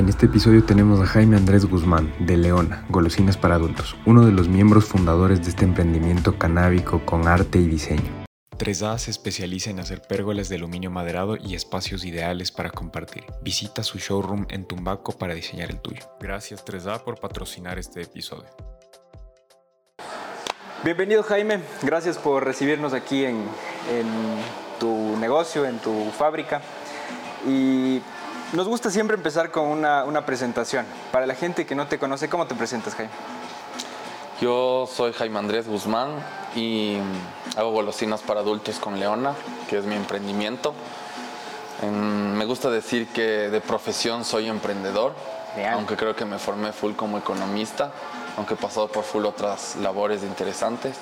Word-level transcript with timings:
En 0.00 0.08
este 0.08 0.24
episodio 0.24 0.64
tenemos 0.64 0.98
a 0.98 1.04
Jaime 1.04 1.36
Andrés 1.36 1.66
Guzmán, 1.66 2.10
de 2.20 2.38
Leona, 2.38 2.86
Golosinas 2.88 3.36
para 3.36 3.56
Adultos, 3.56 3.94
uno 4.06 4.24
de 4.24 4.32
los 4.32 4.48
miembros 4.48 4.86
fundadores 4.86 5.42
de 5.42 5.50
este 5.50 5.66
emprendimiento 5.66 6.38
canábico 6.38 7.04
con 7.04 7.28
arte 7.28 7.58
y 7.58 7.66
diseño. 7.66 8.10
3A 8.56 8.96
se 8.96 9.10
especializa 9.10 9.68
en 9.68 9.78
hacer 9.78 10.00
pérgolas 10.00 10.48
de 10.48 10.56
aluminio 10.56 10.90
maderado 10.90 11.36
y 11.36 11.54
espacios 11.54 12.06
ideales 12.06 12.50
para 12.50 12.70
compartir. 12.70 13.24
Visita 13.42 13.82
su 13.82 13.98
showroom 13.98 14.46
en 14.48 14.64
Tumbaco 14.64 15.12
para 15.12 15.34
diseñar 15.34 15.70
el 15.70 15.80
tuyo. 15.80 16.00
Gracias 16.18 16.64
3A 16.64 17.04
por 17.04 17.20
patrocinar 17.20 17.78
este 17.78 18.00
episodio. 18.00 18.48
Bienvenido 20.82 21.22
Jaime, 21.24 21.60
gracias 21.82 22.16
por 22.16 22.42
recibirnos 22.42 22.94
aquí 22.94 23.26
en, 23.26 23.36
en 23.92 24.06
tu 24.78 25.18
negocio, 25.18 25.66
en 25.66 25.78
tu 25.78 26.10
fábrica. 26.16 26.62
Y 27.46 28.00
nos 28.52 28.66
gusta 28.66 28.90
siempre 28.90 29.16
empezar 29.16 29.50
con 29.50 29.66
una, 29.68 30.04
una, 30.04 30.26
presentación. 30.26 30.84
Para 31.12 31.26
la 31.26 31.34
gente 31.34 31.66
que 31.66 31.74
no 31.74 31.86
te 31.86 31.98
conoce, 31.98 32.28
¿cómo 32.28 32.46
te 32.46 32.54
presentas, 32.54 32.94
Jaime? 32.94 33.12
Yo 34.40 34.88
soy 34.90 35.12
Jaime 35.12 35.38
Andrés 35.38 35.68
Guzmán 35.68 36.10
y 36.56 36.96
hago 37.56 37.70
golosinas 37.70 38.22
para 38.22 38.40
adultos 38.40 38.78
con 38.78 38.98
Leona, 38.98 39.34
que 39.68 39.78
es 39.78 39.84
mi 39.84 39.94
emprendimiento. 39.94 40.74
me 41.82 42.44
gusta 42.46 42.70
decir 42.70 43.08
que 43.08 43.50
de 43.50 43.60
profesión 43.60 44.24
soy 44.24 44.48
emprendedor, 44.48 45.14
aunque 45.72 45.96
creo 45.96 46.16
que 46.16 46.24
me 46.24 46.38
formé 46.38 46.72
full 46.72 46.94
como 46.94 47.18
economista, 47.18 47.92
aunque 48.36 48.54
he 48.54 48.56
pasado 48.56 48.88
por 48.88 49.04
full 49.04 49.26
otras 49.26 49.76
labores 49.76 50.22
interesantes, 50.22 50.96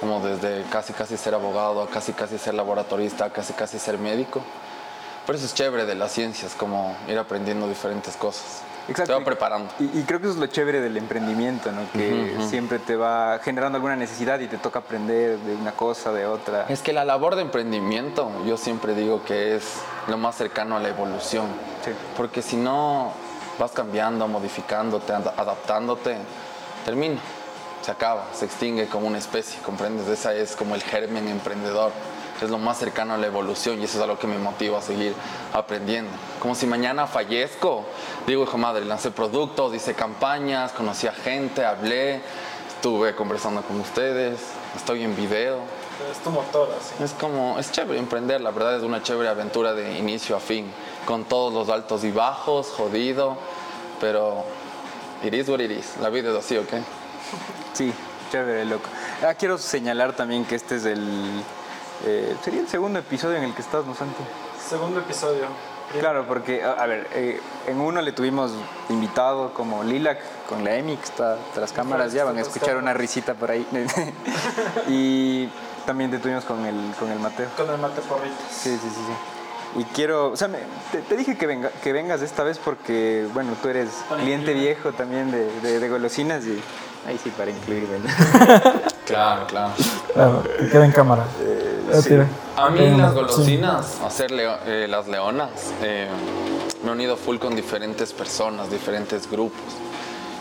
como 0.00 0.20
desde 0.20 0.64
casi 0.70 0.92
casi 0.92 1.16
ser 1.16 1.34
abogado, 1.34 1.82
a 1.82 1.88
casi 1.88 2.12
casi 2.12 2.38
ser 2.38 2.54
laboratorista, 2.54 3.26
a 3.26 3.30
casi 3.30 3.52
casi 3.52 3.78
ser 3.78 3.98
médico. 3.98 4.42
Por 5.26 5.34
eso 5.34 5.46
es 5.46 5.54
chévere 5.54 5.86
de 5.86 5.94
las 5.94 6.12
ciencias, 6.12 6.54
como 6.54 6.96
ir 7.08 7.18
aprendiendo 7.18 7.68
diferentes 7.68 8.16
cosas. 8.16 8.62
Exacto. 8.88 9.14
Te 9.14 9.18
va 9.18 9.24
preparando. 9.24 9.72
Y, 9.78 10.02
creo 10.02 10.20
que 10.20 10.26
eso 10.26 10.34
es 10.34 10.40
lo 10.40 10.46
chévere 10.46 10.80
del 10.80 10.96
emprendimiento, 10.98 11.72
¿no? 11.72 11.80
Que 11.92 12.36
siempre 12.48 12.78
te 12.78 12.96
va 12.96 13.38
generando 13.42 13.76
alguna 13.76 13.96
necesidad 13.96 14.40
y 14.40 14.46
te 14.46 14.58
toca 14.58 14.80
aprender 14.80 15.38
de 15.38 15.54
una 15.54 15.72
cosa, 15.72 16.12
de 16.12 16.26
otra. 16.26 16.66
Es 16.68 16.82
que 16.82 16.92
la 16.92 17.04
labor 17.04 17.34
de 17.36 17.42
emprendimiento, 17.42 18.30
yo 18.46 18.58
siempre 18.58 18.94
digo 18.94 19.24
que 19.24 19.56
es 19.56 19.64
lo 20.08 20.18
más 20.18 20.36
cercano 20.36 20.76
a 20.76 20.80
la 20.80 20.88
evolución. 20.88 21.46
Sí. 21.82 21.92
Porque 22.16 22.42
si 22.42 22.56
no 22.56 23.12
vas 23.58 23.72
cambiando, 23.72 24.28
modificándote, 24.28 25.14
adaptándote, 25.14 26.16
termina. 26.84 27.20
Se 27.80 27.90
acaba, 27.90 28.26
se 28.32 28.46
extingue 28.46 28.86
como 28.88 29.06
una 29.06 29.18
especie, 29.18 29.60
¿comprendes? 29.60 30.08
Esa 30.08 30.34
es 30.34 30.56
como 30.56 30.74
el 30.74 30.82
germen 30.82 31.28
emprendedor 31.28 31.92
es 32.42 32.50
lo 32.50 32.58
más 32.58 32.78
cercano 32.78 33.14
a 33.14 33.16
la 33.16 33.26
evolución 33.26 33.80
y 33.80 33.84
eso 33.84 33.98
es 33.98 34.04
algo 34.04 34.18
que 34.18 34.26
me 34.26 34.38
motiva 34.38 34.78
a 34.78 34.82
seguir 34.82 35.14
aprendiendo. 35.52 36.10
Como 36.40 36.54
si 36.54 36.66
mañana 36.66 37.06
fallezco, 37.06 37.84
digo, 38.26 38.44
hijo 38.44 38.58
madre, 38.58 38.84
lancé 38.84 39.10
productos, 39.10 39.74
hice 39.74 39.94
campañas, 39.94 40.72
conocí 40.72 41.06
a 41.06 41.12
gente, 41.12 41.64
hablé, 41.64 42.20
estuve 42.68 43.14
conversando 43.14 43.62
con 43.62 43.80
ustedes, 43.80 44.40
estoy 44.76 45.04
en 45.04 45.16
video. 45.16 45.58
Es 46.10 46.18
tu 46.18 46.30
motor, 46.30 46.68
así. 46.78 47.02
Es 47.02 47.12
como, 47.12 47.58
es 47.58 47.70
chévere 47.70 47.98
emprender, 47.98 48.40
la 48.40 48.50
verdad 48.50 48.76
es 48.76 48.82
una 48.82 49.02
chévere 49.02 49.28
aventura 49.28 49.72
de 49.74 49.98
inicio 49.98 50.36
a 50.36 50.40
fin, 50.40 50.66
con 51.06 51.24
todos 51.24 51.54
los 51.54 51.68
altos 51.68 52.04
y 52.04 52.10
bajos, 52.10 52.68
jodido, 52.76 53.38
pero 54.00 54.44
it 55.22 55.32
is 55.32 55.48
what 55.48 55.60
it 55.60 55.70
is, 55.70 55.96
la 56.02 56.10
vida 56.10 56.30
es 56.30 56.36
así, 56.36 56.56
¿ok? 56.58 56.74
Sí, 57.72 57.92
chévere, 58.30 58.64
loco. 58.64 58.88
Ah, 59.26 59.34
quiero 59.34 59.56
señalar 59.56 60.14
también 60.14 60.44
que 60.44 60.56
este 60.56 60.76
es 60.76 60.84
el 60.84 61.42
eh, 62.06 62.36
sería 62.42 62.60
el 62.60 62.68
segundo 62.68 62.98
episodio 62.98 63.36
en 63.36 63.44
el 63.44 63.54
que 63.54 63.62
estás, 63.62 63.84
¿no, 63.84 63.94
Santi? 63.94 64.22
Segundo 64.68 65.00
episodio. 65.00 65.46
Claro, 66.00 66.26
porque, 66.26 66.64
a, 66.64 66.86
ver, 66.86 67.06
eh, 67.12 67.40
en 67.66 67.80
uno 67.80 68.02
le 68.02 68.12
tuvimos 68.12 68.52
invitado 68.88 69.52
como 69.54 69.84
Lilac 69.84 70.18
con 70.48 70.64
la 70.64 70.76
EMI, 70.76 70.96
que 70.96 71.04
está 71.04 71.36
tras 71.54 71.72
cámaras, 71.72 72.12
ya 72.12 72.24
van 72.24 72.36
a 72.38 72.40
escuchar 72.40 72.76
una 72.76 72.94
risita 72.94 73.34
por 73.34 73.50
ahí. 73.50 73.66
y 74.88 75.48
también 75.86 76.10
te 76.10 76.18
tuvimos 76.18 76.44
con 76.44 76.64
el, 76.64 76.94
con 76.98 77.10
el 77.10 77.18
Mateo. 77.20 77.48
Con 77.56 77.70
el 77.70 77.78
Mateo 77.78 78.02
Porrito. 78.04 78.34
Sí, 78.50 78.70
sí, 78.70 78.88
sí, 78.88 79.00
sí. 79.06 79.80
Y 79.80 79.84
quiero, 79.86 80.30
o 80.30 80.36
sea, 80.36 80.48
te, 81.08 81.16
dije 81.16 81.36
que, 81.36 81.46
venga, 81.46 81.70
que 81.82 81.92
vengas 81.92 82.22
esta 82.22 82.44
vez 82.44 82.58
porque, 82.58 83.26
bueno, 83.34 83.54
tú 83.60 83.68
eres 83.68 83.90
cliente 84.20 84.52
viejo 84.52 84.92
también 84.92 85.32
de, 85.32 85.80
de, 85.80 85.88
golosinas 85.88 86.44
y 86.44 86.62
ahí 87.06 87.18
sí 87.22 87.30
para 87.30 87.50
incluirme. 87.50 87.98
claro, 89.06 89.46
claro. 89.46 89.72
Claro, 90.12 90.42
queda 90.70 90.84
en 90.84 90.92
cámara. 90.92 91.24
Eh, 91.40 92.26
a 92.56 92.70
mí 92.70 92.96
las 92.96 93.14
golosinas, 93.14 94.00
hacer 94.00 94.32
eh, 94.32 94.86
las 94.88 95.06
leonas, 95.06 95.50
eh, 95.82 96.08
me 96.82 96.90
he 96.90 96.92
unido 96.92 97.16
full 97.16 97.38
con 97.38 97.54
diferentes 97.54 98.12
personas, 98.12 98.70
diferentes 98.70 99.30
grupos. 99.30 99.60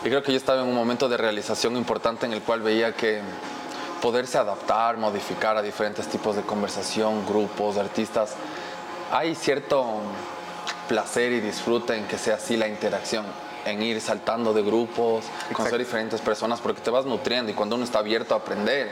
Y 0.03 0.09
creo 0.09 0.24
que 0.24 0.31
yo 0.31 0.38
estaba 0.38 0.62
en 0.62 0.68
un 0.68 0.75
momento 0.75 1.07
de 1.09 1.18
realización 1.18 1.75
importante 1.78 2.25
en 2.25 2.34
el 2.34 2.41
cual 2.41 2.62
veía 2.62 2.94
que 2.94 3.22
poderse 4.01 4.38
adaptar, 4.38 4.97
modificar 4.97 5.57
a 5.57 5.62
diferentes 5.62 6.07
tipos 6.07 6.35
de 6.35 6.41
conversación, 6.41 7.25
grupos, 7.25 7.78
artistas, 7.78 8.35
hay 9.12 9.35
cierto 9.35 10.01
placer 10.88 11.31
y 11.31 11.40
disfrute 11.40 11.95
en 11.95 12.06
que 12.06 12.18
sea 12.18 12.35
así 12.35 12.57
la 12.57 12.68
interacción 12.68 13.25
en 13.66 13.81
ir 13.81 14.01
saltando 14.01 14.53
de 14.53 14.62
grupos, 14.62 15.25
conocer 15.53 15.79
diferentes 15.79 16.22
personas, 16.22 16.59
porque 16.59 16.81
te 16.81 16.90
vas 16.90 17.06
nutriendo 17.06 17.51
y 17.51 17.56
cuando 17.56 17.75
uno 17.75 17.85
está 17.85 18.00
abierto 18.00 18.34
a 18.34 18.38
aprender, 18.38 18.91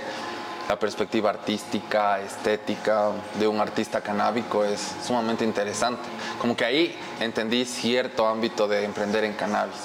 la 0.70 0.80
perspectiva 0.80 1.30
artística, 1.30 2.22
estética 2.22 3.12
de 3.38 3.48
un 3.48 3.59
artista 3.59 4.00
canábico 4.00 4.64
es 4.64 4.96
sumamente 5.06 5.44
interesante. 5.44 6.02
Como 6.40 6.56
que 6.56 6.64
ahí 6.64 6.98
entendí 7.20 7.66
cierto 7.66 8.26
ámbito 8.26 8.68
de 8.68 8.86
emprender 8.86 9.26
en 9.26 9.34
cannabis. 9.34 9.76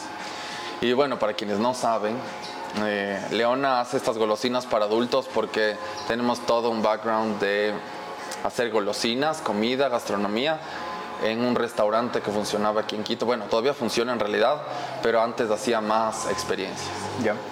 Y 0.81 0.93
bueno, 0.93 1.19
para 1.19 1.33
quienes 1.33 1.59
no 1.59 1.75
saben, 1.75 2.17
eh, 2.85 3.21
Leona 3.33 3.81
hace 3.81 3.97
estas 3.97 4.19
golosinas 4.19 4.67
para 4.67 4.85
adultos 4.85 5.29
porque 5.33 5.77
tenemos 6.07 6.45
todo 6.47 6.71
un 6.71 6.83
background 6.83 7.41
de 7.41 7.73
hacer 8.45 8.71
golosinas, 8.71 9.41
comida, 9.41 9.89
gastronomía, 9.89 10.61
en 11.23 11.45
un 11.45 11.55
restaurante 11.55 12.21
que 12.21 12.31
funcionaba 12.31 12.83
aquí 12.83 12.97
en 12.97 13.05
Quito. 13.05 13.27
Bueno, 13.27 13.45
todavía 13.45 13.75
funciona 13.75 14.13
en 14.13 14.21
realidad, 14.21 14.63
pero 15.03 15.23
antes 15.23 15.51
hacía 15.51 15.81
más 15.81 16.31
experiencias. 16.31 16.89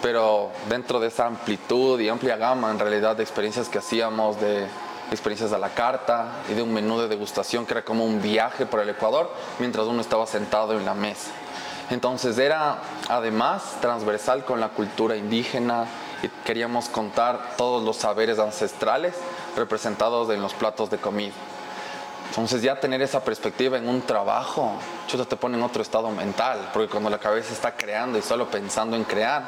Pero 0.03 0.51
dentro 0.69 1.01
de 1.01 1.09
esa 1.09 1.27
amplitud 1.27 1.99
y 2.01 2.09
amplia 2.09 2.37
gama 2.37 2.71
en 2.71 2.79
realidad 2.79 3.17
de 3.17 3.23
experiencias 3.23 3.69
que 3.69 3.79
hacíamos, 3.79 4.41
de 4.41 4.67
experiencias 5.11 5.53
a 5.53 5.59
la 5.59 5.71
carta 5.71 6.43
y 6.51 6.55
de 6.55 6.63
un 6.63 6.73
menú 6.73 6.99
de 6.99 7.09
degustación 7.09 7.67
que 7.67 7.73
era 7.73 7.85
como 7.85 8.05
un 8.05 8.21
viaje 8.21 8.67
por 8.67 8.81
el 8.81 8.89
Ecuador 8.89 9.31
mientras 9.59 9.87
uno 9.87 10.01
estaba 10.01 10.27
sentado 10.27 10.73
en 10.73 10.85
la 10.85 10.95
mesa. 10.95 11.31
Entonces 11.91 12.39
era 12.39 12.79
además 13.09 13.77
transversal 13.81 14.45
con 14.45 14.61
la 14.61 14.71
cultura 14.71 15.17
indígena 15.17 15.87
y 16.23 16.29
queríamos 16.47 16.89
contar 16.89 17.57
todos 17.57 17.83
los 17.83 17.97
saberes 17.97 18.39
ancestrales 18.39 19.15
representados 19.57 20.31
en 20.31 20.41
los 20.41 20.55
platos 20.55 20.91
de 20.91 20.99
comida. 20.99 21.35
Entonces 22.29 22.63
ya 22.63 22.81
tener 22.81 23.01
esa 23.03 23.23
perspectiva 23.23 23.79
en 23.79 23.89
un 23.89 24.03
trabajo, 24.03 24.73
chuta 25.07 25.25
te 25.25 25.37
pone 25.37 25.57
en 25.57 25.63
otro 25.63 25.83
estado 25.83 26.11
mental, 26.11 26.71
porque 26.73 26.91
cuando 26.91 27.11
la 27.11 27.19
cabeza 27.19 27.53
está 27.53 27.77
creando 27.77 28.19
y 28.19 28.23
solo 28.23 28.51
pensando 28.51 28.97
en 28.97 29.05
crear, 29.05 29.43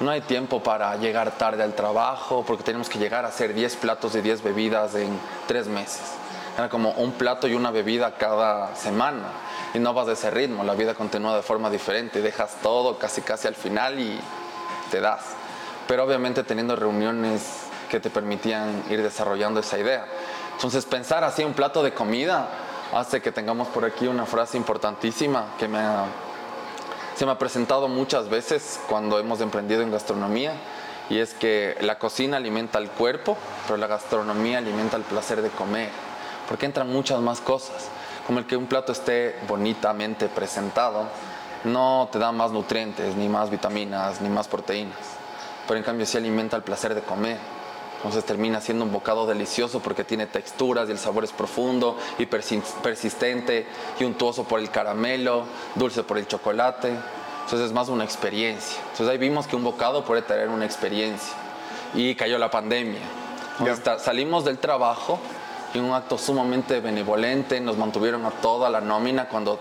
no 0.00 0.10
hay 0.10 0.20
tiempo 0.20 0.62
para 0.62 0.94
llegar 0.96 1.32
tarde 1.32 1.62
al 1.62 1.74
trabajo, 1.74 2.44
porque 2.46 2.62
tenemos 2.62 2.88
que 2.88 2.98
llegar 2.98 3.24
a 3.24 3.28
hacer 3.28 3.54
10 3.54 3.76
platos 3.76 4.14
y 4.14 4.20
10 4.20 4.42
bebidas 4.42 4.94
en 4.94 5.18
3 5.46 5.66
meses. 5.68 6.02
Era 6.56 6.68
como 6.68 6.90
un 6.92 7.12
plato 7.12 7.48
y 7.48 7.54
una 7.54 7.70
bebida 7.70 8.14
cada 8.16 8.74
semana. 8.76 9.28
Y 9.74 9.78
no 9.78 9.94
vas 9.94 10.06
de 10.06 10.14
ese 10.14 10.30
ritmo, 10.30 10.64
la 10.64 10.74
vida 10.74 10.94
continúa 10.94 11.36
de 11.36 11.42
forma 11.42 11.70
diferente, 11.70 12.22
dejas 12.22 12.56
todo 12.62 12.98
casi 12.98 13.22
casi 13.22 13.48
al 13.48 13.54
final 13.54 13.98
y 13.98 14.18
te 14.90 15.00
das. 15.00 15.22
Pero 15.86 16.04
obviamente 16.04 16.42
teniendo 16.42 16.76
reuniones 16.76 17.42
que 17.88 18.00
te 18.00 18.10
permitían 18.10 18.84
ir 18.90 19.02
desarrollando 19.02 19.60
esa 19.60 19.78
idea. 19.78 20.06
Entonces 20.58 20.86
pensar 20.86 21.22
así 21.22 21.44
un 21.44 21.54
plato 21.54 21.84
de 21.84 21.94
comida 21.94 22.48
hace 22.92 23.22
que 23.22 23.30
tengamos 23.30 23.68
por 23.68 23.84
aquí 23.84 24.08
una 24.08 24.26
frase 24.26 24.56
importantísima 24.56 25.54
que 25.56 25.68
me 25.68 25.78
se 27.14 27.26
me 27.26 27.30
ha 27.30 27.38
presentado 27.38 27.86
muchas 27.86 28.28
veces 28.28 28.80
cuando 28.88 29.20
hemos 29.20 29.40
emprendido 29.40 29.82
en 29.82 29.92
gastronomía 29.92 30.54
y 31.08 31.18
es 31.18 31.32
que 31.32 31.76
la 31.80 32.00
cocina 32.00 32.38
alimenta 32.38 32.80
el 32.80 32.90
cuerpo, 32.90 33.36
pero 33.68 33.76
la 33.76 33.86
gastronomía 33.86 34.58
alimenta 34.58 34.96
el 34.96 35.04
placer 35.04 35.42
de 35.42 35.50
comer, 35.50 35.90
porque 36.48 36.66
entran 36.66 36.92
muchas 36.92 37.20
más 37.20 37.40
cosas, 37.40 37.88
como 38.26 38.40
el 38.40 38.46
que 38.46 38.56
un 38.56 38.66
plato 38.66 38.90
esté 38.90 39.36
bonitamente 39.46 40.26
presentado, 40.26 41.04
no 41.62 42.08
te 42.10 42.18
da 42.18 42.32
más 42.32 42.50
nutrientes, 42.50 43.14
ni 43.14 43.28
más 43.28 43.48
vitaminas, 43.48 44.20
ni 44.20 44.28
más 44.28 44.48
proteínas, 44.48 44.98
pero 45.68 45.78
en 45.78 45.84
cambio 45.84 46.04
sí 46.04 46.18
alimenta 46.18 46.56
el 46.56 46.64
placer 46.64 46.96
de 46.96 47.02
comer 47.02 47.38
entonces 47.98 48.24
termina 48.24 48.60
siendo 48.60 48.84
un 48.84 48.92
bocado 48.92 49.26
delicioso 49.26 49.80
porque 49.80 50.04
tiene 50.04 50.26
texturas 50.26 50.88
y 50.88 50.92
el 50.92 50.98
sabor 50.98 51.24
es 51.24 51.32
profundo 51.32 51.96
y 52.18 52.26
persistente 52.26 53.66
y 53.98 54.04
untuoso 54.04 54.44
por 54.44 54.60
el 54.60 54.70
caramelo, 54.70 55.44
dulce 55.74 56.04
por 56.04 56.16
el 56.16 56.28
chocolate. 56.28 56.90
Entonces 56.90 57.66
es 57.66 57.72
más 57.72 57.88
una 57.88 58.04
experiencia. 58.04 58.78
Entonces 58.82 59.08
ahí 59.08 59.18
vimos 59.18 59.48
que 59.48 59.56
un 59.56 59.64
bocado 59.64 60.04
puede 60.04 60.22
tener 60.22 60.48
una 60.48 60.64
experiencia. 60.64 61.34
Y 61.92 62.14
cayó 62.14 62.38
la 62.38 62.52
pandemia. 62.52 63.00
salimos 63.98 64.44
del 64.44 64.58
trabajo 64.58 65.18
y 65.74 65.78
un 65.80 65.92
acto 65.92 66.18
sumamente 66.18 66.78
benevolente 66.80 67.60
nos 67.60 67.76
mantuvieron 67.76 68.24
a 68.26 68.30
toda 68.30 68.70
la 68.70 68.80
nómina 68.80 69.28
cuando 69.28 69.58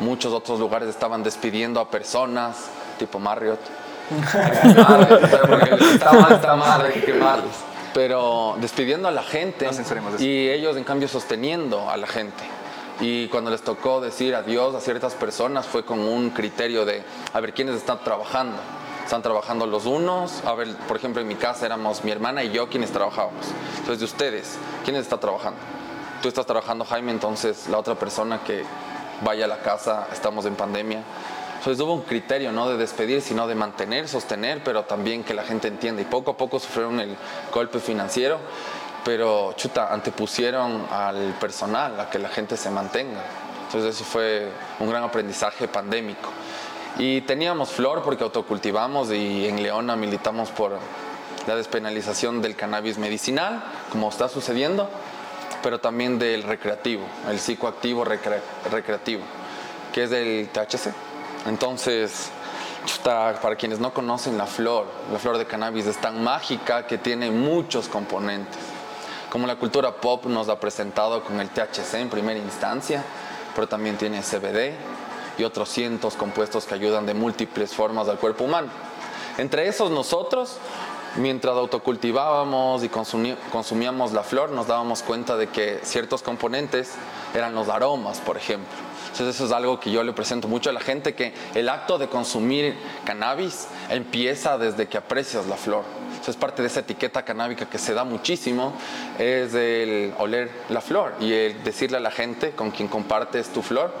muchos 0.00 0.34
otros 0.34 0.60
lugares 0.60 0.90
estaban 0.90 1.22
despidiendo 1.22 1.80
a 1.80 1.88
personas, 1.88 2.66
tipo 2.98 3.18
Marriott. 3.18 3.60
Está 4.20 6.12
mal, 6.12 6.32
está 6.32 6.56
mal, 6.56 6.86
hay 6.86 6.92
que 6.92 7.04
quemarles. 7.04 7.54
Pero 7.94 8.56
despidiendo 8.60 9.08
a 9.08 9.10
la 9.10 9.22
gente 9.22 9.66
No 9.66 10.18
y 10.18 10.48
ellos 10.48 10.76
en 10.76 10.84
cambio 10.84 11.08
sosteniendo 11.08 11.90
a 11.90 11.96
la 11.96 12.06
gente. 12.06 12.42
Y 13.00 13.28
cuando 13.28 13.50
les 13.50 13.62
tocó 13.62 14.00
decir 14.00 14.34
adiós 14.34 14.74
a 14.74 14.80
ciertas 14.80 15.14
personas 15.14 15.66
fue 15.66 15.84
con 15.84 15.98
un 16.00 16.30
criterio 16.30 16.84
de, 16.84 17.02
a 17.32 17.40
ver, 17.40 17.52
¿quiénes 17.52 17.76
están 17.76 18.02
trabajando? 18.04 18.56
Están 19.04 19.22
trabajando 19.22 19.66
los 19.66 19.86
unos, 19.86 20.42
a 20.46 20.54
ver, 20.54 20.74
por 20.88 20.96
ejemplo, 20.96 21.20
en 21.20 21.28
mi 21.28 21.34
casa 21.34 21.66
éramos 21.66 22.04
mi 22.04 22.12
hermana 22.12 22.44
y 22.44 22.52
yo 22.52 22.68
quienes 22.68 22.92
trabajábamos. 22.92 23.46
Entonces, 23.78 23.98
de 23.98 24.04
ustedes, 24.04 24.56
¿quiénes 24.84 25.02
está 25.02 25.18
trabajando? 25.18 25.58
Tú 26.22 26.28
estás 26.28 26.46
trabajando, 26.46 26.84
Jaime, 26.84 27.10
entonces 27.10 27.68
la 27.68 27.78
otra 27.78 27.96
persona 27.96 28.40
que 28.44 28.64
vaya 29.24 29.46
a 29.46 29.48
la 29.48 29.58
casa, 29.58 30.06
estamos 30.12 30.46
en 30.46 30.54
pandemia. 30.54 31.02
Entonces 31.62 31.80
hubo 31.84 31.94
un 31.94 32.02
criterio 32.02 32.50
no 32.50 32.68
de 32.68 32.76
despedir, 32.76 33.22
sino 33.22 33.46
de 33.46 33.54
mantener, 33.54 34.08
sostener, 34.08 34.64
pero 34.64 34.82
también 34.82 35.22
que 35.22 35.32
la 35.32 35.44
gente 35.44 35.68
entienda. 35.68 36.02
Y 36.02 36.04
poco 36.04 36.32
a 36.32 36.36
poco 36.36 36.58
sufrieron 36.58 36.98
el 36.98 37.16
golpe 37.54 37.78
financiero, 37.78 38.40
pero 39.04 39.52
chuta, 39.52 39.92
antepusieron 39.94 40.84
al 40.90 41.34
personal, 41.40 42.00
a 42.00 42.10
que 42.10 42.18
la 42.18 42.30
gente 42.30 42.56
se 42.56 42.68
mantenga. 42.68 43.20
Entonces 43.66 43.94
eso 43.94 44.04
fue 44.04 44.48
un 44.80 44.90
gran 44.90 45.04
aprendizaje 45.04 45.68
pandémico. 45.68 46.30
Y 46.98 47.20
teníamos 47.20 47.70
flor 47.70 48.02
porque 48.02 48.24
autocultivamos 48.24 49.12
y 49.12 49.46
en 49.46 49.62
Leona 49.62 49.94
militamos 49.94 50.50
por 50.50 50.76
la 51.46 51.54
despenalización 51.54 52.42
del 52.42 52.56
cannabis 52.56 52.98
medicinal, 52.98 53.62
como 53.92 54.08
está 54.08 54.28
sucediendo, 54.28 54.90
pero 55.62 55.78
también 55.78 56.18
del 56.18 56.42
recreativo, 56.42 57.04
el 57.30 57.38
psicoactivo 57.38 58.04
recre- 58.04 58.40
recreativo, 58.68 59.22
que 59.92 60.02
es 60.02 60.10
del 60.10 60.48
THC. 60.52 60.92
Entonces, 61.46 62.30
para 63.04 63.56
quienes 63.56 63.78
no 63.78 63.92
conocen 63.92 64.38
la 64.38 64.46
flor, 64.46 64.86
la 65.12 65.18
flor 65.18 65.38
de 65.38 65.46
cannabis 65.46 65.86
es 65.86 65.96
tan 65.98 66.22
mágica 66.22 66.86
que 66.86 66.98
tiene 66.98 67.30
muchos 67.30 67.88
componentes. 67.88 68.58
Como 69.30 69.46
la 69.46 69.56
cultura 69.56 69.92
pop 69.92 70.26
nos 70.26 70.48
ha 70.48 70.60
presentado 70.60 71.24
con 71.24 71.40
el 71.40 71.48
THC 71.48 71.94
en 71.94 72.10
primera 72.10 72.38
instancia, 72.38 73.02
pero 73.54 73.66
también 73.66 73.96
tiene 73.96 74.20
CBD 74.20 74.74
y 75.38 75.44
otros 75.44 75.68
cientos 75.70 76.14
compuestos 76.14 76.66
que 76.66 76.74
ayudan 76.74 77.06
de 77.06 77.14
múltiples 77.14 77.74
formas 77.74 78.08
al 78.08 78.18
cuerpo 78.18 78.44
humano. 78.44 78.68
Entre 79.38 79.66
esos 79.66 79.90
nosotros, 79.90 80.58
mientras 81.16 81.56
autocultivábamos 81.56 82.84
y 82.84 82.90
consumíamos 82.90 84.12
la 84.12 84.22
flor, 84.22 84.50
nos 84.50 84.66
dábamos 84.66 85.02
cuenta 85.02 85.36
de 85.36 85.48
que 85.48 85.80
ciertos 85.82 86.22
componentes 86.22 86.92
eran 87.34 87.54
los 87.54 87.68
aromas, 87.68 88.18
por 88.20 88.36
ejemplo. 88.36 88.91
Entonces 89.12 89.34
eso 89.34 89.44
es 89.44 89.52
algo 89.52 89.78
que 89.78 89.90
yo 89.90 90.02
le 90.02 90.14
presento 90.14 90.48
mucho 90.48 90.70
a 90.70 90.72
la 90.72 90.80
gente, 90.80 91.14
que 91.14 91.34
el 91.54 91.68
acto 91.68 91.98
de 91.98 92.08
consumir 92.08 92.74
cannabis 93.04 93.68
empieza 93.90 94.56
desde 94.56 94.88
que 94.88 94.96
aprecias 94.96 95.46
la 95.46 95.56
flor. 95.56 95.84
Eso 96.18 96.30
es 96.30 96.36
parte 96.38 96.62
de 96.62 96.68
esa 96.68 96.80
etiqueta 96.80 97.22
canábica 97.22 97.66
que 97.66 97.76
se 97.76 97.92
da 97.92 98.04
muchísimo, 98.04 98.72
es 99.18 99.52
el 99.52 100.14
oler 100.18 100.50
la 100.70 100.80
flor 100.80 101.12
y 101.20 101.30
el 101.30 101.62
decirle 101.62 101.98
a 101.98 102.00
la 102.00 102.10
gente 102.10 102.52
con 102.52 102.70
quien 102.70 102.88
compartes 102.88 103.50
tu 103.50 103.60
flor 103.60 103.92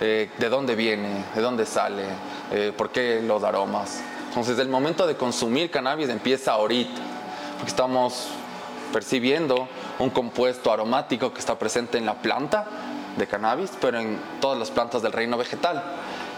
eh, 0.00 0.30
de 0.38 0.48
dónde 0.48 0.76
viene, 0.76 1.24
de 1.34 1.40
dónde 1.40 1.66
sale, 1.66 2.04
eh, 2.52 2.72
por 2.76 2.90
qué 2.90 3.20
los 3.20 3.42
aromas. 3.42 4.00
Entonces 4.28 4.60
el 4.60 4.68
momento 4.68 5.08
de 5.08 5.16
consumir 5.16 5.72
cannabis 5.72 6.08
empieza 6.08 6.52
ahorita, 6.52 7.02
porque 7.56 7.70
estamos 7.70 8.28
percibiendo 8.92 9.66
un 9.98 10.10
compuesto 10.10 10.72
aromático 10.72 11.32
que 11.32 11.40
está 11.40 11.58
presente 11.58 11.98
en 11.98 12.06
la 12.06 12.14
planta 12.14 12.91
de 13.16 13.26
cannabis, 13.26 13.70
pero 13.80 13.98
en 13.98 14.20
todas 14.40 14.58
las 14.58 14.70
plantas 14.70 15.02
del 15.02 15.12
reino 15.12 15.36
vegetal, 15.36 15.82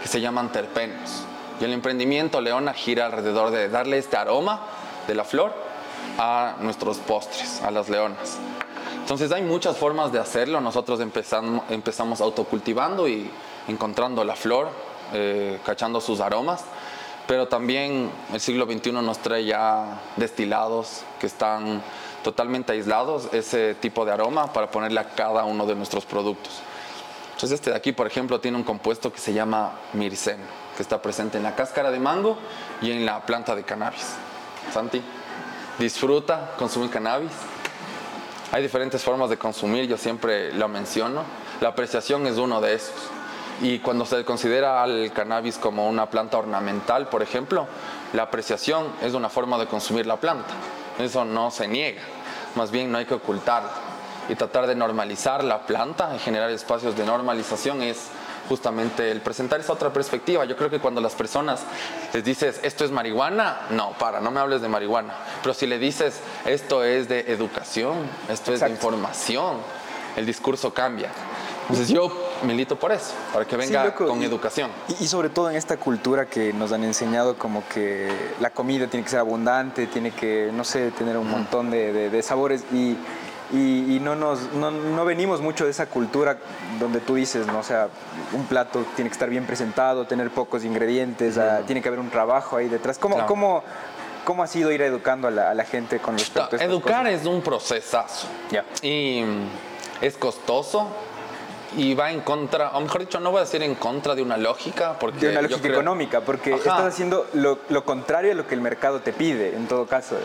que 0.01 0.07
se 0.07 0.21
llaman 0.21 0.51
terpenos. 0.51 1.23
Y 1.59 1.63
el 1.63 1.73
emprendimiento 1.73 2.41
Leona 2.41 2.73
gira 2.73 3.05
alrededor 3.05 3.51
de 3.51 3.69
darle 3.69 3.97
este 3.97 4.17
aroma 4.17 4.61
de 5.07 5.15
la 5.15 5.23
flor 5.23 5.53
a 6.17 6.55
nuestros 6.59 6.97
postres, 6.97 7.61
a 7.61 7.71
las 7.71 7.89
leonas. 7.89 8.37
Entonces 8.99 9.31
hay 9.31 9.43
muchas 9.43 9.77
formas 9.77 10.11
de 10.11 10.19
hacerlo. 10.19 10.59
Nosotros 10.61 10.99
empezamos, 10.99 11.63
empezamos 11.69 12.21
autocultivando 12.21 13.07
y 13.07 13.29
encontrando 13.67 14.23
la 14.23 14.35
flor, 14.35 14.69
eh, 15.13 15.59
cachando 15.65 16.01
sus 16.01 16.19
aromas. 16.19 16.63
Pero 17.27 17.47
también 17.47 18.11
el 18.33 18.39
siglo 18.39 18.65
XXI 18.65 18.91
nos 18.93 19.19
trae 19.19 19.45
ya 19.45 20.01
destilados 20.15 21.03
que 21.19 21.27
están 21.27 21.81
totalmente 22.23 22.71
aislados, 22.73 23.29
ese 23.33 23.75
tipo 23.75 24.05
de 24.05 24.11
aroma 24.11 24.51
para 24.51 24.69
ponerle 24.69 24.99
a 24.99 25.09
cada 25.09 25.43
uno 25.43 25.65
de 25.65 25.75
nuestros 25.75 26.05
productos. 26.05 26.61
Entonces 27.35 27.59
este 27.59 27.69
de 27.69 27.75
aquí, 27.75 27.91
por 27.91 28.07
ejemplo, 28.07 28.39
tiene 28.39 28.55
un 28.55 28.63
compuesto 28.63 29.11
que 29.11 29.19
se 29.19 29.33
llama 29.33 29.73
mircen, 29.91 30.37
que 30.77 30.81
está 30.81 31.01
presente 31.01 31.37
en 31.37 31.43
la 31.43 31.53
cáscara 31.53 31.91
de 31.91 31.99
mango 31.99 32.37
y 32.81 32.91
en 32.91 33.05
la 33.05 33.25
planta 33.25 33.53
de 33.55 33.63
cannabis. 33.63 34.15
Santi, 34.73 35.01
disfruta 35.77 36.53
consumir 36.57 36.89
cannabis. 36.89 37.31
Hay 38.53 38.63
diferentes 38.63 39.03
formas 39.03 39.29
de 39.29 39.37
consumir, 39.37 39.85
yo 39.85 39.97
siempre 39.97 40.53
lo 40.53 40.69
menciono. 40.69 41.23
La 41.59 41.69
apreciación 41.69 42.25
es 42.25 42.37
uno 42.37 42.61
de 42.61 42.75
esos. 42.75 42.95
Y 43.61 43.79
cuando 43.79 44.05
se 44.05 44.23
considera 44.23 44.81
al 44.81 45.11
cannabis 45.11 45.57
como 45.57 45.89
una 45.89 46.09
planta 46.09 46.37
ornamental, 46.37 47.09
por 47.09 47.21
ejemplo, 47.21 47.67
la 48.13 48.23
apreciación 48.23 48.87
es 49.01 49.13
una 49.13 49.27
forma 49.27 49.57
de 49.57 49.67
consumir 49.67 50.05
la 50.05 50.15
planta. 50.21 50.53
Eso 50.99 51.25
no 51.25 51.51
se 51.51 51.67
niega, 51.67 52.01
más 52.55 52.71
bien 52.71 52.93
no 52.93 52.97
hay 52.97 53.05
que 53.05 53.13
ocultarlo. 53.13 53.84
Y 54.29 54.35
tratar 54.35 54.67
de 54.67 54.75
normalizar 54.75 55.43
la 55.43 55.65
planta 55.67 56.11
y 56.15 56.19
generar 56.19 56.49
espacios 56.49 56.97
de 56.97 57.05
normalización 57.05 57.81
es 57.83 58.07
justamente 58.49 59.11
el 59.11 59.21
presentar 59.21 59.59
esa 59.59 59.73
otra 59.73 59.91
perspectiva. 59.93 60.45
Yo 60.45 60.55
creo 60.55 60.69
que 60.69 60.79
cuando 60.79 61.01
las 61.01 61.13
personas 61.13 61.61
les 62.13 62.23
dices, 62.23 62.59
esto 62.63 62.85
es 62.85 62.91
marihuana, 62.91 63.61
no, 63.71 63.91
para, 63.99 64.21
no 64.21 64.31
me 64.31 64.39
hables 64.39 64.61
de 64.61 64.67
marihuana. 64.67 65.13
Pero 65.41 65.53
si 65.53 65.65
le 65.67 65.77
dices, 65.79 66.19
esto 66.45 66.83
es 66.83 67.07
de 67.07 67.31
educación, 67.31 67.97
esto 68.29 68.53
es 68.53 68.59
de 68.61 68.65
Exacto. 68.67 68.73
información, 68.73 69.57
el 70.15 70.25
discurso 70.25 70.73
cambia. 70.73 71.09
Entonces 71.63 71.89
yo 71.89 72.11
milito 72.43 72.75
por 72.77 72.91
eso, 72.91 73.13
para 73.33 73.45
que 73.45 73.57
venga 73.57 73.81
Sí, 73.81 73.87
loco, 73.87 74.07
con 74.07 74.21
y- 74.21 74.25
educación. 74.25 74.69
Y, 74.99 75.07
sobre 75.07 75.29
todo 75.29 75.49
en 75.49 75.55
esta 75.55 75.77
cultura 75.77 76.27
que 76.27 76.53
nos 76.53 76.71
han 76.71 76.83
enseñado 76.83 77.37
como 77.39 77.63
que 77.69 78.07
la 78.39 78.51
comida 78.51 78.85
tiene 78.85 79.03
que 79.03 79.09
ser 79.09 79.19
abundante, 79.19 79.87
tiene 79.87 80.11
que, 80.11 80.51
no 80.53 80.63
sé, 80.63 80.91
tener 80.91 81.17
un 81.17 81.27
montón 81.29 81.71
de, 81.71 81.91
de- 81.91 82.09
de 82.11 82.21
sabores 82.21 82.63
y, 82.71 82.95
y- 83.55 83.95
y 83.95 83.99
no, 83.99 84.15
nos, 84.15 84.51
no, 84.53 84.71
no 84.71 85.05
venimos 85.05 85.41
mucho 85.41 85.65
de 85.65 85.71
esa 85.71 85.85
cultura 85.87 86.37
donde 86.79 86.99
tú 86.99 87.15
dices, 87.15 87.47
¿no? 87.47 87.59
O 87.59 87.63
sea, 87.63 87.87
un 88.33 88.45
plato 88.45 88.83
tiene 88.95 89.09
que 89.09 89.13
estar 89.13 89.29
bien 89.29 89.45
presentado, 89.45 90.05
tener 90.05 90.29
pocos 90.31 90.63
ingredientes, 90.63 91.37
ah, 91.37 91.61
tiene 91.65 91.81
que 91.81 91.87
haber 91.87 91.99
un 91.99 92.09
trabajo 92.09 92.57
ahí 92.57 92.67
detrás. 92.67 92.97
¿Cómo, 92.97 93.15
Claro. 93.15 93.27
cómo, 93.27 93.63
cómo 94.25 94.43
ha 94.43 94.47
sido 94.47 94.71
ir 94.71 94.81
educando 94.81 95.27
a 95.27 95.31
la, 95.31 95.51
a 95.51 95.53
la 95.53 95.63
gente 95.65 95.99
con 95.99 96.17
respecto 96.17 96.55
a 96.57 96.63
Educar 96.63 97.03
cosas? 97.05 97.21
es 97.21 97.27
un 97.27 97.41
procesazo. 97.41 98.27
Ya. 98.51 98.65
Y 98.81 99.23
mm, 99.23 100.03
es 100.03 100.17
costoso 100.17 100.87
y 101.77 101.93
va 101.93 102.09
en 102.11 102.21
contra, 102.21 102.69
o 102.69 102.79
mejor 102.81 103.01
dicho, 103.01 103.19
no 103.19 103.31
voy 103.31 103.39
a 103.39 103.43
decir 103.43 103.61
en 103.61 103.75
contra 103.75 104.15
de 104.15 104.21
una 104.21 104.37
lógica, 104.37 104.97
porque 104.97 105.25
De 105.27 105.31
una 105.33 105.41
lógica 105.41 105.61
creo- 105.61 105.73
económica, 105.73 106.21
porque 106.21 106.51
Ajá. 106.53 106.57
estás 106.59 106.81
haciendo 106.85 107.27
lo, 107.33 107.59
lo 107.69 107.83
contrario 107.83 108.31
a 108.31 108.35
lo 108.35 108.47
que 108.47 108.55
el 108.55 108.61
mercado 108.61 109.01
te 109.01 109.11
pide, 109.13 109.55
en 109.55 109.67
todo 109.67 109.85
caso. 109.85 110.15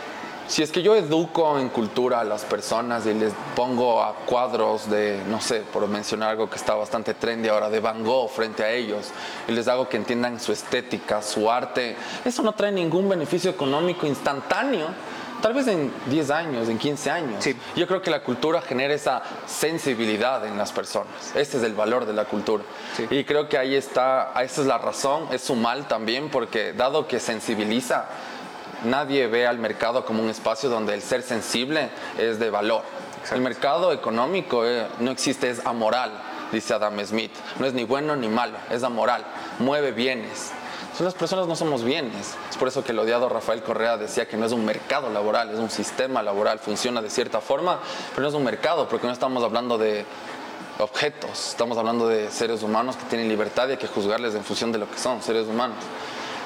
Si 0.47 0.61
es 0.61 0.71
que 0.71 0.81
yo 0.81 0.95
educo 0.95 1.57
en 1.59 1.69
cultura 1.69 2.19
a 2.19 2.23
las 2.23 2.43
personas 2.43 3.05
y 3.05 3.13
les 3.13 3.33
pongo 3.55 4.03
a 4.03 4.15
cuadros 4.25 4.89
de, 4.89 5.21
no 5.27 5.39
sé, 5.39 5.61
por 5.61 5.87
mencionar 5.87 6.31
algo 6.31 6.49
que 6.49 6.57
está 6.57 6.75
bastante 6.75 7.13
trendy 7.13 7.47
ahora, 7.47 7.69
de 7.69 7.79
Van 7.79 8.03
Gogh 8.03 8.29
frente 8.29 8.63
a 8.63 8.71
ellos, 8.71 9.11
y 9.47 9.53
les 9.53 9.67
hago 9.67 9.87
que 9.87 9.97
entiendan 9.97 10.39
su 10.39 10.51
estética, 10.51 11.21
su 11.21 11.49
arte, 11.49 11.95
eso 12.25 12.43
no 12.43 12.51
trae 12.51 12.71
ningún 12.71 13.07
beneficio 13.07 13.49
económico 13.51 14.05
instantáneo. 14.05 14.87
Tal 15.41 15.53
vez 15.53 15.67
en 15.67 15.91
10 16.05 16.29
años, 16.29 16.69
en 16.69 16.77
15 16.77 17.09
años. 17.09 17.43
Sí. 17.43 17.55
Yo 17.75 17.87
creo 17.87 17.99
que 18.03 18.11
la 18.11 18.21
cultura 18.21 18.61
genera 18.61 18.93
esa 18.93 19.23
sensibilidad 19.47 20.45
en 20.45 20.55
las 20.55 20.71
personas. 20.71 21.33
Ese 21.33 21.57
es 21.57 21.63
el 21.63 21.73
valor 21.73 22.05
de 22.05 22.13
la 22.13 22.25
cultura. 22.25 22.63
Sí. 22.95 23.07
Y 23.09 23.23
creo 23.23 23.49
que 23.49 23.57
ahí 23.57 23.73
está, 23.73 24.33
esa 24.43 24.61
es 24.61 24.67
la 24.67 24.77
razón, 24.77 25.27
es 25.31 25.41
su 25.41 25.55
mal 25.55 25.87
también, 25.87 26.29
porque 26.29 26.73
dado 26.73 27.07
que 27.07 27.19
sensibiliza, 27.19 28.05
nadie 28.83 29.27
ve 29.27 29.47
al 29.47 29.57
mercado 29.57 30.05
como 30.05 30.23
un 30.23 30.29
espacio 30.29 30.69
donde 30.69 30.93
el 30.93 31.01
ser 31.01 31.23
sensible 31.23 31.89
es 32.17 32.39
de 32.39 32.49
valor. 32.49 32.83
El 33.31 33.41
mercado 33.41 33.91
económico 33.93 34.65
eh, 34.65 34.87
no 34.99 35.11
existe, 35.11 35.49
es 35.49 35.65
amoral, 35.65 36.11
dice 36.51 36.73
Adam 36.73 36.99
Smith. 37.05 37.31
No 37.59 37.65
es 37.65 37.73
ni 37.73 37.83
bueno 37.83 38.15
ni 38.15 38.27
malo, 38.27 38.57
es 38.69 38.83
amoral, 38.83 39.23
mueve 39.59 39.91
bienes. 39.91 40.51
Entonces 40.81 41.05
las 41.05 41.13
personas 41.13 41.47
no 41.47 41.55
somos 41.55 41.83
bienes. 41.83 42.35
Es 42.49 42.57
por 42.57 42.67
eso 42.67 42.83
que 42.83 42.91
el 42.91 42.99
odiado 42.99 43.29
Rafael 43.29 43.63
Correa 43.63 43.95
decía 43.95 44.27
que 44.27 44.35
no 44.35 44.45
es 44.45 44.51
un 44.51 44.65
mercado 44.65 45.09
laboral, 45.09 45.51
es 45.51 45.59
un 45.59 45.69
sistema 45.69 46.21
laboral, 46.21 46.59
funciona 46.59 47.01
de 47.01 47.09
cierta 47.09 47.39
forma, 47.39 47.79
pero 48.09 48.23
no 48.23 48.27
es 48.27 48.33
un 48.33 48.43
mercado, 48.43 48.89
porque 48.89 49.07
no 49.07 49.13
estamos 49.13 49.43
hablando 49.43 49.77
de 49.77 50.05
objetos, 50.79 51.49
estamos 51.49 51.77
hablando 51.77 52.07
de 52.07 52.29
seres 52.29 52.63
humanos 52.63 52.97
que 52.97 53.05
tienen 53.05 53.29
libertad 53.29 53.69
y 53.69 53.71
hay 53.71 53.77
que 53.77 53.87
juzgarles 53.87 54.35
en 54.35 54.43
función 54.43 54.71
de 54.71 54.79
lo 54.79 54.89
que 54.89 54.97
son, 54.97 55.21
seres 55.21 55.47
humanos. 55.47 55.77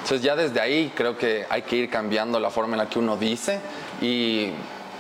Entonces 0.06 0.22
ya 0.22 0.36
desde 0.36 0.62
ahí 0.62 0.94
creo 0.96 1.18
que 1.18 1.48
hay 1.50 1.64
que 1.64 1.78
ir 1.78 1.90
cambiando 1.90 2.40
la 2.40 2.52
forma 2.52 2.76
en 2.76 2.78
la 2.78 2.88
que 2.88 3.00
uno 3.00 3.18
dice 3.18 3.60
y 4.04 4.52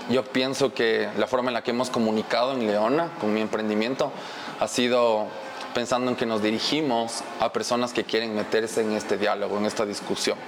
yo 0.09 0.23
pienso 0.23 0.73
que 0.73 1.07
la 1.19 1.27
forma 1.27 1.51
en 1.51 1.53
la 1.53 1.61
que 1.61 1.69
hemos 1.69 1.91
comunicado 1.91 2.53
en 2.53 2.65
Leona 2.65 3.11
con 3.21 3.31
mi 3.31 3.39
emprendimiento 3.39 4.11
ha 4.59 4.67
sido 4.67 5.27
pensando 5.75 6.09
en 6.09 6.17
que 6.17 6.25
nos 6.25 6.41
dirigimos 6.41 7.21
a 7.39 7.53
personas 7.53 7.93
que 7.93 8.03
quieren 8.03 8.33
meterse 8.33 8.81
en 8.81 8.93
este 8.93 9.19
diálogo, 9.19 9.59
en 9.59 9.67
esta 9.67 9.85
discusión. 9.85 10.39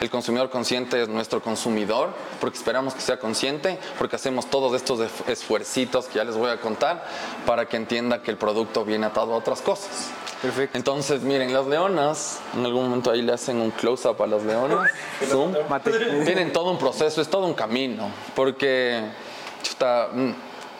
El 0.00 0.08
consumidor 0.08 0.48
consciente 0.48 1.02
es 1.02 1.08
nuestro 1.08 1.42
consumidor, 1.42 2.08
porque 2.40 2.56
esperamos 2.56 2.94
que 2.94 3.02
sea 3.02 3.18
consciente, 3.18 3.78
porque 3.98 4.16
hacemos 4.16 4.48
todos 4.48 4.74
estos 4.74 4.98
esfuercitos 5.28 6.06
que 6.06 6.14
ya 6.14 6.24
les 6.24 6.36
voy 6.36 6.50
a 6.50 6.58
contar 6.58 7.04
para 7.44 7.66
que 7.66 7.76
entienda 7.76 8.22
que 8.22 8.30
el 8.30 8.38
producto 8.38 8.82
viene 8.86 9.04
atado 9.04 9.34
a 9.34 9.36
otras 9.36 9.60
cosas. 9.60 10.10
Perfecto. 10.40 10.78
Entonces, 10.78 11.20
miren, 11.20 11.52
las 11.52 11.66
leonas, 11.66 12.40
en 12.56 12.64
algún 12.64 12.84
momento 12.84 13.10
ahí 13.10 13.20
le 13.20 13.34
hacen 13.34 13.60
un 13.60 13.70
close-up 13.72 14.22
a 14.22 14.26
las 14.26 14.42
leonas. 14.42 14.90
Zoom. 15.28 15.52
Tienen 16.24 16.50
todo 16.50 16.70
un 16.70 16.78
proceso, 16.78 17.20
es 17.20 17.28
todo 17.28 17.44
un 17.44 17.52
camino, 17.52 18.10
porque 18.34 19.02
chuta, 19.62 20.08
mm, 20.10 20.30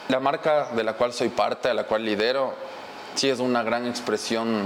la 0.08 0.18
marca 0.18 0.70
de 0.74 0.82
la 0.82 0.94
cual 0.94 1.12
soy 1.12 1.28
parte, 1.28 1.68
a 1.68 1.74
la 1.74 1.84
cual 1.84 2.06
lidero, 2.06 2.54
sí 3.16 3.28
es 3.28 3.38
una 3.38 3.62
gran 3.62 3.86
expresión 3.86 4.64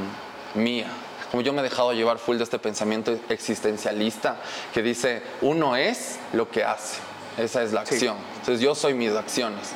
mía. 0.54 0.86
Como 1.34 1.42
yo 1.42 1.52
me 1.52 1.62
he 1.62 1.64
dejado 1.64 1.92
llevar 1.92 2.18
full 2.18 2.36
de 2.36 2.44
este 2.44 2.60
pensamiento 2.60 3.18
existencialista 3.28 4.36
que 4.72 4.84
dice, 4.84 5.20
uno 5.40 5.74
es 5.74 6.20
lo 6.32 6.48
que 6.48 6.62
hace, 6.62 7.00
esa 7.36 7.64
es 7.64 7.72
la 7.72 7.80
acción. 7.80 8.16
Entonces 8.38 8.60
yo 8.60 8.76
soy 8.76 8.94
mis 8.94 9.10
acciones 9.10 9.72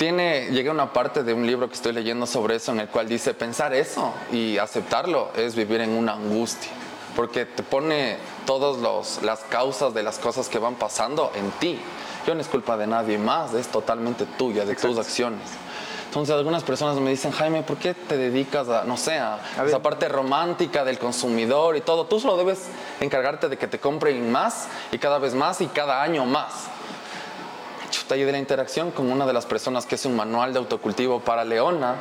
tiene, 0.00 0.48
llegué 0.50 0.70
a 0.70 0.72
una 0.72 0.92
parte 0.92 1.22
de 1.22 1.32
un 1.32 1.46
libro 1.46 1.68
que 1.68 1.74
estoy 1.74 1.92
leyendo 1.92 2.26
sobre 2.26 2.56
eso 2.56 2.72
en 2.72 2.80
el 2.80 2.88
cual 2.88 3.08
dice 3.08 3.34
pensar 3.34 3.72
eso 3.72 4.12
y 4.32 4.58
aceptarlo 4.58 5.30
es 5.36 5.54
vivir 5.54 5.80
en 5.80 5.90
una 5.90 6.14
angustia, 6.14 6.72
porque 7.14 7.46
te 7.46 7.62
pone 7.62 8.16
todas 8.44 9.22
las 9.22 9.40
causas 9.44 9.94
de 9.94 10.02
las 10.02 10.18
cosas 10.18 10.48
que 10.48 10.58
van 10.58 10.74
pasando 10.74 11.30
en 11.36 11.52
ti. 11.52 11.78
Yo 12.26 12.34
no 12.34 12.40
es 12.40 12.48
culpa 12.48 12.76
de 12.76 12.88
nadie 12.88 13.16
más, 13.16 13.54
es 13.54 13.68
totalmente 13.68 14.26
tuya, 14.26 14.64
de 14.64 14.74
tus 14.74 14.98
acciones. 14.98 15.48
Entonces 16.12 16.34
algunas 16.34 16.62
personas 16.62 16.98
me 16.98 17.08
dicen, 17.08 17.32
Jaime, 17.32 17.62
¿por 17.62 17.78
qué 17.78 17.94
te 17.94 18.18
dedicas 18.18 18.68
a, 18.68 18.84
no 18.84 18.98
sé, 18.98 19.16
a, 19.16 19.40
esa 19.66 19.80
parte 19.80 20.10
romántica 20.10 20.84
del 20.84 20.98
consumidor 20.98 21.74
y 21.74 21.80
todo? 21.80 22.04
Tú 22.04 22.20
solo 22.20 22.36
debes 22.36 22.68
encargarte 23.00 23.48
de 23.48 23.56
que 23.56 23.66
te 23.66 23.78
compren 23.78 24.30
más 24.30 24.68
y 24.92 24.98
cada 24.98 25.18
vez 25.18 25.34
más 25.34 25.62
y 25.62 25.68
cada 25.68 26.02
año 26.02 26.26
más 26.26 26.68
y 28.14 28.24
de 28.24 28.32
la 28.32 28.38
interacción 28.38 28.90
con 28.90 29.10
una 29.10 29.24
de 29.24 29.32
las 29.32 29.46
personas 29.46 29.86
que 29.86 29.94
es 29.94 30.04
un 30.04 30.14
manual 30.14 30.52
de 30.52 30.58
autocultivo 30.58 31.20
para 31.20 31.46
Leona, 31.46 31.96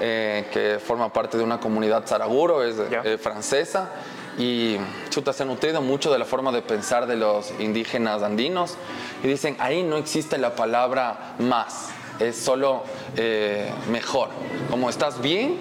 eh, 0.00 0.48
que 0.52 0.80
forma 0.84 1.12
parte 1.12 1.38
de 1.38 1.44
una 1.44 1.60
comunidad 1.60 2.04
zaraguro, 2.04 2.64
es 2.64 2.76
eh, 2.78 3.16
francesa, 3.16 3.90
y 4.38 4.76
chuta, 5.08 5.32
se 5.32 5.44
ha 5.44 5.46
nutrido 5.46 5.80
mucho 5.80 6.12
de 6.12 6.18
la 6.18 6.24
forma 6.24 6.50
de 6.50 6.62
pensar 6.62 7.06
de 7.06 7.14
los 7.14 7.52
indígenas 7.60 8.24
andinos, 8.24 8.74
y 9.22 9.28
dicen, 9.28 9.56
ahí 9.60 9.84
no 9.84 9.96
existe 9.96 10.36
la 10.36 10.56
palabra 10.56 11.36
más, 11.38 11.90
es 12.18 12.36
solo 12.36 12.82
eh, 13.16 13.70
mejor, 13.90 14.30
como 14.70 14.90
estás 14.90 15.20
bien 15.20 15.58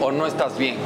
o 0.00 0.12
no 0.12 0.26
estás 0.26 0.56
bien, 0.58 0.76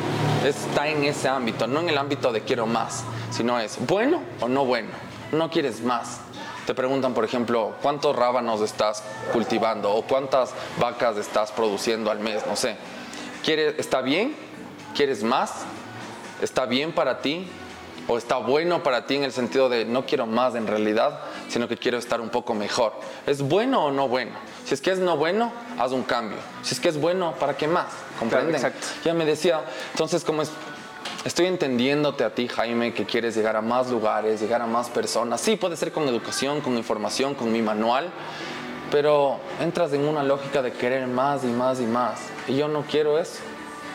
está 0.45 0.89
en 0.89 1.05
ese 1.05 1.29
ámbito, 1.29 1.67
no 1.67 1.81
en 1.81 1.89
el 1.89 1.99
ámbito 1.99 2.33
de 2.33 2.43
quiero 2.43 2.67
más, 2.67 3.05
sino 3.31 3.59
es 3.59 3.79
bueno 3.87 4.21
o 4.41 4.49
no 4.49 4.65
bueno, 4.65 4.89
no 5.33 5.51
quieres 5.51 5.83
más, 5.83 6.21
te 6.67 6.75
preguntan, 6.75 7.13
por 7.13 7.25
ejemplo, 7.25 7.75
cuántos 7.83 8.15
rábanos 8.15 8.61
estás 8.61 9.03
cultivando 9.33 9.93
o 9.93 10.03
cuántas 10.03 10.55
vacas 10.79 11.17
estás 11.17 11.51
produciendo 11.51 12.11
al 12.11 12.21
mes, 12.21 12.47
no 12.47 12.55
sé. 12.55 12.77
¿Quieres, 13.43 13.75
¿Está 13.79 14.01
bien? 14.01 14.37
¿Quieres 14.95 15.25
más? 15.25 15.65
¿Está 16.41 16.67
bien 16.67 16.93
para 16.93 17.21
ti? 17.21 17.49
¿O 18.07 18.17
está 18.17 18.37
bueno 18.37 18.83
para 18.83 19.07
ti 19.07 19.17
en 19.17 19.25
el 19.25 19.33
sentido 19.33 19.69
de 19.69 19.85
no 19.85 20.07
quiero 20.07 20.27
más 20.27 20.55
en 20.55 20.69
realidad, 20.69 21.21
sino 21.49 21.67
que 21.67 21.77
quiero 21.77 21.99
estar 21.99 22.21
un 22.21 22.31
poco 22.31 22.55
mejor? 22.55 22.93
¿Es 23.27 23.43
bueno 23.43 23.87
o 23.87 23.91
no 23.91 24.07
bueno? 24.07 24.33
Si 24.65 24.75
es 24.75 24.81
que 24.81 24.91
es 24.91 24.99
no 24.99 25.17
bueno, 25.17 25.53
haz 25.79 25.93
un 25.93 26.03
cambio. 26.03 26.39
Si 26.63 26.75
es 26.75 26.81
que 26.81 26.89
es 26.89 27.01
bueno, 27.01 27.35
¿para 27.39 27.57
qué 27.57 27.67
más? 27.67 27.87
¿Comprenden? 28.19 28.55
exacto. 28.55 28.87
Ya 29.05 29.15
me 29.15 29.25
decía, 29.25 29.63
entonces, 29.93 30.25
como 30.25 30.43
es 30.43 30.51
Estoy 31.25 31.47
entendiéndote 31.47 32.25
a 32.25 32.35
ti, 32.35 32.49
Jaime, 32.49 32.93
que 32.93 33.07
quieres 33.07 33.37
llegar 33.37 33.55
a 33.55 33.61
más 33.61 33.89
lugares, 33.89 34.41
llegar 34.41 34.61
a 34.61 34.67
más 34.67 34.89
personas. 34.89 35.41
Sí, 35.41 35.55
puede 35.55 35.77
ser 35.77 35.93
con 35.93 36.09
educación, 36.09 36.61
con 36.61 36.77
información, 36.77 37.37
con 37.37 37.53
mi 37.53 37.63
manual, 37.63 38.11
pero 38.91 39.39
entras 39.61 39.93
en 39.93 40.05
una 40.05 40.25
lógica 40.25 40.63
de 40.63 40.73
querer 40.73 41.07
más 41.07 41.45
y 41.45 41.47
más 41.47 41.81
y 41.81 41.85
más. 41.85 42.19
Y 42.49 42.57
yo 42.57 42.67
no 42.67 42.83
quiero 42.83 43.21
eso. 43.21 43.39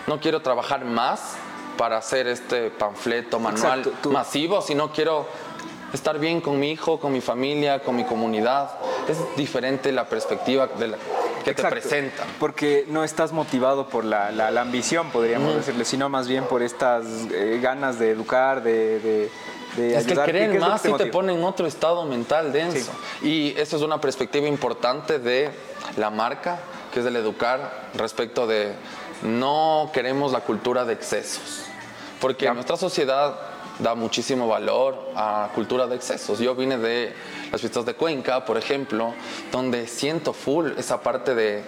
No 0.07 0.21
quiero 0.21 0.41
trabajar 0.41 0.85
más 0.85 1.35
para 1.77 1.97
hacer 1.97 2.27
este 2.27 2.69
panfleto 2.69 3.39
manual 3.39 3.91
masivo, 4.09 4.61
sino 4.61 4.93
quiero 4.93 5.27
estar 5.93 6.19
bien 6.19 6.41
con 6.41 6.59
mi 6.59 6.71
hijo, 6.71 6.99
con 6.99 7.13
mi 7.13 7.21
familia, 7.21 7.79
con 7.79 7.95
mi 7.95 8.03
comunidad. 8.03 8.71
Es 9.07 9.17
diferente 9.35 9.91
la 9.91 10.05
perspectiva 10.05 10.67
de 10.67 10.89
la, 10.89 10.97
que 11.43 11.53
te 11.53 11.63
presentan. 11.63 12.27
Porque 12.39 12.85
no 12.87 13.03
estás 13.03 13.31
motivado 13.31 13.87
por 13.87 14.05
la, 14.05 14.31
la, 14.31 14.61
ambición, 14.61 15.09
podríamos 15.09 15.55
decirle, 15.55 15.85
sino 15.85 16.09
más 16.09 16.27
bien 16.27 16.45
por 16.45 16.61
estas 16.61 17.05
eh, 17.31 17.59
ganas 17.61 17.99
de 17.99 18.11
educar, 18.11 18.63
de, 18.63 18.99
de 18.99 19.31
es 19.77 20.05
que 20.05 20.15
querer 20.15 20.59
más 20.59 20.81
sí 20.81 20.91
te, 20.97 21.05
pone 21.07 21.33
en 21.33 21.43
otro 21.43 21.67
estado 21.67 22.05
mental 22.05 22.51
denso. 22.51 22.91
Y 23.21 23.53
eso 23.57 23.77
es 23.77 23.83
una 23.83 24.01
perspectiva 24.01 24.47
importante 24.47 25.19
de 25.19 25.51
la 25.97 26.09
marca, 26.09 26.59
que 26.91 27.01
es 27.01 27.05
el 27.05 27.15
educar 27.15 27.89
respecto 27.93 28.47
de 28.47 28.73
no 29.21 29.91
queremos 29.93 30.31
la 30.31 30.41
cultura 30.41 30.85
de 30.85 30.93
excesos. 30.93 31.65
Porque 32.19 32.51
nuestra 32.51 32.77
sociedad 32.77 33.39
da 33.79 33.95
muchísimo 33.95 34.47
valor 34.47 35.11
a 35.15 35.49
cultura 35.53 35.87
de 35.87 35.95
excesos. 35.95 36.39
Yo 36.39 36.55
vine 36.55 36.77
de 36.77 37.13
las 37.51 37.61
fiestas 37.61 37.85
de 37.85 37.93
Cuenca, 37.93 38.45
por 38.45 38.57
ejemplo, 38.57 39.13
donde 39.51 39.87
siento 39.87 40.33
full 40.33 40.71
esa 40.77 41.01
parte 41.01 41.35
de 41.35 41.63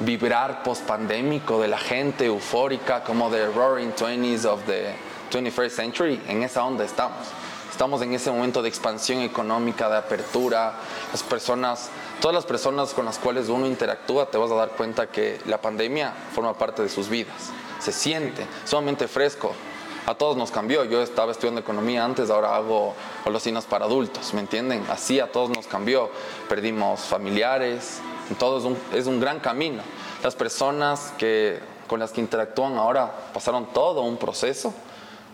vibrar 0.00 0.62
post-pandémico 0.62 1.60
de 1.60 1.68
la 1.68 1.78
gente 1.78 2.26
eufórica, 2.26 3.04
como 3.04 3.30
de 3.30 3.46
Roaring 3.46 3.92
Twenties 3.92 4.44
of 4.44 4.60
the 4.64 4.94
21st 5.30 5.70
Century. 5.70 6.22
En 6.28 6.42
esa 6.42 6.64
onda 6.64 6.84
estamos. 6.84 7.26
Estamos 7.70 8.02
en 8.02 8.12
ese 8.12 8.30
momento 8.30 8.60
de 8.62 8.68
expansión 8.68 9.20
económica, 9.20 9.88
de 9.88 9.96
apertura. 9.96 10.74
Las 11.12 11.22
personas, 11.22 11.88
todas 12.20 12.34
las 12.34 12.44
personas 12.44 12.92
con 12.92 13.06
las 13.06 13.18
cuales 13.18 13.48
uno 13.48 13.66
interactúa, 13.66 14.30
te 14.30 14.36
vas 14.36 14.50
a 14.50 14.54
dar 14.54 14.70
cuenta 14.70 15.06
que 15.06 15.40
la 15.46 15.60
pandemia 15.60 16.12
forma 16.34 16.52
parte 16.54 16.82
de 16.82 16.90
sus 16.90 17.08
vidas. 17.08 17.50
Se 17.78 17.92
siente 17.92 18.46
sumamente 18.66 19.08
fresco 19.08 19.54
a 20.06 20.14
todos 20.14 20.36
nos 20.36 20.50
cambió. 20.50 20.84
Yo 20.84 21.02
estaba 21.02 21.32
estudiando 21.32 21.60
economía 21.60 22.04
antes, 22.04 22.30
ahora 22.30 22.56
hago 22.56 22.94
golosinas 23.24 23.64
para 23.64 23.84
adultos, 23.84 24.34
¿me 24.34 24.40
entienden? 24.40 24.84
Así 24.90 25.20
a 25.20 25.30
todos 25.30 25.50
nos 25.50 25.66
cambió. 25.66 26.10
Perdimos 26.48 27.00
familiares, 27.00 28.00
todo 28.38 28.58
es 28.58 28.64
un, 28.64 28.76
es 28.92 29.06
un 29.06 29.20
gran 29.20 29.40
camino. 29.40 29.82
Las 30.22 30.34
personas 30.34 31.12
que, 31.18 31.58
con 31.86 32.00
las 32.00 32.12
que 32.12 32.20
interactúan 32.20 32.76
ahora 32.76 33.10
pasaron 33.32 33.72
todo 33.72 34.02
un 34.02 34.16
proceso 34.16 34.72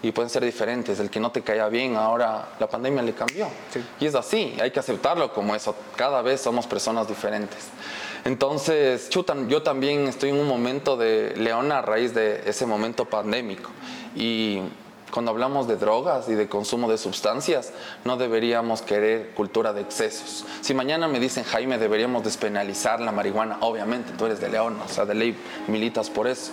y 0.03 0.13
pueden 0.13 0.31
ser 0.31 0.45
diferentes. 0.45 1.01
El 1.01 1.11
que 1.11 1.21
no 1.21 1.31
te 1.31 1.43
caía 1.43 1.69
bien, 1.69 1.97
ahora 1.97 2.51
la 2.59 2.69
pandemia 2.69 3.03
le 3.03 3.15
cambió. 3.15 3.49
Y 3.99 4.07
es 4.07 4.15
así, 4.15 4.57
hay 4.61 4.71
que 4.71 4.81
aceptarlo 4.81 5.33
como 5.33 5.55
eso. 5.55 5.75
Cada 5.97 6.23
vez 6.23 6.41
somos 6.41 6.67
personas 6.67 7.09
diferentes. 7.09 7.69
Entonces, 8.25 9.09
yo 9.11 9.63
también 9.63 10.09
estoy 10.09 10.31
en 10.31 10.41
un 10.41 10.49
momento 10.49 10.97
de 10.97 11.35
leona 11.37 11.79
a 11.79 11.83
raíz 11.83 12.13
de 12.13 12.43
ese 12.47 12.67
momento 12.67 13.05
pandémico. 13.05 13.71
Y 14.17 14.63
cuando 15.11 15.31
hablamos 15.31 15.69
de 15.69 15.77
drogas 15.77 16.29
y 16.29 16.35
de 16.35 16.49
consumo 16.49 16.91
de 16.91 16.99
sustancias, 16.99 17.73
no 18.05 18.17
deberíamos 18.17 18.83
querer 18.83 19.31
cultura 19.35 19.73
de 19.73 19.83
excesos. 19.83 20.45
Si 20.63 20.75
mañana 20.75 21.07
me 21.07 21.21
dicen, 21.21 21.45
Jaime, 21.45 21.79
deberíamos 21.79 22.25
despenalizar 22.25 23.01
la 23.01 23.13
marihuana, 23.13 23.59
obviamente 23.61 24.13
tú 24.19 24.27
eres 24.27 24.41
de 24.41 24.49
León, 24.49 24.77
o 24.85 24.89
sea, 24.89 25.05
de 25.05 25.15
ley 25.15 25.37
militas 25.69 26.11
por 26.11 26.27
eso. 26.27 26.51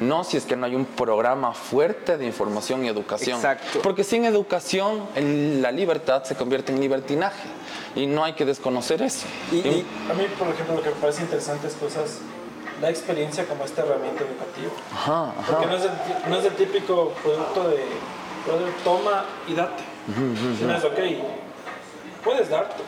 No 0.00 0.24
si 0.24 0.36
es 0.36 0.44
que 0.44 0.56
no 0.56 0.66
hay 0.66 0.74
un 0.74 0.86
programa 0.86 1.52
fuerte 1.52 2.16
de 2.18 2.26
información 2.26 2.84
y 2.84 2.88
educación. 2.88 3.36
Exacto. 3.36 3.80
Porque 3.80 4.02
sin 4.02 4.24
educación 4.24 5.04
la 5.62 5.70
libertad 5.70 6.24
se 6.24 6.34
convierte 6.34 6.72
en 6.72 6.80
libertinaje 6.80 7.48
y 7.94 8.06
no 8.06 8.24
hay 8.24 8.32
que 8.32 8.44
desconocer 8.44 9.02
eso. 9.02 9.26
Y, 9.52 9.60
a 9.60 10.14
mí, 10.14 10.26
por 10.36 10.48
ejemplo, 10.48 10.74
lo 10.74 10.82
que 10.82 10.90
me 10.90 10.96
parece 10.96 11.22
interesante 11.22 11.68
es 11.68 11.74
cosas 11.74 12.18
la 12.80 12.90
experiencia 12.90 13.46
como 13.46 13.64
esta 13.64 13.82
herramienta 13.82 14.24
educativa. 14.24 14.72
Ajá, 14.92 15.32
Porque 15.46 15.66
no 15.66 15.76
es, 15.76 15.84
el, 15.84 16.30
no 16.30 16.36
es, 16.36 16.44
el, 16.44 16.54
típico 16.54 17.12
producto 17.22 17.68
de, 17.68 17.84
toma 18.82 19.24
y 19.46 19.54
date. 19.54 19.82
Uh 20.08 20.66
no 20.66 20.76
es, 20.76 20.84
ok, 20.84 20.98
puedes 22.22 22.50
darte, 22.50 22.82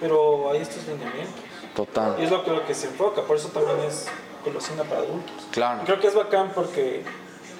pero 0.00 0.50
hay 0.50 0.60
estos 0.60 0.86
lineamientos. 0.86 1.40
Total. 1.74 2.16
Y 2.18 2.24
es 2.24 2.30
lo 2.30 2.44
que, 2.44 2.50
lo 2.50 2.66
que 2.66 2.74
se 2.74 2.88
enfoca, 2.88 3.22
por 3.22 3.36
eso 3.36 3.48
también 3.48 3.80
es 3.80 4.06
golosina 4.44 4.84
para 4.84 5.00
adultos. 5.00 5.46
Claro. 5.50 5.82
creo 5.84 6.00
que 6.00 6.08
es 6.08 6.14
bacán 6.14 6.52
porque 6.54 7.02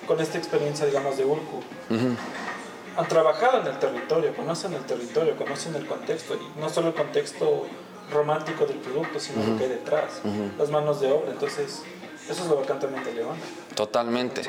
con 0.07 0.21
esta 0.21 0.39
experiencia, 0.39 0.87
digamos, 0.87 1.17
de 1.17 1.25
Urku, 1.25 1.63
han 2.97 3.09
trabajado 3.09 3.61
en 3.61 3.67
el 3.67 3.79
territorio, 3.79 4.35
conocen 4.37 4.75
el 4.75 4.85
territorio, 4.85 5.37
conocen 5.37 5.75
el 5.75 5.87
contexto, 5.87 6.35
y 6.35 6.61
no 6.61 6.69
solo 6.69 6.89
el 6.89 6.95
contexto 6.95 7.67
romántico 8.13 8.67
del 8.67 8.79
producto, 8.79 9.19
sino 9.19 9.45
lo 9.45 9.57
que 9.57 9.65
hay 9.65 9.71
detrás, 9.71 10.21
las 10.59 10.71
manos 10.71 11.01
de 11.01 11.11
obra. 11.11 11.33
Entonces, 11.33 11.83
eso 12.29 12.43
es 12.43 12.49
lo 12.49 12.57
vacantemente 12.57 13.13
León. 13.13 13.37
Totalmente. 13.75 14.43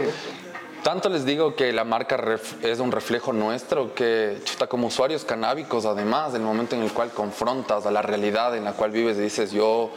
Tanto 0.83 1.09
les 1.09 1.25
digo 1.25 1.55
que 1.55 1.73
la 1.73 1.83
marca 1.83 2.37
es 2.61 2.79
un 2.79 2.91
reflejo 2.91 3.33
nuestro 3.33 3.95
que, 3.95 4.39
chuta, 4.43 4.67
como 4.67 4.87
usuarios 4.87 5.25
canábicos, 5.25 5.85
además, 5.85 6.31
del 6.33 6.43
momento 6.43 6.75
en 6.75 6.83
el 6.83 6.91
cual 6.91 7.09
confrontas 7.09 7.87
a 7.87 7.91
la 7.91 8.03
realidad 8.03 8.55
en 8.55 8.63
la 8.63 8.73
cual 8.73 8.91
vives 8.91 9.17
y 9.17 9.21
dices, 9.21 9.51
yo 9.51 9.89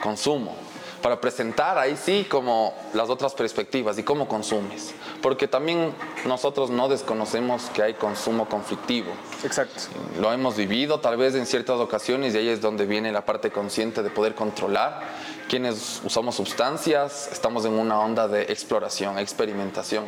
consumo. 0.00 0.54
Para 1.02 1.20
presentar 1.20 1.78
ahí 1.78 1.96
sí 1.96 2.26
como 2.28 2.74
las 2.92 3.08
otras 3.08 3.34
perspectivas 3.34 3.98
y 3.98 4.02
cómo 4.02 4.28
consumes. 4.28 4.94
Porque 5.22 5.48
también 5.48 5.92
nosotros 6.26 6.70
no 6.70 6.88
desconocemos 6.88 7.70
que 7.74 7.82
hay 7.82 7.94
consumo 7.94 8.48
conflictivo. 8.48 9.12
Exacto. 9.44 9.82
Lo 10.20 10.32
hemos 10.32 10.56
vivido 10.56 11.00
tal 11.00 11.16
vez 11.16 11.34
en 11.34 11.46
ciertas 11.46 11.78
ocasiones 11.78 12.34
y 12.34 12.38
ahí 12.38 12.48
es 12.48 12.60
donde 12.60 12.86
viene 12.86 13.12
la 13.12 13.24
parte 13.24 13.50
consciente 13.50 14.02
de 14.02 14.10
poder 14.10 14.34
controlar. 14.34 15.00
Quienes 15.48 16.02
usamos 16.04 16.34
sustancias, 16.34 17.28
estamos 17.32 17.64
en 17.64 17.72
una 17.72 17.98
onda 18.00 18.28
de 18.28 18.42
exploración, 18.42 19.18
experimentación. 19.18 20.04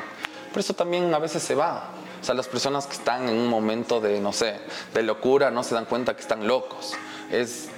Pero 0.48 0.60
eso 0.60 0.74
también 0.74 1.12
a 1.14 1.18
veces 1.18 1.42
se 1.42 1.54
va. 1.54 1.90
O 2.20 2.24
sea, 2.24 2.34
las 2.34 2.48
personas 2.48 2.86
que 2.86 2.94
están 2.94 3.28
en 3.28 3.36
un 3.36 3.46
momento 3.46 4.00
de, 4.00 4.20
no 4.20 4.32
sé, 4.32 4.56
de 4.92 5.02
locura 5.02 5.50
no 5.50 5.62
se 5.62 5.74
dan 5.74 5.86
cuenta 5.86 6.14
que 6.14 6.20
están 6.20 6.46
locos. 6.46 6.94
Es 7.30 7.68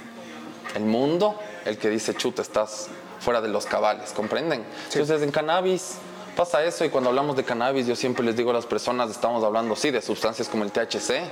el 0.75 0.83
mundo 0.83 1.39
el 1.65 1.77
que 1.77 1.89
dice, 1.89 2.13
chuta, 2.15 2.41
estás 2.41 2.89
fuera 3.23 3.41
de 3.41 3.47
los 3.47 3.65
cabales, 3.65 4.11
¿comprenden? 4.11 4.65
Entonces 4.91 5.21
en 5.21 5.31
cannabis 5.31 5.95
pasa 6.35 6.63
eso 6.63 6.83
y 6.83 6.89
cuando 6.89 7.09
hablamos 7.09 7.35
de 7.35 7.43
cannabis 7.43 7.87
yo 7.87 7.95
siempre 7.95 8.25
les 8.25 8.35
digo 8.35 8.51
a 8.51 8.53
las 8.53 8.65
personas, 8.65 9.09
estamos 9.09 9.43
hablando 9.43 9.75
sí 9.75 9.91
de 9.91 10.01
sustancias 10.01 10.49
como 10.49 10.63
el 10.63 10.71
THC, 10.71 11.23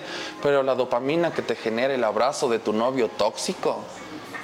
pero 0.41 0.63
la 0.63 0.75
dopamina 0.75 1.31
que 1.31 1.41
te 1.41 1.55
genera 1.55 1.93
el 1.93 2.03
abrazo 2.03 2.49
de 2.49 2.59
tu 2.59 2.73
novio 2.73 3.09
tóxico 3.09 3.79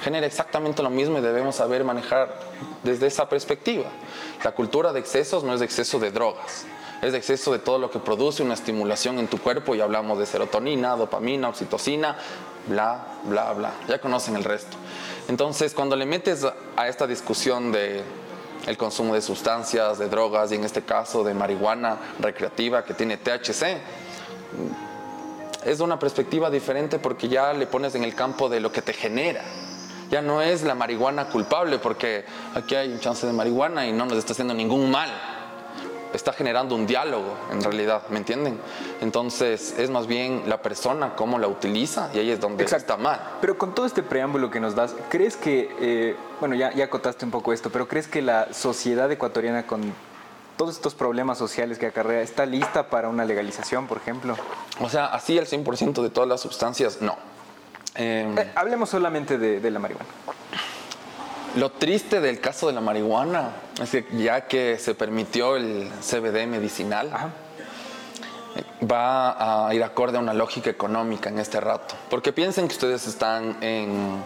genera 0.02 0.26
exactamente 0.26 0.82
lo 0.82 0.90
mismo 0.90 1.18
y 1.18 1.20
debemos 1.20 1.56
saber 1.56 1.84
manejar 1.84 2.38
desde 2.84 3.06
esa 3.06 3.28
perspectiva. 3.28 3.86
La 4.44 4.52
cultura 4.52 4.92
de 4.92 5.00
excesos 5.00 5.44
no 5.44 5.54
es 5.54 5.60
de 5.60 5.66
exceso 5.66 5.98
de 5.98 6.10
drogas, 6.10 6.66
es 7.02 7.12
de 7.12 7.18
exceso 7.18 7.52
de 7.52 7.58
todo 7.58 7.78
lo 7.78 7.90
que 7.90 7.98
produce 7.98 8.42
una 8.42 8.54
estimulación 8.54 9.18
en 9.18 9.28
tu 9.28 9.38
cuerpo 9.38 9.74
y 9.74 9.80
hablamos 9.80 10.18
de 10.18 10.26
serotonina, 10.26 10.96
dopamina, 10.96 11.48
oxitocina, 11.48 12.16
bla, 12.68 13.06
bla, 13.24 13.52
bla. 13.52 13.72
Ya 13.88 14.00
conocen 14.00 14.36
el 14.36 14.44
resto. 14.44 14.76
Entonces, 15.28 15.74
cuando 15.74 15.94
le 15.94 16.06
metes 16.06 16.46
a 16.76 16.88
esta 16.88 17.06
discusión 17.06 17.70
de 17.70 18.02
el 18.66 18.76
consumo 18.76 19.14
de 19.14 19.20
sustancias, 19.20 19.98
de 19.98 20.08
drogas 20.08 20.50
y 20.52 20.56
en 20.56 20.64
este 20.64 20.82
caso 20.82 21.22
de 21.22 21.34
marihuana 21.34 21.98
recreativa 22.18 22.84
que 22.84 22.94
tiene 22.94 23.18
THC, 23.18 23.78
es 25.64 25.80
una 25.80 25.98
perspectiva 25.98 26.50
diferente 26.50 26.98
porque 26.98 27.28
ya 27.28 27.52
le 27.52 27.66
pones 27.66 27.94
en 27.94 28.04
el 28.04 28.14
campo 28.14 28.48
de 28.48 28.60
lo 28.60 28.72
que 28.72 28.80
te 28.80 28.94
genera. 28.94 29.42
Ya 30.10 30.22
no 30.22 30.40
es 30.40 30.62
la 30.62 30.74
marihuana 30.74 31.28
culpable 31.28 31.78
porque 31.78 32.24
aquí 32.54 32.74
hay 32.74 32.90
un 32.90 33.00
chance 33.00 33.26
de 33.26 33.32
marihuana 33.34 33.86
y 33.86 33.92
no 33.92 34.06
nos 34.06 34.16
está 34.16 34.32
haciendo 34.32 34.54
ningún 34.54 34.90
mal 34.90 35.10
está 36.12 36.32
generando 36.32 36.74
un 36.74 36.86
diálogo 36.86 37.34
en 37.52 37.62
realidad, 37.62 38.02
¿me 38.08 38.18
entienden? 38.18 38.58
Entonces 39.00 39.74
es 39.78 39.90
más 39.90 40.06
bien 40.06 40.44
la 40.46 40.62
persona 40.62 41.14
cómo 41.16 41.38
la 41.38 41.48
utiliza 41.48 42.10
y 42.14 42.18
ahí 42.18 42.30
es 42.30 42.40
donde 42.40 42.64
está 42.64 42.96
mal. 42.96 43.20
Pero 43.40 43.58
con 43.58 43.74
todo 43.74 43.86
este 43.86 44.02
preámbulo 44.02 44.50
que 44.50 44.60
nos 44.60 44.74
das, 44.74 44.94
¿crees 45.08 45.36
que, 45.36 45.70
eh, 45.80 46.16
bueno, 46.40 46.54
ya, 46.54 46.72
ya 46.72 46.84
acotaste 46.84 47.24
un 47.24 47.30
poco 47.30 47.52
esto, 47.52 47.70
pero 47.70 47.88
¿crees 47.88 48.08
que 48.08 48.22
la 48.22 48.52
sociedad 48.52 49.10
ecuatoriana 49.10 49.66
con 49.66 49.92
todos 50.56 50.74
estos 50.74 50.94
problemas 50.94 51.38
sociales 51.38 51.78
que 51.78 51.86
acarrea 51.86 52.20
está 52.20 52.44
lista 52.44 52.90
para 52.90 53.08
una 53.08 53.24
legalización, 53.24 53.86
por 53.86 53.98
ejemplo? 53.98 54.36
O 54.80 54.88
sea, 54.88 55.06
así 55.06 55.38
el 55.38 55.46
100% 55.46 56.02
de 56.02 56.10
todas 56.10 56.28
las 56.28 56.40
sustancias, 56.40 57.00
no. 57.00 57.16
Em, 57.94 58.36
eh, 58.38 58.52
hablemos 58.54 58.88
solamente 58.88 59.38
de, 59.38 59.60
de 59.60 59.70
la 59.70 59.78
marihuana. 59.78 60.08
Lo 61.58 61.72
triste 61.72 62.20
del 62.20 62.38
caso 62.38 62.68
de 62.68 62.72
la 62.72 62.80
marihuana 62.80 63.50
es 63.82 63.90
que 63.90 64.06
ya 64.16 64.42
que 64.42 64.78
se 64.78 64.94
permitió 64.94 65.56
el 65.56 65.90
CBD 66.00 66.46
medicinal, 66.46 67.10
va 68.88 69.66
a 69.66 69.74
ir 69.74 69.82
acorde 69.82 70.18
a 70.18 70.20
una 70.20 70.34
lógica 70.34 70.70
económica 70.70 71.30
en 71.30 71.40
este 71.40 71.58
rato. 71.58 71.96
Porque 72.10 72.32
piensen 72.32 72.68
que 72.68 72.74
ustedes 72.74 73.08
están 73.08 73.56
en 73.60 74.22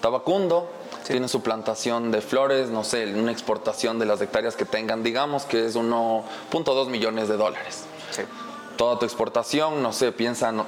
Tabacundo, 0.00 0.72
tienen 1.06 1.28
su 1.28 1.40
plantación 1.40 2.10
de 2.10 2.20
flores, 2.20 2.70
no 2.70 2.82
sé, 2.82 3.06
una 3.14 3.30
exportación 3.30 4.00
de 4.00 4.06
las 4.06 4.20
hectáreas 4.20 4.56
que 4.56 4.64
tengan, 4.64 5.04
digamos 5.04 5.44
que 5.44 5.66
es 5.66 5.76
1.2 5.76 6.88
millones 6.88 7.28
de 7.28 7.36
dólares. 7.36 7.84
Toda 8.76 8.98
tu 8.98 9.04
exportación, 9.04 9.84
no 9.84 9.92
sé, 9.92 10.10
piensan 10.10 10.64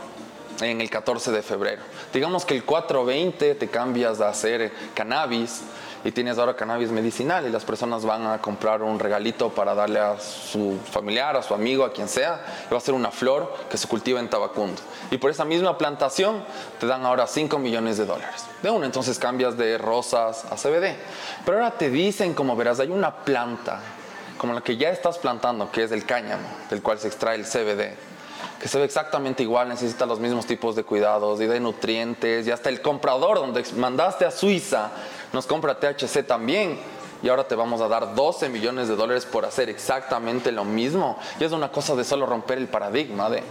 en 0.61 0.81
el 0.81 0.89
14 0.89 1.33
de 1.33 1.43
febrero. 1.43 1.83
Digamos 2.13 2.45
que 2.45 2.55
el 2.55 2.65
4.20 2.65 3.59
te 3.59 3.69
cambias 3.69 4.21
a 4.21 4.29
hacer 4.29 4.71
cannabis 4.95 5.63
y 6.05 6.13
tienes 6.13 6.37
ahora 6.37 6.55
cannabis 6.55 6.91
medicinal 6.91 7.47
y 7.47 7.51
las 7.51 7.65
personas 7.65 8.05
van 8.05 8.27
a 8.27 8.39
comprar 8.41 8.83
un 8.83 8.99
regalito 8.99 9.49
para 9.49 9.75
darle 9.75 10.01
a 10.01 10.21
su 10.21 10.79
familiar, 10.91 11.35
a 11.35 11.43
su 11.43 11.55
amigo, 11.55 11.83
a 11.83 11.93
quien 11.93 12.09
sea, 12.09 12.45
y 12.69 12.71
va 12.71 12.77
a 12.77 12.81
ser 12.81 12.93
una 12.93 13.11
flor 13.11 13.53
que 13.71 13.79
se 13.79 13.89
cultiva 13.89 14.21
en 14.21 14.29
Tabacundo. 14.29 14.83
Y 15.11 15.17
por 15.17 15.31
esa 15.31 15.47
misma 15.47 15.79
plantación 15.79 16.45
te 16.79 16.87
dan 16.87 17.07
ahora 17.07 17.27
5 17.27 17.59
millones 17.59 17.97
de 17.97 18.05
dólares. 18.05 18.45
De 18.63 18.69
uno, 18.69 18.85
entonces 18.85 19.19
cambias 19.19 19.57
de 19.57 19.79
rosas 19.79 20.45
a 20.45 20.57
CBD. 20.57 20.95
Pero 21.47 21.59
ahora 21.59 21.71
te 21.71 21.89
dicen, 21.89 22.35
como 22.35 22.55
verás, 22.55 22.81
hay 22.81 22.91
una 22.91 23.25
planta 23.25 23.81
como 24.37 24.53
la 24.53 24.61
que 24.61 24.77
ya 24.77 24.91
estás 24.91 25.17
plantando, 25.17 25.71
que 25.71 25.85
es 25.85 25.93
el 25.93 26.05
cáñamo, 26.05 26.47
del 26.69 26.83
cual 26.83 26.99
se 26.99 27.09
extrae 27.09 27.37
el 27.37 27.47
CBD 27.47 27.97
que 28.61 28.69
se 28.69 28.79
ve 28.79 28.85
exactamente 28.85 29.43
igual, 29.43 29.69
necesita 29.69 30.07
los 30.07 30.21
mismos 30.21 30.47
tipos 30.47 30.75
de 30.75 30.85
cuidados 30.85 31.39
y 31.43 31.47
de 31.47 31.61
nutrientes, 31.61 32.47
y 32.47 32.51
hasta 32.51 32.71
el 32.71 32.81
comprador 32.81 33.39
donde 33.39 33.63
mandaste 33.77 34.25
a 34.25 34.31
Suiza 34.31 34.91
nos 35.35 35.47
compra 35.47 35.79
THC 35.79 36.25
también 36.25 36.79
y 37.21 37.29
ahora 37.29 37.49
te 37.49 37.57
vamos 37.57 37.81
a 37.81 37.89
dar 37.89 38.15
12 38.15 38.49
millones 38.49 38.87
de 38.87 38.95
dólares 38.95 39.27
por 39.27 39.45
hacer 39.45 39.69
exactamente 39.69 40.53
lo 40.53 40.65
mismo. 40.65 41.19
Y 41.41 41.45
es 41.45 41.53
una 41.53 41.73
cosa 41.73 41.97
de 41.97 42.05
solo 42.05 42.25
romper 42.25 42.59
el 42.59 42.69
paradigma 42.69 43.29
de... 43.29 43.43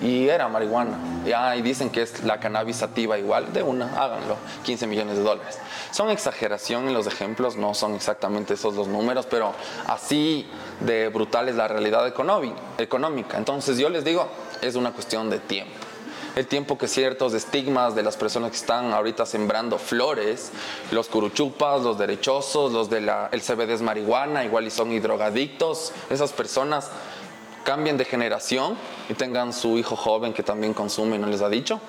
Y 0.00 0.28
era 0.28 0.48
marihuana. 0.48 0.98
Ya, 1.24 1.56
y 1.56 1.62
dicen 1.62 1.90
que 1.90 2.02
es 2.02 2.24
la 2.24 2.40
cannabis 2.40 2.76
sativa 2.76 3.18
igual. 3.18 3.52
De 3.52 3.62
una, 3.62 4.02
háganlo. 4.02 4.36
15 4.64 4.86
millones 4.86 5.16
de 5.16 5.22
dólares. 5.22 5.58
Son 5.90 6.10
exageración 6.10 6.88
en 6.88 6.94
los 6.94 7.06
ejemplos, 7.06 7.56
no 7.56 7.72
son 7.72 7.94
exactamente 7.94 8.54
esos 8.54 8.74
los 8.74 8.88
números, 8.88 9.26
pero 9.30 9.54
así 9.86 10.46
de 10.80 11.08
brutal 11.08 11.48
es 11.48 11.54
la 11.54 11.68
realidad 11.68 12.06
económica. 12.06 13.38
Entonces 13.38 13.78
yo 13.78 13.88
les 13.88 14.04
digo, 14.04 14.26
es 14.60 14.74
una 14.74 14.92
cuestión 14.92 15.30
de 15.30 15.38
tiempo 15.38 15.85
el 16.36 16.46
tiempo 16.46 16.76
que 16.76 16.86
ciertos 16.86 17.32
estigmas 17.32 17.94
de 17.94 18.02
las 18.02 18.18
personas 18.18 18.50
que 18.50 18.58
están 18.58 18.92
ahorita 18.92 19.24
sembrando 19.24 19.78
flores, 19.78 20.52
los 20.90 21.08
curuchupas, 21.08 21.80
los 21.82 21.96
derechosos, 21.96 22.72
los 22.72 22.90
del 22.90 23.10
el 23.32 23.40
CBD 23.40 23.70
es 23.70 23.80
marihuana, 23.80 24.44
igual 24.44 24.66
y 24.66 24.70
son 24.70 24.92
hidrogadictos, 24.92 25.92
esas 26.10 26.32
personas 26.32 26.90
cambien 27.64 27.96
de 27.96 28.04
generación 28.04 28.76
y 29.08 29.14
tengan 29.14 29.54
su 29.54 29.78
hijo 29.78 29.96
joven 29.96 30.34
que 30.34 30.42
también 30.42 30.74
consume 30.74 31.16
y 31.16 31.18
no 31.18 31.26
les 31.26 31.40
ha 31.40 31.48
dicho, 31.48 31.80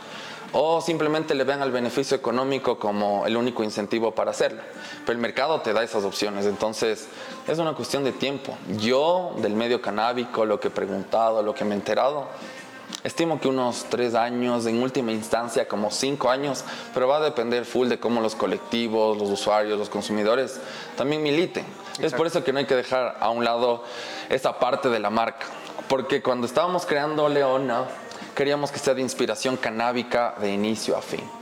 o 0.54 0.80
simplemente 0.80 1.36
le 1.36 1.44
vean 1.44 1.62
al 1.62 1.72
beneficio 1.72 2.16
económico 2.16 2.80
como 2.80 3.26
el 3.26 3.36
único 3.36 3.64
incentivo 3.64 4.16
para 4.16 4.32
hacerlo. 4.32 4.62
Pero 5.06 5.12
el 5.12 5.22
mercado 5.22 5.60
te 5.60 5.74
da 5.74 5.84
esas 5.84 6.06
opciones, 6.06 6.46
entonces 6.46 7.08
es 7.48 7.60
una 7.60 7.74
cuestión 7.74 8.06
de 8.06 8.14
tiempo. 8.14 8.58
Yo, 8.78 9.36
del 9.40 9.56
medio 9.56 9.82
canábico, 9.82 10.46
lo 10.46 10.60
que 10.60 10.70
he 10.70 10.72
preguntado, 10.72 11.44
lo 11.44 11.54
que 11.54 11.66
me 11.66 11.76
he 11.76 11.78
enterado, 11.78 12.28
Estimo 13.08 13.40
que 13.40 13.48
unos 13.48 13.86
tres 13.90 14.16
años, 14.16 14.66
en 14.66 14.84
última 14.84 15.14
instancia 15.14 15.66
como 15.66 15.92
cinco 15.92 16.30
años, 16.30 16.66
pero 16.94 17.08
va 17.08 17.20
a 17.20 17.22
depender 17.22 17.64
full 17.64 17.88
de 17.88 18.02
cómo 18.02 18.20
los 18.20 18.36
colectivos, 18.36 19.18
los 19.18 19.30
usuarios, 19.30 19.80
los 19.80 19.88
consumidores 19.88 20.60
también 20.98 21.24
militen. 21.24 21.66
Es 22.02 22.14
por 22.14 22.28
eso 22.28 22.44
que 22.44 22.52
no 22.52 22.60
hay 22.60 22.66
que 22.66 22.76
dejar 22.76 23.16
a 23.22 23.30
un 23.30 23.46
lado 23.46 23.86
esa 24.28 24.60
parte 24.60 24.90
de 24.90 25.00
la 25.00 25.10
marca. 25.10 25.46
Porque 25.88 26.22
cuando 26.22 26.48
estábamos 26.48 26.86
creando 26.86 27.30
Leona, 27.30 27.86
queríamos 28.36 28.74
que 28.74 28.80
sea 28.80 28.94
de 28.94 29.04
inspiración 29.04 29.56
canábica 29.56 30.36
de 30.42 30.52
inicio 30.52 30.98
a 30.98 31.02
fin 31.02 31.37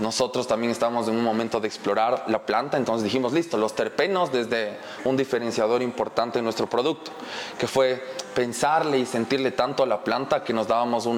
nosotros 0.00 0.46
también 0.46 0.70
estamos 0.70 1.08
en 1.08 1.16
un 1.16 1.24
momento 1.24 1.58
de 1.60 1.66
explorar 1.66 2.24
la 2.28 2.46
planta, 2.46 2.76
entonces 2.76 3.04
dijimos, 3.04 3.32
listo, 3.32 3.56
los 3.58 3.74
terpenos 3.74 4.32
desde 4.32 4.78
un 5.04 5.16
diferenciador 5.16 5.82
importante 5.82 6.38
en 6.38 6.44
nuestro 6.44 6.68
producto, 6.68 7.10
que 7.58 7.66
fue 7.66 8.02
pensarle 8.34 8.98
y 8.98 9.06
sentirle 9.06 9.50
tanto 9.50 9.82
a 9.82 9.86
la 9.86 10.04
planta 10.04 10.44
que 10.44 10.52
nos 10.52 10.68
dábamos 10.68 11.08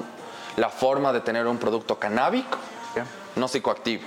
la 0.56 0.70
forma 0.70 1.12
de 1.12 1.20
tener 1.20 1.46
un 1.46 1.58
producto 1.58 1.98
canábico, 1.98 2.58
no 3.36 3.46
psicoactivo, 3.46 4.04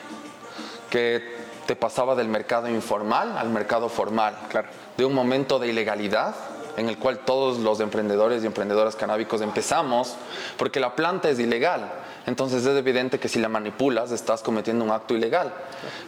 que 0.90 1.42
te 1.68 1.76
pasaba 1.76 2.16
del 2.16 2.28
mercado 2.28 2.68
informal 2.70 3.38
al 3.38 3.50
mercado 3.50 3.88
formal, 3.88 4.36
claro. 4.50 4.68
de 4.98 5.06
un 5.06 5.14
momento 5.14 5.60
de 5.60 5.68
ilegalidad 5.68 6.36
en 6.78 6.90
el 6.90 6.98
cual 6.98 7.20
todos 7.20 7.60
los 7.60 7.80
emprendedores 7.80 8.44
y 8.44 8.48
emprendedoras 8.48 8.96
canábicos 8.96 9.42
empezamos, 9.42 10.16
porque 10.58 10.80
la 10.80 10.96
planta 10.96 11.30
es 11.30 11.40
ilegal, 11.40 11.92
entonces 12.26 12.66
es 12.66 12.78
evidente 12.78 13.20
que 13.20 13.28
si 13.28 13.40
la 13.40 13.50
manipulas 13.50 14.12
estás 14.12 14.42
cometiendo 14.44 14.86
un 14.86 14.92
acto 14.92 15.16
ilegal. 15.16 15.54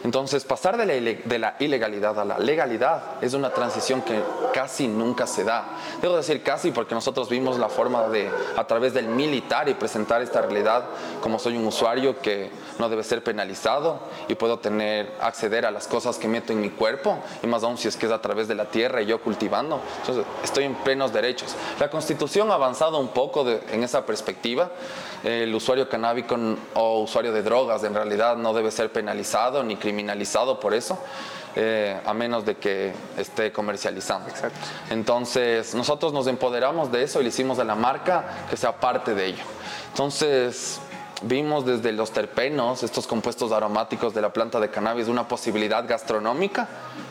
Entonces 0.04 0.44
pasar 0.44 0.76
de 0.76 0.86
la, 1.38 1.56
ilegalidad 1.58 2.18
a 2.18 2.24
la 2.24 2.38
legalidad 2.38 3.02
es 3.20 3.34
una 3.34 3.50
transición 3.50 4.02
que 4.02 4.22
casi 4.52 4.86
nunca 4.86 5.26
se 5.26 5.44
da. 5.44 5.64
Debo 6.00 6.16
decir 6.16 6.42
casi 6.42 6.70
porque 6.70 6.94
nosotros 6.94 7.28
vimos 7.28 7.58
la 7.58 7.68
forma 7.68 8.08
de, 8.08 8.30
a 8.56 8.64
través 8.66 8.94
del 8.94 9.06
militar 9.06 9.68
y 9.68 9.74
presentar 9.74 10.22
esta 10.22 10.42
realidad 10.42 10.84
como 11.20 11.38
soy 11.38 11.56
un 11.56 11.66
usuario 11.66 12.20
que 12.20 12.50
no 12.78 12.88
debe 12.88 13.04
ser 13.04 13.22
penalizado 13.22 14.00
y 14.28 14.34
puedo 14.34 14.58
tener, 14.58 15.12
acceder 15.20 15.66
a 15.66 15.70
las 15.70 15.86
cosas 15.86 16.16
que 16.16 16.28
meto 16.28 16.52
en 16.52 16.60
mi 16.60 16.70
cuerpo 16.70 17.18
y 17.42 17.46
más 17.46 17.62
aún 17.62 17.78
si 17.78 17.88
es 17.88 17.96
que 17.96 18.06
es 18.06 18.12
a 18.12 18.20
través 18.20 18.48
de 18.48 18.54
la 18.54 18.66
tierra 18.66 19.02
y 19.02 19.06
yo 19.06 19.20
cultivando. 19.20 19.80
Entonces 20.00 20.24
estoy 20.42 20.64
en 20.64 20.74
plenos 20.74 21.12
derechos. 21.12 21.54
La 21.78 21.90
Constitución 21.90 22.50
ha 22.50 22.54
avanzado 22.54 22.98
un 22.98 23.08
poco 23.08 23.46
en 23.48 23.82
esa 23.82 24.04
perspectiva. 24.06 24.70
El 25.22 25.54
usuario 25.54 25.88
canábico 25.88 26.36
o 26.74 27.00
usuario 27.00 27.32
de 27.32 27.42
drogas 27.42 27.84
en 27.84 27.94
realidad 27.94 28.36
no 28.36 28.52
debe 28.52 28.70
ser 28.70 28.92
penalizado 28.92 29.62
ni 29.62 29.76
criminalizado 29.76 30.60
por 30.60 30.74
eso. 30.74 30.98
Eh, 31.56 31.96
a 32.04 32.12
menos 32.12 32.44
de 32.44 32.56
que 32.56 32.92
esté 33.16 33.52
comercializando. 33.52 34.28
Entonces, 34.90 35.72
nosotros 35.76 36.12
nos 36.12 36.26
empoderamos 36.26 36.90
de 36.90 37.04
eso 37.04 37.20
y 37.20 37.22
le 37.22 37.28
hicimos 37.28 37.60
a 37.60 37.64
la 37.64 37.76
marca 37.76 38.24
que 38.50 38.56
sea 38.56 38.72
parte 38.80 39.14
de 39.14 39.26
ello. 39.26 39.44
Entonces, 39.90 40.80
vimos 41.26 41.64
desde 41.64 41.92
los 41.92 42.10
terpenos, 42.10 42.82
estos 42.82 43.06
compuestos 43.06 43.52
aromáticos 43.52 44.14
de 44.14 44.22
la 44.22 44.32
planta 44.32 44.60
de 44.60 44.70
cannabis, 44.70 45.08
una 45.08 45.28
posibilidad 45.28 45.86
gastronómica, 45.88 46.68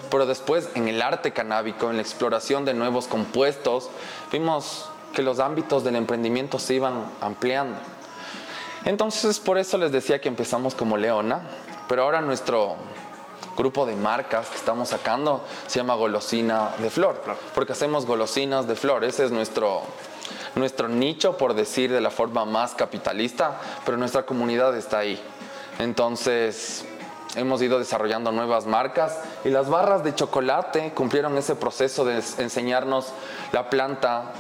pero 0.10 0.26
después 0.26 0.70
en 0.76 0.88
el 0.88 1.02
arte 1.02 1.32
canábico, 1.32 1.90
en 1.90 1.98
la 1.98 2.02
exploración 2.02 2.66
de 2.66 2.74
nuevos 2.74 3.08
compuestos, 3.08 3.90
vimos 4.32 4.90
que 5.14 5.22
los 5.22 5.40
ámbitos 5.40 5.84
del 5.84 5.96
emprendimiento 5.96 6.60
se 6.60 6.76
iban 6.76 7.06
ampliando. 7.22 7.78
Entonces, 8.86 9.40
por 9.40 9.58
eso 9.58 9.78
les 9.78 9.92
decía 9.92 10.20
que 10.20 10.28
empezamos 10.28 10.76
como 10.76 10.98
Leona, 10.98 11.42
pero 11.88 12.04
ahora 12.04 12.22
nuestro 12.22 12.76
grupo 13.56 13.86
de 13.86 13.96
marcas 13.96 14.50
que 14.50 14.58
estamos 14.58 14.90
sacando 14.90 15.44
se 15.68 15.80
llama 15.80 15.96
Golosina 15.96 16.72
de 16.80 16.90
Flor, 16.90 17.22
porque 17.54 17.74
hacemos 17.74 18.06
golosinas 18.06 18.68
de 18.68 18.76
flor, 18.76 19.04
ese 19.04 19.26
es 19.26 19.32
nuestro, 19.32 19.84
nuestro 20.56 20.88
nicho, 20.88 21.38
por 21.38 21.54
decir 21.54 21.92
de 21.92 22.02
la 22.02 22.10
forma 22.12 22.46
más 22.46 22.76
capitalista, 22.76 23.60
pero 23.86 23.98
nuestra 23.98 24.26
comunidad 24.26 24.76
está 24.78 25.00
ahí. 25.00 25.20
Entonces, 25.80 26.86
hemos 27.36 27.62
ido 27.62 27.80
desarrollando 27.80 28.32
nuevas 28.32 28.66
marcas 28.66 29.20
y 29.44 29.50
las 29.50 29.70
barras 29.70 30.04
de 30.04 30.14
chocolate 30.14 30.92
cumplieron 30.94 31.38
ese 31.38 31.56
proceso 31.56 32.06
de 32.06 32.22
enseñarnos 32.38 33.12
la 33.52 33.70
planta, 33.70 34.34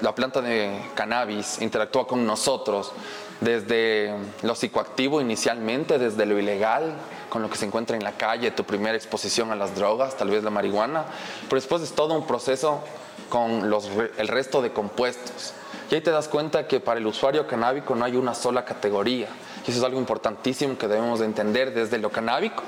la 0.00 0.14
planta 0.14 0.40
de 0.40 0.90
cannabis 0.94 1.60
interactúa 1.60 2.06
con 2.06 2.26
nosotros 2.26 2.92
desde 3.40 4.14
lo 4.42 4.54
psicoactivo 4.54 5.20
inicialmente, 5.20 5.98
desde 5.98 6.26
lo 6.26 6.38
ilegal, 6.38 6.94
con 7.28 7.42
lo 7.42 7.50
que 7.50 7.56
se 7.56 7.66
encuentra 7.66 7.96
en 7.96 8.04
la 8.04 8.12
calle, 8.12 8.52
tu 8.52 8.64
primera 8.64 8.96
exposición 8.96 9.50
a 9.50 9.56
las 9.56 9.74
drogas, 9.74 10.16
tal 10.16 10.30
vez 10.30 10.44
la 10.44 10.50
marihuana, 10.50 11.04
pero 11.48 11.60
después 11.60 11.82
es 11.82 11.92
todo 11.92 12.14
un 12.14 12.26
proceso 12.26 12.80
con 13.28 13.70
los, 13.70 13.88
el 14.18 14.28
resto 14.28 14.62
de 14.62 14.72
compuestos. 14.72 15.54
Y 15.90 15.94
ahí 15.94 16.00
te 16.00 16.10
das 16.10 16.28
cuenta 16.28 16.66
que 16.66 16.80
para 16.80 16.98
el 16.98 17.06
usuario 17.06 17.46
canábico 17.46 17.94
no 17.94 18.04
hay 18.04 18.16
una 18.16 18.34
sola 18.34 18.64
categoría. 18.64 19.28
Y 19.66 19.70
eso 19.70 19.78
es 19.78 19.84
algo 19.84 19.98
importantísimo 19.98 20.78
que 20.78 20.88
debemos 20.88 21.20
de 21.20 21.26
entender 21.26 21.74
desde 21.74 21.98
lo 21.98 22.10
canábico, 22.10 22.62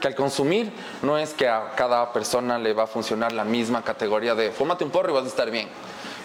que 0.00 0.08
al 0.08 0.14
consumir 0.14 0.72
no 1.02 1.16
es 1.16 1.32
que 1.32 1.48
a 1.48 1.72
cada 1.76 2.12
persona 2.12 2.58
le 2.58 2.72
va 2.72 2.84
a 2.84 2.86
funcionar 2.86 3.32
la 3.32 3.44
misma 3.44 3.82
categoría 3.82 4.34
de 4.34 4.50
fúmate 4.50 4.84
un 4.84 4.90
porro 4.90 5.10
y 5.10 5.14
vas 5.14 5.24
a 5.24 5.28
estar 5.28 5.50
bien 5.50 5.68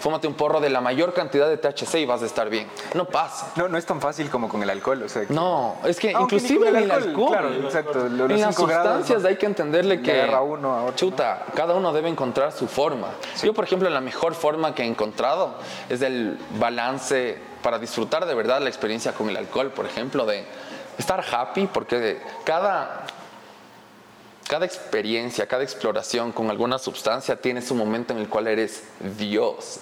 fúmate 0.02 0.26
un 0.26 0.34
porro 0.34 0.60
de 0.60 0.68
la 0.68 0.80
mayor 0.80 1.14
cantidad 1.14 1.48
de 1.48 1.56
THC 1.56 2.00
y 2.00 2.06
vas 2.06 2.22
a 2.22 2.26
estar 2.26 2.50
bien. 2.50 2.66
No 2.94 3.04
pasa. 3.04 3.52
No, 3.54 3.68
no 3.68 3.78
es 3.78 3.86
tan 3.86 4.00
fácil 4.00 4.28
como 4.28 4.48
con 4.48 4.60
el 4.60 4.68
alcohol. 4.68 5.00
O 5.04 5.08
sea, 5.08 5.22
No, 5.28 5.76
es 5.84 6.00
que 6.00 6.10
inclusive 6.10 6.70
en 6.70 6.76
el 6.76 6.90
alcohol, 6.90 7.30
claro, 7.30 7.54
exacto, 7.54 8.06
en 8.06 8.40
las 8.40 8.56
sustancias 8.56 9.24
hay 9.24 9.36
que 9.36 9.46
entenderle 9.46 10.02
que 10.02 10.28
uno 10.42 10.92
chuta, 10.96 11.46
cada 11.54 11.74
uno 11.74 11.92
debe 11.92 12.08
encontrar 12.08 12.50
su 12.50 12.66
forma. 12.66 13.10
Yo, 13.44 13.54
por 13.54 13.62
ejemplo, 13.64 13.88
la 13.90 14.00
mejor 14.00 14.34
forma 14.34 14.74
que 14.74 14.82
he 14.82 14.86
encontrado 14.86 15.54
es 15.88 16.02
el 16.02 16.36
balance 16.58 17.38
para 17.62 17.78
disfrutar 17.78 18.26
de 18.26 18.34
verdad 18.34 18.60
la 18.60 18.68
experiencia 18.68 19.12
con 19.12 19.28
el 19.28 19.36
alcohol, 19.36 19.70
por 19.70 19.86
ejemplo, 19.86 20.26
de 20.26 20.44
estar 20.98 21.24
happy, 21.32 21.68
porque 21.72 22.20
cada 22.42 23.06
cada 24.52 24.66
experiencia, 24.66 25.46
cada 25.46 25.62
exploración 25.62 26.30
con 26.30 26.50
alguna 26.50 26.78
sustancia 26.78 27.36
tiene 27.36 27.62
su 27.62 27.74
momento 27.74 28.12
en 28.12 28.18
el 28.18 28.28
cual 28.28 28.48
eres 28.48 28.82
Dios, 29.16 29.80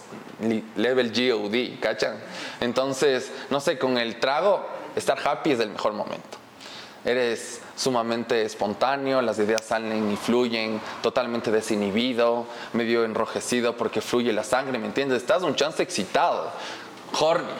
level 0.76 1.10
GOD, 1.10 1.80
¿cachan? 1.80 2.20
Entonces, 2.60 3.32
no 3.50 3.58
sé, 3.58 3.80
con 3.80 3.98
el 3.98 4.20
trago, 4.20 4.64
estar 4.94 5.18
happy 5.26 5.50
es 5.50 5.58
el 5.58 5.70
mejor 5.70 5.94
momento. 5.94 6.38
Eres 7.04 7.60
sumamente 7.74 8.44
espontáneo, 8.44 9.20
las 9.22 9.40
ideas 9.40 9.64
salen 9.64 10.12
y 10.12 10.16
fluyen, 10.16 10.80
totalmente 11.02 11.50
desinhibido, 11.50 12.46
medio 12.72 13.04
enrojecido 13.04 13.76
porque 13.76 14.00
fluye 14.00 14.32
la 14.32 14.44
sangre, 14.44 14.78
¿me 14.78 14.86
entiendes? 14.86 15.20
Estás 15.22 15.42
un 15.42 15.56
chance 15.56 15.82
excitado, 15.82 16.52
horny. 17.18 17.50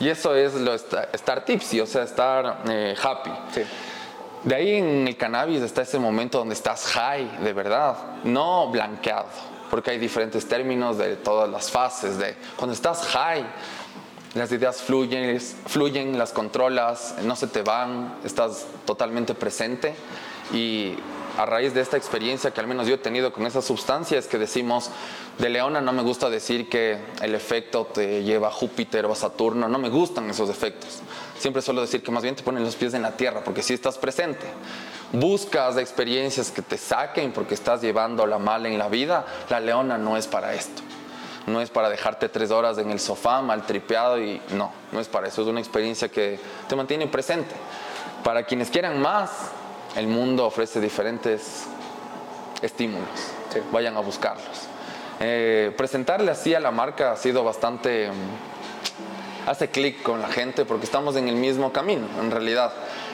Y 0.00 0.08
eso 0.08 0.34
es 0.34 0.54
lo 0.54 0.72
estar 0.72 1.44
tipsy, 1.44 1.82
o 1.82 1.86
sea, 1.86 2.04
estar 2.04 2.62
eh, 2.70 2.96
happy. 3.02 3.30
Sí. 3.52 3.64
De 4.44 4.54
ahí 4.54 4.74
en 4.74 5.08
el 5.08 5.16
cannabis 5.16 5.62
está 5.62 5.82
ese 5.82 5.98
momento 5.98 6.38
donde 6.38 6.54
estás 6.54 6.84
high, 6.88 7.38
de 7.42 7.52
verdad, 7.54 7.96
no 8.24 8.70
blanqueado, 8.70 9.28
porque 9.70 9.92
hay 9.92 9.98
diferentes 9.98 10.46
términos 10.46 10.98
de 10.98 11.16
todas 11.16 11.48
las 11.48 11.70
fases. 11.70 12.18
De 12.18 12.36
cuando 12.56 12.74
estás 12.74 13.06
high, 13.06 13.46
las 14.34 14.52
ideas 14.52 14.82
fluyen, 14.82 15.40
fluyen, 15.40 16.18
las 16.18 16.32
controlas, 16.32 17.14
no 17.22 17.36
se 17.36 17.46
te 17.46 17.62
van, 17.62 18.16
estás 18.22 18.66
totalmente 18.84 19.34
presente 19.34 19.94
y 20.52 20.94
a 21.38 21.46
raíz 21.46 21.72
de 21.74 21.80
esta 21.80 21.96
experiencia 21.96 22.52
que 22.52 22.60
al 22.60 22.66
menos 22.66 22.86
yo 22.86 22.94
he 22.94 22.98
tenido 22.98 23.32
con 23.32 23.46
esas 23.46 23.64
sustancias 23.64 24.26
que 24.26 24.38
decimos 24.38 24.90
de 25.38 25.48
Leona, 25.48 25.80
no 25.80 25.92
me 25.92 26.02
gusta 26.02 26.30
decir 26.30 26.68
que 26.68 26.98
el 27.22 27.34
efecto 27.34 27.86
te 27.86 28.22
lleva 28.22 28.48
a 28.48 28.52
Júpiter 28.52 29.06
o 29.06 29.12
a 29.12 29.16
Saturno, 29.16 29.68
no 29.68 29.78
me 29.78 29.88
gustan 29.88 30.28
esos 30.30 30.50
efectos. 30.50 31.00
Siempre 31.38 31.62
suelo 31.62 31.80
decir 31.80 32.02
que 32.02 32.10
más 32.10 32.22
bien 32.22 32.36
te 32.36 32.42
ponen 32.42 32.62
los 32.62 32.76
pies 32.76 32.94
en 32.94 33.02
la 33.02 33.12
tierra 33.12 33.42
porque 33.44 33.62
si 33.62 33.74
estás 33.74 33.98
presente. 33.98 34.46
Buscas 35.12 35.76
experiencias 35.76 36.50
que 36.50 36.62
te 36.62 36.76
saquen 36.76 37.32
porque 37.32 37.54
estás 37.54 37.80
llevando 37.82 38.26
la 38.26 38.38
mala 38.38 38.68
en 38.68 38.78
la 38.78 38.88
vida. 38.88 39.24
La 39.48 39.60
Leona 39.60 39.98
no 39.98 40.16
es 40.16 40.26
para 40.26 40.54
esto. 40.54 40.82
No 41.46 41.60
es 41.60 41.70
para 41.70 41.90
dejarte 41.90 42.28
tres 42.28 42.50
horas 42.50 42.78
en 42.78 42.90
el 42.90 42.98
sofá 42.98 43.42
mal 43.42 43.66
tripeado 43.66 44.18
y 44.18 44.40
no, 44.54 44.72
no 44.92 45.00
es 45.00 45.08
para 45.08 45.28
eso. 45.28 45.42
Es 45.42 45.48
una 45.48 45.60
experiencia 45.60 46.08
que 46.08 46.38
te 46.68 46.74
mantiene 46.74 47.06
presente. 47.06 47.54
Para 48.24 48.44
quienes 48.44 48.70
quieran 48.70 49.00
más, 49.00 49.30
el 49.96 50.06
mundo 50.06 50.46
ofrece 50.46 50.80
diferentes 50.80 51.64
estímulos. 52.62 53.08
Vayan 53.70 53.96
a 53.96 54.00
buscarlos. 54.00 54.68
Eh, 55.20 55.72
presentarle 55.76 56.30
así 56.30 56.54
a 56.54 56.60
la 56.60 56.70
marca 56.70 57.12
ha 57.12 57.16
sido 57.16 57.44
bastante... 57.44 58.10
Hace 59.46 59.68
clic 59.68 60.02
con 60.02 60.22
la 60.22 60.28
gente 60.28 60.64
porque 60.64 60.86
estamos 60.86 61.16
en 61.16 61.28
el 61.28 61.36
mismo 61.36 61.72
camino, 61.72 62.06
en 62.20 62.30
realidad. 62.30 62.72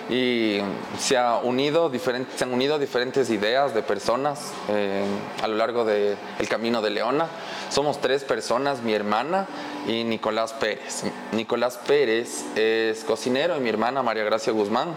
Y 0.08 0.58
se, 0.98 1.16
ha 1.16 1.38
unido 1.38 1.90
se 1.92 2.44
han 2.44 2.52
unido 2.52 2.78
diferentes 2.78 3.30
ideas 3.30 3.74
de 3.74 3.82
personas 3.82 4.52
eh, 4.68 5.04
a 5.42 5.48
lo 5.48 5.56
largo 5.56 5.84
del 5.84 6.16
camino 6.48 6.82
de 6.82 6.90
Leona. 6.90 7.26
Somos 7.68 8.00
tres 8.00 8.24
personas, 8.24 8.82
mi 8.82 8.92
hermana 8.92 9.46
y 9.88 10.04
Nicolás 10.04 10.52
Pérez. 10.52 11.04
Nicolás 11.32 11.78
Pérez 11.86 12.44
es 12.56 13.04
cocinero 13.04 13.56
y 13.56 13.60
mi 13.60 13.68
hermana 13.68 14.02
María 14.02 14.24
Gracia 14.24 14.52
Guzmán 14.52 14.94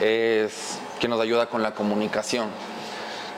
es 0.00 0.78
que 1.00 1.08
nos 1.08 1.20
ayuda 1.20 1.46
con 1.46 1.62
la 1.62 1.74
comunicación. 1.74 2.48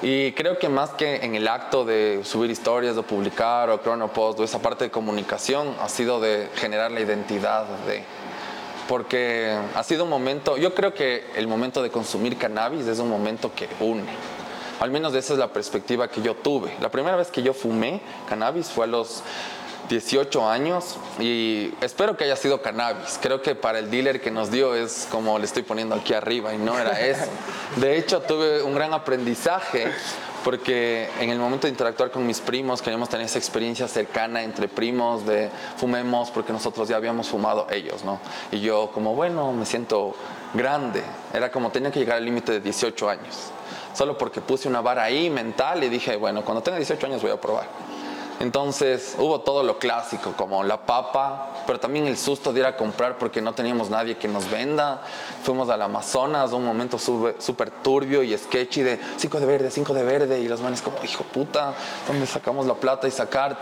Y 0.03 0.33
creo 0.33 0.59
que 0.59 0.69
más 0.69 0.91
que 0.91 1.17
en 1.25 1.35
el 1.35 1.49
acto 1.49 1.85
de 1.85 2.21
subir 2.23 2.51
historias, 2.51 2.97
o 2.97 3.03
publicar 3.03 3.71
o 3.71 3.81
cronopost 3.81 4.39
o 4.39 4.45
esa 4.45 4.61
parte 4.61 4.85
de 4.85 4.91
comunicación, 4.91 5.75
ha 5.81 5.89
sido 5.89 6.21
de 6.21 6.49
generar 6.57 6.91
la 6.91 7.01
identidad 7.01 7.65
de... 7.87 8.05
Porque 8.89 9.57
ha 9.75 9.83
sido 9.83 10.05
un 10.05 10.11
momento, 10.11 10.57
yo 10.57 10.75
creo 10.75 10.95
que 10.95 11.25
el 11.35 11.49
momento 11.49 11.83
de 11.83 11.91
consumir 11.91 12.37
cannabis 12.37 12.87
es 12.87 13.01
un 13.01 13.09
momento 13.09 13.53
que 13.55 13.69
une. 13.81 14.05
Al 14.79 14.91
menos 14.91 15.15
esa 15.15 15.33
es 15.33 15.39
la 15.39 15.49
perspectiva 15.49 16.09
que 16.09 16.21
yo 16.21 16.35
tuve. 16.35 16.75
La 16.81 16.91
primera 16.91 17.17
vez 17.17 17.29
que 17.29 17.43
yo 17.43 17.55
fumé 17.55 18.01
cannabis 18.29 18.69
fue 18.69 18.85
a 18.85 18.89
los 18.89 19.23
18 19.89 20.49
años 20.49 20.97
y 21.19 21.73
espero 21.81 22.17
que 22.17 22.25
haya 22.25 22.37
sido 22.37 22.63
cannabis. 22.63 23.19
Creo 23.21 23.43
que 23.43 23.55
para 23.55 23.79
el 23.79 23.91
dealer 23.91 24.21
que 24.21 24.31
nos 24.31 24.51
dio 24.51 24.75
es 24.75 25.07
como 25.11 25.39
le 25.39 25.45
estoy 25.45 25.63
poniendo 25.63 25.95
aquí 25.95 26.15
arriba 26.15 26.55
y 26.55 26.59
no 26.59 26.79
era 26.79 27.01
eso. 27.07 27.27
De 27.77 27.97
hecho, 27.97 28.21
tuve 28.23 28.63
un 28.63 28.75
gran 28.75 28.93
aprendizaje 28.95 29.93
porque 30.45 31.09
en 31.19 31.31
el 31.31 31.39
momento 31.39 31.67
de 31.67 31.73
interactuar 31.73 32.13
con 32.13 32.25
mis 32.25 32.41
primos 32.41 32.81
queríamos 32.81 33.09
tener 33.09 33.27
esa 33.27 33.39
experiencia 33.39 33.89
cercana 33.89 34.45
entre 34.45 34.69
primos 34.69 35.27
de 35.27 35.51
fumemos 35.77 36.31
porque 36.31 36.53
nosotros 36.53 36.89
ya 36.89 36.97
habíamos 36.97 37.29
fumado 37.29 37.67
ellos, 37.71 38.05
¿no? 38.05 38.21
Y 38.53 38.61
yo 38.61 38.91
como, 38.95 39.15
bueno, 39.15 39.53
me 39.53 39.67
siento 39.67 40.15
grande. 40.55 41.03
Era 41.35 41.51
como 41.51 41.71
tenía 41.71 41.91
que 41.91 41.99
llegar 41.99 42.19
al 42.19 42.25
límite 42.25 42.53
de 42.53 42.61
18 42.61 43.11
años. 43.11 43.51
Solo 43.93 44.17
porque 44.17 44.41
puse 44.41 44.69
una 44.69 44.81
vara 44.81 45.03
ahí 45.03 45.31
mental 45.31 45.83
y 45.83 45.89
dije, 45.89 46.17
bueno, 46.17 46.45
cuando 46.45 46.63
tenga 46.63 46.77
18 46.77 47.07
años 47.07 47.23
voy 47.23 47.31
a 47.31 47.41
probar. 47.41 47.67
Entonces 48.39 49.17
hubo 49.19 49.41
todo 49.41 49.63
lo 49.63 49.79
clásico, 49.79 50.35
como 50.37 50.63
la 50.63 50.85
papa, 50.85 51.63
pero 51.67 51.81
también 51.81 52.07
el 52.07 52.19
susto 52.19 52.53
de 52.53 52.61
ir 52.61 52.67
a 52.67 52.77
comprar 52.77 53.17
porque 53.17 53.41
no 53.41 53.55
teníamos 53.55 53.89
nadie 53.89 54.19
que 54.19 54.29
nos 54.29 54.51
venda. 54.51 55.03
Fuimos 55.43 55.71
al 55.71 55.81
Amazonas, 55.81 56.53
un 56.53 56.65
momento 56.65 56.99
súper 56.99 57.71
turbio 57.83 58.23
y 58.23 58.37
sketchy 58.37 58.83
de 58.83 59.01
5 59.17 59.41
de 59.41 59.47
verde, 59.47 59.71
5 59.71 59.95
de 59.95 60.03
verde, 60.03 60.41
y 60.41 60.49
los 60.49 60.61
manes 60.61 60.83
como, 60.83 60.97
hijo 61.03 61.25
puta, 61.25 61.73
¿dónde 62.07 62.27
sacamos 62.27 62.67
la 62.67 62.75
plata 62.75 63.09
y 63.09 63.11
sacar? 63.11 63.59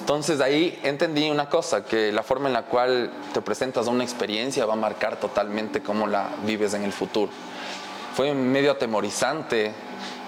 Entonces 0.00 0.40
ahí 0.40 0.80
entendí 0.82 1.30
una 1.30 1.48
cosa, 1.48 1.84
que 1.84 2.10
la 2.10 2.22
forma 2.22 2.48
en 2.48 2.54
la 2.54 2.62
cual 2.62 3.12
te 3.32 3.40
presentas 3.40 3.86
una 3.86 4.02
experiencia 4.02 4.66
va 4.66 4.72
a 4.72 4.76
marcar 4.76 5.20
totalmente 5.20 5.80
cómo 5.80 6.08
la 6.08 6.28
vives 6.44 6.74
en 6.74 6.84
el 6.84 6.92
futuro. 6.92 7.30
Fue 8.14 8.34
medio 8.34 8.72
atemorizante 8.72 9.72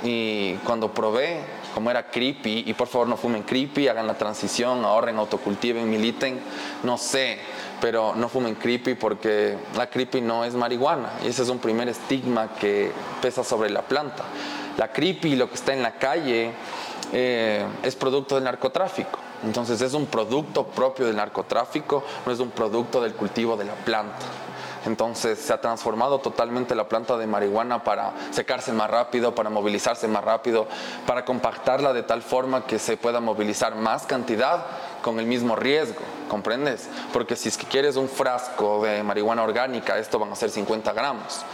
y 0.04 0.54
cuando 0.58 0.92
probé 0.94 1.40
como 1.74 1.90
era 1.90 2.10
creepy, 2.10 2.64
y 2.66 2.74
por 2.74 2.88
favor 2.88 3.08
no 3.08 3.16
fumen 3.16 3.42
creepy, 3.42 3.88
hagan 3.88 4.06
la 4.06 4.14
transición, 4.14 4.84
ahorren, 4.84 5.18
autocultiven, 5.18 5.88
militen, 5.88 6.40
no 6.82 6.98
sé, 6.98 7.38
pero 7.80 8.14
no 8.14 8.28
fumen 8.28 8.54
creepy 8.54 8.94
porque 8.94 9.56
la 9.76 9.88
creepy 9.88 10.20
no 10.20 10.44
es 10.44 10.54
marihuana, 10.54 11.10
y 11.24 11.28
ese 11.28 11.42
es 11.42 11.48
un 11.48 11.58
primer 11.58 11.88
estigma 11.88 12.54
que 12.54 12.92
pesa 13.22 13.44
sobre 13.44 13.70
la 13.70 13.82
planta. 13.82 14.24
La 14.76 14.92
creepy, 14.92 15.36
lo 15.36 15.48
que 15.48 15.54
está 15.54 15.72
en 15.72 15.82
la 15.82 15.92
calle, 15.92 16.52
eh, 17.12 17.64
es 17.82 17.96
producto 17.96 18.36
del 18.36 18.44
narcotráfico. 18.44 19.18
Entonces 19.42 19.80
es 19.80 19.94
un 19.94 20.06
producto 20.06 20.66
propio 20.66 21.06
del 21.06 21.16
narcotráfico, 21.16 22.04
no 22.26 22.32
es 22.32 22.40
un 22.40 22.50
producto 22.50 23.00
del 23.00 23.14
cultivo 23.14 23.56
de 23.56 23.64
la 23.64 23.74
planta. 23.74 24.26
Entonces 24.86 25.38
se 25.38 25.52
ha 25.52 25.60
transformado 25.60 26.20
totalmente 26.20 26.74
la 26.74 26.88
planta 26.88 27.16
de 27.16 27.26
marihuana 27.26 27.84
para 27.84 28.12
secarse 28.30 28.72
más 28.72 28.90
rápido, 28.90 29.34
para 29.34 29.50
movilizarse 29.50 30.08
más 30.08 30.24
rápido, 30.24 30.66
para 31.06 31.24
compactarla 31.24 31.92
de 31.92 32.02
tal 32.02 32.22
forma 32.22 32.66
que 32.66 32.78
se 32.78 32.96
pueda 32.96 33.20
movilizar 33.20 33.74
más 33.74 34.06
cantidad 34.06 34.64
con 35.02 35.18
el 35.18 35.26
mismo 35.26 35.56
riesgo, 35.56 36.00
¿comprendes? 36.28 36.88
Porque 37.12 37.36
si 37.36 37.48
es 37.48 37.56
que 37.56 37.66
quieres 37.66 37.96
un 37.96 38.08
frasco 38.08 38.82
de 38.82 39.02
marihuana 39.02 39.42
orgánica, 39.42 39.98
esto 39.98 40.18
van 40.18 40.32
a 40.32 40.36
ser 40.36 40.50
50 40.50 40.92
gramos. 40.92 41.44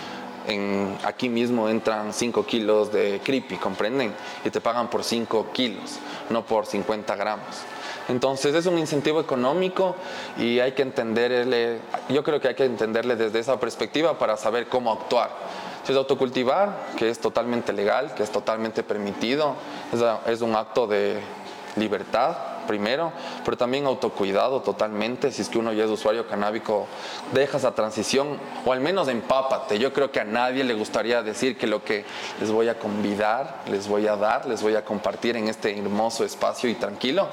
Aquí 1.02 1.28
mismo 1.28 1.68
entran 1.68 2.12
5 2.12 2.46
kilos 2.46 2.92
de 2.92 3.20
creepy, 3.24 3.56
¿comprenden? 3.56 4.14
Y 4.44 4.50
te 4.50 4.60
pagan 4.60 4.88
por 4.88 5.02
5 5.02 5.48
kilos, 5.52 5.98
no 6.30 6.46
por 6.46 6.66
50 6.66 7.16
gramos. 7.16 7.46
Entonces 8.08 8.54
es 8.54 8.66
un 8.66 8.78
incentivo 8.78 9.20
económico 9.20 9.96
y 10.38 10.60
hay 10.60 10.72
que 10.72 10.82
entenderle, 10.82 11.80
yo 12.08 12.22
creo 12.22 12.40
que 12.40 12.48
hay 12.48 12.54
que 12.54 12.64
entenderle 12.64 13.16
desde 13.16 13.40
esa 13.40 13.58
perspectiva 13.58 14.18
para 14.18 14.36
saber 14.36 14.68
cómo 14.68 14.92
actuar. 14.92 15.30
Es 15.88 15.94
autocultivar, 15.94 16.86
que 16.96 17.10
es 17.10 17.20
totalmente 17.20 17.72
legal, 17.72 18.12
que 18.14 18.22
es 18.22 18.30
totalmente 18.30 18.82
permitido, 18.82 19.54
es 20.26 20.40
un 20.40 20.56
acto 20.56 20.86
de 20.86 21.20
libertad 21.76 22.36
primero, 22.66 23.12
pero 23.44 23.56
también 23.56 23.86
autocuidado 23.86 24.62
totalmente. 24.62 25.30
Si 25.30 25.42
es 25.42 25.48
que 25.48 25.58
uno 25.58 25.72
ya 25.72 25.84
es 25.84 25.90
usuario 25.90 26.26
canábico, 26.26 26.86
deja 27.32 27.58
esa 27.58 27.74
transición 27.74 28.38
o 28.64 28.72
al 28.72 28.80
menos 28.80 29.06
empápate. 29.06 29.78
Yo 29.78 29.92
creo 29.92 30.10
que 30.10 30.18
a 30.18 30.24
nadie 30.24 30.64
le 30.64 30.74
gustaría 30.74 31.22
decir 31.22 31.56
que 31.56 31.68
lo 31.68 31.84
que 31.84 32.04
les 32.40 32.50
voy 32.50 32.68
a 32.68 32.78
convidar, 32.78 33.62
les 33.70 33.86
voy 33.86 34.08
a 34.08 34.16
dar, 34.16 34.46
les 34.46 34.62
voy 34.62 34.74
a 34.74 34.84
compartir 34.84 35.36
en 35.36 35.48
este 35.48 35.78
hermoso 35.78 36.24
espacio 36.24 36.68
y 36.68 36.74
tranquilo 36.74 37.28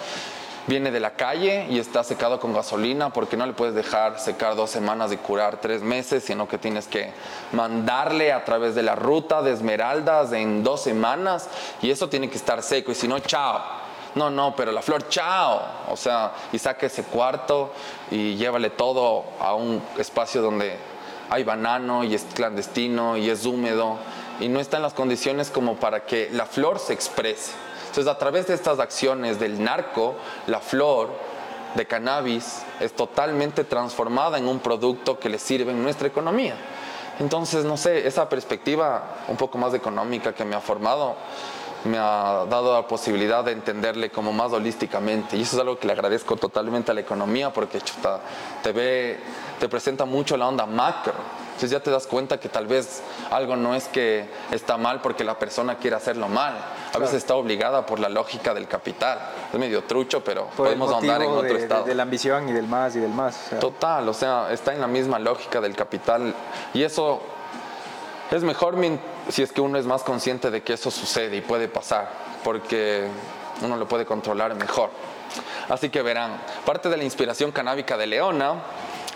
viene 0.68 0.92
de 0.92 1.00
la 1.00 1.12
calle 1.12 1.68
y 1.70 1.80
está 1.80 2.04
secado 2.04 2.40
con 2.40 2.54
gasolina 2.54 3.12
porque 3.12 3.38
no 3.38 3.46
le 3.46 3.54
puedes 3.54 3.76
dejar 3.76 4.20
secar 4.20 4.56
dos 4.56 4.70
semanas 4.70 5.12
y 5.12 5.18
curar 5.18 5.60
tres 5.60 5.82
meses, 5.82 6.24
sino 6.24 6.48
que 6.48 6.58
tienes 6.58 6.88
que 6.88 7.12
mandarle 7.52 8.32
a 8.32 8.46
través 8.46 8.76
de 8.76 8.84
la 8.84 8.96
ruta 8.96 9.42
de 9.42 9.52
Esmeraldas 9.52 10.32
en 10.32 10.64
dos 10.64 10.82
semanas 10.82 11.50
y 11.82 11.92
eso 11.92 12.10
tiene 12.10 12.30
que 12.30 12.38
estar 12.38 12.62
seco 12.62 12.92
y 12.92 12.96
si 12.96 13.08
no, 13.08 13.20
chao. 13.20 13.84
No, 14.16 14.30
no, 14.30 14.56
pero 14.56 14.72
la 14.72 14.84
flor, 14.84 15.10
chao. 15.10 15.62
O 15.90 15.98
sea, 15.98 16.34
y 16.52 16.60
saque 16.60 16.86
ese 16.86 17.04
cuarto 17.04 17.74
y 18.12 18.36
llévale 18.36 18.70
todo 18.70 19.26
a 19.40 19.56
un 19.56 19.82
espacio 19.98 20.42
donde 20.42 20.78
hay 21.30 21.44
banano 21.44 22.04
y 22.04 22.14
es 22.14 22.24
clandestino 22.36 23.18
y 23.18 23.30
es 23.30 23.46
húmedo 23.46 23.98
y 24.40 24.50
no 24.50 24.60
está 24.60 24.78
en 24.78 24.84
las 24.84 24.94
condiciones 24.94 25.50
como 25.50 25.78
para 25.78 26.06
que 26.06 26.30
la 26.32 26.46
flor 26.46 26.80
se 26.80 26.94
exprese. 26.94 27.54
Entonces, 27.94 28.12
a 28.12 28.18
través 28.18 28.48
de 28.48 28.56
estas 28.56 28.80
acciones 28.80 29.40
del 29.40 29.64
narco, 29.64 30.16
la 30.48 30.60
flor 30.60 31.12
de 31.76 31.86
cannabis 31.86 32.64
es 32.80 32.92
totalmente 32.94 33.66
transformada 33.66 34.40
en 34.40 34.48
un 34.48 34.58
producto 34.58 35.20
que 35.20 35.30
le 35.30 35.38
sirve 35.38 35.74
en 35.74 35.84
nuestra 35.84 36.08
economía. 36.08 36.56
Entonces, 37.20 37.66
no 37.66 37.78
sé, 37.78 38.08
esa 38.08 38.28
perspectiva 38.28 39.18
un 39.28 39.38
poco 39.38 39.60
más 39.60 39.76
económica 39.76 40.34
que 40.34 40.44
me 40.44 40.56
ha 40.56 40.60
formado 40.60 41.18
me 41.84 42.00
ha 42.00 42.48
dado 42.50 42.74
la 42.74 42.88
posibilidad 42.88 43.44
de 43.44 43.52
entenderle 43.52 44.10
como 44.10 44.34
más 44.34 44.52
holísticamente. 44.54 45.38
Y 45.38 45.44
eso 45.44 45.58
es 45.58 45.62
algo 45.62 45.78
que 45.78 45.86
le 45.86 45.94
agradezco 45.94 46.36
totalmente 46.36 46.90
a 46.90 46.96
la 46.96 47.02
economía 47.02 47.54
porque 47.54 47.80
chuta, 47.80 48.22
te 48.64 48.72
ve, 48.72 49.20
te 49.60 49.70
presenta 49.70 50.06
mucho 50.06 50.36
la 50.36 50.48
onda 50.48 50.66
macro. 50.66 51.14
Entonces 51.54 51.72
ya 51.72 51.80
te 51.82 51.92
das 51.92 52.08
cuenta 52.08 52.40
que 52.40 52.50
tal 52.50 52.68
vez 52.68 53.02
algo 53.32 53.56
no 53.56 53.76
es 53.76 53.88
que 53.88 54.28
está 54.52 54.78
mal 54.78 55.02
porque 55.02 55.24
la 55.24 55.38
persona 55.38 55.78
quiere 55.78 55.96
hacerlo 55.96 56.28
mal, 56.28 56.56
a 56.94 56.98
veces 56.98 57.16
está 57.16 57.36
obligada 57.36 57.86
por 57.86 58.00
la 58.00 58.10
lógica 58.10 58.54
del 58.54 58.68
capital. 58.68 59.20
Es 59.52 59.60
medio 59.60 59.84
trucho, 59.84 60.24
pero 60.24 60.48
podemos 60.58 60.92
ahondar 60.92 61.22
en 61.22 61.30
otro 61.30 61.58
estado. 61.58 61.84
De, 61.86 61.96
la 61.96 62.04
ambición 62.04 62.50
y 62.50 62.54
del 62.54 62.68
más 62.68 62.96
y 62.96 63.00
del 63.00 63.12
más. 63.12 63.52
Total, 63.60 64.08
o 64.10 64.14
sea, 64.14 64.52
está 64.52 64.74
en 64.74 64.82
la 64.82 64.88
misma 64.88 65.20
lógica 65.20 65.62
del 65.62 65.76
capital. 65.76 66.34
Y 66.74 66.84
eso 66.84 67.22
es 68.32 68.44
mejor 68.44 68.76
si 69.30 69.44
es 69.44 69.52
que 69.52 69.62
uno 69.62 69.78
es 69.78 69.86
más 69.86 70.04
consciente 70.04 70.50
de 70.50 70.64
que 70.64 70.74
eso 70.74 70.90
sucede 70.90 71.38
y 71.38 71.42
puede 71.42 71.68
pasar, 71.68 72.10
porque 72.44 73.08
uno 73.62 73.78
lo 73.78 73.88
puede 73.88 74.06
controlar 74.06 74.56
mejor. 74.56 74.90
Así 75.70 75.90
que 75.90 76.02
verán, 76.02 76.42
parte 76.66 76.90
de 76.90 76.98
la 76.98 77.04
inspiración 77.04 77.52
canábica 77.52 77.98
de 77.98 78.08
Leona 78.08 78.56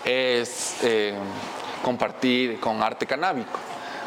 es 0.04 0.76
eh, 0.82 1.14
compartir 1.82 2.60
con 2.60 2.82
arte 2.82 3.06
canábico. 3.06 3.58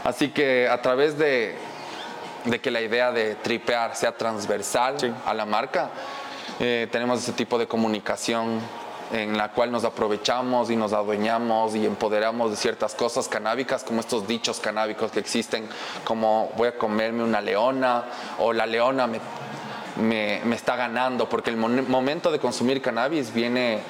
Así 0.04 0.30
que 0.30 0.68
a 0.68 0.82
través 0.82 1.18
de 1.18 1.56
de 2.46 2.60
que 2.60 2.72
la 2.72 2.82
idea 2.82 3.12
de 3.12 3.36
tripear 3.36 3.96
sea 3.96 4.18
transversal 4.18 5.16
a 5.26 5.34
la 5.34 5.46
marca. 5.46 5.90
Eh, 6.60 6.88
tenemos 6.92 7.20
ese 7.20 7.34
tipo 7.34 7.58
de 7.58 7.68
comunicación 7.68 8.60
en 9.12 9.38
la 9.38 9.52
cual 9.52 9.72
nos 9.72 9.84
aprovechamos 9.84 10.70
y 10.70 10.76
nos 10.76 10.94
adueñamos 10.94 11.76
y 11.76 11.86
empoderamos 11.86 12.52
de 12.52 12.58
ciertas 12.58 12.96
cosas 12.96 13.28
canábicas, 13.28 13.84
como 13.84 14.00
estos 14.00 14.26
dichos 14.26 14.60
canábicos 14.60 15.12
que 15.12 15.20
existen, 15.20 15.68
como 16.06 16.52
voy 16.56 16.70
a 16.70 16.78
comerme 16.78 17.24
una 17.24 17.42
leona 17.42 18.06
o 18.40 18.54
la 18.54 18.66
leona 18.66 19.08
me, 19.08 19.20
me, 19.98 20.42
me 20.46 20.56
está 20.56 20.78
ganando, 20.78 21.28
porque 21.28 21.50
el 21.50 21.58
momento 21.58 22.32
de 22.32 22.40
consumir 22.40 22.82
cannabis 22.82 23.34
viene 23.34 23.82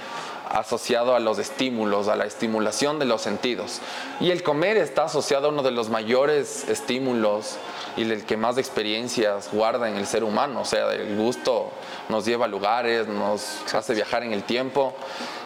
asociado 0.52 1.16
a 1.16 1.20
los 1.20 1.40
estímulos, 1.40 2.08
a 2.08 2.16
la 2.16 2.26
estimulación 2.26 3.00
de 3.00 3.06
los 3.06 3.22
sentidos. 3.22 3.80
Y 4.20 4.32
el 4.32 4.44
comer 4.44 4.78
está 4.78 5.06
asociado 5.06 5.48
a 5.48 5.50
uno 5.50 5.64
de 5.64 5.72
los 5.72 5.90
mayores 5.90 6.68
estímulos 6.68 7.58
y 7.96 8.04
el 8.04 8.26
que 8.26 8.38
más 8.38 8.58
experiencias 8.58 9.50
guarda 9.52 9.90
en 9.90 9.96
el 9.96 10.06
ser 10.06 10.24
humano. 10.24 10.62
O 10.62 10.66
sea, 10.66 10.92
el 10.92 11.16
gusto 11.16 11.72
nos 12.10 12.26
lleva 12.26 12.46
a 12.46 12.48
lugares, 12.48 13.08
nos 13.08 13.74
hace 13.74 13.94
viajar 13.94 14.24
en 14.24 14.34
el 14.34 14.44
tiempo. 14.44 14.94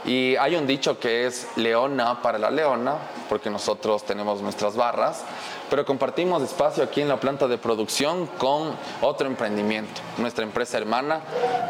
Y 0.06 0.36
hay 0.38 0.56
un 0.56 0.68
dicho 0.68 1.00
que 1.00 1.26
es 1.26 1.48
leona 1.56 2.22
para 2.22 2.38
la 2.38 2.50
leona, 2.50 2.96
porque 3.30 3.50
nosotros 3.50 4.04
tenemos 4.04 4.42
nuestras 4.42 4.76
barras, 4.76 5.24
pero 5.70 5.86
compartimos 5.86 6.44
espacio 6.44 6.84
aquí 6.84 7.02
en 7.02 7.08
la 7.08 7.20
planta 7.20 7.48
de 7.48 7.58
producción 7.58 8.28
con 8.38 8.76
otro 9.02 9.28
emprendimiento, 9.28 10.02
nuestra 10.18 10.44
empresa 10.44 10.78
hermana 10.78 11.22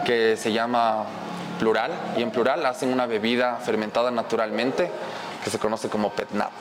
que 0.06 0.36
se 0.36 0.52
llama 0.52 1.06
Plural, 1.60 1.92
y 2.18 2.22
en 2.22 2.32
Plural 2.32 2.66
hacen 2.66 2.92
una 2.92 3.06
bebida 3.06 3.58
fermentada 3.58 4.12
naturalmente 4.12 4.90
que 5.44 5.50
se 5.50 5.60
conoce 5.60 5.90
como 5.90 6.12
petnat. 6.12 6.52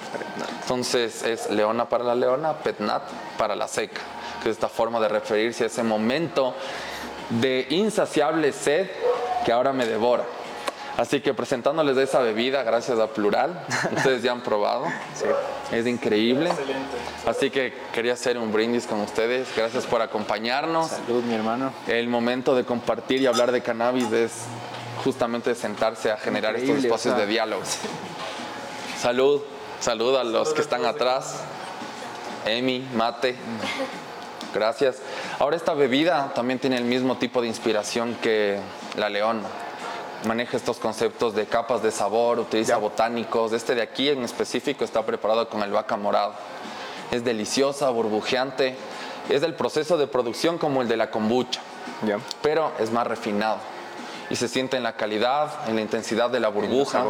Entonces 0.63 1.23
es 1.23 1.51
leona 1.51 1.89
para 1.89 2.05
la 2.05 2.15
leona, 2.15 2.53
petnat 2.55 3.03
para 3.39 3.57
la 3.57 3.67
seca, 3.67 4.01
que 4.43 4.51
es 4.51 4.57
esta 4.57 4.69
forma 4.69 5.01
de 5.01 5.09
referirse 5.09 5.65
a 5.65 5.67
ese 5.69 5.83
momento 5.83 6.55
de 7.31 7.67
insaciable 7.71 8.53
sed 8.53 8.91
que 9.45 9.53
ahora 9.53 9.73
me 9.73 9.87
devora. 9.87 10.25
Así 10.97 11.21
que 11.21 11.35
presentándoles 11.35 11.97
esa 11.97 12.21
bebida, 12.21 12.63
gracias 12.63 13.01
a 13.01 13.09
Plural, 13.09 13.61
ustedes 13.97 14.23
ya 14.23 14.31
han 14.31 14.43
probado. 14.43 14.85
Es 15.73 15.87
increíble. 15.87 16.53
Así 17.27 17.51
que 17.51 17.75
quería 17.93 18.13
hacer 18.13 18.39
un 18.39 18.53
brindis 18.53 18.87
con 18.87 19.01
ustedes. 19.01 19.49
Gracias 19.57 19.87
por 19.87 20.03
acompañarnos. 20.03 20.89
Salud, 20.89 21.25
mi 21.25 21.35
hermano. 21.35 21.73
El 21.89 22.09
momento 22.09 22.55
de 22.55 22.65
compartir 22.65 23.21
y 23.23 23.27
hablar 23.27 23.51
de 23.51 23.61
cannabis 23.63 24.13
es 24.13 24.45
justamente 25.03 25.55
sentarse 25.55 26.11
a 26.11 26.17
generar 26.17 26.57
estos 26.57 26.85
espacios 26.85 27.17
de 27.17 27.27
diálogo. 27.27 27.63
Salud, 28.99 29.43
salud 29.81 30.17
a 30.17 30.25
los 30.25 30.53
que 30.55 30.63
están 30.63 30.85
atrás. 30.85 31.41
Emi, 32.47 32.87
mate. 32.95 33.37
Gracias. 34.55 34.99
Ahora 35.39 35.57
esta 35.57 35.75
bebida 35.75 36.33
también 36.35 36.59
tiene 36.59 36.77
el 36.77 36.85
mismo 36.85 37.17
tipo 37.17 37.43
de 37.43 37.49
inspiración 37.49 38.17
que 38.23 38.59
la 38.97 39.09
león. 39.09 39.43
Maneja 40.27 40.57
estos 40.57 40.79
conceptos 40.79 41.35
de 41.35 41.47
capas 41.47 41.83
de 41.83 41.91
sabor, 41.91 42.39
utiliza 42.39 42.77
botánicos. 42.77 43.53
Este 43.53 43.75
de 43.75 43.83
aquí 43.83 44.09
en 44.09 44.23
específico 44.23 44.85
está 44.85 45.05
preparado 45.05 45.49
con 45.49 45.63
el 45.63 45.73
vaca 45.73 45.97
morado. 45.97 46.35
Es 47.11 47.25
deliciosa, 47.25 47.91
burbujeante. 47.91 48.77
Es 49.29 49.41
del 49.41 49.55
proceso 49.55 49.97
de 49.99 50.07
producción 50.07 50.57
como 50.57 50.83
el 50.83 50.89
de 50.89 50.97
la 50.99 51.11
kombucha, 51.11 51.61
pero 52.43 52.73
es 52.79 52.91
más 52.91 53.07
refinado 53.07 53.59
y 54.35 54.37
se 54.37 54.49
siente 54.49 54.77
en 54.77 54.83
la 54.83 54.97
calidad, 54.97 55.69
en 55.69 55.77
la 55.77 55.81
intensidad 55.81 56.29
de 56.29 56.41
la 56.41 56.49
burbuja. 56.49 57.05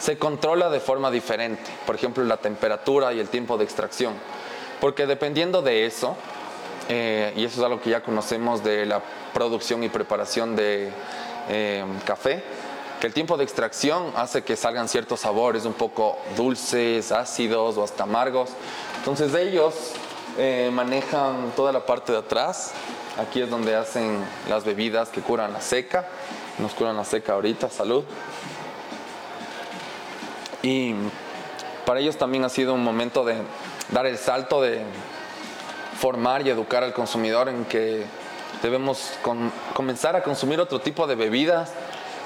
Se 0.00 0.18
controla 0.18 0.68
de 0.68 0.80
forma 0.80 1.12
diferente, 1.12 1.62
por 1.86 1.94
ejemplo, 1.94 2.24
la 2.24 2.38
temperatura 2.38 3.12
y 3.12 3.20
el 3.20 3.28
tiempo 3.28 3.56
de 3.56 3.62
extracción. 3.62 4.14
Porque 4.80 5.06
dependiendo 5.06 5.62
de 5.62 5.86
eso, 5.86 6.16
eh, 6.88 7.32
y 7.36 7.44
eso 7.44 7.60
es 7.60 7.64
algo 7.64 7.80
que 7.80 7.90
ya 7.90 8.02
conocemos 8.02 8.64
de 8.64 8.84
la 8.84 9.00
producción 9.32 9.84
y 9.84 9.88
preparación 9.88 10.56
de 10.56 10.90
eh, 11.48 11.84
café, 12.04 12.42
que 13.00 13.06
el 13.06 13.14
tiempo 13.14 13.36
de 13.36 13.44
extracción 13.44 14.12
hace 14.16 14.42
que 14.42 14.56
salgan 14.56 14.88
ciertos 14.88 15.20
sabores 15.20 15.66
un 15.66 15.74
poco 15.74 16.18
dulces, 16.36 17.12
ácidos 17.12 17.76
o 17.76 17.84
hasta 17.84 18.02
amargos. 18.02 18.50
Entonces 18.98 19.32
ellos 19.34 19.92
eh, 20.36 20.68
manejan 20.72 21.52
toda 21.54 21.70
la 21.70 21.86
parte 21.86 22.10
de 22.10 22.18
atrás. 22.18 22.72
Aquí 23.18 23.40
es 23.40 23.48
donde 23.48 23.76
hacen 23.76 24.18
las 24.48 24.64
bebidas 24.64 25.10
que 25.10 25.20
curan 25.20 25.52
la 25.52 25.60
seca. 25.60 26.08
Nos 26.58 26.72
curan 26.74 26.96
la 26.96 27.04
seca 27.04 27.34
ahorita, 27.34 27.68
salud. 27.68 28.04
Y 30.62 30.94
para 31.84 32.00
ellos 32.00 32.16
también 32.16 32.44
ha 32.44 32.48
sido 32.48 32.74
un 32.74 32.82
momento 32.82 33.24
de 33.24 33.36
dar 33.92 34.06
el 34.06 34.18
salto 34.18 34.60
de 34.62 34.82
formar 36.00 36.46
y 36.46 36.50
educar 36.50 36.82
al 36.82 36.92
consumidor 36.92 37.48
en 37.48 37.64
que 37.64 38.04
debemos 38.62 39.12
comenzar 39.74 40.16
a 40.16 40.22
consumir 40.22 40.60
otro 40.60 40.80
tipo 40.80 41.06
de 41.06 41.14
bebidas 41.14 41.72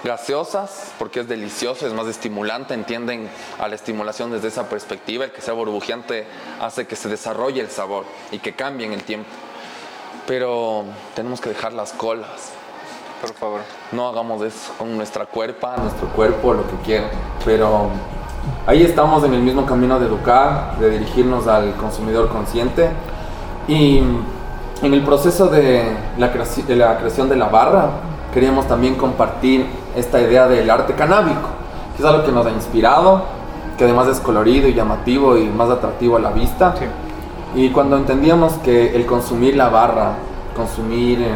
gaseosas 0.03 0.93
porque 0.99 1.21
es 1.21 1.29
delicioso, 1.29 1.87
es 1.87 1.93
más 1.93 2.07
estimulante, 2.07 2.75
entienden 2.75 3.29
a 3.59 3.69
la 3.69 3.75
estimulación 3.75 4.31
desde 4.31 4.49
esa 4.49 4.69
perspectiva, 4.69 5.25
el 5.25 5.33
que 5.33 5.43
sea 5.43 5.55
burbujeante 5.55 6.27
hace 6.61 6.87
que 6.87 6.97
se 6.97 7.09
desarrolle 7.09 7.61
el 7.61 7.71
sabor 7.71 8.07
y 8.31 8.38
que 8.38 8.55
cambie 8.55 8.87
en 8.87 8.93
el 8.93 9.03
tiempo. 9.03 9.29
Pero 10.27 10.85
tenemos 11.14 11.40
que 11.40 11.51
dejar 11.51 11.73
las 11.73 11.93
colas. 11.93 12.53
Por 13.20 13.35
favor. 13.35 13.61
No 13.92 14.09
hagamos 14.09 14.40
eso 14.42 14.72
con 14.78 14.96
nuestra 14.96 15.26
cuerpa, 15.26 15.76
nuestro 15.76 16.09
cuerpo, 16.09 16.54
lo 16.54 16.66
que 16.66 16.76
quieran. 16.85 17.11
Pero 17.44 17.90
ahí 18.66 18.83
estamos 18.83 19.22
en 19.24 19.35
el 19.35 19.42
mismo 19.42 19.66
camino 19.66 20.00
de 20.00 20.06
educar, 20.06 20.78
de 20.78 20.88
dirigirnos 20.88 21.46
al 21.46 21.74
consumidor 21.74 22.30
consciente. 22.30 22.88
Y 23.68 23.98
en 23.98 24.94
el 24.94 25.04
proceso 25.04 25.48
de 25.48 25.94
la, 26.16 26.28
de 26.28 26.76
la 26.76 26.98
creación 26.98 27.28
de 27.28 27.37
la 27.37 27.48
barra, 27.48 27.90
queríamos 28.33 28.66
también 28.66 28.94
compartir 28.94 29.66
esta 29.94 30.18
idea 30.18 30.48
del 30.48 30.70
arte 30.70 30.94
canábico, 30.94 31.50
que 31.94 32.02
es 32.02 32.09
algo 32.09 32.24
que 32.24 32.33
nos 32.33 32.46
ha 32.46 32.50
inspirado, 32.50 33.24
que 33.76 33.85
además 33.85 34.09
es 34.09 34.20
colorido 34.20 34.66
y 34.66 34.72
llamativo 34.72 35.37
y 35.37 35.44
más 35.46 35.68
atractivo 35.68 36.16
a 36.16 36.20
la 36.20 36.30
vista. 36.30 36.74
Y 37.54 37.68
cuando 37.68 37.98
entendíamos 37.98 38.54
que 38.64 38.96
el 38.96 39.04
consumir 39.04 39.56
la 39.56 39.68
barra, 39.68 40.14
consumir 40.56 41.26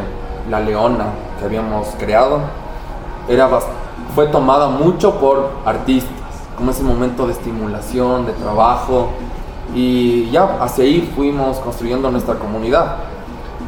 la 0.49 0.61
leona 0.61 1.07
que 1.45 1.47
habíamos 1.47 1.89
creado, 1.99 2.41
era 3.29 3.49
fue 4.15 4.27
tomada 4.29 4.69
mucho 4.69 5.19
por 5.19 5.51
artistas, 5.67 6.13
como 6.57 6.71
ese 6.71 6.83
momento 6.83 7.27
de 7.27 7.33
estimulación, 7.33 8.25
de 8.25 8.33
trabajo, 8.33 9.11
y 9.75 10.31
ya 10.31 10.57
hacia 10.61 10.85
ahí 10.85 11.13
fuimos 11.15 11.59
construyendo 11.59 12.11
nuestra 12.11 12.37
comunidad. 12.37 12.97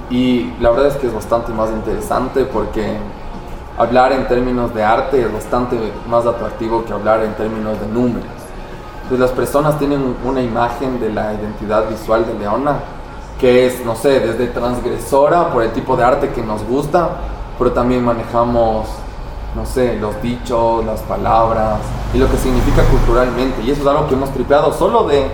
Y 0.08 0.52
la 0.60 0.70
verdad 0.70 0.88
es 0.88 0.96
que 0.96 1.08
es 1.08 1.14
bastante 1.14 1.52
más 1.52 1.68
interesante 1.70 2.44
porque 2.44 2.96
hablar 3.76 4.12
en 4.12 4.26
términos 4.28 4.72
de 4.74 4.82
arte 4.82 5.20
es 5.20 5.32
bastante 5.32 5.76
más 6.08 6.24
atractivo 6.24 6.84
que 6.84 6.92
hablar 6.92 7.24
en 7.24 7.34
términos 7.34 7.78
de 7.80 7.88
números. 7.88 8.30
Pues 9.08 9.20
las 9.20 9.32
personas 9.32 9.78
tienen 9.78 10.16
una 10.24 10.40
imagen 10.40 11.00
de 11.00 11.10
la 11.10 11.34
identidad 11.34 11.88
visual 11.88 12.24
de 12.26 12.34
Leona 12.38 12.76
que 13.38 13.66
es, 13.66 13.84
no 13.84 13.94
sé, 13.96 14.20
desde 14.20 14.46
transgresora 14.46 15.52
por 15.52 15.62
el 15.62 15.72
tipo 15.72 15.96
de 15.96 16.04
arte 16.04 16.30
que 16.30 16.42
nos 16.42 16.64
gusta, 16.64 17.10
pero 17.58 17.72
también 17.72 18.04
manejamos, 18.04 18.86
no 19.54 19.64
sé, 19.66 19.96
los 19.96 20.20
dichos, 20.22 20.84
las 20.84 21.00
palabras 21.00 21.78
y 22.12 22.18
lo 22.18 22.30
que 22.30 22.36
significa 22.36 22.82
culturalmente. 22.84 23.62
Y 23.62 23.70
eso 23.70 23.82
es 23.82 23.86
algo 23.86 24.08
que 24.08 24.14
hemos 24.14 24.30
tripeado 24.30 24.72
solo 24.72 25.04
de 25.04 25.26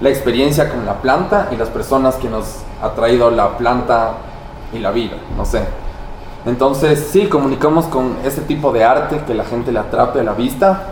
la 0.00 0.08
experiencia 0.08 0.68
con 0.68 0.84
la 0.84 0.94
planta 0.94 1.48
y 1.52 1.56
las 1.56 1.68
personas 1.68 2.16
que 2.16 2.28
nos 2.28 2.58
ha 2.82 2.90
traído 2.90 3.30
la 3.30 3.56
planta 3.56 4.14
y 4.72 4.78
la 4.78 4.90
vida, 4.90 5.16
no 5.36 5.44
sé. 5.44 5.62
Entonces, 6.44 7.08
sí, 7.12 7.26
comunicamos 7.26 7.84
con 7.86 8.16
ese 8.24 8.40
tipo 8.40 8.72
de 8.72 8.82
arte 8.82 9.22
que 9.24 9.34
la 9.34 9.44
gente 9.44 9.70
le 9.70 9.78
atrape 9.78 10.20
a 10.20 10.24
la 10.24 10.32
vista. 10.32 10.88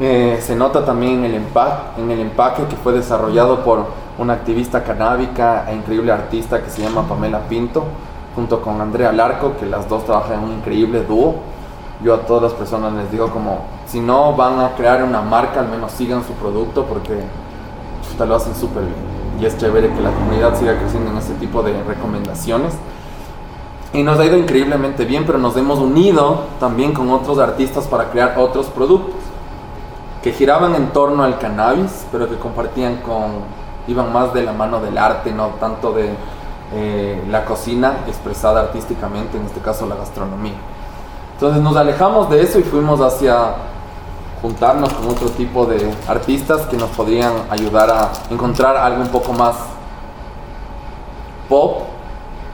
Eh, 0.00 0.38
se 0.40 0.54
nota 0.56 0.84
también 0.84 1.18
en 1.18 1.24
el, 1.26 1.34
empaque, 1.34 2.00
en 2.00 2.10
el 2.10 2.20
empaque 2.20 2.64
que 2.64 2.76
fue 2.76 2.94
desarrollado 2.94 3.64
por 3.64 3.84
una 4.16 4.32
activista 4.32 4.82
canábica 4.82 5.66
e 5.68 5.74
increíble 5.74 6.12
artista 6.12 6.62
que 6.62 6.70
se 6.70 6.82
llama 6.82 7.06
Pamela 7.06 7.40
Pinto, 7.40 7.84
junto 8.34 8.60
con 8.62 8.80
Andrea 8.80 9.12
Larco, 9.12 9.56
que 9.58 9.66
las 9.66 9.88
dos 9.88 10.04
trabajan 10.04 10.38
en 10.38 10.44
un 10.44 10.52
increíble 10.52 11.04
dúo. 11.04 11.36
Yo 12.02 12.14
a 12.14 12.20
todas 12.20 12.44
las 12.44 12.52
personas 12.52 12.92
les 12.92 13.10
digo 13.10 13.30
como, 13.30 13.62
si 13.86 14.00
no 14.00 14.34
van 14.34 14.60
a 14.60 14.70
crear 14.76 15.02
una 15.02 15.20
marca, 15.20 15.60
al 15.60 15.68
menos 15.68 15.92
sigan 15.92 16.24
su 16.24 16.32
producto 16.34 16.84
porque 16.84 17.20
lo 18.26 18.34
hacen 18.34 18.54
súper 18.54 18.84
bien. 18.84 18.96
Y 19.40 19.46
es 19.46 19.56
chévere 19.58 19.92
que 19.92 20.00
la 20.00 20.10
comunidad 20.10 20.58
siga 20.58 20.78
creciendo 20.78 21.10
en 21.10 21.18
este 21.18 21.34
tipo 21.34 21.62
de 21.62 21.82
recomendaciones. 21.84 22.74
Y 23.92 24.02
nos 24.02 24.18
ha 24.18 24.24
ido 24.24 24.36
increíblemente 24.36 25.04
bien, 25.04 25.24
pero 25.24 25.38
nos 25.38 25.56
hemos 25.56 25.78
unido 25.78 26.42
también 26.60 26.92
con 26.92 27.10
otros 27.10 27.38
artistas 27.38 27.86
para 27.86 28.10
crear 28.10 28.34
otros 28.36 28.66
productos 28.66 29.14
que 30.22 30.32
giraban 30.32 30.74
en 30.74 30.88
torno 30.88 31.22
al 31.22 31.38
cannabis, 31.38 32.06
pero 32.10 32.28
que 32.28 32.36
compartían 32.36 32.96
con, 32.96 33.44
iban 33.86 34.12
más 34.12 34.34
de 34.34 34.42
la 34.42 34.52
mano 34.52 34.80
del 34.80 34.98
arte, 34.98 35.32
no 35.32 35.48
tanto 35.60 35.92
de 35.92 36.10
eh, 36.74 37.22
la 37.30 37.44
cocina 37.44 38.04
expresada 38.06 38.60
artísticamente, 38.60 39.36
en 39.36 39.46
este 39.46 39.60
caso 39.60 39.86
la 39.86 39.96
gastronomía. 39.96 40.56
Entonces 41.34 41.62
nos 41.62 41.76
alejamos 41.76 42.28
de 42.30 42.42
eso 42.42 42.58
y 42.58 42.62
fuimos 42.62 43.00
hacia 43.00 43.54
juntarnos 44.42 44.92
con 44.92 45.08
otro 45.08 45.28
tipo 45.30 45.66
de 45.66 45.92
artistas 46.06 46.66
que 46.66 46.76
nos 46.76 46.90
podrían 46.90 47.32
ayudar 47.50 47.90
a 47.90 48.12
encontrar 48.30 48.76
algo 48.76 49.02
un 49.02 49.08
poco 49.08 49.32
más 49.32 49.56
pop, 51.48 51.82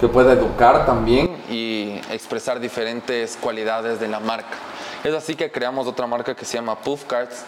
que 0.00 0.09
pueda 0.09 0.33
educar 0.33 0.87
también 0.87 1.37
y 1.48 2.00
expresar 2.11 2.61
diferentes 2.61 3.38
cualidades 3.40 4.00
de 4.00 4.09
la 4.09 4.20
marca. 4.20 4.57
Es 5.03 5.14
así 5.14 5.35
que 5.35 5.50
creamos 5.50 5.87
otra 5.87 6.07
marca 6.07 6.35
que 6.35 6.44
se 6.44 6.55
llama 6.55 6.77
Puff 6.77 7.05
Cards, 7.05 7.44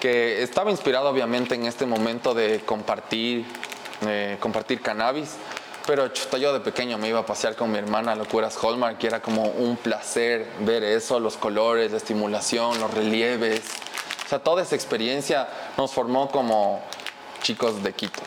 que 0.00 0.42
estaba 0.42 0.70
inspirado 0.70 1.08
obviamente 1.08 1.54
en 1.54 1.64
este 1.64 1.86
momento 1.86 2.34
de 2.34 2.60
compartir, 2.60 3.46
eh, 4.06 4.36
compartir 4.40 4.80
cannabis, 4.80 5.36
pero 5.86 6.08
chuta, 6.08 6.36
yo 6.36 6.52
de 6.52 6.60
pequeño 6.60 6.98
me 6.98 7.08
iba 7.08 7.20
a 7.20 7.26
pasear 7.26 7.54
con 7.54 7.70
mi 7.70 7.78
hermana 7.78 8.12
a 8.12 8.14
Locuras 8.16 8.58
Hallmark 8.62 8.98
y 9.02 9.06
era 9.06 9.20
como 9.20 9.44
un 9.44 9.76
placer 9.76 10.46
ver 10.60 10.82
eso, 10.82 11.20
los 11.20 11.36
colores, 11.36 11.92
la 11.92 11.98
estimulación, 11.98 12.80
los 12.80 12.92
relieves. 12.92 13.62
O 14.24 14.28
sea, 14.28 14.40
toda 14.40 14.62
esa 14.62 14.74
experiencia 14.74 15.48
nos 15.76 15.92
formó 15.92 16.28
como 16.28 16.82
chicos 17.42 17.82
de 17.84 17.92
Quito. 17.92 18.20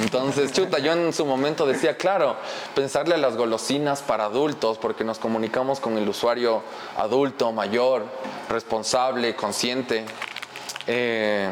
Entonces, 0.00 0.52
chuta, 0.52 0.78
yo 0.78 0.92
en 0.92 1.12
su 1.12 1.26
momento 1.26 1.66
decía, 1.66 1.96
claro, 1.96 2.36
pensarle 2.76 3.16
a 3.16 3.18
las 3.18 3.36
golosinas 3.36 4.02
para 4.02 4.26
adultos, 4.26 4.78
porque 4.78 5.02
nos 5.02 5.18
comunicamos 5.18 5.80
con 5.80 5.98
el 5.98 6.08
usuario 6.08 6.62
adulto, 6.96 7.50
mayor, 7.50 8.04
responsable, 8.48 9.34
consciente. 9.34 10.04
Eh, 10.86 11.48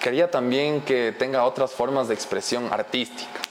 quería 0.00 0.30
también 0.30 0.80
que 0.80 1.12
tenga 1.12 1.44
otras 1.44 1.72
formas 1.72 2.08
de 2.08 2.14
expresión 2.14 2.72
artística. 2.72 3.47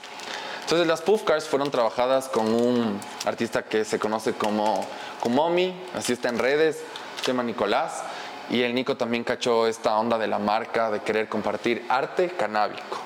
Entonces 0.68 0.86
las 0.86 1.00
puff 1.00 1.22
cars 1.22 1.48
fueron 1.48 1.70
trabajadas 1.70 2.28
con 2.28 2.52
un 2.52 3.00
artista 3.24 3.62
que 3.62 3.86
se 3.86 3.98
conoce 3.98 4.34
como 4.34 4.86
Kumomi, 5.20 5.74
así 5.94 6.12
está 6.12 6.28
en 6.28 6.38
redes, 6.38 6.82
se 7.22 7.28
llama 7.28 7.42
Nicolás, 7.42 8.02
y 8.50 8.60
el 8.60 8.74
Nico 8.74 8.94
también 8.94 9.24
cachó 9.24 9.66
esta 9.66 9.98
onda 9.98 10.18
de 10.18 10.26
la 10.26 10.38
marca, 10.38 10.90
de 10.90 11.00
querer 11.00 11.26
compartir 11.26 11.86
arte 11.88 12.28
canábico. 12.28 12.98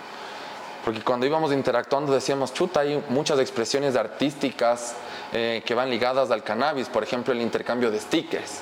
Porque 0.84 1.02
cuando 1.02 1.24
íbamos 1.24 1.52
interactuando 1.52 2.12
decíamos, 2.12 2.52
chuta, 2.52 2.80
hay 2.80 3.00
muchas 3.10 3.38
expresiones 3.38 3.94
artísticas 3.94 4.96
eh, 5.32 5.62
que 5.64 5.76
van 5.76 5.88
ligadas 5.88 6.32
al 6.32 6.42
cannabis, 6.42 6.88
por 6.88 7.04
ejemplo 7.04 7.32
el 7.32 7.40
intercambio 7.40 7.92
de 7.92 8.00
stickers. 8.00 8.58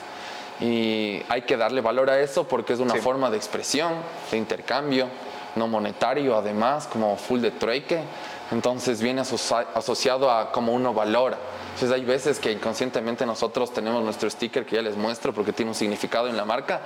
Y 0.60 1.22
hay 1.30 1.40
que 1.46 1.56
darle 1.56 1.80
valor 1.80 2.10
a 2.10 2.20
eso 2.20 2.46
porque 2.46 2.74
es 2.74 2.80
una 2.80 2.96
forma 2.96 3.30
de 3.30 3.38
expresión, 3.38 3.94
de 4.30 4.36
intercambio, 4.36 5.08
no 5.56 5.68
monetario 5.68 6.36
además, 6.36 6.86
como 6.86 7.16
full 7.16 7.40
de 7.40 7.50
trueque 7.50 8.02
entonces 8.50 9.00
viene 9.00 9.20
asociado 9.20 10.30
a 10.30 10.52
cómo 10.52 10.72
uno 10.72 10.92
valora. 10.92 11.38
Entonces 11.74 11.92
hay 11.92 12.04
veces 12.04 12.38
que 12.38 12.52
inconscientemente 12.52 13.24
nosotros 13.24 13.72
tenemos 13.72 14.02
nuestro 14.02 14.28
sticker 14.28 14.66
que 14.66 14.76
ya 14.76 14.82
les 14.82 14.96
muestro 14.96 15.32
porque 15.32 15.52
tiene 15.52 15.70
un 15.70 15.74
significado 15.74 16.28
en 16.28 16.36
la 16.36 16.44
marca, 16.44 16.82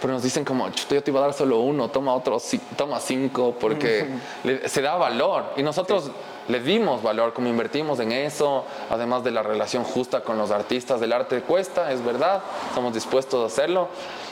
pero 0.00 0.12
nos 0.12 0.22
dicen 0.22 0.44
como, 0.44 0.68
yo 0.68 1.02
te 1.02 1.10
iba 1.10 1.20
a 1.20 1.24
dar 1.24 1.32
solo 1.32 1.60
uno, 1.60 1.88
toma 1.88 2.14
otro, 2.14 2.38
toma 2.76 3.00
cinco, 3.00 3.56
porque 3.58 4.06
se 4.66 4.82
da 4.82 4.96
valor. 4.96 5.52
Y 5.56 5.62
nosotros 5.62 6.10
le 6.48 6.60
dimos 6.60 7.02
valor, 7.02 7.32
como 7.32 7.48
invertimos 7.48 7.98
en 8.00 8.12
eso, 8.12 8.64
además 8.90 9.24
de 9.24 9.30
la 9.30 9.42
relación 9.42 9.84
justa 9.84 10.20
con 10.20 10.38
los 10.38 10.50
artistas 10.50 11.00
del 11.00 11.12
arte 11.12 11.40
cuesta, 11.40 11.92
es 11.92 12.04
verdad, 12.04 12.42
estamos 12.68 12.94
dispuestos 12.94 13.42
a 13.42 13.46
hacerlo. 13.46 13.88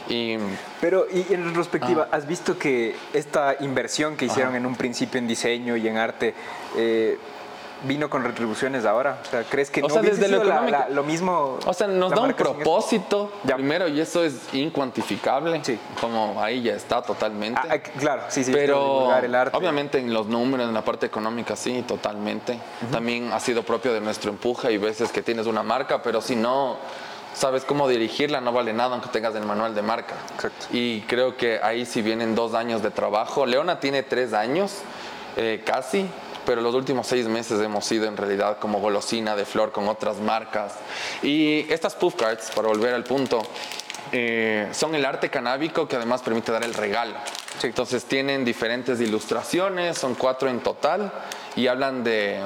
Y, 0.08 0.36
Pero, 0.80 1.06
y 1.10 1.32
en 1.32 1.44
retrospectiva, 1.44 2.08
ah. 2.10 2.16
¿has 2.16 2.26
visto 2.26 2.58
que 2.58 2.94
esta 3.12 3.56
inversión 3.60 4.16
que 4.16 4.26
hicieron 4.26 4.54
en 4.54 4.66
un 4.66 4.76
principio 4.76 5.18
en 5.18 5.26
diseño 5.26 5.76
y 5.76 5.88
en 5.88 5.96
arte 5.96 6.34
eh, 6.76 7.18
vino 7.84 8.10
con 8.10 8.22
retribuciones 8.22 8.84
ahora? 8.84 9.18
O 9.22 9.30
sea, 9.30 9.44
¿crees 9.44 9.70
que 9.70 9.80
no 9.80 9.88
sea, 9.88 10.02
desde 10.02 10.28
lo, 10.28 10.42
lo 10.90 11.02
mismo? 11.04 11.58
O 11.64 11.72
sea, 11.72 11.86
nos 11.86 12.10
da 12.10 12.20
un 12.20 12.34
propósito 12.34 13.32
primero 13.44 13.88
y 13.88 14.00
eso 14.00 14.22
es 14.24 14.52
incuantificable. 14.52 15.60
Sí. 15.64 15.78
Como 16.00 16.42
ahí 16.42 16.62
ya 16.62 16.74
está 16.74 17.02
totalmente. 17.02 17.60
Ah, 17.68 17.78
claro, 17.78 18.22
sí, 18.28 18.44
sí. 18.44 18.52
Pero 18.52 19.08
obviamente 19.52 19.98
en 19.98 20.12
los 20.12 20.26
números, 20.26 20.68
en 20.68 20.74
la 20.74 20.84
parte 20.84 21.06
económica, 21.06 21.56
sí, 21.56 21.82
totalmente. 21.86 22.58
También 22.90 23.32
ha 23.32 23.40
sido 23.40 23.62
propio 23.62 23.92
de 23.92 24.00
nuestro 24.00 24.30
empuje 24.30 24.72
y 24.72 24.78
veces 24.78 25.10
que 25.10 25.22
tienes 25.22 25.46
una 25.46 25.62
marca, 25.62 26.02
pero 26.02 26.20
si 26.20 26.36
no 26.36 26.76
sabes 27.34 27.64
cómo 27.64 27.88
dirigirla, 27.88 28.40
no 28.40 28.52
vale 28.52 28.72
nada 28.72 28.92
aunque 28.92 29.08
tengas 29.08 29.34
el 29.34 29.44
manual 29.44 29.74
de 29.74 29.82
marca. 29.82 30.14
Exacto. 30.34 30.66
Y 30.72 31.02
creo 31.02 31.36
que 31.36 31.60
ahí 31.62 31.84
si 31.84 32.02
vienen 32.02 32.34
dos 32.34 32.54
años 32.54 32.82
de 32.82 32.90
trabajo. 32.90 33.44
Leona 33.46 33.80
tiene 33.80 34.02
tres 34.02 34.32
años, 34.32 34.78
eh, 35.36 35.62
casi, 35.64 36.06
pero 36.46 36.60
los 36.60 36.74
últimos 36.74 37.06
seis 37.06 37.26
meses 37.26 37.60
hemos 37.60 37.84
sido 37.84 38.06
en 38.06 38.16
realidad 38.16 38.58
como 38.58 38.80
golosina 38.80 39.36
de 39.36 39.44
flor 39.44 39.72
con 39.72 39.88
otras 39.88 40.18
marcas. 40.18 40.74
Y 41.22 41.70
estas 41.72 41.94
puff 41.94 42.14
cards, 42.14 42.50
para 42.54 42.68
volver 42.68 42.94
al 42.94 43.04
punto, 43.04 43.42
eh, 44.12 44.68
son 44.72 44.94
el 44.94 45.04
arte 45.04 45.30
canábico 45.30 45.88
que 45.88 45.96
además 45.96 46.22
permite 46.22 46.52
dar 46.52 46.64
el 46.64 46.74
regalo. 46.74 47.14
Entonces 47.62 48.04
tienen 48.04 48.44
diferentes 48.44 49.00
ilustraciones, 49.00 49.98
son 49.98 50.14
cuatro 50.14 50.48
en 50.48 50.60
total, 50.60 51.12
y 51.56 51.66
hablan 51.66 52.04
de 52.04 52.40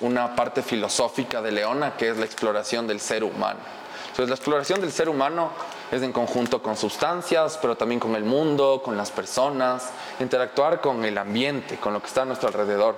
una 0.00 0.34
parte 0.34 0.62
filosófica 0.62 1.42
de 1.42 1.52
Leona, 1.52 1.96
que 1.96 2.08
es 2.08 2.16
la 2.16 2.24
exploración 2.24 2.86
del 2.86 3.00
ser 3.00 3.24
humano. 3.24 3.75
Entonces 4.16 4.30
la 4.30 4.36
exploración 4.36 4.80
del 4.80 4.92
ser 4.92 5.10
humano 5.10 5.50
es 5.92 6.00
en 6.00 6.10
conjunto 6.10 6.62
con 6.62 6.74
sustancias, 6.74 7.58
pero 7.60 7.76
también 7.76 8.00
con 8.00 8.16
el 8.16 8.24
mundo, 8.24 8.80
con 8.82 8.96
las 8.96 9.10
personas, 9.10 9.90
interactuar 10.20 10.80
con 10.80 11.04
el 11.04 11.18
ambiente, 11.18 11.76
con 11.76 11.92
lo 11.92 12.00
que 12.00 12.06
está 12.06 12.22
a 12.22 12.24
nuestro 12.24 12.48
alrededor. 12.48 12.96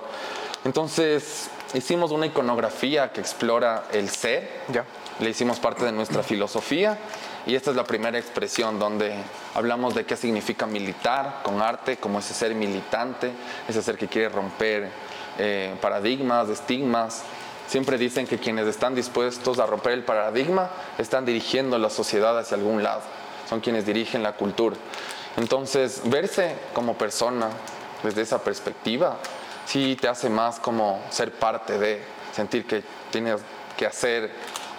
Entonces 0.63 1.49
hicimos 1.73 2.11
una 2.11 2.25
iconografía 2.25 3.11
que 3.11 3.19
explora 3.19 3.83
el 3.91 4.07
ser, 4.07 4.49
ya. 4.69 4.85
le 5.19 5.29
hicimos 5.29 5.59
parte 5.59 5.83
de 5.83 5.91
nuestra 5.91 6.23
filosofía 6.23 6.97
y 7.45 7.53
esta 7.53 7.71
es 7.71 7.75
la 7.75 7.83
primera 7.83 8.17
expresión 8.17 8.79
donde 8.79 9.13
hablamos 9.55 9.95
de 9.95 10.05
qué 10.05 10.15
significa 10.15 10.67
militar 10.67 11.41
con 11.43 11.61
arte, 11.61 11.97
como 11.97 12.19
ese 12.19 12.33
ser 12.33 12.55
militante, 12.55 13.33
ese 13.67 13.81
ser 13.81 13.97
que 13.97 14.07
quiere 14.07 14.29
romper 14.29 14.89
eh, 15.37 15.75
paradigmas, 15.81 16.47
estigmas. 16.47 17.23
Siempre 17.69 17.99
dicen 17.99 18.25
que 18.25 18.39
quienes 18.39 18.65
están 18.65 18.95
dispuestos 18.95 19.59
a 19.59 19.67
romper 19.67 19.93
el 19.93 20.03
paradigma 20.03 20.71
están 20.97 21.23
dirigiendo 21.23 21.77
la 21.77 21.91
sociedad 21.91 22.37
hacia 22.39 22.57
algún 22.57 22.81
lado, 22.81 23.01
son 23.47 23.59
quienes 23.59 23.85
dirigen 23.85 24.23
la 24.23 24.31
cultura. 24.31 24.75
Entonces, 25.37 26.01
verse 26.05 26.55
como 26.73 26.97
persona 26.97 27.49
desde 28.01 28.23
esa 28.23 28.43
perspectiva 28.43 29.17
sí 29.67 29.95
te 30.01 30.07
hace 30.07 30.31
más 30.31 30.59
como 30.59 30.99
ser 31.11 31.31
parte 31.31 31.77
de, 31.77 32.01
sentir 32.35 32.65
que 32.65 32.83
tienes 33.11 33.39
que 33.77 33.85
hacer 33.85 34.31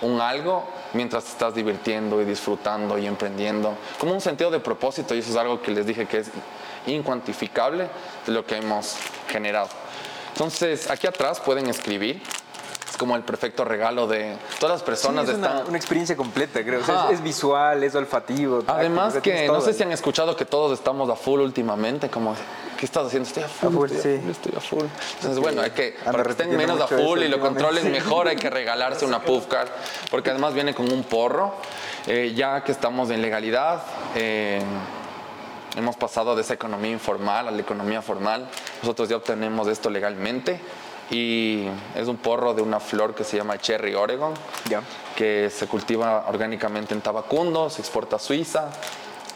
un 0.03 0.21
algo 0.21 0.69
mientras 0.93 1.23
te 1.25 1.31
estás 1.31 1.55
divirtiendo 1.55 2.21
y 2.21 2.25
disfrutando 2.25 2.99
y 2.99 3.07
emprendiendo, 3.07 3.77
como 4.01 4.15
un 4.15 4.21
sentido 4.21 4.51
de 4.51 4.59
propósito, 4.59 5.15
y 5.15 5.21
eso 5.21 5.31
es 5.31 5.37
algo 5.37 5.63
que 5.63 5.71
les 5.71 5.87
dije 5.87 6.07
que 6.07 6.19
es 6.19 6.31
incuantificable 6.89 7.89
de 8.27 8.33
lo 8.33 8.45
que 8.45 8.57
hemos 8.57 8.97
generado. 9.29 9.69
Entonces, 10.33 10.91
aquí 10.91 11.07
atrás 11.07 11.39
pueden 11.39 11.69
escribir. 11.69 12.21
Es 13.01 13.03
como 13.03 13.17
el 13.17 13.23
perfecto 13.23 13.65
regalo 13.65 14.07
de 14.07 14.37
todas 14.59 14.75
las 14.75 14.83
personas. 14.83 15.27
es 15.27 15.37
una, 15.37 15.63
experiencia 15.75 16.17
completa, 16.17 16.63
creo. 16.63 16.83
es, 17.11 17.23
visual, 17.23 17.83
es 17.83 17.95
olfativo. 17.95 18.63
Además 18.67 19.15
que 19.23 19.47
no 19.47 19.63
sé 19.63 19.73
si 19.73 19.83
han 19.83 19.93
escuchado 19.93 20.37
que 20.37 20.45
todos 20.45 20.79
estamos 20.79 21.09
a 21.09 21.17
full 21.17 21.41
últimamente, 21.41 22.11
como 22.11 22.35
¿qué 22.79 22.85
estás 22.85 23.07
haciendo? 23.07 23.27
Estoy 23.27 23.45
a 23.45 23.49
full. 23.49 23.91
estoy, 23.91 24.21
estoy 24.31 24.53
a 24.55 24.61
full. 24.61 24.85
Entonces, 25.15 25.41
bueno, 25.41 25.63
hay 25.63 25.71
que, 25.71 25.97
para 26.05 26.23
que 26.25 26.31
estén 26.31 26.55
menos 26.55 26.79
a 26.79 26.89
full 26.89 27.23
y 27.23 27.29
lo 27.29 27.41
controlen 27.41 27.91
mejor, 27.93 28.29
hay 28.29 28.37
que 28.37 28.51
regalarse 28.51 29.07
una 29.07 29.23
puff 29.23 29.47
card, 29.47 29.69
porque 30.11 30.29
además 30.29 30.53
viene 30.53 30.75
con 30.75 30.93
un 30.93 31.03
porro, 31.05 31.55
eh, 32.07 32.35
ya 32.37 32.63
que 32.65 32.73
estamos 32.73 33.09
en 33.09 33.23
legalidad. 33.23 33.83
Eh, 34.15 34.61
hemos 35.77 35.97
pasado 35.97 36.37
de 36.37 36.43
esa 36.43 36.53
economía 36.53 36.91
informal 36.91 37.49
a 37.49 37.51
la 37.51 37.61
economía 37.61 38.03
formal. 38.03 38.49
Nosotros 38.83 39.09
ya 39.09 39.17
obtenemos 39.17 39.69
esto 39.69 39.89
legalmente 39.89 40.61
y 41.11 41.67
es 41.95 42.07
un 42.07 42.17
porro 42.17 42.55
de 42.55 42.63
una 42.63 42.81
flor 42.81 43.15
que 43.15 43.25
se 43.25 43.37
llama 43.37 43.59
Cherry 43.59 43.95
Oregon, 43.95 44.33
que 45.17 45.51
se 45.51 45.67
cultiva 45.67 46.27
orgánicamente 46.29 46.95
en 46.95 47.01
Tabacundo, 47.01 47.69
se 47.69 47.81
exporta 47.81 48.17
a 48.17 48.19
Suiza 48.19 48.71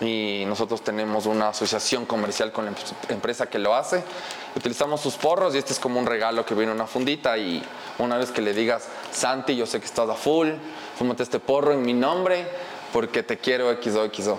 y 0.00 0.44
nosotros 0.46 0.82
tenemos 0.82 1.26
una 1.26 1.48
asociación 1.48 2.04
comercial 2.04 2.52
con 2.52 2.64
la 2.66 2.72
empresa 3.08 3.46
que 3.46 3.58
lo 3.58 3.74
hace. 3.74 4.02
Utilizamos 4.56 5.00
sus 5.00 5.14
porros 5.14 5.54
y 5.54 5.58
este 5.58 5.72
es 5.72 5.80
como 5.80 5.98
un 5.98 6.06
regalo 6.06 6.44
que 6.44 6.54
viene 6.54 6.72
en 6.72 6.76
una 6.76 6.86
fundita 6.86 7.36
y 7.38 7.62
una 7.98 8.16
vez 8.18 8.30
que 8.30 8.40
le 8.40 8.52
digas, 8.52 8.88
Santi, 9.10 9.56
yo 9.56 9.66
sé 9.66 9.80
que 9.80 9.86
estás 9.86 10.08
a 10.08 10.14
full, 10.14 10.50
fúmate 10.96 11.22
este 11.22 11.40
porro 11.40 11.72
en 11.72 11.82
mi 11.82 11.92
nombre 11.92 12.46
porque 12.92 13.24
te 13.24 13.38
quiero 13.38 13.72
XO 13.82 14.38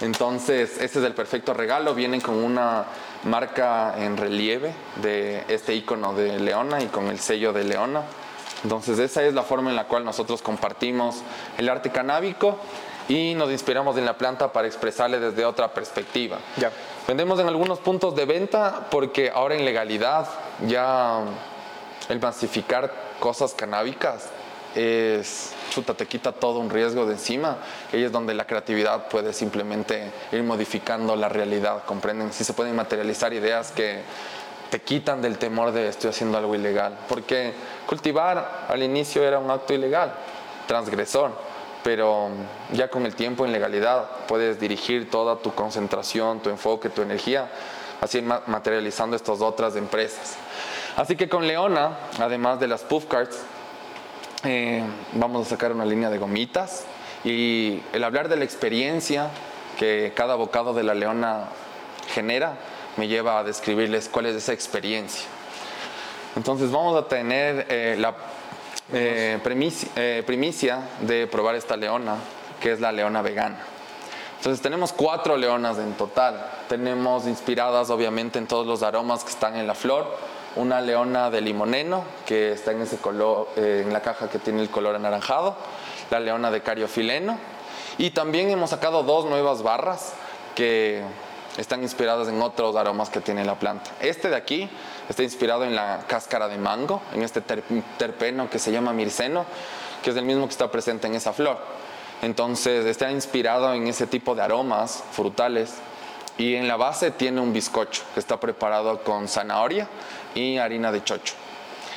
Entonces, 0.00 0.78
este 0.80 0.98
es 0.98 1.04
el 1.04 1.14
perfecto 1.14 1.52
regalo. 1.52 1.94
Vienen 1.94 2.20
con 2.20 2.36
una 2.36 2.86
marca 3.26 3.94
en 3.98 4.16
relieve 4.16 4.72
de 4.96 5.44
este 5.48 5.74
icono 5.74 6.14
de 6.14 6.38
Leona 6.38 6.82
y 6.82 6.86
con 6.86 7.08
el 7.08 7.18
sello 7.18 7.52
de 7.52 7.64
Leona. 7.64 8.02
Entonces, 8.62 8.98
esa 8.98 9.22
es 9.22 9.34
la 9.34 9.42
forma 9.42 9.70
en 9.70 9.76
la 9.76 9.84
cual 9.84 10.04
nosotros 10.04 10.42
compartimos 10.42 11.22
el 11.58 11.68
arte 11.68 11.90
canábico 11.90 12.58
y 13.08 13.34
nos 13.34 13.50
inspiramos 13.50 13.96
en 13.96 14.04
la 14.04 14.16
planta 14.16 14.52
para 14.52 14.66
expresarle 14.66 15.20
desde 15.20 15.44
otra 15.44 15.72
perspectiva. 15.74 16.38
Ya. 16.56 16.70
Vendemos 17.06 17.38
en 17.38 17.48
algunos 17.48 17.78
puntos 17.78 18.16
de 18.16 18.24
venta 18.24 18.86
porque 18.90 19.30
ahora 19.30 19.54
en 19.54 19.64
legalidad 19.64 20.26
ya 20.66 21.20
el 22.08 22.20
masificar 22.20 22.92
cosas 23.20 23.54
canábicas 23.54 24.30
es, 24.76 25.54
chuta, 25.70 25.94
te 25.94 26.06
quita 26.06 26.32
todo 26.32 26.60
un 26.60 26.70
riesgo 26.70 27.06
de 27.06 27.14
encima. 27.14 27.56
Y 27.92 28.02
es 28.02 28.12
donde 28.12 28.34
la 28.34 28.46
creatividad 28.46 29.08
puede 29.08 29.32
simplemente 29.32 30.12
ir 30.30 30.42
modificando 30.42 31.16
la 31.16 31.28
realidad, 31.28 31.84
¿comprenden? 31.84 32.32
Si 32.32 32.44
se 32.44 32.52
pueden 32.52 32.76
materializar 32.76 33.32
ideas 33.32 33.72
que 33.72 34.02
te 34.70 34.80
quitan 34.82 35.22
del 35.22 35.38
temor 35.38 35.72
de 35.72 35.88
estoy 35.88 36.10
haciendo 36.10 36.38
algo 36.38 36.54
ilegal. 36.54 36.98
Porque 37.08 37.52
cultivar 37.86 38.66
al 38.68 38.82
inicio 38.82 39.24
era 39.24 39.38
un 39.38 39.50
acto 39.50 39.74
ilegal, 39.74 40.14
transgresor 40.66 41.56
pero 41.86 42.30
ya 42.72 42.88
con 42.88 43.06
el 43.06 43.14
tiempo 43.14 43.46
en 43.46 43.52
legalidad 43.52 44.08
puedes 44.26 44.58
dirigir 44.58 45.08
toda 45.08 45.36
tu 45.36 45.54
concentración, 45.54 46.40
tu 46.40 46.50
enfoque, 46.50 46.88
tu 46.88 47.00
energía, 47.00 47.48
así 48.00 48.20
materializando 48.22 49.14
estas 49.14 49.40
otras 49.40 49.76
empresas. 49.76 50.36
Así 50.96 51.14
que 51.14 51.28
con 51.28 51.46
Leona, 51.46 51.96
además 52.18 52.58
de 52.58 52.66
las 52.66 52.82
puff 52.82 53.06
cards, 53.06 53.40
eh, 54.44 54.82
vamos 55.12 55.46
a 55.46 55.50
sacar 55.50 55.72
una 55.72 55.84
línea 55.84 56.10
de 56.10 56.18
gomitas 56.18 56.84
y 57.24 57.82
el 57.92 58.04
hablar 58.04 58.28
de 58.28 58.36
la 58.36 58.44
experiencia 58.44 59.30
que 59.78 60.12
cada 60.14 60.34
bocado 60.36 60.74
de 60.74 60.82
la 60.82 60.94
Leona 60.94 61.48
genera 62.12 62.56
me 62.96 63.08
lleva 63.08 63.38
a 63.38 63.44
describirles 63.44 64.08
cuál 64.08 64.26
es 64.26 64.36
esa 64.36 64.52
experiencia. 64.52 65.26
Entonces 66.36 66.70
vamos 66.70 66.96
a 66.96 67.08
tener 67.08 67.66
eh, 67.68 67.96
la 67.98 68.14
eh, 68.92 69.38
eh, 69.96 70.22
primicia, 70.24 70.80
de 71.00 71.26
probar 71.26 71.54
esta 71.54 71.76
leona, 71.76 72.16
que 72.60 72.72
es 72.72 72.80
la 72.80 72.92
leona 72.92 73.22
vegana. 73.22 73.58
Entonces 74.36 74.62
tenemos 74.62 74.92
cuatro 74.92 75.36
leonas 75.36 75.78
en 75.78 75.94
total. 75.94 76.46
Tenemos 76.68 77.26
inspiradas 77.26 77.90
obviamente 77.90 78.38
en 78.38 78.46
todos 78.46 78.66
los 78.66 78.82
aromas 78.82 79.24
que 79.24 79.30
están 79.30 79.56
en 79.56 79.66
la 79.66 79.74
flor. 79.74 80.16
Una 80.56 80.80
leona 80.80 81.30
de 81.30 81.40
limoneno, 81.40 82.04
que 82.24 82.52
está 82.52 82.72
en, 82.72 82.82
ese 82.82 82.96
color, 82.96 83.48
eh, 83.56 83.82
en 83.84 83.92
la 83.92 84.00
caja 84.00 84.28
que 84.28 84.38
tiene 84.38 84.62
el 84.62 84.70
color 84.70 84.96
anaranjado. 84.96 85.56
La 86.10 86.20
leona 86.20 86.50
de 86.50 86.62
cariofileno. 86.62 87.38
Y 87.98 88.10
también 88.10 88.50
hemos 88.50 88.70
sacado 88.70 89.02
dos 89.02 89.26
nuevas 89.26 89.62
barras 89.62 90.14
que 90.54 91.02
están 91.56 91.82
inspiradas 91.82 92.28
en 92.28 92.40
otros 92.42 92.76
aromas 92.76 93.10
que 93.10 93.20
tiene 93.20 93.44
la 93.44 93.54
planta. 93.54 93.90
Este 94.00 94.28
de 94.28 94.36
aquí 94.36 94.68
está 95.08 95.22
inspirado 95.22 95.64
en 95.64 95.74
la 95.74 96.04
cáscara 96.06 96.48
de 96.48 96.58
mango, 96.58 97.00
en 97.14 97.22
este 97.22 97.40
terpeno 97.40 98.50
que 98.50 98.58
se 98.58 98.72
llama 98.72 98.92
mirceno, 98.92 99.46
que 100.02 100.10
es 100.10 100.16
el 100.16 100.24
mismo 100.24 100.46
que 100.46 100.52
está 100.52 100.70
presente 100.70 101.06
en 101.06 101.14
esa 101.14 101.32
flor. 101.32 101.58
Entonces 102.22 102.86
está 102.86 103.10
inspirado 103.10 103.72
en 103.74 103.86
ese 103.86 104.06
tipo 104.06 104.34
de 104.34 104.42
aromas 104.42 105.04
frutales 105.12 105.74
y 106.38 106.54
en 106.54 106.68
la 106.68 106.76
base 106.76 107.10
tiene 107.10 107.40
un 107.40 107.52
bizcocho 107.52 108.02
que 108.14 108.20
está 108.20 108.38
preparado 108.38 109.02
con 109.02 109.28
zanahoria 109.28 109.88
y 110.36 110.58
harina 110.58 110.92
de 110.92 111.02
chocho. 111.02 111.34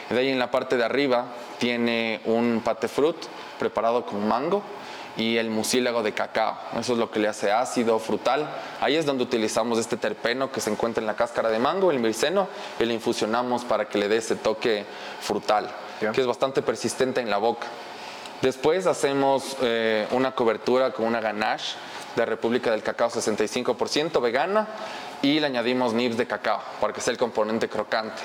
De 0.09 0.19
ahí 0.19 0.29
en 0.29 0.39
la 0.39 0.49
parte 0.49 0.75
de 0.75 0.83
arriba 0.83 1.25
tiene 1.59 2.21
un 2.25 2.61
pate 2.63 2.87
fruit 2.87 3.17
preparado 3.59 4.05
con 4.05 4.27
mango 4.27 4.63
y 5.17 5.37
el 5.37 5.49
mucílago 5.49 6.01
de 6.01 6.13
cacao. 6.13 6.57
Eso 6.79 6.93
es 6.93 6.99
lo 6.99 7.11
que 7.11 7.19
le 7.19 7.27
hace 7.27 7.51
ácido, 7.51 7.99
frutal. 7.99 8.49
Ahí 8.79 8.95
es 8.95 9.05
donde 9.05 9.23
utilizamos 9.23 9.77
este 9.77 9.97
terpeno 9.97 10.51
que 10.51 10.61
se 10.61 10.71
encuentra 10.71 11.01
en 11.01 11.07
la 11.07 11.15
cáscara 11.15 11.49
de 11.49 11.59
mango, 11.59 11.91
el 11.91 11.99
mirceno, 11.99 12.47
y 12.79 12.85
le 12.85 12.93
infusionamos 12.93 13.65
para 13.65 13.87
que 13.87 13.97
le 13.97 14.07
dé 14.07 14.17
ese 14.17 14.35
toque 14.35 14.85
frutal, 15.19 15.69
que 15.99 16.21
es 16.21 16.27
bastante 16.27 16.61
persistente 16.61 17.21
en 17.21 17.29
la 17.29 17.37
boca. 17.37 17.67
Después 18.41 18.87
hacemos 18.87 19.57
eh, 19.61 20.07
una 20.11 20.31
cobertura 20.31 20.91
con 20.91 21.05
una 21.05 21.19
ganache 21.19 21.75
de 22.15 22.25
República 22.25 22.71
del 22.71 22.81
Cacao 22.81 23.09
65% 23.09 24.21
vegana 24.21 24.67
y 25.21 25.39
le 25.39 25.47
añadimos 25.47 25.93
nibs 25.93 26.17
de 26.17 26.25
cacao 26.25 26.61
para 26.79 26.93
que 26.93 27.01
sea 27.01 27.11
el 27.11 27.17
componente 27.17 27.67
crocante. 27.67 28.21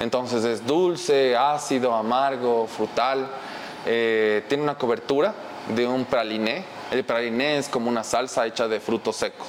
Entonces 0.00 0.44
es 0.44 0.66
dulce, 0.66 1.36
ácido, 1.36 1.94
amargo, 1.94 2.66
frutal. 2.66 3.28
Eh, 3.84 4.44
tiene 4.48 4.62
una 4.62 4.76
cobertura 4.76 5.34
de 5.74 5.86
un 5.86 6.04
praliné. 6.04 6.64
El 6.90 7.04
praliné 7.04 7.58
es 7.58 7.68
como 7.68 7.88
una 7.88 8.02
salsa 8.02 8.46
hecha 8.46 8.66
de 8.68 8.80
frutos 8.80 9.16
secos. 9.16 9.46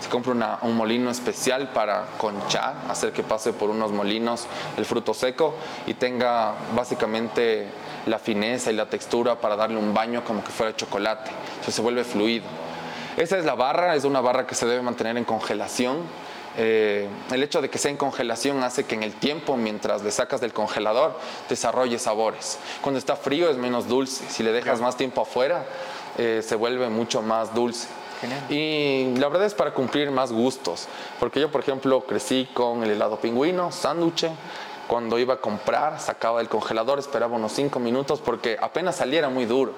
Se 0.00 0.10
compra 0.10 0.58
un 0.60 0.76
molino 0.76 1.10
especial 1.10 1.70
para 1.70 2.04
conchar, 2.18 2.74
hacer 2.90 3.12
que 3.12 3.22
pase 3.22 3.54
por 3.54 3.70
unos 3.70 3.90
molinos 3.90 4.46
el 4.76 4.84
fruto 4.84 5.14
seco 5.14 5.54
y 5.86 5.94
tenga 5.94 6.52
básicamente 6.76 7.68
la 8.04 8.18
fineza 8.18 8.70
y 8.70 8.74
la 8.74 8.86
textura 8.86 9.40
para 9.40 9.56
darle 9.56 9.78
un 9.78 9.94
baño 9.94 10.22
como 10.22 10.44
que 10.44 10.50
fuera 10.50 10.76
chocolate. 10.76 11.30
Entonces 11.30 11.74
se 11.74 11.80
vuelve 11.80 12.04
fluido. 12.04 12.44
Esa 13.16 13.38
es 13.38 13.46
la 13.46 13.54
barra, 13.54 13.94
es 13.94 14.04
una 14.04 14.20
barra 14.20 14.46
que 14.46 14.54
se 14.54 14.66
debe 14.66 14.82
mantener 14.82 15.16
en 15.16 15.24
congelación 15.24 15.98
eh, 16.56 17.08
el 17.32 17.42
hecho 17.42 17.60
de 17.60 17.68
que 17.68 17.78
sea 17.78 17.90
en 17.90 17.96
congelación 17.96 18.62
hace 18.62 18.84
que 18.84 18.94
en 18.94 19.02
el 19.02 19.14
tiempo, 19.14 19.56
mientras 19.56 20.02
le 20.02 20.10
sacas 20.10 20.40
del 20.40 20.52
congelador, 20.52 21.18
desarrolle 21.48 21.98
sabores. 21.98 22.58
Cuando 22.80 22.98
está 22.98 23.16
frío 23.16 23.50
es 23.50 23.56
menos 23.56 23.88
dulce. 23.88 24.24
Si 24.28 24.42
le 24.42 24.52
dejas 24.52 24.80
más 24.80 24.96
tiempo 24.96 25.22
afuera, 25.22 25.64
eh, 26.18 26.42
se 26.44 26.54
vuelve 26.54 26.88
mucho 26.88 27.22
más 27.22 27.54
dulce. 27.54 27.88
Y 28.48 29.14
la 29.16 29.28
verdad 29.28 29.46
es 29.46 29.54
para 29.54 29.74
cumplir 29.74 30.10
más 30.10 30.32
gustos. 30.32 30.86
Porque 31.20 31.40
yo, 31.40 31.50
por 31.50 31.60
ejemplo, 31.60 32.06
crecí 32.06 32.48
con 32.54 32.82
el 32.82 32.90
helado 32.90 33.18
pingüino, 33.18 33.70
sándwich. 33.70 34.28
Cuando 34.86 35.18
iba 35.18 35.34
a 35.34 35.36
comprar, 35.38 36.00
sacaba 36.00 36.38
del 36.38 36.48
congelador, 36.48 36.98
esperaba 36.98 37.36
unos 37.36 37.52
5 37.52 37.78
minutos 37.80 38.20
porque 38.20 38.56
apenas 38.60 38.96
saliera 38.96 39.28
muy 39.28 39.46
duro. 39.46 39.72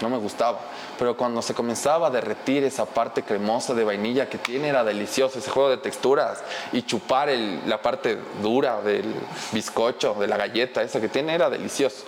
No 0.00 0.08
me 0.08 0.18
gustaba 0.18 0.58
pero 0.98 1.16
cuando 1.16 1.42
se 1.42 1.54
comenzaba 1.54 2.08
a 2.08 2.10
derretir 2.10 2.64
esa 2.64 2.86
parte 2.86 3.22
cremosa 3.22 3.74
de 3.74 3.84
vainilla 3.84 4.28
que 4.28 4.38
tiene 4.38 4.68
era 4.68 4.84
delicioso, 4.84 5.38
ese 5.38 5.50
juego 5.50 5.70
de 5.70 5.78
texturas 5.78 6.42
y 6.72 6.82
chupar 6.82 7.28
la 7.66 7.80
parte 7.80 8.18
dura 8.42 8.80
del 8.82 9.14
bizcocho, 9.52 10.14
de 10.14 10.26
la 10.26 10.36
galleta, 10.36 10.82
esa 10.82 11.00
que 11.00 11.08
tiene 11.08 11.34
era 11.34 11.50
delicioso. 11.50 12.04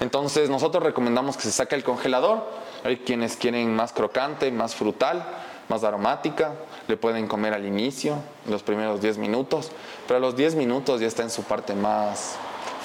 Entonces 0.00 0.50
nosotros 0.50 0.82
recomendamos 0.82 1.36
que 1.36 1.42
se 1.42 1.52
saque 1.52 1.74
el 1.74 1.84
congelador, 1.84 2.44
hay 2.84 2.98
quienes 2.98 3.36
quieren 3.36 3.74
más 3.74 3.92
crocante, 3.92 4.50
más 4.50 4.74
frutal, 4.74 5.24
más 5.68 5.84
aromática, 5.84 6.54
le 6.88 6.96
pueden 6.96 7.28
comer 7.28 7.54
al 7.54 7.64
inicio, 7.64 8.16
los 8.48 8.62
primeros 8.62 9.00
10 9.00 9.18
minutos, 9.18 9.70
pero 10.06 10.18
a 10.18 10.20
los 10.20 10.36
10 10.36 10.56
minutos 10.56 11.00
ya 11.00 11.06
está 11.06 11.22
en 11.22 11.30
su 11.30 11.44
parte 11.44 11.74
más 11.74 12.36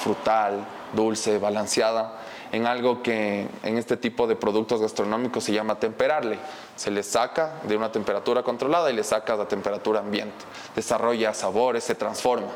frutal, 0.02 0.66
dulce, 0.94 1.38
balanceada 1.38 2.27
en 2.52 2.66
algo 2.66 3.02
que 3.02 3.48
en 3.64 3.78
este 3.78 3.98
tipo 3.98 4.28
de 4.28 4.36
productos 4.36 4.82
gastronómicos 4.82 5.44
se 5.44 5.54
llama 5.54 5.80
temperarle. 5.80 6.38
Se 6.76 6.92
le 6.92 7.04
saca 7.04 7.56
de 7.64 7.76
una 7.76 7.92
temperatura 7.92 8.44
controlada 8.44 8.90
y 8.92 8.96
le 8.96 9.04
saca 9.04 9.34
a 9.34 9.48
temperatura 9.48 10.00
ambiente. 10.00 10.46
Desarrolla 10.76 11.34
sabores, 11.34 11.84
se 11.84 11.96
transforma. 11.96 12.52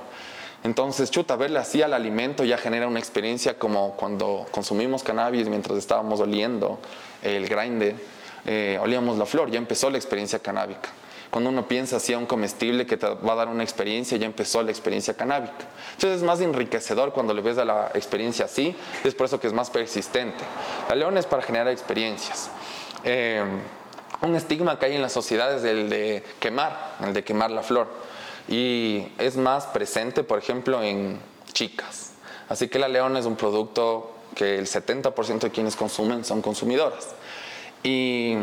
Entonces, 0.64 1.10
chuta, 1.10 1.36
verle 1.36 1.60
así 1.60 1.82
al 1.82 1.94
alimento 1.94 2.44
ya 2.44 2.58
genera 2.58 2.88
una 2.88 3.00
experiencia 3.00 3.58
como 3.58 3.94
cuando 3.96 4.46
consumimos 4.52 5.04
cannabis 5.04 5.50
mientras 5.50 5.78
estábamos 5.78 6.20
oliendo 6.20 6.80
el 7.24 7.48
grinder, 7.48 7.96
eh, 8.46 8.78
olíamos 8.82 9.18
la 9.18 9.26
flor, 9.26 9.50
ya 9.50 9.58
empezó 9.58 9.90
la 9.90 9.98
experiencia 9.98 10.40
canábica. 10.40 10.90
Cuando 11.32 11.50
uno 11.50 11.66
piensa 11.66 11.96
así 11.96 12.12
a 12.12 12.18
un 12.18 12.26
comestible 12.26 12.86
que 12.86 12.98
te 12.98 13.08
va 13.08 13.34
a 13.34 13.36
dar 13.36 13.48
una 13.48 13.64
experiencia, 13.64 14.18
ya 14.18 14.26
empezó 14.26 14.62
la 14.62 14.70
experiencia 14.70 15.14
canábica. 15.14 15.66
Entonces 15.94 16.18
es 16.18 16.24
más 16.24 16.42
enriquecedor 16.42 17.14
cuando 17.14 17.34
le 17.34 17.42
ves 17.42 17.58
a 17.58 17.64
la 17.64 17.90
experiencia 17.94 18.46
así, 18.46 18.76
es 19.06 19.16
por 19.16 19.28
eso 19.28 19.40
que 19.40 19.48
es 19.48 19.54
más 19.54 19.70
persistente. 19.70 20.44
La 20.90 20.96
león 20.96 21.18
es 21.18 21.26
para 21.26 21.42
generar 21.42 21.70
experiencias. 21.70 22.52
Eh, 23.06 23.44
un 24.22 24.36
estigma 24.36 24.78
que 24.78 24.88
hay 24.88 24.96
en 24.96 25.02
la 25.02 25.10
sociedad 25.10 25.56
es 25.56 25.64
el 25.64 25.90
de 25.90 26.24
quemar, 26.40 26.98
el 27.02 27.14
de 27.14 27.24
quemar 27.24 27.50
la 27.50 27.64
flor. 27.64 27.88
Y 28.50 29.08
es 29.18 29.38
más 29.38 29.68
presente, 29.68 30.24
por 30.24 30.38
ejemplo, 30.38 30.84
en 30.84 31.18
chicas. 31.54 32.12
Así 32.50 32.68
que 32.68 32.78
la 32.78 32.90
león 32.90 33.16
es 33.16 33.26
un 33.26 33.38
producto 33.38 34.12
que 34.36 34.60
el 34.60 34.68
70% 34.68 35.40
de 35.40 35.50
quienes 35.50 35.78
consumen 35.78 36.26
son 36.26 36.42
consumidoras. 36.42 37.16
Y 37.84 38.34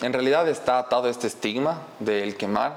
en 0.00 0.12
realidad 0.12 0.48
está 0.48 0.78
atado 0.78 1.08
este 1.08 1.26
estigma 1.26 1.82
del 2.00 2.36
quemar, 2.36 2.76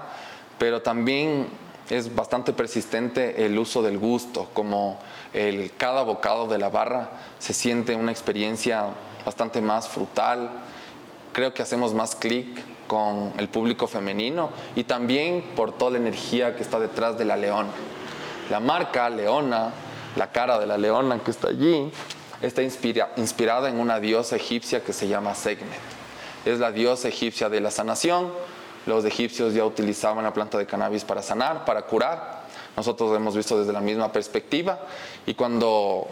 pero 0.60 0.82
también 0.82 1.48
es 1.90 2.14
bastante 2.16 2.54
persistente 2.54 3.46
el 3.46 3.58
uso 3.58 3.82
del 3.82 3.98
gusto, 3.98 4.50
como 4.54 5.00
el, 5.34 5.72
cada 5.78 6.04
bocado 6.04 6.48
de 6.48 6.58
la 6.58 6.70
barra 6.70 7.10
se 7.40 7.54
siente 7.54 7.96
una 7.96 8.12
experiencia 8.12 8.86
bastante 9.26 9.62
más 9.62 9.88
frutal. 9.88 10.50
Creo 11.34 11.54
que 11.54 11.62
hacemos 11.62 11.94
más 11.94 12.16
clic 12.16 12.64
con 12.88 13.34
el 13.38 13.50
público 13.50 13.88
femenino 13.88 14.52
y 14.76 14.84
también 14.84 15.44
por 15.56 15.72
toda 15.72 15.92
la 15.92 15.98
energía 15.98 16.56
que 16.56 16.62
está 16.62 16.80
detrás 16.80 17.18
de 17.18 17.26
la 17.26 17.38
leona. 17.38 17.72
La 18.50 18.60
marca 18.60 19.10
Leona, 19.10 19.72
la 20.18 20.32
cara 20.32 20.60
de 20.60 20.66
la 20.66 20.78
leona 20.78 21.20
que 21.20 21.32
está 21.32 21.50
allí, 21.50 21.92
está 22.42 22.62
inspirada 22.62 23.70
en 23.70 23.80
una 23.80 24.00
diosa 24.00 24.36
egipcia 24.36 24.84
que 24.84 24.92
se 24.92 25.08
llama 25.08 25.36
Segmet 25.36 25.91
es 26.46 26.60
la 26.60 26.72
diosa 26.72 27.08
egipcia 27.08 27.50
de 27.50 27.62
la 27.62 27.72
sanación. 27.72 28.32
Los 28.86 29.06
egipcios 29.06 29.54
ya 29.54 29.64
utilizaban 29.66 30.24
la 30.24 30.34
planta 30.34 30.58
de 30.58 30.66
cannabis 30.66 31.04
para 31.04 31.22
sanar, 31.22 31.66
para 31.66 31.84
curar. 31.84 32.42
Nosotros 32.76 33.10
lo 33.10 33.16
hemos 33.16 33.36
visto 33.36 33.60
desde 33.60 33.74
la 33.74 33.82
misma 33.82 34.12
perspectiva. 34.12 34.80
Y 35.26 35.36
cuando, 35.36 36.08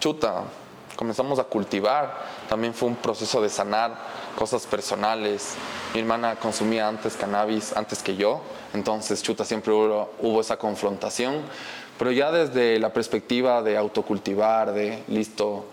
chuta, 0.00 0.44
comenzamos 0.96 1.38
a 1.38 1.44
cultivar, 1.44 2.24
también 2.48 2.72
fue 2.72 2.88
un 2.88 2.96
proceso 2.96 3.42
de 3.42 3.50
sanar 3.50 3.96
cosas 4.36 4.66
personales. 4.66 5.54
Mi 5.92 6.00
hermana 6.00 6.36
consumía 6.36 6.88
antes 6.88 7.16
cannabis, 7.16 7.76
antes 7.76 8.02
que 8.02 8.16
yo. 8.16 8.40
Entonces, 8.72 9.22
chuta, 9.22 9.44
siempre 9.44 9.72
hubo, 9.72 10.10
hubo 10.20 10.40
esa 10.40 10.56
confrontación. 10.56 11.42
Pero 11.98 12.12
ya 12.12 12.30
desde 12.30 12.78
la 12.78 12.92
perspectiva 12.92 13.62
de 13.62 13.76
autocultivar, 13.76 14.72
de 14.72 15.02
listo, 15.08 15.66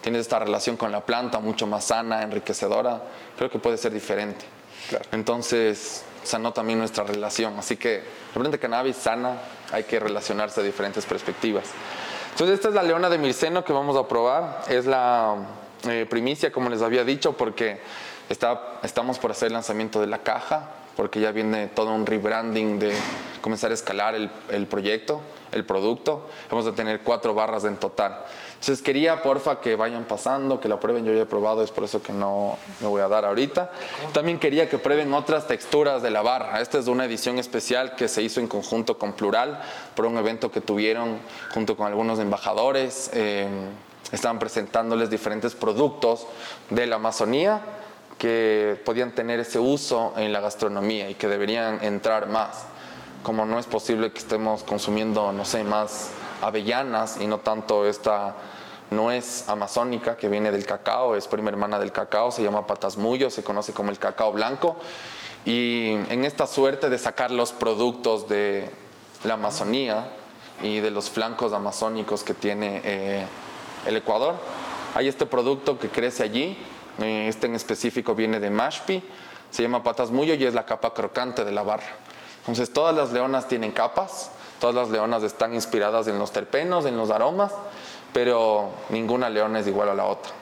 tienes 0.00 0.22
esta 0.22 0.38
relación 0.38 0.76
con 0.76 0.92
la 0.92 1.04
planta 1.04 1.40
mucho 1.40 1.66
más 1.66 1.84
sana, 1.84 2.22
enriquecedora, 2.22 3.02
creo 3.36 3.50
que 3.50 3.58
puede 3.58 3.76
ser 3.76 3.92
diferente. 3.92 4.44
Entonces, 5.12 6.04
sanó 6.22 6.52
también 6.52 6.78
nuestra 6.78 7.04
relación. 7.04 7.58
Así 7.58 7.76
que, 7.76 8.02
de 8.34 8.58
cannabis 8.58 8.96
sana, 8.96 9.38
hay 9.72 9.84
que 9.84 10.00
relacionarse 10.00 10.60
a 10.60 10.64
diferentes 10.64 11.04
perspectivas. 11.06 11.64
Entonces, 12.32 12.56
esta 12.56 12.68
es 12.68 12.74
la 12.74 12.82
leona 12.82 13.08
de 13.08 13.18
Mirceno 13.18 13.64
que 13.64 13.72
vamos 13.72 13.96
a 13.96 14.08
probar. 14.08 14.62
Es 14.68 14.86
la 14.86 15.36
eh, 15.88 16.06
primicia, 16.08 16.52
como 16.52 16.70
les 16.70 16.82
había 16.82 17.04
dicho, 17.04 17.36
porque 17.36 17.80
está, 18.28 18.78
estamos 18.82 19.18
por 19.18 19.30
hacer 19.30 19.48
el 19.48 19.54
lanzamiento 19.54 20.00
de 20.00 20.06
la 20.06 20.18
caja, 20.18 20.70
porque 20.96 21.20
ya 21.20 21.32
viene 21.32 21.68
todo 21.68 21.92
un 21.92 22.06
rebranding 22.06 22.78
de 22.78 22.92
comenzar 23.40 23.70
a 23.70 23.74
escalar 23.74 24.14
el, 24.14 24.30
el 24.50 24.66
proyecto, 24.66 25.20
el 25.52 25.64
producto. 25.64 26.28
Vamos 26.50 26.66
a 26.66 26.72
tener 26.72 27.00
cuatro 27.00 27.34
barras 27.34 27.64
en 27.64 27.76
total. 27.76 28.24
Entonces 28.60 28.82
quería, 28.82 29.22
porfa, 29.22 29.58
que 29.58 29.74
vayan 29.74 30.04
pasando, 30.04 30.60
que 30.60 30.68
la 30.68 30.78
prueben. 30.78 31.06
Yo 31.06 31.14
ya 31.14 31.22
he 31.22 31.26
probado, 31.26 31.64
es 31.64 31.70
por 31.70 31.84
eso 31.84 32.02
que 32.02 32.12
no 32.12 32.58
me 32.80 32.88
voy 32.88 33.00
a 33.00 33.08
dar 33.08 33.24
ahorita. 33.24 33.70
También 34.12 34.38
quería 34.38 34.68
que 34.68 34.76
prueben 34.76 35.14
otras 35.14 35.46
texturas 35.46 36.02
de 36.02 36.10
la 36.10 36.20
barra. 36.20 36.60
Esta 36.60 36.78
es 36.78 36.86
una 36.86 37.06
edición 37.06 37.38
especial 37.38 37.96
que 37.96 38.06
se 38.06 38.20
hizo 38.20 38.38
en 38.38 38.48
conjunto 38.48 38.98
con 38.98 39.14
Plural 39.14 39.62
por 39.94 40.04
un 40.04 40.18
evento 40.18 40.50
que 40.50 40.60
tuvieron 40.60 41.20
junto 41.54 41.74
con 41.74 41.86
algunos 41.86 42.18
embajadores. 42.18 43.10
Eh, 43.14 43.48
estaban 44.12 44.38
presentándoles 44.38 45.08
diferentes 45.08 45.54
productos 45.54 46.26
de 46.68 46.86
la 46.86 46.96
Amazonía 46.96 47.62
que 48.18 48.78
podían 48.84 49.12
tener 49.12 49.40
ese 49.40 49.58
uso 49.58 50.12
en 50.18 50.34
la 50.34 50.40
gastronomía 50.40 51.08
y 51.08 51.14
que 51.14 51.28
deberían 51.28 51.82
entrar 51.82 52.26
más. 52.26 52.66
Como 53.22 53.46
no 53.46 53.58
es 53.58 53.64
posible 53.64 54.12
que 54.12 54.18
estemos 54.18 54.64
consumiendo, 54.64 55.32
no 55.32 55.46
sé, 55.46 55.64
más 55.64 56.10
avellanas 56.42 57.18
y 57.20 57.26
no 57.26 57.38
tanto 57.38 57.86
esta 57.86 58.34
nuez 58.90 59.48
amazónica 59.48 60.16
que 60.16 60.28
viene 60.28 60.50
del 60.50 60.66
cacao, 60.66 61.14
es 61.16 61.28
prima 61.28 61.50
hermana 61.50 61.78
del 61.78 61.92
cacao, 61.92 62.30
se 62.30 62.42
llama 62.42 62.66
patasmullo, 62.66 63.30
se 63.30 63.42
conoce 63.42 63.72
como 63.72 63.90
el 63.90 63.98
cacao 63.98 64.32
blanco. 64.32 64.76
Y 65.44 65.92
en 65.92 66.24
esta 66.24 66.46
suerte 66.46 66.90
de 66.90 66.98
sacar 66.98 67.30
los 67.30 67.52
productos 67.52 68.28
de 68.28 68.70
la 69.24 69.34
Amazonía 69.34 70.08
y 70.62 70.80
de 70.80 70.90
los 70.90 71.08
flancos 71.08 71.52
amazónicos 71.52 72.22
que 72.22 72.34
tiene 72.34 72.82
eh, 72.84 73.26
el 73.86 73.96
Ecuador, 73.96 74.34
hay 74.94 75.08
este 75.08 75.24
producto 75.24 75.78
que 75.78 75.88
crece 75.88 76.24
allí, 76.24 76.58
eh, 77.00 77.26
este 77.28 77.46
en 77.46 77.54
específico 77.54 78.14
viene 78.14 78.40
de 78.40 78.50
Mashpi, 78.50 79.02
se 79.50 79.62
llama 79.62 79.82
patasmullo 79.82 80.34
y 80.34 80.44
es 80.44 80.54
la 80.54 80.66
capa 80.66 80.92
crocante 80.92 81.44
de 81.44 81.52
la 81.52 81.62
barra. 81.62 81.96
Entonces 82.40 82.72
todas 82.72 82.94
las 82.94 83.12
leonas 83.12 83.48
tienen 83.48 83.72
capas, 83.72 84.30
Todas 84.60 84.74
las 84.74 84.90
leonas 84.90 85.22
están 85.22 85.54
inspiradas 85.54 86.06
en 86.06 86.18
los 86.18 86.32
terpenos, 86.32 86.84
en 86.84 86.96
los 86.98 87.10
aromas, 87.10 87.50
pero 88.12 88.70
ninguna 88.90 89.30
leona 89.30 89.60
es 89.60 89.66
igual 89.66 89.88
a 89.88 89.94
la 89.94 90.04
otra. 90.04 90.32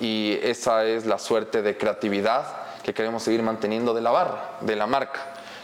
Y 0.00 0.38
esa 0.42 0.84
es 0.84 1.06
la 1.06 1.18
suerte 1.18 1.62
de 1.62 1.78
creatividad 1.78 2.44
que 2.82 2.92
queremos 2.92 3.22
seguir 3.22 3.42
manteniendo 3.44 3.94
de 3.94 4.00
la 4.00 4.10
barra, 4.10 4.56
de 4.60 4.74
la 4.74 4.88
marca, 4.88 5.20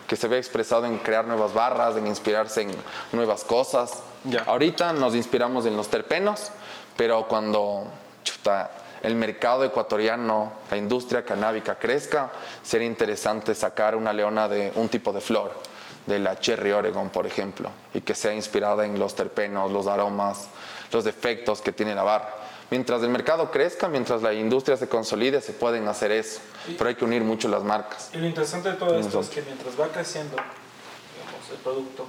que 0.07 0.15
se 0.15 0.29
ve 0.29 0.39
expresado 0.39 0.87
en 0.87 0.99
crear 0.99 1.27
nuevas 1.27 1.53
barras, 1.53 1.97
en 1.97 2.07
inspirarse 2.07 2.63
en 2.63 2.71
nuevas 3.11 3.43
cosas. 3.43 4.03
Ahorita 4.47 4.93
nos 4.93 5.17
inspiramos 5.17 5.67
en 5.67 5.77
los 5.77 5.89
terpenos, 5.89 6.53
pero 6.97 7.27
cuando 7.27 7.89
el 9.03 9.17
mercado 9.17 9.65
ecuatoriano, 9.65 10.53
la 10.71 10.77
industria 10.77 11.25
canábica 11.25 11.77
crezca, 11.77 12.31
sería 12.63 12.87
interesante 12.87 13.53
sacar 13.53 13.97
una 13.97 14.13
leona 14.13 14.49
de 14.49 14.71
un 14.77 14.89
tipo 14.89 15.13
de 15.13 15.21
flor 15.21 15.76
de 16.07 16.19
la 16.19 16.39
Cherry 16.39 16.73
Oregon, 16.73 17.11
por 17.11 17.27
ejemplo, 17.27 17.71
y 17.93 18.01
que 18.01 18.15
sea 18.15 18.33
inspirada 18.33 18.85
en 18.85 18.99
los 18.99 19.15
terpenos, 19.15 19.71
los 19.71 19.87
aromas, 19.87 20.49
los 20.93 21.05
defectos 21.05 21.61
que 21.61 21.73
tiene 21.73 21.95
la 21.95 22.03
barra. 22.03 22.35
Mientras 22.71 23.03
el 23.03 23.11
mercado 23.11 23.51
crezca, 23.51 23.89
mientras 23.89 24.23
la 24.23 24.33
industria 24.33 24.77
se 24.77 24.89
consolide, 24.89 25.41
se 25.41 25.53
pueden 25.53 25.87
hacer 25.87 26.11
eso, 26.11 26.41
pero 26.77 26.89
hay 26.89 26.97
que 26.97 27.05
unir 27.05 27.23
mucho 27.23 27.49
las 27.49 27.63
marcas. 27.63 28.11
Y 28.13 28.19
lo 28.19 28.27
interesante 28.27 28.71
de 28.71 28.77
todo 28.77 28.99
esto 28.99 29.21
es 29.21 29.29
que 29.29 29.43
mientras 29.43 29.79
va 29.79 29.87
creciendo 29.89 30.37
digamos, 30.37 31.51
el 31.51 31.59
producto, 31.59 32.07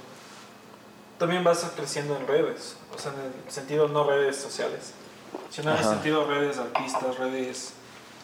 también 1.18 1.44
vas 1.44 1.64
creciendo 1.76 2.16
en 2.16 2.26
redes, 2.26 2.76
o 2.94 2.98
sea, 2.98 3.12
en 3.12 3.46
el 3.46 3.52
sentido 3.52 3.88
no 3.88 4.04
redes 4.04 4.36
sociales, 4.36 4.92
sino 5.50 5.72
en 5.72 5.78
el 5.78 5.84
sentido 5.84 6.26
redes 6.26 6.58
artistas, 6.58 7.18
redes... 7.18 7.72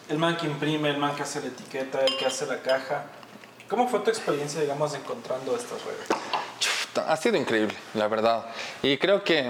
El 0.07 0.19
man 0.19 0.37
que 0.37 0.45
imprime, 0.45 0.91
el 0.91 0.97
man 0.97 1.15
que 1.15 1.23
hace 1.23 1.41
la 1.41 1.47
etiqueta, 1.47 1.99
el 2.05 2.15
que 2.17 2.27
hace 2.27 2.45
la 2.45 2.61
caja, 2.61 3.05
¿Cómo 3.69 3.87
fue 3.87 3.99
tu 4.01 4.09
experiencia, 4.09 4.61
digamos, 4.61 4.93
encontrando 4.93 5.55
estas 5.55 5.83
redes? 5.83 6.07
ha 7.07 7.17
sido 7.17 7.37
increíble, 7.37 7.75
la 7.93 8.07
verdad. 8.07 8.45
Y 8.81 8.97
creo 8.97 9.23
que 9.23 9.49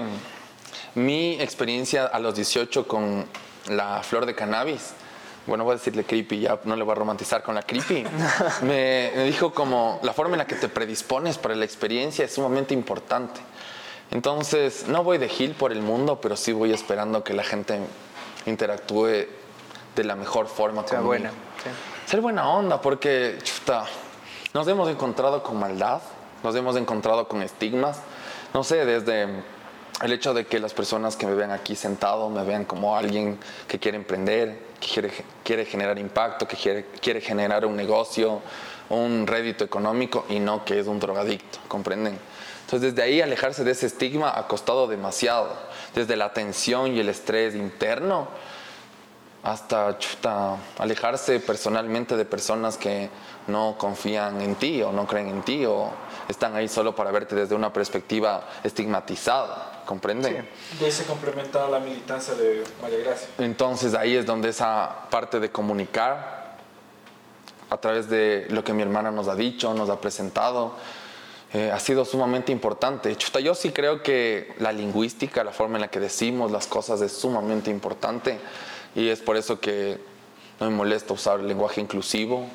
mi 0.94 1.40
experiencia 1.40 2.06
a 2.06 2.18
los 2.18 2.34
18 2.34 2.88
con 2.88 3.26
la 3.68 4.02
flor 4.02 4.26
de 4.26 4.34
cannabis, 4.34 4.92
bueno, 5.46 5.64
voy 5.64 5.74
a 5.74 5.76
decirle 5.76 6.04
creepy, 6.04 6.40
ya 6.40 6.58
no 6.64 6.74
le 6.74 6.82
voy 6.82 6.92
a 6.92 6.94
romantizar 6.96 7.42
con 7.42 7.54
la 7.54 7.62
creepy, 7.62 8.04
me, 8.62 9.12
dijo 9.24 9.52
como 9.52 10.00
la 10.02 10.12
forma 10.12 10.34
en 10.34 10.38
la 10.38 10.46
que 10.46 10.56
te 10.56 10.68
predispones 10.68 11.38
para 11.38 11.54
la 11.54 11.64
experiencia 11.64 12.24
es 12.24 12.34
sumamente 12.34 12.74
importante. 12.74 13.40
Entonces, 14.10 14.86
no 14.88 15.04
voy 15.04 15.18
de 15.18 15.28
gil 15.28 15.52
por 15.52 15.72
el 15.72 15.82
mundo, 15.82 16.20
pero 16.20 16.36
sí 16.36 16.52
voy 16.52 16.72
esperando 16.72 17.22
que 17.22 17.34
la 17.34 17.44
gente 17.44 17.80
interactúe 18.46 19.26
de 19.96 20.04
la 20.04 20.14
mejor 20.14 20.46
forma. 20.46 20.86
Sea 20.86 21.00
buena. 21.00 21.30
Ser 22.06 22.20
buena 22.20 22.48
onda, 22.48 22.80
porque 22.80 23.36
nos 24.56 24.66
hemos 24.68 24.88
encontrado 24.88 25.42
con 25.42 25.58
maldad, 25.58 26.00
nos 26.42 26.56
hemos 26.56 26.76
encontrado 26.76 27.28
con 27.28 27.42
estigmas, 27.42 28.00
no 28.54 28.64
sé, 28.64 28.86
desde 28.86 29.28
el 30.00 30.12
hecho 30.14 30.32
de 30.32 30.46
que 30.46 30.58
las 30.58 30.72
personas 30.72 31.14
que 31.14 31.26
me 31.26 31.34
vean 31.34 31.50
aquí 31.50 31.76
sentado 31.76 32.30
me 32.30 32.42
vean 32.42 32.64
como 32.64 32.96
alguien 32.96 33.38
que 33.68 33.78
quiere 33.78 33.98
emprender, 33.98 34.58
que 34.80 34.88
quiere, 34.88 35.12
quiere 35.44 35.66
generar 35.66 35.98
impacto, 35.98 36.48
que 36.48 36.56
quiere, 36.56 36.86
quiere 37.02 37.20
generar 37.20 37.66
un 37.66 37.76
negocio, 37.76 38.40
un 38.88 39.26
rédito 39.26 39.62
económico 39.62 40.24
y 40.30 40.40
no 40.40 40.64
que 40.64 40.80
es 40.80 40.86
un 40.86 41.00
drogadicto, 41.00 41.58
¿comprenden? 41.68 42.18
Entonces 42.64 42.94
desde 42.94 43.02
ahí 43.02 43.20
alejarse 43.20 43.62
de 43.62 43.72
ese 43.72 43.84
estigma 43.84 44.38
ha 44.38 44.48
costado 44.48 44.86
demasiado, 44.86 45.54
desde 45.94 46.16
la 46.16 46.32
tensión 46.32 46.96
y 46.96 47.00
el 47.00 47.10
estrés 47.10 47.54
interno 47.54 48.28
hasta 49.46 50.56
alejarse 50.78 51.38
personalmente 51.38 52.16
de 52.16 52.24
personas 52.24 52.76
que 52.76 53.08
no 53.46 53.76
confían 53.78 54.40
en 54.40 54.56
ti 54.56 54.82
o 54.82 54.90
no 54.90 55.06
creen 55.06 55.28
en 55.28 55.42
ti 55.42 55.64
o 55.64 55.90
están 56.28 56.56
ahí 56.56 56.66
solo 56.68 56.96
para 56.96 57.12
verte 57.12 57.36
desde 57.36 57.54
una 57.54 57.72
perspectiva 57.72 58.48
estigmatizada. 58.64 59.72
¿comprenden? 59.86 60.48
Sí. 60.72 60.78
De 60.80 60.86
ahí 60.86 60.90
se 60.90 61.04
complementa 61.04 61.68
la 61.68 61.78
militancia 61.78 62.34
de 62.34 62.64
María 62.82 62.98
Gracia. 62.98 63.28
Entonces 63.38 63.94
ahí 63.94 64.16
es 64.16 64.26
donde 64.26 64.48
esa 64.48 65.08
parte 65.10 65.38
de 65.38 65.52
comunicar 65.52 66.56
a 67.70 67.76
través 67.76 68.10
de 68.10 68.48
lo 68.50 68.64
que 68.64 68.72
mi 68.72 68.82
hermana 68.82 69.12
nos 69.12 69.28
ha 69.28 69.36
dicho, 69.36 69.74
nos 69.74 69.88
ha 69.88 70.00
presentado, 70.00 70.74
eh, 71.52 71.70
ha 71.72 71.78
sido 71.78 72.04
sumamente 72.04 72.50
importante. 72.50 73.14
Chuta, 73.14 73.38
yo 73.38 73.54
sí 73.54 73.70
creo 73.70 74.02
que 74.02 74.56
la 74.58 74.72
lingüística, 74.72 75.44
la 75.44 75.52
forma 75.52 75.76
en 75.76 75.82
la 75.82 75.88
que 75.88 76.00
decimos 76.00 76.50
las 76.50 76.66
cosas 76.66 77.00
es 77.00 77.12
sumamente 77.12 77.70
importante 77.70 78.40
y 78.96 79.08
es 79.08 79.20
por 79.20 79.36
eso 79.36 79.60
que 79.60 80.00
no 80.58 80.68
me 80.68 80.74
molesta 80.74 81.12
usar 81.12 81.38
lenguaje 81.40 81.80
inclusivo, 81.80 82.48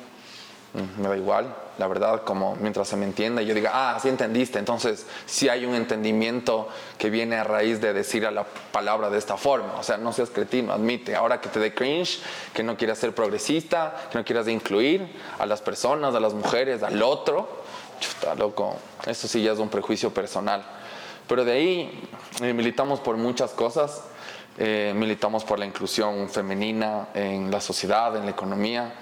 mm, 0.74 1.00
me 1.00 1.08
da 1.08 1.16
igual 1.16 1.54
la 1.78 1.86
verdad, 1.86 2.22
como 2.22 2.56
mientras 2.56 2.88
se 2.88 2.96
me 2.96 3.06
entienda 3.06 3.42
y 3.42 3.46
yo 3.46 3.54
diga, 3.54 3.70
ah, 3.72 3.98
sí 4.00 4.08
entendiste, 4.08 4.58
entonces 4.58 5.06
sí 5.26 5.48
hay 5.48 5.64
un 5.64 5.74
entendimiento 5.74 6.68
que 6.98 7.08
viene 7.08 7.36
a 7.36 7.44
raíz 7.44 7.80
de 7.80 7.92
decir 7.92 8.26
a 8.26 8.30
la 8.30 8.44
palabra 8.44 9.08
de 9.08 9.18
esta 9.18 9.36
forma, 9.36 9.74
o 9.78 9.82
sea, 9.82 9.96
no 9.96 10.12
seas 10.12 10.30
cretino, 10.30 10.72
admite, 10.72 11.16
ahora 11.16 11.40
que 11.40 11.48
te 11.48 11.60
dé 11.60 11.74
cringe, 11.74 12.20
que 12.52 12.62
no 12.62 12.76
quieras 12.76 12.98
ser 12.98 13.14
progresista, 13.14 14.08
que 14.10 14.18
no 14.18 14.24
quieras 14.24 14.48
incluir 14.48 15.08
a 15.38 15.46
las 15.46 15.62
personas, 15.62 16.14
a 16.14 16.20
las 16.20 16.34
mujeres, 16.34 16.82
al 16.82 17.02
otro, 17.02 17.48
chuta, 18.00 18.34
loco, 18.34 18.76
eso 19.06 19.26
sí 19.26 19.42
ya 19.42 19.52
es 19.52 19.58
un 19.58 19.68
prejuicio 19.68 20.12
personal. 20.12 20.64
Pero 21.26 21.44
de 21.44 21.52
ahí 21.52 22.08
eh, 22.42 22.52
militamos 22.52 23.00
por 23.00 23.16
muchas 23.16 23.52
cosas, 23.52 24.02
eh, 24.58 24.92
militamos 24.94 25.44
por 25.44 25.58
la 25.58 25.66
inclusión 25.66 26.28
femenina 26.28 27.08
en 27.14 27.50
la 27.50 27.60
sociedad, 27.60 28.16
en 28.16 28.24
la 28.24 28.30
economía, 28.30 28.92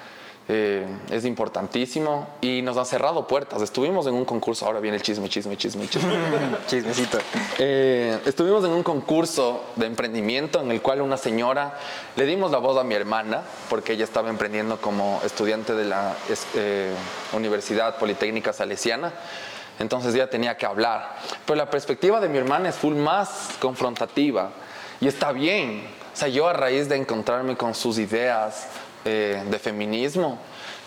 eh, 0.52 0.84
es 1.10 1.24
importantísimo 1.26 2.26
y 2.40 2.60
nos 2.62 2.76
ha 2.76 2.84
cerrado 2.84 3.24
puertas. 3.28 3.62
Estuvimos 3.62 4.08
en 4.08 4.14
un 4.14 4.24
concurso, 4.24 4.66
ahora 4.66 4.80
viene 4.80 4.96
el 4.96 5.02
chisme, 5.02 5.28
chisme, 5.28 5.56
chisme, 5.56 5.86
chisme. 5.86 6.12
Chismecito. 6.66 7.18
Eh, 7.56 8.18
estuvimos 8.26 8.64
en 8.64 8.72
un 8.72 8.82
concurso 8.82 9.66
de 9.76 9.86
emprendimiento 9.86 10.60
en 10.60 10.72
el 10.72 10.82
cual 10.82 11.02
una 11.02 11.16
señora, 11.16 11.78
le 12.16 12.26
dimos 12.26 12.50
la 12.50 12.58
voz 12.58 12.76
a 12.78 12.82
mi 12.82 12.96
hermana, 12.96 13.42
porque 13.68 13.92
ella 13.92 14.02
estaba 14.02 14.28
emprendiendo 14.28 14.80
como 14.80 15.20
estudiante 15.24 15.74
de 15.74 15.84
la 15.84 16.16
eh, 16.56 16.94
Universidad 17.32 17.96
Politécnica 17.98 18.52
Salesiana. 18.52 19.12
Entonces 19.78 20.12
ella 20.16 20.28
tenía 20.30 20.56
que 20.56 20.66
hablar. 20.66 21.16
Pero 21.46 21.58
la 21.58 21.70
perspectiva 21.70 22.20
de 22.20 22.28
mi 22.28 22.38
hermana 22.38 22.70
es 22.70 22.74
full 22.74 22.96
más 22.96 23.50
confrontativa 23.60 24.50
y 25.00 25.08
está 25.08 25.32
bien. 25.32 25.84
O 26.12 26.16
sea, 26.16 26.28
yo 26.28 26.48
a 26.48 26.52
raíz 26.52 26.88
de 26.88 26.96
encontrarme 26.96 27.56
con 27.56 27.74
sus 27.74 27.98
ideas, 27.98 28.68
eh, 29.04 29.42
de 29.48 29.58
feminismo. 29.58 30.38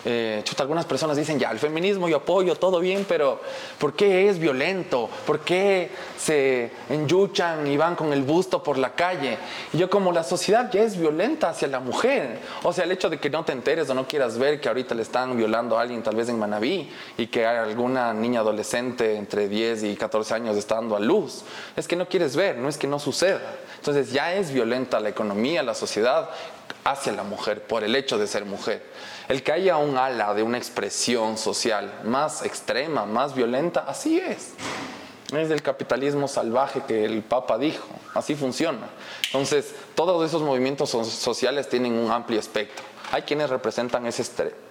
Eh, 0.06 0.42
chuta, 0.44 0.62
algunas 0.62 0.84
personas 0.84 1.16
dicen, 1.16 1.38
ya, 1.38 1.50
el 1.50 1.58
feminismo 1.58 2.08
yo 2.08 2.18
apoyo, 2.18 2.54
todo 2.56 2.78
bien, 2.78 3.06
pero 3.08 3.40
¿por 3.78 3.94
qué 3.94 4.28
es 4.28 4.38
violento? 4.38 5.08
¿Por 5.26 5.40
qué 5.40 5.90
se 6.16 6.70
enyuchan 6.90 7.66
y 7.66 7.78
van 7.78 7.96
con 7.96 8.12
el 8.12 8.22
busto 8.22 8.62
por 8.62 8.76
la 8.76 8.94
calle? 8.94 9.38
Yo 9.72 9.88
como 9.88 10.12
la 10.12 10.22
sociedad 10.22 10.70
ya 10.70 10.82
es 10.82 10.98
violenta 10.98 11.48
hacia 11.48 11.68
la 11.68 11.80
mujer, 11.80 12.38
o 12.62 12.72
sea, 12.72 12.84
el 12.84 12.92
hecho 12.92 13.08
de 13.08 13.18
que 13.18 13.30
no 13.30 13.44
te 13.44 13.52
enteres 13.52 13.88
o 13.88 13.94
no 13.94 14.06
quieras 14.06 14.38
ver 14.38 14.60
que 14.60 14.68
ahorita 14.68 14.94
le 14.94 15.02
están 15.02 15.36
violando 15.38 15.78
a 15.78 15.80
alguien 15.80 16.02
tal 16.02 16.16
vez 16.16 16.28
en 16.28 16.38
Manabí 16.38 16.90
y 17.16 17.28
que 17.28 17.46
alguna 17.46 18.12
niña 18.12 18.40
adolescente 18.40 19.16
entre 19.16 19.48
10 19.48 19.84
y 19.84 19.96
14 19.96 20.34
años 20.34 20.56
está 20.58 20.74
dando 20.74 20.96
a 20.96 21.00
luz, 21.00 21.44
es 21.74 21.88
que 21.88 21.96
no 21.96 22.06
quieres 22.06 22.36
ver, 22.36 22.58
no 22.58 22.68
es 22.68 22.76
que 22.76 22.86
no 22.86 22.98
suceda. 22.98 23.40
Entonces 23.84 24.12
ya 24.12 24.32
es 24.32 24.50
violenta 24.50 24.98
la 24.98 25.10
economía, 25.10 25.62
la 25.62 25.74
sociedad 25.74 26.30
hacia 26.84 27.12
la 27.12 27.22
mujer 27.22 27.66
por 27.66 27.84
el 27.84 27.94
hecho 27.94 28.16
de 28.16 28.26
ser 28.26 28.46
mujer. 28.46 28.82
El 29.28 29.42
que 29.42 29.52
haya 29.52 29.76
un 29.76 29.98
ala 29.98 30.32
de 30.32 30.42
una 30.42 30.56
expresión 30.56 31.36
social 31.36 31.92
más 32.02 32.46
extrema, 32.46 33.04
más 33.04 33.34
violenta, 33.34 33.84
así 33.86 34.18
es. 34.18 34.54
Es 35.36 35.50
del 35.50 35.60
capitalismo 35.60 36.28
salvaje 36.28 36.80
que 36.88 37.04
el 37.04 37.22
Papa 37.22 37.58
dijo, 37.58 37.86
así 38.14 38.34
funciona. 38.34 38.88
Entonces, 39.26 39.74
todos 39.94 40.26
esos 40.26 40.40
movimientos 40.40 40.88
sociales 40.88 41.68
tienen 41.68 41.92
un 41.92 42.10
amplio 42.10 42.40
espectro. 42.40 42.86
Hay 43.12 43.20
quienes 43.20 43.50
representan 43.50 44.06
ese 44.06 44.24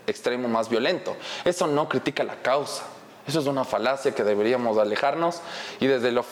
extremo 0.07 0.47
más 0.47 0.69
violento. 0.69 1.15
Eso 1.45 1.67
no 1.67 1.87
critica 1.87 2.23
la 2.23 2.37
causa. 2.41 2.81
Eso 3.27 3.39
es 3.39 3.45
una 3.45 3.63
falacia 3.63 4.13
que 4.13 4.23
deberíamos 4.23 4.79
alejarnos 4.79 5.41
y 5.79 5.85
desde 5.85 6.11
lo 6.11 6.25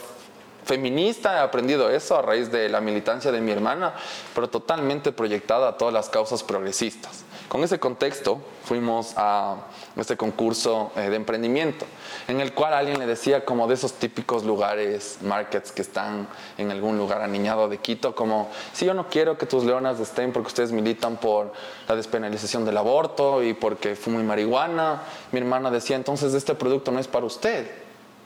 feminista, 0.64 1.38
he 1.38 1.40
aprendido 1.40 1.90
eso 1.90 2.18
a 2.18 2.22
raíz 2.22 2.52
de 2.52 2.70
la 2.70 2.82
militancia 2.82 3.32
de 3.32 3.42
mi 3.42 3.52
hermana, 3.52 3.94
pero 4.34 4.50
totalmente 4.50 5.12
proyectada 5.12 5.70
a 5.70 5.78
todas 5.78 5.94
las 5.94 6.10
causas 6.10 6.44
progresistas. 6.44 7.26
Con 7.52 7.66
ese 7.66 7.80
contexto 7.80 8.40
fuimos 8.64 9.14
a 9.18 9.58
este 9.98 10.16
concurso 10.16 10.94
eh, 10.96 11.10
de 11.10 11.18
emprendimiento, 11.18 11.86
en 12.30 12.40
el 12.40 12.54
cual 12.54 12.74
alguien 12.74 12.98
le 12.98 13.06
decía 13.06 13.44
como 13.44 13.68
de 13.68 13.74
esos 13.74 13.92
típicos 13.94 14.46
lugares, 14.46 15.18
markets 15.22 15.74
que 15.74 15.82
están 15.82 16.30
en 16.58 16.72
algún 16.72 16.98
lugar 16.98 17.22
aniñado 17.22 17.68
de 17.68 17.80
Quito, 17.80 18.16
como 18.16 18.50
si 18.72 18.86
yo 18.86 18.94
no 18.94 19.10
quiero 19.10 19.38
que 19.38 19.46
tus 19.46 19.66
leonas 19.66 20.00
estén 20.00 20.32
porque 20.32 20.48
ustedes 20.48 20.72
militan 20.72 21.18
por 21.18 21.52
la 21.90 21.96
despenalización 21.98 22.64
del 22.64 22.78
aborto 22.78 23.44
y 23.44 23.54
porque 23.54 23.98
fumo 23.98 24.24
marihuana, 24.24 25.02
mi 25.34 25.40
hermana 25.40 25.72
decía 25.72 25.98
entonces 25.98 26.34
este 26.34 26.56
producto 26.56 26.92
no 26.92 27.00
es 27.00 27.10
para 27.10 27.26
usted. 27.26 27.70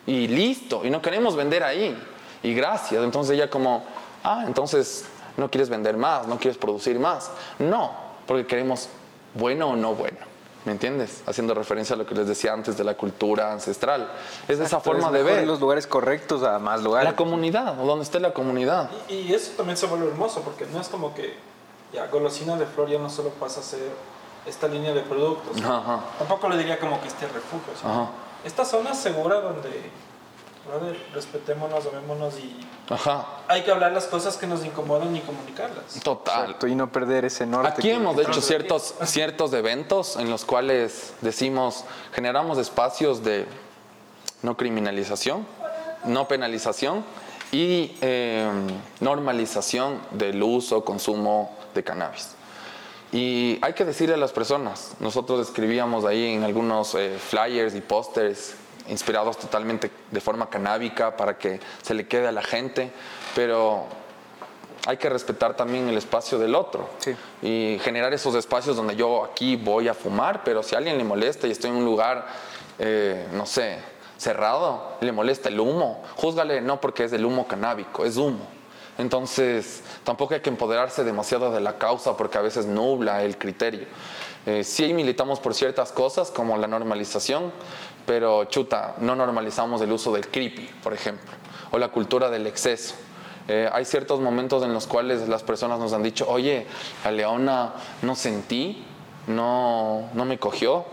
Y 0.05 0.27
listo, 0.27 0.85
y 0.85 0.91
no 0.91 1.01
queremos 1.01 1.35
vender 1.35 1.63
ahí 1.63 1.97
y 2.45 2.53
gracias. 2.53 3.03
Entonces 3.03 3.35
ella 3.35 3.49
como, 3.49 3.83
ah, 4.23 4.43
entonces 4.45 5.05
no 5.35 5.49
quieres 5.49 5.67
vender 5.67 5.97
más, 5.97 6.27
no 6.27 6.37
quieres 6.37 6.57
producir 6.57 6.99
más. 6.99 7.31
No, 7.57 7.91
porque 8.27 8.45
queremos 8.45 8.87
bueno 9.33 9.69
o 9.69 9.75
no 9.75 9.95
bueno. 9.95 10.19
¿Me 10.63 10.71
entiendes? 10.71 11.21
Haciendo 11.27 11.53
referencia 11.53 11.95
a 11.95 11.97
lo 11.97 12.05
que 12.07 12.15
les 12.15 12.27
decía 12.27 12.53
antes 12.53 12.75
de 12.75 12.83
la 12.83 12.95
cultura 12.95 13.51
ancestral. 13.51 14.11
Es 14.47 14.57
de 14.57 14.65
esa 14.65 14.79
forma 14.79 15.11
de 15.11 15.21
ver. 15.21 15.45
los 15.45 15.59
lugares 15.59 15.85
correctos 15.85 16.41
a 16.41 16.57
más 16.57 16.81
lugares. 16.81 17.09
La 17.09 17.15
comunidad, 17.15 17.79
o 17.79 17.85
donde 17.85 18.03
esté 18.03 18.19
la 18.19 18.33
comunidad. 18.33 18.89
Y, 19.07 19.31
eso 19.31 19.51
también 19.57 19.77
se 19.77 19.85
vuelve 19.85 20.07
hermoso, 20.07 20.41
porque 20.41 20.65
no 20.65 20.81
es 20.81 20.87
como 20.87 21.13
que 21.13 21.35
ya 21.93 22.07
golosina 22.07 22.57
de 22.57 22.65
flor 22.65 22.89
ya 22.89 22.97
no 22.97 23.11
solo 23.11 23.29
pasa 23.29 23.59
a 23.59 23.63
ser 23.63 23.91
esta 24.47 24.67
línea 24.67 24.93
de 24.93 25.01
productos. 25.01 25.55
Tampoco 26.17 26.49
le 26.49 26.57
diría 26.57 26.79
como 26.79 26.99
que 27.01 27.07
este 27.07 27.27
refugio. 27.27 27.73
Esta 28.43 28.65
zona 28.65 28.93
segura 28.95 29.41
donde 29.41 29.91
brother, 30.67 30.97
respetémonos, 31.13 31.85
amémonos 31.85 32.35
y 32.39 32.55
Ajá. 32.89 33.25
hay 33.47 33.63
que 33.63 33.71
hablar 33.71 33.91
las 33.91 34.05
cosas 34.05 34.37
que 34.37 34.47
nos 34.47 34.65
incomodan 34.65 35.15
y 35.15 35.21
comunicarlas. 35.21 35.99
Total. 36.03 36.55
y 36.67 36.75
no 36.75 36.91
perder 36.91 37.25
ese 37.25 37.45
norte. 37.45 37.69
Aquí 37.69 37.91
hemos 37.91 38.17
hecho 38.17 38.41
ciertos, 38.41 38.95
ciertos 39.03 39.53
eventos 39.53 40.17
en 40.17 40.29
los 40.29 40.45
cuales 40.45 41.13
decimos, 41.21 41.85
generamos 42.13 42.57
espacios 42.57 43.23
de 43.23 43.45
no 44.41 44.57
criminalización, 44.57 45.45
no 46.05 46.27
penalización 46.27 47.03
y 47.51 47.97
em, 48.01 48.67
normalización 48.99 50.01
del 50.11 50.41
uso, 50.41 50.83
consumo 50.83 51.55
de 51.73 51.83
cannabis. 51.83 52.29
Y 53.11 53.59
hay 53.61 53.73
que 53.73 53.85
decirle 53.85 54.15
a 54.15 54.17
las 54.17 54.33
personas, 54.33 54.95
nosotros 54.99 55.47
escribíamos 55.47 56.05
ahí 56.05 56.33
en 56.33 56.43
algunos 56.43 56.95
eh, 56.95 57.17
flyers 57.17 57.75
y 57.75 57.81
pósters 57.81 58.55
inspirados 58.89 59.37
totalmente 59.37 59.91
de 60.11 60.21
forma 60.21 60.49
canábica 60.49 61.15
para 61.15 61.37
que 61.37 61.59
se 61.81 61.93
le 61.93 62.07
quede 62.07 62.27
a 62.27 62.31
la 62.31 62.43
gente, 62.43 62.91
pero 63.35 63.85
hay 64.85 64.97
que 64.97 65.09
respetar 65.09 65.55
también 65.55 65.89
el 65.89 65.97
espacio 65.97 66.37
del 66.37 66.53
otro 66.53 66.89
y 67.41 67.79
generar 67.81 68.13
esos 68.13 68.35
espacios 68.35 68.75
donde 68.75 68.95
yo 68.95 69.23
aquí 69.25 69.55
voy 69.55 69.87
a 69.87 69.93
fumar, 69.93 70.43
pero 70.43 70.61
si 70.61 70.75
a 70.75 70.77
alguien 70.77 70.97
le 70.97 71.03
molesta 71.03 71.47
y 71.47 71.51
estoy 71.51 71.71
en 71.71 71.77
un 71.77 71.85
lugar, 71.85 72.27
eh, 72.77 73.27
no 73.33 73.45
sé, 73.45 73.79
cerrado, 74.17 74.97
le 75.01 75.11
molesta 75.11 75.49
el 75.49 75.59
humo, 75.59 76.03
júzgale 76.15 76.61
no 76.61 76.79
porque 76.79 77.05
es 77.05 77.13
el 77.13 77.25
humo 77.25 77.47
canábico, 77.47 78.05
es 78.05 78.17
humo. 78.17 78.55
Entonces, 78.97 79.83
tampoco 80.03 80.35
hay 80.35 80.39
que 80.39 80.49
empoderarse 80.49 81.03
demasiado 81.03 81.51
de 81.51 81.59
la 81.59 81.77
causa 81.77 82.15
porque 82.15 82.37
a 82.37 82.41
veces 82.41 82.65
nubla 82.65 83.23
el 83.23 83.37
criterio. 83.37 83.87
Eh, 84.45 84.63
sí 84.63 84.93
militamos 84.93 85.39
por 85.39 85.55
ciertas 85.55 85.91
cosas 85.91 86.29
como 86.29 86.55
la 86.57 86.67
normalización, 86.67 87.51
pero 88.05 88.45
chuta, 88.45 88.95
no 88.99 89.15
normalizamos 89.15 89.81
el 89.81 89.91
uso 89.91 90.13
del 90.13 90.27
creepy, 90.27 90.69
por 90.83 90.93
ejemplo, 90.93 91.31
o 91.71 91.77
la 91.77 91.89
cultura 91.89 92.29
del 92.29 92.47
exceso. 92.47 92.95
Eh, 93.47 93.69
hay 93.71 93.85
ciertos 93.85 94.19
momentos 94.21 94.63
en 94.63 94.73
los 94.73 94.87
cuales 94.87 95.27
las 95.27 95.43
personas 95.43 95.79
nos 95.79 95.93
han 95.93 96.03
dicho, 96.03 96.25
oye, 96.27 96.65
a 97.03 97.11
Leona 97.11 97.73
no 98.01 98.15
sentí, 98.15 98.83
no, 99.27 100.09
no 100.13 100.25
me 100.25 100.39
cogió, 100.39 100.85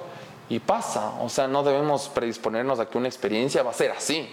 y 0.52 0.58
pasa, 0.58 1.14
o 1.22 1.30
sea, 1.30 1.48
no 1.48 1.62
debemos 1.62 2.10
predisponernos 2.10 2.78
a 2.78 2.84
que 2.84 2.98
una 2.98 3.08
experiencia 3.08 3.62
va 3.62 3.70
a 3.70 3.72
ser 3.72 3.90
así, 3.90 4.28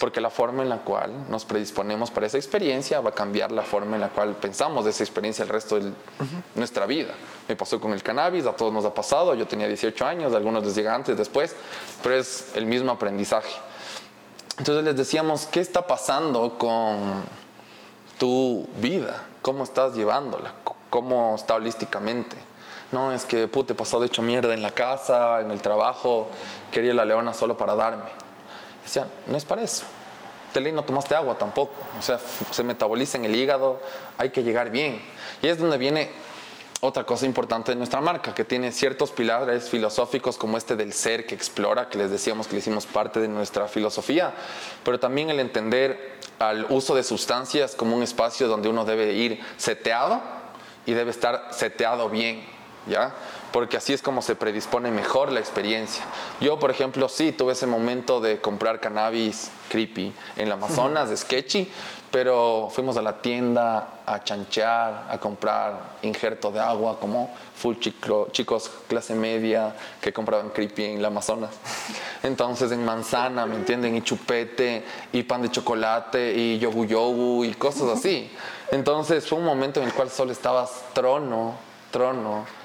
porque 0.00 0.20
la 0.20 0.28
forma 0.28 0.64
en 0.64 0.68
la 0.68 0.78
cual 0.78 1.30
nos 1.30 1.44
predisponemos 1.44 2.10
para 2.10 2.26
esa 2.26 2.36
experiencia 2.36 3.00
va 3.00 3.10
a 3.10 3.14
cambiar 3.14 3.52
la 3.52 3.62
forma 3.62 3.94
en 3.94 4.00
la 4.00 4.08
cual 4.08 4.34
pensamos 4.34 4.84
de 4.84 4.90
esa 4.90 5.04
experiencia 5.04 5.44
el 5.44 5.48
resto 5.48 5.78
de 5.78 5.92
nuestra 6.56 6.84
vida. 6.86 7.14
Me 7.46 7.54
pasó 7.54 7.80
con 7.80 7.92
el 7.92 8.02
cannabis, 8.02 8.44
a 8.46 8.56
todos 8.56 8.72
nos 8.72 8.84
ha 8.84 8.92
pasado, 8.92 9.36
yo 9.36 9.46
tenía 9.46 9.68
18 9.68 10.04
años, 10.04 10.34
algunos 10.34 10.64
les 10.64 10.74
llega 10.74 10.96
antes, 10.96 11.16
después, 11.16 11.54
pero 12.02 12.16
es 12.16 12.50
el 12.56 12.66
mismo 12.66 12.90
aprendizaje. 12.90 13.54
Entonces 14.58 14.82
les 14.82 14.96
decíamos, 14.96 15.46
¿qué 15.46 15.60
está 15.60 15.86
pasando 15.86 16.58
con 16.58 17.22
tu 18.18 18.66
vida? 18.78 19.26
¿Cómo 19.42 19.62
estás 19.62 19.94
llevándola? 19.94 20.54
¿Cómo 20.90 21.36
está 21.36 21.54
holísticamente? 21.54 22.51
No, 22.92 23.10
es 23.10 23.24
que 23.24 23.48
puta, 23.48 23.72
he 23.72 23.76
pasado 23.76 24.04
hecho 24.04 24.20
mierda 24.20 24.52
en 24.52 24.60
la 24.60 24.70
casa, 24.70 25.40
en 25.40 25.50
el 25.50 25.62
trabajo, 25.62 26.28
quería 26.70 26.92
la 26.92 27.06
leona 27.06 27.32
solo 27.32 27.56
para 27.56 27.74
darme. 27.74 28.04
Decía, 28.84 29.06
no 29.26 29.36
es 29.36 29.46
para 29.46 29.62
eso. 29.62 29.84
Tele 30.52 30.70
no 30.72 30.84
tomaste 30.84 31.14
agua 31.14 31.38
tampoco. 31.38 31.72
O 31.98 32.02
sea, 32.02 32.18
se 32.50 32.62
metaboliza 32.62 33.16
en 33.16 33.24
el 33.24 33.34
hígado, 33.34 33.80
hay 34.18 34.28
que 34.28 34.42
llegar 34.42 34.70
bien. 34.70 35.00
Y 35.40 35.48
es 35.48 35.58
donde 35.58 35.78
viene 35.78 36.10
otra 36.80 37.04
cosa 37.04 37.24
importante 37.24 37.72
de 37.72 37.76
nuestra 37.76 38.02
marca, 38.02 38.34
que 38.34 38.44
tiene 38.44 38.72
ciertos 38.72 39.10
pilares 39.10 39.70
filosóficos 39.70 40.36
como 40.36 40.58
este 40.58 40.76
del 40.76 40.92
ser 40.92 41.26
que 41.26 41.34
explora, 41.34 41.88
que 41.88 41.96
les 41.96 42.10
decíamos 42.10 42.46
que 42.46 42.54
le 42.54 42.58
hicimos 42.58 42.84
parte 42.84 43.20
de 43.20 43.28
nuestra 43.28 43.68
filosofía, 43.68 44.34
pero 44.84 45.00
también 45.00 45.30
el 45.30 45.40
entender 45.40 46.18
al 46.40 46.66
uso 46.70 46.94
de 46.94 47.04
sustancias 47.04 47.74
como 47.74 47.96
un 47.96 48.02
espacio 48.02 48.48
donde 48.48 48.68
uno 48.68 48.84
debe 48.84 49.12
ir 49.12 49.40
seteado 49.56 50.20
y 50.84 50.92
debe 50.92 51.12
estar 51.12 51.50
seteado 51.52 52.10
bien 52.10 52.44
¿ya? 52.86 53.14
Porque 53.52 53.76
así 53.76 53.92
es 53.92 54.02
como 54.02 54.22
se 54.22 54.34
predispone 54.34 54.90
mejor 54.90 55.30
la 55.30 55.40
experiencia. 55.40 56.02
Yo, 56.40 56.58
por 56.58 56.70
ejemplo, 56.70 57.08
sí 57.08 57.32
tuve 57.32 57.52
ese 57.52 57.66
momento 57.66 58.20
de 58.20 58.40
comprar 58.40 58.80
cannabis 58.80 59.50
creepy 59.68 60.12
en 60.36 60.48
la 60.48 60.54
Amazonas, 60.54 61.10
de 61.10 61.16
sketchy, 61.16 61.70
pero 62.10 62.68
fuimos 62.72 62.96
a 62.96 63.02
la 63.02 63.20
tienda 63.20 64.02
a 64.06 64.24
chanchear, 64.24 65.06
a 65.08 65.18
comprar 65.18 65.96
injerto 66.02 66.50
de 66.50 66.60
agua, 66.60 66.98
como 66.98 67.34
full 67.54 67.76
chicos 68.32 68.70
clase 68.88 69.14
media 69.14 69.74
que 70.00 70.12
compraban 70.12 70.50
creepy 70.50 70.84
en 70.84 71.02
la 71.02 71.08
Amazonas. 71.08 71.50
Entonces 72.22 72.72
en 72.72 72.84
manzana, 72.84 73.46
¿me 73.46 73.56
entienden? 73.56 73.96
Y 73.96 74.02
chupete, 74.02 74.84
y 75.12 75.22
pan 75.22 75.42
de 75.42 75.50
chocolate, 75.50 76.34
y 76.34 76.58
yogu 76.58 76.86
yogu, 76.86 77.44
y 77.44 77.52
cosas 77.54 77.88
así. 77.98 78.30
Entonces 78.70 79.28
fue 79.28 79.38
un 79.38 79.44
momento 79.44 79.80
en 79.80 79.86
el 79.86 79.92
cual 79.92 80.08
solo 80.10 80.32
estabas 80.32 80.84
trono, 80.94 81.54
trono 81.90 82.61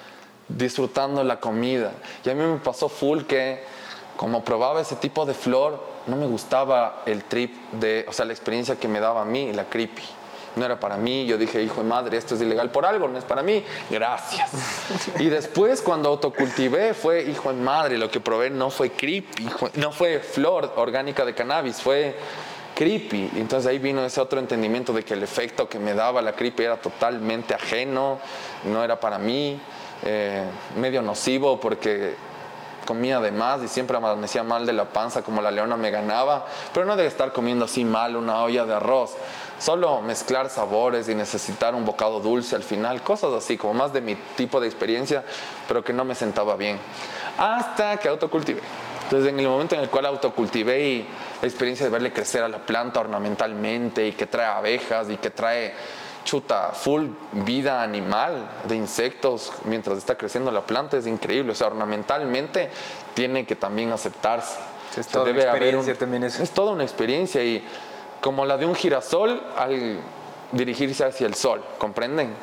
disfrutando 0.48 1.24
la 1.24 1.40
comida. 1.40 1.92
Y 2.24 2.30
a 2.30 2.36
mí 2.36 2.44
me 2.44 2.58
pasó 2.58 2.90
full 2.90 3.24
que 3.24 3.64
como 4.16 4.44
probaba 4.44 4.82
ese 4.82 4.96
tipo 4.96 5.26
de 5.26 5.34
flor, 5.34 5.82
no 6.08 6.16
me 6.16 6.26
gustaba 6.26 7.04
el 7.06 7.24
trip 7.24 7.54
de, 7.74 8.06
o 8.08 8.14
sea, 8.14 8.26
la 8.26 8.34
experiencia 8.34 8.76
que 8.76 8.88
me 8.88 9.00
daba 9.00 9.22
a 9.22 9.26
mí, 9.26 9.54
la 9.54 9.66
creepy. 9.66 10.04
No 10.56 10.66
era 10.66 10.80
para 10.80 10.98
mí, 10.98 11.28
yo 11.28 11.38
dije, 11.38 11.62
hijo 11.62 11.84
de 11.84 11.88
madre, 11.88 12.18
esto 12.18 12.34
es 12.34 12.42
ilegal 12.42 12.72
por 12.72 12.84
algo, 12.84 13.08
no 13.08 13.20
es 13.20 13.24
para 13.24 13.44
mí, 13.44 13.64
gracias. 13.92 14.50
Y 15.20 15.30
después 15.30 15.84
cuando 15.84 16.10
autocultivé 16.10 16.96
fue, 16.96 17.22
hijo 17.24 17.54
de 17.54 17.62
madre, 17.62 17.98
lo 18.00 18.10
que 18.10 18.20
probé 18.20 18.50
no 18.50 18.72
fue 18.72 18.90
creepy, 18.90 19.48
no 19.76 19.92
fue 19.92 20.20
flor 20.20 20.74
orgánica 20.78 21.24
de 21.24 21.36
cannabis, 21.36 21.80
fue 21.80 22.16
creepy. 22.74 23.32
Entonces 23.36 23.70
ahí 23.70 23.78
vino 23.78 24.04
ese 24.04 24.20
otro 24.20 24.40
entendimiento 24.40 24.94
de 24.94 25.04
que 25.04 25.14
el 25.14 25.22
efecto 25.22 25.70
que 25.70 25.78
me 25.78 25.94
daba 25.94 26.24
la 26.24 26.34
creepy 26.34 26.64
era 26.64 26.78
totalmente 26.78 27.54
ajeno, 27.54 28.20
no 28.66 28.84
era 28.84 29.00
para 29.00 29.20
mí. 29.20 29.60
Eh, 30.04 30.44
medio 30.76 31.02
nocivo 31.02 31.60
porque 31.60 32.16
comía 32.88 33.20
de 33.20 33.32
más 33.32 33.62
y 33.62 33.68
siempre 33.68 33.98
amanecía 33.98 34.44
mal 34.44 34.66
de 34.66 34.74
la 34.74 34.86
panza 34.86 35.22
como 35.22 35.42
la 35.42 35.52
leona 35.52 35.76
me 35.76 35.92
ganaba, 35.92 36.46
pero 36.74 36.86
no 36.86 36.96
debe 36.96 37.10
estar 37.10 37.34
comiendo 37.34 37.66
así 37.66 37.84
mal 37.84 38.16
una 38.16 38.42
olla 38.42 38.66
de 38.66 38.76
arroz, 38.76 39.16
solo 39.60 40.02
mezclar 40.02 40.50
sabores 40.50 41.10
y 41.10 41.16
necesitar 41.16 41.76
un 41.76 41.84
bocado 41.84 42.22
dulce 42.22 42.56
al 42.56 42.64
final, 42.64 43.04
cosas 43.04 43.34
así, 43.34 43.58
como 43.58 43.74
más 43.74 43.92
de 43.92 44.00
mi 44.00 44.16
tipo 44.38 44.62
de 44.62 44.68
experiencia, 44.68 45.24
pero 45.68 45.84
que 45.84 45.92
no 45.92 46.06
me 46.06 46.16
sentaba 46.16 46.56
bien, 46.56 46.80
hasta 47.38 47.98
que 47.98 48.08
autocultivé. 48.08 48.62
Entonces 49.04 49.30
en 49.30 49.40
el 49.40 49.48
momento 49.48 49.76
en 49.76 49.82
el 49.82 49.90
cual 49.90 50.06
autocultivé 50.06 50.82
y 50.82 51.08
la 51.42 51.48
experiencia 51.48 51.86
de 51.86 51.90
verle 51.90 52.12
crecer 52.12 52.44
a 52.44 52.50
la 52.50 52.60
planta 52.60 53.00
ornamentalmente 53.00 54.08
y 54.08 54.12
que 54.14 54.28
trae 54.28 54.48
abejas 54.48 55.10
y 55.10 55.18
que 55.18 55.30
trae 55.30 55.74
chuta, 56.28 56.72
full 56.74 57.06
vida 57.32 57.82
animal 57.82 58.50
de 58.68 58.76
insectos 58.76 59.54
mientras 59.64 59.98
está 59.98 60.18
creciendo 60.18 60.52
la 60.52 60.62
planta, 60.62 60.98
es 60.98 61.08
increíble. 61.08 61.54
O 61.54 61.56
sea, 61.56 61.68
ornamentalmente 61.68 62.70
tiene 63.14 63.46
que 63.46 63.56
también 63.56 63.92
aceptarse. 63.92 64.60
Es 64.98 65.08
toda 65.08 65.32
una 65.32 65.42
experiencia 65.42 65.96
también 65.96 66.24
eso. 66.26 66.44
Es 66.44 66.52
toda 66.52 66.74
una 66.74 66.84
experiencia 66.84 67.44
y 67.44 67.66
como 68.20 68.46
la 68.46 68.58
de 68.58 68.66
un 68.66 68.76
girasol 68.76 69.42
al 69.56 70.00
dirigirse 70.52 71.06
hacia 71.06 71.28
el 71.28 71.34
sol, 71.34 71.64
¿comprenden? 71.78 72.34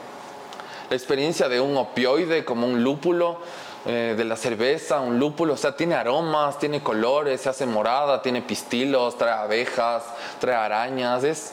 La 0.88 0.96
experiencia 0.96 1.48
de 1.48 1.60
un 1.60 1.76
opioide 1.76 2.44
como 2.44 2.66
un 2.66 2.82
lúpulo, 2.82 3.38
eh, 3.86 4.14
de 4.16 4.24
la 4.24 4.36
cerveza, 4.36 5.00
un 5.00 5.18
lúpulo, 5.18 5.54
o 5.54 5.56
sea, 5.58 5.76
tiene 5.76 5.94
aromas, 5.94 6.58
tiene 6.58 6.82
colores, 6.82 7.42
se 7.42 7.50
hace 7.50 7.66
morada, 7.66 8.22
tiene 8.22 8.40
pistilos, 8.40 9.18
trae 9.18 9.32
abejas, 9.32 10.04
trae 10.40 10.54
arañas, 10.54 11.22
es 11.22 11.52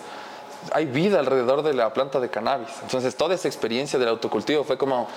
hay 0.72 0.86
vida 0.86 1.20
alrededor 1.20 1.64
de 1.64 1.74
la 1.74 1.93
planta 1.93 2.20
de 2.20 2.30
cannabis. 2.30 2.70
Entonces 2.84 3.16
toda 3.16 3.36
esa 3.36 3.47
experiencia 3.47 3.97
del 3.97 4.09
autocultivo 4.09 4.64
fue 4.64 4.78
como, 4.78 5.07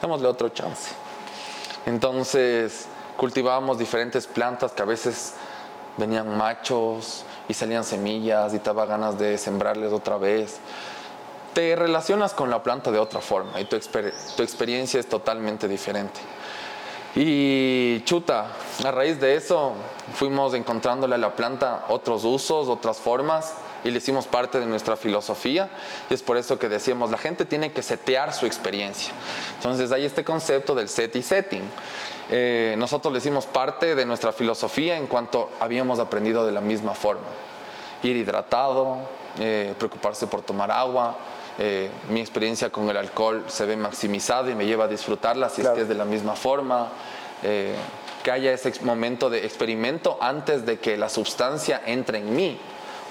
démosle 0.00 0.28
otro 0.28 0.48
chance. 0.50 0.92
Entonces 1.86 2.86
cultivábamos 3.16 3.78
diferentes 3.78 4.26
plantas 4.26 4.72
que 4.72 4.82
a 4.82 4.86
veces 4.86 5.34
venían 5.96 6.36
machos 6.36 7.24
y 7.48 7.54
salían 7.54 7.84
semillas 7.84 8.54
y 8.54 8.58
te 8.58 8.64
daba 8.64 8.86
ganas 8.86 9.18
de 9.18 9.36
sembrarles 9.38 9.92
otra 9.92 10.16
vez. 10.16 10.58
Te 11.54 11.76
relacionas 11.76 12.32
con 12.32 12.48
la 12.48 12.62
planta 12.62 12.90
de 12.90 12.98
otra 12.98 13.20
forma 13.20 13.60
y 13.60 13.66
tu, 13.66 13.78
tu 13.78 14.42
experiencia 14.42 14.98
es 15.00 15.08
totalmente 15.08 15.68
diferente. 15.68 16.20
Y 17.14 18.00
chuta, 18.04 18.46
a 18.82 18.90
raíz 18.90 19.20
de 19.20 19.36
eso 19.36 19.72
fuimos 20.14 20.54
encontrándole 20.54 21.16
a 21.16 21.18
la 21.18 21.36
planta 21.36 21.84
otros 21.88 22.24
usos, 22.24 22.68
otras 22.68 22.96
formas 22.96 23.52
y 23.84 23.90
le 23.90 23.98
hicimos 23.98 24.26
parte 24.26 24.60
de 24.60 24.66
nuestra 24.66 24.96
filosofía 24.96 25.68
y 26.08 26.14
es 26.14 26.22
por 26.22 26.36
eso 26.36 26.58
que 26.58 26.68
decíamos, 26.68 27.10
la 27.10 27.18
gente 27.18 27.44
tiene 27.44 27.72
que 27.72 27.82
setear 27.82 28.32
su 28.32 28.46
experiencia. 28.46 29.12
Entonces 29.56 29.90
hay 29.92 30.04
este 30.04 30.24
concepto 30.24 30.74
del 30.74 30.88
set 30.88 31.14
y 31.16 31.22
setting. 31.22 31.62
Eh, 32.30 32.74
nosotros 32.78 33.12
le 33.12 33.18
hicimos 33.18 33.46
parte 33.46 33.94
de 33.94 34.06
nuestra 34.06 34.32
filosofía 34.32 34.96
en 34.96 35.06
cuanto 35.06 35.50
habíamos 35.60 35.98
aprendido 35.98 36.46
de 36.46 36.52
la 36.52 36.60
misma 36.60 36.94
forma. 36.94 37.26
Ir 38.02 38.16
hidratado, 38.16 38.98
eh, 39.38 39.74
preocuparse 39.78 40.26
por 40.26 40.42
tomar 40.42 40.70
agua, 40.70 41.16
eh, 41.58 41.90
mi 42.08 42.20
experiencia 42.20 42.70
con 42.70 42.88
el 42.88 42.96
alcohol 42.96 43.44
se 43.48 43.66
ve 43.66 43.76
maximizada 43.76 44.50
y 44.50 44.54
me 44.54 44.64
lleva 44.64 44.84
a 44.84 44.88
disfrutarla 44.88 45.48
si 45.48 45.62
es 45.62 45.68
que 45.68 45.82
es 45.82 45.88
de 45.88 45.94
la 45.94 46.04
misma 46.04 46.34
forma. 46.34 46.88
que 47.42 48.30
haya 48.30 48.52
ese 48.52 48.72
momento 48.84 49.28
de 49.28 49.44
experimento 49.44 50.16
antes 50.20 50.64
de 50.64 50.78
que 50.78 50.96
la 50.96 51.08
sustancia 51.08 51.82
entre 51.84 52.18
en 52.18 52.36
mí 52.36 52.60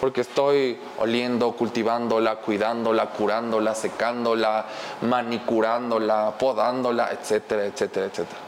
porque 0.01 0.21
estoy 0.21 0.79
oliendo, 0.97 1.51
cultivándola, 1.51 2.37
cuidándola, 2.37 3.11
curándola, 3.11 3.75
secándola, 3.75 4.65
manicurándola, 5.01 6.33
podándola, 6.39 7.11
etcétera, 7.11 7.65
etcétera, 7.65 8.07
etcétera. 8.07 8.39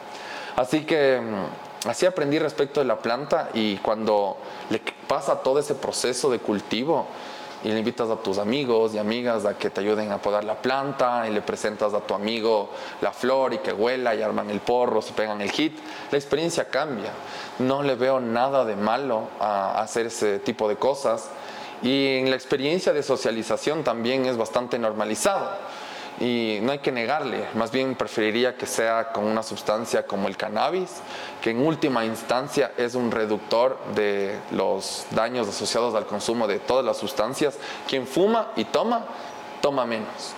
Así 0.56 0.84
que 0.84 1.22
mm, 1.22 1.89
así 1.89 2.08
aprendí 2.08 2.39
respecto 2.39 2.80
de 2.80 2.88
la 2.88 2.97
planta 2.97 3.49
y 3.54 3.78
cuando 3.78 4.38
le 4.72 4.82
pasa 5.08 5.43
todo 5.43 5.60
ese 5.60 5.76
proceso 5.76 6.32
de 6.32 6.39
cultivo, 6.39 7.06
y 7.64 7.70
le 7.70 7.80
invitas 7.80 8.10
a 8.10 8.18
tus 8.18 8.39
amigos 8.39 8.93
y 8.93 8.97
amigas 8.97 9.45
a 9.45 9.58
que 9.58 9.70
te 9.70 9.80
ayuden 9.80 10.12
a 10.12 10.18
podar 10.18 10.43
la 10.43 10.56
planta 10.56 11.26
y 11.30 11.32
le 11.32 11.41
presentas 11.41 11.93
a 11.93 12.01
tu 12.01 12.14
amigo 12.14 12.70
la 13.01 13.14
flor 13.14 13.54
y 13.54 13.60
que 13.60 13.72
huela 13.72 14.14
y 14.16 14.22
arman 14.22 14.49
el 14.49 14.60
porro, 14.60 15.01
se 15.01 15.14
pegan 15.14 15.39
el 15.39 15.49
hit, 15.49 15.78
la 16.12 16.18
experiencia 16.18 16.68
cambia. 16.68 17.12
No 17.60 17.82
le 17.82 17.95
veo 17.95 18.20
nada 18.20 18.66
de 18.66 18.76
malo 18.76 19.30
a 19.39 19.82
hacer 19.82 20.08
ese 20.08 20.39
tipo 20.39 20.68
de 20.68 20.76
cosas 20.76 21.30
y 21.84 22.18
en 22.18 22.30
la 22.30 22.36
experiencia 22.36 22.94
de 22.94 23.04
socialización 23.04 23.84
también 23.84 24.26
es 24.26 24.38
bastante 24.38 24.80
normalizado. 24.80 25.52
y 26.20 26.60
no 26.62 26.72
hay 26.72 26.78
que 26.78 26.92
negarle, 26.92 27.48
más 27.56 27.72
bien 27.72 27.96
preferiría 27.96 28.56
que 28.56 28.68
sea 28.68 29.12
con 29.12 29.24
una 29.24 29.42
sustancia 29.42 30.06
como 30.06 30.28
el 30.28 30.38
cannabis, 30.38 31.02
que 31.42 31.50
en 31.50 31.66
última 31.66 32.06
instancia 32.06 32.72
es 32.78 32.94
un 32.94 33.10
reductor 33.10 33.80
de 33.96 34.38
los 34.52 35.08
daños 35.10 35.48
asociados 35.48 35.96
al 35.96 36.06
consumo 36.06 36.48
de 36.48 36.60
todas 36.60 36.86
las 36.86 36.98
sustancias. 36.98 37.58
Quien 37.88 38.06
fuma 38.06 38.52
y 38.56 38.66
toma, 38.66 39.06
toma 39.60 39.88
menos. 39.88 40.36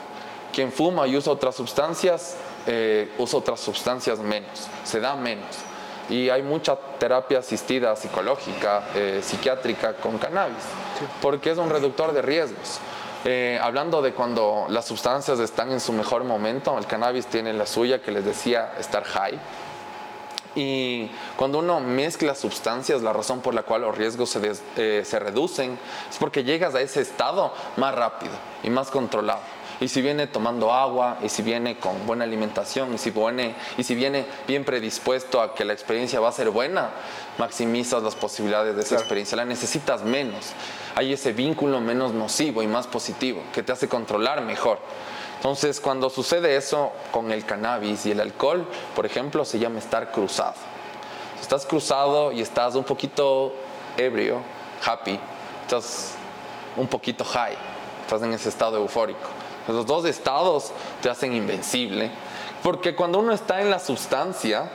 Quien 0.53 0.71
fuma 0.71 1.05
y 1.07 1.17
usa 1.17 1.33
otras 1.33 1.55
sustancias, 1.55 2.37
eh, 2.65 3.13
usa 3.17 3.39
otras 3.39 3.59
sustancias 3.59 4.19
menos, 4.19 4.67
se 4.85 5.01
da 5.01 5.17
menos. 5.17 5.57
Y 6.09 6.29
hay 6.29 6.41
mucha 6.41 6.77
terapia 6.97 7.39
asistida 7.39 7.95
psicológica, 7.97 8.87
eh, 8.95 9.19
psiquiátrica 9.21 9.95
con 9.95 10.17
cannabis, 10.17 10.63
porque 11.21 11.51
es 11.51 11.57
un 11.57 11.69
reductor 11.69 12.13
de 12.13 12.21
riesgos. 12.21 12.79
Eh, 13.27 13.59
hablando 13.61 14.03
de 14.03 14.13
cuando 14.13 14.67
las 14.69 14.85
sustancias 14.85 15.39
están 15.39 15.71
en 15.71 15.79
su 15.79 15.91
mejor 15.93 16.23
momento, 16.23 16.77
el 16.77 16.85
cannabis 16.85 17.25
tiene 17.25 17.53
la 17.53 17.65
suya 17.65 18.01
que 18.01 18.11
les 18.11 18.23
decía 18.23 18.73
estar 18.79 19.03
high. 19.03 19.39
Y 20.55 21.09
cuando 21.35 21.59
uno 21.59 21.79
mezcla 21.79 22.33
sustancias, 22.33 23.01
la 23.01 23.11
razón 23.11 23.41
por 23.41 23.53
la 23.53 23.63
cual 23.63 23.81
los 23.81 23.97
riesgos 23.97 24.29
se, 24.29 24.53
eh, 24.77 25.03
se 25.03 25.19
reducen 25.19 25.77
es 26.09 26.17
porque 26.17 26.43
llegas 26.43 26.75
a 26.75 26.81
ese 26.81 27.01
estado 27.01 27.51
más 27.77 27.93
rápido 27.93 28.33
y 28.63 28.69
más 28.69 28.89
controlado. 28.89 29.41
Y 29.81 29.87
si 29.87 30.01
viene 30.01 30.27
tomando 30.27 30.73
agua, 30.73 31.17
y 31.21 31.29
si 31.29 31.41
viene 31.41 31.77
con 31.77 32.05
buena 32.05 32.23
alimentación, 32.23 32.93
y 32.93 32.97
si 32.97 33.11
viene, 33.11 33.55
y 33.77 33.83
si 33.83 33.95
viene 33.95 34.25
bien 34.47 34.63
predispuesto 34.63 35.41
a 35.41 35.53
que 35.53 35.65
la 35.65 35.73
experiencia 35.73 36.19
va 36.19 36.29
a 36.29 36.31
ser 36.31 36.49
buena, 36.49 36.91
maximizas 37.37 38.01
las 38.01 38.15
posibilidades 38.15 38.75
de 38.75 38.81
esa 38.81 38.95
experiencia. 38.95 39.35
La 39.35 39.45
necesitas 39.45 40.03
menos. 40.03 40.53
Hay 40.95 41.11
ese 41.11 41.33
vínculo 41.33 41.81
menos 41.81 42.13
nocivo 42.13 42.63
y 42.63 42.67
más 42.67 42.87
positivo 42.87 43.41
que 43.53 43.63
te 43.63 43.73
hace 43.73 43.89
controlar 43.89 44.41
mejor. 44.41 44.79
Entonces, 45.35 45.79
cuando 45.79 46.09
sucede 46.09 46.55
eso 46.55 46.91
con 47.11 47.31
el 47.31 47.45
cannabis 47.45 48.05
y 48.05 48.11
el 48.11 48.21
alcohol, 48.21 48.65
por 48.95 49.05
ejemplo, 49.05 49.45
se 49.45 49.59
llama 49.59 49.79
estar 49.79 50.11
cruzado. 50.11 50.55
Estás 51.39 51.65
cruzado 51.65 52.31
y 52.31 52.41
estás 52.41 52.75
un 52.75 52.83
poquito 52.83 53.53
ebrio, 53.97 54.41
happy, 54.83 55.19
estás 55.61 56.13
un 56.75 56.87
poquito 56.87 57.23
high, 57.23 57.55
estás 58.01 58.23
en 58.23 58.33
ese 58.33 58.49
estado 58.49 58.77
eufórico. 58.77 59.34
Los 59.67 59.85
dos 59.85 60.05
estados 60.05 60.71
te 61.01 61.09
hacen 61.09 61.33
invencible, 61.33 62.11
porque 62.63 62.95
cuando 62.95 63.19
uno 63.19 63.33
está 63.33 63.61
en 63.61 63.69
la 63.69 63.79
sustancia, 63.79 64.69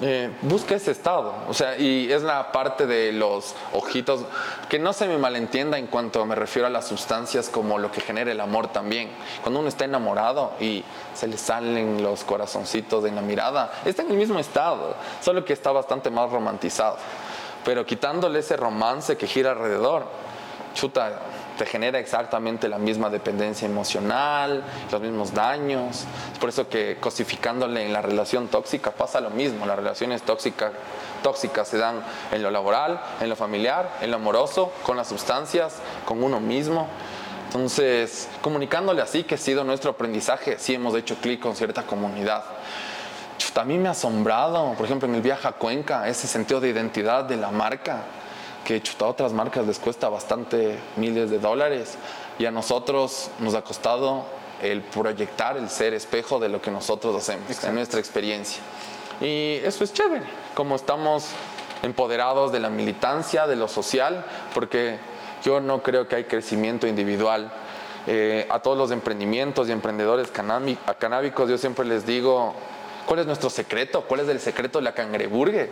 eh, 0.00 0.32
busca 0.42 0.74
ese 0.74 0.90
estado, 0.90 1.32
o 1.48 1.54
sea, 1.54 1.78
y 1.78 2.10
es 2.10 2.22
la 2.22 2.50
parte 2.50 2.86
de 2.86 3.12
los 3.12 3.54
ojitos, 3.72 4.24
que 4.68 4.78
no 4.78 4.92
se 4.92 5.06
me 5.06 5.16
malentienda 5.16 5.78
en 5.78 5.86
cuanto 5.86 6.24
me 6.26 6.34
refiero 6.34 6.66
a 6.66 6.70
las 6.70 6.88
sustancias 6.88 7.48
como 7.48 7.78
lo 7.78 7.92
que 7.92 8.00
genera 8.00 8.32
el 8.32 8.40
amor 8.40 8.68
también. 8.72 9.10
Cuando 9.42 9.60
uno 9.60 9.68
está 9.68 9.84
enamorado 9.84 10.52
y 10.58 10.82
se 11.14 11.28
le 11.28 11.36
salen 11.36 12.02
los 12.02 12.24
corazoncitos 12.24 13.04
en 13.04 13.14
la 13.14 13.22
mirada, 13.22 13.70
está 13.84 14.02
en 14.02 14.10
el 14.10 14.16
mismo 14.16 14.38
estado, 14.40 14.96
solo 15.20 15.44
que 15.44 15.52
está 15.52 15.70
bastante 15.70 16.10
más 16.10 16.30
romantizado. 16.30 16.96
Pero 17.64 17.86
quitándole 17.86 18.40
ese 18.40 18.56
romance 18.56 19.16
que 19.16 19.28
gira 19.28 19.52
alrededor, 19.52 20.06
chuta, 20.74 21.20
te 21.58 21.66
genera 21.66 21.98
exactamente 21.98 22.68
la 22.68 22.78
misma 22.78 23.10
dependencia 23.10 23.66
emocional, 23.66 24.62
los 24.90 25.00
mismos 25.00 25.34
daños. 25.34 26.04
Es 26.32 26.38
por 26.38 26.48
eso 26.48 26.68
que 26.68 26.96
cosificándole 27.00 27.84
en 27.84 27.92
la 27.92 28.02
relación 28.02 28.48
tóxica 28.48 28.90
pasa 28.90 29.20
lo 29.20 29.30
mismo. 29.30 29.66
Las 29.66 29.76
relaciones 29.76 30.22
tóxicas, 30.22 30.72
tóxicas 31.22 31.68
se 31.68 31.78
dan 31.78 32.02
en 32.30 32.42
lo 32.42 32.50
laboral, 32.50 33.00
en 33.20 33.28
lo 33.28 33.36
familiar, 33.36 33.98
en 34.00 34.10
lo 34.10 34.16
amoroso, 34.16 34.72
con 34.82 34.96
las 34.96 35.08
sustancias, 35.08 35.76
con 36.04 36.22
uno 36.22 36.40
mismo. 36.40 36.88
Entonces, 37.46 38.28
comunicándole 38.40 39.02
así 39.02 39.24
que 39.24 39.34
ha 39.34 39.38
sido 39.38 39.62
nuestro 39.62 39.90
aprendizaje, 39.90 40.58
sí 40.58 40.74
hemos 40.74 40.94
hecho 40.94 41.16
clic 41.16 41.40
con 41.40 41.54
cierta 41.54 41.82
comunidad. 41.82 42.44
Mí 43.66 43.78
me 43.78 43.88
ha 43.88 43.92
asombrado, 43.92 44.72
por 44.74 44.86
ejemplo, 44.86 45.06
en 45.06 45.14
el 45.14 45.20
viaje 45.20 45.46
a 45.46 45.52
Cuenca, 45.52 46.08
ese 46.08 46.26
sentido 46.26 46.60
de 46.60 46.70
identidad 46.70 47.24
de 47.24 47.36
la 47.36 47.50
marca 47.50 48.02
que 48.64 48.82
a 49.00 49.04
otras 49.04 49.32
marcas 49.32 49.66
les 49.66 49.78
cuesta 49.78 50.08
bastante 50.08 50.78
miles 50.96 51.30
de 51.30 51.38
dólares 51.38 51.96
y 52.38 52.46
a 52.46 52.50
nosotros 52.50 53.30
nos 53.38 53.54
ha 53.54 53.62
costado 53.62 54.24
el 54.62 54.82
proyectar, 54.82 55.56
el 55.56 55.68
ser 55.68 55.92
espejo 55.94 56.38
de 56.38 56.48
lo 56.48 56.62
que 56.62 56.70
nosotros 56.70 57.16
hacemos, 57.16 57.62
en 57.64 57.74
nuestra 57.74 57.98
experiencia. 57.98 58.62
Y 59.20 59.56
eso 59.64 59.84
es 59.84 59.92
chévere, 59.92 60.24
como 60.54 60.76
estamos 60.76 61.26
empoderados 61.82 62.52
de 62.52 62.60
la 62.60 62.70
militancia, 62.70 63.46
de 63.46 63.56
lo 63.56 63.68
social, 63.68 64.24
porque 64.54 64.98
yo 65.44 65.60
no 65.60 65.82
creo 65.82 66.06
que 66.06 66.16
hay 66.16 66.24
crecimiento 66.24 66.86
individual. 66.86 67.52
Eh, 68.06 68.46
a 68.50 68.58
todos 68.60 68.76
los 68.76 68.90
emprendimientos 68.90 69.68
y 69.68 69.72
emprendedores 69.72 70.28
canábicos, 70.30 71.48
yo 71.48 71.58
siempre 71.58 71.84
les 71.84 72.04
digo, 72.04 72.54
¿cuál 73.06 73.20
es 73.20 73.26
nuestro 73.26 73.50
secreto? 73.50 74.02
¿Cuál 74.02 74.20
es 74.20 74.28
el 74.28 74.40
secreto 74.40 74.78
de 74.78 74.84
la 74.84 74.94
cangreburgue? 74.94 75.70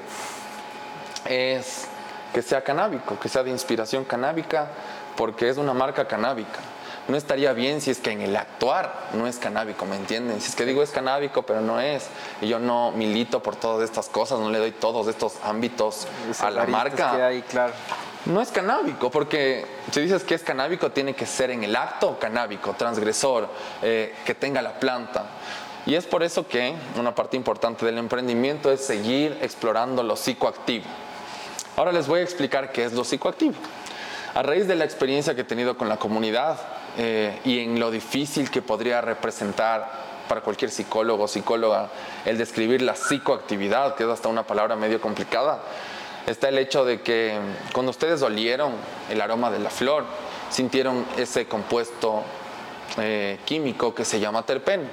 Es 1.24 1.88
que 2.32 2.42
sea 2.42 2.62
canábico, 2.62 3.18
que 3.18 3.28
sea 3.28 3.42
de 3.42 3.50
inspiración 3.50 4.04
canábica, 4.04 4.68
porque 5.16 5.48
es 5.48 5.56
una 5.56 5.74
marca 5.74 6.06
canábica. 6.06 6.58
No 7.08 7.16
estaría 7.16 7.52
bien 7.52 7.80
si 7.80 7.90
es 7.90 7.98
que 7.98 8.12
en 8.12 8.20
el 8.20 8.36
actuar 8.36 9.08
no 9.14 9.26
es 9.26 9.36
canábico, 9.38 9.84
¿me 9.84 9.96
entienden? 9.96 10.40
Si 10.40 10.48
es 10.50 10.54
que 10.54 10.64
digo 10.64 10.82
es 10.82 10.90
canábico, 10.90 11.42
pero 11.42 11.60
no 11.60 11.80
es, 11.80 12.06
y 12.40 12.48
yo 12.48 12.58
no 12.58 12.92
milito 12.92 13.42
por 13.42 13.56
todas 13.56 13.82
estas 13.82 14.08
cosas, 14.08 14.38
no 14.38 14.50
le 14.50 14.58
doy 14.58 14.70
todos 14.70 15.08
estos 15.08 15.34
ámbitos 15.42 16.06
a 16.38 16.50
la 16.50 16.66
marca. 16.66 17.30
claro. 17.48 17.72
No 18.26 18.42
es 18.42 18.50
canábico, 18.50 19.10
porque 19.10 19.64
si 19.90 20.02
dices 20.02 20.24
que 20.24 20.34
es 20.34 20.42
canábico, 20.42 20.92
tiene 20.92 21.14
que 21.14 21.24
ser 21.24 21.50
en 21.50 21.64
el 21.64 21.74
acto 21.74 22.18
canábico, 22.18 22.74
transgresor, 22.74 23.48
eh, 23.82 24.14
que 24.26 24.34
tenga 24.34 24.60
la 24.60 24.78
planta. 24.78 25.24
Y 25.86 25.94
es 25.94 26.04
por 26.04 26.22
eso 26.22 26.46
que 26.46 26.74
una 26.96 27.14
parte 27.14 27.38
importante 27.38 27.86
del 27.86 27.96
emprendimiento 27.96 28.70
es 28.70 28.82
seguir 28.84 29.38
explorando 29.40 30.02
lo 30.02 30.16
psicoactivo. 30.16 30.84
Ahora 31.80 31.92
les 31.92 32.08
voy 32.08 32.20
a 32.20 32.22
explicar 32.22 32.72
qué 32.72 32.84
es 32.84 32.92
lo 32.92 33.04
psicoactivo. 33.04 33.54
A 34.34 34.42
raíz 34.42 34.68
de 34.68 34.74
la 34.74 34.84
experiencia 34.84 35.34
que 35.34 35.40
he 35.40 35.44
tenido 35.44 35.78
con 35.78 35.88
la 35.88 35.96
comunidad 35.96 36.60
eh, 36.98 37.40
y 37.42 37.60
en 37.60 37.80
lo 37.80 37.90
difícil 37.90 38.50
que 38.50 38.60
podría 38.60 39.00
representar 39.00 39.90
para 40.28 40.42
cualquier 40.42 40.70
psicólogo 40.70 41.24
o 41.24 41.26
psicóloga 41.26 41.88
el 42.26 42.36
describir 42.36 42.82
la 42.82 42.96
psicoactividad, 42.96 43.94
que 43.94 44.02
es 44.02 44.10
hasta 44.10 44.28
una 44.28 44.42
palabra 44.42 44.76
medio 44.76 45.00
complicada, 45.00 45.62
está 46.26 46.50
el 46.50 46.58
hecho 46.58 46.84
de 46.84 47.00
que 47.00 47.38
cuando 47.72 47.92
ustedes 47.92 48.20
olieron 48.20 48.74
el 49.08 49.18
aroma 49.22 49.50
de 49.50 49.60
la 49.60 49.70
flor, 49.70 50.04
sintieron 50.50 51.06
ese 51.16 51.46
compuesto 51.46 52.24
eh, 52.98 53.38
químico 53.46 53.94
que 53.94 54.04
se 54.04 54.20
llama 54.20 54.42
terpeno. 54.42 54.84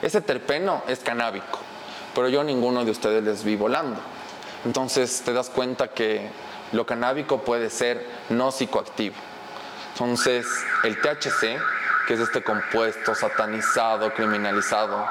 Ese 0.00 0.22
terpeno 0.22 0.84
es 0.88 1.00
canábico, 1.00 1.58
pero 2.14 2.30
yo 2.30 2.42
ninguno 2.42 2.82
de 2.82 2.92
ustedes 2.92 3.22
les 3.22 3.44
vi 3.44 3.56
volando. 3.56 4.13
Entonces 4.64 5.22
te 5.24 5.32
das 5.32 5.50
cuenta 5.50 5.88
que 5.88 6.30
lo 6.72 6.86
canábico 6.86 7.42
puede 7.42 7.70
ser 7.70 8.04
no 8.30 8.50
psicoactivo. 8.50 9.14
Entonces 9.92 10.46
el 10.82 11.00
THC, 11.00 11.60
que 12.06 12.14
es 12.14 12.20
este 12.20 12.42
compuesto 12.42 13.14
satanizado, 13.14 14.12
criminalizado, 14.14 15.06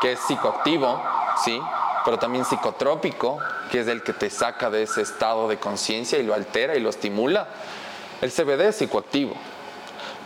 que 0.00 0.12
es 0.12 0.20
psicoactivo, 0.20 1.02
¿sí? 1.44 1.60
pero 2.04 2.18
también 2.18 2.44
psicotrópico, 2.44 3.38
que 3.70 3.80
es 3.80 3.88
el 3.88 4.02
que 4.02 4.12
te 4.12 4.30
saca 4.30 4.70
de 4.70 4.82
ese 4.82 5.02
estado 5.02 5.48
de 5.48 5.58
conciencia 5.58 6.18
y 6.18 6.22
lo 6.22 6.34
altera 6.34 6.74
y 6.74 6.80
lo 6.80 6.90
estimula. 6.90 7.48
El 8.20 8.30
CBD 8.30 8.68
es 8.68 8.76
psicoactivo, 8.76 9.34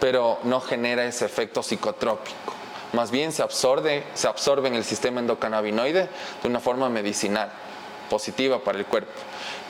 pero 0.01 0.39
no 0.45 0.61
genera 0.61 1.05
ese 1.05 1.25
efecto 1.25 1.63
psicotrópico. 1.63 2.55
Más 2.93 3.11
bien 3.11 3.33
se 3.33 3.43
absorbe, 3.43 4.05
se 4.15 4.29
absorbe 4.29 4.69
en 4.69 4.75
el 4.75 4.85
sistema 4.85 5.21
endocannabinoide 5.21 6.09
de 6.43 6.49
una 6.49 6.61
forma 6.61 6.89
medicinal 6.89 7.51
positiva 8.09 8.63
para 8.63 8.79
el 8.79 8.87
cuerpo, 8.87 9.13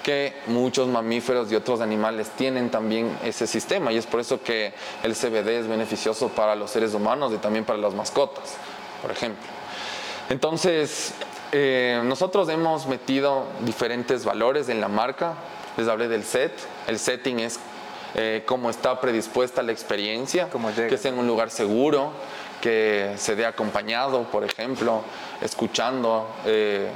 que 0.03 0.35
muchos 0.47 0.89
mamíferos 0.89 1.51
y 1.53 1.55
otros 1.55 1.81
animales 1.81 2.31
tienen 2.31 2.71
también 2.71 3.17
ese 3.25 3.47
sistema 3.47 3.93
y 3.93 3.97
es 3.97 4.07
por 4.07 4.21
eso 4.21 4.43
que 4.43 4.73
el 5.03 5.15
CBD 5.15 5.49
es 5.61 5.69
beneficioso 5.69 6.29
para 6.29 6.55
los 6.55 6.71
seres 6.71 6.95
humanos 6.95 7.33
y 7.35 7.39
también 7.39 7.65
para 7.65 7.79
las 7.79 7.95
mascotas, 7.95 8.55
por 9.03 9.11
ejemplo. 9.11 9.43
Entonces, 10.31 11.15
eh, 11.53 12.01
nosotros 12.05 12.49
hemos 12.51 12.87
metido 12.87 13.47
diferentes 13.61 14.25
valores 14.25 14.69
en 14.69 14.81
la 14.81 14.89
marca, 14.89 15.35
les 15.77 15.89
hablé 15.89 16.09
del 16.09 16.25
set, 16.25 16.53
el 16.87 16.99
setting 16.99 17.41
es 17.41 17.59
eh, 18.15 18.43
cómo 18.47 18.69
está 18.69 19.01
predispuesta 19.01 19.63
la 19.63 19.73
experiencia, 19.73 20.49
que 20.89 20.99
sea 20.99 21.11
en 21.13 21.19
un 21.19 21.27
lugar 21.27 21.51
seguro, 21.51 22.13
que 22.61 23.15
se 23.17 23.37
dé 23.37 23.47
acompañado, 23.47 24.25
por 24.25 24.45
ejemplo, 24.45 25.03
escuchando, 25.41 26.29
eh, 26.45 26.91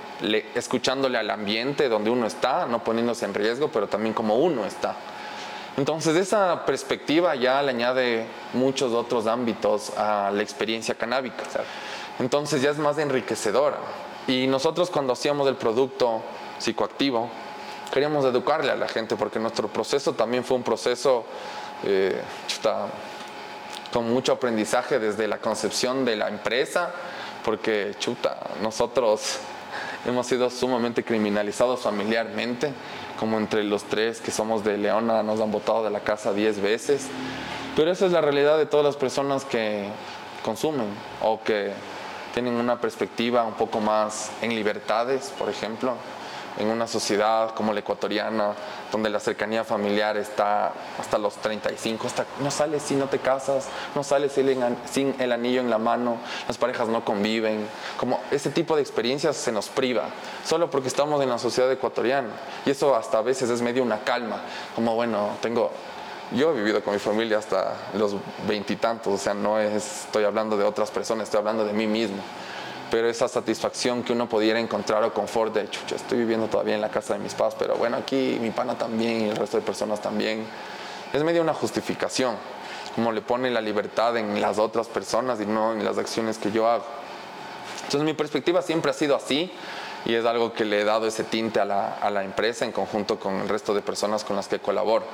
escuchándole 0.55 1.19
al 1.19 1.31
ambiente 1.31 1.89
donde 1.89 2.11
uno 2.11 2.27
está, 2.27 2.67
no 2.67 2.83
poniéndose 2.83 3.25
en 3.25 3.35
riesgo, 3.35 3.69
pero 3.69 3.89
también 3.89 4.15
como 4.15 4.37
uno 4.37 4.65
está. 4.65 4.97
Entonces, 5.77 6.17
esa 6.17 6.67
perspectiva 6.67 7.35
ya 7.35 7.63
le 7.63 7.71
añade 7.71 8.27
muchos 8.53 8.93
otros 8.93 9.27
ámbitos 9.27 9.91
a 9.97 10.31
la 10.31 10.43
experiencia 10.43 10.95
canábica. 10.95 11.45
Entonces, 12.19 12.61
ya 12.61 12.71
es 12.71 12.79
más 12.79 12.99
enriquecedora. 12.99 13.79
Y 14.27 14.47
nosotros, 14.47 14.91
cuando 14.91 15.15
hacíamos 15.15 15.49
el 15.49 15.57
producto 15.57 16.23
psicoactivo, 16.59 17.31
queríamos 17.93 18.25
educarle 18.25 18.71
a 18.71 18.77
la 18.77 18.87
gente, 18.87 19.17
porque 19.17 19.39
nuestro 19.39 19.69
proceso 19.69 20.13
también 20.13 20.45
fue 20.45 20.59
un 20.59 20.63
proceso 20.63 21.25
eh, 21.85 22.21
con 23.93 24.13
mucho 24.13 24.33
aprendizaje 24.33 24.99
desde 24.99 25.27
la 25.27 25.39
concepción 25.39 26.05
de 26.05 26.17
la 26.17 26.29
empresa, 26.29 26.91
porque 27.45 27.95
chuta, 27.99 28.39
nosotros 28.63 29.39
hemos 30.07 30.27
sido 30.27 30.51
sumamente 30.51 31.05
criminalizados 31.05 31.81
familiarmente, 31.81 32.73
como 33.19 33.39
entre 33.39 33.65
los 33.65 33.85
tres 33.85 34.21
que 34.21 34.31
somos 34.31 34.65
de 34.65 34.77
Leona 34.77 35.23
nos 35.23 35.41
han 35.41 35.53
botado 35.53 35.85
de 35.85 35.91
la 35.91 36.01
casa 36.01 36.33
10 36.33 36.61
veces, 36.61 37.09
pero 37.77 37.91
esa 37.91 38.07
es 38.07 38.13
la 38.13 38.21
realidad 38.21 38.59
de 38.59 38.67
todas 38.67 38.85
las 38.85 38.97
personas 38.97 39.45
que 39.45 39.89
consumen 40.45 40.89
o 41.23 41.43
que 41.43 41.73
tienen 42.35 42.55
una 42.55 42.81
perspectiva 42.81 43.45
un 43.45 43.55
poco 43.55 43.81
más 43.81 44.31
en 44.43 44.55
libertades, 44.55 45.33
por 45.39 45.49
ejemplo 45.49 45.97
en 46.59 46.69
una 46.69 46.87
sociedad 46.87 47.55
como 47.55 47.73
la 47.73 47.81
ecuatoriana, 47.81 48.55
donde 48.91 49.11
la 49.11 49.21
cercanía 49.21 49.65
familiar 49.65 50.17
está 50.17 50.73
hasta 50.99 51.19
los 51.19 51.35
35, 51.37 52.07
hasta 52.07 52.27
no 52.41 52.51
sales 52.51 52.83
si 52.83 52.95
no 52.95 53.07
te 53.07 53.19
casas, 53.19 53.69
no 53.95 54.05
sales 54.05 54.33
sin 54.33 55.15
el 55.19 55.33
anillo 55.33 55.61
en 55.61 55.71
la 55.71 55.79
mano, 55.79 56.19
las 56.47 56.59
parejas 56.59 56.89
no 56.89 57.05
conviven, 57.05 57.67
como 57.99 58.21
ese 58.31 58.51
tipo 58.51 58.77
de 58.77 58.83
experiencias 58.83 59.37
se 59.37 59.53
nos 59.53 59.69
priva, 59.69 60.05
solo 60.45 60.71
porque 60.71 60.89
estamos 60.89 61.23
en 61.23 61.29
la 61.29 61.39
sociedad 61.39 61.71
ecuatoriana. 61.71 62.31
Y 62.67 62.71
eso 62.71 62.95
hasta 62.95 63.19
a 63.19 63.23
veces 63.23 63.51
es 63.51 63.63
medio 63.63 63.83
una 63.83 64.01
calma, 64.01 64.41
como 64.75 64.95
bueno, 64.95 65.31
tengo 65.41 65.71
yo 66.35 66.51
he 66.53 66.55
vivido 66.55 66.83
con 66.83 66.95
mi 66.95 66.99
familia 66.99 67.37
hasta 67.37 67.75
los 67.95 68.17
veintitantos, 68.49 69.13
o 69.13 69.19
sea, 69.19 69.35
no 69.35 69.59
estoy 69.59 70.25
hablando 70.25 70.57
de 70.57 70.65
otras 70.65 70.91
personas, 70.91 71.25
estoy 71.25 71.39
hablando 71.39 71.65
de 71.65 71.75
mí 71.75 71.87
mismo 71.87 72.23
pero 72.93 73.09
esa 73.09 73.27
satisfacción 73.27 74.03
que 74.03 74.13
uno 74.13 74.29
pudiera 74.29 74.61
encontrar 74.61 75.03
o 75.03 75.15
confort 75.15 75.55
de, 75.55 75.67
chucha, 75.71 75.97
estoy 75.97 76.19
viviendo 76.19 76.47
todavía 76.49 76.75
en 76.75 76.83
la 76.83 76.91
casa 76.91 77.15
de 77.15 77.21
mis 77.21 77.33
padres, 77.33 77.57
pero 77.59 77.77
bueno, 77.77 77.97
aquí 77.97 78.37
mi 78.39 78.51
pana 78.51 78.77
también 78.77 79.23
y 79.23 79.29
el 79.31 79.37
resto 79.37 79.57
de 79.57 79.63
personas 79.63 80.03
también, 80.03 80.45
es 81.11 81.25
medio 81.25 81.41
una 81.41 81.55
justificación, 81.55 82.37
como 82.95 83.11
le 83.11 83.23
pone 83.23 83.51
la 83.51 83.63
libertad 83.63 84.19
en 84.19 84.39
las 84.43 84.59
otras 84.59 84.89
personas 84.89 85.41
y 85.41 85.47
no 85.47 85.73
en 85.73 85.87
las 85.87 85.97
acciones 85.97 86.37
que 86.37 86.53
yo 86.53 86.69
hago. 86.69 86.85
Entonces 87.77 88.03
mi 88.03 88.13
perspectiva 88.13 88.61
siempre 88.61 88.91
ha 88.91 88.95
sido 88.95 89.17
así 89.17 89.51
y 90.05 90.13
es 90.13 90.27
algo 90.27 90.53
que 90.53 90.67
le 90.67 90.83
he 90.83 90.85
dado 90.85 91.07
ese 91.07 91.25
tinte 91.25 91.61
a 91.61 91.65
la, 91.65 91.95
a 91.95 92.11
la 92.11 92.25
empresa 92.25 92.67
en 92.67 92.73
conjunto 92.73 93.19
con 93.19 93.41
el 93.41 93.49
resto 93.49 93.73
de 93.73 93.81
personas 93.81 94.23
con 94.23 94.37
las 94.37 94.49
que 94.49 94.59
colaboro. 94.59 95.07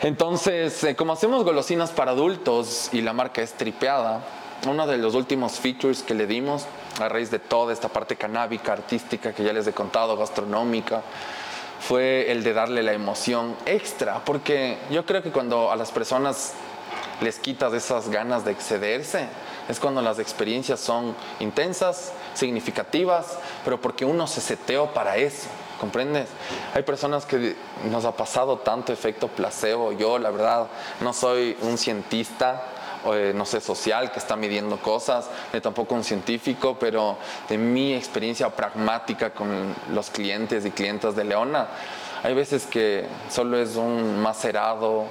Entonces, 0.00 0.82
eh, 0.84 0.96
como 0.96 1.12
hacemos 1.12 1.44
golosinas 1.44 1.90
para 1.90 2.12
adultos 2.12 2.88
y 2.92 3.02
la 3.02 3.12
marca 3.12 3.42
es 3.42 3.52
tripeada, 3.52 4.22
uno 4.66 4.86
de 4.86 4.96
los 4.96 5.14
últimos 5.14 5.60
features 5.60 6.02
que 6.02 6.14
le 6.14 6.26
dimos 6.26 6.66
a 7.00 7.08
raíz 7.08 7.30
de 7.30 7.38
toda 7.38 7.72
esta 7.72 7.88
parte 7.88 8.16
canábica, 8.16 8.72
artística 8.72 9.32
que 9.32 9.44
ya 9.44 9.52
les 9.52 9.66
he 9.66 9.72
contado, 9.72 10.16
gastronómica, 10.16 11.02
fue 11.80 12.30
el 12.30 12.42
de 12.42 12.52
darle 12.52 12.82
la 12.82 12.92
emoción 12.92 13.56
extra, 13.66 14.24
porque 14.24 14.78
yo 14.90 15.06
creo 15.06 15.22
que 15.22 15.30
cuando 15.30 15.70
a 15.70 15.76
las 15.76 15.90
personas 15.90 16.54
les 17.20 17.38
quitas 17.38 17.72
esas 17.72 18.08
ganas 18.08 18.44
de 18.44 18.52
excederse, 18.52 19.28
es 19.68 19.78
cuando 19.80 20.00
las 20.02 20.18
experiencias 20.18 20.80
son 20.80 21.14
intensas, 21.40 22.12
significativas, 22.34 23.38
pero 23.64 23.80
porque 23.80 24.04
uno 24.04 24.26
se 24.26 24.40
seteó 24.40 24.92
para 24.94 25.16
eso, 25.16 25.48
¿comprendes? 25.78 26.28
Hay 26.74 26.82
personas 26.82 27.26
que 27.26 27.56
nos 27.90 28.04
ha 28.04 28.16
pasado 28.16 28.58
tanto 28.58 28.92
efecto 28.92 29.28
placebo, 29.28 29.92
yo 29.92 30.18
la 30.18 30.30
verdad 30.30 30.68
no 31.00 31.12
soy 31.12 31.56
un 31.62 31.76
cientista, 31.76 32.62
eh, 33.12 33.32
no 33.34 33.44
sé, 33.44 33.60
social 33.60 34.10
que 34.12 34.18
está 34.18 34.36
midiendo 34.36 34.78
cosas, 34.78 35.28
ni 35.52 35.60
tampoco 35.60 35.94
un 35.94 36.04
científico, 36.04 36.76
pero 36.78 37.16
de 37.48 37.58
mi 37.58 37.94
experiencia 37.94 38.50
pragmática 38.50 39.30
con 39.30 39.74
los 39.92 40.10
clientes 40.10 40.64
y 40.66 40.70
clientas 40.70 41.14
de 41.16 41.24
Leona, 41.24 41.68
hay 42.22 42.34
veces 42.34 42.66
que 42.66 43.06
solo 43.30 43.58
es 43.58 43.76
un 43.76 44.20
macerado 44.20 45.04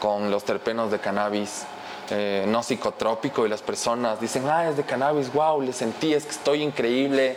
con 0.00 0.30
los 0.30 0.44
terpenos 0.44 0.90
de 0.90 0.98
cannabis 0.98 1.64
eh, 2.10 2.44
no 2.46 2.62
psicotrópico 2.62 3.46
y 3.46 3.48
las 3.48 3.62
personas 3.62 4.20
dicen, 4.20 4.46
ah, 4.46 4.68
es 4.68 4.76
de 4.76 4.82
cannabis, 4.82 5.32
wow, 5.32 5.62
le 5.62 5.72
sentí, 5.72 6.12
es 6.12 6.24
que 6.24 6.32
estoy 6.32 6.62
increíble. 6.62 7.36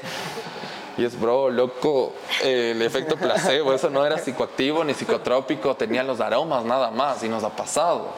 Y 0.97 1.05
es, 1.05 1.19
bro, 1.19 1.49
loco, 1.49 2.13
el 2.43 2.81
efecto 2.81 3.15
placebo, 3.15 3.73
eso 3.73 3.89
no 3.89 4.05
era 4.05 4.17
psicoactivo 4.17 4.83
ni 4.83 4.93
psicotrópico, 4.93 5.75
tenía 5.75 6.03
los 6.03 6.19
aromas 6.19 6.65
nada 6.65 6.91
más 6.91 7.23
y 7.23 7.29
nos 7.29 7.43
ha 7.43 7.55
pasado. 7.55 8.09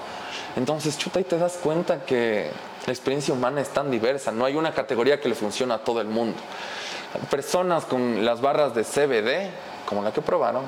Entonces, 0.55 0.97
chuta, 0.97 1.19
y 1.19 1.23
te 1.23 1.38
das 1.38 1.59
cuenta 1.61 2.05
que 2.05 2.49
la 2.85 2.93
experiencia 2.93 3.33
humana 3.33 3.61
es 3.61 3.69
tan 3.69 3.91
diversa, 3.91 4.31
no 4.31 4.45
hay 4.45 4.55
una 4.55 4.73
categoría 4.73 5.19
que 5.19 5.29
le 5.29 5.35
funcione 5.35 5.73
a 5.73 5.79
todo 5.79 6.01
el 6.01 6.07
mundo. 6.07 6.38
Personas 7.29 7.85
con 7.85 8.25
las 8.25 8.41
barras 8.41 8.73
de 8.73 8.83
CBD, 8.83 9.49
como 9.85 10.03
la 10.03 10.11
que 10.11 10.21
probaron, 10.21 10.63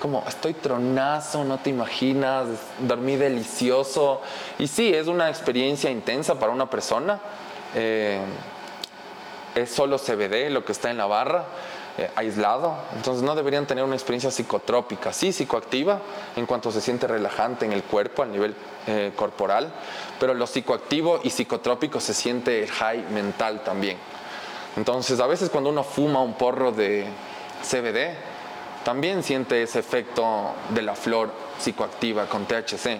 como 0.00 0.24
estoy 0.26 0.54
tronazo, 0.54 1.44
no 1.44 1.58
te 1.58 1.70
imaginas, 1.70 2.46
dormí 2.80 3.16
delicioso. 3.16 4.22
Y 4.58 4.66
sí, 4.66 4.92
es 4.92 5.06
una 5.06 5.28
experiencia 5.28 5.90
intensa 5.90 6.38
para 6.38 6.52
una 6.52 6.68
persona. 6.68 7.20
Eh, 7.74 8.20
es 9.54 9.70
solo 9.70 9.98
CBD 9.98 10.50
lo 10.50 10.64
que 10.64 10.72
está 10.72 10.90
en 10.90 10.96
la 10.96 11.06
barra, 11.06 11.44
eh, 11.98 12.10
aislado, 12.14 12.76
entonces 12.96 13.22
no 13.22 13.34
deberían 13.34 13.66
tener 13.66 13.84
una 13.84 13.94
experiencia 13.94 14.30
psicotrópica, 14.30 15.12
sí 15.12 15.32
psicoactiva 15.32 16.00
en 16.36 16.46
cuanto 16.46 16.70
se 16.70 16.80
siente 16.80 17.06
relajante 17.06 17.64
en 17.64 17.72
el 17.72 17.82
cuerpo 17.82 18.22
a 18.22 18.26
nivel 18.26 18.54
eh, 18.86 19.12
corporal, 19.16 19.72
pero 20.18 20.32
lo 20.34 20.46
psicoactivo 20.46 21.20
y 21.22 21.30
psicotrópico 21.30 22.00
se 22.00 22.14
siente 22.14 22.66
high 22.66 23.04
mental 23.10 23.62
también. 23.64 23.98
Entonces 24.76 25.18
a 25.20 25.26
veces 25.26 25.50
cuando 25.50 25.70
uno 25.70 25.82
fuma 25.82 26.22
un 26.22 26.34
porro 26.34 26.72
de 26.72 27.06
CBD, 27.62 28.16
también 28.84 29.22
siente 29.22 29.62
ese 29.62 29.78
efecto 29.78 30.54
de 30.70 30.82
la 30.82 30.94
flor 30.94 31.30
psicoactiva 31.58 32.26
con 32.26 32.46
THC, 32.46 32.98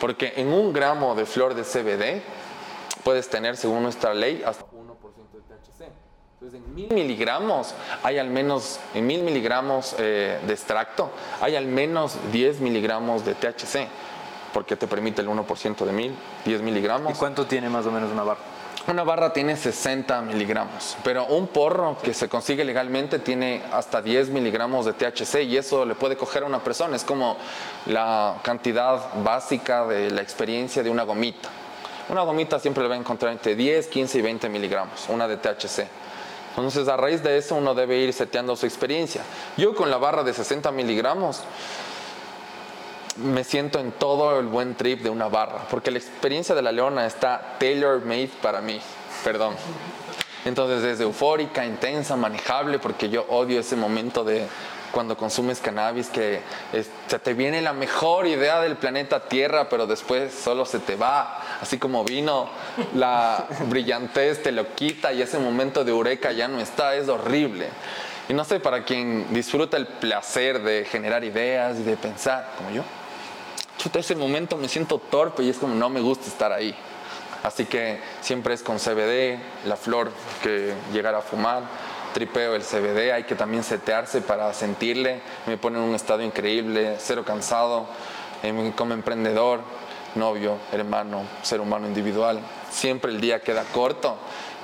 porque 0.00 0.34
en 0.36 0.52
un 0.52 0.72
gramo 0.72 1.14
de 1.14 1.26
flor 1.26 1.54
de 1.54 1.62
CBD 1.62 2.22
puedes 3.02 3.30
tener, 3.30 3.56
según 3.56 3.82
nuestra 3.82 4.14
ley, 4.14 4.42
hasta 4.44 4.64
entonces, 6.42 6.60
en 6.66 6.74
mil 6.74 6.92
miligramos 6.92 7.72
hay 8.02 8.18
al 8.18 8.28
menos, 8.28 8.80
en 8.94 9.06
mil 9.06 9.22
miligramos 9.22 9.94
eh, 10.00 10.40
de 10.44 10.52
extracto, 10.52 11.08
hay 11.40 11.54
al 11.54 11.66
menos 11.66 12.16
10 12.32 12.58
miligramos 12.58 13.24
de 13.24 13.36
THC, 13.36 13.86
porque 14.52 14.74
te 14.74 14.88
permite 14.88 15.22
el 15.22 15.28
1% 15.28 15.84
de 15.84 15.92
mil, 15.92 16.16
10 16.44 16.62
miligramos. 16.62 17.12
¿Y 17.12 17.14
cuánto 17.14 17.46
tiene 17.46 17.68
más 17.68 17.86
o 17.86 17.92
menos 17.92 18.10
una 18.10 18.24
barra? 18.24 18.40
Una 18.88 19.04
barra 19.04 19.32
tiene 19.32 19.56
60 19.56 20.20
miligramos, 20.22 20.96
pero 21.04 21.26
un 21.26 21.46
porro 21.46 21.96
que 22.02 22.12
se 22.12 22.28
consigue 22.28 22.64
legalmente 22.64 23.20
tiene 23.20 23.62
hasta 23.70 24.02
10 24.02 24.30
miligramos 24.30 24.84
de 24.84 24.94
THC 24.94 25.44
y 25.44 25.56
eso 25.56 25.84
le 25.84 25.94
puede 25.94 26.16
coger 26.16 26.42
a 26.42 26.46
una 26.46 26.64
persona. 26.64 26.96
Es 26.96 27.04
como 27.04 27.36
la 27.86 28.40
cantidad 28.42 29.14
básica 29.22 29.86
de 29.86 30.10
la 30.10 30.22
experiencia 30.22 30.82
de 30.82 30.90
una 30.90 31.04
gomita. 31.04 31.50
Una 32.08 32.22
gomita 32.22 32.58
siempre 32.58 32.82
le 32.82 32.88
va 32.88 32.96
a 32.96 32.98
encontrar 32.98 33.30
entre 33.30 33.54
10, 33.54 33.86
15 33.86 34.18
y 34.18 34.22
20 34.22 34.48
miligramos, 34.48 35.06
una 35.08 35.28
de 35.28 35.36
THC. 35.36 36.01
Entonces, 36.56 36.88
a 36.88 36.96
raíz 36.96 37.22
de 37.22 37.38
eso, 37.38 37.54
uno 37.54 37.74
debe 37.74 37.96
ir 37.96 38.12
seteando 38.12 38.56
su 38.56 38.66
experiencia. 38.66 39.22
Yo 39.56 39.74
con 39.74 39.90
la 39.90 39.96
barra 39.96 40.22
de 40.22 40.34
60 40.34 40.70
miligramos 40.72 41.42
me 43.16 43.44
siento 43.44 43.78
en 43.78 43.92
todo 43.92 44.38
el 44.38 44.46
buen 44.46 44.74
trip 44.74 45.02
de 45.02 45.10
una 45.10 45.28
barra, 45.28 45.66
porque 45.70 45.90
la 45.90 45.98
experiencia 45.98 46.54
de 46.54 46.62
la 46.62 46.72
leona 46.72 47.06
está 47.06 47.56
tailor-made 47.58 48.30
para 48.40 48.60
mí. 48.60 48.80
Perdón. 49.24 49.54
Entonces, 50.44 50.82
es 50.84 51.00
eufórica, 51.00 51.64
intensa, 51.64 52.16
manejable, 52.16 52.78
porque 52.78 53.08
yo 53.08 53.24
odio 53.28 53.60
ese 53.60 53.76
momento 53.76 54.24
de 54.24 54.46
cuando 54.92 55.16
consumes 55.16 55.60
cannabis 55.60 56.08
que 56.08 56.40
se 57.08 57.18
te 57.18 57.34
viene 57.34 57.62
la 57.62 57.72
mejor 57.72 58.26
idea 58.26 58.60
del 58.60 58.76
planeta 58.76 59.20
Tierra, 59.20 59.68
pero 59.68 59.86
después 59.86 60.32
solo 60.34 60.66
se 60.66 60.78
te 60.78 60.96
va, 60.96 61.40
así 61.62 61.78
como 61.78 62.04
vino, 62.04 62.50
la 62.94 63.46
brillantez 63.68 64.42
te 64.42 64.52
lo 64.52 64.74
quita 64.74 65.12
y 65.12 65.22
ese 65.22 65.38
momento 65.38 65.84
de 65.84 65.92
eureka 65.92 66.32
ya 66.32 66.48
no 66.48 66.60
está, 66.60 66.94
es 66.96 67.08
horrible. 67.08 67.68
Y 68.28 68.34
no 68.34 68.44
sé, 68.44 68.60
para 68.60 68.84
quien 68.84 69.32
disfruta 69.32 69.76
el 69.76 69.86
placer 69.86 70.62
de 70.62 70.84
generar 70.84 71.24
ideas 71.24 71.78
y 71.78 71.84
de 71.84 71.96
pensar, 71.96 72.52
como 72.58 72.70
yo, 72.70 72.82
chuta, 73.78 74.00
ese 74.00 74.16
momento 74.16 74.56
me 74.56 74.68
siento 74.68 74.98
torpe 74.98 75.44
y 75.44 75.50
es 75.50 75.58
como 75.58 75.74
no 75.74 75.88
me 75.88 76.00
gusta 76.00 76.26
estar 76.26 76.52
ahí. 76.52 76.74
Así 77.42 77.64
que 77.64 78.00
siempre 78.20 78.54
es 78.54 78.62
con 78.62 78.78
CBD, 78.78 79.38
la 79.66 79.76
flor 79.76 80.12
que 80.42 80.74
llegar 80.92 81.14
a 81.14 81.22
fumar 81.22 81.62
tripeo 82.12 82.54
el 82.54 82.62
CBD, 82.62 83.12
hay 83.12 83.24
que 83.24 83.34
también 83.34 83.64
setearse 83.64 84.20
para 84.20 84.52
sentirle, 84.52 85.20
me 85.46 85.56
pone 85.56 85.78
en 85.78 85.84
un 85.84 85.94
estado 85.94 86.22
increíble, 86.22 86.96
cero 86.98 87.24
cansado, 87.26 87.86
eh, 88.42 88.72
como 88.76 88.94
emprendedor, 88.94 89.62
novio, 90.14 90.58
hermano, 90.72 91.22
ser 91.42 91.60
humano 91.60 91.86
individual, 91.86 92.40
siempre 92.70 93.10
el 93.10 93.20
día 93.20 93.40
queda 93.40 93.64
corto, 93.64 94.16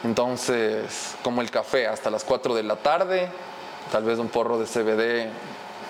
entonces 0.04 1.16
como 1.22 1.40
el 1.40 1.50
café 1.50 1.86
hasta 1.86 2.10
las 2.10 2.24
4 2.24 2.54
de 2.54 2.62
la 2.62 2.76
tarde, 2.76 3.28
tal 3.90 4.04
vez 4.04 4.18
un 4.18 4.28
porro 4.28 4.58
de 4.58 4.66
CBD, 4.66 5.30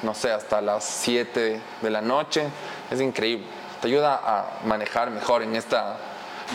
no 0.03 0.15
sé, 0.15 0.31
hasta 0.31 0.61
las 0.61 0.85
7 0.85 1.61
de 1.83 1.91
la 1.91 2.01
noche, 2.01 2.45
es 2.91 3.01
increíble, 3.01 3.47
te 3.81 3.89
ayuda 3.89 4.21
a 4.25 4.67
manejar 4.67 5.11
mejor 5.11 5.43
en 5.43 5.57
esta 5.57 5.97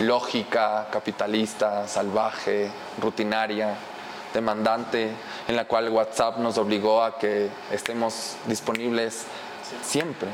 lógica 0.02 0.88
capitalista, 0.92 1.88
salvaje, 1.88 2.72
rutinaria, 3.02 3.76
demandante 4.34 5.12
en 5.48 5.56
la 5.56 5.66
cual 5.66 5.90
WhatsApp 5.90 6.38
nos 6.40 6.58
obligó 6.58 7.04
a 7.04 7.18
que 7.18 7.50
estemos 7.72 8.36
disponibles 8.48 9.26
siempre. 9.84 10.30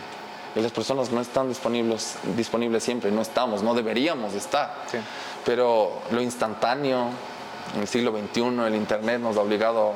Y 0.56 0.62
las 0.62 0.72
personas 0.72 1.12
no 1.12 1.22
están 1.22 1.48
disponibles, 1.48 2.18
disponibles 2.36 2.84
siempre, 2.84 3.12
no 3.12 3.22
estamos, 3.22 3.62
no 3.62 3.74
deberíamos 3.74 4.34
estar. 4.34 4.74
Pero 5.46 6.02
lo 6.12 6.22
instantáneo, 6.22 7.10
en 7.76 7.82
el 7.82 7.88
siglo 7.88 8.12
XXI, 8.12 8.42
el 8.68 8.76
Internet 8.76 9.22
nos 9.22 9.38
ha 9.38 9.42
obligado, 9.42 9.94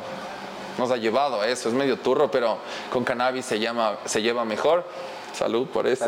nos 0.77 0.91
ha 0.91 0.97
llevado 0.97 1.41
a 1.41 1.47
eso, 1.47 1.69
es 1.69 1.75
medio 1.75 1.97
turro, 1.97 2.29
pero 2.29 2.59
con 2.91 3.03
cannabis 3.03 3.45
se, 3.45 3.59
llama, 3.59 3.97
se 4.05 4.21
lleva 4.21 4.45
mejor. 4.45 4.85
Salud 5.33 5.67
por 5.67 5.87
eso. 5.87 6.05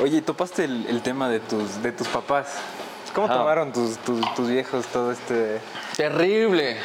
Oye, 0.00 0.22
topaste 0.22 0.64
el, 0.64 0.86
el, 0.86 1.02
tema 1.02 1.28
de 1.28 1.40
tus, 1.40 1.82
de 1.82 1.92
tus 1.92 2.08
papás. 2.08 2.54
¿Cómo 3.14 3.28
tomaron 3.28 3.72
tus, 3.72 3.98
tus, 3.98 4.48
viejos 4.48 4.86
todo 4.86 5.12
este...? 5.12 5.60
Terrible. 5.96 6.78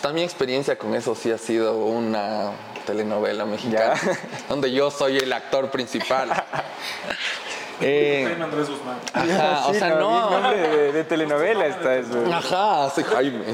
También 0.00 0.22
mi 0.22 0.30
experiencia 0.30 0.78
con 0.78 0.94
eso 0.94 1.14
sí 1.14 1.32
ha 1.32 1.38
sido 1.38 1.76
una 1.78 2.52
telenovela 2.86 3.44
mexicana, 3.44 3.94
donde 4.48 4.72
yo 4.72 4.90
soy 4.90 5.18
el 5.18 5.32
actor 5.32 5.70
principal. 5.70 6.30
eh, 7.82 8.34
Andrés 8.40 8.70
Guzmán. 8.70 8.98
Ajá, 9.12 9.66
o 9.68 9.74
sea, 9.74 9.90
no. 9.96 10.50
de, 10.50 10.92
de, 10.92 11.04
telenovela 11.04 11.66
está 11.66 11.96
eso. 11.96 12.24
Ajá, 12.32 12.90
soy 12.94 13.04
Jaime 13.04 13.44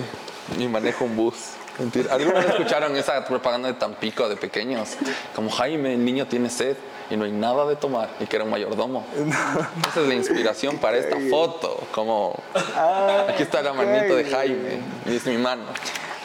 y 0.56 0.68
manejo 0.68 1.04
un 1.04 1.16
bus. 1.16 1.54
Mentira. 1.78 2.14
¿Alguna 2.14 2.40
escucharon 2.40 2.94
esa 2.96 3.24
propaganda 3.24 3.68
de 3.68 3.74
Tampico 3.74 4.28
de 4.28 4.36
pequeños? 4.36 4.90
Como 5.34 5.50
Jaime, 5.50 5.94
el 5.94 6.04
niño 6.04 6.26
tiene 6.26 6.50
sed 6.50 6.76
y 7.10 7.16
no 7.16 7.24
hay 7.24 7.32
nada 7.32 7.66
de 7.66 7.76
tomar 7.76 8.10
y 8.20 8.26
que 8.26 8.36
era 8.36 8.44
un 8.44 8.50
mayordomo. 8.50 9.06
Esa 9.88 10.00
es 10.02 10.06
la 10.06 10.14
inspiración 10.14 10.76
para 10.76 10.98
esta 10.98 11.16
foto. 11.30 11.80
Como 11.92 12.38
ah, 12.76 13.26
aquí 13.28 13.42
está 13.42 13.62
la 13.62 13.72
manito 13.72 14.14
de 14.14 14.24
Jaime 14.26 14.80
y 15.06 15.16
es 15.16 15.26
mi 15.26 15.38
mano. 15.38 15.64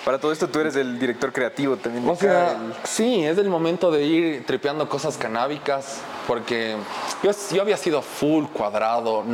Para 0.07 0.19
todo 0.19 0.31
esto 0.31 0.47
tú 0.47 0.61
eres 0.61 0.77
el 0.77 0.97
director 0.97 1.33
creativo 1.33 1.75
también. 1.75 2.07
O 2.07 2.15
sea, 2.15 2.57
sí, 2.85 3.25
es 3.25 3.37
el 3.37 3.49
momento 3.49 3.91
de 3.91 4.05
ir 4.05 4.45
tripeando 4.45 4.87
cosas 4.87 5.17
canábicas, 5.17 5.99
porque 6.25 6.77
yo, 7.21 7.31
yo 7.51 7.61
había 7.61 7.75
sido 7.75 8.01
full 8.01 8.45
cuadrado, 8.45 9.25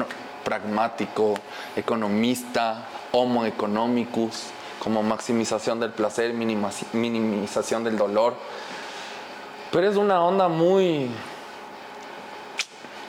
pragmático, 0.43 1.35
economista, 1.75 2.87
homo 3.11 3.45
economicus, 3.45 4.45
como 4.79 5.03
maximización 5.03 5.79
del 5.79 5.91
placer, 5.91 6.33
minimización 6.33 7.83
del 7.83 7.95
dolor. 7.95 8.33
Pero 9.71 9.87
es 9.87 9.95
una 9.95 10.23
onda 10.23 10.47
muy 10.47 11.11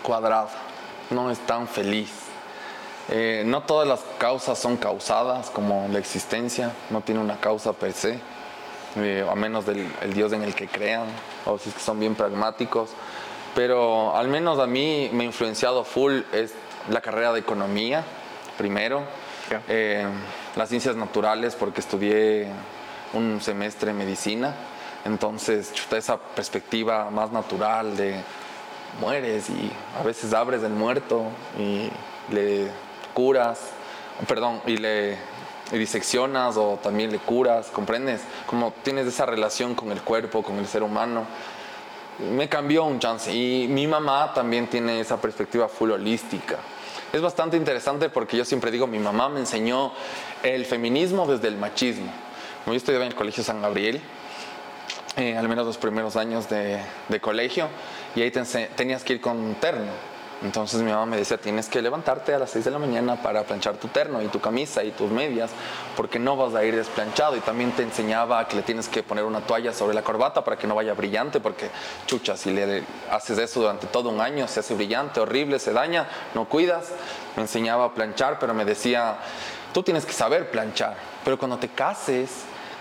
cuadrada, 0.03 0.51
no 1.09 1.31
es 1.31 1.39
tan 1.39 1.67
feliz. 1.67 2.24
Eh, 3.11 3.43
no 3.45 3.63
todas 3.63 3.87
las 3.87 4.01
causas 4.19 4.59
son 4.59 4.77
causadas, 4.77 5.51
como 5.51 5.89
la 5.93 5.99
existencia, 5.99 6.73
no 6.91 7.03
tiene 7.03 7.21
una 7.21 7.39
causa 7.39 7.73
per 7.75 7.93
se, 7.93 8.19
eh, 8.97 9.27
a 9.29 9.35
menos 9.35 9.67
del 9.67 9.87
Dios 10.15 10.33
en 10.33 10.43
el 10.43 10.55
que 10.55 10.69
crean, 10.69 11.07
o 11.45 11.59
si 11.59 11.69
es 11.69 11.75
que 11.75 11.81
son 11.81 12.01
bien 12.01 12.15
pragmáticos. 12.15 12.91
Pero 13.55 14.17
al 14.17 14.29
menos 14.29 14.59
a 14.59 14.67
mí 14.67 15.11
me 15.13 15.25
ha 15.25 15.27
influenciado 15.27 15.85
full 15.85 16.23
es 16.33 16.55
la 16.89 17.01
carrera 17.01 17.33
de 17.33 17.41
economía, 17.41 18.05
primero, 18.57 19.03
eh, 19.69 20.07
las 20.57 20.69
ciencias 20.69 20.97
naturales, 20.97 21.55
porque 21.55 21.81
estudié 21.81 22.49
un 23.13 23.41
semestre 23.41 23.93
de 23.93 23.99
medicina, 23.99 24.55
entonces 25.05 25.73
esa 25.93 26.17
perspectiva 26.17 27.11
más 27.11 27.31
natural 27.31 27.97
de 27.97 28.21
mueres 29.01 29.51
y 29.51 29.71
a 30.01 30.03
veces 30.03 30.33
abres 30.33 30.63
el 30.63 30.73
muerto 30.73 31.27
y 31.59 31.91
le 32.33 32.69
curas, 33.15 33.61
perdón, 34.27 34.61
y 34.67 34.77
le 34.77 35.17
diseccionas 35.73 36.57
o 36.57 36.79
también 36.83 37.11
le 37.11 37.19
curas, 37.19 37.69
¿comprendes? 37.69 38.21
Como 38.47 38.73
tienes 38.83 39.07
esa 39.07 39.25
relación 39.25 39.75
con 39.75 39.91
el 39.93 40.03
cuerpo, 40.03 40.43
con 40.43 40.59
el 40.59 40.67
ser 40.67 40.83
humano. 40.83 41.27
Me 42.19 42.49
cambió 42.49 42.85
un 42.85 43.01
chance 43.01 43.33
y 43.35 43.67
mi 43.69 43.87
mamá 43.87 44.33
también 44.35 44.69
tiene 44.69 45.01
esa 45.01 45.21
perspectiva 45.21 45.69
full 45.69 45.91
holística. 45.91 46.59
Es 47.13 47.21
bastante 47.21 47.57
interesante 47.57 48.09
porque 48.09 48.37
yo 48.37 48.45
siempre 48.45 48.71
digo, 48.71 48.87
mi 48.87 48.99
mamá 48.99 49.29
me 49.29 49.41
enseñó 49.41 49.93
el 50.43 50.65
feminismo 50.65 51.27
desde 51.27 51.49
el 51.49 51.57
machismo. 51.57 52.11
Yo 52.67 52.73
estudiaba 52.73 53.05
en 53.05 53.13
el 53.13 53.17
Colegio 53.17 53.43
San 53.43 53.63
Gabriel, 53.63 54.01
eh, 55.17 55.37
al 55.37 55.49
menos 55.49 55.67
los 55.67 55.77
primeros 55.77 56.17
años 56.17 56.49
de, 56.49 56.81
de 57.09 57.21
colegio, 57.21 57.69
y 58.17 58.23
ahí 58.23 58.31
tenías 58.31 59.05
que 59.05 59.15
ir 59.15 59.21
con 59.21 59.55
terno 59.57 60.14
entonces 60.43 60.83
mi 60.83 60.91
mamá 60.91 61.07
me 61.07 61.17
decía, 61.17 61.39
tienes 61.39 61.69
que 61.69 61.81
levantarte 61.81 62.35
a 62.35 62.39
las 62.39 62.51
6 62.51 62.67
de 62.67 62.71
la 62.71 62.79
mañana 62.79 63.23
para 63.23 63.45
planchar 63.45 63.77
tu 63.77 63.89
terno 63.89 64.21
y 64.21 64.29
tu 64.29 64.41
camisa 64.41 64.85
y 64.85 64.91
tus 64.91 65.11
medias, 65.11 65.51
porque 65.97 66.19
no 66.19 66.37
vas 66.37 66.55
a 66.55 66.65
ir 66.65 66.77
desplanchado. 66.77 67.37
Y 67.37 67.41
también 67.41 67.73
te 67.73 67.83
enseñaba 67.83 68.47
que 68.47 68.57
le 68.57 68.63
tienes 68.63 68.89
que 68.89 69.03
poner 69.03 69.25
una 69.25 69.41
toalla 69.41 69.73
sobre 69.73 69.95
la 69.95 70.03
corbata 70.03 70.45
para 70.45 70.59
que 70.59 70.67
no 70.67 70.75
vaya 70.75 70.95
brillante, 70.95 71.41
porque 71.41 71.71
chucha, 72.07 72.37
si 72.37 72.51
le 72.51 72.85
haces 73.11 73.39
eso 73.39 73.61
durante 73.61 73.87
todo 73.87 74.11
un 74.11 74.21
año, 74.21 74.47
se 74.49 74.61
hace 74.61 74.75
brillante, 74.75 75.21
horrible, 75.21 75.59
se 75.59 75.73
daña, 75.73 76.09
no 76.35 76.47
cuidas. 76.47 76.91
Me 77.37 77.43
enseñaba 77.43 77.87
a 77.87 77.95
planchar, 77.95 78.39
pero 78.39 78.55
me 78.55 78.65
decía, 78.65 79.17
tú 79.73 79.83
tienes 79.83 80.05
que 80.05 80.13
saber 80.13 80.51
planchar, 80.51 80.97
pero 81.25 81.39
cuando 81.39 81.59
te 81.59 81.69
cases, 81.69 82.31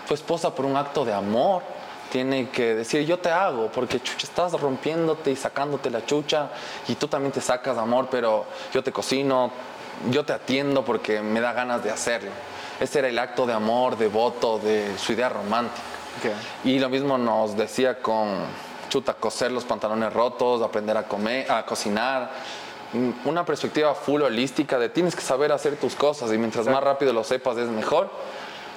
tu 0.06 0.14
esposa 0.14 0.54
por 0.54 0.66
un 0.66 0.76
acto 0.76 1.04
de 1.04 1.12
amor 1.12 1.62
tiene 2.14 2.48
que 2.48 2.76
decir 2.76 3.04
yo 3.04 3.18
te 3.18 3.28
hago, 3.28 3.72
porque 3.72 4.00
chucha, 4.00 4.28
estás 4.28 4.52
rompiéndote 4.52 5.32
y 5.32 5.36
sacándote 5.36 5.90
la 5.90 6.06
chucha 6.06 6.48
y 6.86 6.94
tú 6.94 7.08
también 7.08 7.32
te 7.32 7.40
sacas 7.40 7.76
amor, 7.76 8.06
pero 8.08 8.44
yo 8.72 8.84
te 8.84 8.92
cocino, 8.92 9.50
yo 10.12 10.24
te 10.24 10.32
atiendo 10.32 10.84
porque 10.84 11.20
me 11.22 11.40
da 11.40 11.52
ganas 11.52 11.82
de 11.82 11.90
hacerlo. 11.90 12.30
Ese 12.78 13.00
era 13.00 13.08
el 13.08 13.18
acto 13.18 13.46
de 13.46 13.52
amor, 13.52 13.98
devoto, 13.98 14.60
de 14.60 14.96
su 14.96 15.14
idea 15.14 15.28
romántica. 15.28 15.82
Y 16.62 16.78
lo 16.78 16.88
mismo 16.88 17.18
nos 17.18 17.56
decía 17.56 18.00
con 18.00 18.28
chuta, 18.88 19.14
coser 19.14 19.50
los 19.50 19.64
pantalones 19.64 20.12
rotos, 20.12 20.62
aprender 20.62 20.96
a 20.96 21.08
comer, 21.08 21.50
a 21.50 21.66
cocinar. 21.66 22.30
Una 23.24 23.44
perspectiva 23.44 23.92
full 23.92 24.22
holística 24.22 24.78
de 24.78 24.88
tienes 24.88 25.16
que 25.16 25.22
saber 25.22 25.50
hacer 25.50 25.80
tus 25.80 25.96
cosas 25.96 26.32
y 26.32 26.38
mientras 26.38 26.68
más 26.68 26.84
rápido 26.84 27.12
lo 27.12 27.24
sepas 27.24 27.56
es 27.56 27.66
mejor 27.66 28.08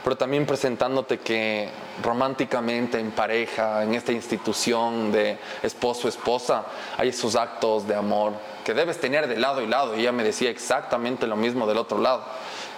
pero 0.07 0.15
también 0.15 0.45
presentándote 0.45 1.19
que 1.19 1.67
románticamente 2.01 2.97
en 2.97 3.11
pareja, 3.11 3.83
en 3.83 3.93
esta 3.93 4.13
institución 4.13 5.11
de 5.11 5.37
esposo-esposa, 5.61 6.63
hay 6.97 7.09
esos 7.09 7.35
actos 7.35 7.85
de 7.85 7.93
amor 7.93 8.31
que 8.63 8.73
debes 8.73 9.01
tener 9.01 9.27
de 9.27 9.35
lado 9.35 9.61
y 9.61 9.67
lado. 9.67 9.97
Y 9.97 9.99
ella 9.99 10.13
me 10.13 10.23
decía 10.23 10.49
exactamente 10.49 11.27
lo 11.27 11.35
mismo 11.35 11.67
del 11.67 11.77
otro 11.77 11.99
lado. 11.99 12.23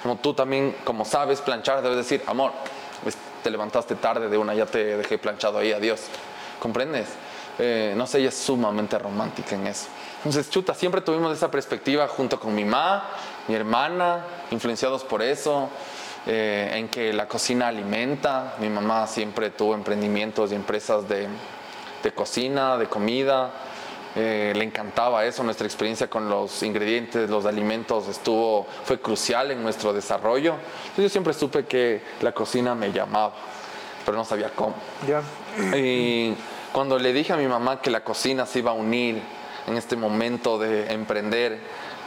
Como 0.02 0.16
tú 0.16 0.34
también, 0.34 0.76
como 0.84 1.06
sabes 1.06 1.40
planchar, 1.40 1.84
debes 1.84 1.98
decir, 2.00 2.24
amor, 2.26 2.52
pues, 3.04 3.16
te 3.44 3.52
levantaste 3.52 3.94
tarde 3.94 4.28
de 4.28 4.36
una, 4.36 4.56
ya 4.56 4.66
te 4.66 4.98
dejé 4.98 5.20
planchado 5.20 5.60
ahí, 5.60 5.72
adiós. 5.72 6.02
¿Comprendes? 6.60 7.10
Eh, 7.60 7.94
no 7.96 8.08
sé, 8.08 8.22
ella 8.22 8.30
es 8.30 8.38
sumamente 8.40 8.98
romántica 8.98 9.54
en 9.54 9.68
eso. 9.68 9.86
Entonces, 10.18 10.50
chuta, 10.50 10.74
siempre 10.74 11.02
tuvimos 11.02 11.32
esa 11.38 11.52
perspectiva 11.52 12.08
junto 12.08 12.40
con 12.40 12.56
mi 12.56 12.66
mamá, 12.66 13.04
mi 13.48 13.54
hermana, 13.54 14.26
influenciados 14.50 15.04
por 15.04 15.22
eso. 15.22 15.70
Eh, 16.28 16.72
en 16.74 16.90
que 16.90 17.14
la 17.14 17.28
cocina 17.28 17.68
alimenta. 17.68 18.56
Mi 18.60 18.70
mamá 18.70 19.08
siempre 19.08 19.50
tuvo 19.50 19.74
emprendimientos 19.74 20.52
y 20.52 20.56
empresas 20.56 21.08
de, 21.08 21.28
cocina, 22.14 22.78
de 22.78 22.88
comida. 22.88 23.52
Eh, 24.16 24.54
le 24.56 24.64
encantaba 24.64 25.24
eso, 25.26 25.44
nuestra 25.44 25.68
experiencia 25.68 26.10
con 26.10 26.30
los 26.30 26.64
ingredientes, 26.64 27.30
los 27.30 27.46
alimentos 27.46 28.08
estuvo, 28.08 28.66
fue 28.84 29.00
crucial 29.00 29.52
en 29.52 29.62
nuestro 29.62 29.94
desarrollo. 29.94 30.56
yo 30.98 31.08
siempre 31.10 31.32
supe 31.34 31.66
que 31.66 32.02
la 32.22 32.32
cocina 32.32 32.74
me 32.74 32.92
llamaba, 32.92 33.34
pero 34.04 34.18
no 34.18 34.26
sabía 34.26 34.50
cómo. 34.50 34.76
Y 35.76 36.34
cuando 36.74 36.98
le 36.98 37.14
dije 37.14 37.34
a 37.34 37.38
mi 37.38 37.48
mamá 37.48 37.82
que 37.82 37.92
la 37.92 38.04
cocina 38.04 38.48
se 38.48 38.60
iba 38.60 38.72
a 38.72 38.74
unir 38.74 39.22
en 39.68 39.78
este 39.78 39.96
momento 39.96 40.58
de 40.58 40.92
emprender 40.92 41.60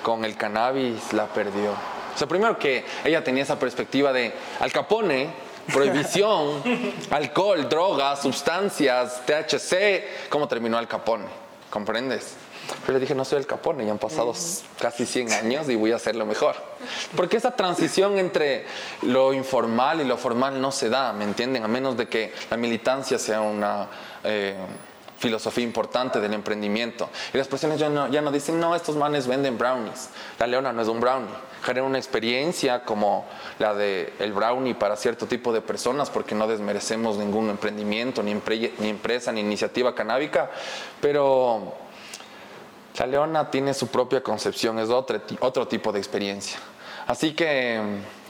con 0.03 0.25
el 0.25 0.37
cannabis, 0.37 1.13
la 1.13 1.27
perdió. 1.27 2.02
O 2.15 2.19
sea, 2.19 2.27
primero 2.27 2.59
que 2.59 2.85
ella 3.05 3.23
tenía 3.25 3.43
esa 3.43 3.59
perspectiva 3.59 4.13
de 4.13 4.33
Al 4.61 4.73
Capone, 4.73 5.31
prohibición, 5.73 6.63
alcohol, 7.11 7.69
drogas, 7.69 8.23
sustancias, 8.23 9.23
THC, 9.27 10.29
¿cómo 10.29 10.49
terminó 10.49 10.79
Al 10.79 10.89
Capone? 10.89 11.27
¿Comprendes? 11.71 12.37
Pero 12.87 12.95
le 12.95 13.01
dije, 13.01 13.15
no 13.15 13.25
soy 13.25 13.39
el 13.39 13.47
Capone, 13.47 13.85
ya 13.85 13.93
han 13.93 13.99
pasado 13.99 14.33
casi 14.79 15.05
100 15.05 15.33
años 15.33 15.69
y 15.69 15.77
voy 15.77 15.93
a 15.93 15.97
hacerlo 15.97 16.27
mejor. 16.27 16.57
Porque 17.17 17.37
esa 17.37 17.57
transición 17.57 18.19
entre 18.19 18.67
lo 19.03 19.33
informal 19.33 20.01
y 20.01 20.05
lo 20.05 20.17
formal 20.17 20.61
no 20.61 20.73
se 20.73 20.89
da, 20.89 21.13
¿me 21.13 21.25
entienden? 21.25 21.65
A 21.65 21.69
menos 21.69 21.97
de 21.97 22.09
que 22.09 22.33
la 22.51 22.57
militancia 22.57 23.19
sea 23.19 23.41
una... 23.41 23.89
Eh, 24.25 24.57
filosofía 25.23 25.63
importante 25.63 26.21
del 26.21 26.35
emprendimiento. 26.35 27.09
Y 27.33 27.39
las 27.39 27.47
personas 27.47 27.79
ya 27.79 27.89
no, 27.89 28.09
ya 28.09 28.21
no 28.21 28.33
dicen, 28.33 28.59
no, 28.59 28.75
estos 28.75 28.97
manes 28.97 29.29
venden 29.29 29.57
brownies. 29.57 30.11
La 30.39 30.49
leona 30.49 30.73
no 30.73 30.83
es 30.83 30.89
un 30.89 31.01
brownie. 31.01 31.31
Genera 31.63 31.87
una 31.87 31.99
experiencia 31.99 32.83
como 32.83 33.25
la 33.61 33.73
de 33.73 34.13
el 34.19 34.33
brownie 34.33 34.75
para 34.75 34.97
cierto 34.97 35.27
tipo 35.27 35.53
de 35.53 35.61
personas, 35.61 36.11
porque 36.11 36.35
no 36.35 36.49
desmerecemos 36.49 37.17
ningún 37.17 37.51
emprendimiento, 37.51 38.23
ni, 38.23 38.35
ni 38.35 38.89
empresa, 38.89 39.31
ni 39.31 39.41
iniciativa 39.41 39.95
canábica. 39.95 40.51
Pero 41.01 41.73
la 42.99 43.07
leona 43.07 43.49
tiene 43.49 43.75
su 43.75 43.87
propia 43.87 44.25
concepción, 44.25 44.81
es 44.81 44.91
otro, 44.91 45.21
otro 45.39 45.69
tipo 45.69 45.93
de 45.93 46.01
experiencia. 46.01 46.59
Así 47.07 47.33
que 47.33 47.81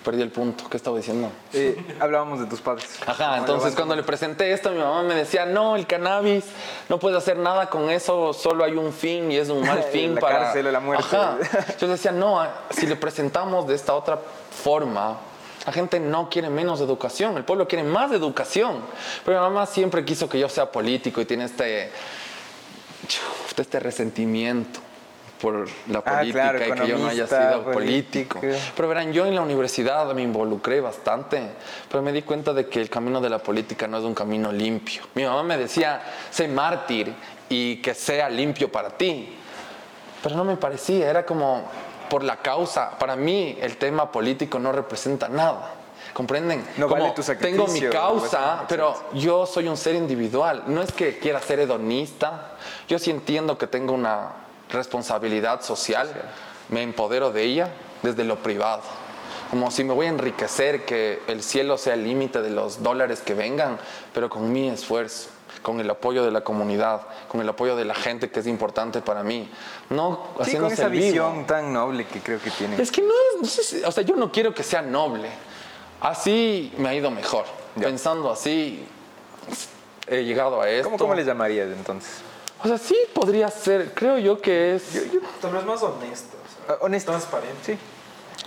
perdí 0.02 0.22
el 0.22 0.30
punto. 0.30 0.64
¿Qué 0.68 0.76
estaba 0.76 0.96
diciendo? 0.96 1.30
Eh, 1.52 1.96
hablábamos 2.00 2.40
de 2.40 2.46
tus 2.46 2.60
padres. 2.60 2.86
Ajá, 3.06 3.38
entonces 3.38 3.74
cuando 3.74 3.96
le 3.96 4.02
presenté 4.02 4.52
esto, 4.52 4.70
mi 4.70 4.78
mamá 4.78 5.02
me 5.02 5.14
decía, 5.14 5.46
no, 5.46 5.76
el 5.76 5.86
cannabis, 5.86 6.44
no 6.88 6.98
puedes 6.98 7.16
hacer 7.16 7.38
nada 7.38 7.70
con 7.70 7.90
eso, 7.90 8.32
solo 8.32 8.64
hay 8.64 8.74
un 8.74 8.92
fin 8.92 9.30
y 9.30 9.36
es 9.36 9.48
un 9.48 9.66
mal 9.66 9.82
fin 9.92 10.14
la 10.14 10.20
para... 10.20 10.38
cárcel 10.38 10.72
la 10.72 10.80
muerte. 10.80 11.04
Ajá. 11.04 11.38
Yo 11.80 11.88
decía, 11.88 12.12
no, 12.12 12.40
ah, 12.40 12.62
si 12.70 12.86
le 12.86 12.96
presentamos 12.96 13.66
de 13.66 13.74
esta 13.74 13.94
otra 13.94 14.18
forma, 14.62 15.18
la 15.64 15.72
gente 15.72 16.00
no 16.00 16.28
quiere 16.28 16.50
menos 16.50 16.80
educación, 16.80 17.36
el 17.36 17.44
pueblo 17.44 17.68
quiere 17.68 17.84
más 17.84 18.12
educación. 18.12 18.80
Pero 19.24 19.38
mi 19.38 19.44
mamá 19.44 19.66
siempre 19.66 20.04
quiso 20.04 20.28
que 20.28 20.38
yo 20.38 20.48
sea 20.48 20.70
político 20.72 21.20
y 21.20 21.24
tiene 21.24 21.44
este, 21.44 21.90
este 23.56 23.78
resentimiento 23.78 24.80
por 25.42 25.66
la 25.88 25.98
Ah, 25.98 26.18
política 26.20 26.52
claro, 26.52 26.58
y 26.58 26.80
que 26.80 26.86
yo 26.86 26.98
no 26.98 27.08
haya 27.08 27.26
sido 27.26 27.64
político. 27.64 28.38
político. 28.40 28.62
Pero 28.76 28.88
verán, 28.88 29.12
yo 29.12 29.26
en 29.26 29.34
la 29.34 29.40
universidad 29.42 30.14
me 30.14 30.22
involucré 30.22 30.80
bastante, 30.80 31.42
pero 31.90 32.00
me 32.00 32.12
di 32.12 32.22
cuenta 32.22 32.52
de 32.54 32.68
que 32.68 32.80
el 32.80 32.88
camino 32.88 33.20
de 33.20 33.28
la 33.28 33.38
política 33.38 33.88
no 33.88 33.98
es 33.98 34.04
un 34.04 34.14
camino 34.14 34.52
limpio. 34.52 35.02
Mi 35.14 35.24
mamá 35.24 35.42
me 35.42 35.58
decía, 35.58 36.00
sé 36.30 36.46
mártir 36.46 37.12
y 37.48 37.82
que 37.82 37.92
sea 37.92 38.30
limpio 38.30 38.70
para 38.70 38.90
ti. 38.90 39.36
Pero 40.22 40.36
no 40.36 40.44
me 40.44 40.56
parecía, 40.56 41.10
era 41.10 41.26
como 41.26 41.64
por 42.08 42.22
la 42.22 42.36
causa. 42.36 42.96
Para 42.96 43.16
mí 43.16 43.58
el 43.60 43.76
tema 43.76 44.12
político 44.12 44.60
no 44.60 44.70
representa 44.70 45.28
nada. 45.28 45.74
¿Comprenden? 46.12 46.62
No 46.76 46.88
Como 46.88 47.02
vale 47.02 47.14
tu 47.14 47.22
Tengo 47.22 47.66
mi 47.68 47.80
causa, 47.82 48.64
pero 48.68 48.94
yo 49.14 49.46
soy 49.46 49.66
un 49.66 49.76
ser 49.76 49.94
individual. 49.96 50.64
No 50.66 50.82
es 50.82 50.92
que 50.92 51.18
quiera 51.18 51.40
ser 51.40 51.60
hedonista. 51.60 52.52
Yo 52.86 52.98
sí 52.98 53.10
entiendo 53.10 53.56
que 53.56 53.66
tengo 53.66 53.94
una 53.94 54.41
responsabilidad 54.72 55.62
social. 55.62 56.10
Me 56.68 56.82
empodero 56.82 57.30
de 57.30 57.42
ella 57.44 57.68
desde 58.02 58.24
lo 58.24 58.36
privado. 58.36 58.82
Como 59.50 59.70
si 59.70 59.84
me 59.84 59.92
voy 59.92 60.06
a 60.06 60.08
enriquecer, 60.08 60.84
que 60.86 61.20
el 61.26 61.42
cielo 61.42 61.76
sea 61.76 61.94
el 61.94 62.04
límite 62.04 62.40
de 62.40 62.50
los 62.50 62.82
dólares 62.82 63.20
que 63.20 63.34
vengan, 63.34 63.78
pero 64.14 64.30
con 64.30 64.50
mi 64.50 64.68
esfuerzo, 64.70 65.28
con 65.60 65.78
el 65.78 65.90
apoyo 65.90 66.24
de 66.24 66.30
la 66.30 66.40
comunidad, 66.40 67.02
con 67.28 67.40
el 67.42 67.48
apoyo 67.50 67.76
de 67.76 67.84
la 67.84 67.94
gente 67.94 68.30
que 68.30 68.40
es 68.40 68.46
importante 68.46 69.02
para 69.02 69.22
mí. 69.22 69.50
No 69.90 70.14
Sí, 70.14 70.32
con 70.34 70.42
haciéndose 70.42 70.74
esa 70.74 70.88
vivo. 70.88 71.04
visión 71.04 71.46
tan 71.46 71.70
noble 71.70 72.06
que 72.06 72.20
creo 72.20 72.40
que 72.40 72.50
tiene. 72.50 72.80
Es 72.80 72.90
que 72.90 73.02
no 73.02 73.12
es, 73.42 73.82
o 73.84 73.92
sea, 73.92 74.02
yo 74.02 74.16
no 74.16 74.32
quiero 74.32 74.54
que 74.54 74.62
sea 74.62 74.80
noble. 74.80 75.28
Así 76.00 76.72
me 76.78 76.88
ha 76.88 76.94
ido 76.94 77.10
mejor. 77.10 77.44
Ya. 77.76 77.88
Pensando 77.88 78.30
así, 78.30 78.86
he 80.06 80.24
llegado 80.24 80.62
a 80.62 80.68
esto. 80.70 80.84
¿Cómo, 80.84 80.96
¿Cómo 80.98 81.14
le 81.14 81.24
llamarías 81.24 81.68
entonces? 81.68 82.22
O 82.64 82.68
sea, 82.68 82.78
sí 82.78 82.96
podría 83.12 83.48
ser, 83.48 83.92
creo 83.94 84.18
yo 84.18 84.40
que 84.40 84.74
es... 84.76 84.82
Tal 85.40 85.52
vez 85.52 85.64
más 85.64 85.82
honesto. 85.82 86.36
o 86.36 86.66
sea, 86.66 86.74
Ah, 86.76 86.78
honesto. 86.80 87.10
Transparente. 87.10 87.76
Sí. 87.76 87.78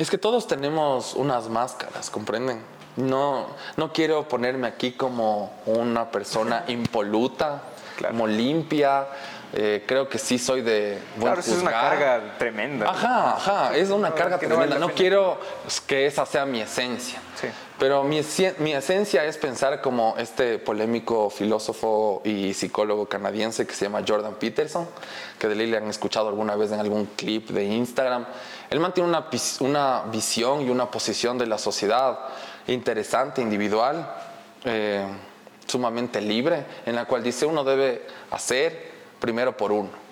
Es 0.02 0.10
que 0.10 0.18
todos 0.18 0.48
tenemos 0.48 1.14
unas 1.16 1.50
máscaras, 1.50 2.10
¿comprenden? 2.10 2.62
No, 2.98 3.48
no 3.76 3.92
quiero 3.92 4.28
ponerme 4.28 4.68
aquí 4.68 4.94
como 4.94 5.52
una 5.66 6.12
persona 6.12 6.64
impoluta, 6.70 7.62
Claro. 7.98 8.14
como 8.14 8.28
limpia. 8.28 9.08
Eh, 9.58 9.86
creo 9.88 10.10
que 10.10 10.18
sí 10.18 10.38
soy 10.38 10.62
de 10.62 11.00
buen 11.16 11.32
Claro, 11.32 11.40
eso 11.40 11.52
es 11.52 11.62
una 11.62 11.72
juzgar. 11.72 11.98
carga 11.98 12.38
tremenda. 12.38 12.90
Ajá, 12.90 13.36
ajá, 13.38 13.78
es 13.78 13.90
una 13.90 14.14
carga 14.14 14.38
que 14.38 14.48
no 14.48 14.56
tremenda. 14.56 14.78
No 14.80 14.88
pena. 14.88 14.98
quiero 14.98 15.40
que 15.88 16.06
esa 16.06 16.26
sea 16.26 16.46
mi 16.46 16.60
esencia. 16.60 17.22
Sí. 17.40 17.48
Pero 17.80 18.04
mi, 18.04 18.20
mi 18.60 18.74
esencia 18.74 19.24
es 19.24 19.38
pensar 19.38 19.80
como 19.82 20.16
este 20.18 20.60
polémico 20.60 21.30
filósofo 21.30 22.22
y 22.26 22.54
psicólogo 22.54 23.06
canadiense 23.06 23.66
que 23.66 23.74
se 23.74 23.86
llama 23.86 24.04
Jordan 24.06 24.36
Peterson, 24.36 24.90
que 25.40 25.48
de 25.48 25.56
ley 25.56 25.68
le 25.68 25.78
han 25.78 25.88
escuchado 25.88 26.28
alguna 26.28 26.58
vez 26.58 26.74
en 26.74 26.82
algún 26.82 27.06
clip 27.16 27.50
de 27.52 27.64
Instagram. 27.64 28.26
Él 28.70 28.82
mantiene 28.82 29.08
una, 29.08 29.26
una 29.62 30.04
visión 30.12 30.64
y 30.64 30.70
una 30.70 30.92
posición 30.92 31.38
de 31.38 31.48
la 31.48 31.58
sociedad 31.58 32.20
interesante, 32.68 33.42
individual, 33.42 34.14
eh, 34.66 35.06
sumamente 35.66 36.20
libre, 36.20 36.66
en 36.86 36.96
la 36.96 37.06
cual 37.06 37.24
dice 37.24 37.46
uno 37.46 37.64
debe 37.64 38.06
hacer 38.32 38.95
primero 39.26 39.58
por 39.58 39.72
uno 39.72 40.06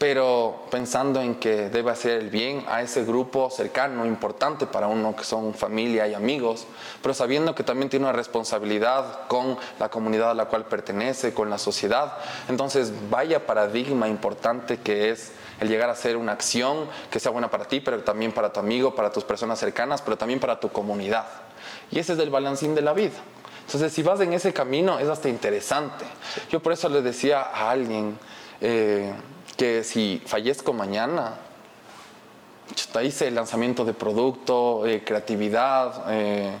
pero 0.00 0.62
pensando 0.70 1.20
en 1.20 1.34
que 1.34 1.68
debe 1.68 1.90
hacer 1.90 2.12
el 2.12 2.30
bien 2.30 2.64
a 2.68 2.80
ese 2.80 3.04
grupo 3.04 3.50
cercano, 3.50 4.06
importante 4.06 4.66
para 4.66 4.86
uno, 4.86 5.14
que 5.14 5.24
son 5.24 5.52
familia 5.52 6.08
y 6.08 6.14
amigos, 6.14 6.66
pero 7.02 7.12
sabiendo 7.12 7.54
que 7.54 7.64
también 7.64 7.90
tiene 7.90 8.06
una 8.06 8.14
responsabilidad 8.14 9.26
con 9.28 9.58
la 9.78 9.90
comunidad 9.90 10.30
a 10.30 10.34
la 10.34 10.46
cual 10.46 10.64
pertenece, 10.64 11.34
con 11.34 11.50
la 11.50 11.58
sociedad. 11.58 12.16
Entonces, 12.48 12.94
vaya 13.10 13.46
paradigma 13.46 14.08
importante 14.08 14.78
que 14.78 15.10
es 15.10 15.32
el 15.60 15.68
llegar 15.68 15.90
a 15.90 15.92
hacer 15.92 16.16
una 16.16 16.32
acción 16.32 16.86
que 17.10 17.20
sea 17.20 17.30
buena 17.30 17.50
para 17.50 17.66
ti, 17.66 17.80
pero 17.80 18.02
también 18.02 18.32
para 18.32 18.54
tu 18.54 18.60
amigo, 18.60 18.94
para 18.94 19.12
tus 19.12 19.24
personas 19.24 19.58
cercanas, 19.58 20.00
pero 20.00 20.16
también 20.16 20.40
para 20.40 20.58
tu 20.58 20.70
comunidad. 20.70 21.26
Y 21.90 21.98
ese 21.98 22.14
es 22.14 22.18
el 22.20 22.30
balancín 22.30 22.74
de 22.74 22.80
la 22.80 22.94
vida. 22.94 23.18
Entonces, 23.66 23.92
si 23.92 24.02
vas 24.02 24.18
en 24.22 24.32
ese 24.32 24.54
camino, 24.54 24.98
es 24.98 25.08
hasta 25.08 25.28
interesante. 25.28 26.06
Yo 26.50 26.60
por 26.60 26.72
eso 26.72 26.88
le 26.88 27.02
decía 27.02 27.42
a 27.42 27.70
alguien, 27.70 28.18
eh, 28.60 29.12
que 29.56 29.84
si 29.84 30.22
fallezco 30.26 30.72
mañana, 30.72 31.34
hice 33.02 33.28
el 33.28 33.34
lanzamiento 33.34 33.84
de 33.84 33.94
producto, 33.94 34.86
eh, 34.86 35.02
creatividad, 35.04 36.04
eh, 36.08 36.52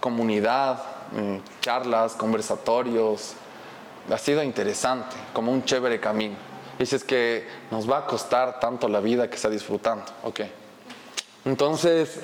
comunidad, 0.00 0.82
charlas, 1.60 2.14
conversatorios. 2.14 3.34
Ha 4.10 4.18
sido 4.18 4.42
interesante, 4.42 5.16
como 5.32 5.52
un 5.52 5.64
chévere 5.64 6.00
camino. 6.00 6.36
Dices 6.78 7.04
que 7.04 7.46
nos 7.70 7.90
va 7.90 7.98
a 7.98 8.06
costar 8.06 8.58
tanto 8.58 8.88
la 8.88 9.00
vida 9.00 9.28
que 9.28 9.36
está 9.36 9.48
disfrutando. 9.48 10.04
Ok. 10.24 10.40
Entonces, 11.44 12.20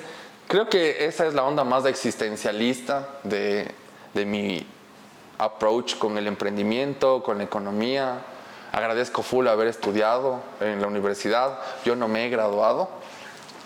creo 0.47 0.69
que 0.69 1.05
esa 1.05 1.27
es 1.27 1.33
la 1.33 1.43
onda 1.43 1.63
más 1.63 1.85
existencialista 1.85 3.07
de, 3.23 3.71
de 4.13 4.25
mi 4.25 4.65
approach 5.37 5.97
con 5.97 6.17
el 6.17 6.27
emprendimiento, 6.27 7.23
con 7.23 7.37
la 7.37 7.45
economía. 7.45 8.21
Agradezco 8.71 9.23
full 9.23 9.47
haber 9.47 9.67
estudiado 9.67 10.41
en 10.59 10.81
la 10.81 10.87
universidad. 10.87 11.59
Yo 11.85 11.95
no 11.95 12.07
me 12.07 12.25
he 12.25 12.29
graduado. 12.29 12.89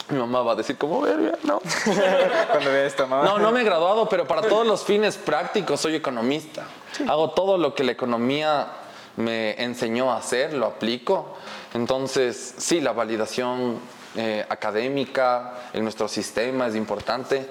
Mi 0.10 0.18
mamá 0.18 0.42
va 0.42 0.54
a 0.54 0.56
decir, 0.56 0.78
¿cómo 0.78 1.02
verga? 1.02 1.38
No. 1.44 1.62
Cuando 2.52 2.72
vea 2.72 2.86
esto, 2.86 3.08
mamá. 3.08 3.24
No, 3.24 3.40
no 3.40 3.52
me 3.52 3.62
he 3.62 3.64
graduado, 3.64 4.08
pero 4.10 4.28
para 4.28 4.42
todos 4.42 4.68
los 4.68 4.84
fines 4.84 5.18
prácticos 5.18 5.80
soy 5.80 5.96
economista. 5.96 6.66
Hago 7.08 7.32
todo 7.32 7.58
lo 7.58 7.74
que 7.74 7.84
la 7.84 7.94
economía 7.94 8.68
me 9.16 9.62
enseñó 9.62 10.12
a 10.12 10.18
hacer, 10.18 10.54
lo 10.54 10.68
aplico. 10.68 11.38
Entonces, 11.74 12.56
sí, 12.58 12.82
la 12.82 12.92
validación 12.92 13.80
eh, 14.16 14.46
académica 14.48 15.54
en 15.74 15.84
nuestro 15.84 16.08
sistema 16.08 16.68
es 16.68 16.76
importante, 16.76 17.50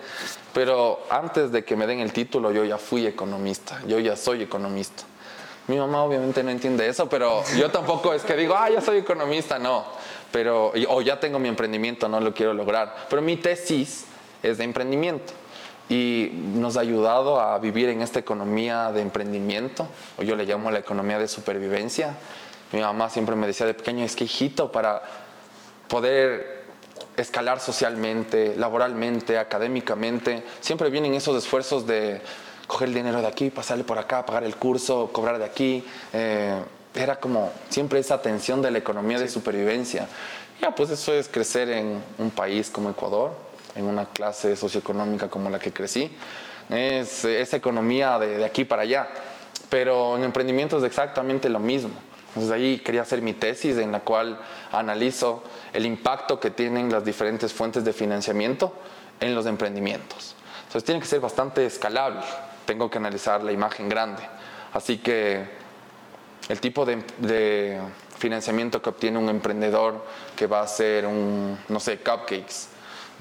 pero 0.52 1.00
antes 1.10 1.50
de 1.50 1.64
que 1.64 1.74
me 1.74 1.86
den 1.88 2.00
el 2.00 2.12
título 2.12 2.52
yo 2.52 2.64
ya 2.64 2.78
fui 2.78 3.04
economista, 3.06 3.80
yo 3.86 3.98
ya 3.98 4.16
soy 4.16 4.42
economista. 4.42 5.02
Mi 5.68 5.76
mamá 5.76 6.02
obviamente 6.02 6.42
no 6.42 6.50
entiende 6.50 6.88
eso, 6.88 7.08
pero 7.08 7.42
yo 7.56 7.70
tampoco 7.70 8.12
es 8.12 8.22
que 8.22 8.36
digo, 8.36 8.54
ah, 8.56 8.68
ya 8.68 8.80
soy 8.80 8.98
economista, 8.98 9.58
no. 9.58 9.84
Pero, 10.32 10.72
o 10.88 11.02
ya 11.02 11.20
tengo 11.20 11.38
mi 11.38 11.48
emprendimiento, 11.48 12.08
no 12.08 12.20
lo 12.20 12.34
quiero 12.34 12.52
lograr. 12.54 13.06
Pero 13.08 13.22
mi 13.22 13.36
tesis 13.36 14.06
es 14.42 14.58
de 14.58 14.64
emprendimiento 14.64 15.32
y 15.88 16.30
nos 16.54 16.76
ha 16.76 16.80
ayudado 16.80 17.40
a 17.40 17.58
vivir 17.58 17.90
en 17.90 18.02
esta 18.02 18.18
economía 18.18 18.90
de 18.92 19.02
emprendimiento, 19.02 19.86
o 20.16 20.22
yo 20.22 20.36
le 20.36 20.46
llamo 20.46 20.70
la 20.70 20.78
economía 20.78 21.18
de 21.18 21.28
supervivencia. 21.28 22.16
Mi 22.72 22.80
mamá 22.80 23.10
siempre 23.10 23.36
me 23.36 23.46
decía 23.46 23.66
de 23.66 23.74
pequeño, 23.74 24.04
es 24.04 24.16
que 24.16 24.24
hijito, 24.24 24.72
para 24.72 25.02
poder 25.88 26.62
escalar 27.16 27.60
socialmente, 27.60 28.54
laboralmente, 28.56 29.38
académicamente, 29.38 30.42
siempre 30.60 30.88
vienen 30.88 31.14
esos 31.14 31.36
esfuerzos 31.36 31.86
de 31.86 32.22
coger 32.72 32.88
el 32.88 32.94
dinero 32.94 33.20
de 33.20 33.26
aquí, 33.26 33.50
pasarle 33.50 33.84
por 33.84 33.98
acá, 33.98 34.24
pagar 34.24 34.44
el 34.44 34.56
curso, 34.56 35.10
cobrar 35.12 35.38
de 35.38 35.44
aquí. 35.44 35.84
eh, 36.14 36.58
era 36.94 37.16
como 37.16 37.50
siempre 37.70 37.98
esa 37.98 38.20
tensión 38.20 38.60
de 38.60 38.70
la 38.70 38.78
economía 38.78 39.18
de 39.18 39.28
supervivencia. 39.28 40.06
Ya, 40.60 40.74
pues 40.74 40.90
eso 40.90 41.12
es 41.12 41.28
crecer 41.28 41.70
en 41.70 42.02
un 42.18 42.30
país 42.30 42.68
como 42.70 42.90
Ecuador, 42.90 43.32
en 43.74 43.86
una 43.86 44.06
clase 44.06 44.56
socioeconómica 44.56 45.28
como 45.28 45.48
la 45.48 45.58
que 45.58 45.72
crecí. 45.72 46.14
Es 46.68 47.24
esa 47.24 47.56
economía 47.56 48.18
de, 48.18 48.38
de 48.38 48.44
aquí 48.44 48.64
para 48.64 48.82
allá. 48.82 49.08
Pero 49.70 50.16
en 50.16 50.24
emprendimiento 50.24 50.76
es 50.78 50.84
exactamente 50.84 51.48
lo 51.48 51.58
mismo. 51.58 51.92
Entonces 52.28 52.52
ahí 52.52 52.78
quería 52.78 53.02
hacer 53.02 53.22
mi 53.22 53.32
tesis 53.32 53.78
en 53.78 53.90
la 53.90 54.00
cual 54.00 54.38
analizo 54.70 55.42
el 55.72 55.86
impacto 55.86 56.40
que 56.40 56.50
tienen 56.50 56.92
las 56.92 57.04
diferentes 57.04 57.54
fuentes 57.54 57.84
de 57.84 57.92
financiamiento 57.94 58.74
en 59.18 59.34
los 59.34 59.46
emprendimientos. 59.46 60.34
Entonces 60.66 60.84
tiene 60.84 61.00
que 61.00 61.06
ser 61.06 61.20
bastante 61.20 61.64
escalable. 61.64 62.20
Tengo 62.64 62.90
que 62.90 62.98
analizar 62.98 63.42
la 63.42 63.52
imagen 63.52 63.88
grande. 63.88 64.22
Así 64.72 64.98
que 64.98 65.44
el 66.48 66.60
tipo 66.60 66.84
de, 66.84 67.04
de 67.18 67.80
financiamiento 68.18 68.80
que 68.80 68.90
obtiene 68.90 69.18
un 69.18 69.28
emprendedor 69.28 70.04
que 70.36 70.46
va 70.46 70.60
a 70.60 70.64
hacer 70.64 71.06
un, 71.06 71.58
no 71.68 71.80
sé, 71.80 71.98
cupcakes, 71.98 72.68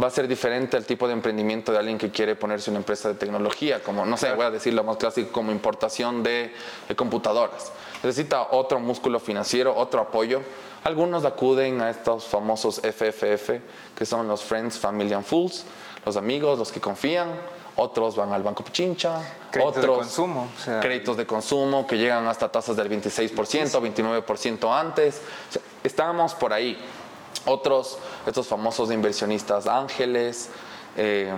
va 0.01 0.07
a 0.07 0.11
ser 0.11 0.27
diferente 0.27 0.77
al 0.77 0.85
tipo 0.85 1.07
de 1.07 1.13
emprendimiento 1.13 1.71
de 1.71 1.79
alguien 1.79 1.97
que 1.97 2.09
quiere 2.09 2.35
ponerse 2.35 2.69
una 2.69 2.79
empresa 2.79 3.09
de 3.09 3.15
tecnología, 3.15 3.83
como, 3.83 4.05
no 4.05 4.17
sé, 4.17 4.31
voy 4.33 4.45
a 4.45 4.51
decir 4.51 4.73
lo 4.73 4.83
más 4.83 4.97
clásico, 4.97 5.31
como 5.31 5.51
importación 5.51 6.23
de, 6.23 6.53
de 6.87 6.95
computadoras. 6.95 7.71
necesita 8.03 8.47
otro 8.51 8.79
músculo 8.79 9.19
financiero, 9.19 9.75
otro 9.75 10.01
apoyo. 10.01 10.41
Algunos 10.83 11.25
acuden 11.25 11.81
a 11.81 11.89
estos 11.89 12.25
famosos 12.25 12.81
FFF, 12.81 13.61
que 13.95 14.05
son 14.05 14.27
los 14.27 14.43
Friends, 14.43 14.79
Family 14.79 15.13
and 15.13 15.25
Fools, 15.25 15.65
los 16.05 16.17
amigos, 16.17 16.57
los 16.57 16.71
que 16.71 16.79
confían. 16.79 17.29
Otros 17.77 18.15
van 18.15 18.33
al 18.33 18.43
Banco 18.43 18.63
Pichincha, 18.63 19.21
créditos 19.49 19.77
otros 19.77 19.97
de 19.97 20.03
consumo, 20.03 20.47
créditos 20.81 21.17
de 21.17 21.25
consumo 21.25 21.87
que 21.87 21.97
llegan 21.97 22.27
hasta 22.27 22.51
tasas 22.51 22.75
del 22.75 22.89
26%, 22.89 23.35
29% 23.79 24.79
antes. 24.79 25.21
estamos 25.83 26.33
por 26.35 26.51
ahí. 26.53 26.77
Otros, 27.45 27.97
estos 28.27 28.47
famosos 28.47 28.91
inversionistas 28.91 29.67
ángeles, 29.67 30.49
eh, 30.97 31.33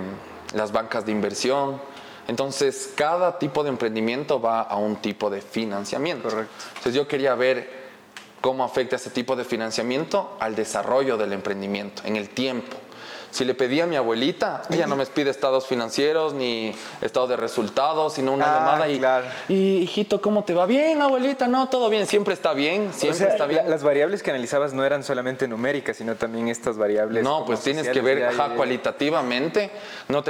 las 0.53 0.72
bancas 0.72 1.05
de 1.05 1.11
inversión. 1.11 1.80
Entonces, 2.27 2.91
cada 2.95 3.38
tipo 3.38 3.64
de 3.64 3.69
emprendimiento 3.69 4.41
va 4.41 4.61
a 4.61 4.76
un 4.76 4.97
tipo 4.97 5.30
de 5.30 5.41
financiamiento. 5.41 6.30
Correcto. 6.30 6.53
Entonces, 6.69 6.93
yo 6.95 7.07
quería 7.07 7.35
ver 7.35 7.84
cómo 8.41 8.64
afecta 8.64 8.97
ese 8.97 9.10
tipo 9.10 9.35
de 9.35 9.45
financiamiento 9.45 10.35
al 10.39 10.55
desarrollo 10.55 11.15
del 11.15 11.31
emprendimiento 11.31 12.01
en 12.05 12.18
el 12.18 12.30
tiempo. 12.30 12.76
Si 13.34 13.43
le 13.45 13.55
pedí 13.55 13.81
a 13.81 13.88
mi 13.88 13.95
abuelita, 13.95 14.61
ella 14.69 14.85
no 14.85 14.95
me 14.95 15.07
pide 15.07 15.31
estados 15.31 15.65
financieros 15.65 16.35
ni 16.35 16.72
estados 17.01 17.30
de 17.30 17.35
resultados, 17.35 18.14
sino 18.14 18.31
una 18.31 18.45
ah, 18.45 18.60
llamada 18.60 18.88
y, 18.88 18.99
claro. 18.99 19.26
y, 19.49 19.77
hijito, 19.77 20.22
¿cómo 20.22 20.43
te 20.43 20.53
va? 20.53 20.68
Bien, 20.68 21.01
abuelita, 21.01 21.47
no, 21.47 21.68
todo 21.68 21.89
bien, 21.89 22.05
siempre 22.05 22.35
está 22.35 22.53
bien, 22.53 22.93
siempre 22.93 23.30
está 23.30 23.47
bien. 23.47 23.68
las 23.68 23.81
variables 23.81 24.22
que 24.22 24.30
analizabas 24.30 24.73
no 24.73 24.85
eran 24.85 25.03
solamente 25.03 25.47
numéricas, 25.47 25.97
sino 25.97 26.14
también 26.14 26.47
estas 26.47 26.77
variables. 26.77 27.23
No, 27.23 27.43
pues 27.43 27.61
tienes 27.61 27.89
que 27.89 28.01
ver 28.01 28.23
ajá, 28.23 28.49
cualitativamente. 28.55 29.72
No 30.10 30.23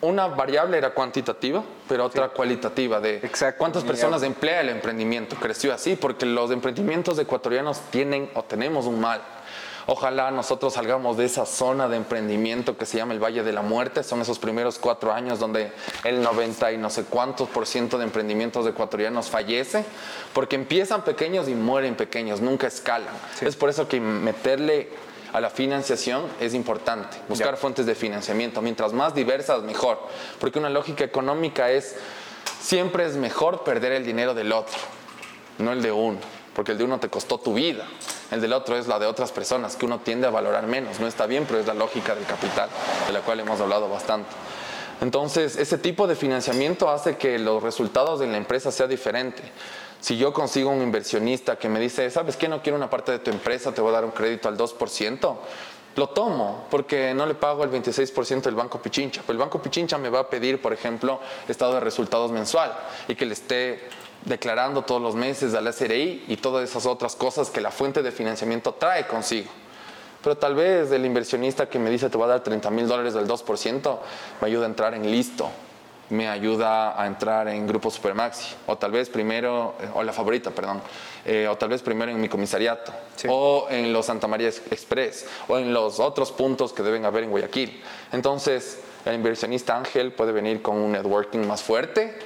una 0.00 0.28
variable 0.28 0.78
era 0.78 0.90
cuantitativa, 0.90 1.62
pero 1.86 2.04
otra 2.06 2.28
cualitativa 2.30 3.00
de 3.00 3.16
Exacto, 3.16 3.58
cuántas 3.58 3.84
personas 3.84 4.22
emplea 4.22 4.62
el 4.62 4.70
emprendimiento. 4.70 5.36
Creció 5.36 5.74
así 5.74 5.94
porque 5.96 6.24
los 6.24 6.50
emprendimientos 6.50 7.18
ecuatorianos 7.18 7.80
tienen 7.90 8.30
o 8.34 8.42
tenemos 8.42 8.86
un 8.86 9.00
mal 9.00 9.20
Ojalá 9.88 10.32
nosotros 10.32 10.74
salgamos 10.74 11.16
de 11.16 11.26
esa 11.26 11.46
zona 11.46 11.88
de 11.88 11.96
emprendimiento 11.96 12.76
que 12.76 12.86
se 12.86 12.96
llama 12.96 13.14
el 13.14 13.22
Valle 13.22 13.44
de 13.44 13.52
la 13.52 13.62
Muerte. 13.62 14.02
Son 14.02 14.20
esos 14.20 14.40
primeros 14.40 14.80
cuatro 14.80 15.12
años 15.12 15.38
donde 15.38 15.70
el 16.02 16.22
90 16.22 16.72
y 16.72 16.76
no 16.76 16.90
sé 16.90 17.04
cuántos 17.04 17.48
por 17.48 17.66
ciento 17.66 17.96
de 17.96 18.04
emprendimientos 18.04 18.66
ecuatorianos 18.66 19.30
fallece 19.30 19.84
porque 20.32 20.56
empiezan 20.56 21.02
pequeños 21.02 21.48
y 21.48 21.54
mueren 21.54 21.94
pequeños, 21.94 22.40
nunca 22.40 22.66
escalan. 22.66 23.14
Es 23.40 23.54
por 23.54 23.70
eso 23.70 23.86
que 23.86 24.00
meterle 24.00 24.88
a 25.32 25.40
la 25.40 25.50
financiación 25.50 26.24
es 26.40 26.54
importante, 26.54 27.18
buscar 27.28 27.56
fuentes 27.56 27.86
de 27.86 27.94
financiamiento. 27.94 28.62
Mientras 28.62 28.92
más 28.92 29.14
diversas, 29.14 29.62
mejor. 29.62 30.00
Porque 30.40 30.58
una 30.58 30.70
lógica 30.70 31.04
económica 31.04 31.70
es, 31.70 31.94
siempre 32.60 33.06
es 33.06 33.16
mejor 33.16 33.62
perder 33.62 33.92
el 33.92 34.04
dinero 34.04 34.34
del 34.34 34.50
otro, 34.52 34.78
no 35.58 35.72
el 35.72 35.82
de 35.82 35.92
uno, 35.92 36.18
porque 36.56 36.72
el 36.72 36.78
de 36.78 36.84
uno 36.84 36.98
te 36.98 37.08
costó 37.08 37.38
tu 37.38 37.54
vida 37.54 37.86
el 38.30 38.40
del 38.40 38.52
otro 38.52 38.76
es 38.76 38.88
la 38.88 38.98
de 38.98 39.06
otras 39.06 39.30
personas, 39.30 39.76
que 39.76 39.86
uno 39.86 40.00
tiende 40.00 40.26
a 40.26 40.30
valorar 40.30 40.66
menos. 40.66 40.98
No 40.98 41.06
está 41.06 41.26
bien, 41.26 41.44
pero 41.46 41.60
es 41.60 41.66
la 41.66 41.74
lógica 41.74 42.14
del 42.14 42.24
capital, 42.24 42.68
de 43.06 43.12
la 43.12 43.20
cual 43.20 43.40
hemos 43.40 43.60
hablado 43.60 43.88
bastante. 43.88 44.30
Entonces, 45.00 45.56
ese 45.56 45.78
tipo 45.78 46.06
de 46.06 46.16
financiamiento 46.16 46.90
hace 46.90 47.16
que 47.16 47.38
los 47.38 47.62
resultados 47.62 48.18
de 48.18 48.26
la 48.26 48.36
empresa 48.36 48.72
sea 48.72 48.86
diferente. 48.86 49.42
Si 50.00 50.16
yo 50.16 50.32
consigo 50.32 50.70
un 50.70 50.82
inversionista 50.82 51.56
que 51.56 51.68
me 51.68 51.78
dice, 51.78 52.10
¿sabes 52.10 52.36
qué? 52.36 52.48
No 52.48 52.62
quiero 52.62 52.76
una 52.76 52.90
parte 52.90 53.12
de 53.12 53.18
tu 53.18 53.30
empresa, 53.30 53.72
te 53.72 53.80
voy 53.80 53.90
a 53.90 53.94
dar 53.94 54.04
un 54.04 54.10
crédito 54.10 54.48
al 54.48 54.56
2%, 54.56 55.36
lo 55.96 56.08
tomo 56.10 56.66
porque 56.70 57.14
no 57.14 57.26
le 57.26 57.34
pago 57.34 57.64
el 57.64 57.70
26% 57.70 58.42
del 58.42 58.54
Banco 58.54 58.80
Pichincha. 58.80 59.22
Pero 59.26 59.32
el 59.32 59.38
Banco 59.38 59.62
Pichincha 59.62 59.98
me 59.98 60.10
va 60.10 60.20
a 60.20 60.28
pedir, 60.28 60.60
por 60.60 60.72
ejemplo, 60.72 61.20
estado 61.48 61.74
de 61.74 61.80
resultados 61.80 62.30
mensual 62.32 62.76
y 63.08 63.14
que 63.14 63.24
le 63.24 63.32
esté 63.32 63.88
declarando 64.26 64.82
todos 64.82 65.00
los 65.00 65.14
meses 65.14 65.54
al 65.54 65.72
SRI 65.72 66.24
y 66.28 66.36
todas 66.36 66.68
esas 66.68 66.84
otras 66.84 67.16
cosas 67.16 67.48
que 67.48 67.60
la 67.60 67.70
fuente 67.70 68.02
de 68.02 68.12
financiamiento 68.12 68.74
trae 68.74 69.06
consigo. 69.06 69.48
Pero 70.22 70.36
tal 70.36 70.56
vez 70.56 70.90
el 70.90 71.06
inversionista 71.06 71.68
que 71.68 71.78
me 71.78 71.88
dice 71.88 72.10
te 72.10 72.18
va 72.18 72.26
a 72.26 72.28
dar 72.28 72.40
30 72.40 72.68
mil 72.70 72.88
dólares 72.88 73.14
del 73.14 73.28
2% 73.28 73.98
me 74.40 74.46
ayuda 74.48 74.66
a 74.66 74.68
entrar 74.68 74.94
en 74.94 75.08
listo, 75.08 75.48
me 76.10 76.28
ayuda 76.28 77.00
a 77.00 77.06
entrar 77.06 77.46
en 77.46 77.66
Grupo 77.66 77.90
Supermaxi, 77.90 78.56
o 78.66 78.76
tal 78.76 78.90
vez 78.90 79.08
primero, 79.08 79.74
o 79.94 80.02
la 80.02 80.12
favorita, 80.12 80.50
perdón, 80.50 80.82
eh, 81.24 81.46
o 81.48 81.56
tal 81.56 81.68
vez 81.68 81.80
primero 81.82 82.10
en 82.10 82.20
mi 82.20 82.28
comisariato, 82.28 82.92
o 83.28 83.68
en 83.70 83.92
los 83.92 84.06
Santa 84.06 84.26
María 84.26 84.48
Express, 84.48 85.26
o 85.46 85.58
en 85.58 85.72
los 85.72 86.00
otros 86.00 86.32
puntos 86.32 86.72
que 86.72 86.82
deben 86.82 87.04
haber 87.04 87.24
en 87.24 87.30
Guayaquil. 87.30 87.80
Entonces, 88.10 88.80
el 89.04 89.14
inversionista 89.14 89.76
Ángel 89.76 90.12
puede 90.12 90.32
venir 90.32 90.62
con 90.62 90.76
un 90.76 90.90
networking 90.90 91.46
más 91.46 91.62
fuerte 91.62 92.18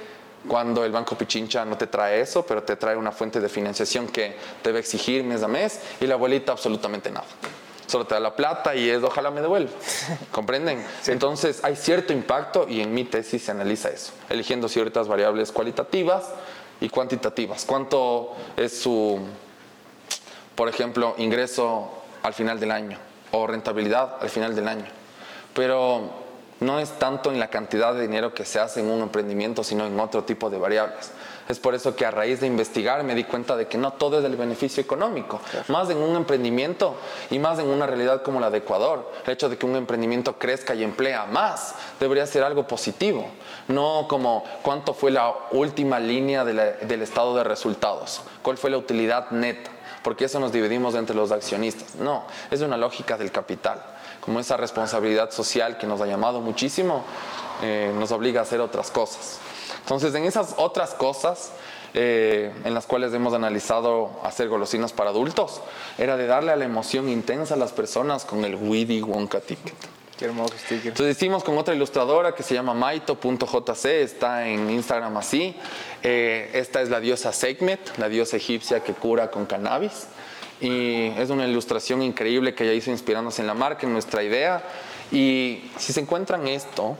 cuando 0.47 0.83
el 0.83 0.91
Banco 0.91 1.15
Pichincha 1.17 1.65
no 1.65 1.77
te 1.77 1.87
trae 1.87 2.21
eso, 2.21 2.45
pero 2.45 2.63
te 2.63 2.75
trae 2.75 2.95
una 2.95 3.11
fuente 3.11 3.39
de 3.39 3.49
financiación 3.49 4.07
que 4.07 4.35
te 4.61 4.71
va 4.71 4.77
a 4.77 4.79
exigir 4.79 5.23
mes 5.23 5.43
a 5.43 5.47
mes 5.47 5.79
y 5.99 6.07
la 6.07 6.15
abuelita 6.15 6.51
absolutamente 6.51 7.11
nada. 7.11 7.25
Solo 7.85 8.05
te 8.05 8.13
da 8.13 8.21
la 8.21 8.35
plata 8.35 8.73
y 8.73 8.89
es 8.89 9.03
ojalá 9.03 9.31
me 9.31 9.41
devuelva. 9.41 9.71
¿Comprenden? 10.31 10.83
Entonces 11.07 11.63
hay 11.63 11.75
cierto 11.75 12.13
impacto 12.13 12.65
y 12.67 12.81
en 12.81 12.93
mi 12.93 13.03
tesis 13.03 13.43
se 13.43 13.51
analiza 13.51 13.89
eso, 13.89 14.13
eligiendo 14.29 14.69
ciertas 14.69 15.07
variables 15.07 15.51
cualitativas 15.51 16.25
y 16.79 16.89
cuantitativas. 16.89 17.65
¿Cuánto 17.65 18.33
es 18.55 18.79
su, 18.79 19.19
por 20.55 20.69
ejemplo, 20.69 21.15
ingreso 21.17 21.91
al 22.23 22.33
final 22.33 22.59
del 22.59 22.71
año 22.71 22.97
o 23.31 23.45
rentabilidad 23.45 24.15
al 24.21 24.29
final 24.29 24.55
del 24.55 24.67
año? 24.69 24.85
Pero 25.53 26.20
no 26.61 26.79
es 26.79 26.91
tanto 26.91 27.31
en 27.31 27.39
la 27.39 27.49
cantidad 27.49 27.93
de 27.93 28.01
dinero 28.01 28.33
que 28.33 28.45
se 28.45 28.59
hace 28.59 28.79
en 28.81 28.89
un 28.89 29.01
emprendimiento, 29.01 29.63
sino 29.63 29.85
en 29.85 29.99
otro 29.99 30.23
tipo 30.23 30.49
de 30.49 30.59
variables. 30.59 31.11
Es 31.49 31.59
por 31.59 31.73
eso 31.73 31.95
que 31.95 32.05
a 32.05 32.11
raíz 32.11 32.39
de 32.39 32.45
investigar 32.45 33.03
me 33.03 33.15
di 33.15 33.23
cuenta 33.23 33.57
de 33.57 33.67
que 33.67 33.79
no 33.79 33.93
todo 33.93 34.19
es 34.19 34.25
el 34.25 34.35
beneficio 34.35 34.81
económico, 34.81 35.41
más 35.69 35.89
en 35.89 35.97
un 35.97 36.15
emprendimiento 36.15 36.95
y 37.31 37.39
más 37.39 37.57
en 37.57 37.67
una 37.67 37.87
realidad 37.87 38.21
como 38.21 38.39
la 38.39 38.51
de 38.51 38.59
Ecuador. 38.59 39.11
El 39.25 39.33
hecho 39.33 39.49
de 39.49 39.57
que 39.57 39.65
un 39.65 39.75
emprendimiento 39.75 40.37
crezca 40.37 40.75
y 40.75 40.83
emplea 40.83 41.25
más 41.25 41.73
debería 41.99 42.27
ser 42.27 42.43
algo 42.43 42.67
positivo, 42.67 43.27
no 43.67 44.05
como 44.07 44.43
cuánto 44.61 44.93
fue 44.93 45.09
la 45.09 45.33
última 45.51 45.99
línea 45.99 46.45
del 46.45 47.01
estado 47.01 47.35
de 47.35 47.43
resultados, 47.43 48.21
cuál 48.43 48.57
fue 48.57 48.69
la 48.69 48.77
utilidad 48.77 49.31
neta, 49.31 49.71
porque 50.03 50.25
eso 50.25 50.39
nos 50.39 50.51
dividimos 50.51 50.93
entre 50.93 51.15
los 51.15 51.31
accionistas. 51.31 51.95
No, 51.95 52.25
es 52.51 52.61
una 52.61 52.77
lógica 52.77 53.17
del 53.17 53.31
capital 53.31 53.81
como 54.21 54.39
esa 54.39 54.55
responsabilidad 54.55 55.31
social 55.31 55.77
que 55.77 55.87
nos 55.87 55.99
ha 56.01 56.05
llamado 56.05 56.39
muchísimo, 56.39 57.03
eh, 57.61 57.91
nos 57.97 58.11
obliga 58.11 58.39
a 58.39 58.43
hacer 58.43 58.61
otras 58.61 58.89
cosas. 58.91 59.39
Entonces, 59.79 60.13
en 60.15 60.25
esas 60.25 60.55
otras 60.57 60.93
cosas, 60.93 61.51
eh, 61.93 62.53
en 62.63 62.73
las 62.73 62.85
cuales 62.85 63.13
hemos 63.13 63.33
analizado 63.33 64.11
hacer 64.23 64.47
golosinas 64.47 64.93
para 64.93 65.09
adultos, 65.09 65.61
era 65.97 66.15
de 66.17 66.27
darle 66.27 66.51
a 66.51 66.55
la 66.55 66.65
emoción 66.65 67.09
intensa 67.09 67.55
a 67.55 67.57
las 67.57 67.71
personas 67.71 68.23
con 68.23 68.45
el 68.45 68.55
Widdy 68.55 69.01
Wonka 69.01 69.41
Ticket. 69.41 69.73
Qué 70.17 70.25
hermoso 70.25 70.53
sticker. 70.55 70.89
Entonces 70.89 71.17
hicimos 71.17 71.43
con 71.43 71.57
otra 71.57 71.73
ilustradora 71.73 72.35
que 72.35 72.43
se 72.43 72.53
llama 72.53 72.75
maito.jc, 72.75 73.85
está 73.85 74.47
en 74.47 74.69
Instagram 74.69 75.17
así. 75.17 75.55
Eh, 76.03 76.51
esta 76.53 76.81
es 76.81 76.89
la 76.89 76.99
diosa 76.99 77.33
Sekhmet, 77.33 77.97
la 77.97 78.07
diosa 78.07 78.37
egipcia 78.37 78.81
que 78.81 78.93
cura 78.93 79.31
con 79.31 79.47
cannabis 79.47 80.05
y 80.61 81.07
es 81.17 81.29
una 81.31 81.47
ilustración 81.47 82.03
increíble 82.03 82.53
que 82.53 82.63
ella 82.63 82.73
hizo 82.73 82.91
inspirándose 82.91 83.41
en 83.41 83.47
la 83.47 83.55
marca, 83.55 83.87
en 83.87 83.93
nuestra 83.93 84.23
idea. 84.23 84.63
Y 85.11 85.71
si 85.77 85.91
se 85.91 85.99
encuentran 85.99 86.47
esto 86.47 86.95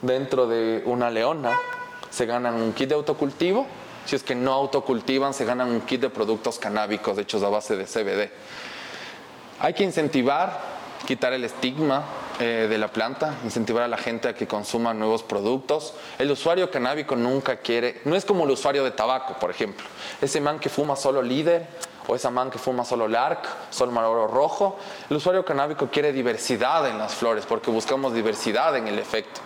dentro 0.00 0.48
de 0.48 0.82
una 0.86 1.10
leona, 1.10 1.56
se 2.10 2.24
ganan 2.24 2.54
un 2.54 2.72
kit 2.72 2.88
de 2.88 2.94
autocultivo. 2.94 3.66
Si 4.06 4.16
es 4.16 4.22
que 4.22 4.34
no 4.34 4.52
autocultivan, 4.54 5.34
se 5.34 5.44
ganan 5.44 5.70
un 5.70 5.82
kit 5.82 6.00
de 6.00 6.10
productos 6.10 6.58
canábicos 6.58 7.18
hechos 7.18 7.42
a 7.42 7.50
base 7.50 7.76
de 7.76 7.84
CBD. 7.84 8.30
Hay 9.60 9.74
que 9.74 9.84
incentivar, 9.84 10.58
quitar 11.06 11.34
el 11.34 11.44
estigma 11.44 12.04
eh, 12.40 12.66
de 12.68 12.78
la 12.78 12.88
planta, 12.88 13.34
incentivar 13.44 13.82
a 13.82 13.88
la 13.88 13.98
gente 13.98 14.28
a 14.28 14.34
que 14.34 14.46
consuma 14.46 14.94
nuevos 14.94 15.22
productos. 15.22 15.92
El 16.18 16.30
usuario 16.30 16.70
canábico 16.70 17.16
nunca 17.16 17.56
quiere, 17.56 18.00
no 18.06 18.16
es 18.16 18.24
como 18.24 18.44
el 18.44 18.50
usuario 18.50 18.82
de 18.82 18.92
tabaco, 18.92 19.38
por 19.38 19.50
ejemplo. 19.50 19.86
Ese 20.22 20.40
man 20.40 20.58
que 20.58 20.70
fuma 20.70 20.96
solo 20.96 21.22
líder 21.22 21.91
o 22.06 22.14
esa 22.14 22.30
man 22.30 22.50
que 22.50 22.58
fuma 22.58 22.84
solo 22.84 23.08
Lark, 23.08 23.46
solo 23.70 23.92
Marlboro 23.92 24.26
rojo. 24.26 24.78
El 25.08 25.16
usuario 25.16 25.44
canábico 25.44 25.88
quiere 25.88 26.12
diversidad 26.12 26.88
en 26.88 26.98
las 26.98 27.14
flores 27.14 27.46
porque 27.46 27.70
buscamos 27.70 28.14
diversidad 28.14 28.76
en 28.76 28.88
el 28.88 28.98
efecto. 28.98 29.40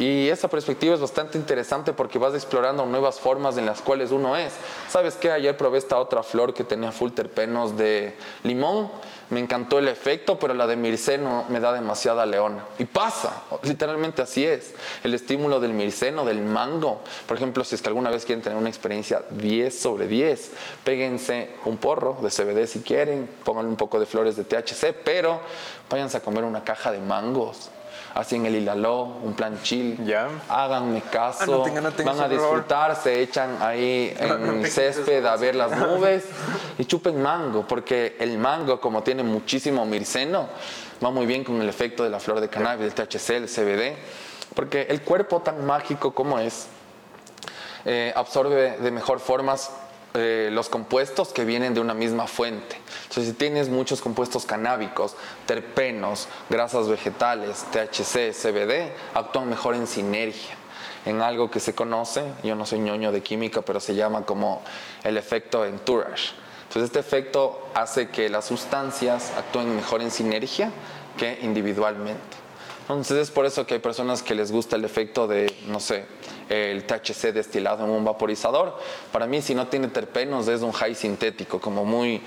Y 0.00 0.28
esa 0.28 0.48
perspectiva 0.48 0.94
es 0.94 1.00
bastante 1.00 1.38
interesante 1.38 1.92
porque 1.92 2.18
vas 2.18 2.34
explorando 2.34 2.84
nuevas 2.86 3.20
formas 3.20 3.56
en 3.58 3.66
las 3.66 3.80
cuales 3.80 4.10
uno 4.10 4.36
es. 4.36 4.52
¿Sabes 4.88 5.14
qué? 5.14 5.30
Ayer 5.30 5.56
probé 5.56 5.78
esta 5.78 5.98
otra 5.98 6.22
flor 6.22 6.52
que 6.54 6.64
tenía 6.64 6.90
full 6.90 7.10
terpenos 7.10 7.76
de 7.76 8.16
limón 8.42 8.90
me 9.30 9.38
encantó 9.38 9.78
el 9.78 9.86
efecto, 9.86 10.38
pero 10.38 10.54
la 10.54 10.66
de 10.66 10.76
mirceno 10.76 11.44
me 11.48 11.60
da 11.60 11.72
demasiada 11.72 12.26
leona. 12.26 12.64
Y 12.78 12.84
pasa, 12.84 13.44
literalmente 13.62 14.22
así 14.22 14.44
es. 14.44 14.74
El 15.04 15.14
estímulo 15.14 15.60
del 15.60 15.72
mirceno, 15.72 16.24
del 16.24 16.42
mango. 16.42 17.00
Por 17.26 17.36
ejemplo, 17.36 17.62
si 17.62 17.76
es 17.76 17.82
que 17.82 17.88
alguna 17.88 18.10
vez 18.10 18.24
quieren 18.24 18.42
tener 18.42 18.58
una 18.58 18.68
experiencia 18.68 19.22
10 19.30 19.78
sobre 19.78 20.08
10, 20.08 20.50
péguense 20.82 21.50
un 21.64 21.76
porro 21.76 22.18
de 22.20 22.30
CBD 22.30 22.66
si 22.66 22.80
quieren, 22.80 23.30
pónganle 23.44 23.70
un 23.70 23.76
poco 23.76 24.00
de 24.00 24.06
flores 24.06 24.36
de 24.36 24.44
THC, 24.44 24.96
pero 25.04 25.40
váyanse 25.88 26.16
a 26.16 26.20
comer 26.20 26.42
una 26.42 26.64
caja 26.64 26.90
de 26.90 26.98
mangos 26.98 27.70
así 28.14 28.36
en 28.36 28.46
el 28.46 28.56
Hilaló, 28.56 29.02
un 29.22 29.34
plan 29.34 29.60
chill. 29.62 30.04
Ya. 30.04 30.28
Háganme 30.48 31.00
caso, 31.02 31.42
Ah, 31.42 31.46
no 31.46 31.62
tenga- 31.62 31.80
no 31.80 31.92
tenga 31.92 32.12
van 32.12 32.20
a 32.22 32.28
disfrutar, 32.28 32.96
se 32.96 33.20
echan 33.20 33.56
ahí 33.60 34.14
No, 34.28 34.38
no 34.38 34.52
en 34.52 34.64
ese 34.64 34.92
césped 34.92 35.24
a 35.26 35.36
ver 35.36 35.54
las 35.54 35.70
nubes 35.78 36.24
y 36.78 36.84
chupen 36.84 37.20
mango, 37.22 37.66
porque 37.66 38.16
el 38.18 38.38
mango, 38.38 38.80
como 38.80 39.02
tiene 39.02 39.22
muchísimo 39.22 39.84
mirceno, 39.86 40.48
va 41.04 41.10
muy 41.10 41.26
bien 41.26 41.44
con 41.44 41.60
el 41.60 41.68
efecto 41.68 42.02
de 42.04 42.10
la 42.10 42.20
flor 42.20 42.40
de 42.40 42.48
cannabis, 42.48 42.86
el 42.86 42.94
THC, 42.94 43.30
el 43.36 43.48
CBD, 43.48 43.96
porque 44.54 44.82
el 44.90 45.02
cuerpo 45.02 45.40
tan 45.40 45.64
mágico 45.64 46.12
como 46.12 46.38
es, 46.38 46.66
eh, 47.84 48.12
absorbe 48.14 48.76
de 48.78 48.90
mejor 48.90 49.20
formas 49.20 49.70
eh, 50.14 50.50
los 50.52 50.68
compuestos 50.68 51.28
que 51.28 51.44
vienen 51.44 51.74
de 51.74 51.80
una 51.80 51.94
misma 51.94 52.26
fuente. 52.26 52.76
Entonces, 53.02 53.28
si 53.28 53.32
tienes 53.32 53.68
muchos 53.68 54.00
compuestos 54.00 54.44
canábicos, 54.44 55.14
terpenos, 55.46 56.28
grasas 56.48 56.88
vegetales, 56.88 57.64
THC, 57.72 58.32
CBD, 58.32 58.92
actúan 59.14 59.48
mejor 59.48 59.74
en 59.74 59.86
sinergia, 59.86 60.56
en 61.06 61.22
algo 61.22 61.50
que 61.50 61.60
se 61.60 61.74
conoce, 61.74 62.24
yo 62.42 62.56
no 62.56 62.66
soy 62.66 62.80
ñoño 62.80 63.12
de 63.12 63.22
química, 63.22 63.62
pero 63.62 63.80
se 63.80 63.94
llama 63.94 64.26
como 64.26 64.62
el 65.04 65.16
efecto 65.16 65.64
entourage. 65.64 66.32
Entonces, 66.68 66.84
este 66.84 66.98
efecto 67.00 67.68
hace 67.74 68.08
que 68.08 68.28
las 68.28 68.44
sustancias 68.44 69.32
actúen 69.36 69.74
mejor 69.74 70.02
en 70.02 70.10
sinergia 70.10 70.70
que 71.16 71.38
individualmente. 71.42 72.40
Entonces 72.82 73.18
es 73.18 73.30
por 73.30 73.46
eso 73.46 73.66
que 73.66 73.74
hay 73.74 73.80
personas 73.80 74.20
que 74.20 74.34
les 74.34 74.50
gusta 74.50 74.74
el 74.74 74.84
efecto 74.84 75.28
de, 75.28 75.54
no 75.68 75.78
sé, 75.78 76.06
el 76.50 76.84
THC 76.84 77.32
destilado 77.32 77.84
en 77.84 77.90
un 77.90 78.04
vaporizador. 78.04 78.76
Para 79.12 79.26
mí, 79.26 79.40
si 79.40 79.54
no 79.54 79.68
tiene 79.68 79.88
terpenos, 79.88 80.48
es 80.48 80.62
un 80.62 80.72
high 80.72 80.94
sintético, 80.94 81.60
como 81.60 81.84
muy 81.84 82.20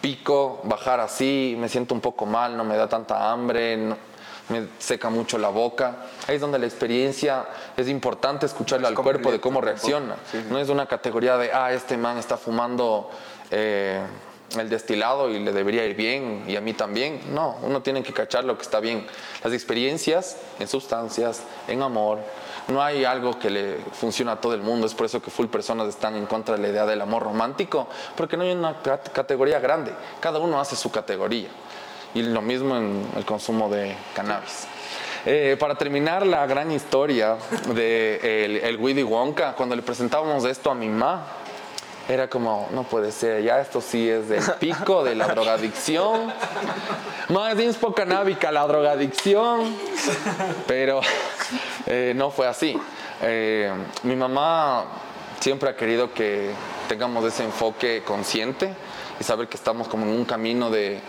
pico, 0.00 0.60
bajar 0.64 1.00
así, 1.00 1.54
me 1.58 1.68
siento 1.68 1.94
un 1.94 2.00
poco 2.00 2.24
mal, 2.26 2.56
no 2.56 2.64
me 2.64 2.76
da 2.76 2.88
tanta 2.88 3.30
hambre, 3.30 3.76
no- 3.76 3.96
me 4.48 4.66
seca 4.78 5.10
mucho 5.10 5.36
la 5.36 5.50
boca. 5.50 5.96
Ahí 6.26 6.36
es 6.36 6.40
donde 6.40 6.58
la 6.58 6.64
experiencia 6.64 7.46
es 7.76 7.86
importante 7.88 8.46
escucharle 8.46 8.86
Es 8.86 8.96
al 8.96 9.02
cuerpo 9.02 9.30
de 9.30 9.38
cómo 9.40 9.60
reacciona. 9.60 10.16
Sí, 10.32 10.38
sí. 10.40 10.46
No 10.50 10.58
es 10.58 10.70
una 10.70 10.86
categoría 10.86 11.36
de, 11.36 11.52
ah, 11.52 11.70
este 11.72 11.98
man 11.98 12.16
está 12.16 12.38
fumando 12.38 13.10
eh, 13.50 14.00
el 14.56 14.70
destilado 14.70 15.28
y 15.28 15.38
le 15.40 15.52
debería 15.52 15.84
ir 15.84 15.94
bien 15.94 16.44
y 16.48 16.56
a 16.56 16.62
mí 16.62 16.72
también. 16.72 17.20
No, 17.34 17.56
uno 17.62 17.82
tiene 17.82 18.02
que 18.02 18.14
cachar 18.14 18.44
lo 18.44 18.56
que 18.56 18.62
está 18.62 18.80
bien. 18.80 19.06
Las 19.44 19.52
experiencias 19.52 20.38
en 20.58 20.66
sustancias, 20.68 21.42
en 21.66 21.82
amor, 21.82 22.20
no 22.68 22.82
hay 22.82 23.04
algo 23.04 23.38
que 23.38 23.50
le 23.50 23.76
funcione 23.92 24.30
a 24.30 24.36
todo 24.36 24.54
el 24.54 24.60
mundo. 24.60 24.86
Es 24.86 24.94
por 24.94 25.06
eso 25.06 25.20
que 25.22 25.30
full 25.30 25.46
personas 25.46 25.88
están 25.88 26.16
en 26.16 26.26
contra 26.26 26.56
de 26.56 26.62
la 26.62 26.68
idea 26.68 26.86
del 26.86 27.00
amor 27.00 27.22
romántico, 27.22 27.88
porque 28.16 28.36
no 28.36 28.44
hay 28.44 28.52
una 28.52 28.80
cat- 28.82 29.10
categoría 29.12 29.58
grande. 29.58 29.92
Cada 30.20 30.38
uno 30.38 30.60
hace 30.60 30.76
su 30.76 30.90
categoría. 30.90 31.48
Y 32.14 32.22
lo 32.22 32.40
mismo 32.40 32.76
en 32.76 33.06
el 33.16 33.24
consumo 33.24 33.68
de 33.68 33.96
cannabis. 34.14 34.66
Eh, 35.26 35.56
para 35.58 35.74
terminar 35.74 36.26
la 36.26 36.46
gran 36.46 36.70
historia 36.70 37.36
de 37.74 38.44
el, 38.44 38.56
el 38.56 39.04
Wonka, 39.04 39.54
cuando 39.54 39.74
le 39.74 39.82
presentábamos 39.82 40.44
esto 40.44 40.70
a 40.70 40.74
mi 40.74 40.88
mamá, 40.88 41.26
era 42.08 42.28
como, 42.28 42.68
no 42.72 42.84
puede 42.84 43.12
ser, 43.12 43.42
ya 43.42 43.60
esto 43.60 43.82
sí 43.82 44.08
es 44.08 44.28
del 44.30 44.42
pico 44.58 45.04
de 45.04 45.14
la 45.14 45.28
drogadicción. 45.28 46.32
Más 47.28 47.60
inspo 47.60 47.94
canábica, 47.94 48.50
la 48.50 48.66
drogadicción. 48.66 49.76
Pero 50.66 51.00
eh, 51.86 52.14
no 52.16 52.30
fue 52.30 52.46
así. 52.46 52.78
Eh, 53.20 53.70
mi 54.04 54.16
mamá 54.16 54.84
siempre 55.38 55.68
ha 55.68 55.76
querido 55.76 56.12
que 56.14 56.50
tengamos 56.88 57.24
ese 57.26 57.44
enfoque 57.44 58.02
consciente 58.04 58.74
y 59.20 59.24
saber 59.24 59.48
que 59.48 59.58
estamos 59.58 59.86
como 59.88 60.06
en 60.06 60.12
un 60.12 60.24
camino 60.24 60.70
de 60.70 61.00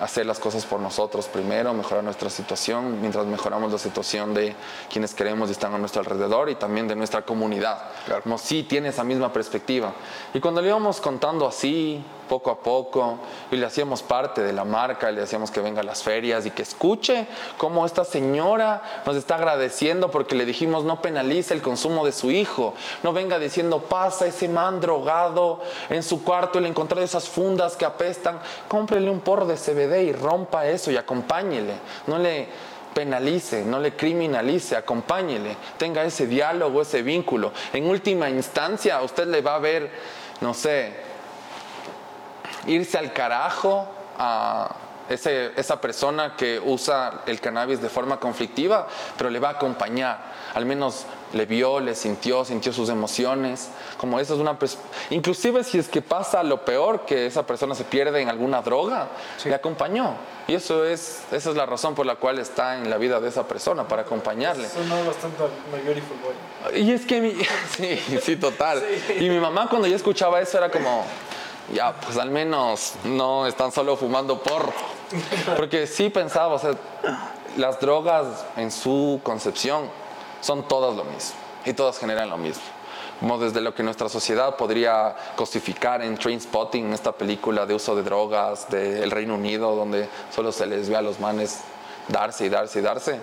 hacer 0.00 0.26
las 0.26 0.38
cosas 0.38 0.64
por 0.64 0.80
nosotros 0.80 1.26
primero, 1.26 1.72
mejorar 1.74 2.04
nuestra 2.04 2.30
situación, 2.30 3.00
mientras 3.00 3.26
mejoramos 3.26 3.72
la 3.72 3.78
situación 3.78 4.34
de 4.34 4.54
quienes 4.90 5.14
queremos 5.14 5.48
y 5.48 5.52
están 5.52 5.74
a 5.74 5.78
nuestro 5.78 6.00
alrededor 6.00 6.50
y 6.50 6.54
también 6.56 6.88
de 6.88 6.96
nuestra 6.96 7.22
comunidad. 7.22 7.78
Claro. 8.04 8.22
Como 8.22 8.38
sí 8.38 8.62
tiene 8.64 8.88
esa 8.88 9.04
misma 9.04 9.32
perspectiva. 9.32 9.92
Y 10.34 10.40
cuando 10.40 10.60
le 10.60 10.68
íbamos 10.68 11.00
contando 11.00 11.46
así, 11.46 12.02
poco 12.28 12.50
a 12.50 12.58
poco, 12.60 13.18
y 13.50 13.56
le 13.56 13.66
hacíamos 13.66 14.02
parte 14.02 14.42
de 14.42 14.52
la 14.52 14.64
marca, 14.64 15.10
le 15.10 15.22
hacíamos 15.22 15.50
que 15.50 15.60
venga 15.60 15.80
a 15.80 15.84
las 15.84 16.02
ferias 16.02 16.46
y 16.46 16.50
que 16.50 16.62
escuche 16.62 17.26
cómo 17.56 17.86
esta 17.86 18.04
señora 18.04 19.02
nos 19.06 19.16
está 19.16 19.36
agradeciendo 19.36 20.10
porque 20.10 20.34
le 20.34 20.44
dijimos 20.44 20.84
no 20.84 21.00
penalice 21.00 21.54
el 21.54 21.62
consumo 21.62 22.04
de 22.04 22.12
su 22.12 22.30
hijo, 22.30 22.74
no 23.02 23.12
venga 23.12 23.38
diciendo 23.38 23.80
pasa 23.80 24.26
ese 24.26 24.48
man 24.48 24.80
drogado 24.80 25.60
en 25.88 26.02
su 26.02 26.22
cuarto 26.22 26.58
y 26.58 26.62
le 26.62 26.68
encontré 26.68 27.02
esas 27.02 27.28
fundas 27.28 27.76
que 27.76 27.84
apestan, 27.84 28.38
cómprele 28.68 29.10
un 29.10 29.20
porro 29.20 29.46
de 29.46 29.56
CBD 29.56 30.02
y 30.02 30.12
rompa 30.12 30.66
eso 30.66 30.90
y 30.90 30.96
acompáñele, 30.96 31.74
no 32.06 32.18
le 32.18 32.48
penalice, 32.96 33.62
no 33.62 33.78
le 33.78 33.94
criminalice, 33.94 34.74
acompáñele, 34.74 35.54
tenga 35.76 36.02
ese 36.02 36.26
diálogo, 36.26 36.80
ese 36.80 37.02
vínculo. 37.02 37.52
En 37.74 37.86
última 37.90 38.30
instancia, 38.30 39.02
usted 39.02 39.26
le 39.26 39.42
va 39.42 39.56
a 39.56 39.58
ver, 39.58 39.90
no 40.40 40.54
sé, 40.54 40.94
irse 42.66 42.98
al 42.98 43.12
carajo 43.12 43.86
a 44.18 44.74
ese- 45.08 45.52
esa 45.56 45.80
persona 45.80 46.34
que 46.36 46.60
usa 46.64 47.22
el 47.26 47.40
cannabis 47.40 47.80
de 47.80 47.88
forma 47.88 48.18
conflictiva, 48.18 48.88
pero 49.16 49.30
le 49.30 49.38
va 49.38 49.50
a 49.50 49.52
acompañar. 49.52 50.34
Al 50.52 50.66
menos 50.66 51.04
le 51.32 51.44
vio, 51.46 51.78
le 51.78 51.94
sintió, 51.94 52.44
sintió 52.44 52.72
sus 52.72 52.88
emociones. 52.88 53.68
Como 53.98 54.18
eso 54.18 54.34
es 54.34 54.40
una... 54.40 54.56
Inclusive 55.10 55.62
si 55.62 55.78
es 55.78 55.88
que 55.88 56.02
pasa 56.02 56.42
lo 56.42 56.64
peor, 56.64 57.04
que 57.04 57.26
esa 57.26 57.46
persona 57.46 57.74
se 57.76 57.84
pierde 57.84 58.20
en 58.20 58.28
alguna 58.28 58.62
droga, 58.62 59.08
le 59.44 59.54
acompañó. 59.54 60.14
Y 60.48 60.54
eso 60.54 60.84
es, 60.84 61.22
esa 61.30 61.50
es 61.50 61.56
la 61.56 61.66
razón 61.66 61.94
por 61.94 62.04
la 62.06 62.16
cual 62.16 62.38
está 62.40 62.76
en 62.76 62.90
la 62.90 62.96
vida 62.96 63.20
de 63.20 63.28
esa 63.28 63.46
persona, 63.46 63.86
para 63.86 64.02
acompañarle. 64.02 64.68
Sonó 64.68 65.04
bastante 65.04 65.44
My 65.72 65.82
Beautiful 65.84 66.16
Boy. 66.22 66.80
Y 66.80 66.90
es 66.92 67.06
que 67.06 67.20
mi... 67.20 67.32
Sí, 67.76 67.96
sí, 68.22 68.36
total. 68.36 68.82
Y 69.20 69.28
mi 69.28 69.38
mamá 69.38 69.68
cuando 69.68 69.86
yo 69.86 69.94
escuchaba 69.94 70.40
eso 70.40 70.56
era 70.58 70.70
como, 70.70 71.04
ya, 71.72 71.92
pues 71.94 72.16
al 72.16 72.30
menos 72.30 72.94
no 73.04 73.46
están 73.46 73.72
solo 73.72 73.96
fumando 73.96 74.42
porro. 74.42 74.72
Porque 75.56 75.86
sí 75.86 76.10
pensaba, 76.10 76.54
o 76.54 76.58
sea, 76.58 76.72
las 77.56 77.80
drogas 77.80 78.44
en 78.56 78.70
su 78.70 79.20
concepción 79.22 79.88
son 80.40 80.66
todas 80.68 80.96
lo 80.96 81.04
mismo 81.04 81.36
y 81.64 81.72
todas 81.72 81.98
generan 81.98 82.30
lo 82.30 82.36
mismo. 82.36 82.62
Como 83.20 83.38
desde 83.38 83.60
lo 83.62 83.74
que 83.74 83.82
nuestra 83.82 84.08
sociedad 84.08 84.56
podría 84.56 85.16
cosificar 85.36 86.02
en 86.02 86.18
Trainspotting, 86.18 86.92
esta 86.92 87.12
película 87.12 87.64
de 87.64 87.74
uso 87.74 87.96
de 87.96 88.02
drogas 88.02 88.68
del 88.68 89.10
Reino 89.10 89.34
Unido, 89.34 89.74
donde 89.74 90.08
solo 90.34 90.52
se 90.52 90.66
les 90.66 90.88
ve 90.88 90.96
a 90.96 91.02
los 91.02 91.18
manes 91.18 91.62
darse 92.08 92.44
y 92.46 92.48
darse 92.48 92.80
y 92.80 92.82
darse. 92.82 93.20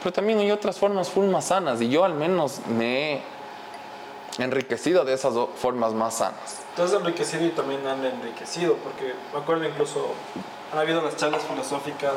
Pero 0.00 0.12
también 0.12 0.38
hay 0.40 0.50
otras 0.50 0.78
formas 0.78 1.08
full 1.08 1.26
más 1.26 1.46
sanas 1.46 1.80
y 1.80 1.88
yo 1.88 2.04
al 2.04 2.14
menos 2.14 2.60
me 2.66 3.14
he 3.14 3.22
enriquecido 4.38 5.04
de 5.04 5.14
esas 5.14 5.34
formas 5.60 5.92
más 5.92 6.14
sanas. 6.18 6.60
Tú 6.74 6.82
has 6.82 6.92
enriquecido 6.92 7.46
y 7.46 7.50
también 7.50 7.86
han 7.86 8.04
enriquecido, 8.04 8.74
porque 8.76 9.14
me 9.32 9.38
acuerdo 9.40 9.64
incluso, 9.64 10.08
han 10.72 10.78
habido 10.78 11.00
las 11.00 11.16
charlas 11.16 11.42
filosóficas. 11.44 12.14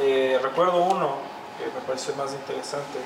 Eh, 0.00 0.38
recuerdo 0.42 0.82
uno 0.82 1.10
que 1.58 1.66
me 1.66 1.86
pareció 1.86 2.14
más 2.16 2.32
interesante, 2.32 2.98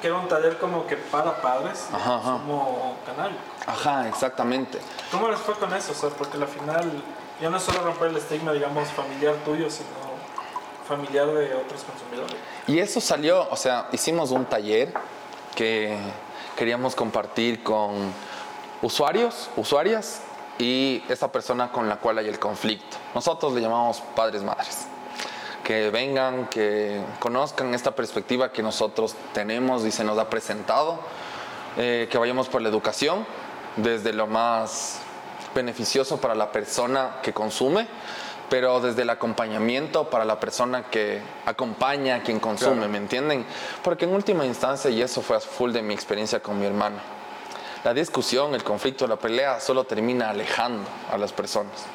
que 0.00 0.08
era 0.08 0.16
un 0.18 0.28
taller 0.28 0.58
como 0.58 0.86
que 0.86 0.96
para 0.96 1.40
padres, 1.40 1.86
Ajá, 1.92 2.16
ajá. 2.16 2.30
consumo 2.32 2.96
canábico. 3.06 3.40
Ajá, 3.66 4.08
exactamente. 4.08 4.78
¿Cómo 5.10 5.28
les 5.28 5.40
fue 5.40 5.54
con 5.54 5.72
eso? 5.72 5.92
O 5.92 5.94
sea, 5.94 6.10
porque 6.10 6.36
al 6.36 6.46
final 6.48 7.02
ya 7.40 7.48
no 7.48 7.56
es 7.56 7.62
solo 7.62 7.80
romper 7.80 8.08
el 8.08 8.16
estigma, 8.18 8.52
digamos, 8.52 8.88
familiar 8.90 9.34
tuyo, 9.44 9.70
sino 9.70 9.88
familiar 10.86 11.26
de 11.28 11.54
otros 11.54 11.82
consumidores. 11.82 12.36
Y 12.66 12.78
eso 12.78 13.00
salió, 13.00 13.48
o 13.50 13.56
sea, 13.56 13.88
hicimos 13.92 14.30
un 14.30 14.44
taller 14.44 14.92
que 15.54 15.96
queríamos 16.56 16.94
compartir 16.94 17.62
con 17.62 18.12
usuarios, 18.82 19.50
usuarias 19.56 20.22
y 20.58 21.02
esa 21.08 21.30
persona 21.30 21.70
con 21.70 21.88
la 21.88 21.96
cual 21.96 22.18
hay 22.18 22.28
el 22.28 22.38
conflicto. 22.38 22.96
Nosotros 23.14 23.52
le 23.52 23.60
llamamos 23.60 24.02
padres 24.14 24.42
madres. 24.42 24.86
Que 25.62 25.90
vengan, 25.90 26.46
que 26.46 27.00
conozcan 27.18 27.74
esta 27.74 27.90
perspectiva 27.90 28.52
que 28.52 28.62
nosotros 28.62 29.16
tenemos 29.32 29.84
y 29.84 29.90
se 29.90 30.04
nos 30.04 30.16
ha 30.18 30.30
presentado, 30.30 31.00
eh, 31.76 32.08
que 32.10 32.18
vayamos 32.18 32.48
por 32.48 32.62
la 32.62 32.68
educación, 32.68 33.26
desde 33.76 34.12
lo 34.12 34.26
más 34.26 35.00
beneficioso 35.54 36.18
para 36.18 36.34
la 36.34 36.52
persona 36.52 37.16
que 37.22 37.32
consume, 37.32 37.88
pero 38.48 38.80
desde 38.80 39.02
el 39.02 39.10
acompañamiento 39.10 40.08
para 40.08 40.24
la 40.24 40.38
persona 40.38 40.84
que 40.84 41.20
acompaña 41.44 42.16
a 42.16 42.22
quien 42.22 42.40
consume, 42.40 42.88
¿me 42.88 42.98
entienden? 42.98 43.44
Porque 43.82 44.04
en 44.04 44.14
última 44.14 44.44
instancia, 44.46 44.90
y 44.90 45.02
eso 45.02 45.22
fue 45.22 45.36
a 45.36 45.40
full 45.40 45.72
de 45.72 45.82
mi 45.82 45.94
experiencia 45.94 46.40
con 46.40 46.58
mi 46.58 46.66
hermano, 46.66 46.96
la 47.84 47.94
discusión, 47.94 48.54
el 48.54 48.64
conflicto, 48.64 49.06
la 49.06 49.16
pelea 49.16 49.60
solo 49.60 49.84
termina 49.84 50.30
alejando 50.30 50.88
a 51.10 51.18
las 51.18 51.32
personas. 51.32 51.86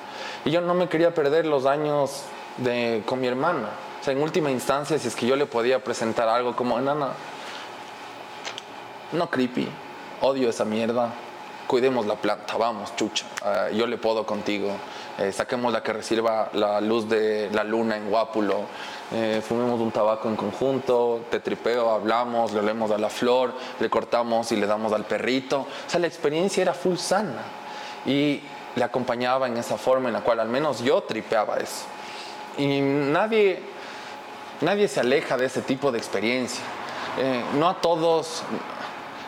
Y 0.45 0.51
yo 0.51 0.61
no 0.61 0.73
me 0.73 0.87
quería 0.87 1.13
perder 1.13 1.45
los 1.45 1.65
años 1.65 2.23
de, 2.57 3.03
con 3.05 3.19
mi 3.19 3.27
hermana. 3.27 3.69
O 3.99 4.03
sea, 4.03 4.13
en 4.13 4.21
última 4.21 4.49
instancia, 4.49 4.97
si 4.97 5.07
es 5.07 5.15
que 5.15 5.27
yo 5.27 5.35
le 5.35 5.45
podía 5.45 5.83
presentar 5.83 6.27
algo 6.27 6.55
como, 6.55 6.79
nana, 6.79 7.09
no 9.11 9.29
creepy, 9.29 9.67
odio 10.21 10.49
esa 10.49 10.65
mierda, 10.65 11.13
cuidemos 11.67 12.05
la 12.05 12.15
planta, 12.15 12.57
vamos, 12.57 12.95
chucha, 12.95 13.25
ah, 13.43 13.69
yo 13.73 13.85
le 13.85 13.97
puedo 13.97 14.25
contigo, 14.25 14.71
eh, 15.17 15.31
saquemos 15.31 15.73
la 15.73 15.83
que 15.83 15.93
reciba 15.93 16.49
la 16.53 16.79
luz 16.81 17.07
de 17.07 17.49
la 17.51 17.63
luna 17.63 17.97
en 17.97 18.09
Guápulo, 18.09 18.65
eh, 19.13 19.41
fumemos 19.45 19.81
un 19.81 19.91
tabaco 19.91 20.29
en 20.29 20.37
conjunto, 20.37 21.25
te 21.29 21.41
tripeo, 21.41 21.91
hablamos, 21.91 22.53
le 22.53 22.59
olemos 22.59 22.91
a 22.91 22.97
la 22.97 23.09
flor, 23.09 23.53
le 23.79 23.89
cortamos 23.89 24.51
y 24.53 24.55
le 24.55 24.65
damos 24.65 24.93
al 24.93 25.03
perrito. 25.03 25.59
O 25.59 25.89
sea, 25.89 25.99
la 25.99 26.07
experiencia 26.07 26.61
era 26.61 26.73
full 26.73 26.95
sana 26.95 27.43
y 28.05 28.41
le 28.75 28.83
acompañaba 28.83 29.47
en 29.47 29.57
esa 29.57 29.77
forma 29.77 30.07
en 30.07 30.13
la 30.13 30.21
cual 30.21 30.39
al 30.39 30.47
menos 30.47 30.81
yo 30.81 31.01
tripeaba 31.03 31.57
eso. 31.57 31.83
Y 32.57 32.79
nadie, 32.79 33.61
nadie 34.61 34.87
se 34.87 35.01
aleja 35.01 35.35
de 35.35 35.47
ese 35.47 35.61
tipo 35.61 35.91
de 35.91 35.97
experiencia. 35.97 36.63
Eh, 37.19 37.43
no 37.59 37.67
a 37.67 37.81
todos, 37.81 38.43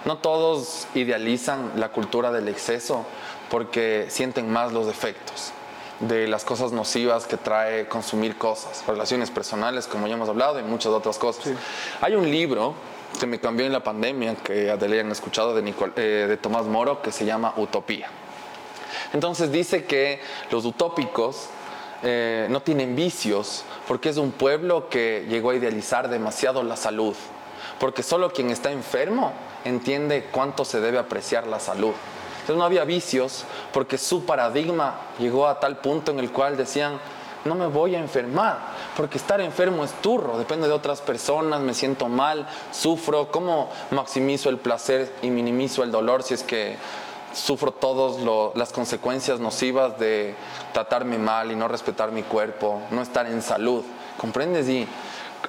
no 0.05 0.18
todos 0.18 0.88
idealizan 0.95 1.73
la 1.76 1.89
cultura 1.89 2.31
del 2.31 2.47
exceso 2.47 3.05
porque 3.49 4.05
sienten 4.07 4.49
más 4.49 4.72
los 4.72 4.88
defectos 4.88 5.51
de 6.07 6.27
las 6.27 6.43
cosas 6.43 6.71
nocivas 6.71 7.25
que 7.25 7.38
trae 7.38 7.88
consumir 7.88 8.38
cosas, 8.38 8.84
relaciones 8.88 9.31
personales, 9.31 9.88
como 9.88 10.07
ya 10.07 10.15
hemos 10.15 10.30
hablado, 10.30 10.59
y 10.59 10.63
muchas 10.63 10.91
otras 10.91 11.17
cosas. 11.17 11.45
Hay 12.01 12.15
un 12.15 12.30
libro 12.30 12.73
que 13.19 13.27
me 13.27 13.39
cambió 13.39 13.65
en 13.65 13.71
la 13.71 13.84
pandemia, 13.84 14.35
que 14.35 14.71
Adele 14.71 14.99
han 14.99 15.11
escuchado, 15.11 15.53
de, 15.53 15.73
eh, 15.95 16.01
de 16.27 16.38
Tomás 16.38 16.65
Moro, 16.65 17.01
que 17.01 17.11
se 17.11 17.25
llama 17.25 17.53
Utopía. 17.57 18.07
Entonces 19.13 19.51
dice 19.51 19.85
que 19.85 20.19
los 20.49 20.65
utópicos 20.65 21.49
eh, 22.01 22.47
no 22.49 22.61
tienen 22.61 22.95
vicios 22.95 23.63
porque 23.88 24.09
es 24.09 24.17
un 24.17 24.31
pueblo 24.31 24.89
que 24.89 25.25
llegó 25.30 25.51
a 25.51 25.55
idealizar 25.55 26.09
demasiado 26.09 26.63
la 26.63 26.75
salud. 26.75 27.15
Porque 27.80 28.03
solo 28.03 28.31
quien 28.31 28.49
está 28.49 28.71
enfermo 28.71 29.31
entiende 29.63 30.27
cuánto 30.31 30.65
se 30.65 30.80
debe 30.80 30.97
apreciar 30.97 31.47
la 31.47 31.59
salud. 31.59 31.93
Entonces 32.44 32.57
no 32.57 32.65
había 32.65 32.84
vicios 32.84 33.45
porque 33.72 33.98
su 33.98 34.26
paradigma 34.26 34.95
llegó 35.18 35.48
a 35.48 35.61
tal 35.61 35.78
punto 35.78 36.11
en 36.11 36.20
el 36.20 36.30
cual 36.30 36.57
decían, 36.57 36.99
no 37.45 37.56
me 37.56 37.68
voy 37.68 37.95
a 37.95 37.99
enfermar, 37.99 38.57
porque 38.98 39.18
estar 39.18 39.40
enfermo 39.40 39.86
es 39.86 39.94
turro, 40.02 40.38
depende 40.38 40.68
de 40.68 40.74
otras 40.74 40.99
personas, 40.99 41.61
me 41.61 41.74
siento 41.74 42.10
mal, 42.10 42.45
sufro, 42.74 43.32
¿cómo 43.32 43.70
maximizo 43.91 44.49
el 44.49 44.57
placer 44.57 45.14
y 45.22 45.30
minimizo 45.30 45.84
el 45.84 45.91
dolor 45.91 46.22
si 46.24 46.34
es 46.34 46.44
que 46.44 46.76
sufro 47.34 47.72
todas 47.72 48.22
las 48.56 48.74
consecuencias 48.74 49.40
nocivas 49.40 49.98
de 49.98 50.36
tratarme 50.74 51.18
mal 51.18 51.49
y 51.49 51.56
no 51.56 51.70
respetar 51.70 52.11
mi 52.11 52.24
cuerpo, 52.24 52.82
no 52.91 53.02
estar 53.02 53.26
en 53.26 53.41
salud? 53.41 53.86
¿Comprendes? 54.18 54.68
Y 54.68 54.86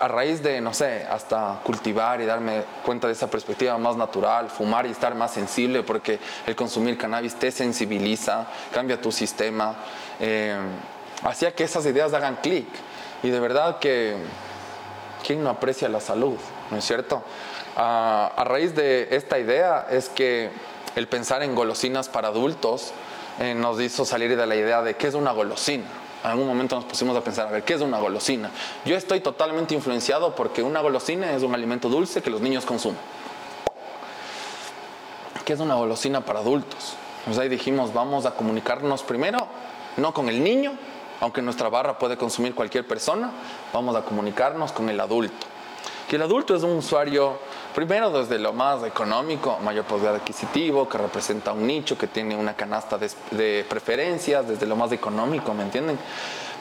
a 0.01 0.09
raíz 0.09 0.43
de, 0.43 0.61
no 0.61 0.75
sé, 0.75 1.07
hasta 1.09 1.61
cultivar 1.63 2.21
y 2.21 2.27
darme 2.27 2.65
cuenta 2.85 3.07
de 3.07 3.13
esa 3.13 3.29
perspectiva 3.29 3.79
más 3.79 3.97
natural, 3.97 4.51
fumar 4.51 4.87
y 4.87 4.91
estar 4.91 5.15
más 5.15 5.33
sensible, 5.33 5.83
porque 5.83 6.19
el 6.47 6.57
consumir 6.57 6.99
cannabis 6.99 7.35
te 7.37 7.51
sensibiliza, 7.51 8.47
cambia 8.73 9.01
tu 9.01 9.13
sistema, 9.13 9.77
eh, 10.21 10.59
hacía 11.23 11.55
que 11.55 11.65
esas 11.65 11.87
ideas 11.87 12.13
hagan 12.13 12.37
clic. 12.37 12.67
Y 13.23 13.31
de 13.31 13.41
verdad 13.41 13.79
que, 13.79 14.17
¿quién 15.27 15.43
no 15.43 15.51
aprecia 15.51 15.89
la 15.89 16.01
salud? 16.01 16.37
¿No 16.71 16.77
es 16.77 16.85
cierto? 16.85 17.23
a 17.77 18.45
raíz 18.47 18.73
de 18.77 19.09
esta 19.11 19.37
idea 19.37 19.89
es 19.91 20.09
que 20.09 20.49
el 20.95 21.09
pensar 21.09 21.43
en 21.43 21.57
golosinas 21.57 22.09
para 22.09 22.29
adultos 22.29 22.93
eh, 23.41 23.53
nos 23.53 23.81
hizo 23.81 24.05
salir 24.05 24.37
de 24.37 24.47
la 24.47 24.55
idea 24.55 24.81
de 24.81 24.95
qué 24.95 25.09
es 25.09 25.15
una 25.15 25.33
golosina 25.33 25.87
algún 26.25 26.47
momento 26.47 26.75
nos 26.77 26.87
pusimos 26.87 27.17
a 27.17 27.23
pensar, 27.23 27.49
a 27.49 27.51
ver, 27.51 27.65
¿qué 27.65 27.75
es 27.75 27.83
una 27.83 27.99
golosina? 27.99 28.51
Yo 28.85 28.97
estoy 28.97 29.21
totalmente 29.21 29.75
influenciado 29.75 30.35
porque 30.35 30.63
una 30.63 30.81
golosina 30.81 31.33
es 31.33 31.43
un 31.43 31.55
alimento 31.55 31.89
dulce 31.89 32.23
que 32.23 32.31
los 32.31 32.41
niños 32.41 32.65
consumen. 32.65 32.99
¿Qué 35.45 35.53
es 35.53 35.61
una 35.61 35.75
golosina 35.75 36.23
para 36.23 36.41
adultos? 36.41 36.95
Pues 37.27 37.39
ahí 37.39 37.51
dijimos, 37.51 37.93
vamos 37.93 38.25
a 38.25 38.33
comunicarnos 38.33 39.03
primero, 39.03 39.47
no 39.99 40.15
con 40.15 40.31
el 40.31 40.43
niño, 40.43 40.73
aunque 41.21 41.43
nuestra 41.43 41.69
barra 41.69 41.99
puede 41.99 42.17
consumir 42.17 42.55
cualquier 42.55 42.87
persona, 42.87 43.31
vamos 43.73 43.95
a 43.95 44.03
comunicarnos 44.03 44.73
con 44.73 44.89
el 44.89 44.99
adulto. 45.01 45.47
Que 46.09 46.17
el 46.17 46.23
adulto 46.23 46.55
es 46.55 46.63
un 46.63 46.79
usuario 46.79 47.39
Primero 47.75 48.09
desde 48.11 48.39
lo 48.39 48.53
más 48.53 48.85
económico, 48.85 49.59
mayor 49.59 49.85
poder 49.85 50.15
adquisitivo, 50.15 50.89
que 50.89 50.97
representa 50.97 51.53
un 51.53 51.67
nicho, 51.67 51.99
que 51.99 52.07
tiene 52.07 52.37
una 52.37 52.55
canasta 52.55 52.97
de, 52.99 53.67
preferencias, 53.69 54.47
desde 54.47 54.65
lo 54.65 54.77
más 54.77 54.93
económico, 54.93 55.53
¿me 55.55 55.65
entienden? 55.65 55.99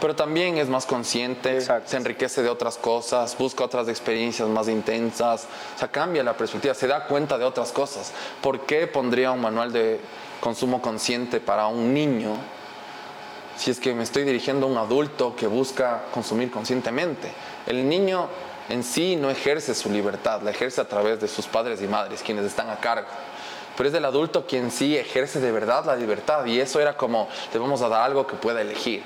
Pero 0.02 0.16
también 0.16 0.58
es 0.58 0.70
más 0.70 0.88
consciente, 0.88 1.62
se 1.62 1.98
enriquece 1.98 2.42
de 2.42 2.50
otras 2.50 2.78
cosas, 2.78 3.38
busca 3.38 3.64
otras 3.64 3.90
experiencias 3.90 4.50
más 4.50 4.68
intensas, 4.68 5.48
o 5.76 5.80
sea, 5.80 5.88
cambia 5.88 6.24
la 6.24 6.36
perspectiva, 6.36 6.74
se 6.74 6.88
da 6.88 7.06
cuenta 7.06 7.38
de 7.38 7.46
otras 7.46 7.72
cosas. 7.72 8.12
¿Por 8.42 8.62
qué 8.62 8.88
pondría 8.88 9.32
un 9.32 9.42
manual 9.42 9.72
de 9.72 10.02
consumo 10.42 10.82
consciente 10.82 11.40
para 11.40 11.68
un 11.68 11.94
niño 11.94 12.32
si 13.56 13.70
es 13.70 13.80
que 13.80 13.94
me 13.94 14.02
estoy 14.02 14.24
dirigiendo 14.24 14.66
a 14.66 14.70
un 14.70 14.78
adulto 14.80 15.36
que 15.36 15.46
busca 15.46 16.06
consumir 16.12 16.50
conscientemente? 16.50 17.32
El 17.68 17.88
niño 17.88 18.30
en 18.70 18.84
sí 18.84 19.16
no 19.16 19.30
ejerce 19.30 19.76
su 19.76 19.90
libertad, 19.90 20.42
la 20.42 20.52
ejerce 20.52 20.82
a 20.82 20.88
través 20.88 21.20
de 21.20 21.28
sus 21.28 21.48
padres 21.48 21.82
y 21.82 21.88
madres, 21.88 22.22
quienes 22.24 22.46
están 22.46 22.70
a 22.70 22.78
cargo. 22.78 23.08
Pero 23.76 23.90
es 23.90 23.96
el 23.96 24.06
adulto 24.06 24.46
quien 24.46 24.72
sí 24.72 24.98
ejerce 24.98 25.40
de 25.40 25.52
verdad 25.52 25.86
la 25.86 25.96
libertad 25.96 26.46
y 26.46 26.60
eso 26.60 26.80
era 26.80 26.96
como, 26.96 27.28
le 27.52 27.60
vamos 27.60 27.82
a 27.82 27.90
dar 27.90 28.02
algo 28.02 28.28
que 28.28 28.36
pueda 28.36 28.62
elegir. 28.62 29.04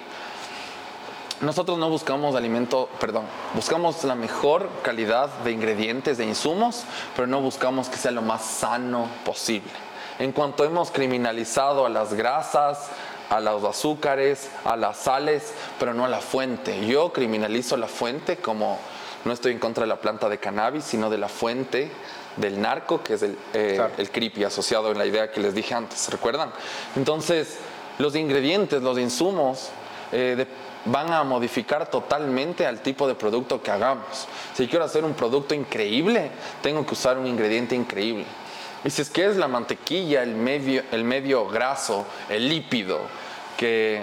Nosotros 1.40 1.78
no 1.78 1.90
buscamos 1.90 2.36
alimento, 2.36 2.90
perdón, 3.00 3.26
buscamos 3.54 4.04
la 4.04 4.16
mejor 4.16 4.70
calidad 4.82 5.30
de 5.44 5.52
ingredientes, 5.52 6.18
de 6.18 6.26
insumos, 6.26 6.84
pero 7.16 7.28
no 7.28 7.42
buscamos 7.42 7.90
que 7.90 7.98
sea 7.98 8.12
lo 8.12 8.24
más 8.24 8.44
sano 8.44 9.08
posible. 9.24 9.70
En 10.18 10.32
cuanto 10.32 10.64
hemos 10.64 10.90
criminalizado 10.90 11.86
a 11.86 11.90
las 11.90 12.16
grasas, 12.16 12.88
a 13.30 13.40
los 13.40 13.64
azúcares, 13.64 14.50
a 14.66 14.76
las 14.76 14.98
sales, 14.98 15.54
pero 15.80 15.94
no 15.94 16.06
a 16.06 16.10
la 16.10 16.22
fuente. 16.22 16.88
Yo 16.88 17.14
criminalizo 17.14 17.78
la 17.78 17.88
fuente 17.88 18.38
como 18.38 18.80
no 19.28 19.34
estoy 19.34 19.52
en 19.52 19.60
contra 19.60 19.84
de 19.84 19.88
la 19.88 19.99
planta 19.99 20.30
de 20.30 20.38
cannabis, 20.40 20.86
sino 20.86 21.10
de 21.10 21.18
la 21.18 21.28
fuente 21.28 21.91
del 22.38 22.60
narco, 22.62 23.04
que 23.04 23.16
es 23.16 23.22
el, 23.24 23.38
eh, 23.54 23.80
el 23.98 24.10
creepy 24.10 24.44
asociado 24.44 24.91
en 24.91 24.98
la 24.98 25.06
idea 25.06 25.32
que 25.32 25.40
les 25.40 25.54
dije 25.54 25.74
antes, 25.74 26.10
¿recuerdan? 26.10 26.52
Entonces, 26.95 27.58
los 27.98 28.16
ingredientes, 28.16 28.82
los 28.82 28.98
insumos 28.98 29.70
eh, 30.12 30.45
van 30.86 31.12
a 31.12 31.24
modificar 31.24 31.90
totalmente 31.90 32.66
al 32.66 32.82
tipo 32.82 33.08
de 33.08 33.16
producto 33.16 33.62
que 33.62 33.72
hagamos. 33.72 34.28
Si 34.54 34.68
quiero 34.68 34.86
hacer 34.86 35.04
un 35.04 35.14
producto 35.14 35.54
increíble, 35.54 36.32
tengo 36.62 36.86
que 36.86 36.94
usar 36.94 37.18
un 37.18 37.28
ingrediente 37.28 37.76
increíble. 37.76 38.26
Y 38.84 38.90
si 38.90 39.02
es 39.02 39.10
que 39.10 39.26
es 39.26 39.36
la 39.36 39.48
mantequilla, 39.48 40.24
el 40.24 40.36
medio, 40.36 40.84
el 40.91 41.04
medio 41.04 41.48
graso, 41.48 42.06
el 42.30 42.48
lípido, 42.48 43.02
que 43.58 44.02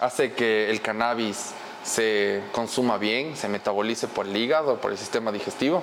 hace 0.00 0.32
que 0.32 0.70
el 0.70 0.80
cannabis 0.80 1.52
se 1.82 2.42
consuma 2.52 2.98
bien, 2.98 3.36
se 3.36 3.48
metabolice 3.48 4.08
por 4.08 4.26
el 4.26 4.36
hígado, 4.36 4.80
por 4.80 4.92
el 4.92 4.98
sistema 4.98 5.32
digestivo, 5.32 5.82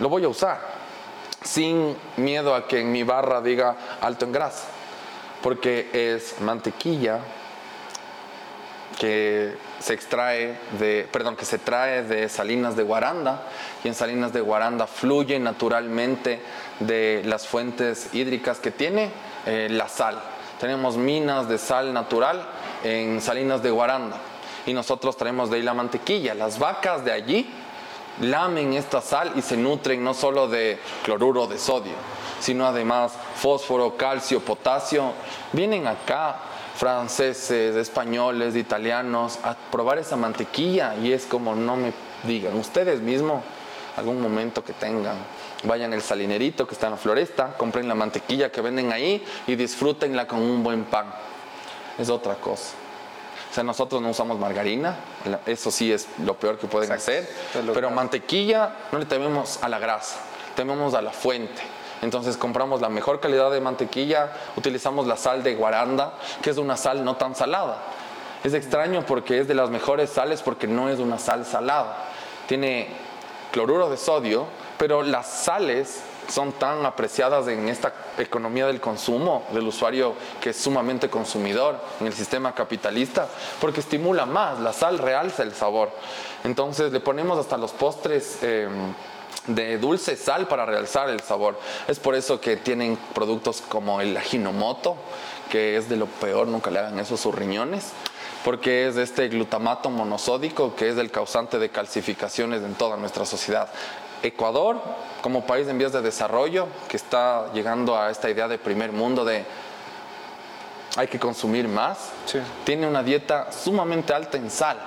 lo 0.00 0.08
voy 0.08 0.24
a 0.24 0.28
usar 0.28 0.82
sin 1.42 1.96
miedo 2.16 2.54
a 2.54 2.66
que 2.66 2.80
en 2.80 2.92
mi 2.92 3.02
barra 3.02 3.40
diga 3.40 3.76
alto 4.00 4.24
en 4.24 4.32
grasa, 4.32 4.68
porque 5.42 5.90
es 5.92 6.40
mantequilla 6.40 7.20
que 8.98 9.56
se 9.80 9.94
extrae 9.94 10.58
de, 10.78 11.08
perdón, 11.10 11.34
que 11.34 11.44
se 11.44 11.58
trae 11.58 12.04
de 12.04 12.28
Salinas 12.28 12.76
de 12.76 12.82
Guaranda 12.82 13.42
y 13.82 13.88
en 13.88 13.94
Salinas 13.94 14.32
de 14.32 14.40
Guaranda 14.40 14.86
fluye 14.86 15.38
naturalmente 15.40 16.40
de 16.78 17.22
las 17.24 17.48
fuentes 17.48 18.10
hídricas 18.12 18.60
que 18.60 18.70
tiene 18.70 19.10
eh, 19.46 19.68
la 19.70 19.88
sal. 19.88 20.20
Tenemos 20.60 20.96
minas 20.96 21.48
de 21.48 21.58
sal 21.58 21.92
natural 21.92 22.46
en 22.84 23.20
Salinas 23.20 23.62
de 23.62 23.70
Guaranda 23.70 24.18
y 24.66 24.72
nosotros 24.72 25.16
traemos 25.16 25.50
de 25.50 25.56
ahí 25.56 25.62
la 25.62 25.74
mantequilla. 25.74 26.34
Las 26.34 26.58
vacas 26.58 27.04
de 27.04 27.12
allí 27.12 27.50
lamen 28.20 28.74
esta 28.74 29.00
sal 29.00 29.32
y 29.36 29.42
se 29.42 29.56
nutren 29.56 30.02
no 30.04 30.14
solo 30.14 30.48
de 30.48 30.78
cloruro 31.04 31.46
de 31.46 31.58
sodio, 31.58 31.94
sino 32.40 32.66
además 32.66 33.12
fósforo, 33.36 33.96
calcio, 33.96 34.40
potasio. 34.40 35.12
Vienen 35.52 35.86
acá 35.86 36.36
franceses, 36.76 37.76
españoles, 37.76 38.56
italianos 38.56 39.38
a 39.42 39.54
probar 39.54 39.98
esa 39.98 40.16
mantequilla 40.16 40.96
y 40.96 41.12
es 41.12 41.26
como 41.26 41.54
no 41.54 41.76
me 41.76 41.92
digan, 42.24 42.56
ustedes 42.56 43.00
mismos 43.00 43.42
algún 43.96 44.20
momento 44.20 44.64
que 44.64 44.72
tengan. 44.72 45.16
Vayan 45.64 45.92
al 45.92 46.02
salinerito 46.02 46.66
que 46.66 46.74
está 46.74 46.86
en 46.86 46.92
la 46.92 46.98
floresta, 46.98 47.56
compren 47.56 47.86
la 47.88 47.94
mantequilla 47.94 48.50
que 48.50 48.60
venden 48.60 48.92
ahí 48.92 49.24
y 49.46 49.54
disfrútenla 49.54 50.26
con 50.26 50.40
un 50.40 50.62
buen 50.62 50.84
pan. 50.84 51.12
Es 51.98 52.08
otra 52.08 52.34
cosa. 52.36 52.81
O 53.52 53.54
sea, 53.54 53.64
nosotros 53.64 54.00
no 54.00 54.08
usamos 54.08 54.38
margarina, 54.38 54.96
eso 55.44 55.70
sí 55.70 55.92
es 55.92 56.08
lo 56.24 56.32
peor 56.38 56.58
que 56.58 56.66
pueden 56.66 56.90
hacer, 56.90 57.28
pero 57.74 57.90
mantequilla 57.90 58.76
no 58.90 58.98
le 58.98 59.04
tememos 59.04 59.62
a 59.62 59.68
la 59.68 59.78
grasa, 59.78 60.20
tememos 60.56 60.94
a 60.94 61.02
la 61.02 61.10
fuente. 61.10 61.60
Entonces 62.00 62.38
compramos 62.38 62.80
la 62.80 62.88
mejor 62.88 63.20
calidad 63.20 63.50
de 63.50 63.60
mantequilla, 63.60 64.32
utilizamos 64.56 65.06
la 65.06 65.18
sal 65.18 65.42
de 65.42 65.54
guaranda, 65.54 66.14
que 66.40 66.48
es 66.48 66.56
una 66.56 66.78
sal 66.78 67.04
no 67.04 67.16
tan 67.16 67.34
salada. 67.34 67.76
Es 68.42 68.54
extraño 68.54 69.04
porque 69.04 69.40
es 69.40 69.48
de 69.48 69.54
las 69.54 69.68
mejores 69.68 70.08
sales 70.08 70.40
porque 70.40 70.66
no 70.66 70.88
es 70.88 70.98
una 70.98 71.18
sal 71.18 71.44
salada. 71.44 72.06
Tiene 72.48 72.88
cloruro 73.50 73.90
de 73.90 73.98
sodio, 73.98 74.46
pero 74.78 75.02
las 75.02 75.28
sales 75.28 76.00
son 76.28 76.52
tan 76.52 76.84
apreciadas 76.86 77.48
en 77.48 77.68
esta 77.68 77.92
economía 78.18 78.66
del 78.66 78.80
consumo, 78.80 79.44
del 79.52 79.66
usuario 79.66 80.14
que 80.40 80.50
es 80.50 80.56
sumamente 80.56 81.08
consumidor 81.08 81.78
en 82.00 82.06
el 82.06 82.12
sistema 82.12 82.54
capitalista, 82.54 83.28
porque 83.60 83.80
estimula 83.80 84.26
más, 84.26 84.60
la 84.60 84.72
sal 84.72 84.98
realza 84.98 85.42
el 85.42 85.54
sabor. 85.54 85.90
Entonces 86.44 86.92
le 86.92 87.00
ponemos 87.00 87.38
hasta 87.38 87.56
los 87.56 87.72
postres... 87.72 88.38
Eh, 88.42 88.68
de 89.46 89.78
dulce 89.78 90.16
sal 90.16 90.46
para 90.46 90.64
realzar 90.66 91.08
el 91.08 91.20
sabor. 91.20 91.58
Es 91.88 91.98
por 91.98 92.14
eso 92.14 92.40
que 92.40 92.56
tienen 92.56 92.96
productos 93.12 93.60
como 93.60 94.00
el 94.00 94.16
ajinomoto, 94.16 94.96
que 95.50 95.76
es 95.76 95.88
de 95.88 95.96
lo 95.96 96.06
peor, 96.06 96.46
nunca 96.46 96.70
le 96.70 96.78
hagan 96.78 96.98
eso 96.98 97.14
a 97.14 97.18
sus 97.18 97.34
riñones, 97.34 97.90
porque 98.44 98.86
es 98.86 98.96
este 98.96 99.28
glutamato 99.28 99.90
monosódico 99.90 100.74
que 100.76 100.88
es 100.90 100.96
el 100.96 101.10
causante 101.10 101.58
de 101.58 101.70
calcificaciones 101.70 102.62
en 102.62 102.74
toda 102.74 102.96
nuestra 102.96 103.26
sociedad. 103.26 103.68
Ecuador, 104.22 104.80
como 105.22 105.46
país 105.46 105.68
en 105.68 105.78
vías 105.78 105.92
de 105.92 106.02
desarrollo, 106.02 106.66
que 106.88 106.96
está 106.96 107.52
llegando 107.52 107.96
a 107.96 108.10
esta 108.10 108.30
idea 108.30 108.48
de 108.48 108.58
primer 108.58 108.92
mundo 108.92 109.24
de 109.24 109.44
hay 110.96 111.08
que 111.08 111.18
consumir 111.18 111.68
más, 111.68 112.10
tiene 112.64 112.86
una 112.86 113.02
dieta 113.02 113.50
sumamente 113.50 114.12
alta 114.12 114.36
en 114.36 114.50
sal. 114.50 114.78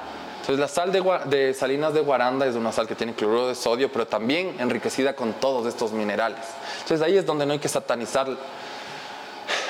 Entonces 0.42 0.60
la 0.60 0.68
sal 0.68 0.92
de, 0.92 1.02
de, 1.26 1.54
Salinas 1.56 1.96
de 1.96 2.02
Guaranda 2.02 2.46
es 2.46 2.56
una 2.56 2.72
sal 2.72 2.88
que 2.88 2.94
tiene 2.94 3.16
cloruro 3.16 3.48
de 3.48 3.56
sodio, 3.56 3.92
pero 3.92 4.06
también 4.06 4.56
enriquecida 4.60 5.16
con 5.16 5.34
todos 5.34 5.66
estos 5.66 5.92
minerales. 5.92 6.46
Entonces 6.82 7.02
ahí 7.02 7.18
es 7.18 7.26
donde 7.26 7.48
no 7.48 7.54
hay 7.54 7.60
que 7.60 7.68
satanizar 7.68 8.28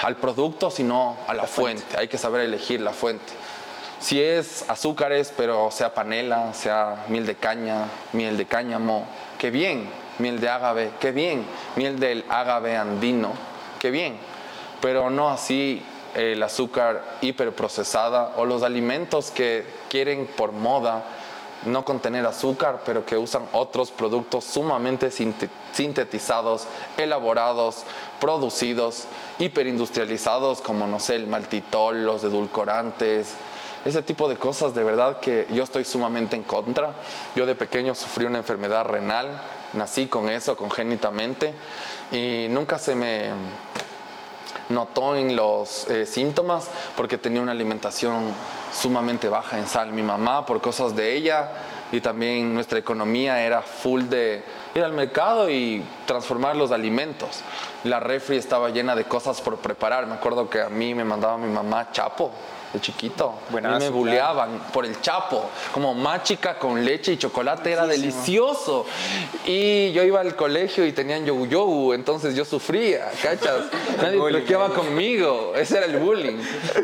al 0.04 0.16
producto, 0.18 0.70
sino 0.70 1.16
a 1.28 1.34
la, 1.34 1.48
fuente. 1.48 1.98
Hay 1.98 2.10
que 2.10 2.18
saber 2.18 2.42
elegir 2.42 2.82
la 2.82 2.92
fuente. 2.92 3.32
Si 4.00 4.22
es 4.22 4.70
azúcares, 4.70 5.34
pero 5.36 5.72
sea 5.72 5.94
panela, 5.94 6.54
sea 6.54 7.06
miel 7.08 7.26
de 7.26 7.36
caña, 7.36 7.86
miel 8.12 8.38
de 8.38 8.46
cáñamo, 8.46 9.08
qué 9.38 9.52
bien. 9.52 9.90
Miel 10.18 10.40
de 10.40 10.49
ágave, 10.49 10.91
qué 10.99 11.12
bien. 11.12 11.45
Miel 11.76 11.99
del 11.99 12.24
ágave 12.30 12.78
andino, 12.78 13.34
qué 13.80 13.91
bien. 13.91 14.18
Pero 14.82 15.10
no 15.10 15.30
así 15.30 15.84
el 16.16 16.41
azúcar 16.41 17.03
hiperprocesada 17.22 18.34
o 18.38 18.45
los 18.45 18.64
alimentos 18.64 19.32
que 19.32 19.66
quieren 19.90 20.28
por 20.28 20.53
moda 20.53 21.03
no 21.66 21.84
contener 21.84 22.26
azúcar, 22.26 22.82
pero 22.86 23.06
que 23.06 23.18
usan 23.18 23.48
otros 23.52 23.91
productos 23.91 24.44
sumamente 24.44 25.10
sintetizados, 25.12 26.68
elaborados, 26.98 27.84
producidos, 28.20 29.06
hiperindustrializados, 29.40 30.62
como 30.62 30.88
no 30.88 30.99
sé, 30.99 31.16
el 31.16 31.28
maltitol, 31.28 32.06
los 32.06 32.24
edulcorantes, 32.24 33.34
ese 33.86 34.02
tipo 34.02 34.28
de 34.28 34.36
cosas, 34.36 34.74
de 34.74 34.84
verdad 34.84 35.20
que 35.20 35.48
yo 35.52 35.64
estoy 35.64 35.86
sumamente 35.86 36.36
en 36.36 36.41
contra. 36.44 36.95
Yo 37.36 37.45
de 37.45 37.53
pequeño 37.53 37.94
sufrí 37.94 38.26
una 38.26 38.40
enfermedad 38.40 38.84
renal, 38.86 39.40
nací 39.74 40.07
con 40.07 40.28
eso 40.28 40.57
congénitamente 40.57 41.53
y 42.12 42.48
nunca 42.49 42.80
se 42.80 42.95
me 42.95 43.30
notó 44.70 45.16
en 45.16 45.36
los 45.36 45.88
eh, 45.88 46.07
síntomas 46.07 46.68
porque 46.98 47.20
tenía 47.20 47.41
una 47.41 47.52
alimentación 47.52 48.34
sumamente 48.74 49.30
baja 49.30 49.60
en 49.60 49.68
sal. 49.68 49.91
Mi 49.94 50.02
mamá, 50.02 50.48
por 50.48 50.62
cosas 50.62 50.95
de 50.95 51.16
ella, 51.16 51.52
y 51.91 52.02
también 52.02 52.56
nuestra 52.56 52.80
economía 52.80 53.45
era 53.45 53.62
full 53.62 54.06
de 54.06 54.44
ir 54.74 54.84
al 54.84 54.94
mercado 54.94 55.48
y 55.48 55.86
transformar 56.07 56.56
los 56.56 56.72
alimentos. 56.72 57.41
La 57.84 57.99
refri 57.99 58.38
estaba 58.38 58.72
llena 58.72 58.95
de 58.95 59.03
cosas 59.03 59.40
por 59.41 59.57
preparar. 59.57 60.07
Me 60.07 60.16
acuerdo 60.16 60.49
que 60.49 60.62
a 60.62 60.70
mí 60.70 60.95
me 60.95 61.06
mandaba 61.06 61.38
mi 61.38 61.53
mamá 61.53 61.91
chapo 61.91 62.32
de 62.76 62.82
chiquito. 62.82 63.36
Buenazo, 63.50 63.78
y 63.78 63.80
me 63.80 63.90
buleaban 63.90 64.60
por 64.72 64.86
el 64.86 65.00
chapo, 65.02 65.50
como 65.74 65.94
máchica 65.94 66.60
con 66.60 66.84
leche 66.84 67.14
y 67.14 67.18
chocolate, 67.18 67.72
era 67.72 67.88
delicioso. 67.88 68.86
Y 69.46 69.92
yo 69.94 70.04
iba 70.04 70.22
al 70.22 70.36
colegio 70.36 70.86
y 70.86 70.92
tenían 70.92 71.26
yogu 71.26 71.48
yogu, 71.48 71.94
entonces 71.94 72.36
yo 72.36 72.46
sufría, 72.46 73.12
¿cachas? 73.22 73.66
Nadie 74.02 74.20
bloqueaba 74.20 74.70
conmigo, 74.70 75.54
ese 75.56 75.78
era 75.78 75.86
el 75.86 75.98
bullying. 75.98 76.38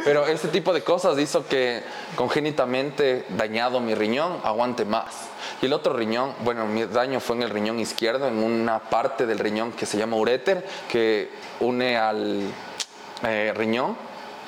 Pero 0.03 0.25
ese 0.25 0.47
tipo 0.47 0.73
de 0.73 0.81
cosas 0.81 1.17
hizo 1.19 1.45
que 1.47 1.83
congénitamente 2.15 3.25
dañado 3.29 3.79
mi 3.79 3.95
riñón 3.95 4.39
aguante 4.43 4.85
más. 4.85 5.29
Y 5.61 5.65
el 5.65 5.73
otro 5.73 5.93
riñón, 5.93 6.33
bueno, 6.43 6.65
mi 6.65 6.85
daño 6.85 7.19
fue 7.19 7.35
en 7.35 7.43
el 7.43 7.49
riñón 7.49 7.79
izquierdo, 7.79 8.27
en 8.27 8.37
una 8.37 8.79
parte 8.79 9.25
del 9.25 9.39
riñón 9.39 9.71
que 9.73 9.85
se 9.85 9.97
llama 9.97 10.15
uréter, 10.15 10.65
que 10.89 11.29
une 11.59 11.97
al 11.97 12.41
eh, 13.23 13.53
riñón 13.55 13.95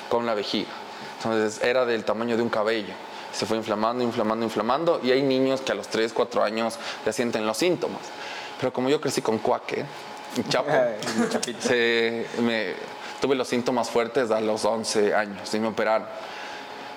con 0.08 0.26
la 0.26 0.34
vejiga. 0.34 0.83
Entonces 1.24 1.62
era 1.62 1.84
del 1.84 2.04
tamaño 2.04 2.36
de 2.36 2.42
un 2.42 2.48
cabello. 2.48 2.94
Se 3.32 3.46
fue 3.46 3.56
inflamando, 3.56 4.04
inflamando, 4.04 4.44
inflamando. 4.44 5.00
Y 5.02 5.10
hay 5.10 5.22
niños 5.22 5.60
que 5.60 5.72
a 5.72 5.74
los 5.74 5.88
3, 5.88 6.12
4 6.12 6.44
años 6.44 6.78
ya 7.04 7.12
sienten 7.12 7.46
los 7.46 7.56
síntomas. 7.56 8.02
Pero 8.58 8.72
como 8.72 8.88
yo 8.88 9.00
crecí 9.00 9.22
con 9.22 9.38
cuaque, 9.38 9.84
chapo, 10.48 10.70
se, 11.58 12.26
me, 12.40 12.74
tuve 13.20 13.34
los 13.34 13.48
síntomas 13.48 13.90
fuertes 13.90 14.30
a 14.30 14.40
los 14.40 14.64
11 14.64 15.14
años 15.14 15.52
y 15.54 15.58
me 15.58 15.68
operaron. 15.68 16.06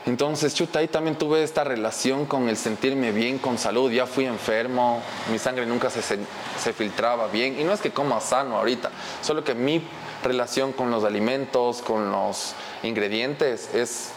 Entonces, 0.06 0.54
chuta, 0.54 0.80
ahí 0.80 0.88
también 0.88 1.18
tuve 1.18 1.44
esta 1.44 1.66
relación 1.66 2.26
con 2.26 2.48
el 2.48 2.56
sentirme 2.56 3.12
bien, 3.12 3.40
con 3.40 3.58
salud. 3.58 3.92
Ya 3.92 4.06
fui 4.06 4.26
enfermo, 4.26 5.02
mi 5.30 5.38
sangre 5.38 5.66
nunca 5.66 5.90
se, 5.90 6.02
se 6.02 6.74
filtraba 6.74 7.28
bien. 7.28 7.60
Y 7.60 7.66
no 7.66 7.74
es 7.74 7.82
que 7.82 7.92
coma 7.92 8.22
sano 8.22 8.58
ahorita, 8.58 8.90
solo 9.22 9.44
que 9.44 9.54
mi 9.54 9.84
relación 10.24 10.72
con 10.72 10.92
los 10.92 11.04
alimentos, 11.04 11.82
con 11.82 12.10
los 12.12 12.54
ingredientes, 12.84 13.74
es 13.74 14.12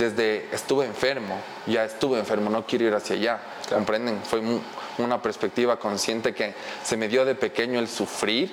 desde 0.00 0.48
estuve 0.50 0.86
enfermo, 0.86 1.38
ya 1.66 1.84
estuve 1.84 2.18
enfermo, 2.18 2.48
no 2.50 2.66
quiero 2.66 2.86
ir 2.86 2.94
hacia 2.94 3.16
allá. 3.16 3.40
¿Comprenden? 3.68 4.20
Fue 4.24 4.40
una 4.98 5.22
perspectiva 5.22 5.78
consciente 5.78 6.34
que 6.34 6.54
se 6.82 6.96
me 6.96 7.06
dio 7.06 7.24
de 7.24 7.34
pequeño 7.34 7.78
el 7.78 7.86
sufrir. 7.86 8.52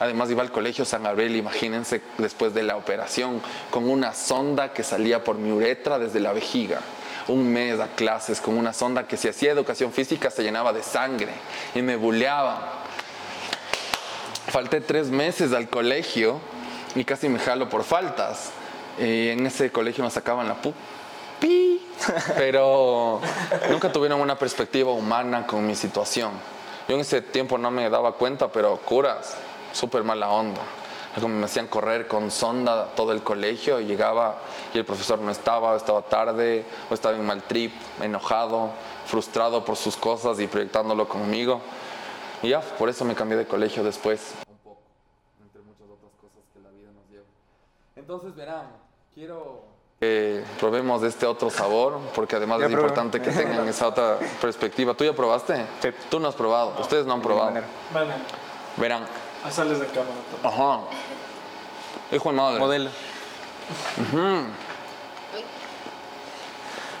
Además 0.00 0.30
iba 0.30 0.42
al 0.42 0.50
colegio 0.50 0.86
San 0.86 1.02
Gabriel, 1.02 1.36
imagínense, 1.36 2.00
después 2.16 2.54
de 2.54 2.62
la 2.62 2.76
operación, 2.76 3.42
con 3.70 3.88
una 3.88 4.14
sonda 4.14 4.72
que 4.72 4.82
salía 4.82 5.22
por 5.22 5.36
mi 5.36 5.52
uretra 5.52 5.98
desde 5.98 6.18
la 6.18 6.32
vejiga. 6.32 6.80
Un 7.28 7.52
mes 7.52 7.78
a 7.78 7.88
clases 7.88 8.40
con 8.40 8.56
una 8.56 8.72
sonda 8.72 9.06
que 9.06 9.18
si 9.18 9.28
hacía 9.28 9.52
educación 9.52 9.92
física 9.92 10.30
se 10.30 10.42
llenaba 10.42 10.72
de 10.72 10.82
sangre 10.82 11.32
y 11.74 11.82
me 11.82 11.96
buleaban. 11.96 12.56
Falté 14.48 14.80
tres 14.80 15.08
meses 15.08 15.52
al 15.52 15.68
colegio 15.68 16.40
y 16.94 17.04
casi 17.04 17.28
me 17.28 17.38
jalo 17.38 17.68
por 17.68 17.84
faltas. 17.84 18.52
Y 19.00 19.30
en 19.30 19.46
ese 19.46 19.72
colegio 19.72 20.04
me 20.04 20.10
sacaban 20.10 20.46
la 20.46 20.60
pu. 20.60 20.74
¡Pi! 21.40 21.88
Pero 22.36 23.20
nunca 23.70 23.90
tuvieron 23.90 24.20
una 24.20 24.38
perspectiva 24.38 24.92
humana 24.92 25.46
con 25.46 25.66
mi 25.66 25.74
situación. 25.74 26.32
Yo 26.86 26.96
en 26.96 27.00
ese 27.00 27.22
tiempo 27.22 27.56
no 27.56 27.70
me 27.70 27.88
daba 27.88 28.12
cuenta, 28.12 28.50
pero 28.50 28.76
curas, 28.78 29.36
súper 29.72 30.02
mala 30.02 30.28
onda. 30.30 30.60
Como 31.14 31.28
me 31.28 31.44
hacían 31.44 31.68
correr 31.68 32.08
con 32.08 32.30
sonda 32.30 32.86
todo 32.96 33.12
el 33.12 33.22
colegio 33.22 33.80
y 33.80 33.84
llegaba 33.84 34.38
y 34.74 34.78
el 34.78 34.84
profesor 34.84 35.20
no 35.20 35.30
estaba, 35.30 35.72
o 35.72 35.76
estaba 35.76 36.02
tarde, 36.02 36.64
o 36.90 36.94
estaba 36.94 37.14
en 37.14 37.24
mal 37.24 37.42
trip, 37.44 37.72
enojado, 38.00 38.70
frustrado 39.06 39.64
por 39.64 39.76
sus 39.76 39.96
cosas 39.96 40.40
y 40.40 40.46
proyectándolo 40.46 41.08
conmigo. 41.08 41.60
Y 42.42 42.48
ya, 42.48 42.60
por 42.60 42.88
eso 42.88 43.04
me 43.04 43.14
cambié 43.14 43.38
de 43.38 43.46
colegio 43.46 43.84
después. 43.84 44.34
Un 44.48 44.58
poco, 44.58 44.80
entre 45.42 45.62
muchas 45.62 45.86
otras 45.86 46.12
cosas 46.20 46.42
que 46.52 46.60
la 46.60 46.70
vida 46.70 46.90
nos 46.92 47.08
lleva. 47.08 47.24
Entonces 47.94 48.34
verán, 48.34 48.66
quiero 49.14 49.62
que 49.98 50.44
probemos 50.58 51.02
de 51.02 51.08
este 51.08 51.26
otro 51.26 51.50
sabor, 51.50 52.00
porque 52.14 52.36
además 52.36 52.62
es 52.62 52.70
importante 52.70 53.20
que 53.20 53.30
tengan 53.30 53.68
esa 53.68 53.88
otra 53.88 54.18
perspectiva. 54.40 54.94
¿Tú 54.94 55.04
ya 55.04 55.12
probaste? 55.12 55.66
Sí. 55.82 55.90
Tú 56.10 56.18
no 56.18 56.28
has 56.28 56.34
probado, 56.34 56.80
ustedes 56.80 57.04
no 57.06 57.12
han 57.14 57.22
probado. 57.22 57.60
Verán. 58.76 59.06
Ahí 59.44 59.52
sales 59.52 59.78
de 59.80 59.86
cámara. 59.86 60.14
Ajá. 60.42 60.80
Hijo 62.12 62.30
de 62.30 62.36
madre. 62.36 62.58
Modelo. 62.58 62.90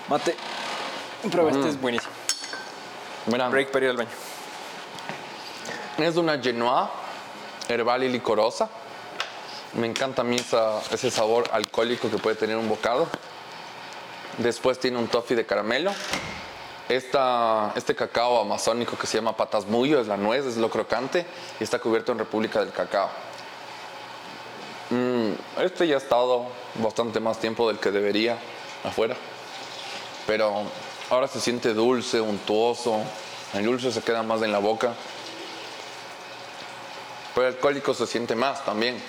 Mate. 0.08 0.36
Prueba, 1.30 1.50
este 1.50 1.68
es 1.68 1.80
buenísimo. 1.80 2.12
Verán. 3.26 3.50
Break 3.50 3.70
para 3.70 3.84
ir 3.84 3.90
al 3.90 3.96
baño. 3.96 4.10
Es 5.98 6.16
una 6.16 6.38
Genoa 6.38 6.90
herbal 7.68 8.04
y 8.04 8.08
licorosa. 8.08 8.68
Me 9.74 9.86
encanta 9.86 10.22
a 10.22 10.24
mí 10.24 10.36
ese 10.36 11.10
sabor 11.10 11.48
alcohólico 11.52 12.10
que 12.10 12.18
puede 12.18 12.36
tener 12.36 12.56
un 12.56 12.68
bocado. 12.68 13.06
Después 14.38 14.80
tiene 14.80 14.98
un 14.98 15.06
toffee 15.06 15.36
de 15.36 15.46
caramelo. 15.46 15.92
Esta, 16.88 17.72
este 17.76 17.94
cacao 17.94 18.40
amazónico 18.40 18.98
que 18.98 19.06
se 19.06 19.18
llama 19.18 19.36
patas 19.36 19.62
patasmuyo 19.62 20.00
es 20.00 20.08
la 20.08 20.16
nuez, 20.16 20.44
es 20.44 20.56
lo 20.56 20.70
crocante 20.70 21.24
y 21.60 21.62
está 21.62 21.78
cubierto 21.78 22.10
en 22.10 22.18
República 22.18 22.58
del 22.58 22.72
Cacao. 22.72 23.08
Mm, 24.90 25.30
este 25.62 25.86
ya 25.86 25.94
ha 25.94 25.98
estado 25.98 26.48
bastante 26.82 27.20
más 27.20 27.38
tiempo 27.38 27.68
del 27.68 27.78
que 27.78 27.92
debería 27.92 28.36
afuera, 28.82 29.14
pero 30.26 30.64
ahora 31.10 31.28
se 31.28 31.40
siente 31.40 31.74
dulce, 31.74 32.20
untuoso. 32.20 33.02
El 33.54 33.66
dulce 33.66 33.92
se 33.92 34.02
queda 34.02 34.24
más 34.24 34.42
en 34.42 34.50
la 34.50 34.58
boca. 34.58 34.94
Pero 37.36 37.46
el 37.46 37.54
alcohólico 37.54 37.94
se 37.94 38.08
siente 38.08 38.34
más 38.34 38.64
también. 38.64 39.00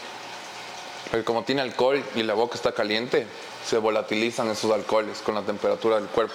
Porque 1.12 1.26
como 1.26 1.44
tiene 1.44 1.62
alcohol 1.62 2.02
y 2.16 2.24
la 2.24 2.34
boca 2.34 2.56
está 2.56 2.72
caliente, 2.72 3.28
se 3.66 3.78
volatilizan 3.78 4.50
esos 4.50 4.72
alcoholes 4.72 5.20
con 5.20 5.36
la 5.36 5.42
temperatura 5.42 5.98
del 5.98 6.08
cuerpo. 6.08 6.34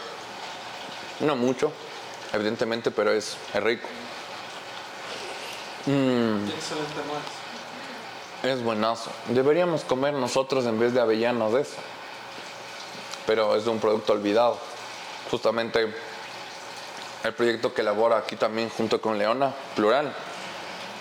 No 1.21 1.35
mucho, 1.35 1.73
evidentemente, 2.35 2.91
pero 2.91 3.11
es, 3.11 3.39
rico. 3.55 3.89
Mm. 5.87 6.47
Es 8.43 8.63
buenazo. 8.63 9.11
Deberíamos 9.29 9.83
comer 9.83 10.13
nosotros 10.13 10.67
en 10.67 10.79
vez 10.79 10.93
de 10.93 11.01
avellanas 11.01 11.55
de 11.55 11.63
eso. 11.63 11.77
Pero 13.27 13.57
es 13.57 13.67
un 13.67 13.81
producto 13.81 14.13
olvidado. 14.13 14.59
Justamente 15.31 15.91
el 17.25 17.33
proyecto 17.33 17.73
que 17.73 17.81
elabora 17.81 18.19
aquí 18.19 18.37
también 18.37 18.69
junto 18.69 19.01
con 19.01 19.17
Leona, 19.17 19.55
Plural, 19.75 20.13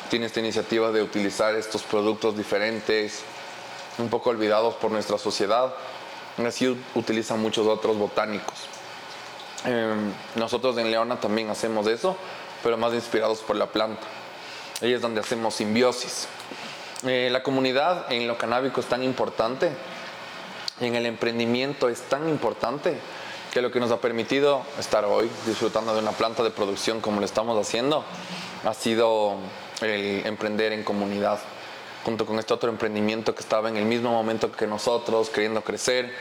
tiene 0.09 0.27
esta 0.27 0.39
iniciativa 0.39 0.91
de 0.91 1.03
utilizar 1.03 1.55
estos 1.55 1.83
productos 1.83 2.37
diferentes, 2.37 3.23
un 3.97 4.09
poco 4.09 4.29
olvidados 4.29 4.75
por 4.75 4.91
nuestra 4.91 5.17
sociedad. 5.17 5.73
Así 6.45 6.77
utilizan 6.95 7.41
muchos 7.41 7.65
otros 7.67 7.97
botánicos. 7.97 8.55
Em, 9.65 10.11
nosotros 10.35 10.77
en 10.77 10.91
Leona 10.91 11.19
también 11.19 11.49
hacemos 11.49 11.87
eso, 11.87 12.15
pero 12.61 12.77
más 12.77 12.93
inspirados 12.93 13.39
por 13.39 13.55
la 13.55 13.67
planta. 13.67 14.03
Ahí 14.81 14.93
es 14.93 15.01
donde 15.01 15.21
hacemos 15.21 15.55
simbiosis. 15.55 16.27
Eh, 17.03 17.29
la 17.31 17.43
comunidad 17.43 18.11
en 18.11 18.27
lo 18.27 18.37
canábico 18.37 18.79
es 18.79 18.87
tan 18.87 19.03
importante, 19.03 19.71
en 20.79 20.95
el 20.95 21.05
emprendimiento 21.05 21.87
es 21.87 22.01
tan 22.01 22.27
importante, 22.27 22.97
que 23.55 23.61
lo 23.61 23.71
que 23.71 23.79
nos 23.79 23.89
ha 23.91 24.01
permitido 24.01 24.63
estar 24.77 25.05
hoy 25.05 25.29
disfrutando 25.45 25.93
de 25.93 26.01
una 26.01 26.11
planta 26.11 26.43
de 26.43 26.51
producción 26.51 26.99
como 26.99 27.21
lo 27.21 27.25
estamos 27.25 27.57
haciendo 27.57 28.03
ha 28.65 28.73
sido 28.73 29.35
el 29.81 30.25
emprender 30.25 30.73
en 30.73 30.83
comunidad, 30.83 31.39
junto 32.05 32.25
con 32.27 32.37
este 32.37 32.53
otro 32.53 32.69
emprendimiento 32.69 33.33
que 33.33 33.41
estaba 33.41 33.67
en 33.67 33.77
el 33.77 33.85
mismo 33.85 34.11
momento 34.11 34.51
que 34.51 34.67
nosotros, 34.67 35.31
queriendo 35.31 35.63
crecer, 35.63 36.13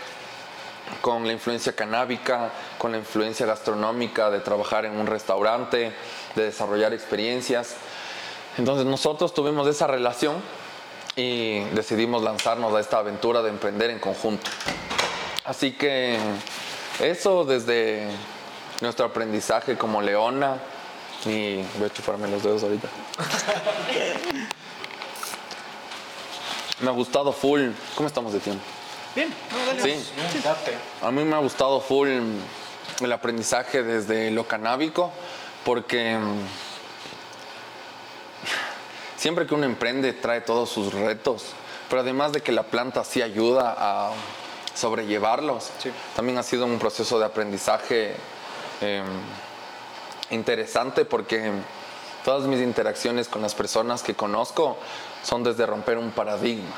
con 1.03 1.27
la 1.27 1.33
influencia 1.35 1.75
canábica, 1.75 2.51
con 2.79 2.93
la 2.93 2.99
influencia 2.99 3.45
gastronómica 3.45 4.31
de 4.31 4.41
trabajar 4.41 4.87
en 4.87 4.97
un 4.97 5.07
restaurante, 5.07 5.93
de 6.35 6.43
desarrollar 6.43 6.95
experiencias. 6.95 7.77
Entonces 8.57 8.87
nosotros 8.87 9.35
tuvimos 9.35 9.69
esa 9.69 9.87
relación 9.87 10.37
y 11.17 11.61
decidimos 11.75 12.23
lanzarnos 12.23 12.75
a 12.75 12.81
esta 12.81 12.99
aventura 12.99 13.43
de 13.43 13.51
emprender 13.51 13.91
en 13.91 13.99
conjunto. 13.99 14.51
Así 15.45 15.73
que 15.73 16.19
eso 17.01 17.45
desde 17.45 18.09
nuestro 18.81 19.05
aprendizaje 19.05 19.77
como 19.77 20.01
leona 20.01 20.57
y 21.27 21.57
voy 21.79 21.89
a 21.89 21.93
chuparme 21.93 22.29
los 22.29 22.43
dedos 22.43 22.63
ahorita. 22.63 22.89
me 26.81 26.89
ha 26.89 26.93
gustado 26.93 27.33
full. 27.33 27.71
¿Cómo 27.95 28.09
estamos 28.09 28.33
de 28.33 28.41
tiempo? 28.41 28.63
Bien, 29.15 29.33
Sí. 29.83 29.95
A 31.03 31.11
mí 31.11 31.25
me 31.25 31.37
ha 31.37 31.39
gustado 31.39 31.81
full 31.81 32.09
el 33.01 33.13
aprendizaje 33.13 33.83
desde 33.83 34.31
lo 34.31 34.47
canábico 34.47 35.13
porque 35.65 36.19
siempre 39.17 39.47
que 39.47 39.55
uno 39.55 39.67
emprende 39.67 40.13
trae 40.13 40.41
todos 40.41 40.69
sus 40.69 40.93
retos, 40.93 41.45
pero 41.89 42.03
además 42.03 42.33
de 42.33 42.43
que 42.43 42.53
la 42.53 42.65
planta 42.65 43.05
sí 43.05 43.23
ayuda 43.23 43.75
a 43.79 44.13
sobrellevarlos, 44.75 45.71
también 46.17 46.37
ha 46.39 46.43
sido 46.43 46.67
un 46.67 46.79
proceso 46.79 47.19
de 47.19 47.27
aprendizaje 47.27 48.17
em, 48.81 49.05
interesante 50.31 51.05
porque 51.05 51.53
todas 52.25 52.47
mis 52.49 52.61
interacciones 52.61 53.29
con 53.29 53.43
las 53.43 53.55
personas 53.55 54.03
que 54.03 54.15
conozco 54.15 54.77
son 55.25 55.43
desde 55.43 55.67
romper 55.67 55.99
un 55.99 56.13
paradigma. 56.13 56.77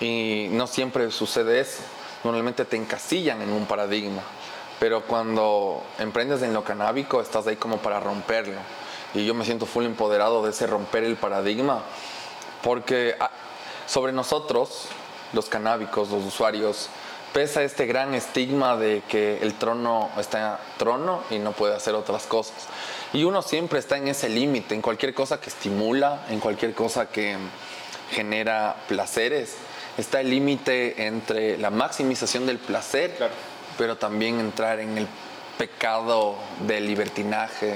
Y 0.00 0.48
no 0.50 0.66
siempre 0.66 1.08
sucede 1.12 1.60
eso. 1.60 1.82
Normalmente 2.24 2.64
te 2.64 2.76
encasillan 2.76 3.40
en 3.42 3.52
un 3.52 3.66
paradigma. 3.66 4.22
Pero 4.80 5.02
cuando 5.02 5.84
emprendes 6.00 6.42
en 6.42 6.52
lo 6.52 6.64
canábico, 6.64 7.20
estás 7.20 7.46
ahí 7.46 7.54
como 7.54 7.76
para 7.78 8.00
romperlo 8.00 8.58
y 9.14 9.26
yo 9.26 9.34
me 9.34 9.44
siento 9.44 9.66
full 9.66 9.84
empoderado 9.84 10.42
de 10.42 10.50
ese 10.50 10.66
romper 10.66 11.04
el 11.04 11.16
paradigma, 11.16 11.82
porque 12.62 13.16
ah, 13.20 13.30
sobre 13.86 14.12
nosotros, 14.12 14.86
los 15.32 15.48
canábicos, 15.48 16.10
los 16.10 16.24
usuarios, 16.24 16.88
pesa 17.32 17.62
este 17.62 17.86
gran 17.86 18.14
estigma 18.14 18.76
de 18.76 19.02
que 19.08 19.38
el 19.42 19.54
trono 19.54 20.10
está 20.18 20.60
trono 20.78 21.22
y 21.30 21.38
no 21.38 21.52
puede 21.52 21.74
hacer 21.74 21.94
otras 21.94 22.24
cosas. 22.24 22.68
Y 23.12 23.24
uno 23.24 23.42
siempre 23.42 23.78
está 23.78 23.98
en 23.98 24.08
ese 24.08 24.28
límite, 24.28 24.74
en 24.74 24.80
cualquier 24.80 25.12
cosa 25.12 25.40
que 25.40 25.50
estimula, 25.50 26.24
en 26.30 26.40
cualquier 26.40 26.72
cosa 26.72 27.06
que 27.10 27.36
genera 28.10 28.76
placeres. 28.88 29.56
Está 29.98 30.20
el 30.20 30.30
límite 30.30 31.06
entre 31.06 31.58
la 31.58 31.70
maximización 31.70 32.46
del 32.46 32.58
placer, 32.58 33.14
pero 33.76 33.96
también 33.96 34.40
entrar 34.40 34.80
en 34.80 34.96
el 34.96 35.06
pecado 35.58 36.36
del 36.66 36.86
libertinaje, 36.86 37.74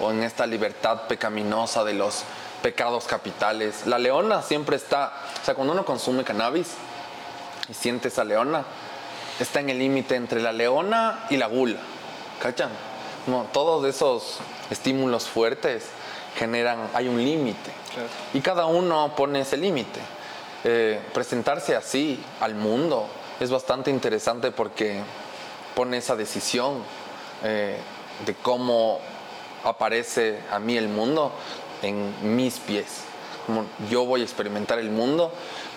o 0.00 0.10
en 0.10 0.24
esta 0.24 0.46
libertad 0.46 1.02
pecaminosa 1.02 1.84
de 1.84 1.94
los 1.94 2.24
pecados 2.62 3.04
capitales. 3.04 3.86
La 3.86 3.98
leona 3.98 4.42
siempre 4.42 4.76
está, 4.76 5.12
o 5.40 5.44
sea, 5.44 5.54
cuando 5.54 5.72
uno 5.72 5.84
consume 5.84 6.24
cannabis 6.24 6.68
y 7.68 7.74
siente 7.74 8.08
esa 8.08 8.24
leona, 8.24 8.64
está 9.38 9.60
en 9.60 9.70
el 9.70 9.78
límite 9.78 10.16
entre 10.16 10.40
la 10.40 10.52
leona 10.52 11.26
y 11.30 11.36
la 11.36 11.46
gula. 11.46 11.78
¿Cachan? 12.40 12.70
Todos 13.52 13.84
esos 13.86 14.38
estímulos 14.70 15.24
fuertes 15.24 15.84
generan, 16.36 16.90
hay 16.94 17.08
un 17.08 17.22
límite. 17.22 17.70
Y 18.34 18.40
cada 18.40 18.66
uno 18.66 19.14
pone 19.16 19.40
ese 19.40 19.56
límite. 19.56 20.00
Eh, 20.64 21.00
presentarse 21.12 21.74
así 21.74 22.22
al 22.40 22.54
mundo 22.54 23.06
es 23.40 23.50
bastante 23.50 23.90
interesante 23.90 24.52
porque 24.52 25.00
pone 25.74 25.96
esa 25.96 26.14
decisión 26.14 26.84
eh, 27.42 27.76
de 28.24 28.34
cómo 28.34 29.00
aparece 29.64 30.38
a 30.52 30.58
mí 30.58 30.76
el 30.76 30.88
mundo 30.88 31.32
en 31.82 32.36
mis 32.36 32.58
pies. 32.58 33.04
Como 33.46 33.64
yo 33.90 34.04
voy 34.04 34.20
a 34.20 34.24
experimentar 34.24 34.78
el 34.78 34.90
mundo 34.90 35.32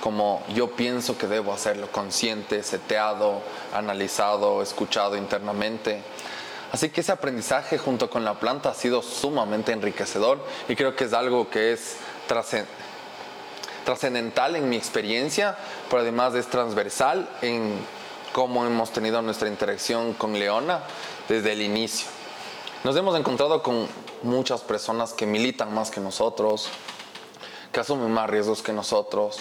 como 0.06 0.44
yo 0.54 0.70
pienso 0.70 1.18
que 1.18 1.26
debo 1.26 1.52
hacerlo, 1.52 1.92
consciente, 1.92 2.62
seteado, 2.62 3.42
analizado, 3.74 4.62
escuchado 4.62 5.18
internamente. 5.18 6.04
Así 6.72 6.90
que 6.90 7.02
ese 7.02 7.12
aprendizaje 7.12 7.78
junto 7.78 8.10
con 8.10 8.26
la 8.26 8.40
planta 8.40 8.70
ha 8.70 8.74
sido 8.74 9.02
sumamente 9.02 9.72
enriquecedor 9.72 10.44
y 10.68 10.76
creo 10.76 10.96
que 10.96 11.06
es 11.06 11.14
algo 11.14 11.50
que 11.50 11.74
es 11.74 11.98
trascendental 13.86 14.56
en 14.56 14.68
mi 14.68 14.76
experiencia, 14.76 15.58
pero 15.90 16.02
además 16.02 16.34
es 16.36 16.48
transversal 16.48 17.30
en 17.42 17.74
cómo 18.34 18.66
hemos 18.66 18.92
tenido 18.92 19.22
nuestra 19.22 19.48
interacción 19.48 20.14
con 20.14 20.34
Leona 20.38 20.82
desde 21.30 21.54
el 21.54 21.62
inicio. 21.62 22.08
Nos 22.84 22.96
hemos 22.98 23.18
encontrado 23.18 23.64
con 23.64 23.88
muchas 24.24 24.62
personas 24.62 25.14
que 25.14 25.26
militan 25.26 25.74
más 25.74 25.90
que 25.90 26.02
nosotros, 26.02 26.68
que 27.72 27.80
asumen 27.80 28.12
más 28.12 28.30
riesgos 28.30 28.62
que 28.62 28.74
nosotros, 28.74 29.38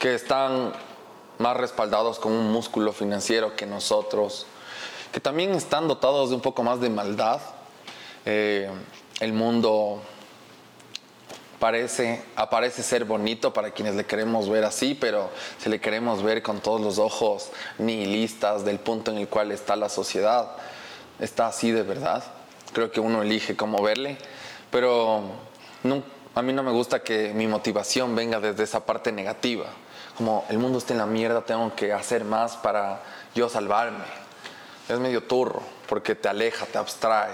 que 0.00 0.14
están 0.14 0.72
más 1.38 1.56
respaldados 1.56 2.18
con 2.18 2.32
un 2.32 2.50
músculo 2.50 2.92
financiero 2.92 3.54
que 3.54 3.66
nosotros, 3.66 4.46
que 5.12 5.20
también 5.20 5.52
están 5.52 5.88
dotados 5.88 6.30
de 6.30 6.36
un 6.36 6.40
poco 6.40 6.62
más 6.62 6.80
de 6.80 6.90
maldad. 6.90 7.40
Eh, 8.24 8.70
el 9.20 9.32
mundo 9.32 10.00
parece, 11.58 12.22
aparece 12.34 12.82
ser 12.82 13.04
bonito 13.04 13.52
para 13.52 13.70
quienes 13.70 13.94
le 13.94 14.04
queremos 14.04 14.48
ver 14.48 14.64
así, 14.64 14.94
pero 14.94 15.30
si 15.58 15.68
le 15.68 15.80
queremos 15.80 16.22
ver 16.22 16.42
con 16.42 16.60
todos 16.60 16.80
los 16.80 16.98
ojos 16.98 17.50
nihilistas 17.78 18.64
del 18.64 18.78
punto 18.78 19.10
en 19.10 19.18
el 19.18 19.28
cual 19.28 19.52
está 19.52 19.76
la 19.76 19.88
sociedad, 19.88 20.56
está 21.20 21.46
así 21.46 21.70
de 21.70 21.82
verdad 21.82 22.24
creo 22.72 22.90
que 22.90 23.00
uno 23.00 23.22
elige 23.22 23.56
cómo 23.56 23.82
verle, 23.82 24.16
pero 24.70 25.22
a 26.34 26.42
mí 26.42 26.52
no 26.52 26.62
me 26.62 26.72
gusta 26.72 27.02
que 27.02 27.32
mi 27.34 27.46
motivación 27.46 28.16
venga 28.16 28.40
desde 28.40 28.64
esa 28.64 28.84
parte 28.84 29.12
negativa, 29.12 29.66
como 30.16 30.44
el 30.48 30.58
mundo 30.58 30.78
está 30.78 30.94
en 30.94 30.98
la 30.98 31.06
mierda, 31.06 31.42
tengo 31.42 31.74
que 31.74 31.92
hacer 31.92 32.24
más 32.24 32.56
para 32.56 33.02
yo 33.34 33.48
salvarme. 33.48 34.21
Es 34.88 34.98
medio 34.98 35.22
turro, 35.24 35.62
porque 35.88 36.14
te 36.14 36.28
aleja, 36.28 36.66
te 36.66 36.78
abstrae, 36.78 37.32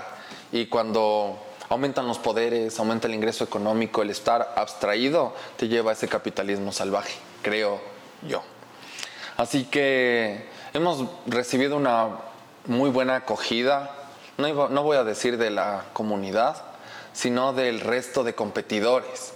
y 0.52 0.66
cuando 0.66 1.38
aumentan 1.68 2.06
los 2.06 2.18
poderes, 2.18 2.78
aumenta 2.78 3.08
el 3.08 3.14
ingreso 3.14 3.44
económico, 3.44 4.02
el 4.02 4.10
estar 4.10 4.54
abstraído 4.56 5.34
te 5.56 5.68
lleva 5.68 5.90
a 5.90 5.94
ese 5.94 6.08
capitalismo 6.08 6.72
salvaje, 6.72 7.14
creo 7.42 7.80
yo. 8.26 8.42
Así 9.36 9.64
que 9.64 10.46
hemos 10.72 11.04
recibido 11.26 11.76
una 11.76 12.08
muy 12.66 12.90
buena 12.90 13.16
acogida 13.16 13.98
no, 14.38 14.84
voy 14.84 14.96
a 14.96 15.02
decir 15.02 15.36
de 15.36 15.50
la 15.50 15.86
comunidad, 15.92 16.62
sino 17.12 17.52
del 17.52 17.80
resto 17.80 18.22
de 18.22 18.36
competidores. 18.36 19.32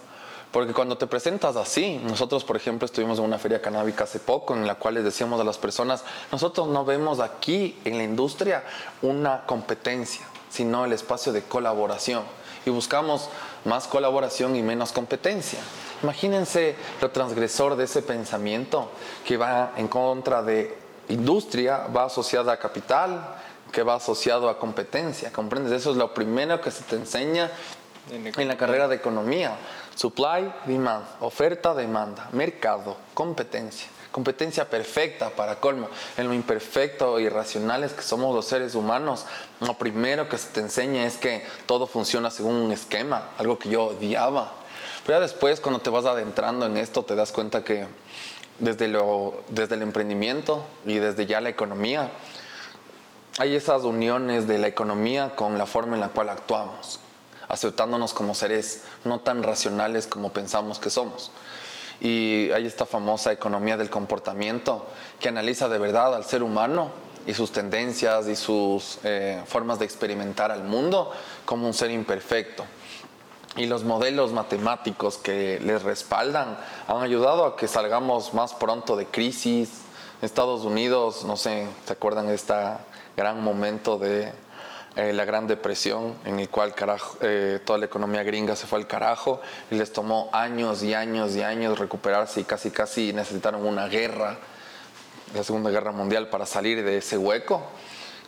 Porque 0.52 0.74
cuando 0.74 0.98
te 0.98 1.06
presentas 1.06 1.56
así, 1.56 1.98
nosotros 2.04 2.44
por 2.44 2.56
ejemplo 2.56 2.84
estuvimos 2.84 3.18
en 3.18 3.24
una 3.24 3.38
feria 3.38 3.62
canábica 3.62 4.04
hace 4.04 4.18
poco 4.18 4.54
en 4.54 4.66
la 4.66 4.74
cual 4.74 4.94
les 4.94 5.04
decíamos 5.04 5.40
a 5.40 5.44
las 5.44 5.56
personas, 5.56 6.04
nosotros 6.30 6.68
no 6.68 6.84
vemos 6.84 7.20
aquí 7.20 7.78
en 7.86 7.96
la 7.96 8.04
industria 8.04 8.62
una 9.00 9.46
competencia, 9.46 10.26
sino 10.50 10.84
el 10.84 10.92
espacio 10.92 11.32
de 11.32 11.42
colaboración. 11.42 12.22
Y 12.66 12.70
buscamos 12.70 13.30
más 13.64 13.88
colaboración 13.88 14.54
y 14.54 14.62
menos 14.62 14.92
competencia. 14.92 15.58
Imagínense 16.02 16.76
lo 17.00 17.10
transgresor 17.10 17.74
de 17.76 17.84
ese 17.84 18.02
pensamiento 18.02 18.90
que 19.24 19.38
va 19.38 19.72
en 19.76 19.88
contra 19.88 20.42
de 20.42 20.76
industria, 21.08 21.86
va 21.86 22.04
asociada 22.04 22.52
a 22.52 22.58
capital, 22.58 23.36
que 23.72 23.82
va 23.82 23.94
asociado 23.94 24.48
a 24.50 24.58
competencia, 24.58 25.32
¿comprendes? 25.32 25.72
Eso 25.72 25.92
es 25.92 25.96
lo 25.96 26.12
primero 26.12 26.60
que 26.60 26.70
se 26.70 26.82
te 26.84 26.96
enseña 26.96 27.50
en 28.10 28.48
la 28.48 28.56
carrera 28.56 28.88
de 28.88 28.96
economía. 28.96 29.56
Supply, 29.94 30.52
demand, 30.66 31.05
oferta, 31.20 31.74
demanda, 31.74 32.28
mercado, 32.32 32.97
competencia. 33.14 33.89
Competencia 34.10 34.69
perfecta 34.69 35.31
para 35.31 35.56
colmo. 35.56 35.89
En 36.16 36.28
lo 36.28 36.35
imperfecto 36.35 37.19
y 37.19 37.24
irracionales 37.24 37.93
que 37.93 38.02
somos 38.02 38.35
los 38.35 38.44
seres 38.44 38.74
humanos, 38.74 39.24
lo 39.60 39.74
primero 39.78 40.28
que 40.28 40.36
se 40.36 40.48
te 40.48 40.60
enseña 40.60 41.06
es 41.06 41.16
que 41.16 41.44
todo 41.66 41.86
funciona 41.86 42.31
según 42.31 42.56
un 42.56 42.73
esquema, 42.73 43.31
algo 43.39 43.59
que 43.59 43.70
yo 43.70 43.85
odiaba. 43.85 44.52
Pero 45.06 45.19
ya 45.19 45.23
después, 45.23 45.60
cuando 45.60 45.81
te 45.81 45.90
vas 45.90 46.05
adentrando 46.05 46.66
en 46.66 46.77
esto, 46.77 47.05
te 47.05 47.14
das 47.14 47.32
cuenta 47.32 47.64
que 47.64 47.86
desde, 48.59 48.89
lo, 48.89 49.43
desde 49.48 49.74
el 49.74 49.82
emprendimiento 49.82 50.64
y 50.86 50.98
desde 50.98 51.27
ya 51.27 51.40
la 51.40 51.48
economía, 51.48 52.10
hay 53.39 53.56
esas 53.56 53.82
uniones 53.82 54.47
de 54.47 54.59
la 54.59 54.66
economía 54.69 55.35
con 55.35 55.56
la 55.56 55.66
forma 55.66 55.94
en 55.94 56.01
la 56.01 56.09
cual 56.09 56.28
actuamos, 56.28 57.01
aceptándonos 57.52 58.14
como 58.14 58.34
seres 58.34 58.82
no 59.04 59.20
tan 59.20 59.42
racionales 59.42 60.06
como 60.06 60.32
pensamos 60.32 60.78
que 60.78 60.88
somos. 60.88 61.30
Y 62.00 62.50
hay 62.50 62.66
esta 62.66 62.86
famosa 62.86 63.30
economía 63.30 63.76
del 63.76 63.90
comportamiento 63.90 64.86
que 65.20 65.28
analiza 65.28 65.68
de 65.68 65.78
verdad 65.78 66.16
al 66.16 66.24
ser 66.24 66.42
humano 66.42 66.90
y 67.26 67.34
sus 67.34 67.52
tendencias 67.52 68.26
y 68.26 68.36
sus 68.36 68.98
eh, 69.04 69.42
formas 69.46 69.78
de 69.78 69.84
experimentar 69.84 70.50
al 70.50 70.64
mundo 70.64 71.12
como 71.44 71.66
un 71.66 71.74
ser 71.74 71.90
imperfecto. 71.90 72.64
Y 73.56 73.66
los 73.66 73.84
modelos 73.84 74.32
matemáticos 74.32 75.18
que 75.18 75.60
les 75.60 75.82
respaldan 75.82 76.56
han 76.88 77.02
ayudado 77.02 77.44
a 77.44 77.56
que 77.56 77.68
salgamos 77.68 78.32
más 78.32 78.54
pronto 78.54 78.96
de 78.96 79.04
crisis. 79.04 79.82
Estados 80.22 80.64
Unidos, 80.64 81.24
no 81.24 81.36
sé, 81.36 81.66
¿se 81.84 81.92
acuerdan 81.92 82.28
de 82.28 82.34
este 82.34 82.54
gran 83.14 83.42
momento 83.44 83.98
de 83.98 84.32
eh, 84.94 85.14
la 85.14 85.24
Gran 85.24 85.47
Depresión, 85.47 86.16
en 86.27 86.39
el 86.39 86.51
cual 86.51 86.74
eh, 87.23 87.60
toda 87.64 87.78
la 87.78 87.86
economía 87.86 88.23
gringa 88.23 88.55
se 88.56 88.66
fue 88.66 88.78
al 88.78 88.86
carajo 88.86 89.40
y 89.70 89.77
les 89.77 89.90
tomó 89.90 90.28
años 90.32 90.82
y 90.82 90.93
años 90.93 91.35
y 91.35 91.43
años 91.43 91.78
recuperarse 91.78 92.40
y 92.40 92.44
casi 92.44 92.70
casi 92.70 93.14
necesitaron 93.14 93.64
una 93.64 93.86
guerra, 93.86 94.36
la 95.35 95.43
Segunda 95.44 95.70
Guerra 95.70 95.93
Mundial, 95.93 96.28
para 96.28 96.44
salir 96.44 96.85
de 96.85 96.98
ese 96.98 97.16
hueco? 97.16 97.62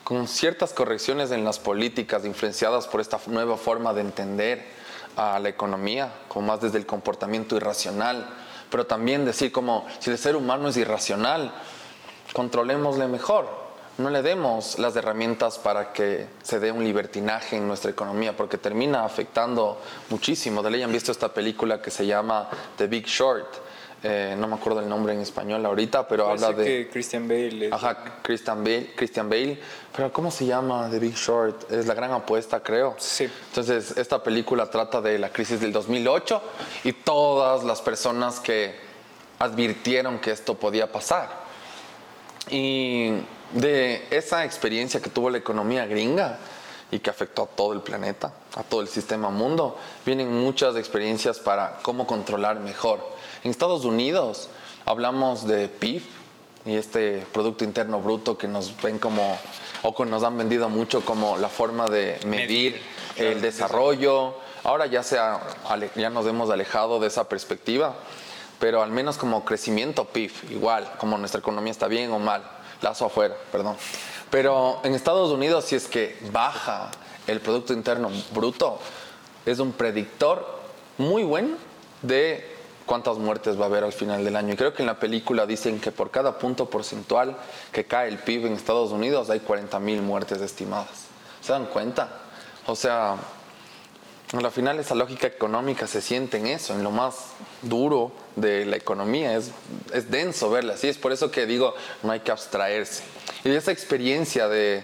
Con 0.05 0.27
ciertas 0.27 0.73
correcciones 0.73 1.33
en 1.33 1.45
las 1.45 1.59
políticas 1.59 2.25
influenciadas 2.25 2.89
por 2.89 3.03
esta 3.03 3.21
nueva 3.27 3.59
forma 3.59 3.93
de 3.93 4.01
entender 4.01 4.65
a 5.17 5.39
la 5.39 5.51
economía, 5.51 6.13
como 6.29 6.47
más 6.49 6.63
desde 6.63 6.79
el 6.79 6.87
comportamiento 6.87 7.57
irracional, 7.57 8.27
pero 8.71 8.87
también 8.87 9.27
decir 9.27 9.53
como 9.53 9.87
si 9.99 10.11
el 10.11 10.17
ser 10.17 10.35
humano 10.35 10.69
es 10.69 10.79
irracional, 10.79 11.53
controlémosle 12.33 13.07
mejor, 13.07 13.64
no 13.99 14.11
le 14.11 14.23
demos 14.23 14.79
las 14.79 14.97
herramientas 14.97 15.59
para 15.59 15.93
que 15.93 16.27
se 16.43 16.59
dé 16.59 16.73
un 16.73 16.83
libertinaje 16.83 17.57
en 17.57 17.67
nuestra 17.67 17.91
economía, 17.91 18.37
porque 18.37 18.59
termina 18.59 19.05
afectando 19.05 19.81
muchísimo. 20.11 20.63
De 20.63 20.71
ley 20.71 20.83
han 20.83 20.93
visto 20.93 21.13
esta 21.13 21.33
película 21.33 21.81
que 21.81 21.91
se 21.91 22.07
llama 22.07 22.49
The 22.77 22.87
Big 22.89 23.07
Short. 23.07 23.55
Eh, 24.07 24.35
no 24.37 24.47
me 24.49 24.57
acuerdo 24.57 24.81
el 24.81 24.89
nombre 24.89 25.15
en 25.15 25.21
español 25.21 25.65
ahorita, 25.65 26.07
pero 26.07 26.29
habla 26.29 26.53
de... 26.53 26.65
Que 26.65 26.89
Christian 26.91 27.27
Bale. 27.27 27.71
Ajá, 27.73 28.21
Christian 28.21 28.63
Bale, 28.63 28.93
Christian 28.95 29.31
Bale. 29.31 29.59
Pero 29.97 30.13
¿cómo 30.13 30.31
se 30.31 30.45
llama 30.45 30.89
The 30.91 30.99
Big 30.99 31.15
Short? 31.15 31.73
Es 31.73 31.87
la 31.87 31.95
gran 31.95 32.13
apuesta, 32.13 32.61
creo. 32.61 32.97
Sí. 32.99 33.31
Entonces, 33.49 33.97
esta 33.97 34.23
película 34.23 34.69
trata 34.69 35.01
de 35.01 35.19
la 35.19 35.31
crisis 35.31 35.61
del 35.61 35.73
2008 35.73 36.43
y 36.85 36.93
todas 36.93 37.65
las 37.65 37.81
personas 37.81 38.41
que 38.41 38.75
advirtieron 39.39 40.19
que 40.19 40.33
esto 40.33 40.55
podía 40.55 40.91
pasar. 40.93 41.45
Y 42.51 43.13
de 43.55 44.07
esa 44.11 44.45
experiencia 44.45 45.01
que 45.01 45.11
tuvo 45.11 45.31
la 45.31 45.39
economía 45.39 45.87
gringa 45.87 46.39
y 46.91 46.99
que 46.99 47.09
afectó 47.09 47.45
a 47.45 47.47
todo 47.47 47.73
el 47.73 47.81
planeta, 47.81 48.33
a 48.57 48.63
todo 48.63 48.81
el 48.81 48.89
sistema 48.89 49.31
mundo, 49.31 49.79
vienen 50.05 50.33
muchas 50.33 50.77
experiencias 50.77 51.39
para 51.39 51.79
cómo 51.83 52.07
controlar 52.07 52.61
mejor. 52.61 53.01
En 53.43 53.51
Estados 53.51 53.85
Unidos 53.85 54.49
hablamos 54.85 55.47
de 55.47 55.69
PIB 55.69 56.03
y 56.67 56.75
este 56.75 57.27
Producto 57.33 57.65
Interno 57.65 58.01
Bruto 58.01 58.37
que 58.37 58.49
nos 58.49 58.81
ven 58.83 58.99
como, 58.99 59.39
o 59.83 59.95
que 59.95 60.05
nos 60.05 60.25
han 60.25 60.37
vendido 60.37 60.69
mucho 60.69 61.05
como 61.05 61.37
la 61.37 61.49
forma 61.49 61.87
de 61.87 62.19
medir 62.27 62.81
el 63.17 63.41
desarrollo. 63.41 64.35
Ahora 64.65 64.87
ya, 64.87 65.03
se 65.03 65.17
ya 65.97 66.11
nos 66.11 66.27
hemos 66.27 66.51
alejado 66.51 66.99
de 66.99 67.07
esa 67.07 67.29
perspectiva, 67.29 67.95
pero 68.59 68.83
al 68.83 68.91
menos 68.91 69.17
como 69.17 69.45
crecimiento 69.45 70.07
PIB, 70.07 70.33
igual, 70.51 70.91
como 70.99 71.19
nuestra 71.19 71.41
economía 71.41 71.71
está 71.71 71.87
bien 71.87 72.11
o 72.11 72.19
mal 72.19 72.54
lazo 72.85 73.07
afuera, 73.07 73.35
perdón. 73.51 73.77
Pero 74.31 74.81
en 74.85 74.95
Estados 74.95 75.33
Unidos, 75.33 75.65
si 75.65 75.75
es 75.75 75.89
que 75.89 76.17
baja 76.31 76.91
el 77.27 77.41
Producto 77.41 77.73
Interno 77.73 78.11
Bruto, 78.33 78.79
es 79.45 79.59
un 79.59 79.73
predictor 79.73 80.61
muy 80.99 81.25
bueno 81.25 81.57
de 82.03 82.55
cuántas 82.87 83.19
muertes 83.19 83.59
va 83.59 83.65
a 83.65 83.67
haber 83.67 83.85
al 83.85 83.93
final 83.93 84.25
del 84.25 84.37
año. 84.37 84.53
Y 84.53 84.57
creo 84.57 84.75
que 84.75 84.83
en 84.83 84.87
la 84.87 85.01
película 85.01 85.47
dicen 85.47 85.81
que 85.81 85.91
por 85.91 86.11
cada 86.11 86.39
punto 86.39 86.69
porcentual 86.71 87.37
que 87.73 87.85
cae 87.85 88.09
el 88.09 88.19
PIB 88.19 88.47
en 88.47 88.53
Estados 88.53 88.93
Unidos 88.93 89.31
hay 89.31 89.41
40 89.41 89.79
mil 89.81 90.03
muertes 90.03 90.41
estimadas. 90.41 91.07
¿Se 91.41 91.53
dan 91.53 91.67
cuenta? 91.67 92.09
O 92.67 92.77
sea, 92.77 93.17
al 94.39 94.51
final 94.51 94.79
esa 94.79 94.95
lógica 94.95 95.27
económica 95.27 95.87
se 95.87 96.01
siente 96.01 96.39
en 96.39 96.47
eso, 96.47 96.75
en 96.75 96.83
lo 96.83 96.91
más 96.91 97.15
duro 97.63 98.13
de 98.37 98.67
la 98.67 98.77
economía. 98.77 99.37
Es, 99.37 99.51
es 99.93 100.11
denso 100.11 100.51
verla 100.51 100.75
así, 100.75 100.89
es 100.89 100.99
por 100.99 101.13
eso 101.13 101.31
que 101.31 101.47
digo, 101.47 101.75
no 102.03 102.13
hay 102.13 102.21
que 102.21 102.33
abstraerse. 102.33 103.03
Y 103.45 103.51
de 103.51 103.57
esa 103.57 103.73
experiencia 103.73 104.49
de 104.49 104.79
eh, 104.79 104.83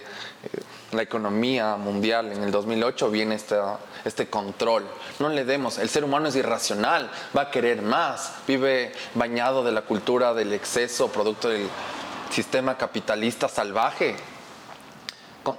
la 0.91 1.01
economía 1.01 1.75
mundial 1.75 2.31
en 2.31 2.43
el 2.43 2.51
2008 2.51 3.09
viene 3.09 3.35
este, 3.35 3.55
este 4.05 4.27
control. 4.27 4.85
No 5.19 5.29
le 5.29 5.43
demos, 5.43 5.77
el 5.79 5.89
ser 5.89 6.03
humano 6.03 6.27
es 6.27 6.35
irracional, 6.35 7.09
va 7.35 7.43
a 7.43 7.51
querer 7.51 7.81
más, 7.81 8.33
vive 8.47 8.91
bañado 9.15 9.63
de 9.63 9.71
la 9.71 9.81
cultura 9.81 10.33
del 10.33 10.53
exceso, 10.53 11.09
producto 11.09 11.49
del 11.49 11.67
sistema 12.29 12.77
capitalista 12.77 13.49
salvaje 13.49 14.15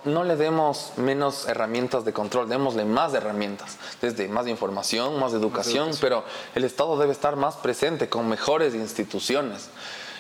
no 0.05 0.25
le 0.25 0.37
demos 0.37 0.93
menos 0.97 1.49
herramientas 1.49 2.05
de 2.05 2.13
control, 2.13 2.49
démosle 2.49 2.85
más 2.85 3.15
herramientas, 3.15 3.79
desde 4.01 4.29
más 4.29 4.47
información, 4.47 5.19
más 5.19 5.33
educación, 5.33 5.91
pero 6.01 6.25
el 6.55 6.65
Estado 6.65 6.97
debe 6.99 7.13
estar 7.13 7.37
más 7.37 7.57
presente 7.57 8.09
con 8.09 8.29
mejores 8.29 8.75
instituciones. 8.75 9.71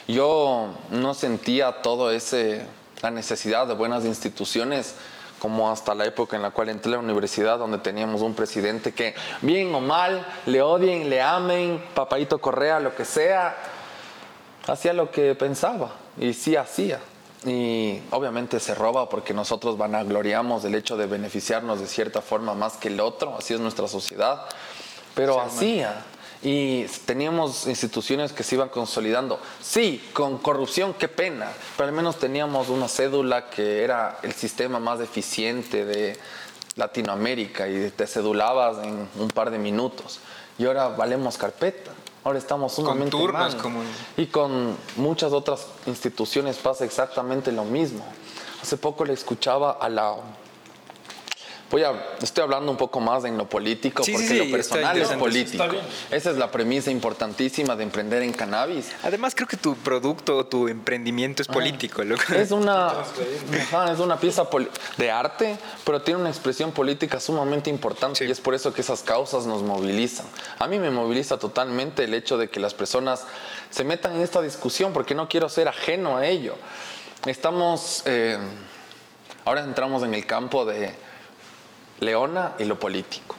Yo 0.09 0.69
no 0.91 1.15
sentía 1.15 1.83
todo 1.83 2.11
ese 2.11 2.67
la 3.03 3.11
necesidad 3.11 3.67
de 3.67 3.75
buenas 3.75 4.05
instituciones 4.05 4.95
como 5.41 5.71
hasta 5.71 5.95
la 5.95 6.05
época 6.05 6.37
en 6.37 6.43
la 6.43 6.53
cual 6.53 6.69
entré 6.69 6.93
a 6.93 6.97
la 6.97 7.03
universidad 7.03 7.59
donde 7.59 7.79
teníamos 7.79 8.23
un 8.23 8.35
presidente 8.35 8.93
que 8.93 9.15
bien 9.41 9.75
o 9.75 9.81
mal 9.81 10.25
le 10.47 10.63
odien, 10.63 11.11
le 11.11 11.21
amen, 11.21 11.83
papadito 11.95 12.41
Correa, 12.41 12.79
lo 12.79 12.95
que 12.95 13.05
sea, 13.05 13.57
hacía 14.69 14.93
lo 14.93 15.11
que 15.11 15.35
pensaba 15.35 15.91
y 16.17 16.33
sí 16.33 16.55
hacía 16.55 17.01
y 17.45 18.01
obviamente 18.11 18.61
se 18.61 18.75
roba 18.75 19.09
porque 19.09 19.35
nosotros 19.35 19.77
vanagloriamos 19.77 20.65
el 20.65 20.75
hecho 20.75 20.97
de 20.97 21.07
beneficiarnos 21.07 21.81
de 21.81 21.87
cierta 21.87 22.23
forma 22.23 22.55
más 22.55 22.77
que 22.77 22.89
el 22.89 23.01
otro, 23.01 23.37
así 23.37 23.55
es 23.55 23.61
nuestra 23.61 23.89
sociedad, 23.89 24.47
pero 25.15 25.41
hacía. 25.41 26.05
Y 26.45 26.85
teníamos 27.05 27.69
instituciones 27.69 28.33
que 28.33 28.43
se 28.43 28.57
iban 28.57 28.69
consolidando. 28.69 29.39
Sí, 29.61 30.03
con 30.13 30.39
corrupción, 30.39 30.95
qué 30.95 31.07
pena, 31.07 31.53
pero 31.77 31.89
al 31.89 31.95
menos 31.95 32.19
teníamos 32.19 32.69
una 32.69 32.89
cédula 32.89 33.49
que 33.49 33.85
era 33.85 34.19
el 34.23 34.33
sistema 34.33 34.81
más 34.81 34.99
eficiente 35.01 35.85
de 35.85 36.19
Latinoamérica 36.75 37.69
y 37.69 37.91
te 37.91 38.07
cedulabas 38.07 38.85
en 38.85 39.09
un 39.19 39.29
par 39.29 39.51
de 39.51 39.59
minutos. 39.59 40.21
Y 40.59 40.67
ahora 40.67 40.89
valemos 40.89 41.39
carpeta. 41.39 41.93
Ahora 42.25 42.39
estamos 42.39 42.73
sumamente 42.73 43.17
con 43.17 43.53
Como... 43.61 43.81
Y 44.17 44.27
con 44.27 44.77
muchas 44.97 45.33
otras 45.33 45.67
instituciones 45.87 46.57
pasa 46.57 46.85
exactamente 46.85 47.51
lo 47.51 47.65
mismo. 47.65 48.05
Hace 48.63 48.77
poco 48.77 49.05
le 49.05 49.13
escuchaba 49.13 49.73
a 49.73 49.89
la 49.89 50.17
Voy 51.73 51.85
a, 51.85 51.95
estoy 52.21 52.45
hablando 52.45 52.71
un 52.71 52.77
poco 52.77 53.01
más 53.01 53.25
en 53.25 53.39
lo 53.39 53.49
político, 53.49 54.03
porque 54.05 54.35
lo 54.35 54.51
personal 54.51 54.95
es 55.01 55.09
político. 55.09 55.65
Esa 56.11 56.31
es 56.31 56.37
la 56.37 56.51
premisa 56.51 56.91
importantísima 56.91 57.75
de 57.75 57.85
emprender 57.85 58.23
en 58.23 58.35
cannabis. 58.35 58.93
Además, 59.03 59.35
creo 59.35 59.49
que 59.49 59.57
tu 59.57 59.75
producto, 59.77 60.45
tu 60.45 60.69
emprendimiento 60.69 61.41
es 61.41 61.49
ah. 61.49 61.53
político. 61.55 62.03
Es, 62.03 62.51
una, 62.51 62.93
es 63.91 63.99
una 64.01 64.21
pieza 64.21 64.47
de 64.99 65.11
arte, 65.11 65.57
pero 65.83 66.03
tiene 66.03 66.21
una 66.21 66.29
expresión 66.29 66.73
política 66.73 67.19
sumamente 67.19 67.71
importante 67.71 68.27
y 68.27 68.31
es 68.31 68.43
por 68.43 68.55
eso 68.55 68.75
que 68.75 68.83
esas 68.83 69.01
causas 69.01 69.47
nos 69.47 69.63
movilizan. 69.63 70.27
A 70.59 70.67
mí 70.67 70.79
me 70.79 70.91
moviliza 70.91 71.39
totalmente 71.39 72.05
el 72.05 72.13
hecho 72.13 72.37
de 72.37 72.51
que 72.51 72.61
las 72.61 72.75
personas 72.75 73.25
se 73.71 73.83
metan 73.83 74.17
en 74.17 74.21
esta 74.21 74.43
discusión, 74.43 74.93
porque 74.93 75.15
no 75.15 75.27
quiero 75.27 75.49
ser 75.49 75.69
ajeno 75.69 76.19
a 76.19 76.27
ello. 76.27 76.55
Estamos, 77.25 78.03
eh, 78.05 78.37
ahora 79.47 79.65
entramos 79.65 80.03
en 80.03 80.13
el 80.13 80.27
campo 80.27 80.67
de 80.67 80.93
Leona 82.03 82.55
y 82.59 82.65
lo 82.65 82.79
político. 82.79 83.37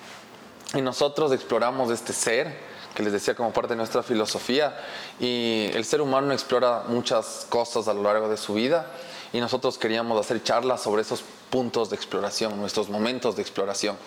Y 0.74 0.82
nosotros 0.82 1.32
exploramos 1.32 1.92
este 1.92 2.14
ser, 2.14 2.74
que 2.96 3.04
les 3.04 3.14
decía 3.14 3.36
como 3.36 3.52
parte 3.52 3.74
de 3.74 3.78
nuestra 3.78 4.02
filosofía, 4.02 4.76
y 5.20 5.70
el 5.74 5.86
ser 5.86 6.02
humano 6.02 6.34
explora 6.34 6.84
muchas 6.88 7.46
cosas 7.50 7.88
a 7.88 7.94
lo 7.94 8.04
largo 8.04 8.30
de 8.30 8.38
su 8.38 8.54
vida, 8.56 8.88
y 9.32 9.40
nosotros 9.40 9.78
queríamos 9.78 10.20
hacer 10.20 10.42
charlas 10.44 10.82
sobre 10.82 11.02
esos 11.02 11.24
puntos 11.50 11.90
de 11.90 11.96
exploración, 11.96 12.60
nuestros 12.60 12.90
momentos 12.90 13.36
de 13.36 13.42
exploración. 13.42 13.98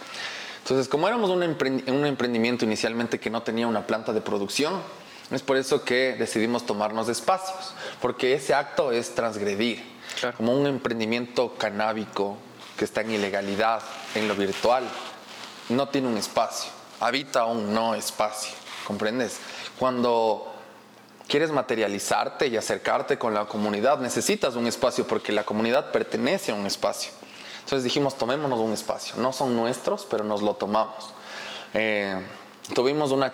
Entonces, 0.62 0.88
como 0.88 1.06
éramos 1.06 1.30
un, 1.30 1.42
emprendimiento 1.44 2.64
inicialmente 2.64 3.20
que 3.20 3.30
no 3.30 3.42
tenía 3.42 3.68
una 3.68 3.86
planta 3.86 4.12
de 4.12 4.20
producción, 4.20 4.80
es 5.30 5.42
por 5.42 5.56
eso 5.56 5.84
que 5.84 6.16
decidimos 6.18 6.66
tomarnos 6.66 7.08
espacios, 7.08 7.74
porque 8.00 8.34
ese 8.34 8.54
acto 8.54 8.90
es 8.90 9.14
transgredir, 9.14 9.84
como 10.36 10.56
un 10.56 10.66
emprendimiento 10.66 11.54
canábico 11.54 12.36
que 12.76 12.84
está 12.84 13.02
en 13.02 13.12
ilegalidad, 13.12 13.82
en 14.16 14.28
lo 14.28 14.34
virtual, 14.34 14.84
no 15.68 15.88
tiene 15.88 16.08
un 16.08 16.16
espacio, 16.16 16.70
habita 17.00 17.44
un 17.44 17.72
no 17.72 17.94
espacio, 17.94 18.54
¿comprendes? 18.86 19.38
Cuando 19.78 20.52
quieres 21.26 21.50
materializarte 21.50 22.46
y 22.46 22.56
acercarte 22.56 23.18
con 23.18 23.34
la 23.34 23.46
comunidad, 23.46 23.98
necesitas 23.98 24.56
un 24.56 24.66
espacio 24.66 25.06
porque 25.06 25.32
la 25.32 25.44
comunidad 25.44 25.90
pertenece 25.90 26.52
a 26.52 26.54
un 26.54 26.66
espacio. 26.66 27.10
Entonces 27.60 27.82
dijimos, 27.82 28.16
tomémonos 28.16 28.60
un 28.60 28.72
espacio. 28.72 29.16
No 29.16 29.32
son 29.32 29.56
nuestros, 29.56 30.06
pero 30.08 30.22
nos 30.22 30.40
lo 30.40 30.54
tomamos. 30.54 31.12
Eh, 31.74 32.16
tuvimos 32.74 33.10
una 33.10 33.32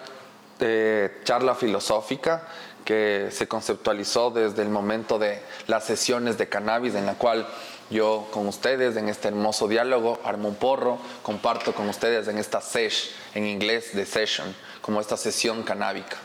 eh, 0.58 1.20
charla 1.24 1.54
filosófica 1.54 2.48
que 2.84 3.28
se 3.30 3.46
conceptualizó 3.46 4.30
desde 4.30 4.62
el 4.62 4.68
momento 4.68 5.18
de 5.18 5.42
las 5.66 5.84
sesiones 5.84 6.38
de 6.38 6.48
cannabis 6.48 6.94
en 6.94 7.06
la 7.06 7.14
cual 7.14 7.46
yo 7.92 8.28
con 8.32 8.48
ustedes 8.48 8.96
en 8.96 9.08
este 9.08 9.28
hermoso 9.28 9.68
diálogo 9.68 10.18
armo 10.24 10.48
un 10.48 10.56
porro, 10.56 10.98
comparto 11.22 11.74
con 11.74 11.88
ustedes 11.88 12.26
en 12.28 12.38
esta 12.38 12.60
sesh, 12.60 13.10
en 13.34 13.46
inglés 13.46 13.94
de 13.94 14.06
session, 14.06 14.54
como 14.80 15.00
esta 15.00 15.16
sesión 15.16 15.62
canábica. 15.62 16.16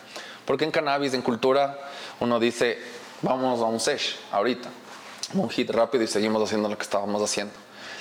Porque 0.45 0.65
en 0.65 0.71
cannabis, 0.71 1.13
en 1.13 1.21
cultura, 1.21 1.77
uno 2.19 2.39
dice, 2.39 2.79
vamos 3.21 3.61
a 3.61 3.65
un 3.65 3.79
sesh 3.79 4.17
ahorita, 4.31 4.69
un 5.33 5.49
hit 5.49 5.69
rápido 5.69 6.03
y 6.03 6.07
seguimos 6.07 6.41
haciendo 6.41 6.69
lo 6.69 6.77
que 6.77 6.83
estábamos 6.83 7.21
haciendo. 7.21 7.53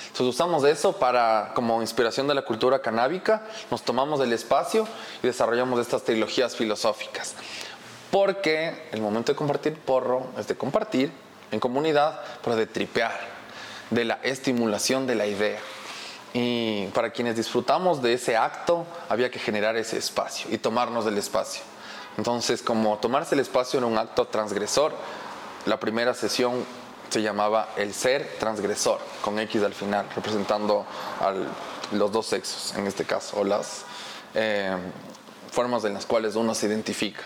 Entonces 0.07 0.33
usamos 0.33 0.63
eso 0.63 0.93
para, 0.93 1.51
como 1.53 1.81
inspiración 1.81 2.27
de 2.27 2.33
la 2.33 2.41
cultura 2.41 2.79
canábica, 2.79 3.43
nos 3.69 3.83
tomamos 3.83 4.19
el 4.21 4.33
espacio 4.33 4.87
y 5.21 5.27
desarrollamos 5.27 5.79
estas 5.79 6.03
trilogías 6.03 6.55
filosóficas. 6.55 7.35
Porque 8.09 8.87
el 8.91 9.01
momento 9.01 9.31
de 9.31 9.35
compartir 9.35 9.75
porro 9.75 10.27
es 10.39 10.47
de 10.47 10.55
compartir 10.55 11.11
en 11.51 11.59
comunidad, 11.59 12.19
pero 12.43 12.55
de 12.55 12.65
tripear, 12.65 13.36
de 13.89 14.05
la 14.05 14.19
estimulación 14.23 15.07
de 15.07 15.15
la 15.15 15.27
idea. 15.27 15.59
Y 16.33 16.87
para 16.87 17.11
quienes 17.11 17.35
disfrutamos 17.35 18.01
de 18.01 18.13
ese 18.13 18.37
acto, 18.37 18.85
había 19.09 19.31
que 19.31 19.39
generar 19.39 19.75
ese 19.77 19.97
espacio 19.97 20.47
y 20.51 20.57
tomarnos 20.57 21.05
del 21.05 21.17
espacio. 21.17 21.63
Entonces, 22.17 22.61
como 22.61 22.97
tomarse 22.97 23.35
el 23.35 23.41
espacio 23.41 23.79
era 23.79 23.87
un 23.87 23.97
acto 23.97 24.25
transgresor, 24.27 24.93
la 25.65 25.79
primera 25.79 26.13
sesión 26.13 26.65
se 27.09 27.21
llamaba 27.21 27.69
el 27.77 27.93
ser 27.93 28.35
transgresor, 28.39 28.99
con 29.21 29.39
X 29.39 29.63
al 29.63 29.73
final, 29.73 30.05
representando 30.15 30.85
a 31.21 31.33
los 31.95 32.11
dos 32.11 32.25
sexos 32.25 32.73
en 32.75 32.87
este 32.87 33.05
caso, 33.05 33.39
o 33.39 33.43
las 33.43 33.85
eh, 34.33 34.75
formas 35.51 35.83
en 35.85 35.93
las 35.93 36.05
cuales 36.05 36.35
uno 36.35 36.53
se 36.53 36.67
identifica. 36.67 37.23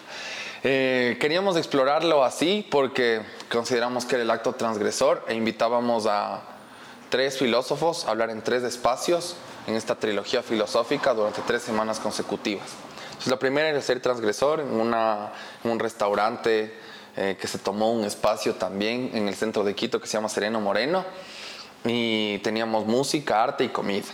Eh, 0.64 1.18
queríamos 1.20 1.58
explorarlo 1.58 2.24
así 2.24 2.68
porque 2.70 3.22
consideramos 3.52 4.06
que 4.06 4.16
era 4.16 4.24
el 4.24 4.32
acto 4.32 4.54
transgresor 4.54 5.26
e 5.28 5.36
invitábamos 5.36 6.08
a 6.08 6.42
tres 7.10 7.38
filósofos 7.38 8.06
a 8.06 8.12
hablar 8.12 8.30
en 8.30 8.42
tres 8.42 8.64
espacios 8.64 9.36
en 9.68 9.76
esta 9.76 9.96
trilogía 9.96 10.42
filosófica 10.42 11.14
durante 11.14 11.42
tres 11.42 11.62
semanas 11.62 12.00
consecutivas 12.00 12.70
la 13.28 13.38
primera 13.38 13.70
era 13.70 13.82
ser 13.82 14.02
transgresor 14.02 14.62
en, 14.62 14.70
un 14.72 15.80
restaurante 15.80 16.76
eh, 17.16 17.38
que 17.40 17.48
se 17.48 17.60
tomó 17.60 17.92
un 17.92 18.04
espacio 18.04 18.56
también 18.56 19.12
en 19.14 19.28
el 19.28 19.36
centro 19.36 19.64
de 19.64 19.76
Quito 19.76 20.02
que 20.02 20.08
se 20.08 20.14
llama 20.14 20.30
Sereno 20.30 20.60
Moreno 20.60 21.06
y 21.84 22.40
teníamos 22.40 22.86
música, 22.86 23.44
arte 23.44 23.64
y 23.64 23.70
comida. 23.70 24.08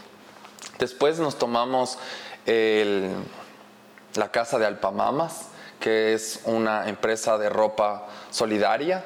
Después 0.79 1.19
nos 1.19 1.37
tomamos 1.37 1.97
la 2.45 4.31
casa 4.31 4.57
de 4.57 4.65
Alpamamas, 4.65 5.47
que 5.79 6.13
es 6.13 6.41
una 6.45 6.87
empresa 6.87 7.37
de 7.37 7.49
ropa 7.49 8.07
solidaria. 8.29 9.03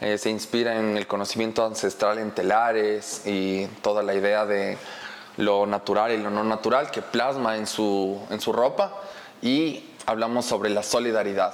Eh, 0.00 0.16
se 0.16 0.30
inspira 0.30 0.78
en 0.78 0.96
el 0.96 1.08
conocimiento 1.08 1.64
ancestral 1.64 2.18
en 2.18 2.30
telares 2.30 3.22
y 3.26 3.66
toda 3.82 4.02
la 4.04 4.14
idea 4.14 4.46
de 4.46 4.78
lo 5.38 5.66
natural 5.66 6.12
y 6.12 6.18
lo 6.18 6.30
no 6.30 6.44
natural 6.44 6.90
que 6.90 7.02
plasma 7.02 7.56
en 7.56 7.66
su, 7.66 8.20
en 8.30 8.40
su 8.40 8.52
ropa 8.52 8.92
y 9.42 9.90
hablamos 10.06 10.46
sobre 10.46 10.70
la 10.70 10.84
solidaridad. 10.84 11.52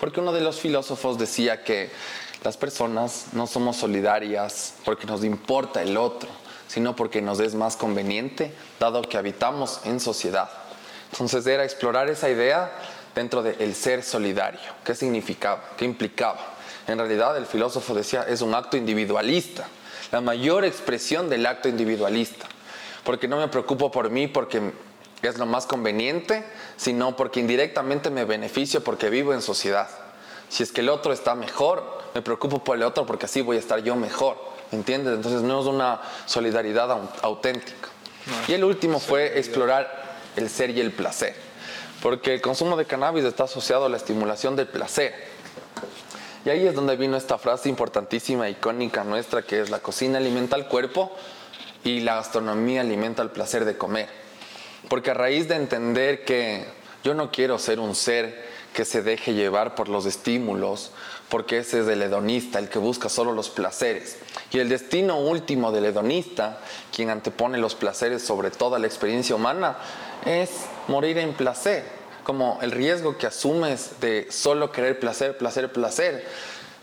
Porque 0.00 0.20
uno 0.20 0.32
de 0.32 0.40
los 0.40 0.58
filósofos 0.58 1.18
decía 1.18 1.64
que 1.64 1.90
las 2.42 2.56
personas 2.56 3.26
no 3.32 3.46
somos 3.46 3.76
solidarias 3.76 4.74
porque 4.84 5.06
nos 5.06 5.22
importa 5.22 5.82
el 5.82 5.96
otro, 5.96 6.30
sino 6.68 6.96
porque 6.96 7.20
nos 7.20 7.40
es 7.40 7.54
más 7.54 7.76
conveniente, 7.76 8.54
dado 8.80 9.02
que 9.02 9.18
habitamos 9.18 9.80
en 9.84 10.00
sociedad. 10.00 10.48
Entonces 11.12 11.46
era 11.46 11.62
explorar 11.62 12.08
esa 12.08 12.30
idea 12.30 12.72
dentro 13.14 13.42
del 13.42 13.74
ser 13.74 14.02
solidario. 14.02 14.60
¿Qué 14.82 14.94
significaba? 14.94 15.62
¿Qué 15.76 15.84
implicaba? 15.84 16.51
En 16.86 16.98
realidad 16.98 17.36
el 17.36 17.46
filósofo 17.46 17.94
decía 17.94 18.22
es 18.28 18.40
un 18.40 18.54
acto 18.54 18.76
individualista, 18.76 19.66
la 20.10 20.20
mayor 20.20 20.64
expresión 20.64 21.28
del 21.28 21.46
acto 21.46 21.68
individualista. 21.68 22.46
Porque 23.04 23.28
no 23.28 23.36
me 23.36 23.48
preocupo 23.48 23.90
por 23.90 24.10
mí 24.10 24.28
porque 24.28 24.72
es 25.22 25.38
lo 25.38 25.46
más 25.46 25.66
conveniente, 25.66 26.44
sino 26.76 27.16
porque 27.16 27.40
indirectamente 27.40 28.10
me 28.10 28.24
beneficio 28.24 28.82
porque 28.82 29.10
vivo 29.10 29.32
en 29.32 29.42
sociedad. 29.42 29.88
Si 30.48 30.62
es 30.62 30.72
que 30.72 30.82
el 30.82 30.88
otro 30.88 31.12
está 31.12 31.34
mejor, 31.34 32.02
me 32.14 32.22
preocupo 32.22 32.62
por 32.62 32.76
el 32.76 32.82
otro 32.82 33.06
porque 33.06 33.26
así 33.26 33.40
voy 33.40 33.56
a 33.56 33.60
estar 33.60 33.82
yo 33.82 33.96
mejor. 33.96 34.36
¿Entiendes? 34.70 35.14
Entonces 35.14 35.42
no 35.42 35.60
es 35.60 35.66
una 35.66 36.00
solidaridad 36.26 36.90
auténtica. 37.22 37.88
y 38.48 38.52
el 38.52 38.64
último 38.64 39.00
fue 39.00 39.38
explorar 39.38 40.16
el 40.36 40.48
ser 40.48 40.70
y 40.70 40.80
el 40.80 40.92
placer. 40.92 41.34
Porque 42.02 42.34
el 42.34 42.40
consumo 42.40 42.76
de 42.76 42.84
cannabis 42.84 43.24
está 43.24 43.44
asociado 43.44 43.86
a 43.86 43.88
la 43.88 43.96
estimulación 43.96 44.56
del 44.56 44.66
placer. 44.66 45.31
Y 46.44 46.50
ahí 46.50 46.66
es 46.66 46.74
donde 46.74 46.96
vino 46.96 47.16
esta 47.16 47.38
frase 47.38 47.68
importantísima, 47.68 48.48
icónica 48.48 49.04
nuestra, 49.04 49.42
que 49.42 49.60
es 49.60 49.70
la 49.70 49.78
cocina 49.78 50.18
alimenta 50.18 50.56
al 50.56 50.66
cuerpo 50.66 51.12
y 51.84 52.00
la 52.00 52.16
gastronomía 52.16 52.80
alimenta 52.80 53.22
el 53.22 53.30
placer 53.30 53.64
de 53.64 53.78
comer. 53.78 54.08
Porque 54.88 55.12
a 55.12 55.14
raíz 55.14 55.48
de 55.48 55.54
entender 55.54 56.24
que 56.24 56.66
yo 57.04 57.14
no 57.14 57.30
quiero 57.30 57.58
ser 57.58 57.78
un 57.78 57.94
ser 57.94 58.50
que 58.74 58.84
se 58.84 59.02
deje 59.02 59.34
llevar 59.34 59.74
por 59.74 59.88
los 59.88 60.06
estímulos, 60.06 60.90
porque 61.28 61.58
ese 61.58 61.80
es 61.80 61.88
el 61.88 62.02
hedonista, 62.02 62.58
el 62.58 62.68
que 62.68 62.78
busca 62.78 63.08
solo 63.08 63.32
los 63.32 63.50
placeres. 63.50 64.18
Y 64.50 64.58
el 64.58 64.68
destino 64.68 65.18
último 65.18 65.70
del 65.72 65.84
hedonista, 65.84 66.58
quien 66.94 67.10
antepone 67.10 67.58
los 67.58 67.74
placeres 67.74 68.22
sobre 68.22 68.50
toda 68.50 68.78
la 68.78 68.86
experiencia 68.86 69.36
humana, 69.36 69.76
es 70.24 70.50
morir 70.88 71.18
en 71.18 71.34
placer, 71.34 72.01
como 72.24 72.58
el 72.62 72.70
riesgo 72.70 73.16
que 73.18 73.26
asumes 73.26 74.00
de 74.00 74.28
solo 74.30 74.72
querer 74.72 74.98
placer, 74.98 75.36
placer, 75.36 75.72
placer, 75.72 76.26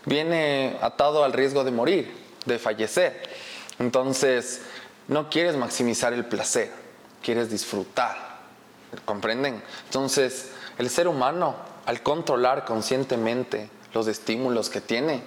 viene 0.06 0.76
atado 0.80 1.24
al 1.24 1.32
riesgo 1.32 1.64
de 1.64 1.70
morir, 1.70 2.14
de 2.46 2.58
fallecer. 2.58 3.22
Entonces, 3.78 4.62
no 5.08 5.28
quieres 5.30 5.56
maximizar 5.56 6.12
el 6.12 6.24
placer, 6.24 6.70
quieres 7.22 7.50
disfrutar. 7.50 8.30
¿Comprenden? 9.04 9.62
Entonces, 9.84 10.50
el 10.78 10.90
ser 10.90 11.08
humano, 11.08 11.54
al 11.86 12.02
controlar 12.02 12.64
conscientemente 12.64 13.70
los 13.94 14.06
estímulos 14.06 14.68
que 14.68 14.80
tiene, 14.80 15.22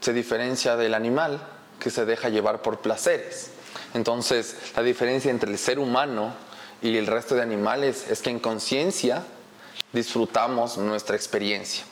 se 0.00 0.12
diferencia 0.12 0.76
del 0.76 0.94
animal 0.94 1.40
que 1.78 1.90
se 1.90 2.04
deja 2.04 2.28
llevar 2.28 2.62
por 2.62 2.80
placeres. 2.80 3.50
Entonces, 3.94 4.56
la 4.76 4.82
diferencia 4.82 5.30
entre 5.30 5.50
el 5.50 5.58
ser 5.58 5.78
humano 5.78 6.34
y 6.82 6.96
el 6.96 7.06
resto 7.06 7.34
de 7.34 7.42
animales 7.42 8.06
es 8.10 8.22
que 8.22 8.30
en 8.30 8.38
conciencia 8.38 9.24
disfrutamos 9.92 10.78
nuestra 10.78 11.16
experiencia 11.16 11.84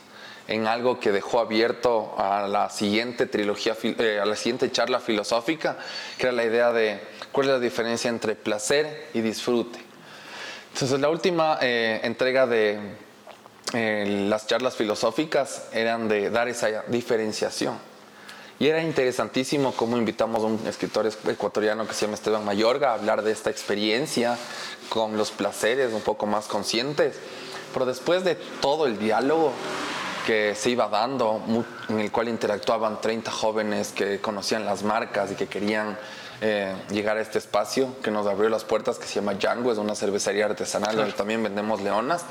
en 0.49 0.67
algo 0.67 0.99
que 0.99 1.13
dejó 1.13 1.41
abierto 1.41 2.15
a 2.17 2.49
la 2.49 2.71
siguiente 2.71 3.27
trilogía, 3.27 3.77
eh, 3.83 4.19
a 4.21 4.25
la 4.25 4.35
siguiente 4.35 4.73
charla 4.73 4.99
filosófica, 4.99 5.77
que 6.17 6.27
era 6.27 6.33
la 6.33 6.45
idea 6.45 6.73
de 6.73 7.01
cuál 7.33 7.49
es 7.49 7.53
la 7.53 7.61
diferencia 7.61 8.09
entre 8.09 8.35
placer 8.35 9.11
y 9.13 9.21
disfrute. 9.21 9.79
Entonces, 10.73 10.99
la 11.01 11.11
última 11.11 11.59
eh, 11.61 12.01
entrega 12.03 12.47
de 12.47 12.79
eh, 13.75 14.27
las 14.29 14.47
charlas 14.47 14.75
filosóficas 14.75 15.69
eran 15.73 16.09
de 16.09 16.31
dar 16.31 16.49
esa 16.49 16.85
diferenciación. 16.89 17.79
Y 18.61 18.67
era 18.67 18.83
interesantísimo 18.83 19.73
cómo 19.73 19.97
invitamos 19.97 20.43
a 20.43 20.47
un 20.47 20.61
escritor 20.67 21.07
ecuatoriano 21.07 21.87
que 21.87 21.95
se 21.95 22.07
llama 22.07 22.15
Esteban 22.15 22.45
Mayorga 22.45 22.91
a 22.91 22.95
hablar 22.95 23.23
de 23.23 23.31
esta 23.31 23.51
experiencia 23.51 24.37
con 24.89 25.17
los 25.17 25.31
placeres 25.31 25.93
un 25.93 26.01
poco 26.01 26.27
más 26.27 26.47
conscientes. 26.47 27.17
Pero 27.73 27.87
después 27.87 28.25
de 28.25 28.35
todo 28.61 28.87
el 28.87 28.99
diálogo, 28.99 29.53
que 30.27 30.55
se 30.55 30.71
iba 30.71 30.89
dando, 30.89 31.41
en 31.89 32.01
el 32.01 32.13
cual 32.13 32.29
interactuaban 32.29 33.01
30 33.01 33.31
jóvenes 33.31 33.93
que 33.93 34.21
conocían 34.21 34.67
las 34.67 34.83
marcas 34.83 35.33
y 35.33 35.37
que 35.37 35.47
querían 35.47 35.97
eh, 36.41 36.75
llegar 36.91 37.17
a 37.17 37.21
este 37.21 37.39
espacio 37.39 37.97
que 38.03 38.11
nos 38.11 38.27
abrió 38.27 38.51
las 38.51 38.65
puertas, 38.65 38.99
que 38.99 39.07
se 39.07 39.15
llama 39.15 39.35
Django, 39.35 39.73
es 39.73 39.79
una 39.79 39.95
cervecería 39.95 40.45
artesanal 40.45 40.97
donde 40.97 41.13
también 41.13 41.43
vendemos 41.43 41.81
leonas, 41.81 42.25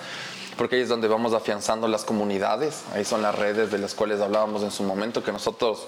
porque 0.58 0.76
ahí 0.76 0.84
es 0.84 0.90
donde 0.90 1.08
vamos 1.08 1.34
afianzando 1.34 1.88
las 1.88 2.06
comunidades, 2.06 2.84
ahí 2.94 3.04
son 3.04 3.24
las 3.24 3.34
redes 3.34 3.72
de 3.72 3.80
las 3.80 3.96
cuales 3.96 4.22
hablábamos 4.22 4.62
en 4.62 4.70
su 4.70 4.84
momento, 4.84 5.24
que 5.24 5.32
nosotros 5.32 5.88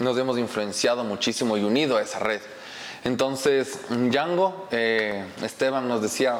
nos 0.00 0.18
hemos 0.18 0.38
influenciado 0.38 1.04
muchísimo 1.04 1.56
y 1.56 1.62
unido 1.62 1.96
a 1.96 2.02
esa 2.02 2.18
red. 2.18 2.40
Entonces, 3.04 3.80
Django, 3.88 4.66
eh, 4.70 5.24
Esteban 5.42 5.88
nos 5.88 6.02
decía, 6.02 6.38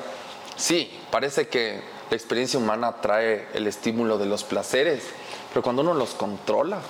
sí, 0.56 0.90
parece 1.10 1.48
que 1.48 1.82
la 2.10 2.16
experiencia 2.16 2.58
humana 2.58 3.00
trae 3.00 3.46
el 3.54 3.66
estímulo 3.66 4.18
de 4.18 4.26
los 4.26 4.44
placeres, 4.44 5.04
pero 5.50 5.62
cuando 5.62 5.82
uno 5.82 5.94
los 5.94 6.10
controla, 6.10 6.80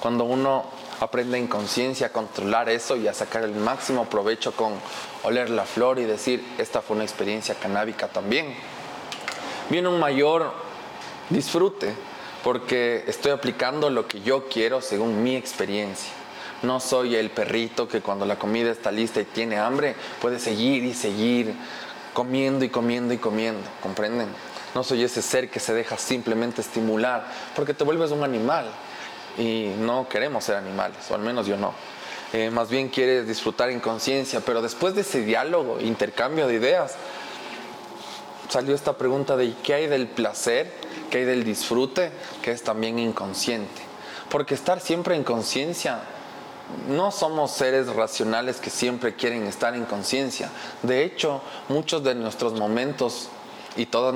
cuando 0.00 0.24
uno 0.24 0.64
aprende 1.00 1.38
en 1.38 1.46
conciencia 1.46 2.08
a 2.08 2.10
controlar 2.10 2.68
eso 2.68 2.96
y 2.96 3.08
a 3.08 3.14
sacar 3.14 3.44
el 3.44 3.54
máximo 3.54 4.06
provecho 4.06 4.52
con 4.52 4.72
oler 5.24 5.50
la 5.50 5.64
flor 5.64 5.98
y 5.98 6.04
decir, 6.04 6.44
esta 6.58 6.80
fue 6.80 6.96
una 6.96 7.04
experiencia 7.04 7.54
canábica 7.54 8.08
también, 8.08 8.54
viene 9.68 9.88
un 9.88 9.98
mayor 9.98 10.52
disfrute 11.30 11.94
porque 12.42 13.04
estoy 13.06 13.32
aplicando 13.32 13.90
lo 13.90 14.06
que 14.06 14.20
yo 14.20 14.48
quiero 14.48 14.80
según 14.80 15.22
mi 15.22 15.36
experiencia. 15.36 16.17
No 16.62 16.80
soy 16.80 17.14
el 17.14 17.30
perrito 17.30 17.86
que 17.86 18.00
cuando 18.00 18.26
la 18.26 18.38
comida 18.38 18.70
está 18.70 18.90
lista 18.90 19.20
y 19.20 19.24
tiene 19.24 19.58
hambre 19.58 19.94
puede 20.20 20.38
seguir 20.38 20.84
y 20.84 20.94
seguir 20.94 21.54
comiendo 22.12 22.64
y 22.64 22.68
comiendo 22.68 23.14
y 23.14 23.18
comiendo, 23.18 23.62
¿comprenden? 23.80 24.28
No 24.74 24.82
soy 24.82 25.04
ese 25.04 25.22
ser 25.22 25.50
que 25.50 25.60
se 25.60 25.72
deja 25.72 25.96
simplemente 25.96 26.60
estimular 26.60 27.26
porque 27.54 27.74
te 27.74 27.84
vuelves 27.84 28.10
un 28.10 28.24
animal 28.24 28.66
y 29.38 29.72
no 29.78 30.08
queremos 30.08 30.44
ser 30.44 30.56
animales, 30.56 30.98
o 31.10 31.14
al 31.14 31.20
menos 31.20 31.46
yo 31.46 31.56
no. 31.56 31.72
Eh, 32.32 32.50
más 32.50 32.68
bien 32.68 32.88
quieres 32.88 33.26
disfrutar 33.26 33.70
en 33.70 33.80
conciencia, 33.80 34.40
pero 34.40 34.60
después 34.60 34.94
de 34.94 35.02
ese 35.02 35.22
diálogo, 35.22 35.80
intercambio 35.80 36.46
de 36.46 36.54
ideas, 36.54 36.96
salió 38.48 38.74
esta 38.74 38.98
pregunta 38.98 39.36
de 39.36 39.54
¿qué 39.62 39.74
hay 39.74 39.86
del 39.86 40.08
placer? 40.08 40.72
¿Qué 41.10 41.18
hay 41.18 41.24
del 41.24 41.44
disfrute? 41.44 42.10
Que 42.42 42.50
es 42.50 42.62
también 42.62 42.98
inconsciente. 42.98 43.82
Porque 44.28 44.54
estar 44.54 44.80
siempre 44.80 45.14
en 45.14 45.24
conciencia, 45.24 46.00
no 46.88 47.10
somos 47.10 47.52
seres 47.52 47.88
racionales 47.94 48.58
que 48.58 48.70
siempre 48.70 49.14
quieren 49.14 49.46
estar 49.46 49.74
en 49.74 49.84
conciencia. 49.84 50.50
De 50.82 51.04
hecho, 51.04 51.40
muchos 51.68 52.02
de 52.04 52.14
nuestros 52.14 52.54
momentos 52.54 53.28
y 53.76 53.86
toda 53.86 54.12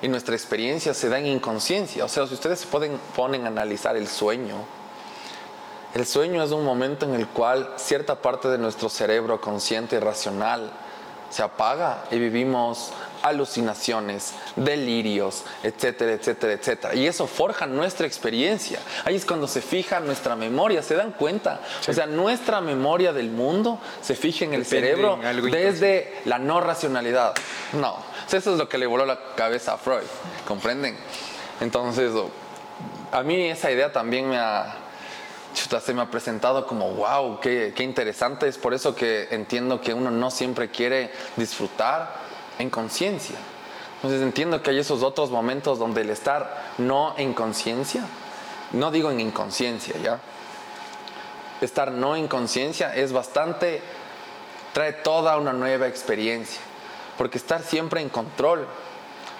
y 0.00 0.08
nuestra 0.08 0.34
experiencia 0.34 0.94
se 0.94 1.08
da 1.08 1.18
en 1.18 1.26
inconsciencia. 1.26 2.04
O 2.04 2.08
sea, 2.08 2.26
si 2.26 2.34
ustedes 2.34 2.60
se 2.60 2.66
pueden, 2.66 2.98
ponen 3.16 3.44
a 3.44 3.48
analizar 3.48 3.96
el 3.96 4.06
sueño, 4.06 4.56
el 5.94 6.06
sueño 6.06 6.42
es 6.42 6.50
un 6.50 6.64
momento 6.64 7.06
en 7.06 7.14
el 7.14 7.26
cual 7.26 7.72
cierta 7.76 8.20
parte 8.20 8.48
de 8.48 8.58
nuestro 8.58 8.88
cerebro 8.88 9.40
consciente 9.40 9.96
y 9.96 9.98
racional 9.98 10.70
se 11.30 11.42
apaga 11.42 12.04
y 12.10 12.18
vivimos 12.18 12.90
alucinaciones, 13.22 14.34
delirios, 14.56 15.44
etcétera, 15.62 16.12
etcétera, 16.12 16.52
etcétera. 16.52 16.94
Y 16.94 17.06
eso 17.06 17.26
forja 17.26 17.66
nuestra 17.66 18.06
experiencia. 18.06 18.80
Ahí 19.04 19.16
es 19.16 19.24
cuando 19.24 19.48
se 19.48 19.60
fija 19.60 20.00
nuestra 20.00 20.36
memoria, 20.36 20.82
¿se 20.82 20.94
dan 20.94 21.12
cuenta? 21.12 21.60
O 21.88 21.92
sea, 21.92 22.06
nuestra 22.06 22.60
memoria 22.60 23.12
del 23.12 23.30
mundo 23.30 23.80
se 24.02 24.14
fija 24.14 24.44
en 24.44 24.54
el 24.54 24.64
cerebro 24.64 25.18
desde 25.50 26.20
la 26.24 26.38
no 26.38 26.60
racionalidad. 26.60 27.34
No, 27.72 27.96
eso 28.26 28.52
es 28.52 28.58
lo 28.58 28.68
que 28.68 28.78
le 28.78 28.86
voló 28.86 29.06
la 29.06 29.18
cabeza 29.36 29.74
a 29.74 29.78
Freud, 29.78 30.06
¿comprenden? 30.46 30.96
Entonces, 31.60 32.12
a 33.12 33.22
mí 33.22 33.48
esa 33.48 33.70
idea 33.70 33.92
también 33.92 34.28
me 34.28 34.38
ha, 34.38 34.76
se 35.52 35.94
me 35.94 36.02
ha 36.02 36.10
presentado 36.10 36.66
como, 36.66 36.92
wow, 36.92 37.40
qué, 37.40 37.72
qué 37.74 37.82
interesante. 37.82 38.48
Es 38.48 38.58
por 38.58 38.74
eso 38.74 38.94
que 38.94 39.28
entiendo 39.30 39.80
que 39.80 39.94
uno 39.94 40.10
no 40.10 40.30
siempre 40.30 40.70
quiere 40.70 41.10
disfrutar 41.36 42.27
en 42.58 42.70
conciencia. 42.70 43.36
Entonces 43.96 44.22
entiendo 44.22 44.62
que 44.62 44.70
hay 44.70 44.78
esos 44.78 45.02
otros 45.02 45.30
momentos 45.30 45.80
donde 45.80 46.02
el 46.02 46.10
estar 46.10 46.72
no 46.78 47.14
en 47.16 47.34
conciencia, 47.34 48.04
no 48.72 48.92
digo 48.92 49.10
en 49.10 49.18
inconsciencia, 49.18 49.96
¿ya? 50.00 50.20
Estar 51.60 51.90
no 51.90 52.14
en 52.14 52.28
conciencia 52.28 52.94
es 52.94 53.12
bastante, 53.12 53.82
trae 54.72 54.92
toda 54.92 55.36
una 55.36 55.52
nueva 55.52 55.88
experiencia, 55.88 56.60
porque 57.16 57.38
estar 57.38 57.62
siempre 57.62 58.00
en 58.00 58.08
control 58.08 58.68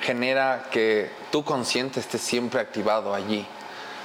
genera 0.01 0.67
que 0.73 1.09
tu 1.31 1.45
consciente 1.45 2.01
esté 2.01 2.19
siempre 2.19 2.61
activado 2.61 3.15
allí. 3.15 3.47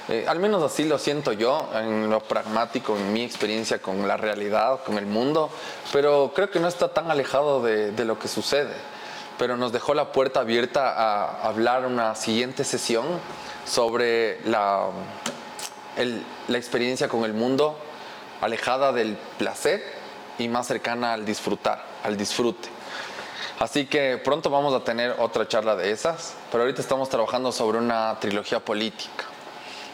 Eh, 0.08 0.26
al 0.28 0.38
menos 0.38 0.62
así 0.62 0.84
lo 0.84 0.98
siento 0.98 1.32
yo, 1.32 1.68
en 1.74 2.10
lo 2.10 2.20
pragmático, 2.20 2.96
en 2.96 3.12
mi 3.12 3.24
experiencia 3.24 3.80
con 3.80 4.06
la 4.06 4.16
realidad, 4.16 4.84
con 4.84 4.98
el 4.98 5.06
mundo, 5.06 5.50
pero 5.92 6.30
creo 6.32 6.48
que 6.48 6.60
no 6.60 6.68
está 6.68 6.92
tan 6.92 7.10
alejado 7.10 7.60
de, 7.60 7.90
de 7.90 8.04
lo 8.04 8.20
que 8.20 8.28
sucede 8.28 8.93
pero 9.38 9.56
nos 9.56 9.72
dejó 9.72 9.94
la 9.94 10.12
puerta 10.12 10.40
abierta 10.40 10.90
a 10.90 11.46
hablar 11.46 11.86
una 11.86 12.14
siguiente 12.14 12.64
sesión 12.64 13.04
sobre 13.66 14.40
la, 14.48 14.88
la 16.48 16.58
experiencia 16.58 17.08
con 17.08 17.24
el 17.24 17.34
mundo 17.34 17.78
alejada 18.40 18.92
del 18.92 19.16
placer 19.38 19.82
y 20.38 20.48
más 20.48 20.66
cercana 20.66 21.12
al 21.12 21.24
disfrutar, 21.24 21.84
al 22.02 22.16
disfrute. 22.16 22.68
Así 23.58 23.86
que 23.86 24.18
pronto 24.18 24.50
vamos 24.50 24.74
a 24.74 24.82
tener 24.82 25.14
otra 25.18 25.46
charla 25.46 25.76
de 25.76 25.92
esas, 25.92 26.34
pero 26.50 26.64
ahorita 26.64 26.80
estamos 26.80 27.08
trabajando 27.08 27.52
sobre 27.52 27.78
una 27.78 28.18
trilogía 28.20 28.60
política. 28.60 29.24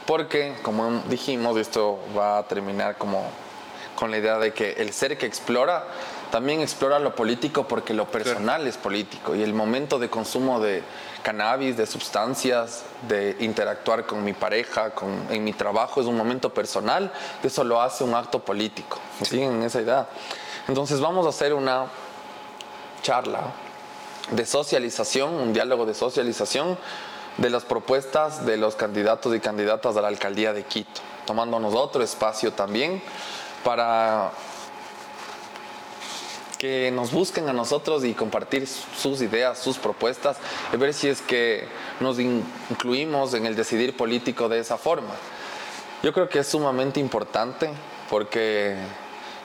Porque, 0.06 0.56
como 0.62 1.02
dijimos, 1.08 1.56
esto 1.58 2.00
va 2.16 2.38
a 2.38 2.42
terminar 2.44 2.96
como 2.96 3.30
con 3.94 4.10
la 4.10 4.16
idea 4.16 4.38
de 4.38 4.52
que 4.52 4.72
el 4.72 4.92
ser 4.92 5.18
que 5.18 5.26
explora 5.26 5.84
también 6.30 6.60
explora 6.60 6.98
lo 6.98 7.14
político 7.14 7.66
porque 7.66 7.94
lo 7.94 8.06
personal 8.06 8.66
es 8.66 8.76
político 8.76 9.34
y 9.34 9.42
el 9.42 9.52
momento 9.54 9.98
de 9.98 10.08
consumo 10.08 10.60
de 10.60 10.82
cannabis, 11.22 11.76
de 11.76 11.86
sustancias, 11.86 12.84
de 13.08 13.36
interactuar 13.40 14.06
con 14.06 14.24
mi 14.24 14.32
pareja, 14.32 14.90
con, 14.90 15.26
en 15.30 15.44
mi 15.44 15.52
trabajo 15.52 16.00
es 16.00 16.06
un 16.06 16.16
momento 16.16 16.52
personal, 16.54 17.12
eso 17.42 17.64
lo 17.64 17.80
hace 17.80 18.04
un 18.04 18.14
acto 18.14 18.40
político. 18.40 18.98
¿Me 19.18 19.26
siguen 19.26 19.62
esa 19.62 19.80
idea? 19.80 20.08
Entonces 20.68 21.00
vamos 21.00 21.26
a 21.26 21.30
hacer 21.30 21.52
una 21.52 21.86
charla 23.02 23.40
de 24.30 24.46
socialización, 24.46 25.34
un 25.34 25.52
diálogo 25.52 25.86
de 25.86 25.94
socialización 25.94 26.78
de 27.36 27.50
las 27.50 27.64
propuestas 27.64 28.44
de 28.44 28.56
los 28.56 28.76
candidatos 28.76 29.34
y 29.34 29.40
candidatas 29.40 29.96
a 29.96 30.00
la 30.00 30.08
alcaldía 30.08 30.52
de 30.52 30.64
Quito, 30.64 31.00
tomándonos 31.26 31.74
otro 31.74 32.02
espacio 32.02 32.52
también 32.52 33.02
para 33.64 34.30
que 36.60 36.90
nos 36.90 37.10
busquen 37.10 37.48
a 37.48 37.54
nosotros 37.54 38.04
y 38.04 38.12
compartir 38.12 38.66
sus 38.68 39.22
ideas, 39.22 39.58
sus 39.58 39.78
propuestas, 39.78 40.36
y 40.74 40.76
ver 40.76 40.92
si 40.92 41.08
es 41.08 41.22
que 41.22 41.66
nos 42.00 42.20
incluimos 42.20 43.32
en 43.32 43.46
el 43.46 43.56
decidir 43.56 43.96
político 43.96 44.50
de 44.50 44.58
esa 44.58 44.76
forma. 44.76 45.14
Yo 46.02 46.12
creo 46.12 46.28
que 46.28 46.40
es 46.40 46.46
sumamente 46.46 47.00
importante 47.00 47.70
porque 48.10 48.76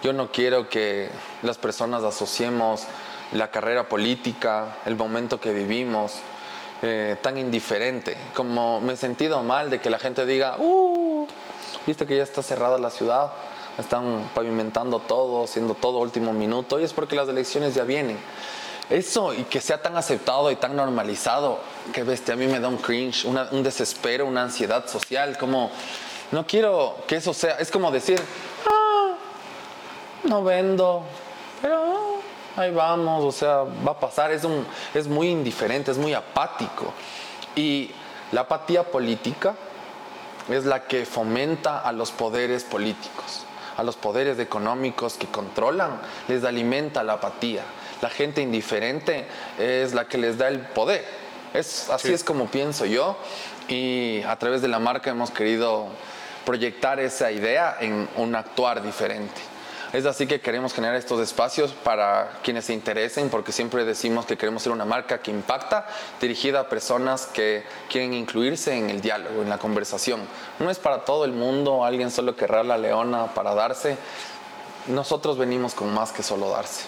yo 0.04 0.12
no 0.12 0.30
quiero 0.30 0.68
que 0.68 1.10
las 1.42 1.58
personas 1.58 2.04
asociemos 2.04 2.84
la 3.32 3.50
carrera 3.50 3.88
política, 3.88 4.80
el 4.86 4.98
momento 4.98 5.40
que 5.40 5.54
vivimos, 5.54 6.16
eh, 6.82 7.16
tan 7.22 7.38
indiferente. 7.38 8.18
Como 8.34 8.82
me 8.82 8.92
he 8.94 8.98
sentido 8.98 9.42
mal 9.42 9.70
de 9.70 9.80
que 9.80 9.90
la 9.90 10.00
gente 10.00 10.26
diga, 10.26 10.58
uh, 10.58 11.26
viste 11.88 12.06
que 12.06 12.18
ya 12.18 12.24
está 12.24 12.44
cerrada 12.44 12.78
la 12.78 12.90
ciudad 12.90 13.32
están 13.78 14.30
pavimentando 14.34 15.00
todo, 15.00 15.44
haciendo 15.44 15.74
todo 15.74 16.00
último 16.00 16.34
minuto, 16.34 16.80
y 16.80 16.84
es 16.84 16.94
porque 16.94 17.16
las 17.16 17.28
elecciones 17.28 17.76
ya 17.76 17.84
vienen. 17.84 18.18
Eso 18.90 19.34
y 19.34 19.44
que 19.44 19.62
sea 19.62 19.82
tan 19.82 19.98
aceptado 19.98 20.52
y 20.52 20.56
tan 20.56 20.76
normalizado, 20.76 21.60
que 21.92 22.04
bestia, 22.04 22.36
a 22.36 22.38
mí 22.38 22.46
me 22.46 22.60
da 22.60 22.68
un 22.68 22.78
cringe, 22.78 23.26
un 23.26 23.64
desespero, 23.64 24.26
una 24.26 24.44
ansiedad 24.44 24.88
social, 24.88 25.38
como 25.38 25.72
no 26.32 26.46
quiero 26.46 26.98
que 27.08 27.16
eso 27.16 27.34
sea, 27.34 27.56
es 27.56 27.72
como 27.72 27.92
decir, 27.92 28.22
ah, 28.70 29.16
no 30.24 30.44
vendo, 30.44 31.04
pero 31.62 32.20
ahí 32.56 32.72
vamos, 32.72 33.24
o 33.24 33.32
sea, 33.32 33.64
va 33.86 33.94
a 33.94 34.00
pasar, 34.00 34.32
es, 34.32 34.44
un, 34.44 34.66
es 34.94 35.08
muy 35.08 35.30
indiferente, 35.30 35.92
es 35.92 35.98
muy 35.98 36.14
apático. 36.14 36.94
Y 37.56 37.90
la 38.32 38.42
apatía 38.42 38.84
política 38.84 39.56
es 40.48 40.66
la 40.66 40.84
que 40.84 41.08
fomenta 41.08 41.80
a 41.80 41.92
los 41.92 42.12
poderes 42.12 42.64
políticos 42.64 43.46
a 43.78 43.84
los 43.84 43.96
poderes 43.96 44.40
económicos 44.40 45.16
que 45.16 45.28
controlan, 45.28 46.00
les 46.28 46.44
alimenta 46.44 47.04
la 47.04 47.14
apatía. 47.14 47.64
La 48.02 48.10
gente 48.10 48.42
indiferente 48.42 49.26
es 49.60 49.94
la 49.94 50.08
que 50.08 50.18
les 50.18 50.38
da 50.38 50.48
el 50.48 50.60
poder. 50.60 51.06
Es, 51.54 51.90
así 51.90 52.14
es 52.14 52.24
como 52.24 52.48
pienso 52.48 52.86
yo 52.86 53.18
y 53.68 54.22
a 54.24 54.36
través 54.38 54.62
de 54.62 54.68
la 54.68 54.80
marca 54.80 55.10
hemos 55.10 55.32
querido 55.32 55.88
proyectar 56.46 57.00
esa 57.00 57.32
idea 57.32 57.78
en 57.80 58.08
un 58.18 58.36
actuar 58.36 58.84
diferente. 58.84 59.55
Es 59.96 60.06
así 60.06 60.28
que 60.28 60.42
queremos 60.42 60.74
generar 60.74 60.98
estos 60.98 61.22
espacios 61.22 61.72
para 61.72 62.40
quienes 62.44 62.66
se 62.66 62.74
interesen, 62.74 63.30
porque 63.30 63.54
siempre 63.54 63.86
decimos 63.86 64.26
que 64.26 64.36
queremos 64.36 64.62
ser 64.62 64.74
una 64.74 64.84
marca 64.84 65.20
que 65.20 65.32
impacta, 65.32 65.88
dirigida 66.20 66.60
a 66.60 66.68
personas 66.68 67.28
que 67.28 67.64
quieren 67.90 68.14
incluirse 68.14 68.76
en 68.76 68.90
el 68.90 69.00
diálogo, 69.00 69.42
en 69.42 69.50
la 69.50 69.58
conversación. 69.58 70.20
No 70.60 70.70
es 70.70 70.80
para 70.80 71.06
todo 71.06 71.24
el 71.24 71.32
mundo, 71.32 71.86
alguien 71.86 72.12
solo 72.12 72.36
querrá 72.36 72.62
la 72.66 72.78
leona 72.78 73.34
para 73.34 73.56
darse. 73.56 73.96
Nosotros 74.88 75.38
venimos 75.38 75.74
con 75.74 75.94
más 75.94 76.12
que 76.12 76.24
solo 76.24 76.50
darse. 76.50 76.84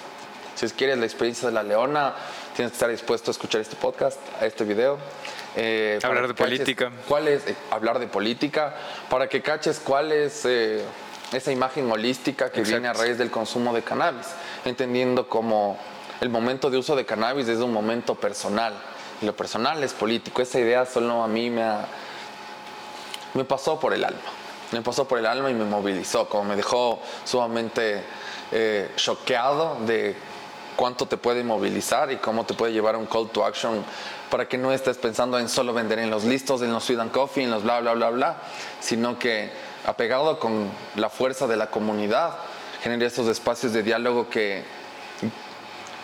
Si 0.55 0.67
quieres 0.71 0.97
la 0.97 1.05
experiencia 1.05 1.47
de 1.47 1.53
la 1.53 1.63
leona, 1.63 2.13
tienes 2.57 2.73
que 2.73 2.75
estar 2.75 2.89
dispuesto 2.89 3.31
a 3.31 3.33
escuchar 3.33 3.61
este 3.61 3.77
podcast, 3.77 4.19
a 4.41 4.45
este 4.45 4.65
video. 4.65 4.97
Eh, 5.55 5.97
hablar 6.03 6.27
de 6.27 6.33
política. 6.33 6.91
¿Cuál 7.07 7.29
es? 7.29 7.47
Eh, 7.47 7.55
hablar 7.71 7.99
de 7.99 8.07
política, 8.07 8.75
para 9.09 9.29
que 9.29 9.41
caches 9.41 9.79
cuál 9.79 10.11
es... 10.11 10.43
Eh, 10.43 10.83
esa 11.31 11.51
imagen 11.51 11.91
holística 11.91 12.51
que 12.51 12.61
viene 12.61 12.87
a 12.87 12.93
raíz 12.93 13.17
del 13.17 13.29
consumo 13.29 13.73
de 13.73 13.83
cannabis, 13.83 14.27
entendiendo 14.65 15.27
como 15.27 15.77
el 16.21 16.29
momento 16.29 16.69
de 16.69 16.77
uso 16.77 16.95
de 16.95 17.05
cannabis 17.05 17.47
es 17.47 17.59
un 17.59 17.71
momento 17.71 18.15
personal. 18.15 18.73
Y 19.21 19.25
lo 19.25 19.35
personal 19.35 19.83
es 19.83 19.93
político. 19.93 20.41
Esa 20.41 20.59
idea 20.59 20.85
solo 20.85 21.23
a 21.23 21.27
mí 21.27 21.49
me, 21.49 21.65
me 23.33 23.43
pasó 23.43 23.79
por 23.79 23.93
el 23.93 24.03
alma. 24.03 24.19
Me 24.71 24.81
pasó 24.81 25.07
por 25.07 25.19
el 25.19 25.25
alma 25.25 25.49
y 25.49 25.53
me 25.53 25.65
movilizó, 25.65 26.27
como 26.27 26.43
me 26.45 26.55
dejó 26.55 26.99
sumamente 27.23 28.03
eh, 28.51 28.91
choqueado 28.95 29.77
de 29.85 30.15
cuánto 30.75 31.07
te 31.07 31.17
puede 31.17 31.43
movilizar 31.43 32.11
y 32.11 32.17
cómo 32.17 32.45
te 32.45 32.53
puede 32.53 32.73
llevar 32.73 32.95
a 32.95 32.97
un 32.97 33.05
call 33.05 33.29
to 33.29 33.45
action 33.45 33.83
para 34.29 34.47
que 34.47 34.57
no 34.57 34.71
estés 34.71 34.97
pensando 34.97 35.39
en 35.39 35.47
solo 35.49 35.73
vender 35.73 35.99
en 35.99 36.09
los 36.09 36.25
listos, 36.25 36.61
en 36.61 36.71
los 36.71 36.83
sweet 36.83 36.99
and 36.99 37.11
coffee, 37.11 37.43
en 37.43 37.51
los 37.51 37.63
bla, 37.63 37.79
bla, 37.79 37.93
bla, 37.93 38.09
bla, 38.09 38.37
sino 38.79 39.17
que 39.17 39.51
apegado 39.87 40.37
con 40.37 40.69
la 40.95 41.09
fuerza 41.09 41.47
de 41.47 41.55
la 41.55 41.71
comunidad, 41.71 42.35
genere 42.83 43.05
esos 43.05 43.27
espacios 43.27 43.71
de 43.71 43.83
diálogo 43.83 44.29
que 44.29 44.63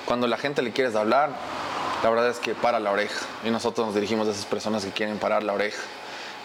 cuando 0.06 0.26
la 0.26 0.38
gente 0.38 0.62
le 0.62 0.72
quieres 0.72 0.96
hablar, 0.96 1.32
la 2.02 2.10
verdad 2.10 2.30
es 2.30 2.40
que 2.40 2.56
para 2.56 2.80
la 2.80 2.92
oreja. 2.92 3.26
Y 3.44 3.50
nosotros 3.50 3.86
nos 3.86 3.96
dirigimos 3.96 4.28
a 4.28 4.32
esas 4.32 4.46
personas 4.46 4.86
que 4.86 4.92
quieren 4.92 5.18
parar 5.18 5.44
la 5.44 5.54
oreja. 5.54 5.82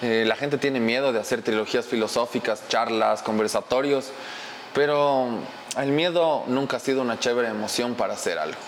Eh, 0.02 0.24
la 0.26 0.34
gente 0.34 0.58
tiene 0.58 0.80
miedo 0.80 1.12
de 1.12 1.20
hacer 1.20 1.42
trilogías 1.42 1.86
filosóficas, 1.86 2.68
charlas, 2.68 3.22
conversatorios, 3.22 4.10
pero 4.74 5.28
el 5.76 5.90
miedo 5.92 6.42
nunca 6.48 6.78
ha 6.78 6.80
sido 6.80 7.02
una 7.02 7.20
chévere 7.20 7.48
emoción 7.48 7.94
para 7.94 8.14
hacer 8.14 8.38
algo. 8.38 8.58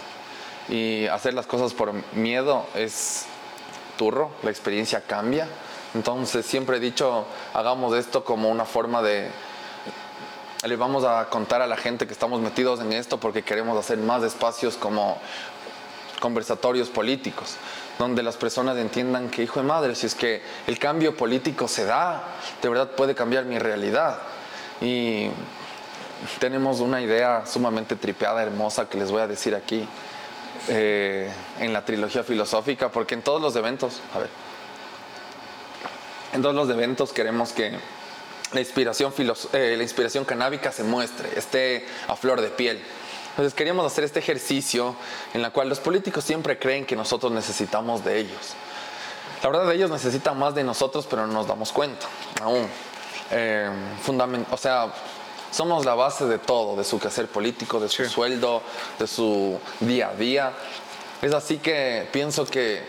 Y 0.69 1.07
hacer 1.09 1.35
las 1.35 1.47
cosas 1.47 1.75
por 1.75 1.93
miedo 2.15 2.67
es 2.77 3.27
turro, 3.97 4.31
la 4.45 4.51
experiencia 4.51 5.01
cambia. 5.01 5.49
Entonces 5.95 6.47
siempre 6.47 6.77
he 6.77 6.81
dicho, 6.81 7.27
hagamos 7.55 7.97
esto 7.97 8.25
como 8.25 8.49
una 8.49 8.65
forma 8.65 9.03
de... 9.03 9.29
Le 10.62 10.77
vamos 10.77 11.05
a 11.05 11.27
contar 11.31 11.62
a 11.62 11.67
la 11.67 11.77
gente 11.77 12.07
que 12.07 12.12
estamos 12.12 12.41
metidos 12.41 12.81
en 12.81 12.93
esto 12.93 13.19
porque 13.19 13.43
queremos 13.43 13.79
hacer 13.79 13.99
más 13.99 14.23
espacios 14.23 14.77
como 14.77 15.19
conversatorios 16.21 16.89
políticos, 16.91 17.57
donde 17.99 18.23
las 18.23 18.37
personas 18.37 18.77
entiendan 18.77 19.31
que, 19.31 19.43
hijo 19.43 19.61
de 19.61 19.67
madre, 19.67 19.95
si 19.95 20.07
es 20.07 20.15
que 20.15 20.43
el 20.67 20.79
cambio 20.79 21.17
político 21.17 21.67
se 21.67 21.87
da, 21.87 22.23
de 22.61 22.69
verdad 22.69 22.91
puede 22.91 23.15
cambiar 23.15 23.47
mi 23.47 23.59
realidad. 23.59 24.19
Y 24.83 25.31
tenemos 26.39 26.81
una 26.81 27.01
idea 27.01 27.45
sumamente 27.47 27.97
tripeada, 27.97 28.43
hermosa, 28.43 28.89
que 28.89 28.99
les 28.99 29.11
voy 29.11 29.23
a 29.23 29.27
decir 29.27 29.55
aquí 29.55 29.89
eh, 30.69 31.33
en 31.59 31.73
la 31.73 31.85
trilogía 31.85 32.23
filosófica, 32.23 32.91
porque 32.91 33.15
en 33.15 33.23
todos 33.23 33.41
los 33.41 33.57
eventos, 33.57 34.01
a 34.15 34.19
ver, 34.19 34.29
en 36.32 36.43
todos 36.43 36.55
los 36.55 36.69
eventos 36.70 37.12
queremos 37.12 37.52
que 37.52 37.73
la 38.52 38.61
inspiración, 38.61 39.12
eh, 39.52 39.74
la 39.77 39.82
inspiración 39.82 40.24
canábica 40.24 40.73
se 40.73 40.82
muestre, 40.82 41.28
esté 41.36 41.86
a 42.09 42.16
flor 42.16 42.40
de 42.40 42.48
piel. 42.48 42.82
Entonces 43.31 43.55
queríamos 43.55 43.86
hacer 43.86 44.05
este 44.05 44.19
ejercicio 44.19 44.97
en 45.35 45.43
la 45.43 45.51
cual 45.51 45.69
los 45.69 45.78
políticos 45.78 46.24
siempre 46.24 46.59
creen 46.59 46.85
que 46.85 46.97
nosotros 46.97 47.31
necesitamos 47.32 48.05
de 48.05 48.19
ellos. 48.19 48.55
La 49.43 49.48
verdad, 49.48 49.73
ellos 49.73 49.90
necesitan 49.90 50.39
más 50.39 50.55
de 50.55 50.65
nosotros, 50.65 51.07
pero 51.09 51.27
no 51.27 51.32
nos 51.32 51.47
damos 51.47 51.73
cuenta 51.73 52.07
aún. 52.43 52.69
Eh, 53.31 53.70
o 54.51 54.57
sea, 54.57 54.93
somos 55.51 55.85
la 55.86 55.94
base 55.94 56.27
de 56.27 56.39
todo, 56.39 56.77
de 56.77 56.85
su 56.85 56.98
quehacer 56.98 57.28
político, 57.28 57.81
de 57.81 57.89
su 57.89 58.05
sueldo, 58.05 58.62
de 58.98 59.07
su 59.07 59.59
día 59.81 60.09
a 60.09 60.15
día. 60.15 60.52
Es 61.23 61.32
así 61.32 61.59
que 61.59 62.09
pienso 62.12 62.44
que 62.44 62.82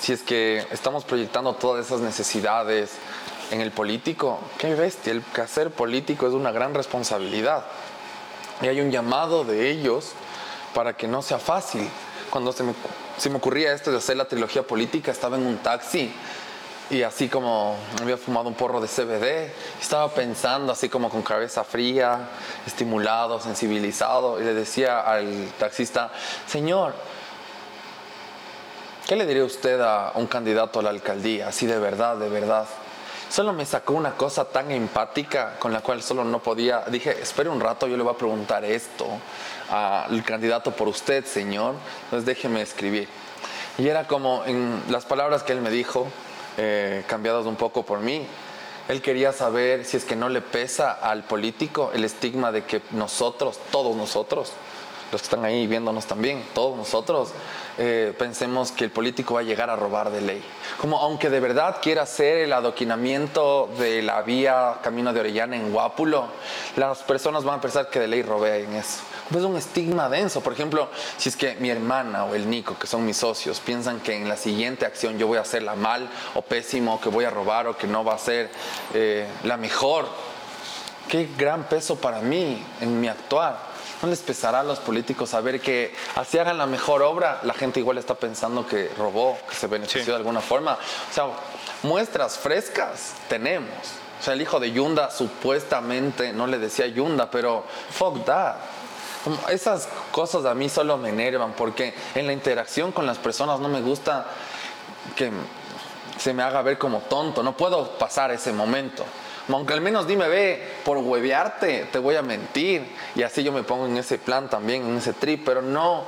si 0.00 0.12
es 0.12 0.22
que 0.22 0.66
estamos 0.70 1.04
proyectando 1.04 1.54
todas 1.54 1.86
esas 1.86 2.00
necesidades 2.00 2.92
en 3.50 3.60
el 3.60 3.70
político, 3.70 4.40
qué 4.58 4.74
bestia, 4.74 5.12
el 5.12 5.22
quehacer 5.22 5.70
político 5.70 6.26
es 6.26 6.32
una 6.32 6.50
gran 6.50 6.74
responsabilidad. 6.74 7.64
Y 8.62 8.68
hay 8.68 8.80
un 8.80 8.90
llamado 8.90 9.44
de 9.44 9.70
ellos 9.70 10.12
para 10.74 10.96
que 10.96 11.08
no 11.08 11.22
sea 11.22 11.38
fácil. 11.38 11.88
Cuando 12.30 12.52
se 12.52 12.62
me, 12.62 12.74
se 13.18 13.30
me 13.30 13.36
ocurría 13.36 13.72
esto 13.72 13.90
de 13.90 13.98
hacer 13.98 14.16
la 14.16 14.26
trilogía 14.26 14.62
política, 14.62 15.10
estaba 15.12 15.36
en 15.36 15.46
un 15.46 15.58
taxi 15.58 16.12
y 16.90 17.02
así 17.02 17.28
como 17.28 17.76
había 18.00 18.16
fumado 18.16 18.48
un 18.48 18.54
porro 18.54 18.80
de 18.80 18.88
CBD, 18.88 19.52
estaba 19.80 20.08
pensando 20.12 20.72
así 20.72 20.88
como 20.88 21.08
con 21.08 21.22
cabeza 21.22 21.64
fría, 21.64 22.28
estimulado, 22.66 23.40
sensibilizado, 23.40 24.40
y 24.40 24.44
le 24.44 24.54
decía 24.54 25.00
al 25.00 25.48
taxista, 25.58 26.12
señor, 26.46 26.94
¿qué 29.06 29.16
le 29.16 29.26
diría 29.26 29.44
usted 29.44 29.80
a 29.80 30.12
un 30.14 30.26
candidato 30.26 30.80
a 30.80 30.82
la 30.82 30.90
alcaldía? 30.90 31.48
Así 31.48 31.66
de 31.66 31.78
verdad, 31.78 32.16
de 32.16 32.28
verdad. 32.28 32.66
Solo 33.28 33.52
me 33.52 33.66
sacó 33.66 33.94
una 33.94 34.12
cosa 34.12 34.44
tan 34.44 34.70
empática 34.70 35.56
con 35.58 35.72
la 35.72 35.80
cual 35.80 36.02
solo 36.02 36.24
no 36.24 36.40
podía. 36.40 36.84
Dije, 36.88 37.20
espere 37.20 37.48
un 37.48 37.60
rato, 37.60 37.86
yo 37.86 37.96
le 37.96 38.02
voy 38.02 38.14
a 38.14 38.16
preguntar 38.18 38.64
esto 38.64 39.06
al 39.70 40.22
candidato 40.24 40.70
por 40.70 40.88
usted, 40.88 41.24
señor. 41.24 41.74
Entonces 42.04 42.26
déjeme 42.26 42.62
escribir. 42.62 43.08
Y 43.76 43.88
era 43.88 44.06
como 44.06 44.44
en 44.46 44.82
las 44.88 45.04
palabras 45.04 45.42
que 45.42 45.52
él 45.52 45.60
me 45.60 45.70
dijo, 45.70 46.06
eh, 46.56 47.02
cambiadas 47.08 47.46
un 47.46 47.56
poco 47.56 47.84
por 47.84 47.98
mí. 47.98 48.26
Él 48.88 49.02
quería 49.02 49.32
saber 49.32 49.84
si 49.84 49.96
es 49.96 50.04
que 50.04 50.14
no 50.14 50.28
le 50.28 50.40
pesa 50.40 50.92
al 50.92 51.24
político 51.24 51.90
el 51.94 52.04
estigma 52.04 52.52
de 52.52 52.64
que 52.64 52.82
nosotros, 52.92 53.58
todos 53.72 53.96
nosotros, 53.96 54.52
los 55.12 55.20
que 55.20 55.26
están 55.26 55.44
ahí 55.44 55.66
viéndonos 55.66 56.06
también, 56.06 56.44
todos 56.54 56.76
nosotros, 56.76 57.30
eh, 57.76 58.14
pensemos 58.16 58.70
que 58.70 58.84
el 58.84 58.90
político 58.90 59.34
va 59.34 59.40
a 59.40 59.42
llegar 59.42 59.68
a 59.68 59.74
robar 59.74 60.10
de 60.10 60.20
ley. 60.20 60.44
Como 60.80 60.98
aunque 60.98 61.28
de 61.28 61.40
verdad 61.40 61.78
quiera 61.82 62.02
hacer 62.02 62.38
el 62.38 62.52
adoquinamiento 62.52 63.68
de 63.78 64.00
la 64.02 64.22
vía 64.22 64.76
Camino 64.82 65.12
de 65.12 65.20
Orellana 65.20 65.56
en 65.56 65.72
Guápulo, 65.72 66.26
las 66.76 66.98
personas 66.98 67.42
van 67.42 67.58
a 67.58 67.60
pensar 67.60 67.90
que 67.90 67.98
de 67.98 68.06
ley 68.06 68.22
robé 68.22 68.64
en 68.64 68.74
eso. 68.74 69.00
Es 69.30 69.42
un 69.42 69.56
estigma 69.56 70.08
denso. 70.08 70.40
Por 70.40 70.52
ejemplo, 70.52 70.88
si 71.16 71.30
es 71.30 71.36
que 71.36 71.56
mi 71.56 71.70
hermana 71.70 72.24
o 72.26 72.34
el 72.34 72.48
Nico, 72.48 72.78
que 72.78 72.86
son 72.86 73.04
mis 73.04 73.16
socios, 73.16 73.58
piensan 73.58 73.98
que 74.00 74.14
en 74.14 74.28
la 74.28 74.36
siguiente 74.36 74.86
acción 74.86 75.18
yo 75.18 75.26
voy 75.26 75.38
a 75.38 75.40
hacerla 75.40 75.74
mal 75.74 76.08
o 76.34 76.42
pésimo, 76.42 77.00
que 77.00 77.08
voy 77.08 77.24
a 77.24 77.30
robar 77.30 77.66
o 77.66 77.76
que 77.76 77.88
no 77.88 78.04
va 78.04 78.14
a 78.14 78.18
ser 78.18 78.50
eh, 78.92 79.26
la 79.42 79.56
mejor, 79.56 80.06
qué 81.08 81.28
gran 81.36 81.64
peso 81.64 81.96
para 81.96 82.20
mí 82.20 82.64
en 82.80 83.00
mi 83.00 83.08
actuar 83.08 83.73
no 84.02 84.08
les 84.08 84.20
pesará 84.20 84.60
a 84.60 84.62
los 84.62 84.78
políticos 84.78 85.30
saber 85.30 85.60
que 85.60 85.94
así 86.14 86.38
hagan 86.38 86.58
la 86.58 86.66
mejor 86.66 87.02
obra, 87.02 87.40
la 87.42 87.54
gente 87.54 87.80
igual 87.80 87.98
está 87.98 88.14
pensando 88.14 88.66
que 88.66 88.90
robó, 88.98 89.38
que 89.48 89.54
se 89.54 89.66
benefició 89.66 90.12
de 90.12 90.16
alguna 90.16 90.40
forma. 90.40 90.74
O 90.74 91.14
sea, 91.14 91.26
muestras 91.82 92.38
frescas 92.38 93.14
tenemos. 93.28 93.70
O 94.20 94.22
sea, 94.22 94.34
el 94.34 94.42
hijo 94.42 94.60
de 94.60 94.72
Yunda 94.72 95.10
supuestamente, 95.10 96.32
no 96.32 96.46
le 96.46 96.58
decía 96.58 96.86
Yunda, 96.86 97.30
pero 97.30 97.64
fuck 97.90 98.24
that. 98.24 98.56
Esas 99.50 99.88
cosas 100.10 100.44
a 100.44 100.54
mí 100.54 100.68
solo 100.68 100.98
me 100.98 101.08
enervan 101.08 101.52
porque 101.52 101.94
en 102.14 102.26
la 102.26 102.32
interacción 102.32 102.92
con 102.92 103.06
las 103.06 103.18
personas 103.18 103.58
no 103.60 103.68
me 103.68 103.80
gusta 103.80 104.26
que 105.16 105.30
se 106.18 106.34
me 106.34 106.42
haga 106.42 106.62
ver 106.62 106.78
como 106.78 107.00
tonto. 107.00 107.42
No 107.42 107.56
puedo 107.56 107.98
pasar 107.98 108.30
ese 108.30 108.52
momento. 108.52 109.04
Aunque 109.48 109.74
al 109.74 109.80
menos 109.80 110.06
dime, 110.06 110.28
ve, 110.28 110.62
por 110.84 110.98
huevearte 110.98 111.88
te 111.92 111.98
voy 111.98 112.16
a 112.16 112.22
mentir. 112.22 112.86
Y 113.14 113.22
así 113.22 113.42
yo 113.42 113.52
me 113.52 113.62
pongo 113.62 113.86
en 113.86 113.96
ese 113.96 114.18
plan 114.18 114.48
también, 114.48 114.84
en 114.84 114.96
ese 114.96 115.12
trip, 115.12 115.44
pero 115.44 115.60
no, 115.62 116.04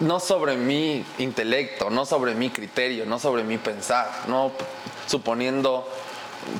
no 0.00 0.20
sobre 0.20 0.56
mi 0.56 1.04
intelecto, 1.18 1.90
no 1.90 2.06
sobre 2.06 2.34
mi 2.34 2.50
criterio, 2.50 3.04
no 3.04 3.18
sobre 3.18 3.44
mi 3.44 3.58
pensar, 3.58 4.10
no 4.28 4.52
suponiendo, 5.06 5.86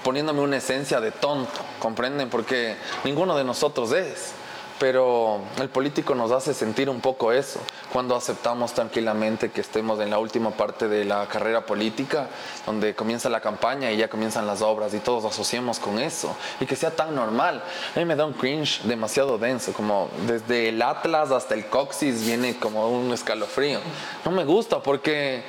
poniéndome 0.03 0.41
una 0.41 0.59
esencia 0.59 1.01
de 1.01 1.11
tonto, 1.11 1.61
¿comprenden? 1.79 2.29
Porque 2.29 2.77
ninguno 3.05 3.37
de 3.37 3.45
nosotros 3.45 3.93
es 3.93 4.35
pero 4.79 5.41
el 5.61 5.69
político 5.69 6.15
nos 6.15 6.31
hace 6.31 6.55
sentir 6.55 6.89
un 6.89 7.01
poco 7.01 7.33
eso 7.33 7.61
cuando 7.93 8.15
aceptamos 8.15 8.73
tranquilamente 8.73 9.51
que 9.51 9.61
estemos 9.61 10.01
en 10.01 10.11
la 10.11 10.19
última 10.19 10.51
parte 10.51 10.89
de 10.89 11.05
la 11.05 11.27
carrera 11.27 11.67
política, 11.67 12.29
donde 12.67 12.95
comienza 12.95 13.29
la 13.29 13.41
campaña 13.41 13.91
y 13.91 13.97
ya 13.97 14.09
comienzan 14.09 14.47
las 14.47 14.63
obras 14.63 14.95
y 14.95 14.99
todos 14.99 15.25
asociemos 15.25 15.79
con 15.79 15.99
eso 15.99 16.37
y 16.61 16.67
que 16.67 16.77
sea 16.77 16.91
tan 16.91 17.15
normal. 17.15 17.63
A 17.95 17.99
mí 17.99 18.05
me 18.05 18.17
da 18.17 18.27
un 18.27 18.35
cringe 18.35 18.83
demasiado 18.85 19.39
denso, 19.39 19.73
como 19.73 20.09
desde 20.27 20.69
el 20.69 20.81
Atlas 20.83 21.31
hasta 21.31 21.55
el 21.55 21.67
Coxis 21.67 22.25
viene 22.25 22.59
como 22.59 22.89
un 22.89 23.13
escalofrío. 23.13 23.81
No 24.25 24.31
me 24.31 24.45
gusta 24.45 24.83
porque 24.83 25.43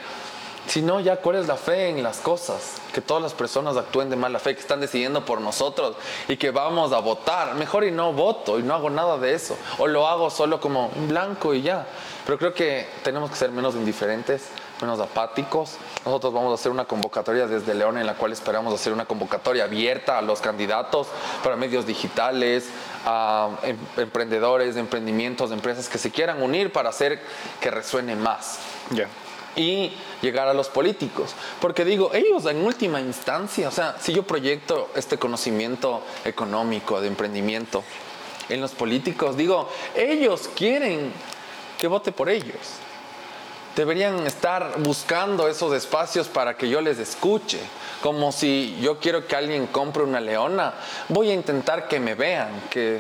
si 0.69 0.83
no, 0.83 0.99
ya 0.99 1.15
cuál 1.15 1.37
es 1.37 1.47
la 1.47 1.55
fe 1.55 1.89
en 1.89 2.03
las 2.03 2.19
cosas. 2.19 2.75
Que 2.93 3.01
todas 3.01 3.23
las 3.23 3.33
personas 3.33 3.75
actúen 3.75 4.11
de 4.11 4.15
mala 4.15 4.37
fe, 4.37 4.53
que 4.53 4.61
están 4.61 4.79
decidiendo 4.79 5.25
por 5.25 5.41
nosotros 5.41 5.95
y 6.27 6.37
que 6.37 6.51
vamos 6.51 6.93
a 6.93 6.99
votar. 6.99 7.55
Mejor 7.55 7.85
y 7.85 7.91
no 7.91 8.13
voto 8.13 8.59
y 8.59 8.63
no 8.63 8.75
hago 8.75 8.91
nada 8.91 9.17
de 9.17 9.33
eso. 9.33 9.57
O 9.79 9.87
lo 9.87 10.07
hago 10.07 10.29
solo 10.29 10.61
como 10.61 10.91
un 10.95 11.07
blanco 11.07 11.55
y 11.55 11.63
ya. 11.63 11.87
Pero 12.23 12.37
creo 12.37 12.53
que 12.53 12.87
tenemos 13.03 13.31
que 13.31 13.35
ser 13.35 13.49
menos 13.49 13.73
indiferentes, 13.73 14.49
menos 14.79 14.99
apáticos. 14.99 15.77
Nosotros 16.05 16.33
vamos 16.33 16.51
a 16.51 16.53
hacer 16.53 16.71
una 16.71 16.85
convocatoria 16.85 17.47
desde 17.47 17.73
León 17.73 17.97
en 17.97 18.05
la 18.05 18.13
cual 18.13 18.31
esperamos 18.31 18.71
hacer 18.71 18.93
una 18.93 19.05
convocatoria 19.05 19.63
abierta 19.63 20.19
a 20.19 20.21
los 20.21 20.39
candidatos 20.39 21.07
para 21.43 21.55
medios 21.55 21.87
digitales, 21.87 22.69
a 23.07 23.49
em, 23.63 23.75
emprendedores, 23.97 24.75
emprendimientos, 24.75 25.51
empresas 25.51 25.89
que 25.89 25.97
se 25.97 26.11
quieran 26.11 26.43
unir 26.43 26.71
para 26.71 26.89
hacer 26.89 27.19
que 27.59 27.71
resuene 27.71 28.15
más. 28.15 28.59
Ya. 28.91 29.07
Y 29.55 29.91
llegar 30.21 30.47
a 30.47 30.53
los 30.53 30.69
políticos. 30.69 31.33
Porque 31.59 31.85
digo, 31.85 32.11
ellos 32.13 32.45
en 32.45 32.65
última 32.65 32.99
instancia, 32.99 33.67
o 33.67 33.71
sea, 33.71 33.95
si 33.99 34.13
yo 34.13 34.23
proyecto 34.23 34.89
este 34.95 35.17
conocimiento 35.17 36.01
económico, 36.25 37.01
de 37.01 37.07
emprendimiento 37.07 37.83
en 38.49 38.61
los 38.61 38.71
políticos, 38.71 39.37
digo, 39.37 39.69
ellos 39.95 40.49
quieren 40.55 41.11
que 41.77 41.87
vote 41.87 42.11
por 42.11 42.29
ellos. 42.29 42.57
Deberían 43.75 44.27
estar 44.27 44.79
buscando 44.79 45.47
esos 45.47 45.73
espacios 45.73 46.27
para 46.27 46.57
que 46.57 46.67
yo 46.67 46.81
les 46.81 46.99
escuche. 46.99 47.59
Como 48.01 48.31
si 48.31 48.77
yo 48.81 48.99
quiero 48.99 49.27
que 49.27 49.35
alguien 49.35 49.67
compre 49.67 50.03
una 50.03 50.19
leona, 50.19 50.73
voy 51.07 51.29
a 51.29 51.33
intentar 51.33 51.87
que 51.87 51.99
me 51.99 52.15
vean, 52.15 52.49
que 52.69 52.99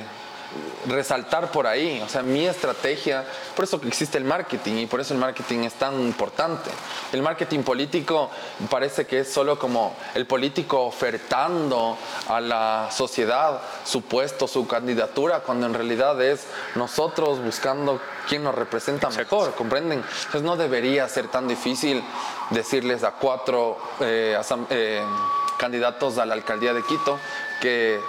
resaltar 0.87 1.51
por 1.51 1.67
ahí. 1.67 2.01
O 2.01 2.09
sea, 2.09 2.21
mi 2.21 2.45
estrategia, 2.45 3.25
por 3.55 3.65
eso 3.65 3.79
que 3.79 3.87
existe 3.87 4.17
el 4.17 4.23
marketing 4.23 4.73
y 4.75 4.85
por 4.85 4.99
eso 4.99 5.13
el 5.13 5.19
marketing 5.19 5.59
es 5.59 5.73
tan 5.73 5.99
importante. 5.99 6.69
El 7.11 7.21
marketing 7.21 7.59
político 7.59 8.29
parece 8.69 9.05
que 9.05 9.19
es 9.19 9.31
solo 9.31 9.59
como 9.59 9.95
el 10.15 10.25
político 10.25 10.85
ofertando 10.85 11.97
a 12.27 12.39
la 12.39 12.89
sociedad 12.91 13.61
su 13.83 14.01
puesto, 14.03 14.47
su 14.47 14.67
candidatura, 14.67 15.41
cuando 15.41 15.65
en 15.65 15.73
realidad 15.73 16.21
es 16.21 16.47
nosotros 16.75 17.43
buscando 17.43 17.99
quién 18.27 18.43
nos 18.43 18.55
representa 18.55 19.09
mejor, 19.09 19.53
¿comprenden? 19.55 20.03
Entonces 20.25 20.43
no 20.43 20.55
debería 20.55 21.07
ser 21.07 21.27
tan 21.27 21.47
difícil 21.47 22.03
decirles 22.51 23.03
a 23.03 23.11
cuatro 23.11 23.77
eh, 23.99 24.39
eh, 24.69 25.05
candidatos 25.57 26.17
a 26.17 26.25
la 26.25 26.33
alcaldía 26.33 26.73
de 26.73 26.83
Quito 26.83 27.19
que 27.61 27.99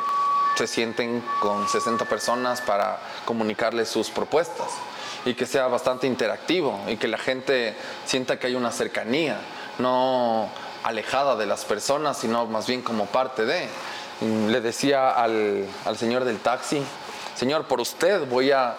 se 0.57 0.67
sienten 0.67 1.23
con 1.41 1.69
60 1.69 2.05
personas 2.05 2.61
para 2.61 2.99
comunicarles 3.25 3.89
sus 3.89 4.11
propuestas 4.11 4.69
y 5.25 5.35
que 5.35 5.47
sea 5.47 5.69
bastante 5.69 6.07
interactivo 6.07 6.79
y 6.87 6.97
que 6.97 7.09
la 7.09 7.19
gente 7.19 7.75
sienta 8.05 8.39
que 8.39 8.47
hay 8.47 8.55
una 8.55 8.73
cercanía, 8.73 9.39
no 9.79 10.49
alejada 10.83 11.37
de 11.37 11.47
las 11.47 11.65
personas, 11.65 12.19
sino 12.19 12.47
más 12.47 12.67
bien 12.67 12.83
como 12.83 13.07
parte 13.07 13.45
de. 13.45 13.69
Le 14.21 14.61
decía 14.61 15.11
al, 15.11 15.67
al 15.85 15.97
señor 15.97 16.25
del 16.25 16.39
taxi, 16.39 16.83
señor, 17.35 17.65
por 17.65 17.81
usted 17.81 18.27
voy 18.29 18.51
a 18.51 18.77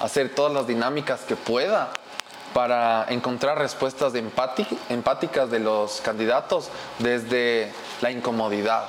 hacer 0.00 0.34
todas 0.34 0.52
las 0.52 0.66
dinámicas 0.66 1.20
que 1.20 1.36
pueda 1.36 1.90
para 2.52 3.06
encontrar 3.08 3.58
respuestas 3.58 4.12
empáticas 4.14 5.50
de 5.50 5.58
los 5.58 6.00
candidatos 6.02 6.68
desde 6.98 7.72
la 8.00 8.10
incomodidad, 8.10 8.84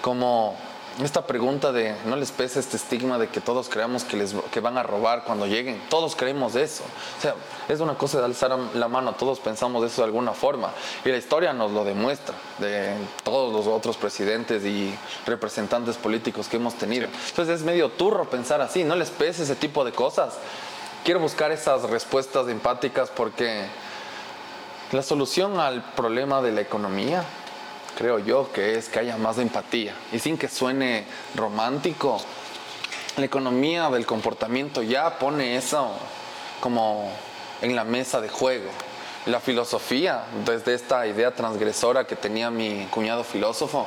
como 0.00 0.56
esta 1.02 1.26
pregunta 1.26 1.72
de 1.72 1.94
no 2.06 2.16
les 2.16 2.32
pesa 2.32 2.58
este 2.58 2.78
estigma 2.78 3.18
de 3.18 3.28
que 3.28 3.42
todos 3.42 3.68
creamos 3.68 4.04
que, 4.04 4.16
les, 4.16 4.34
que 4.50 4.60
van 4.60 4.78
a 4.78 4.82
robar 4.82 5.24
cuando 5.24 5.46
lleguen. 5.46 5.82
Todos 5.90 6.16
creemos 6.16 6.54
eso. 6.54 6.84
O 7.18 7.20
sea, 7.20 7.34
es 7.68 7.80
una 7.80 7.94
cosa 7.98 8.18
de 8.18 8.24
alzar 8.24 8.56
la 8.74 8.88
mano. 8.88 9.14
Todos 9.14 9.38
pensamos 9.38 9.84
eso 9.84 10.00
de 10.00 10.06
alguna 10.06 10.32
forma. 10.32 10.70
Y 11.04 11.10
la 11.10 11.18
historia 11.18 11.52
nos 11.52 11.70
lo 11.72 11.84
demuestra 11.84 12.34
de 12.58 12.94
todos 13.24 13.52
los 13.52 13.66
otros 13.66 13.98
presidentes 13.98 14.64
y 14.64 14.94
representantes 15.26 15.96
políticos 15.96 16.48
que 16.48 16.56
hemos 16.56 16.74
tenido. 16.74 17.08
Entonces 17.28 17.60
es 17.60 17.62
medio 17.62 17.90
turro 17.90 18.30
pensar 18.30 18.62
así. 18.62 18.82
No 18.82 18.96
les 18.96 19.10
pesa 19.10 19.42
ese 19.42 19.56
tipo 19.56 19.84
de 19.84 19.92
cosas. 19.92 20.34
Quiero 21.04 21.20
buscar 21.20 21.52
esas 21.52 21.82
respuestas 21.90 22.48
empáticas 22.48 23.10
porque 23.10 23.66
la 24.92 25.02
solución 25.02 25.60
al 25.60 25.82
problema 25.92 26.40
de 26.40 26.52
la 26.52 26.62
economía 26.62 27.22
creo 27.96 28.18
yo, 28.18 28.52
que 28.52 28.76
es 28.76 28.88
que 28.88 29.00
haya 29.00 29.16
más 29.16 29.38
empatía. 29.38 29.94
Y 30.12 30.18
sin 30.18 30.36
que 30.36 30.48
suene 30.48 31.04
romántico, 31.34 32.20
la 33.16 33.24
economía 33.24 33.88
del 33.88 34.04
comportamiento 34.04 34.82
ya 34.82 35.18
pone 35.18 35.56
eso 35.56 35.90
como 36.60 37.10
en 37.62 37.74
la 37.74 37.84
mesa 37.84 38.20
de 38.20 38.28
juego. 38.28 38.70
La 39.24 39.40
filosofía, 39.40 40.24
desde 40.44 40.74
esta 40.74 41.06
idea 41.06 41.34
transgresora 41.34 42.06
que 42.06 42.14
tenía 42.14 42.50
mi 42.50 42.86
cuñado 42.90 43.24
filósofo, 43.24 43.86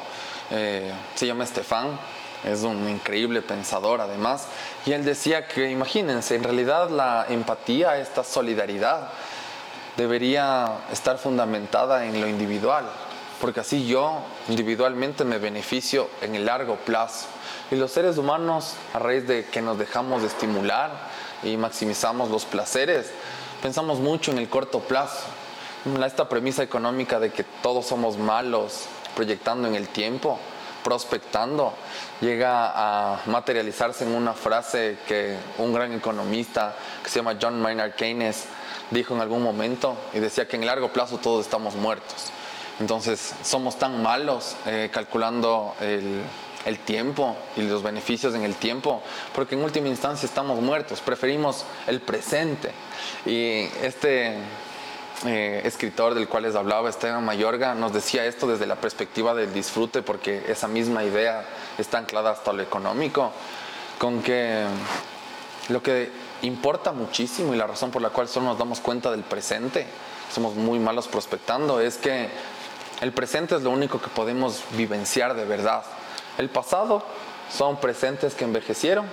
eh, 0.52 0.92
se 1.16 1.28
llama 1.28 1.44
Estefan, 1.44 1.98
es 2.44 2.64
un 2.64 2.90
increíble 2.90 3.42
pensador 3.42 4.02
además, 4.02 4.48
y 4.86 4.94
él 4.94 5.06
decía 5.06 5.48
que, 5.48 5.70
imagínense, 5.70 6.36
en 6.36 6.44
realidad 6.44 6.90
la 6.90 7.26
empatía, 7.30 7.98
esta 8.00 8.24
solidaridad, 8.24 9.10
debería 9.96 10.80
estar 10.92 11.18
fundamentada 11.18 12.06
en 12.06 12.20
lo 12.20 12.28
individual, 12.28 12.86
porque 13.40 13.62
así 13.62 13.88
yo 13.88 14.20
individualmente 14.48 15.24
me 15.24 15.38
beneficio 15.38 16.10
en 16.22 16.36
el 16.36 16.46
largo 16.46 16.76
plazo. 16.76 17.28
Y 17.72 17.76
los 17.76 17.92
seres 17.92 18.18
humanos, 18.18 18.74
a 18.94 19.00
raíz 19.00 19.28
de 19.28 19.46
que 19.46 19.62
nos 19.62 19.78
dejamos 19.78 20.22
de 20.22 20.28
estimular 20.28 20.92
y 21.44 21.56
maximizamos 21.58 22.30
los 22.30 22.46
placeres, 22.46 23.12
pensamos 23.62 24.00
mucho 24.00 24.32
en 24.32 24.40
el 24.40 24.50
corto 24.50 24.80
plazo. 24.80 25.26
Esta 26.06 26.28
premisa 26.28 26.64
económica 26.64 27.20
de 27.20 27.32
que 27.32 27.44
todos 27.44 27.86
somos 27.86 28.18
malos, 28.18 28.86
proyectando 29.16 29.68
en 29.68 29.76
el 29.76 29.88
tiempo, 29.88 30.38
prospectando, 30.84 31.74
llega 32.22 32.72
a 32.76 33.22
materializarse 33.28 34.04
en 34.04 34.14
una 34.14 34.34
frase 34.34 34.98
que 35.08 35.38
un 35.58 35.74
gran 35.74 35.94
economista 35.94 36.76
que 37.04 37.10
se 37.10 37.20
llama 37.20 37.38
John 37.42 37.62
Maynard 37.62 37.96
Keynes 37.96 38.46
dijo 38.92 39.14
en 39.14 39.22
algún 39.22 39.44
momento 39.44 39.96
y 40.14 40.20
decía 40.20 40.48
que 40.48 40.56
en 40.58 40.66
largo 40.66 40.92
plazo 40.92 41.18
todos 41.18 41.46
estamos 41.46 41.76
muertos. 41.76 42.32
Entonces 42.80 43.34
somos 43.44 43.78
tan 43.78 44.02
malos 44.02 44.56
eh, 44.66 44.90
calculando 44.92 45.76
el, 45.82 46.24
tiempo 46.86 47.36
y 47.58 47.64
los 47.64 47.82
beneficios 47.82 48.36
en 48.36 48.44
el 48.44 48.56
tiempo, 48.56 49.02
porque 49.34 49.56
en 49.56 49.64
última 49.64 49.88
instancia 49.88 50.28
estamos 50.28 50.62
muertos, 50.62 51.02
preferimos 51.02 51.66
el 51.88 52.00
presente. 52.00 52.72
Y 53.26 53.68
este 53.82 54.36
eh, 55.26 55.62
escritor 55.66 56.14
del 56.14 56.28
cual 56.28 56.44
les 56.44 56.56
hablaba, 56.56 56.90
Esteban 56.90 57.26
Mayorga, 57.26 57.74
nos 57.74 57.92
decía 57.92 58.26
esto 58.26 58.48
desde 58.48 58.68
la 58.68 58.76
perspectiva 58.76 59.34
del 59.34 59.52
disfrute, 59.52 60.04
porque 60.04 60.44
esa 60.48 60.68
misma 60.68 61.04
idea 61.04 61.44
está 61.78 61.98
anclada 61.98 62.32
hasta 62.32 62.54
lo 62.54 62.62
económico, 62.62 63.32
con 63.98 64.22
que 64.22 64.64
lo 65.70 65.82
que 65.84 66.12
importa 66.44 66.92
muchísimo 66.92 67.54
y 67.54 67.58
la 67.58 67.68
razón 67.68 67.92
por 67.92 68.02
la 68.02 68.10
cual 68.10 68.28
solo 68.28 68.46
nos 68.46 68.58
damos 68.58 68.80
cuenta 68.80 69.12
del 69.12 69.24
presente, 69.24 69.88
somos 70.34 70.56
muy 70.56 70.80
malos 70.80 71.08
prospectando, 71.08 71.82
es 71.82 71.98
que 71.98 72.30
el 73.02 73.14
presente 73.14 73.56
es 73.56 73.62
lo 73.62 73.70
único 73.70 74.02
que 74.02 74.10
podemos 74.10 74.64
vivenciar 74.72 75.36
de 75.36 75.46
verdad. 75.46 75.84
El 76.38 76.50
pasado 76.50 77.04
son 77.52 77.78
presentes 77.78 78.36
que 78.36 78.44
envejecieron 78.44 79.06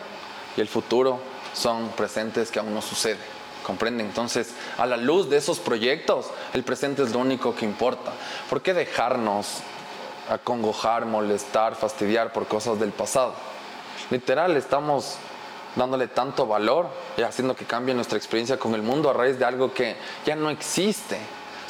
y 0.56 0.60
el 0.60 0.68
futuro 0.68 1.20
son 1.54 1.88
presentes 1.90 2.50
que 2.50 2.58
aún 2.58 2.74
no 2.74 2.82
sucede. 2.82 3.18
¿Comprenden? 3.64 4.06
Entonces, 4.06 4.52
a 4.78 4.86
la 4.86 4.96
luz 4.96 5.28
de 5.28 5.38
esos 5.38 5.58
proyectos, 5.58 6.26
el 6.54 6.62
presente 6.62 7.02
es 7.02 7.12
lo 7.12 7.18
único 7.18 7.54
que 7.54 7.64
importa. 7.64 8.12
¿Por 8.48 8.62
qué 8.62 8.74
dejarnos 8.74 9.58
acongojar, 10.28 11.04
molestar, 11.04 11.74
fastidiar 11.74 12.32
por 12.32 12.46
cosas 12.46 12.78
del 12.78 12.90
pasado? 12.90 13.34
Literal, 14.10 14.56
estamos 14.56 15.16
dándole 15.74 16.08
tanto 16.08 16.46
valor 16.46 16.88
y 17.16 17.22
haciendo 17.22 17.54
que 17.56 17.64
cambie 17.64 17.94
nuestra 17.94 18.18
experiencia 18.18 18.56
con 18.56 18.74
el 18.74 18.82
mundo 18.82 19.10
a 19.10 19.12
raíz 19.12 19.38
de 19.38 19.44
algo 19.44 19.72
que 19.72 19.96
ya 20.24 20.36
no 20.36 20.48
existe 20.50 21.18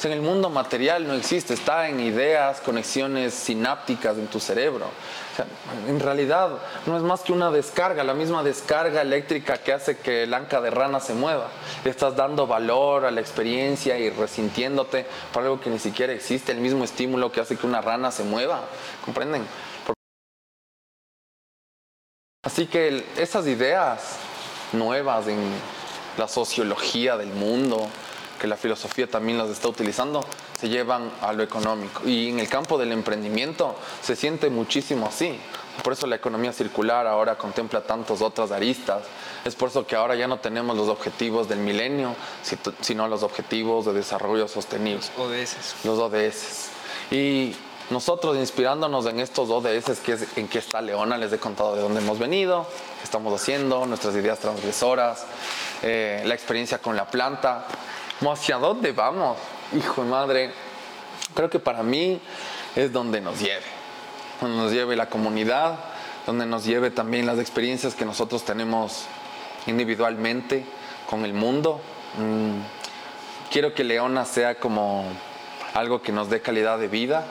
en 0.05 0.11
el 0.11 0.21
mundo 0.21 0.49
material 0.49 1.07
no 1.07 1.13
existe, 1.13 1.53
está 1.53 1.89
en 1.89 1.99
ideas, 1.99 2.61
conexiones 2.61 3.33
sinápticas 3.33 4.17
en 4.17 4.27
tu 4.27 4.39
cerebro. 4.39 4.85
en 5.87 5.99
realidad 5.99 6.49
no 6.85 6.97
es 6.97 7.03
más 7.03 7.21
que 7.21 7.33
una 7.33 7.51
descarga, 7.51 8.03
la 8.03 8.13
misma 8.13 8.43
descarga 8.43 9.01
eléctrica 9.01 9.57
que 9.57 9.73
hace 9.73 9.97
que 9.97 10.23
el 10.23 10.33
anca 10.33 10.61
de 10.61 10.69
rana 10.69 10.99
se 10.99 11.13
mueva. 11.13 11.49
Estás 11.83 12.15
dando 12.15 12.45
valor 12.45 13.05
a 13.05 13.11
la 13.11 13.21
experiencia 13.21 13.97
y 13.97 14.09
resintiéndote 14.09 15.05
por 15.33 15.43
algo 15.43 15.59
que 15.59 15.69
ni 15.69 15.79
siquiera 15.79 16.13
existe, 16.13 16.51
el 16.51 16.59
mismo 16.59 16.83
estímulo 16.83 17.31
que 17.31 17.41
hace 17.41 17.57
que 17.57 17.65
una 17.65 17.81
rana 17.81 18.11
se 18.11 18.23
mueva. 18.23 18.61
¿Comprenden? 19.03 19.45
Así 22.43 22.67
que 22.67 23.03
esas 23.17 23.45
ideas 23.47 24.17
nuevas 24.73 25.27
en 25.27 25.37
la 26.17 26.27
sociología 26.27 27.17
del 27.17 27.29
mundo, 27.29 27.89
que 28.37 28.47
la 28.47 28.57
filosofía 28.57 29.07
también 29.07 29.37
las 29.37 29.49
está 29.49 29.67
utilizando, 29.67 30.23
se 30.59 30.69
llevan 30.69 31.11
a 31.21 31.33
lo 31.33 31.43
económico. 31.43 32.07
Y 32.07 32.29
en 32.29 32.39
el 32.39 32.49
campo 32.49 32.77
del 32.77 32.91
emprendimiento 32.91 33.75
se 34.01 34.15
siente 34.15 34.49
muchísimo 34.49 35.07
así. 35.07 35.39
Por 35.83 35.93
eso 35.93 36.07
la 36.07 36.15
economía 36.15 36.53
circular 36.53 37.05
ahora 37.07 37.37
contempla 37.37 37.81
tantas 37.81 38.21
otras 38.21 38.51
aristas. 38.51 39.03
Es 39.45 39.55
por 39.55 39.69
eso 39.69 39.85
que 39.85 39.95
ahora 39.95 40.15
ya 40.15 40.27
no 40.27 40.39
tenemos 40.39 40.75
los 40.75 40.89
objetivos 40.89 41.47
del 41.47 41.59
milenio, 41.59 42.15
sino 42.81 43.07
los 43.07 43.23
objetivos 43.23 43.85
de 43.85 43.93
desarrollo 43.93 44.47
sostenible. 44.47 45.05
Los 45.17 45.27
ODS. 45.27 45.85
Los 45.85 45.99
ODS. 45.99 46.69
Y 47.11 47.55
nosotros 47.89 48.35
inspirándonos 48.35 49.05
en 49.05 49.19
estos 49.19 49.49
ODS, 49.49 49.99
que 50.01 50.13
es 50.13 50.37
en 50.37 50.47
que 50.47 50.59
está 50.59 50.81
Leona, 50.81 51.17
les 51.17 51.31
he 51.31 51.37
contado 51.37 51.75
de 51.75 51.81
dónde 51.81 52.01
hemos 52.01 52.19
venido, 52.19 52.67
qué 52.99 53.03
estamos 53.05 53.33
haciendo, 53.39 53.85
nuestras 53.85 54.13
ideas 54.15 54.39
transgresoras, 54.39 55.25
eh, 55.83 56.21
la 56.25 56.33
experiencia 56.33 56.79
con 56.79 56.97
la 56.97 57.05
planta, 57.05 57.65
¿Hacia 58.19 58.57
dónde 58.57 58.93
vamos? 58.93 59.37
Hijo 59.77 60.03
de 60.03 60.09
madre, 60.09 60.51
creo 61.35 61.51
que 61.51 61.59
para 61.59 61.83
mí 61.83 62.19
es 62.75 62.91
donde 62.91 63.21
nos 63.21 63.39
lleve, 63.39 63.63
donde 64.41 64.57
nos 64.57 64.71
lleve 64.71 64.95
la 64.95 65.07
comunidad, 65.07 65.77
donde 66.25 66.47
nos 66.47 66.65
lleve 66.65 66.89
también 66.89 67.27
las 67.27 67.37
experiencias 67.37 67.93
que 67.93 68.05
nosotros 68.05 68.43
tenemos 68.43 69.05
individualmente 69.67 70.65
con 71.07 71.25
el 71.25 71.33
mundo. 71.33 71.79
Mm, 72.17 72.59
quiero 73.51 73.75
que 73.75 73.83
Leona 73.83 74.25
sea 74.25 74.55
como 74.55 75.05
algo 75.75 76.01
que 76.01 76.11
nos 76.11 76.27
dé 76.27 76.41
calidad 76.41 76.79
de 76.79 76.87
vida, 76.87 77.23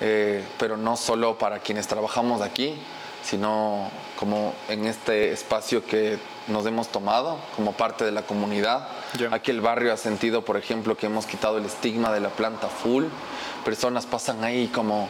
eh, 0.00 0.42
pero 0.58 0.78
no 0.78 0.96
solo 0.96 1.36
para 1.36 1.58
quienes 1.58 1.88
trabajamos 1.88 2.40
aquí, 2.40 2.74
sino 3.22 3.90
como 4.18 4.54
en 4.70 4.86
este 4.86 5.32
espacio 5.32 5.84
que 5.84 6.18
nos 6.48 6.66
hemos 6.66 6.88
tomado 6.88 7.38
como 7.56 7.72
parte 7.72 8.04
de 8.04 8.12
la 8.12 8.22
comunidad. 8.22 8.88
Aquí 9.30 9.50
el 9.50 9.60
barrio 9.60 9.92
ha 9.92 9.96
sentido, 9.96 10.42
por 10.42 10.56
ejemplo, 10.56 10.96
que 10.96 11.06
hemos 11.06 11.26
quitado 11.26 11.58
el 11.58 11.64
estigma 11.64 12.12
de 12.12 12.20
la 12.20 12.30
planta 12.30 12.68
full. 12.68 13.04
Personas 13.64 14.06
pasan 14.06 14.44
ahí 14.44 14.68
como, 14.68 15.08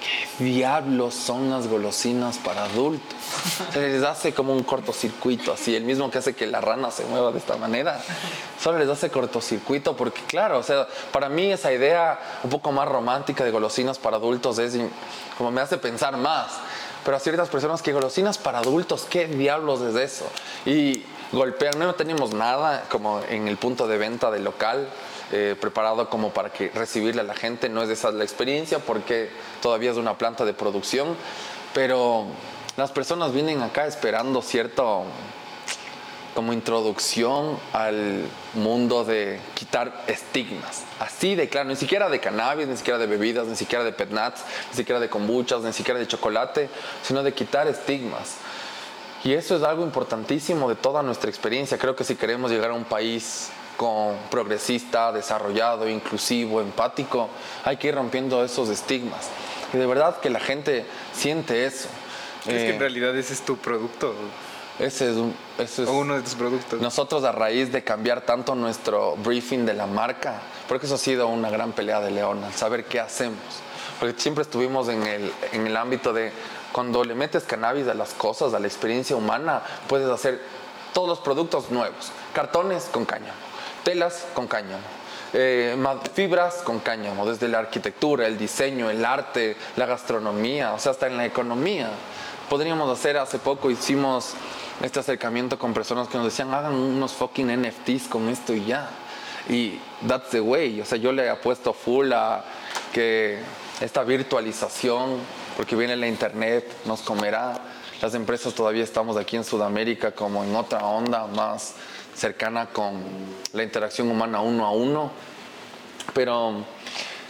¿qué 0.00 0.44
diablos 0.44 1.14
son 1.14 1.50
las 1.50 1.66
golosinas 1.66 2.38
para 2.38 2.64
adultos? 2.64 3.18
Se 3.72 3.80
les 3.80 4.02
hace 4.02 4.32
como 4.32 4.52
un 4.52 4.62
cortocircuito, 4.62 5.52
así, 5.52 5.76
el 5.76 5.84
mismo 5.84 6.10
que 6.10 6.18
hace 6.18 6.34
que 6.34 6.46
la 6.46 6.60
rana 6.60 6.90
se 6.90 7.04
mueva 7.04 7.30
de 7.30 7.38
esta 7.38 7.56
manera. 7.56 8.00
Solo 8.58 8.78
les 8.78 8.88
hace 8.88 9.10
cortocircuito 9.10 9.96
porque, 9.96 10.22
claro, 10.22 10.58
o 10.58 10.62
sea, 10.62 10.86
para 11.12 11.28
mí 11.28 11.52
esa 11.52 11.72
idea 11.72 12.18
un 12.42 12.50
poco 12.50 12.72
más 12.72 12.88
romántica 12.88 13.44
de 13.44 13.50
golosinas 13.50 13.98
para 13.98 14.16
adultos 14.16 14.58
es 14.58 14.78
como 15.36 15.50
me 15.50 15.60
hace 15.60 15.76
pensar 15.76 16.16
más. 16.16 16.52
Pero 17.04 17.16
a 17.16 17.20
ciertas 17.20 17.48
personas 17.48 17.82
que 17.82 17.92
golosinas 17.92 18.38
para 18.38 18.58
adultos, 18.58 19.06
¿qué 19.08 19.26
diablos 19.26 19.80
es 19.80 19.94
eso? 19.96 20.26
Y 20.66 21.04
golpean, 21.32 21.78
no 21.78 21.94
tenemos 21.94 22.34
nada 22.34 22.84
como 22.90 23.20
en 23.28 23.48
el 23.48 23.56
punto 23.56 23.86
de 23.88 23.98
venta 23.98 24.30
del 24.30 24.44
local. 24.44 24.88
Eh, 25.32 25.54
preparado 25.60 26.10
como 26.10 26.30
para 26.30 26.52
que 26.52 26.70
recibirle 26.70 27.20
a 27.20 27.24
la 27.24 27.36
gente, 27.36 27.68
no 27.68 27.82
es 27.84 27.88
esa 27.88 28.10
la 28.10 28.24
experiencia 28.24 28.80
porque 28.80 29.30
todavía 29.62 29.92
es 29.92 29.96
una 29.96 30.18
planta 30.18 30.44
de 30.44 30.52
producción, 30.54 31.14
pero 31.72 32.26
las 32.76 32.90
personas 32.90 33.32
vienen 33.32 33.62
acá 33.62 33.86
esperando 33.86 34.42
cierto 34.42 35.04
como 36.34 36.52
introducción 36.52 37.58
al 37.72 38.24
mundo 38.54 39.04
de 39.04 39.40
quitar 39.54 40.04
estigmas. 40.06 40.84
Así 40.98 41.34
de 41.34 41.48
claro, 41.48 41.68
ni 41.68 41.76
siquiera 41.76 42.08
de 42.08 42.20
cannabis, 42.20 42.68
ni 42.68 42.76
siquiera 42.76 42.98
de 42.98 43.06
bebidas, 43.06 43.46
ni 43.46 43.56
siquiera 43.56 43.84
de 43.84 43.92
pet 43.92 44.10
nuts, 44.10 44.42
ni 44.70 44.76
siquiera 44.76 45.00
de 45.00 45.08
kombuchas, 45.08 45.62
ni 45.62 45.72
siquiera 45.72 45.98
de 45.98 46.06
chocolate, 46.06 46.68
sino 47.02 47.22
de 47.22 47.32
quitar 47.32 47.66
estigmas. 47.66 48.36
Y 49.22 49.34
eso 49.34 49.56
es 49.56 49.62
algo 49.62 49.82
importantísimo 49.84 50.68
de 50.68 50.76
toda 50.76 51.02
nuestra 51.02 51.28
experiencia. 51.28 51.76
Creo 51.76 51.94
que 51.94 52.04
si 52.04 52.16
queremos 52.16 52.50
llegar 52.50 52.70
a 52.70 52.74
un 52.74 52.84
país 52.84 53.50
con 53.76 54.16
progresista, 54.30 55.12
desarrollado, 55.12 55.88
inclusivo, 55.88 56.60
empático, 56.60 57.28
hay 57.64 57.76
que 57.76 57.88
ir 57.88 57.94
rompiendo 57.94 58.42
esos 58.44 58.68
estigmas. 58.68 59.28
Y 59.72 59.78
de 59.78 59.86
verdad 59.86 60.20
que 60.20 60.30
la 60.30 60.40
gente 60.40 60.86
siente 61.12 61.66
eso. 61.66 61.88
¿Es 62.40 62.46
que 62.46 62.70
en 62.70 62.76
eh, 62.76 62.78
realidad 62.78 63.16
ese 63.16 63.34
es 63.34 63.42
tu 63.42 63.58
producto? 63.58 64.14
Ese 64.80 65.10
es, 65.58 65.78
uno 65.80 66.14
de 66.14 66.22
tus 66.22 66.34
productos. 66.34 66.80
Nosotros 66.80 67.22
a 67.24 67.32
raíz 67.32 67.70
de 67.70 67.84
cambiar 67.84 68.22
tanto 68.22 68.54
nuestro 68.54 69.14
briefing 69.16 69.66
de 69.66 69.74
la 69.74 69.86
marca, 69.86 70.40
porque 70.68 70.86
eso 70.86 70.94
ha 70.94 70.98
sido 70.98 71.28
una 71.28 71.50
gran 71.50 71.72
pelea 71.72 72.00
de 72.00 72.10
Leona, 72.10 72.50
saber 72.52 72.86
qué 72.86 72.98
hacemos. 72.98 73.38
Porque 73.98 74.18
siempre 74.18 74.42
estuvimos 74.42 74.88
en 74.88 75.02
el, 75.02 75.32
en 75.52 75.66
el 75.66 75.76
ámbito 75.76 76.14
de 76.14 76.32
cuando 76.72 77.04
le 77.04 77.14
metes 77.14 77.44
cannabis 77.44 77.88
a 77.88 77.94
las 77.94 78.14
cosas, 78.14 78.54
a 78.54 78.58
la 78.58 78.66
experiencia 78.66 79.14
humana, 79.16 79.62
puedes 79.86 80.08
hacer 80.08 80.40
todos 80.94 81.08
los 81.08 81.18
productos 81.18 81.70
nuevos. 81.70 82.10
Cartones 82.32 82.88
con 82.90 83.04
cáñamo, 83.04 83.34
telas 83.84 84.28
con 84.32 84.46
cáñamo, 84.46 84.82
eh, 85.34 85.76
fibras 86.14 86.62
con 86.64 86.80
cáñamo, 86.80 87.26
desde 87.26 87.48
la 87.48 87.58
arquitectura, 87.58 88.26
el 88.26 88.38
diseño, 88.38 88.88
el 88.88 89.04
arte, 89.04 89.58
la 89.76 89.84
gastronomía, 89.84 90.72
o 90.72 90.78
sea, 90.78 90.92
hasta 90.92 91.06
en 91.06 91.18
la 91.18 91.26
economía. 91.26 91.90
Podríamos 92.48 92.90
hacer, 92.90 93.18
hace 93.18 93.38
poco 93.38 93.70
hicimos 93.70 94.34
este 94.82 95.00
acercamiento 95.00 95.58
con 95.58 95.74
personas 95.74 96.08
que 96.08 96.16
nos 96.16 96.26
decían, 96.26 96.52
hagan 96.54 96.74
unos 96.74 97.12
fucking 97.12 97.48
NFTs 97.62 98.08
con 98.08 98.28
esto 98.28 98.54
y 98.54 98.64
ya. 98.64 98.88
Y 99.48 99.78
that's 100.06 100.30
the 100.30 100.40
way. 100.40 100.80
O 100.80 100.84
sea, 100.84 100.98
yo 100.98 101.12
le 101.12 101.28
he 101.28 101.34
puesto 101.36 101.72
full 101.72 102.12
a 102.12 102.44
que 102.92 103.38
esta 103.80 104.04
virtualización, 104.04 105.18
porque 105.56 105.76
viene 105.76 105.96
la 105.96 106.08
internet, 106.08 106.66
nos 106.86 107.02
comerá. 107.02 107.60
Las 108.00 108.14
empresas 108.14 108.54
todavía 108.54 108.84
estamos 108.84 109.16
aquí 109.16 109.36
en 109.36 109.44
Sudamérica 109.44 110.12
como 110.12 110.44
en 110.44 110.54
otra 110.54 110.84
onda 110.84 111.26
más 111.26 111.74
cercana 112.14 112.66
con 112.66 113.02
la 113.52 113.62
interacción 113.62 114.10
humana 114.10 114.40
uno 114.40 114.64
a 114.64 114.72
uno. 114.72 115.10
Pero 116.14 116.64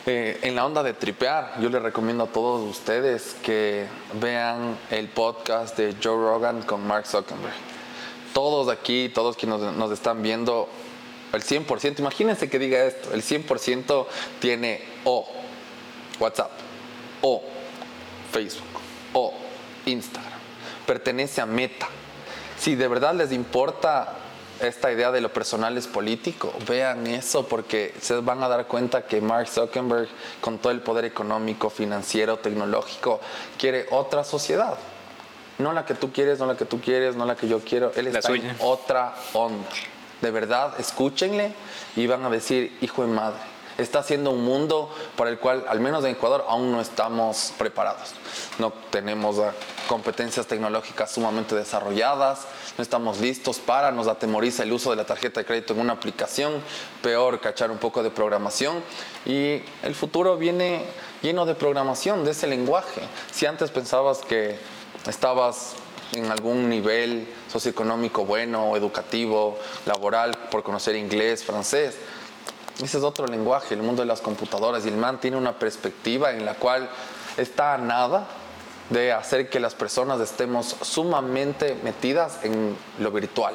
eh, 0.07 0.39
en 0.43 0.55
la 0.55 0.65
onda 0.65 0.83
de 0.83 0.95
tripear, 0.95 1.61
yo 1.61 1.69
les 1.69 1.83
recomiendo 1.83 2.25
a 2.25 2.27
todos 2.27 2.69
ustedes 2.69 3.37
que 3.43 3.87
vean 4.15 4.79
el 4.91 5.09
podcast 5.09 5.77
de 5.77 5.95
Joe 6.03 6.17
Rogan 6.17 6.63
con 6.63 6.87
Mark 6.87 7.07
Zuckerberg. 7.07 7.53
Todos 8.33 8.69
aquí, 8.69 9.11
todos 9.13 9.37
quienes 9.37 9.61
nos, 9.61 9.77
nos 9.77 9.93
están 9.93 10.23
viendo, 10.23 10.69
el 11.33 11.43
100%, 11.43 11.99
imagínense 11.99 12.49
que 12.49 12.59
diga 12.59 12.83
esto, 12.85 13.13
el 13.13 13.23
100% 13.23 14.07
tiene 14.41 14.83
o 15.05 15.29
WhatsApp, 16.19 16.51
o 17.21 17.43
Facebook, 18.33 18.81
o 19.13 19.35
Instagram. 19.87 20.41
Pertenece 20.87 21.41
a 21.41 21.47
Meta. 21.47 21.89
Si 22.59 22.75
de 22.75 22.89
verdad 22.89 23.15
les 23.15 23.33
importa 23.33 24.20
esta 24.61 24.93
idea 24.93 25.11
de 25.11 25.21
lo 25.21 25.33
personal 25.33 25.77
es 25.77 25.87
político. 25.87 26.53
Vean 26.69 27.07
eso 27.07 27.47
porque 27.47 27.95
se 28.01 28.17
van 28.17 28.43
a 28.43 28.49
dar 28.49 28.67
cuenta 28.67 29.03
que 29.03 29.21
Mark 29.21 29.49
Zuckerberg, 29.49 30.09
con 30.41 30.59
todo 30.59 30.73
el 30.73 30.81
poder 30.81 31.05
económico, 31.05 31.71
financiero, 31.71 32.39
tecnológico, 32.39 33.21
quiere 33.59 33.87
otra 33.91 34.25
sociedad. 34.25 34.77
No 35.59 35.73
la 35.73 35.85
que 35.85 35.95
tú 35.95 36.13
quieres, 36.13 36.39
no 36.39 36.47
la 36.47 36.57
que 36.57 36.65
tú 36.65 36.81
quieres, 36.81 37.17
no 37.17 37.27
la 37.27 37.37
que 37.37 37.49
yo 37.49 37.61
quiero. 37.61 37.93
Él 37.95 38.07
está 38.07 38.33
en 38.33 38.57
otra 38.61 39.15
onda. 39.35 39.69
De 40.21 40.31
verdad, 40.31 40.79
escúchenle 40.79 41.53
y 41.97 42.07
van 42.07 42.25
a 42.25 42.31
decir, 42.31 42.77
hijo 42.81 43.03
de 43.03 43.09
madre, 43.09 43.39
está 43.79 44.01
haciendo 44.01 44.31
un 44.31 44.45
mundo 44.45 44.95
para 45.17 45.31
el 45.31 45.39
cual, 45.39 45.65
al 45.69 45.81
menos 45.81 46.05
en 46.05 46.13
Ecuador, 46.13 46.45
aún 46.49 46.73
no 46.73 46.81
estamos 46.81 47.53
preparados. 47.59 48.13
No 48.59 48.73
tenemos 48.91 49.37
competencias 49.89 50.47
tecnológicas 50.47 51.11
sumamente 51.11 51.55
desarrolladas, 51.55 52.47
no 52.77 52.83
estamos 52.83 53.21
listos 53.21 53.59
para, 53.59 53.91
nos 53.91 54.07
atemoriza 54.07 54.63
el 54.63 54.73
uso 54.73 54.91
de 54.91 54.97
la 54.97 55.05
tarjeta 55.05 55.41
de 55.41 55.47
crédito 55.47 55.73
en 55.73 55.81
una 55.81 55.95
aplicación, 55.95 56.63
peor 57.03 57.41
cachar 57.41 57.71
un 57.71 57.79
poco 57.79 58.03
de 58.03 58.11
programación 58.11 58.83
y 59.27 59.63
el 59.83 59.95
futuro 59.95 60.37
viene 60.37 60.85
lleno 61.23 61.47
de 61.47 61.55
programación, 61.55 62.25
de 62.25 62.31
ese 62.33 62.47
lenguaje. 62.47 63.03
Si 63.33 63.47
antes 63.47 63.71
pensabas 63.71 64.19
que 64.19 64.59
estabas 65.07 65.75
en 66.13 66.31
algún 66.31 66.69
nivel 66.69 67.29
socioeconómico 67.51 68.25
bueno, 68.25 68.77
educativo, 68.77 69.59
laboral, 69.87 70.37
por 70.51 70.63
conocer 70.63 70.97
inglés, 70.97 71.45
francés, 71.45 71.97
ese 72.83 72.99
es 72.99 73.05
otro 73.05 73.27
lenguaje, 73.27 73.75
el 73.75 73.83
mundo 73.83 74.03
de 74.03 74.07
las 74.07 74.21
computadoras. 74.21 74.85
Y 74.85 74.89
el 74.89 74.97
man 74.97 75.21
tiene 75.21 75.37
una 75.37 75.59
perspectiva 75.59 76.31
en 76.33 76.45
la 76.45 76.55
cual 76.55 76.89
está 77.37 77.75
a 77.75 77.79
nada 77.79 78.27
de 78.91 79.13
hacer 79.13 79.49
que 79.49 79.61
las 79.61 79.75
personas 79.75 80.21
estemos 80.21 80.77
sumamente 80.83 81.77
metidas 81.83 82.39
en 82.43 82.77
lo 82.99 83.11
virtual. 83.11 83.55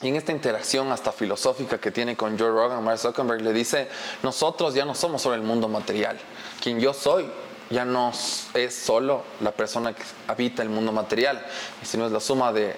Y 0.00 0.08
en 0.08 0.16
esta 0.16 0.32
interacción 0.32 0.90
hasta 0.90 1.12
filosófica 1.12 1.78
que 1.78 1.92
tiene 1.92 2.16
con 2.16 2.36
Joe 2.38 2.50
Rogan, 2.50 2.82
Mark 2.82 2.98
Zuckerberg 2.98 3.40
le 3.40 3.52
dice, 3.52 3.88
nosotros 4.22 4.74
ya 4.74 4.84
no 4.84 4.94
somos 4.94 5.22
solo 5.22 5.36
el 5.36 5.42
mundo 5.42 5.68
material. 5.68 6.18
Quien 6.60 6.80
yo 6.80 6.92
soy 6.92 7.30
ya 7.70 7.84
no 7.84 8.12
es 8.54 8.74
solo 8.74 9.22
la 9.40 9.52
persona 9.52 9.94
que 9.94 10.02
habita 10.26 10.62
el 10.62 10.68
mundo 10.68 10.92
material, 10.92 11.44
sino 11.82 12.06
es 12.06 12.12
la 12.12 12.20
suma 12.20 12.52
de 12.52 12.74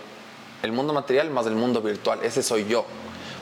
el 0.62 0.72
mundo 0.72 0.92
material 0.92 1.30
más 1.30 1.46
el 1.46 1.56
mundo 1.56 1.80
virtual. 1.80 2.20
Ese 2.22 2.42
soy 2.42 2.66
yo. 2.66 2.84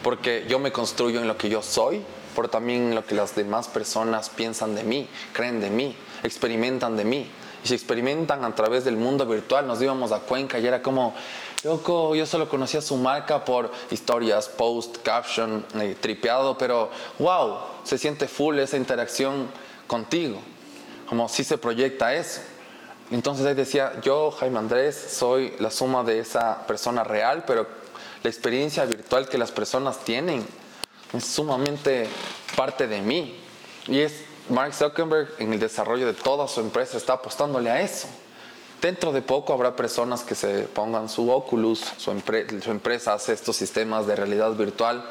Porque 0.03 0.47
yo 0.49 0.59
me 0.59 0.73
construyo 0.73 1.21
en 1.21 1.29
lo 1.29 1.37
que 1.37 1.49
yo 1.49 1.63
soy, 1.63 2.03
pero 2.35 2.49
también 2.49 2.89
en 2.89 2.95
lo 2.95 3.05
que 3.05 3.15
las 3.15 3.35
demás 3.35 3.69
personas 3.69 4.31
piensan 4.31 4.75
de 4.75 4.83
mí, 4.83 5.09
creen 5.33 5.61
de 5.61 5.71
mí, 5.71 5.97
experimentan 6.23 6.97
de 6.97 7.05
mí 7.05 7.31
y 7.65 7.69
se 7.69 7.75
experimentan 7.75 8.45
a 8.45 8.55
través 8.55 8.85
del 8.85 8.97
mundo 8.97 9.27
virtual. 9.27 9.67
Nos 9.67 9.81
íbamos 9.81 10.13
a 10.13 10.21
Cuenca 10.21 10.59
y 10.59 10.67
era 10.67 10.83
como, 10.83 11.15
loco, 11.63 12.15
yo 12.15 12.27
solo 12.27 12.49
conocía 12.49 12.81
su 12.81 12.97
marca 12.97 13.45
por 13.45 13.71
historias, 13.91 14.49
post, 14.49 14.99
caption, 15.03 15.65
eh, 15.77 15.97
tripeado, 16.01 16.59
pero 16.59 16.91
wow, 17.19 17.59
se 17.85 17.99
siente 17.99 18.27
full 18.27 18.59
esa 18.59 18.77
interacción 18.77 19.49
contigo, 19.87 20.39
como 21.09 21.29
si 21.29 21.45
se 21.45 21.59
proyecta 21.59 22.15
eso. 22.15 22.41
Entonces 23.11 23.45
ahí 23.45 23.55
decía, 23.55 24.01
yo, 24.03 24.31
Jaime 24.31 24.59
Andrés, 24.59 24.97
soy 24.97 25.55
la 25.59 25.71
suma 25.71 26.03
de 26.03 26.19
esa 26.19 26.67
persona 26.67 27.05
real, 27.05 27.45
pero 27.47 27.67
la 28.23 28.31
experiencia 28.31 28.85
virtual 28.85 29.29
que 29.29 29.39
las 29.39 29.51
personas 29.51 29.99
tienen 30.05 30.47
es 31.13 31.25
sumamente 31.25 32.09
parte 32.57 32.87
de 32.87 33.01
mí. 33.01 33.37
Y 33.89 34.01
es 34.01 34.25
Mark 34.49 34.75
Zuckerberg 34.75 35.29
en 35.39 35.53
el 35.53 35.59
desarrollo 35.59 36.07
de 36.07 36.15
toda 36.15 36.47
su 36.49 36.61
empresa 36.61 36.97
está 36.97 37.15
apostándole 37.15 37.71
a 37.71 37.81
eso. 37.81 38.09
Dentro 38.81 39.13
de 39.13 39.23
poco 39.23 39.53
habrá 39.53 39.77
personas 39.77 40.23
que 40.23 40.35
se 40.35 40.65
pongan 40.65 41.09
su 41.09 41.31
Oculus, 41.31 41.81
su, 41.99 42.11
empresa 42.11 43.15
hace 43.15 43.33
estos 43.33 43.57
sistemas 43.57 44.07
de 44.07 44.17
realidad 44.17 44.53
virtual 44.53 45.05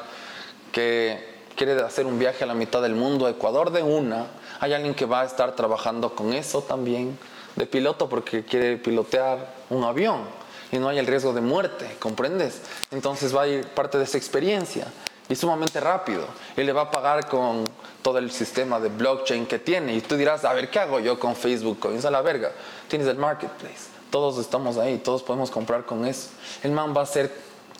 que 0.72 1.42
quiere 1.56 1.80
hacer 1.82 2.06
un 2.06 2.18
viaje 2.18 2.44
a 2.44 2.46
la 2.46 2.54
mitad 2.54 2.82
del 2.82 2.94
mundo, 2.94 3.28
Ecuador 3.28 3.70
de 3.70 3.82
una. 3.82 4.26
Hay 4.60 4.74
alguien 4.74 4.94
que 4.94 5.06
va 5.06 5.22
a 5.22 5.24
estar 5.24 5.56
trabajando 5.56 6.14
con 6.14 6.34
eso 6.34 6.62
también, 6.62 7.18
de 7.56 7.66
piloto 7.66 8.08
porque 8.08 8.44
quiere 8.44 8.76
pilotear 8.76 9.54
un 9.70 9.84
avión 9.84 10.41
y 10.72 10.78
no 10.78 10.88
hay 10.88 10.98
el 10.98 11.06
riesgo 11.06 11.32
de 11.32 11.42
muerte, 11.42 11.96
¿comprendes? 12.00 12.62
Entonces 12.90 13.36
va 13.36 13.42
a 13.42 13.46
ir 13.46 13.68
parte 13.68 13.98
de 13.98 14.04
esa 14.04 14.18
experiencia. 14.18 14.86
y 15.28 15.36
sumamente 15.36 15.80
rápido. 15.80 16.26
Él 16.56 16.66
le 16.66 16.72
va 16.72 16.82
a 16.82 16.90
pagar 16.90 17.28
con 17.28 17.64
todo 18.02 18.18
el 18.18 18.30
sistema 18.30 18.80
de 18.80 18.88
blockchain 18.88 19.46
que 19.46 19.58
tiene. 19.58 19.94
Y 19.94 20.00
tú 20.00 20.16
dirás, 20.16 20.44
a 20.44 20.52
ver, 20.52 20.68
¿qué 20.68 20.80
hago 20.80 20.98
yo 21.00 21.18
con 21.18 21.36
Facebook 21.36 21.78
Coins? 21.78 22.04
A 22.04 22.10
la 22.10 22.20
verga. 22.20 22.52
Tienes 22.88 23.08
el 23.08 23.16
marketplace. 23.16 23.88
Todos 24.10 24.38
estamos 24.38 24.76
ahí, 24.76 24.98
todos 24.98 25.22
podemos 25.22 25.50
comprar 25.50 25.86
con 25.86 26.04
eso. 26.04 26.28
El 26.62 26.72
man 26.72 26.92
va 26.94 27.02
a 27.02 27.06
ser 27.06 27.32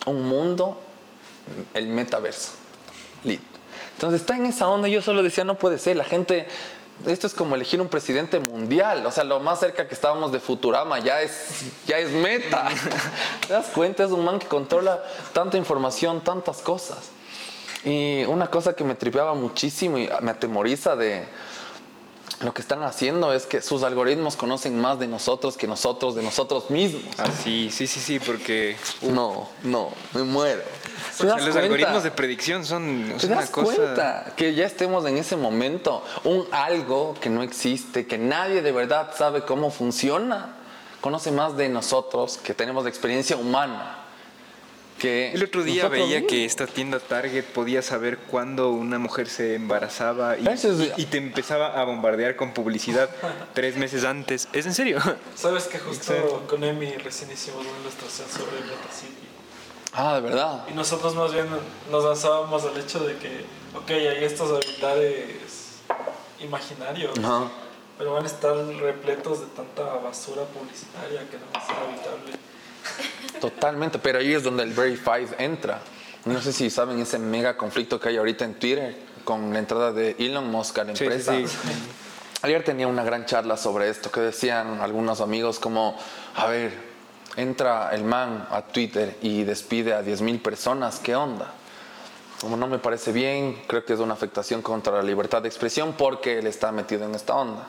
un 0.05 0.23
mundo, 0.27 0.79
el 1.73 1.87
metaverso. 1.87 2.53
Entonces 3.23 4.21
está 4.21 4.35
en 4.35 4.47
esa 4.47 4.67
onda. 4.67 4.87
Yo 4.87 5.01
solo 5.01 5.21
decía, 5.21 5.43
no 5.43 5.55
puede 5.55 5.77
ser. 5.77 5.95
La 5.95 6.05
gente 6.05 6.47
esto 7.05 7.27
es 7.27 7.33
como 7.33 7.55
elegir 7.55 7.81
un 7.81 7.89
presidente 7.89 8.39
mundial. 8.39 9.05
O 9.05 9.11
sea, 9.11 9.23
lo 9.23 9.39
más 9.39 9.59
cerca 9.59 9.87
que 9.87 9.93
estábamos 9.93 10.31
de 10.31 10.39
Futurama 10.39 10.99
ya 10.99 11.21
es, 11.21 11.65
ya 11.85 11.97
es 11.97 12.11
meta. 12.11 12.69
¿Te 13.47 13.53
das 13.53 13.67
cuenta? 13.67 14.03
Es 14.03 14.11
un 14.11 14.23
man 14.23 14.39
que 14.39 14.47
controla 14.47 15.03
tanta 15.33 15.57
información, 15.57 16.21
tantas 16.21 16.61
cosas. 16.61 17.09
Y 17.85 18.23
una 18.25 18.47
cosa 18.47 18.73
que 18.73 18.83
me 18.83 18.95
tripeaba 18.95 19.33
muchísimo 19.33 19.97
y 19.97 20.09
me 20.21 20.31
atemoriza 20.31 20.95
de 20.95 21.25
lo 22.41 22.53
que 22.53 22.61
están 22.61 22.83
haciendo 22.83 23.33
es 23.33 23.45
que 23.45 23.61
sus 23.61 23.83
algoritmos 23.83 24.35
conocen 24.35 24.79
más 24.79 24.99
de 24.99 25.07
nosotros 25.07 25.57
que 25.57 25.67
nosotros 25.67 26.15
de 26.15 26.23
nosotros 26.23 26.69
mismos. 26.69 27.03
Ah, 27.17 27.25
sí, 27.43 27.69
sí, 27.71 27.87
sí, 27.87 27.99
sí, 27.99 28.19
porque... 28.19 28.75
No, 29.01 29.49
no, 29.63 29.91
me 30.13 30.23
muero. 30.23 30.61
los 31.19 31.55
algoritmos 31.55 32.03
de 32.03 32.11
predicción 32.11 32.65
son, 32.65 33.13
¿Te 33.19 33.27
das 33.27 33.49
cuenta 33.49 34.33
que 34.35 34.53
ya 34.53 34.65
estemos 34.65 35.05
en 35.05 35.17
ese 35.17 35.35
momento? 35.35 36.03
Un 36.23 36.45
algo 36.51 37.15
que 37.21 37.29
no 37.29 37.43
existe, 37.43 38.05
que 38.07 38.17
nadie 38.17 38.61
de 38.61 38.71
verdad 38.71 39.11
sabe 39.15 39.43
cómo 39.43 39.71
funciona, 39.71 40.55
conoce 41.01 41.31
más 41.31 41.57
de 41.57 41.69
nosotros, 41.69 42.37
que 42.37 42.53
tenemos 42.53 42.85
experiencia 42.87 43.37
humana 43.37 44.02
el 45.03 45.43
otro 45.43 45.63
día 45.63 45.87
veía 45.87 46.25
que 46.25 46.45
esta 46.45 46.67
tienda 46.67 46.99
Target 46.99 47.45
podía 47.45 47.81
saber 47.81 48.17
cuándo 48.17 48.71
una 48.71 48.99
mujer 48.99 49.27
se 49.27 49.55
embarazaba 49.55 50.37
y, 50.37 51.05
te 51.05 51.17
empezaba 51.17 51.79
a 51.79 51.83
bombardear 51.83 52.35
con 52.35 52.53
publicidad 52.53 53.09
tres 53.53 53.77
meses 53.77 54.03
antes. 54.03 54.47
¿Es 54.53 54.65
en 54.65 54.73
serio? 54.73 54.99
Sabes 55.35 55.65
que 55.65 55.79
justo 55.79 56.43
con 56.47 56.63
Emi 56.63 56.91
recién 56.93 57.31
hicimos 57.31 57.65
una 57.65 57.79
ilustración 57.81 58.27
sobre 58.29 58.61
City. 58.91 59.27
Ah, 59.93 60.15
de 60.15 60.21
verdad. 60.21 60.65
Y 60.69 60.73
nosotros 60.73 61.13
más 61.15 61.33
bien 61.33 61.45
nos 61.91 62.03
lanzábamos 62.03 62.63
al 62.63 62.77
hecho 62.77 62.99
de 62.99 63.17
que, 63.17 63.45
ok, 63.75 63.89
hay 63.89 64.23
estos 64.23 64.51
habitares 64.51 65.81
imaginarios, 66.39 67.13
pero 67.97 68.13
van 68.13 68.23
a 68.23 68.27
estar 68.27 68.55
repletos 68.55 69.41
de 69.41 69.45
tanta 69.47 69.83
basura 69.97 70.43
publicitaria 70.45 71.21
que 71.29 71.37
no 71.37 71.45
va 71.53 71.61
a 71.61 71.65
ser 71.65 71.75
habitable. 71.75 72.33
Totalmente, 73.41 73.99
pero 73.99 74.19
ahí 74.19 74.33
es 74.33 74.43
donde 74.43 74.63
el 74.63 74.73
Verified 74.73 75.29
entra. 75.39 75.81
No 76.25 76.41
sé 76.41 76.53
si 76.53 76.69
saben 76.69 76.99
ese 76.99 77.19
mega 77.19 77.57
conflicto 77.57 77.99
que 77.99 78.09
hay 78.09 78.17
ahorita 78.17 78.45
en 78.45 78.53
Twitter 78.55 78.95
con 79.25 79.51
la 79.51 79.59
entrada 79.59 79.91
de 79.91 80.15
Elon 80.19 80.49
Musk 80.49 80.79
a 80.79 80.83
la 80.85 80.91
empresa. 80.91 81.35
Ayer 82.41 82.63
tenía 82.63 82.87
una 82.87 83.03
gran 83.03 83.25
charla 83.25 83.57
sobre 83.57 83.89
esto 83.89 84.11
que 84.11 84.19
decían 84.19 84.81
algunos 84.81 85.21
amigos 85.21 85.59
como, 85.59 85.97
a 86.35 86.47
ver, 86.47 86.73
entra 87.35 87.89
el 87.93 88.03
man 88.03 88.47
a 88.51 88.61
Twitter 88.61 89.17
y 89.21 89.43
despide 89.43 89.93
a 89.93 90.01
10.000 90.01 90.41
personas, 90.41 90.99
¿qué 90.99 91.15
onda? 91.15 91.53
Como 92.39 92.57
no 92.57 92.67
me 92.67 92.79
parece 92.79 93.13
bien, 93.13 93.63
creo 93.67 93.85
que 93.85 93.93
es 93.93 93.99
una 93.99 94.13
afectación 94.13 94.61
contra 94.61 94.93
la 94.93 95.03
libertad 95.03 95.41
de 95.41 95.47
expresión 95.47 95.93
porque 95.97 96.39
él 96.39 96.47
está 96.47 96.71
metido 96.71 97.05
en 97.05 97.15
esta 97.15 97.35
onda. 97.35 97.67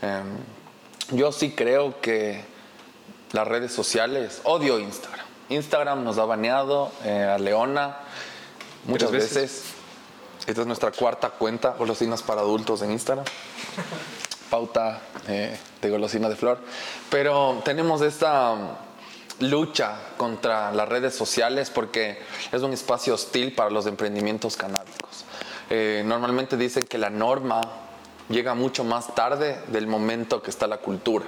Em, 0.00 1.16
yo 1.16 1.32
sí 1.32 1.50
creo 1.50 2.00
que 2.00 2.44
las 3.32 3.48
redes 3.48 3.72
sociales, 3.72 4.40
odio 4.44 4.78
Instagram. 4.78 5.26
Instagram 5.48 6.04
nos 6.04 6.18
ha 6.18 6.24
baneado 6.24 6.92
eh, 7.04 7.24
a 7.24 7.38
Leona 7.38 7.96
muchas 8.84 9.10
veces. 9.10 9.64
Esta 10.46 10.62
es 10.62 10.66
nuestra 10.66 10.90
cuarta 10.90 11.30
cuenta, 11.30 11.70
golosinas 11.70 12.22
para 12.22 12.40
adultos 12.40 12.82
en 12.82 12.92
Instagram. 12.92 13.24
Pauta 14.50 15.00
eh, 15.28 15.56
de 15.80 15.90
golosina 15.90 16.28
de 16.28 16.36
flor. 16.36 16.58
Pero 17.10 17.62
tenemos 17.64 18.02
esta 18.02 18.50
um, 18.50 18.68
lucha 19.40 19.96
contra 20.16 20.72
las 20.72 20.88
redes 20.88 21.14
sociales 21.14 21.70
porque 21.70 22.18
es 22.50 22.60
un 22.62 22.72
espacio 22.72 23.14
hostil 23.14 23.54
para 23.54 23.70
los 23.70 23.86
emprendimientos 23.86 24.56
canábicos. 24.56 25.24
Eh, 25.70 26.02
normalmente 26.04 26.56
dicen 26.56 26.82
que 26.82 26.98
la 26.98 27.08
norma 27.08 27.62
llega 28.28 28.54
mucho 28.54 28.84
más 28.84 29.14
tarde 29.14 29.58
del 29.68 29.86
momento 29.86 30.42
que 30.42 30.50
está 30.50 30.66
la 30.66 30.78
cultura 30.78 31.24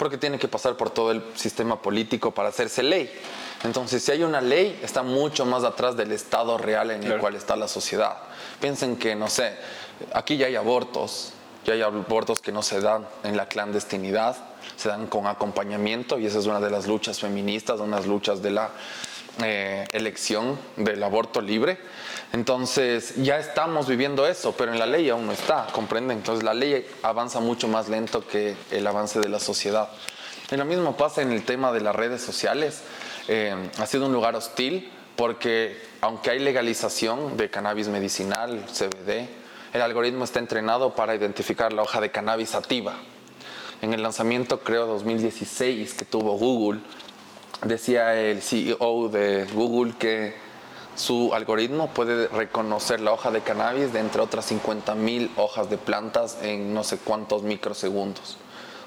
porque 0.00 0.16
tiene 0.16 0.38
que 0.38 0.48
pasar 0.48 0.78
por 0.78 0.88
todo 0.88 1.10
el 1.10 1.22
sistema 1.34 1.82
político 1.82 2.30
para 2.30 2.48
hacerse 2.48 2.82
ley. 2.82 3.12
Entonces, 3.64 4.02
si 4.02 4.10
hay 4.10 4.22
una 4.22 4.40
ley, 4.40 4.80
está 4.82 5.02
mucho 5.02 5.44
más 5.44 5.62
atrás 5.62 5.94
del 5.94 6.10
estado 6.12 6.56
real 6.56 6.90
en 6.90 7.04
el 7.04 7.18
cual 7.18 7.34
está 7.34 7.54
la 7.54 7.68
sociedad. 7.68 8.16
Piensen 8.62 8.96
que, 8.96 9.14
no 9.14 9.28
sé, 9.28 9.58
aquí 10.14 10.38
ya 10.38 10.46
hay 10.46 10.56
abortos, 10.56 11.34
ya 11.66 11.74
hay 11.74 11.82
abortos 11.82 12.40
que 12.40 12.50
no 12.50 12.62
se 12.62 12.80
dan 12.80 13.06
en 13.24 13.36
la 13.36 13.46
clandestinidad, 13.46 14.38
se 14.74 14.88
dan 14.88 15.06
con 15.06 15.26
acompañamiento 15.26 16.18
y 16.18 16.24
esa 16.24 16.38
es 16.38 16.46
una 16.46 16.60
de 16.60 16.70
las 16.70 16.86
luchas 16.86 17.20
feministas, 17.20 17.78
unas 17.78 18.06
luchas 18.06 18.40
de 18.40 18.52
la 18.52 18.70
eh, 19.44 19.84
elección 19.92 20.58
del 20.76 21.02
aborto 21.02 21.40
libre. 21.40 21.78
Entonces 22.32 23.16
ya 23.16 23.38
estamos 23.38 23.88
viviendo 23.88 24.26
eso, 24.26 24.54
pero 24.56 24.72
en 24.72 24.78
la 24.78 24.86
ley 24.86 25.08
aún 25.10 25.26
no 25.26 25.32
está, 25.32 25.66
comprenden. 25.72 26.18
Entonces 26.18 26.44
la 26.44 26.54
ley 26.54 26.86
avanza 27.02 27.40
mucho 27.40 27.68
más 27.68 27.88
lento 27.88 28.26
que 28.26 28.54
el 28.70 28.86
avance 28.86 29.20
de 29.20 29.28
la 29.28 29.40
sociedad. 29.40 29.90
Y 30.50 30.56
lo 30.56 30.64
mismo 30.64 30.96
pasa 30.96 31.22
en 31.22 31.32
el 31.32 31.44
tema 31.44 31.72
de 31.72 31.80
las 31.80 31.94
redes 31.94 32.22
sociales. 32.22 32.82
Eh, 33.28 33.54
ha 33.78 33.86
sido 33.86 34.06
un 34.06 34.12
lugar 34.12 34.34
hostil 34.36 34.90
porque 35.16 35.80
aunque 36.00 36.30
hay 36.30 36.38
legalización 36.38 37.36
de 37.36 37.50
cannabis 37.50 37.88
medicinal, 37.88 38.64
CBD, 38.66 39.28
el 39.72 39.82
algoritmo 39.82 40.24
está 40.24 40.38
entrenado 40.38 40.94
para 40.94 41.14
identificar 41.14 41.72
la 41.72 41.82
hoja 41.82 42.00
de 42.00 42.10
cannabis 42.10 42.50
sativa. 42.50 42.94
En 43.82 43.94
el 43.94 44.02
lanzamiento, 44.02 44.60
creo, 44.60 44.86
2016 44.86 45.94
que 45.94 46.04
tuvo 46.04 46.36
Google, 46.36 46.80
decía 47.62 48.14
el 48.14 48.42
CEO 48.42 49.08
de 49.08 49.46
Google 49.52 49.94
que 49.98 50.34
su 50.96 51.32
algoritmo 51.34 51.88
puede 51.88 52.28
reconocer 52.28 53.00
la 53.00 53.12
hoja 53.12 53.30
de 53.30 53.40
cannabis 53.40 53.92
de 53.92 54.00
entre 54.00 54.20
otras 54.20 54.46
50 54.46 54.94
mil 54.94 55.30
hojas 55.36 55.70
de 55.70 55.78
plantas 55.78 56.38
en 56.42 56.74
no 56.74 56.84
sé 56.84 56.98
cuántos 56.98 57.42
microsegundos. 57.42 58.36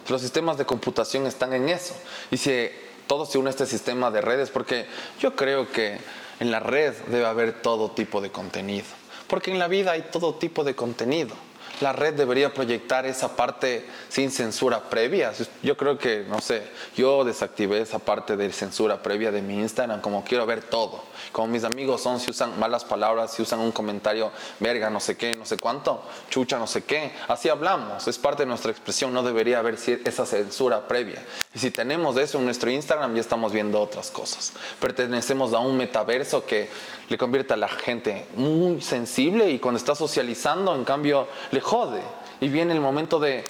Los 0.09 0.21
sistemas 0.21 0.57
de 0.57 0.65
computación 0.65 1.25
están 1.25 1.53
en 1.53 1.69
eso. 1.69 1.95
Y 2.29 2.37
si 2.37 2.69
todo 3.07 3.25
se 3.25 3.37
une 3.37 3.47
a 3.47 3.51
este 3.51 3.65
sistema 3.65 4.11
de 4.11 4.21
redes, 4.21 4.49
porque 4.49 4.85
yo 5.19 5.35
creo 5.35 5.71
que 5.71 5.97
en 6.39 6.51
la 6.51 6.59
red 6.59 6.93
debe 7.07 7.25
haber 7.25 7.61
todo 7.61 7.91
tipo 7.91 8.21
de 8.21 8.29
contenido. 8.29 8.85
Porque 9.27 9.51
en 9.51 9.59
la 9.59 9.67
vida 9.67 9.91
hay 9.91 10.03
todo 10.11 10.35
tipo 10.35 10.63
de 10.63 10.75
contenido 10.75 11.35
la 11.81 11.93
red 11.93 12.13
debería 12.13 12.53
proyectar 12.53 13.05
esa 13.05 13.35
parte 13.35 13.85
sin 14.09 14.31
censura 14.31 14.89
previa. 14.89 15.33
Yo 15.61 15.75
creo 15.75 15.97
que, 15.97 16.25
no 16.27 16.39
sé, 16.39 16.63
yo 16.95 17.23
desactivé 17.23 17.81
esa 17.81 17.99
parte 17.99 18.37
de 18.37 18.51
censura 18.51 19.01
previa 19.01 19.31
de 19.31 19.41
mi 19.41 19.59
Instagram, 19.59 20.01
como 20.01 20.23
quiero 20.23 20.45
ver 20.45 20.63
todo. 20.63 21.03
Como 21.31 21.47
mis 21.47 21.63
amigos 21.63 22.01
son, 22.01 22.19
si 22.19 22.31
usan 22.31 22.59
malas 22.59 22.83
palabras, 22.83 23.33
si 23.33 23.41
usan 23.41 23.59
un 23.59 23.71
comentario, 23.71 24.31
verga, 24.59 24.89
no 24.89 24.99
sé 24.99 25.17
qué, 25.17 25.35
no 25.35 25.45
sé 25.45 25.57
cuánto, 25.57 26.03
chucha, 26.29 26.57
no 26.57 26.67
sé 26.67 26.83
qué. 26.83 27.11
Así 27.27 27.49
hablamos, 27.49 28.07
es 28.07 28.17
parte 28.17 28.43
de 28.43 28.47
nuestra 28.47 28.71
expresión, 28.71 29.13
no 29.13 29.23
debería 29.23 29.59
haber 29.59 29.75
esa 29.75 30.25
censura 30.25 30.87
previa. 30.87 31.23
Y 31.53 31.59
si 31.59 31.71
tenemos 31.71 32.17
eso 32.17 32.37
en 32.37 32.45
nuestro 32.45 32.69
Instagram, 32.69 33.15
ya 33.15 33.21
estamos 33.21 33.51
viendo 33.51 33.81
otras 33.81 34.11
cosas. 34.11 34.53
Pertenecemos 34.79 35.53
a 35.53 35.59
un 35.59 35.77
metaverso 35.77 36.45
que 36.45 36.69
le 37.09 37.17
convierte 37.17 37.53
a 37.53 37.57
la 37.57 37.67
gente 37.67 38.25
muy 38.35 38.81
sensible 38.81 39.49
y 39.49 39.59
cuando 39.59 39.77
está 39.77 39.95
socializando, 39.95 40.73
en 40.75 40.83
cambio, 40.83 41.27
le 41.51 41.61
jode. 41.73 42.01
Y 42.39 42.49
viene 42.49 42.71
el 42.73 42.79
momento 42.79 43.19
de, 43.19 43.43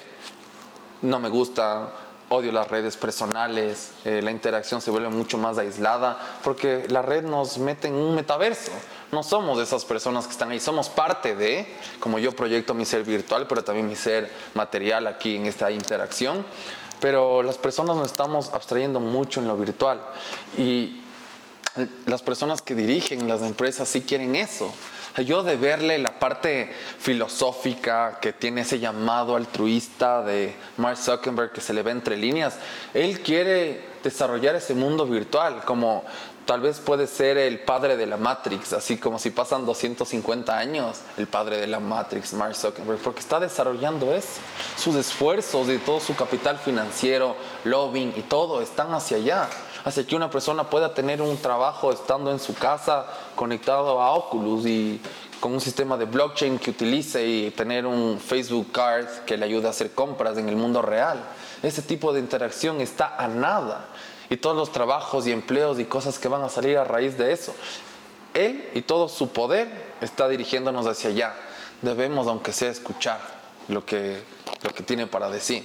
no 1.02 1.20
me 1.20 1.28
gusta, 1.28 1.90
odio 2.30 2.54
las 2.54 2.70
redes 2.70 2.96
personales, 2.96 3.92
eh, 4.06 4.22
la 4.24 4.32
interacción 4.32 4.80
se 4.80 4.92
vuelve 4.92 5.10
mucho 5.10 5.38
más 5.38 5.58
aislada, 5.58 6.18
porque 6.42 6.86
la 6.88 7.02
red 7.02 7.24
nos 7.26 7.58
mete 7.58 7.90
en 7.90 7.96
un 7.96 8.16
metaverso. 8.16 8.72
No 9.12 9.24
somos 9.24 9.60
esas 9.60 9.84
personas 9.84 10.26
que 10.26 10.32
están 10.32 10.52
ahí, 10.52 10.62
somos 10.62 10.88
parte 10.88 11.36
de, 11.36 11.68
como 12.00 12.18
yo 12.18 12.32
proyecto 12.32 12.74
mi 12.74 12.86
ser 12.86 13.04
virtual, 13.04 13.46
pero 13.46 13.62
también 13.62 13.90
mi 13.90 13.96
ser 13.98 14.32
material 14.54 15.06
aquí 15.08 15.36
en 15.36 15.46
esta 15.46 15.70
interacción. 15.70 16.46
Pero 17.02 17.44
las 17.44 17.58
personas 17.58 17.98
nos 17.98 18.10
estamos 18.10 18.54
abstrayendo 18.54 19.02
mucho 19.02 19.42
en 19.42 19.50
lo 19.50 19.58
virtual. 19.58 20.02
Y 20.58 21.02
las 22.06 22.22
personas 22.22 22.62
que 22.62 22.74
dirigen 22.74 23.28
las 23.28 23.42
empresas 23.42 23.90
sí 23.90 24.02
quieren 24.02 24.38
eso. 24.38 24.74
Yo 25.22 25.44
de 25.44 25.58
verle 25.58 26.00
la 26.00 26.18
parte 26.18 26.74
filosófica 26.98 28.18
que 28.20 28.34
tiene 28.34 28.62
ese 28.62 28.80
llamado 28.80 29.36
altruista 29.36 30.24
de 30.24 30.56
Mark 30.78 30.98
Zuckerberg 30.98 31.52
que 31.52 31.62
se 31.62 31.72
le 31.74 31.84
ve 31.84 31.92
entre 31.92 32.18
líneas, 32.18 32.58
él 32.96 33.22
quiere 33.22 33.94
desarrollar 34.04 34.56
ese 34.56 34.74
mundo 34.74 35.06
virtual, 35.06 35.64
como 35.66 36.04
tal 36.46 36.62
vez 36.62 36.80
puede 36.80 37.08
ser 37.08 37.38
el 37.38 37.60
padre 37.60 37.98
de 37.98 38.06
la 38.06 38.18
Matrix, 38.18 38.74
así 38.74 38.98
como 38.98 39.20
si 39.20 39.30
pasan 39.30 39.66
250 39.66 40.58
años, 40.58 41.00
el 41.18 41.28
padre 41.28 41.58
de 41.58 41.68
la 41.68 41.80
Matrix, 41.80 42.34
Mark 42.34 42.56
Zuckerberg, 42.56 43.00
porque 43.00 43.20
está 43.20 43.40
desarrollando 43.40 44.14
eso. 44.14 44.40
Sus 44.78 44.96
esfuerzos 44.96 45.70
y 45.70 45.78
todo 45.78 46.00
su 46.00 46.16
capital 46.16 46.58
financiero, 46.58 47.36
lobbying 47.64 48.14
y 48.18 48.22
todo 48.22 48.62
están 48.62 48.94
hacia 48.94 49.18
allá, 49.18 49.50
hacia 49.86 50.06
que 50.06 50.16
una 50.16 50.30
persona 50.30 50.70
pueda 50.70 50.94
tener 50.94 51.22
un 51.22 51.38
trabajo 51.38 51.92
estando 51.92 52.32
en 52.32 52.40
su 52.40 52.54
casa 52.54 53.06
conectado 53.36 54.02
a 54.02 54.12
Oculus 54.12 54.66
y 54.66 55.02
con 55.40 55.54
un 55.54 55.62
sistema 55.62 55.98
de 55.98 56.06
blockchain 56.06 56.58
que 56.58 56.72
utilice 56.72 57.26
y 57.26 57.52
tener 57.52 57.86
un 57.86 58.18
Facebook 58.18 58.72
Card 58.72 59.08
que 59.26 59.36
le 59.36 59.46
ayude 59.46 59.68
a 59.68 59.72
hacer 59.72 59.92
compras 59.92 60.38
en 60.38 60.48
el 60.48 60.56
mundo 60.56 60.82
real. 60.82 61.22
Ese 61.62 61.82
tipo 61.82 62.14
de 62.14 62.22
interacción 62.22 62.80
está 62.80 63.16
a 63.18 63.28
nada 63.28 63.88
y 64.30 64.38
todos 64.38 64.56
los 64.56 64.72
trabajos 64.72 65.28
y 65.28 65.32
empleos 65.32 65.80
y 65.80 65.86
cosas 65.86 66.20
que 66.20 66.28
van 66.28 66.44
a 66.44 66.50
salir 66.50 66.78
a 66.78 66.84
raíz 66.84 67.18
de 67.18 67.32
eso. 67.32 67.54
Él 68.34 68.70
y 68.74 68.82
todo 68.82 69.10
su 69.10 69.30
poder 69.30 69.70
está 70.02 70.28
dirigiéndonos 70.28 70.88
hacia 70.88 71.10
allá. 71.10 71.36
Debemos, 71.82 72.28
aunque 72.28 72.52
sea, 72.54 72.70
escuchar 72.70 73.20
lo 73.68 73.86
que, 73.86 74.22
lo 74.64 74.72
que 74.72 74.84
tiene 74.84 75.08
para 75.08 75.30
decir. 75.30 75.64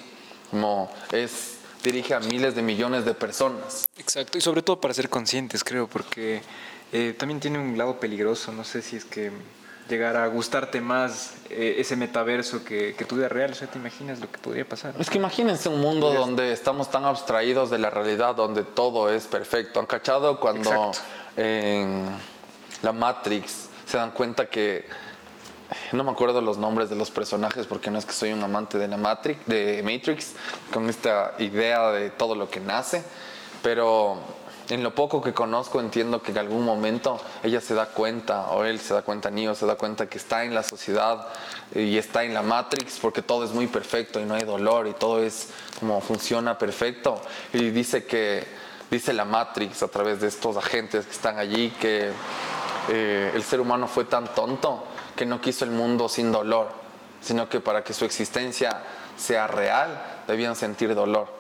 Como 0.51 0.90
es, 1.12 1.59
dirige 1.82 2.14
a 2.14 2.20
miles 2.20 2.55
de 2.55 2.62
millones 2.62 3.05
de 3.05 3.14
personas. 3.14 3.86
Exacto, 3.97 4.39
y 4.39 4.40
sobre 4.40 4.62
todo 4.62 4.80
para 4.80 4.94
ser 4.94 5.09
conscientes, 5.09 5.64
creo, 5.64 5.86
porque 5.86 6.43
eh, 6.93 7.14
también 7.18 7.40
tiene 7.40 7.59
un 7.59 7.76
lado 7.78 8.01
peligroso. 8.01 8.52
No 8.52 8.64
sé 8.64 8.82
si 8.82 8.97
es 8.97 9.05
que 9.05 9.30
llegar 9.89 10.16
a 10.16 10.27
gustarte 10.27 10.81
más 10.81 11.35
eh, 11.51 11.77
ese 11.78 11.97
metaverso 11.97 12.65
que, 12.65 12.94
que 12.94 13.05
tu 13.05 13.16
vida 13.16 13.28
real. 13.28 13.52
O 13.52 13.55
sea, 13.55 13.69
¿te 13.69 13.78
imaginas 13.78 14.20
lo 14.20 14.31
que 14.31 14.39
podría 14.39 14.69
pasar? 14.69 14.94
Es 14.98 15.10
que 15.10 15.19
imagínense 15.19 15.69
un 15.69 15.81
mundo 15.81 16.12
donde 16.12 16.52
estamos 16.52 16.90
tan 16.90 17.05
abstraídos 17.05 17.70
de 17.70 17.78
la 17.78 17.90
realidad, 17.90 18.35
donde 18.35 18.65
todo 18.65 19.10
es 19.10 19.27
perfecto. 19.27 19.81
¿Han 19.81 19.86
cachado 19.86 20.39
cuando 20.39 20.93
en 21.36 22.06
la 22.82 22.93
Matrix 22.93 23.69
se 23.86 23.97
dan 23.97 24.10
cuenta 24.10 24.47
que 24.47 24.85
no 25.93 26.05
me 26.05 26.10
acuerdo 26.10 26.40
los 26.40 26.59
nombres 26.59 26.90
de 26.90 26.97
los 26.97 27.10
personajes 27.10 27.66
porque 27.66 27.90
no 27.90 27.98
es 27.98 28.06
que 28.06 28.12
soy 28.12 28.32
un 28.32 28.43
amante 28.43 28.78
de 28.78 28.89
la 28.89 28.97
Matrix, 28.97 29.47
de 29.47 29.82
Matrix, 29.82 30.35
con 30.73 30.89
esta 30.89 31.35
idea 31.39 31.90
de 31.90 32.10
todo 32.10 32.35
lo 32.35 32.51
que 32.51 32.60
nace, 32.60 33.02
pero 33.62 34.19
en 34.70 34.82
lo 34.82 34.95
poco 34.95 35.23
que 35.23 35.32
conozco 35.32 35.81
entiendo 35.81 36.23
que 36.23 36.32
en 36.32 36.39
algún 36.39 36.65
momento 36.65 37.20
ella 37.43 37.61
se 37.61 37.74
da 37.74 37.86
cuenta, 37.86 38.49
o 38.51 38.65
él 38.65 38.78
se 38.81 38.95
da 38.95 39.03
cuenta, 39.03 39.31
Neo 39.31 39.55
se 39.55 39.66
da 39.66 39.77
cuenta 39.77 40.09
que 40.09 40.19
está 40.19 40.45
en 40.45 40.55
la 40.55 40.62
sociedad 40.62 41.28
y 41.74 41.97
está 41.97 42.24
en 42.24 42.35
la 42.35 42.43
Matrix 42.43 42.99
porque 43.01 43.23
todo 43.23 43.45
es 43.45 43.53
muy 43.53 43.66
perfecto 43.66 44.20
y 44.20 44.24
no 44.24 44.35
hay 44.35 44.43
dolor 44.43 44.86
y 44.86 44.93
todo 44.93 45.23
es 45.23 45.49
como 45.81 46.01
funciona 46.01 46.59
perfecto. 46.59 47.20
Y 47.53 47.70
dice 47.70 48.05
que, 48.05 48.47
dice 48.90 49.12
la 49.12 49.24
Matrix 49.24 49.82
a 49.82 49.89
través 49.89 50.20
de 50.20 50.28
estos 50.28 50.57
agentes 50.57 51.07
que 51.07 51.12
están 51.12 51.39
allí, 51.39 51.70
que 51.81 52.11
eh, 52.90 53.32
el 53.35 53.43
ser 53.43 53.61
humano 53.61 53.89
fue 53.89 54.05
tan 54.05 54.35
tonto 54.35 54.85
que 55.16 55.24
no 55.24 55.40
quiso 55.40 55.65
el 55.65 55.70
mundo 55.70 56.09
sin 56.09 56.31
dolor, 56.31 56.69
sino 57.20 57.49
que 57.49 57.61
para 57.61 57.82
que 57.82 57.93
su 57.93 58.05
existencia 58.05 58.82
sea 59.16 59.47
real 59.47 60.23
debían 60.27 60.55
sentir 60.55 60.95
dolor. 60.95 61.38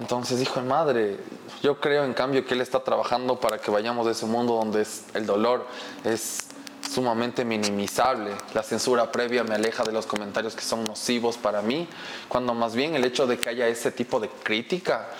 Entonces 0.00 0.40
dijo, 0.40 0.60
madre, 0.60 1.18
yo 1.62 1.80
creo 1.80 2.04
en 2.04 2.14
cambio 2.14 2.44
que 2.44 2.54
Él 2.54 2.60
está 2.60 2.82
trabajando 2.82 3.38
para 3.38 3.58
que 3.58 3.70
vayamos 3.70 4.06
de 4.06 4.12
ese 4.12 4.26
mundo 4.26 4.54
donde 4.54 4.82
es, 4.82 5.04
el 5.14 5.24
dolor 5.24 5.66
es 6.04 6.48
sumamente 6.90 7.44
minimizable. 7.44 8.32
La 8.54 8.62
censura 8.62 9.10
previa 9.10 9.44
me 9.44 9.54
aleja 9.54 9.84
de 9.84 9.92
los 9.92 10.06
comentarios 10.06 10.54
que 10.54 10.62
son 10.62 10.84
nocivos 10.84 11.36
para 11.36 11.62
mí, 11.62 11.88
cuando 12.28 12.54
más 12.54 12.74
bien 12.74 12.94
el 12.94 13.04
hecho 13.04 13.26
de 13.26 13.38
que 13.38 13.48
haya 13.48 13.68
ese 13.68 13.90
tipo 13.92 14.20
de 14.20 14.28
crítica 14.28 15.10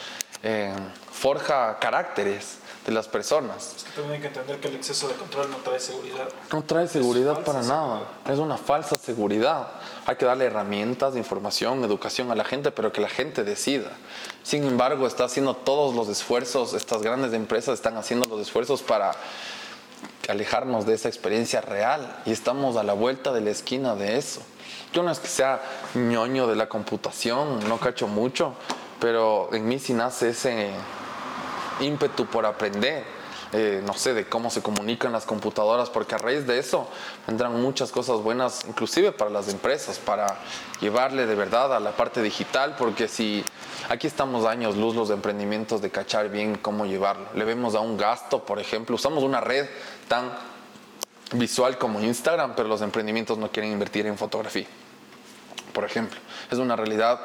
eh, 0.42 0.74
forja 1.10 1.78
caracteres 1.78 2.58
de 2.84 2.92
las 2.92 3.08
personas. 3.08 3.76
Es 3.76 3.84
que 3.84 3.90
también 3.92 4.14
hay 4.14 4.20
que 4.20 4.26
entender 4.26 4.60
que 4.60 4.68
el 4.68 4.74
exceso 4.74 5.08
de 5.08 5.14
control 5.14 5.50
no 5.50 5.56
trae 5.58 5.80
seguridad. 5.80 6.28
No 6.52 6.62
trae 6.62 6.86
seguridad 6.86 7.42
para 7.42 7.62
nada. 7.62 8.02
Es 8.28 8.38
una 8.38 8.58
falsa 8.58 8.96
seguridad. 8.96 9.68
Hay 10.06 10.16
que 10.16 10.26
darle 10.26 10.44
herramientas, 10.44 11.16
información, 11.16 11.82
educación 11.82 12.30
a 12.30 12.34
la 12.34 12.44
gente, 12.44 12.70
pero 12.72 12.92
que 12.92 13.00
la 13.00 13.08
gente 13.08 13.42
decida. 13.42 13.92
Sin 14.44 14.62
embargo, 14.64 15.06
está 15.06 15.24
haciendo 15.24 15.54
todos 15.54 15.94
los 15.94 16.08
esfuerzos, 16.08 16.74
estas 16.74 17.00
grandes 17.00 17.32
empresas 17.32 17.74
están 17.74 17.96
haciendo 17.96 18.26
los 18.26 18.42
esfuerzos 18.42 18.82
para 18.82 19.12
alejarnos 20.28 20.84
de 20.84 20.92
esa 20.92 21.08
experiencia 21.08 21.62
real 21.62 22.22
y 22.26 22.32
estamos 22.32 22.76
a 22.76 22.82
la 22.82 22.92
vuelta 22.92 23.32
de 23.32 23.40
la 23.40 23.50
esquina 23.50 23.94
de 23.94 24.18
eso. 24.18 24.42
Yo 24.92 25.02
no 25.02 25.10
es 25.10 25.18
que 25.18 25.28
sea 25.28 25.62
ñoño 25.94 26.46
de 26.46 26.56
la 26.56 26.68
computación, 26.68 27.66
no 27.68 27.78
cacho 27.78 28.06
mucho, 28.06 28.52
pero 29.00 29.48
en 29.54 29.66
mí 29.66 29.78
sí 29.78 29.94
nace 29.94 30.28
ese 30.28 30.72
ímpetu 31.80 32.26
por 32.26 32.44
aprender, 32.44 33.02
eh, 33.56 33.80
no 33.86 33.94
sé, 33.94 34.14
de 34.14 34.24
cómo 34.24 34.50
se 34.50 34.62
comunican 34.62 35.12
las 35.12 35.26
computadoras, 35.26 35.88
porque 35.88 36.16
a 36.16 36.18
raíz 36.18 36.44
de 36.44 36.58
eso 36.58 36.88
vendrán 37.24 37.62
muchas 37.62 37.92
cosas 37.92 38.20
buenas, 38.20 38.64
inclusive 38.66 39.12
para 39.12 39.30
las 39.30 39.48
empresas, 39.48 40.00
para 40.00 40.26
llevarle 40.80 41.24
de 41.24 41.36
verdad 41.36 41.72
a 41.72 41.78
la 41.78 41.92
parte 41.92 42.20
digital, 42.20 42.74
porque 42.76 43.06
si 43.06 43.44
aquí 43.88 44.08
estamos 44.08 44.44
años 44.44 44.76
luz 44.76 44.96
los 44.96 45.08
emprendimientos 45.10 45.80
de 45.80 45.90
cachar 45.90 46.30
bien 46.30 46.56
cómo 46.56 46.84
llevarlo, 46.84 47.26
le 47.36 47.44
vemos 47.44 47.76
a 47.76 47.80
un 47.80 47.96
gasto, 47.96 48.44
por 48.44 48.58
ejemplo, 48.58 48.96
usamos 48.96 49.22
una 49.22 49.40
red 49.40 49.68
tan 50.08 50.32
visual 51.34 51.78
como 51.78 52.00
Instagram, 52.00 52.54
pero 52.56 52.68
los 52.68 52.82
emprendimientos 52.82 53.38
no 53.38 53.52
quieren 53.52 53.70
invertir 53.70 54.04
en 54.06 54.18
fotografía, 54.18 54.66
por 55.72 55.84
ejemplo, 55.84 56.18
es 56.50 56.58
una 56.58 56.74
realidad 56.74 57.20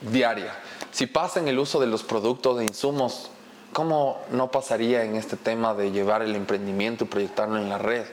diaria. 0.00 0.56
Si 0.90 1.06
pasa 1.06 1.38
en 1.38 1.46
el 1.46 1.60
uso 1.60 1.78
de 1.78 1.86
los 1.86 2.02
productos 2.02 2.60
e 2.60 2.64
insumos 2.64 3.30
¿Cómo 3.72 4.22
no 4.30 4.50
pasaría 4.50 5.04
en 5.04 5.16
este 5.16 5.38
tema 5.38 5.72
de 5.72 5.92
llevar 5.92 6.20
el 6.20 6.36
emprendimiento 6.36 7.04
y 7.04 7.06
proyectarlo 7.06 7.56
en 7.56 7.70
la 7.70 7.78
red? 7.78 8.04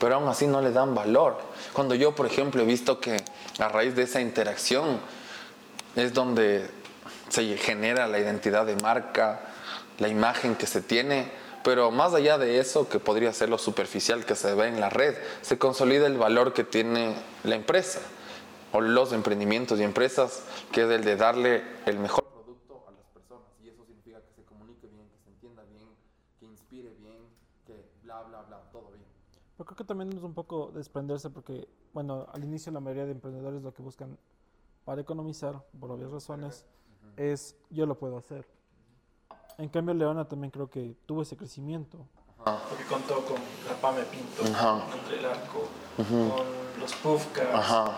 Pero 0.00 0.16
aún 0.16 0.28
así 0.28 0.48
no 0.48 0.60
le 0.60 0.72
dan 0.72 0.94
valor. 0.94 1.38
Cuando 1.72 1.94
yo, 1.94 2.16
por 2.16 2.26
ejemplo, 2.26 2.62
he 2.62 2.66
visto 2.66 3.00
que 3.00 3.16
a 3.60 3.68
raíz 3.68 3.94
de 3.94 4.02
esa 4.02 4.20
interacción 4.20 4.98
es 5.94 6.12
donde 6.12 6.68
se 7.28 7.56
genera 7.56 8.08
la 8.08 8.18
identidad 8.18 8.66
de 8.66 8.74
marca, 8.76 9.40
la 9.98 10.08
imagen 10.08 10.56
que 10.56 10.66
se 10.66 10.82
tiene, 10.82 11.30
pero 11.62 11.92
más 11.92 12.12
allá 12.12 12.36
de 12.36 12.58
eso, 12.58 12.88
que 12.88 12.98
podría 12.98 13.32
ser 13.32 13.48
lo 13.48 13.58
superficial 13.58 14.24
que 14.24 14.34
se 14.34 14.52
ve 14.54 14.66
en 14.66 14.80
la 14.80 14.90
red, 14.90 15.14
se 15.42 15.58
consolida 15.58 16.08
el 16.08 16.18
valor 16.18 16.52
que 16.52 16.64
tiene 16.64 17.14
la 17.44 17.54
empresa 17.54 18.00
o 18.72 18.80
los 18.80 19.12
emprendimientos 19.12 19.78
y 19.78 19.84
empresas, 19.84 20.42
que 20.72 20.82
es 20.82 20.90
el 20.90 21.04
de 21.04 21.14
darle 21.14 21.62
el 21.86 22.00
mejor 22.00 22.23
Pero 29.64 29.76
creo 29.76 29.76
que 29.78 29.84
también 29.84 30.12
es 30.12 30.22
un 30.22 30.34
poco 30.34 30.70
desprenderse 30.74 31.30
porque, 31.30 31.66
bueno, 31.94 32.26
al 32.34 32.44
inicio 32.44 32.70
la 32.70 32.80
mayoría 32.80 33.06
de 33.06 33.12
emprendedores 33.12 33.62
lo 33.62 33.72
que 33.72 33.80
buscan 33.80 34.18
para 34.84 35.00
economizar, 35.00 35.64
por 35.80 35.90
obvias 35.90 36.10
razones, 36.10 36.66
es 37.16 37.56
yo 37.70 37.86
lo 37.86 37.98
puedo 37.98 38.18
hacer. 38.18 38.46
En 39.56 39.70
cambio, 39.70 39.94
Leona 39.94 40.28
también 40.28 40.50
creo 40.50 40.68
que 40.68 40.94
tuvo 41.06 41.22
ese 41.22 41.34
crecimiento. 41.38 41.96
Porque 42.44 42.84
contó 42.84 43.24
con 43.24 43.36
la 43.66 43.80
PAME 43.80 44.02
Pinto, 44.02 44.42
con 44.42 45.14
el 45.14 45.24
Arco, 45.24 45.66
con 45.96 46.78
los 46.78 46.92
Pufcas, 46.96 47.90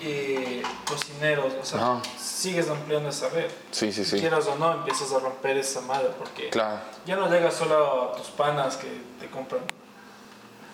y 0.00 0.62
cocineros, 0.86 1.54
o 1.60 1.64
sea, 1.64 2.00
sigues 2.16 2.70
ampliando 2.70 3.08
esa 3.08 3.30
red. 3.30 3.50
Sí, 3.72 3.90
sí, 3.90 4.04
sí. 4.04 4.20
Quieras 4.20 4.46
o 4.46 4.54
no, 4.54 4.74
empiezas 4.74 5.12
a 5.12 5.18
romper 5.18 5.56
esa 5.56 5.80
madre 5.80 6.10
porque 6.16 6.50
ya 7.04 7.16
no 7.16 7.28
llegas 7.28 7.54
solo 7.54 8.12
a 8.12 8.16
tus 8.16 8.28
panas 8.28 8.76
que 8.76 9.02
te 9.18 9.28
compran 9.28 9.62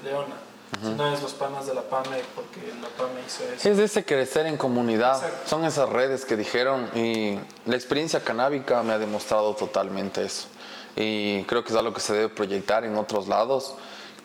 Leona. 0.07 0.35
Si 0.83 0.91
no 0.91 1.15
es 1.15 1.23
los 1.23 1.33
panas 1.33 1.67
de 1.67 1.75
la 1.75 1.83
PAME, 1.83 2.23
porque 2.35 2.61
la 2.83 2.89
PAME 2.89 3.21
hizo 3.27 3.45
eso. 3.45 3.69
Es 3.69 3.77
de 3.77 3.85
ese 3.85 4.05
crecer 4.05 4.47
en 4.47 4.57
comunidad. 4.57 5.23
Son 5.47 5.65
esas 5.65 5.89
redes 5.89 6.25
que 6.25 6.37
dijeron 6.37 6.91
y 6.95 7.39
la 7.67 7.77
experiencia 7.77 8.21
canábica 8.21 8.83
me 8.83 8.93
ha 8.93 8.99
demostrado 8.99 9.55
totalmente 9.55 10.25
eso. 10.25 10.49
Y 10.97 11.45
creo 11.45 11.63
que 11.63 11.71
es 11.71 11.79
algo 11.79 11.95
que 11.95 12.01
se 12.01 12.15
debe 12.15 12.29
proyectar 12.29 12.85
en 12.85 12.97
otros 12.97 13.29
lados. 13.29 13.75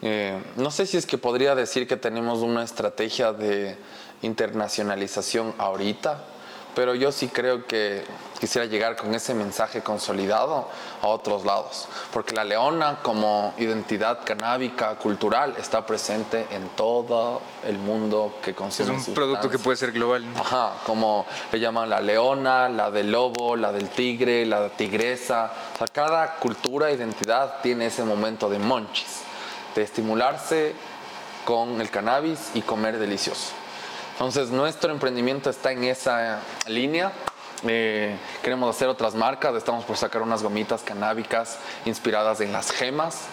Eh, 0.01 0.41
no 0.55 0.71
sé 0.71 0.87
si 0.87 0.97
es 0.97 1.05
que 1.05 1.17
podría 1.17 1.53
decir 1.53 1.87
que 1.87 1.95
tenemos 1.95 2.39
una 2.39 2.63
estrategia 2.63 3.33
de 3.33 3.77
internacionalización 4.23 5.53
ahorita, 5.57 6.23
pero 6.75 6.95
yo 6.95 7.11
sí 7.11 7.27
creo 7.27 7.65
que 7.65 8.03
quisiera 8.39 8.65
llegar 8.65 8.95
con 8.95 9.13
ese 9.13 9.33
mensaje 9.35 9.81
consolidado 9.81 10.67
a 11.01 11.07
otros 11.07 11.45
lados, 11.45 11.87
porque 12.11 12.33
la 12.33 12.43
leona 12.43 12.99
como 13.03 13.53
identidad 13.57 14.19
canábica 14.25 14.95
cultural 14.95 15.55
está 15.59 15.85
presente 15.85 16.47
en 16.49 16.69
todo 16.69 17.41
el 17.63 17.77
mundo 17.77 18.39
que 18.43 18.55
consume. 18.55 18.97
Es 18.97 19.07
un 19.07 19.13
producto 19.13 19.49
que 19.49 19.59
puede 19.59 19.77
ser 19.77 19.91
global. 19.91 20.25
Ajá, 20.35 20.73
como 20.85 21.25
le 21.51 21.59
llaman 21.59 21.89
la 21.89 22.01
leona, 22.01 22.67
la 22.67 22.89
del 22.89 23.11
lobo, 23.11 23.55
la 23.55 23.71
del 23.71 23.89
tigre, 23.89 24.45
la 24.45 24.69
tigresa. 24.69 25.51
O 25.75 25.77
sea, 25.77 25.87
cada 25.87 26.35
cultura, 26.37 26.91
identidad 26.91 27.61
tiene 27.61 27.87
ese 27.87 28.03
momento 28.03 28.49
de 28.49 28.57
monchis, 28.57 29.21
de 29.75 29.83
estimularse 29.83 30.73
con 31.45 31.79
el 31.79 31.89
cannabis 31.89 32.51
y 32.53 32.61
comer 32.61 32.97
delicioso. 32.97 33.60
Entonces 34.21 34.51
nuestro 34.51 34.91
emprendimiento 34.91 35.49
está 35.49 35.71
en 35.71 35.83
esa 35.83 36.41
línea 36.67 37.11
Eh, 37.67 38.15
queremos 38.43 38.75
hacer 38.75 38.87
otras 38.87 39.15
marcas, 39.15 39.55
estamos 39.55 39.83
por 39.83 39.97
sacar 39.97 40.21
unas 40.21 40.43
gomitas 40.43 40.83
canábicas 40.83 41.57
inspiradas 41.85 42.39
en 42.39 42.51
las 42.51 42.71
gemas, 42.71 43.25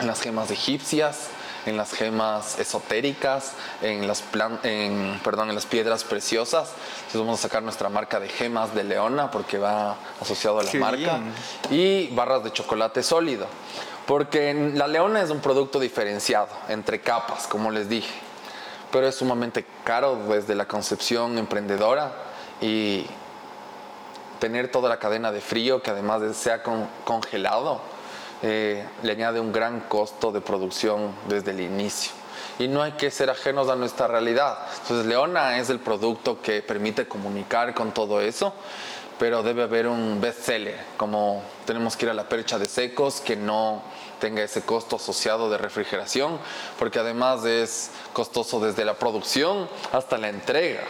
en 0.00 0.08
las 0.08 0.20
gemas 0.20 0.50
egipcias, 0.50 1.28
en 1.66 1.76
las 1.76 1.92
gemas 1.92 2.58
esotéricas, 2.58 3.52
en 3.80 4.08
las, 4.08 4.24
en, 4.64 5.20
perdón, 5.22 5.50
en 5.50 5.54
las 5.54 5.66
piedras 5.66 6.02
preciosas. 6.02 6.70
Entonces 6.98 7.20
vamos 7.20 7.38
a 7.38 7.42
sacar 7.42 7.62
nuestra 7.62 7.88
marca 7.88 8.18
de 8.18 8.28
gemas 8.28 8.74
de 8.74 8.82
Leona 8.82 9.30
porque 9.30 9.58
va 9.58 9.96
asociado 10.20 10.58
a 10.58 10.64
la 10.64 10.72
marca. 10.74 11.20
Y 11.70 12.08
barras 12.08 12.42
de 12.42 12.52
chocolate 12.52 13.04
sólido. 13.04 13.46
Porque 14.06 14.72
la 14.74 14.88
Leona 14.88 15.22
es 15.22 15.30
un 15.30 15.40
producto 15.40 15.78
diferenciado, 15.78 16.48
entre 16.68 17.00
capas, 17.00 17.46
como 17.46 17.70
les 17.70 17.88
dije. 17.88 18.27
Pero 18.90 19.06
es 19.06 19.16
sumamente 19.16 19.66
caro 19.84 20.16
desde 20.28 20.54
la 20.54 20.66
concepción 20.66 21.38
emprendedora 21.38 22.12
y 22.60 23.06
tener 24.38 24.70
toda 24.70 24.88
la 24.88 24.98
cadena 24.98 25.32
de 25.32 25.40
frío 25.40 25.82
que 25.82 25.90
además 25.90 26.22
sea 26.36 26.62
congelado 26.62 27.80
eh, 28.40 28.86
le 29.02 29.12
añade 29.12 29.40
un 29.40 29.52
gran 29.52 29.80
costo 29.80 30.30
de 30.30 30.40
producción 30.40 31.12
desde 31.28 31.50
el 31.50 31.60
inicio. 31.60 32.12
Y 32.60 32.68
no 32.68 32.82
hay 32.82 32.92
que 32.92 33.10
ser 33.10 33.30
ajenos 33.30 33.68
a 33.68 33.74
nuestra 33.74 34.06
realidad. 34.06 34.58
Entonces, 34.82 35.06
Leona 35.06 35.58
es 35.58 35.70
el 35.70 35.80
producto 35.80 36.40
que 36.40 36.62
permite 36.62 37.08
comunicar 37.08 37.74
con 37.74 37.92
todo 37.92 38.20
eso, 38.20 38.52
pero 39.18 39.42
debe 39.42 39.64
haber 39.64 39.88
un 39.88 40.20
bestseller, 40.20 40.78
como 40.96 41.42
tenemos 41.64 41.96
que 41.96 42.06
ir 42.06 42.10
a 42.10 42.14
la 42.14 42.28
percha 42.28 42.58
de 42.58 42.66
secos, 42.66 43.20
que 43.20 43.34
no 43.34 43.82
tenga 44.18 44.42
ese 44.42 44.62
costo 44.62 44.96
asociado 44.96 45.50
de 45.50 45.58
refrigeración, 45.58 46.38
porque 46.78 46.98
además 46.98 47.44
es 47.44 47.90
costoso 48.12 48.60
desde 48.60 48.84
la 48.84 48.94
producción 48.94 49.68
hasta 49.92 50.18
la 50.18 50.28
entrega 50.28 50.82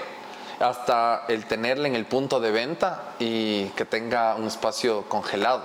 hasta 0.61 1.25
el 1.29 1.47
tenerla 1.47 1.89
en 1.89 1.95
el 1.95 2.07
punto 2.07 2.41
de 2.41 2.51
venta 2.51 3.15
y 3.19 3.67
que 3.71 3.85
tenga 3.85 4.35
un 4.35 4.47
espacio 4.49 5.05
congelado. 5.09 5.63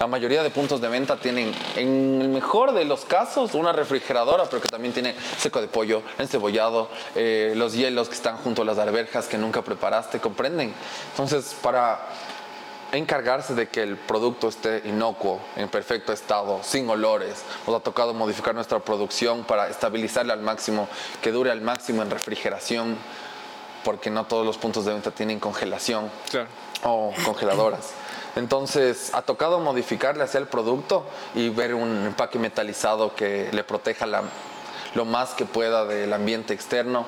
La 0.00 0.08
mayoría 0.08 0.42
de 0.42 0.50
puntos 0.50 0.80
de 0.80 0.88
venta 0.88 1.16
tienen, 1.16 1.54
en 1.76 2.20
el 2.20 2.28
mejor 2.28 2.72
de 2.72 2.84
los 2.84 3.04
casos, 3.04 3.54
una 3.54 3.72
refrigeradora, 3.72 4.46
pero 4.46 4.60
que 4.60 4.68
también 4.68 4.92
tiene 4.92 5.14
seco 5.38 5.60
de 5.60 5.68
pollo, 5.68 6.02
encebollado, 6.18 6.88
eh, 7.14 7.52
los 7.54 7.72
hielos 7.74 8.08
que 8.08 8.16
están 8.16 8.36
junto 8.38 8.62
a 8.62 8.64
las 8.64 8.78
alberjas 8.78 9.28
que 9.28 9.38
nunca 9.38 9.62
preparaste, 9.62 10.18
¿comprenden? 10.18 10.74
Entonces, 11.12 11.54
para 11.62 12.00
encargarse 12.92 13.54
de 13.54 13.68
que 13.68 13.82
el 13.82 13.96
producto 13.96 14.48
esté 14.48 14.82
inocuo, 14.84 15.40
en 15.56 15.68
perfecto 15.68 16.12
estado, 16.12 16.60
sin 16.62 16.88
olores. 16.88 17.42
Nos 17.66 17.76
ha 17.76 17.80
tocado 17.80 18.14
modificar 18.14 18.54
nuestra 18.54 18.78
producción 18.80 19.44
para 19.44 19.68
estabilizarla 19.68 20.34
al 20.34 20.42
máximo, 20.42 20.88
que 21.22 21.32
dure 21.32 21.50
al 21.50 21.62
máximo 21.62 22.02
en 22.02 22.10
refrigeración, 22.10 22.98
porque 23.82 24.10
no 24.10 24.26
todos 24.26 24.46
los 24.46 24.58
puntos 24.58 24.84
de 24.84 24.92
venta 24.92 25.10
tienen 25.10 25.40
congelación 25.40 26.10
o 26.84 27.12
congeladoras. 27.24 27.92
Entonces, 28.36 29.10
ha 29.14 29.22
tocado 29.22 29.58
modificarle 29.60 30.24
hacia 30.24 30.38
el 30.38 30.46
producto 30.46 31.04
y 31.34 31.48
ver 31.48 31.74
un 31.74 32.06
empaque 32.06 32.38
metalizado 32.38 33.14
que 33.14 33.50
le 33.52 33.64
proteja 33.64 34.06
lo 34.94 35.04
más 35.04 35.30
que 35.30 35.44
pueda 35.44 35.84
del 35.84 36.12
ambiente 36.12 36.54
externo. 36.54 37.06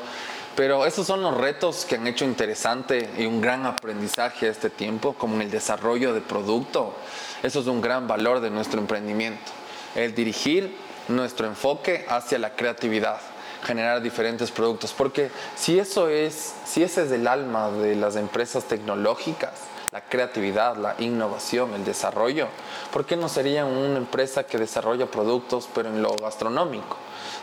Pero 0.57 0.87
esos 0.87 1.07
son 1.07 1.23
los 1.23 1.37
retos 1.37 1.85
que 1.85 1.97
han 1.97 2.07
hecho 2.07 2.25
interesante 2.25 3.11
y 3.19 3.27
un 3.27 3.41
gran 3.41 3.67
aprendizaje 3.67 4.47
a 4.47 4.51
este 4.51 4.71
tiempo, 4.71 5.15
como 5.15 5.41
el 5.41 5.51
desarrollo 5.51 6.15
de 6.15 6.21
producto. 6.21 6.95
Eso 7.43 7.61
es 7.61 7.67
un 7.67 7.81
gran 7.81 8.07
valor 8.07 8.41
de 8.41 8.51
nuestro 8.51 8.81
emprendimiento. 8.81 9.51
El 9.97 10.15
dirigir 10.15 10.77
nuestro 11.09 11.47
enfoque 11.47 12.07
hacia 12.09 12.39
la 12.39 12.55
creatividad, 12.55 13.19
generar 13.65 14.01
diferentes 14.01 14.53
productos. 14.53 14.93
Porque 14.93 15.31
si 15.57 15.79
eso 15.79 16.09
es, 16.09 16.55
si 16.65 16.85
ese 16.85 17.03
es 17.03 17.11
el 17.11 17.27
alma 17.27 17.71
de 17.71 17.97
las 17.97 18.15
empresas 18.15 18.65
tecnológicas, 18.65 19.53
la 19.95 20.03
creatividad, 20.03 20.77
la 20.77 20.97
innovación, 20.99 21.73
el 21.75 21.85
desarrollo. 21.85 22.49
¿Por 22.93 23.07
qué 23.07 23.17
no 23.17 23.29
sería 23.29 23.65
una 23.65 23.97
empresa 23.97 24.45
que 24.45 24.59
desarrolla 24.59 25.07
productos 25.07 25.69
pero 25.73 25.89
en 25.89 26.03
lo 26.03 26.17
gastronómico? 26.17 26.97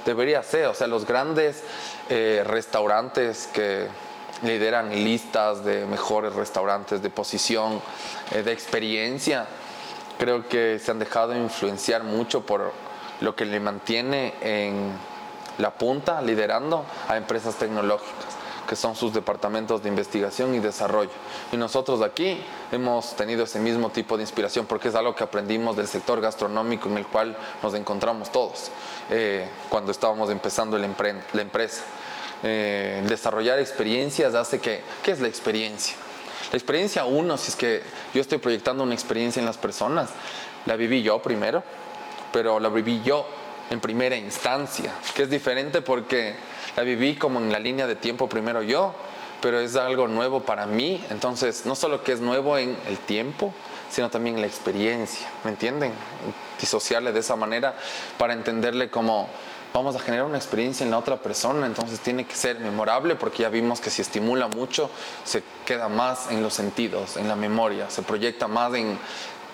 Debería 0.06 0.43
ser, 0.43 0.68
o 0.68 0.74
sea, 0.74 0.88
los 0.88 1.06
grandes 1.06 1.64
eh, 2.10 2.43
restaurantes 2.45 3.48
que 3.53 3.88
lideran 4.43 4.90
listas 4.90 5.64
de 5.64 5.85
mejores 5.85 6.34
restaurantes 6.34 7.01
de 7.01 7.10
posición, 7.10 7.82
eh, 8.32 8.42
de 8.43 8.51
experiencia, 8.51 9.45
creo 10.18 10.48
que 10.48 10.80
se 10.80 10.92
han 10.92 11.00
dejado 11.00 11.35
influenciar 11.35 12.03
mucho 12.03 12.45
por 12.45 12.72
lo 13.22 13.35
que 13.35 13.45
le 13.45 13.60
mantiene 13.60 14.34
en 14.42 14.92
la 15.58 15.72
punta, 15.72 16.22
liderando 16.22 16.85
a 17.08 17.18
empresas 17.18 17.56
tecnológicas 17.56 18.31
que 18.72 18.77
son 18.77 18.95
sus 18.95 19.14
departamentos 19.14 19.83
de 19.83 19.90
investigación 19.90 20.56
y 20.56 20.59
desarrollo. 20.59 21.09
Y 21.51 21.58
nosotros 21.58 22.01
aquí 22.01 22.41
hemos 22.72 23.17
tenido 23.17 23.43
ese 23.43 23.59
mismo 23.59 23.90
tipo 23.90 24.16
de 24.16 24.24
inspiración 24.24 24.66
porque 24.66 24.88
es 24.88 24.95
algo 24.95 25.14
que 25.14 25.25
aprendimos 25.25 25.75
del 25.75 25.88
sector 25.88 26.22
gastronómico 26.22 26.88
en 26.88 26.98
el 26.98 27.06
cual 27.06 27.35
nos 27.61 27.74
encontramos 27.74 28.32
todos 28.32 28.72
eh, 29.09 29.45
cuando 29.67 29.91
estábamos 29.91 30.30
empezando 30.30 30.77
la, 30.77 30.85
empresa. 30.85 31.83
Eh, 32.43 33.03
desarrollar 33.09 33.59
experiencias 33.59 34.35
hace 34.35 34.61
que, 34.61 34.80
¿qué 35.03 35.11
es 35.11 35.19
la 35.19 35.27
experiencia? 35.27 35.98
La 36.53 36.58
experiencia 36.58 37.03
uno, 37.03 37.35
si 37.35 37.50
es 37.50 37.58
que 37.58 37.83
yo 38.14 38.22
estoy 38.22 38.38
proyectando 38.38 38.83
una 38.85 38.93
experiencia 38.93 39.41
en 39.41 39.45
las 39.48 39.58
personas, 39.58 40.11
la 40.66 40.77
viví 40.77 41.01
yo 41.01 41.22
primero, 41.22 41.61
pero 42.32 42.58
la 42.58 42.69
viví 42.69 43.01
yo 43.03 43.27
en 43.69 43.82
primera 43.82 44.16
instancia, 44.16 44.93
que 45.14 45.24
es 45.24 45.30
diferente 45.30 45.82
porque 45.82 46.35
la 46.75 46.83
viví 46.83 47.16
como 47.16 47.40
en 47.40 47.51
la 47.51 47.59
línea 47.59 47.88
de 47.88 47.95
tiempo 47.95 48.30
primero 48.30 48.61
yo, 48.61 48.93
pero 49.41 49.59
es 49.59 49.75
algo 49.75 50.08
nuevo 50.08 50.41
para 50.41 50.66
mí. 50.66 51.03
Entonces, 51.09 51.66
no 51.66 51.75
solo 51.75 52.03
que 52.03 52.14
es 52.14 52.22
nuevo 52.22 52.58
en 52.58 52.77
el 52.88 52.98
tiempo, 52.98 53.53
sino 53.90 54.09
también 54.09 54.35
en 54.35 54.41
la 54.41 54.48
experiencia, 54.48 55.27
¿me 55.43 55.51
entienden? 55.51 55.91
Disociarle 56.59 57.11
de 57.11 57.19
esa 57.19 57.35
manera 57.35 57.75
para 58.17 58.33
entenderle 58.33 58.90
como 58.90 59.27
vamos 59.74 59.95
a 59.95 60.00
generar 60.00 60.25
una 60.25 60.38
experiencia 60.38 60.83
en 60.83 60.91
la 60.91 60.98
otra 60.98 61.17
persona, 61.17 61.66
entonces 61.66 62.00
tiene 62.00 62.25
que 62.25 62.35
ser 62.35 62.59
memorable 62.59 63.16
porque 63.16 63.43
ya 63.43 63.50
vimos 63.50 63.80
que 63.80 63.90
si 63.90 64.01
estimula 64.01 64.48
mucho, 64.48 64.90
se 65.24 65.43
queda 65.66 65.88
más 65.88 66.30
en 66.30 66.43
los 66.43 66.53
sentidos, 66.53 67.17
en 67.17 67.27
la 67.27 67.35
memoria, 67.35 67.90
se 67.90 68.01
proyecta 68.01 68.48
más 68.48 68.74
en 68.74 68.98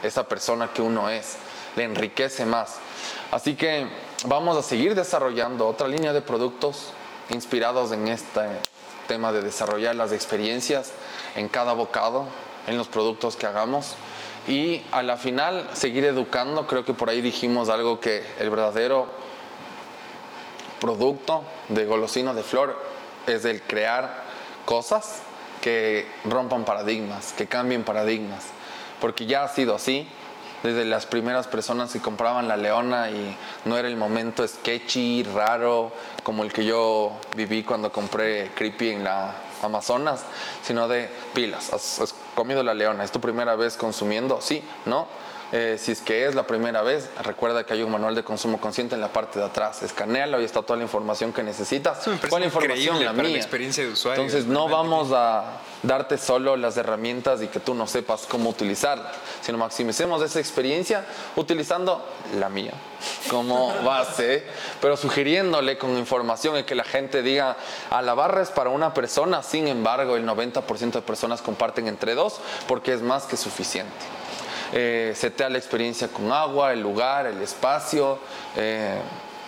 esa 0.03 0.27
persona 0.27 0.71
que 0.73 0.81
uno 0.81 1.09
es, 1.09 1.37
le 1.75 1.83
enriquece 1.83 2.45
más. 2.45 2.77
Así 3.31 3.55
que 3.55 3.87
vamos 4.25 4.57
a 4.57 4.63
seguir 4.63 4.95
desarrollando 4.95 5.67
otra 5.67 5.87
línea 5.87 6.13
de 6.13 6.21
productos 6.21 6.93
inspirados 7.30 7.91
en 7.91 8.07
este 8.07 8.41
tema 9.07 9.31
de 9.31 9.41
desarrollar 9.41 9.95
las 9.95 10.11
experiencias 10.11 10.91
en 11.35 11.47
cada 11.49 11.73
bocado, 11.73 12.25
en 12.67 12.77
los 12.77 12.88
productos 12.88 13.35
que 13.35 13.45
hagamos. 13.45 13.95
Y 14.47 14.83
a 14.91 15.03
la 15.03 15.17
final 15.17 15.69
seguir 15.73 16.06
educando, 16.06 16.67
creo 16.67 16.85
que 16.85 16.93
por 16.93 17.09
ahí 17.09 17.22
dijimos 17.22 17.69
algo 17.69 17.99
que 17.99 18.23
el 18.39 18.49
verdadero 18.49 19.07
producto 20.80 21.43
de 21.69 21.85
golosino 21.85 22.33
de 22.33 22.43
flor 22.43 22.77
es 23.25 23.43
el 23.45 23.61
crear 23.61 24.23
cosas 24.65 25.22
que 25.61 26.07
rompan 26.23 26.65
paradigmas, 26.65 27.33
que 27.33 27.47
cambien 27.47 27.83
paradigmas, 27.83 28.45
porque 29.01 29.25
ya 29.25 29.43
ha 29.43 29.47
sido 29.49 29.75
así, 29.75 30.07
desde 30.67 30.85
las 30.85 31.05
primeras 31.05 31.47
personas 31.47 31.93
que 31.93 31.99
compraban 31.99 32.47
la 32.47 32.57
leona 32.57 33.09
y 33.09 33.37
no 33.65 33.77
era 33.77 33.87
el 33.87 33.95
momento 33.95 34.45
sketchy, 34.45 35.23
raro, 35.23 35.93
como 36.23 36.43
el 36.43 36.51
que 36.51 36.65
yo 36.65 37.13
viví 37.35 37.63
cuando 37.63 37.91
compré 37.91 38.51
Creepy 38.53 38.89
en 38.89 39.03
la 39.03 39.33
Amazonas, 39.63 40.23
sino 40.61 40.87
de 40.87 41.09
pilas. 41.33 41.71
has 41.73 42.13
comido 42.35 42.63
la 42.63 42.73
leona? 42.73 43.03
¿Es 43.03 43.11
tu 43.11 43.21
primera 43.21 43.55
vez 43.55 43.77
consumiendo? 43.77 44.41
Sí, 44.41 44.63
¿no? 44.85 45.07
Eh, 45.53 45.77
si 45.80 45.93
es 45.93 46.01
que 46.01 46.26
es 46.26 46.35
la 46.35 46.45
primera 46.45 46.82
vez, 46.82 47.09
recuerda 47.24 47.66
que 47.66 47.74
hay 47.74 47.82
un 47.82 47.92
manual 47.92 48.16
de 48.16 48.24
consumo 48.24 48.59
consciente 48.59 48.95
en 48.95 49.01
la 49.01 49.14
parte 49.14 49.40
de 49.40 49.45
atrás. 49.45 49.82
Escanealo 49.82 50.42
y 50.42 50.45
está 50.45 50.61
toda 50.61 50.77
la 50.77 50.84
información 50.84 51.32
que 51.32 51.42
necesitas. 51.42 52.08
¿Cuál 52.30 52.43
información? 52.43 53.03
La 53.03 53.14
mía. 53.14 53.38
experiencia 53.38 53.84
de 53.84 53.92
usuario. 53.92 54.22
Entonces 54.22 54.45
no 54.45 54.67
vamos 54.67 55.11
a 55.14 55.61
darte 55.84 56.17
solo 56.17 56.58
las 56.58 56.76
herramientas 56.76 57.42
y 57.42 57.48
que 57.48 57.59
tú 57.59 57.74
no 57.74 57.88
sepas 57.88 58.26
cómo 58.27 58.50
utilizarlas, 58.50 59.14
sino 59.42 59.58
maximicemos 59.58 60.22
esa 60.22 60.40
experiencia 60.40 61.06
utilizando 61.35 62.06
la 62.38 62.50
mía 62.50 62.74
como 63.30 63.74
base, 63.84 64.43
pero 64.82 64.98
sugiriéndole 64.98 65.77
con 65.77 65.98
información 65.98 66.58
y 66.58 66.64
que 66.64 66.76
la 66.76 66.84
gente 66.84 67.22
diga, 67.22 67.56
a 67.90 68.01
la 68.01 68.14
barra 68.16 68.42
es 68.42 68.50
para 68.50 68.69
una 68.69 68.93
persona, 68.93 69.43
sin 69.43 69.67
embargo 69.67 70.16
el 70.17 70.26
90% 70.26 70.92
de 70.92 71.01
personas 71.01 71.42
comparten 71.42 71.88
entre 71.88 72.16
dos 72.16 72.40
porque 72.67 72.93
es 72.93 73.01
más 73.01 73.26
que 73.26 73.38
suficiente 73.38 74.16
eh, 74.73 75.13
setea 75.15 75.49
la 75.49 75.57
experiencia 75.57 76.07
con 76.07 76.31
agua, 76.31 76.73
el 76.73 76.81
lugar, 76.81 77.25
el 77.25 77.41
espacio. 77.41 78.19
Eh, 78.55 78.99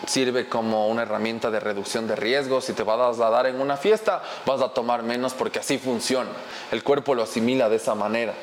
sirve 0.07 0.48
como 0.48 0.88
una 0.88 1.03
herramienta 1.03 1.51
de 1.51 1.59
reducción 1.59 2.07
de 2.07 2.15
riesgos. 2.15 2.65
Si 2.65 2.73
te 2.73 2.83
vas 2.83 3.19
a 3.19 3.30
dar 3.30 3.45
en 3.48 3.59
una 3.59 3.77
fiesta, 3.77 4.22
vas 4.45 4.61
a 4.61 4.69
tomar 4.69 5.03
menos 5.03 5.33
porque 5.33 5.59
así 5.59 5.77
funciona. 5.77 6.30
El 6.72 6.83
cuerpo 6.83 7.15
lo 7.15 7.23
asimila 7.23 7.69
de 7.69 7.75
esa 7.75 7.95
manera. 7.95 8.33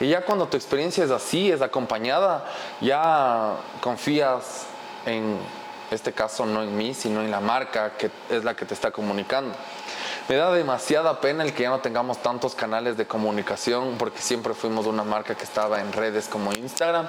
Y 0.00 0.08
ya 0.08 0.22
cuando 0.22 0.46
tu 0.48 0.56
experiencia 0.56 1.04
es 1.04 1.10
así, 1.10 1.50
es 1.50 1.62
acompañada, 1.62 2.44
ya 2.80 3.54
confías 3.80 4.66
en 5.06 5.38
este 5.90 6.12
caso 6.12 6.44
no 6.44 6.62
en 6.62 6.76
mí, 6.76 6.92
sino 6.92 7.22
en 7.22 7.30
la 7.30 7.40
marca 7.40 7.92
que 7.96 8.10
es 8.28 8.44
la 8.44 8.54
que 8.54 8.66
te 8.66 8.74
está 8.74 8.90
comunicando. 8.90 9.54
Me 10.28 10.36
da 10.36 10.52
demasiada 10.52 11.20
pena 11.20 11.44
el 11.44 11.52
que 11.52 11.62
ya 11.62 11.70
no 11.70 11.80
tengamos 11.80 12.18
tantos 12.18 12.54
canales 12.54 12.96
de 12.96 13.06
comunicación, 13.06 13.96
porque 13.98 14.20
siempre 14.20 14.54
fuimos 14.54 14.86
una 14.86 15.04
marca 15.04 15.34
que 15.34 15.44
estaba 15.44 15.80
en 15.80 15.92
redes 15.92 16.26
como 16.26 16.52
Instagram, 16.52 17.06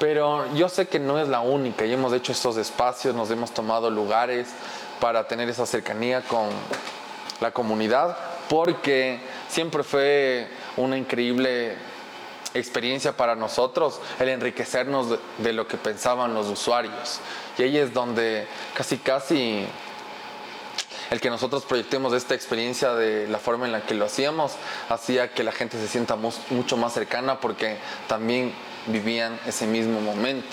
pero 0.00 0.52
yo 0.54 0.68
sé 0.68 0.88
que 0.88 0.98
no 0.98 1.18
es 1.20 1.28
la 1.28 1.40
única 1.40 1.84
y 1.84 1.92
hemos 1.92 2.12
hecho 2.12 2.32
estos 2.32 2.56
espacios, 2.56 3.14
nos 3.14 3.30
hemos 3.30 3.52
tomado 3.52 3.90
lugares 3.90 4.48
para 5.00 5.28
tener 5.28 5.48
esa 5.48 5.66
cercanía 5.66 6.22
con 6.22 6.48
la 7.40 7.52
comunidad, 7.52 8.16
porque 8.48 9.20
siempre 9.48 9.82
fue 9.82 10.48
una 10.76 10.96
increíble 10.96 11.76
experiencia 12.54 13.16
para 13.16 13.34
nosotros 13.34 14.00
el 14.18 14.28
enriquecernos 14.28 15.18
de, 15.38 15.52
lo 15.52 15.68
que 15.68 15.76
pensaban 15.76 16.34
los 16.34 16.48
usuarios. 16.48 17.20
Y 17.58 17.62
ahí 17.62 17.78
es 17.78 17.92
donde 17.92 18.46
casi 18.74 18.98
casi 18.98 19.66
el 21.10 21.20
que 21.20 21.30
nosotros 21.30 21.64
proyectemos 21.64 22.12
esta 22.12 22.34
experiencia 22.34 22.94
de 22.94 23.28
la 23.28 23.38
forma 23.38 23.66
en 23.66 23.72
la 23.72 23.82
que 23.82 23.94
lo 23.94 24.04
hacíamos 24.04 24.52
hacía 24.88 25.32
que 25.32 25.42
la 25.44 25.52
gente 25.52 25.78
se 25.78 25.88
sienta 25.88 26.16
mucho 26.16 26.76
más 26.76 26.92
cercana 26.92 27.40
porque 27.40 27.78
también 28.08 28.52
vivían 28.86 29.38
ese 29.46 29.66
mismo 29.66 30.00
momento. 30.00 30.48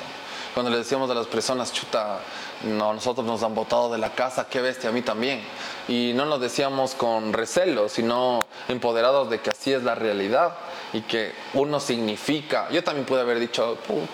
Cuando 0.54 0.70
le 0.70 0.78
decíamos 0.78 1.10
a 1.10 1.16
las 1.16 1.26
personas, 1.26 1.74
chuta, 1.74 2.20
no, 2.64 2.94
nosotros 2.94 3.26
nos 3.26 3.42
han 3.42 3.56
botado 3.56 3.92
de 3.92 3.98
la 3.98 4.14
casa, 4.14 4.48
qué 4.48 4.62
bestia, 4.62 4.92
a 4.92 4.94
mí 4.94 5.02
también. 5.02 5.42
Y 5.88 6.12
no 6.14 6.26
lo 6.26 6.38
decíamos 6.38 6.94
con 6.94 7.34
recelo, 7.34 7.90
sino 7.90 8.46
empoderados 8.68 9.32
de 9.32 9.42
que 9.42 9.50
así 9.50 9.74
es 9.74 9.82
la 9.82 9.96
realidad 9.96 10.54
y 10.94 11.02
que 11.02 11.34
uno 11.56 11.80
significa. 11.80 12.70
Yo 12.70 12.84
también 12.84 13.08
pude 13.08 13.22
haber 13.22 13.40
dicho, 13.40 13.80
Put, 13.88 14.10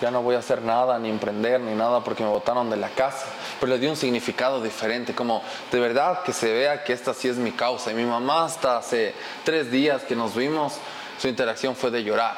ya 0.00 0.10
no 0.10 0.22
voy 0.22 0.34
a 0.34 0.40
hacer 0.40 0.62
nada, 0.62 0.98
ni 0.98 1.08
emprender, 1.08 1.60
ni 1.60 1.74
nada 1.74 2.04
porque 2.04 2.22
me 2.22 2.28
botaron 2.28 2.68
de 2.68 2.76
la 2.76 2.88
casa. 2.90 3.26
Pero 3.58 3.72
le 3.72 3.78
di 3.78 3.86
un 3.86 3.96
significado 3.96 4.62
diferente, 4.62 5.14
como 5.14 5.42
de 5.72 5.80
verdad 5.80 6.22
que 6.22 6.32
se 6.32 6.52
vea 6.52 6.84
que 6.84 6.92
esta 6.92 7.14
sí 7.14 7.28
es 7.28 7.36
mi 7.36 7.52
causa. 7.52 7.90
Y 7.90 7.94
mi 7.94 8.04
mamá 8.04 8.44
hasta 8.44 8.76
hace 8.76 9.14
tres 9.44 9.70
días 9.70 10.02
que 10.02 10.14
nos 10.14 10.34
vimos, 10.34 10.74
su 11.18 11.28
interacción 11.28 11.74
fue 11.74 11.90
de 11.90 12.04
llorar, 12.04 12.36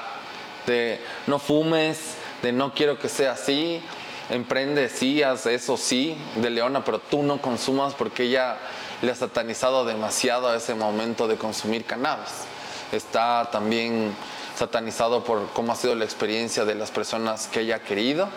de 0.67 1.01
no 1.27 1.39
fumes, 1.39 2.15
de 2.43 2.53
no 2.53 2.73
quiero 2.73 2.99
que 2.99 3.09
sea 3.09 3.33
así, 3.33 3.83
emprende, 4.31 4.89
sí, 4.89 5.23
haz 5.23 5.47
eso, 5.47 5.77
sí, 5.77 6.17
de 6.37 6.51
Leona, 6.51 6.85
pero 6.85 7.01
tú 7.01 7.23
no 7.23 7.41
consumas 7.41 7.95
porque 7.95 8.25
ella 8.25 8.57
le 9.03 9.11
ha 9.11 9.15
satanizado 9.15 9.85
demasiado 9.85 10.49
a 10.49 10.57
ese 10.57 10.75
momento 10.75 11.27
de 11.27 11.37
consumir 11.37 11.85
cannabis. 11.85 12.45
Está 12.93 13.49
también 13.51 14.15
satanizado 14.59 15.23
por 15.23 15.47
cómo 15.51 15.73
ha 15.73 15.77
sido 15.77 15.95
la 15.95 16.05
experiencia 16.05 16.65
de 16.65 16.75
las 16.75 16.91
personas 16.91 17.47
que 17.47 17.61
ella 17.61 17.77
ha 17.77 17.81
querido 17.81 18.29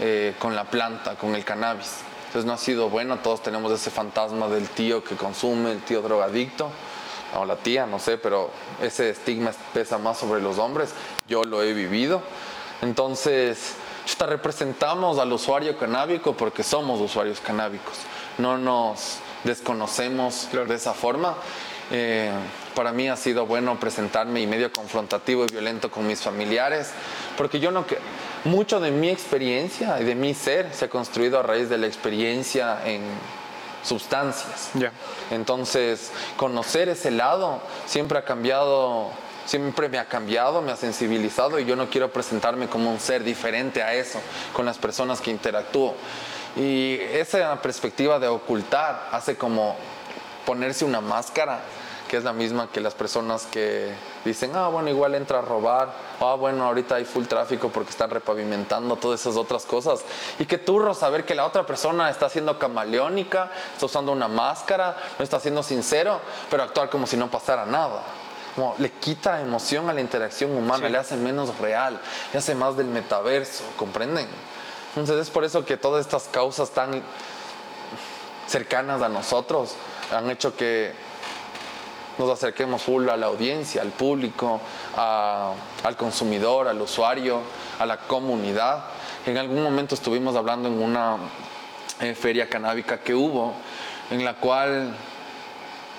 eh, 0.00 0.34
con 0.38 0.56
la 0.56 0.64
planta, 0.64 1.16
con 1.16 1.34
el 1.34 1.44
cannabis. 1.44 1.98
Entonces 2.26 2.46
no 2.46 2.54
ha 2.54 2.58
sido 2.58 2.88
bueno, 2.88 3.18
todos 3.18 3.42
tenemos 3.42 3.70
ese 3.72 3.90
fantasma 3.90 4.48
del 4.48 4.68
tío 4.70 5.04
que 5.04 5.16
consume, 5.16 5.72
el 5.72 5.82
tío 5.82 6.00
drogadicto, 6.00 6.70
o 7.34 7.44
la 7.44 7.56
tía, 7.56 7.86
no 7.86 7.98
sé, 7.98 8.16
pero 8.16 8.50
ese 8.80 9.10
estigma 9.10 9.52
pesa 9.74 9.98
más 9.98 10.18
sobre 10.18 10.40
los 10.40 10.58
hombres, 10.58 10.94
yo 11.28 11.44
lo 11.44 11.62
he 11.62 11.74
vivido. 11.74 12.22
Entonces, 12.80 13.74
representamos 14.18 15.18
al 15.18 15.32
usuario 15.32 15.76
canábico 15.76 16.32
porque 16.32 16.62
somos 16.62 17.00
usuarios 17.00 17.40
canábicos, 17.40 17.96
no 18.38 18.56
nos 18.56 19.18
desconocemos 19.44 20.48
de 20.50 20.74
esa 20.74 20.94
forma. 20.94 21.34
Eh, 21.90 22.32
para 22.76 22.92
mí 22.92 23.08
ha 23.08 23.16
sido 23.16 23.46
bueno 23.46 23.80
presentarme 23.80 24.42
y 24.42 24.46
medio 24.46 24.70
confrontativo 24.70 25.44
y 25.44 25.46
violento 25.50 25.90
con 25.90 26.06
mis 26.06 26.20
familiares, 26.20 26.90
porque 27.38 27.58
yo 27.58 27.70
no 27.70 27.86
que 27.86 27.96
mucho 28.44 28.80
de 28.80 28.90
mi 28.90 29.08
experiencia 29.08 29.98
y 29.98 30.04
de 30.04 30.14
mi 30.14 30.34
ser 30.34 30.72
se 30.74 30.84
ha 30.84 30.90
construido 30.90 31.40
a 31.40 31.42
raíz 31.42 31.70
de 31.70 31.78
la 31.78 31.86
experiencia 31.86 32.86
en 32.86 33.00
sustancias. 33.82 34.70
Entonces, 35.30 36.12
conocer 36.36 36.90
ese 36.90 37.10
lado 37.10 37.62
siempre 37.86 38.18
ha 38.18 38.24
cambiado 38.24 39.10
siempre 39.46 39.88
me 39.88 39.98
ha 39.98 40.06
cambiado, 40.06 40.60
me 40.60 40.72
ha 40.72 40.76
sensibilizado 40.76 41.60
y 41.60 41.64
yo 41.64 41.76
no 41.76 41.88
quiero 41.88 42.10
presentarme 42.10 42.66
como 42.66 42.90
un 42.90 42.98
ser 42.98 43.22
diferente 43.22 43.80
a 43.80 43.94
eso 43.94 44.20
con 44.52 44.66
las 44.66 44.76
personas 44.76 45.20
que 45.20 45.30
interactúo. 45.30 45.94
Y 46.56 46.98
esa 47.12 47.62
perspectiva 47.62 48.18
de 48.18 48.26
ocultar 48.26 49.08
hace 49.12 49.36
como 49.36 49.76
ponerse 50.44 50.84
una 50.84 51.00
máscara 51.00 51.60
que 52.08 52.16
es 52.16 52.24
la 52.24 52.32
misma 52.32 52.68
que 52.70 52.80
las 52.80 52.94
personas 52.94 53.46
que 53.46 53.92
dicen, 54.24 54.52
ah, 54.54 54.68
bueno, 54.68 54.88
igual 54.90 55.14
entra 55.14 55.38
a 55.38 55.42
robar, 55.42 55.92
ah, 56.20 56.34
bueno, 56.34 56.64
ahorita 56.64 56.96
hay 56.96 57.04
full 57.04 57.24
tráfico 57.24 57.68
porque 57.68 57.90
están 57.90 58.10
repavimentando, 58.10 58.96
todas 58.96 59.20
esas 59.20 59.36
otras 59.36 59.64
cosas. 59.64 60.04
Y 60.38 60.46
que 60.46 60.58
turro 60.58 60.94
saber 60.94 61.24
que 61.24 61.34
la 61.34 61.44
otra 61.44 61.66
persona 61.66 62.10
está 62.10 62.28
siendo 62.28 62.58
camaleónica, 62.58 63.50
está 63.72 63.86
usando 63.86 64.12
una 64.12 64.28
máscara, 64.28 64.96
no 65.18 65.22
está 65.22 65.40
siendo 65.40 65.62
sincero, 65.62 66.20
pero 66.50 66.62
actuar 66.62 66.90
como 66.90 67.06
si 67.06 67.16
no 67.16 67.30
pasara 67.30 67.66
nada 67.66 68.02
como 68.54 68.74
le 68.78 68.90
quita 68.90 69.42
emoción 69.42 69.90
a 69.90 69.92
la 69.92 70.00
interacción 70.00 70.50
humana, 70.56 70.88
le 70.88 70.96
hace 70.96 71.14
menos 71.14 71.58
real, 71.58 72.00
le 72.32 72.38
hace 72.38 72.54
más 72.54 72.74
del 72.74 72.86
metaverso, 72.86 73.64
¿comprenden? 73.76 74.26
Entonces 74.96 75.26
es 75.26 75.30
por 75.30 75.44
eso 75.44 75.66
que 75.66 75.76
todas 75.76 76.00
estas 76.00 76.22
causas 76.24 76.70
tan 76.70 77.02
cercanas 78.46 79.02
a 79.02 79.10
nosotros 79.10 79.74
han 80.10 80.30
hecho 80.30 80.56
que 80.56 80.92
nos 82.18 82.30
acerquemos 82.30 82.82
full 82.82 83.08
a 83.08 83.16
la 83.16 83.26
audiencia, 83.26 83.82
al 83.82 83.90
público, 83.90 84.60
al 84.96 85.96
consumidor, 85.96 86.68
al 86.68 86.80
usuario, 86.80 87.40
a 87.78 87.86
la 87.86 87.98
comunidad. 87.98 88.84
En 89.26 89.38
algún 89.38 89.62
momento 89.62 89.94
estuvimos 89.94 90.36
hablando 90.36 90.68
en 90.68 90.82
una 90.82 91.16
eh, 92.00 92.14
feria 92.14 92.48
canábica 92.48 92.98
que 92.98 93.14
hubo, 93.14 93.54
en 94.10 94.24
la 94.24 94.34
cual 94.34 94.94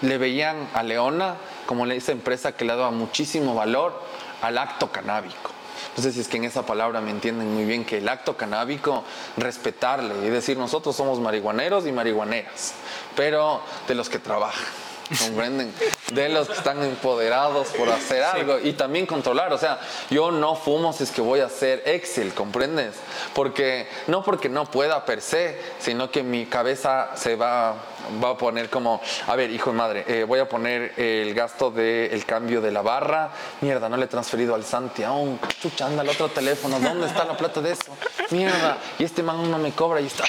le 0.02 0.18
veían 0.18 0.70
a 0.74 0.84
Leona 0.84 1.36
como 1.66 1.86
esa 1.86 2.12
empresa 2.12 2.54
que 2.54 2.66
le 2.66 2.76
daba 2.76 2.92
muchísimo 2.92 3.56
valor 3.56 4.02
al 4.42 4.58
acto 4.58 4.92
canábico. 4.92 5.52
No 5.96 6.04
sé 6.04 6.12
si 6.12 6.20
es 6.20 6.28
que 6.28 6.38
en 6.38 6.44
esa 6.44 6.66
palabra 6.66 7.02
me 7.02 7.10
entienden 7.12 7.54
muy 7.54 7.66
bien 7.66 7.84
que 7.84 7.98
el 7.98 8.08
acto 8.08 8.38
canábico, 8.38 9.04
respetarle 9.36 10.28
y 10.28 10.30
decir 10.30 10.58
nosotros 10.58 10.96
somos 10.96 11.20
marihuaneros 11.20 11.88
y 11.88 11.92
marihuaneras, 11.92 12.74
pero 13.16 13.62
de 13.88 13.96
los 13.96 14.08
que 14.08 14.20
trabajan 14.20 14.87
¿comprenden? 15.20 15.74
De 16.12 16.30
los 16.30 16.48
que 16.48 16.54
están 16.54 16.84
empoderados 16.84 17.68
por 17.70 17.90
hacer 17.90 18.24
algo 18.24 18.60
y 18.60 18.74
también 18.74 19.06
controlar. 19.06 19.54
O 19.54 19.58
sea, 19.58 19.80
yo 20.10 20.32
no 20.32 20.56
fumo 20.56 20.94
si 20.94 21.04
es 21.04 21.12
que 21.12 21.22
voy 21.22 21.40
a 21.40 21.46
hacer 21.46 21.84
Excel, 21.86 22.34
¿comprendes? 22.34 22.96
Porque, 23.34 23.88
no 24.08 24.24
porque 24.24 24.50
no 24.50 24.66
pueda 24.66 25.06
per 25.06 25.22
se, 25.22 25.60
sino 25.80 26.12
que 26.12 26.24
mi 26.24 26.46
cabeza 26.46 27.12
se 27.16 27.36
va, 27.36 27.76
va 28.24 28.32
a 28.32 28.38
poner 28.38 28.70
como, 28.70 29.02
a 29.28 29.36
ver, 29.36 29.52
hijo 29.52 29.72
de 29.72 29.78
madre, 29.78 30.06
eh, 30.08 30.24
voy 30.24 30.40
a 30.40 30.50
poner 30.50 30.94
el 30.98 31.34
gasto 31.34 31.72
del 31.72 32.26
cambio 32.26 32.62
de 32.62 32.72
la 32.72 32.82
barra. 32.82 33.32
Mierda, 33.62 33.90
no 33.90 33.98
le 33.98 34.06
he 34.06 34.08
transferido 34.08 34.56
al 34.56 34.64
Santi 34.64 35.04
aún. 35.04 35.40
Chucha, 35.62 35.86
anda 35.86 36.04
el 36.04 36.10
otro 36.10 36.30
teléfono. 36.30 36.80
¿Dónde 36.80 37.08
está 37.08 37.26
la 37.26 37.38
plata 37.38 37.62
de 37.62 37.72
eso? 37.72 37.96
Mierda. 38.32 38.78
Y 39.00 39.04
este 39.04 39.24
man 39.24 39.50
no 39.50 39.58
me 39.58 39.72
cobra 39.72 40.02
y 40.02 40.08
está. 40.08 40.26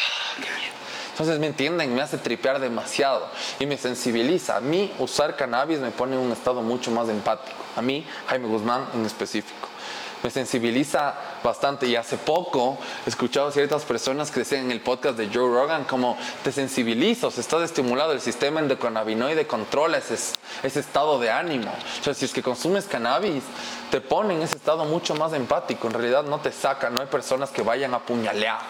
Entonces, 1.18 1.40
¿me 1.40 1.48
entienden? 1.48 1.96
Me 1.96 2.00
hace 2.00 2.16
tripear 2.16 2.60
demasiado 2.60 3.26
y 3.58 3.66
me 3.66 3.76
sensibiliza. 3.76 4.56
A 4.56 4.60
mí, 4.60 4.94
usar 5.00 5.34
cannabis 5.34 5.80
me 5.80 5.90
pone 5.90 6.14
en 6.14 6.22
un 6.22 6.30
estado 6.30 6.62
mucho 6.62 6.92
más 6.92 7.08
empático. 7.08 7.56
A 7.74 7.82
mí, 7.82 8.06
Jaime 8.28 8.46
Guzmán 8.46 8.86
en 8.94 9.04
específico. 9.04 9.66
Me 10.22 10.30
sensibiliza 10.30 11.16
bastante 11.42 11.88
y 11.88 11.96
hace 11.96 12.18
poco 12.18 12.78
he 13.04 13.08
escuchado 13.08 13.50
ciertas 13.50 13.84
personas 13.84 14.30
que 14.30 14.40
decían 14.40 14.66
en 14.66 14.70
el 14.70 14.80
podcast 14.80 15.18
de 15.18 15.26
Joe 15.26 15.52
Rogan 15.52 15.84
como 15.84 16.16
te 16.44 16.52
sensibilizo, 16.52 17.32
se 17.32 17.40
está 17.40 17.62
estimulado 17.64 18.12
el 18.12 18.20
sistema 18.20 18.60
endocannabinoide 18.60 19.46
controla 19.48 19.98
ese, 19.98 20.14
ese 20.62 20.80
estado 20.80 21.18
de 21.18 21.32
ánimo. 21.32 21.72
O 22.00 22.04
sea, 22.04 22.14
si 22.14 22.26
es 22.26 22.32
que 22.32 22.44
consumes 22.44 22.86
cannabis, 22.86 23.42
te 23.90 24.00
pone 24.00 24.34
en 24.34 24.42
ese 24.42 24.56
estado 24.56 24.84
mucho 24.84 25.16
más 25.16 25.32
empático. 25.32 25.88
En 25.88 25.94
realidad 25.94 26.22
no 26.22 26.38
te 26.38 26.52
saca, 26.52 26.90
no 26.90 27.00
hay 27.00 27.08
personas 27.08 27.50
que 27.50 27.62
vayan 27.62 27.92
a 27.94 27.98
puñalear 27.98 28.60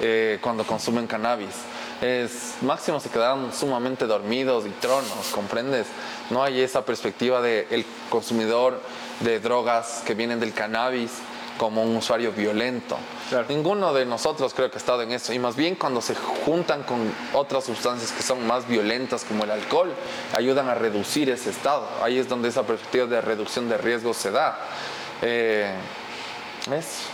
eh, 0.00 0.38
cuando 0.40 0.64
consumen 0.64 1.06
cannabis 1.06 1.54
es 2.02 2.56
máximo 2.62 2.98
se 2.98 3.08
quedaron 3.08 3.52
sumamente 3.52 4.06
dormidos 4.06 4.66
y 4.66 4.70
tronos, 4.70 5.28
¿comprendes? 5.32 5.86
No 6.30 6.42
hay 6.42 6.60
esa 6.60 6.84
perspectiva 6.84 7.40
del 7.40 7.66
el 7.70 7.86
consumidor 8.10 8.80
de 9.20 9.38
drogas 9.38 10.02
que 10.04 10.14
vienen 10.14 10.40
del 10.40 10.52
cannabis 10.52 11.12
como 11.58 11.84
un 11.84 11.94
usuario 11.96 12.32
violento. 12.32 12.96
Ninguno 13.48 13.94
de 13.94 14.04
nosotros 14.04 14.52
creo 14.52 14.68
que 14.68 14.78
ha 14.78 14.80
estado 14.80 15.02
en 15.02 15.12
eso. 15.12 15.32
Y 15.32 15.38
más 15.38 15.54
bien 15.54 15.76
cuando 15.76 16.00
se 16.00 16.16
juntan 16.16 16.82
con 16.82 16.98
otras 17.34 17.64
sustancias 17.64 18.10
que 18.10 18.22
son 18.22 18.44
más 18.48 18.66
violentas 18.66 19.24
como 19.24 19.44
el 19.44 19.52
alcohol, 19.52 19.94
ayudan 20.36 20.68
a 20.68 20.74
reducir 20.74 21.30
ese 21.30 21.50
estado. 21.50 21.88
Ahí 22.02 22.18
es 22.18 22.28
donde 22.28 22.48
esa 22.48 22.64
perspectiva 22.64 23.06
de 23.06 23.20
reducción 23.20 23.68
de 23.68 23.78
riesgos 23.78 24.16
se 24.16 24.32
da. 24.32 24.58
Eh, 25.20 25.72
es 26.72 27.11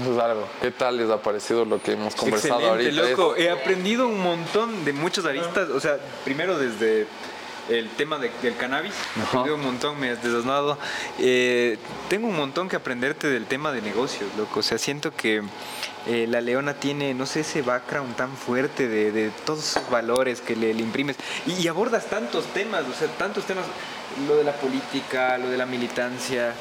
eso 0.00 0.14
es 0.14 0.22
algo. 0.22 0.48
¿Qué 0.60 0.70
tal 0.70 0.96
les 0.96 1.10
ha 1.10 1.20
parecido 1.20 1.64
lo 1.64 1.82
que 1.82 1.92
hemos 1.92 2.14
conversado 2.14 2.70
ahorita? 2.70 2.90
loco. 2.92 3.36
He 3.36 3.50
aprendido 3.50 4.06
un 4.06 4.20
montón 4.20 4.84
de 4.84 4.92
muchos 4.92 5.24
aristas. 5.26 5.68
O 5.70 5.80
sea, 5.80 5.98
primero 6.24 6.58
desde 6.58 7.06
el 7.68 7.88
tema 7.90 8.18
del 8.18 8.56
cannabis. 8.56 8.94
He 9.16 9.22
aprendido 9.22 9.56
un 9.56 9.62
montón, 9.62 9.98
me 9.98 10.10
has 10.10 10.22
desasnado. 10.22 10.78
Eh, 11.18 11.78
tengo 12.08 12.28
un 12.28 12.36
montón 12.36 12.68
que 12.68 12.76
aprenderte 12.76 13.28
del 13.28 13.46
tema 13.46 13.72
de 13.72 13.82
negocios, 13.82 14.30
loco. 14.36 14.60
O 14.60 14.62
sea, 14.62 14.78
siento 14.78 15.14
que 15.14 15.42
eh, 16.06 16.26
la 16.28 16.40
leona 16.40 16.74
tiene, 16.74 17.14
no 17.14 17.26
sé, 17.26 17.40
ese 17.40 17.62
background 17.62 18.14
tan 18.14 18.36
fuerte 18.36 18.88
de, 18.88 19.30
todos 19.44 19.76
esos 19.76 19.90
valores 19.90 20.40
que 20.40 20.54
le, 20.54 20.70
imprimes 20.70 21.16
y, 21.46 21.66
abordas 21.66 22.06
tantos 22.06 22.44
temas, 22.46 22.84
o 22.84 22.96
sea, 22.96 23.08
tantos 23.18 23.44
temas, 23.44 23.64
lo 24.26 24.36
de 24.36 24.44
la 24.44 24.52
política, 24.52 25.38
lo 25.38 25.48
de 25.48 25.56
la 25.56 25.66
militancia, 25.66 26.54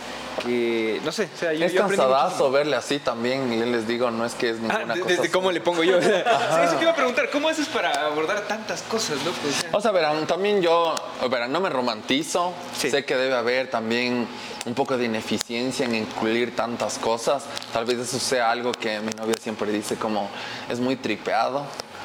que 0.43 1.00
no 1.03 1.11
sé, 1.11 1.30
o 1.34 1.38
sea, 1.38 1.53
yo, 1.53 1.66
es 1.66 1.74
cansadazo 1.74 2.51
verle 2.51 2.75
así 2.75 3.00
también, 3.00 3.51
y 3.51 3.64
les 3.66 3.88
digo, 3.88 4.11
no 4.11 4.25
es 4.25 4.34
que 4.34 4.50
es 4.50 4.59
ninguna 4.59 4.93
ah, 4.93 5.00
cosa. 5.00 5.06
Desde 5.06 5.32
cómo 5.32 5.51
le 5.51 5.61
pongo 5.61 5.84
yo. 5.84 6.01
sí, 6.01 6.08
eso 6.08 6.75
te 6.75 6.82
iba 6.82 6.92
a 6.92 6.95
preguntar, 6.95 7.30
¿cómo 7.30 7.48
haces 7.48 7.67
para 7.67 8.08
abordar 8.08 8.42
tantas 8.42 8.82
cosas, 8.84 9.17
no? 9.24 9.32
Pues, 9.32 9.66
o 9.72 9.82
sea, 9.82 9.92
verán, 9.92 10.27
también 10.27 10.61
yo, 10.61 10.95
verán, 11.30 11.51
no 11.51 11.61
me 11.61 11.69
romantizo, 11.69 12.53
sé 12.77 13.06
que 13.06 13.16
debe 13.16 13.35
haber 13.35 13.69
también 13.69 14.27
un 14.66 14.74
poco 14.74 14.98
de 14.98 15.06
ineficiencia 15.06 15.85
en 15.85 15.95
incluir 15.95 16.56
tantas 16.56 16.98
cosas. 16.98 17.45
Tal 17.72 17.85
vez 17.85 18.00
eso 18.00 18.19
sea 18.19 18.51
algo 18.51 18.72
que 18.72 19.00
mi 19.00 19.11
novia 19.11 19.35
siempre 19.40 19.72
dice 19.72 19.95
como 19.95 20.30
es 20.69 20.80
muy 20.80 20.95
tripeado. 20.95 21.64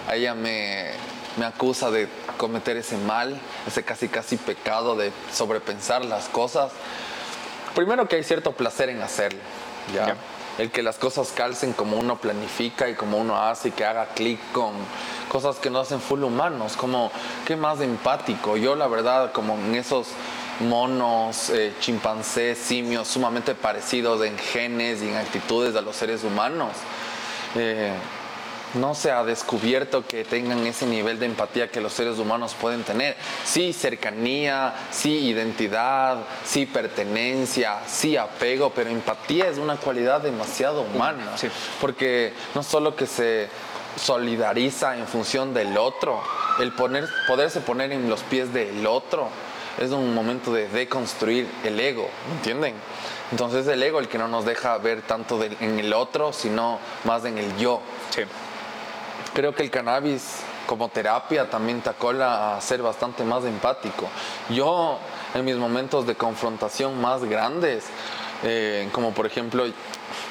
A 0.09 0.15
ella 0.15 0.35
me, 0.35 0.91
me 1.37 1.47
acusa 1.47 1.91
de 1.91 2.09
cometer 2.37 2.77
ese 2.77 2.97
mal, 2.97 3.39
ese 3.67 3.83
casi 3.83 4.09
casi 4.09 4.37
pecado 4.37 4.97
de 4.97 5.13
sobrepensar 5.33 6.05
las 6.05 6.29
cosas. 6.29 6.73
Primero 7.75 8.09
que 8.09 8.17
hay 8.17 8.25
cierto 8.25 8.53
placer 8.53 8.89
en 8.89 9.01
hacerlo, 9.01 9.41
¿ya? 9.95 10.17
El 10.59 10.71
que 10.71 10.83
las 10.83 10.97
cosas 10.97 11.33
calcen 11.35 11.73
como 11.73 11.97
uno 11.97 12.21
planifica 12.21 12.89
y 12.89 12.95
como 12.95 13.17
uno 13.17 13.41
hace 13.41 13.69
y 13.69 13.71
que 13.71 13.85
haga 13.85 14.07
clic 14.09 14.39
con 14.53 14.73
cosas 15.29 15.57
que 15.57 15.71
no 15.71 15.79
hacen 15.79 16.01
full 16.01 16.23
humanos, 16.23 16.77
como 16.77 17.11
qué 17.47 17.57
más 17.57 17.81
empático. 17.81 18.57
Yo 18.57 18.75
la 18.75 18.89
verdad 18.89 19.33
como 19.33 19.55
en 19.55 19.75
esos 19.77 20.09
monos, 20.61 21.49
eh, 21.51 21.73
chimpancés, 21.81 22.59
simios 22.59 23.09
sumamente 23.09 23.55
parecidos 23.55 24.23
en 24.25 24.37
genes 24.37 25.01
y 25.01 25.09
en 25.09 25.17
actitudes 25.17 25.75
a 25.77 25.81
los 25.81 25.97
seres 25.97 26.25
humanos. 26.25 26.73
Eh, 27.55 27.93
no 28.75 28.95
se 28.95 29.11
ha 29.11 29.25
descubierto 29.25 30.07
que 30.07 30.25
tengan 30.25 30.67
ese 30.67 30.87
nivel 30.87 31.19
de 31.19 31.27
empatía 31.27 31.71
que 31.71 31.81
los 31.81 31.93
seres 31.93 32.19
humanos 32.19 32.55
pueden 32.61 32.83
tener. 32.85 33.17
Sí, 33.45 33.73
cercanía, 33.73 34.75
sí, 34.91 35.19
identidad, 35.19 36.19
sí, 36.45 36.67
pertenencia, 36.67 37.79
sí, 37.87 38.17
apego, 38.17 38.71
pero 38.75 38.91
empatía 38.91 39.49
es 39.49 39.59
una 39.59 39.77
cualidad 39.77 40.21
demasiado 40.21 40.83
humana. 40.83 41.35
Porque 41.81 42.33
no 42.55 42.63
solo 42.63 42.95
que 42.95 43.07
se 43.07 43.49
solidariza 43.97 44.97
en 44.97 45.07
función 45.07 45.53
del 45.53 45.77
otro, 45.77 46.23
el 46.61 46.73
poner, 46.73 47.09
poderse 47.27 47.61
poner 47.61 47.93
en 47.93 48.09
los 48.09 48.23
pies 48.23 48.53
del 48.53 48.87
otro, 48.87 49.29
es 49.79 49.91
un 49.91 50.15
momento 50.15 50.53
de 50.53 50.69
deconstruir 50.69 51.49
el 51.65 51.81
ego, 51.81 52.09
¿entienden? 52.33 52.75
Entonces 53.31 53.67
el 53.67 53.83
ego 53.83 53.99
el 54.01 54.09
que 54.09 54.19
no 54.19 54.29
nos 54.29 54.45
deja 54.45 54.77
ver 54.79 55.03
tanto 55.03 55.41
en 55.43 55.79
el 55.79 55.93
otro, 55.93 56.33
sino 56.33 56.79
más 57.05 57.25
en 57.25 57.39
el 57.39 57.57
yo. 57.57 57.81
Sí. 58.11 58.23
Creo 59.35 59.55
que 59.55 59.63
el 59.63 59.71
cannabis 59.71 60.41
como 60.67 60.89
terapia 60.89 61.49
también 61.49 61.81
te 61.81 61.91
acola 61.91 62.57
a 62.57 62.61
ser 62.61 62.83
bastante 62.83 63.25
más 63.25 63.45
empático. 63.45 64.09
Yo 64.49 64.99
en 65.35 65.45
mis 65.45 65.57
momentos 65.57 66.07
de 66.07 66.17
confrontación 66.17 67.01
más 67.01 67.25
grandes, 67.25 67.85
eh, 68.43 68.89
como 68.93 69.13
por 69.13 69.27
ejemplo 69.27 69.65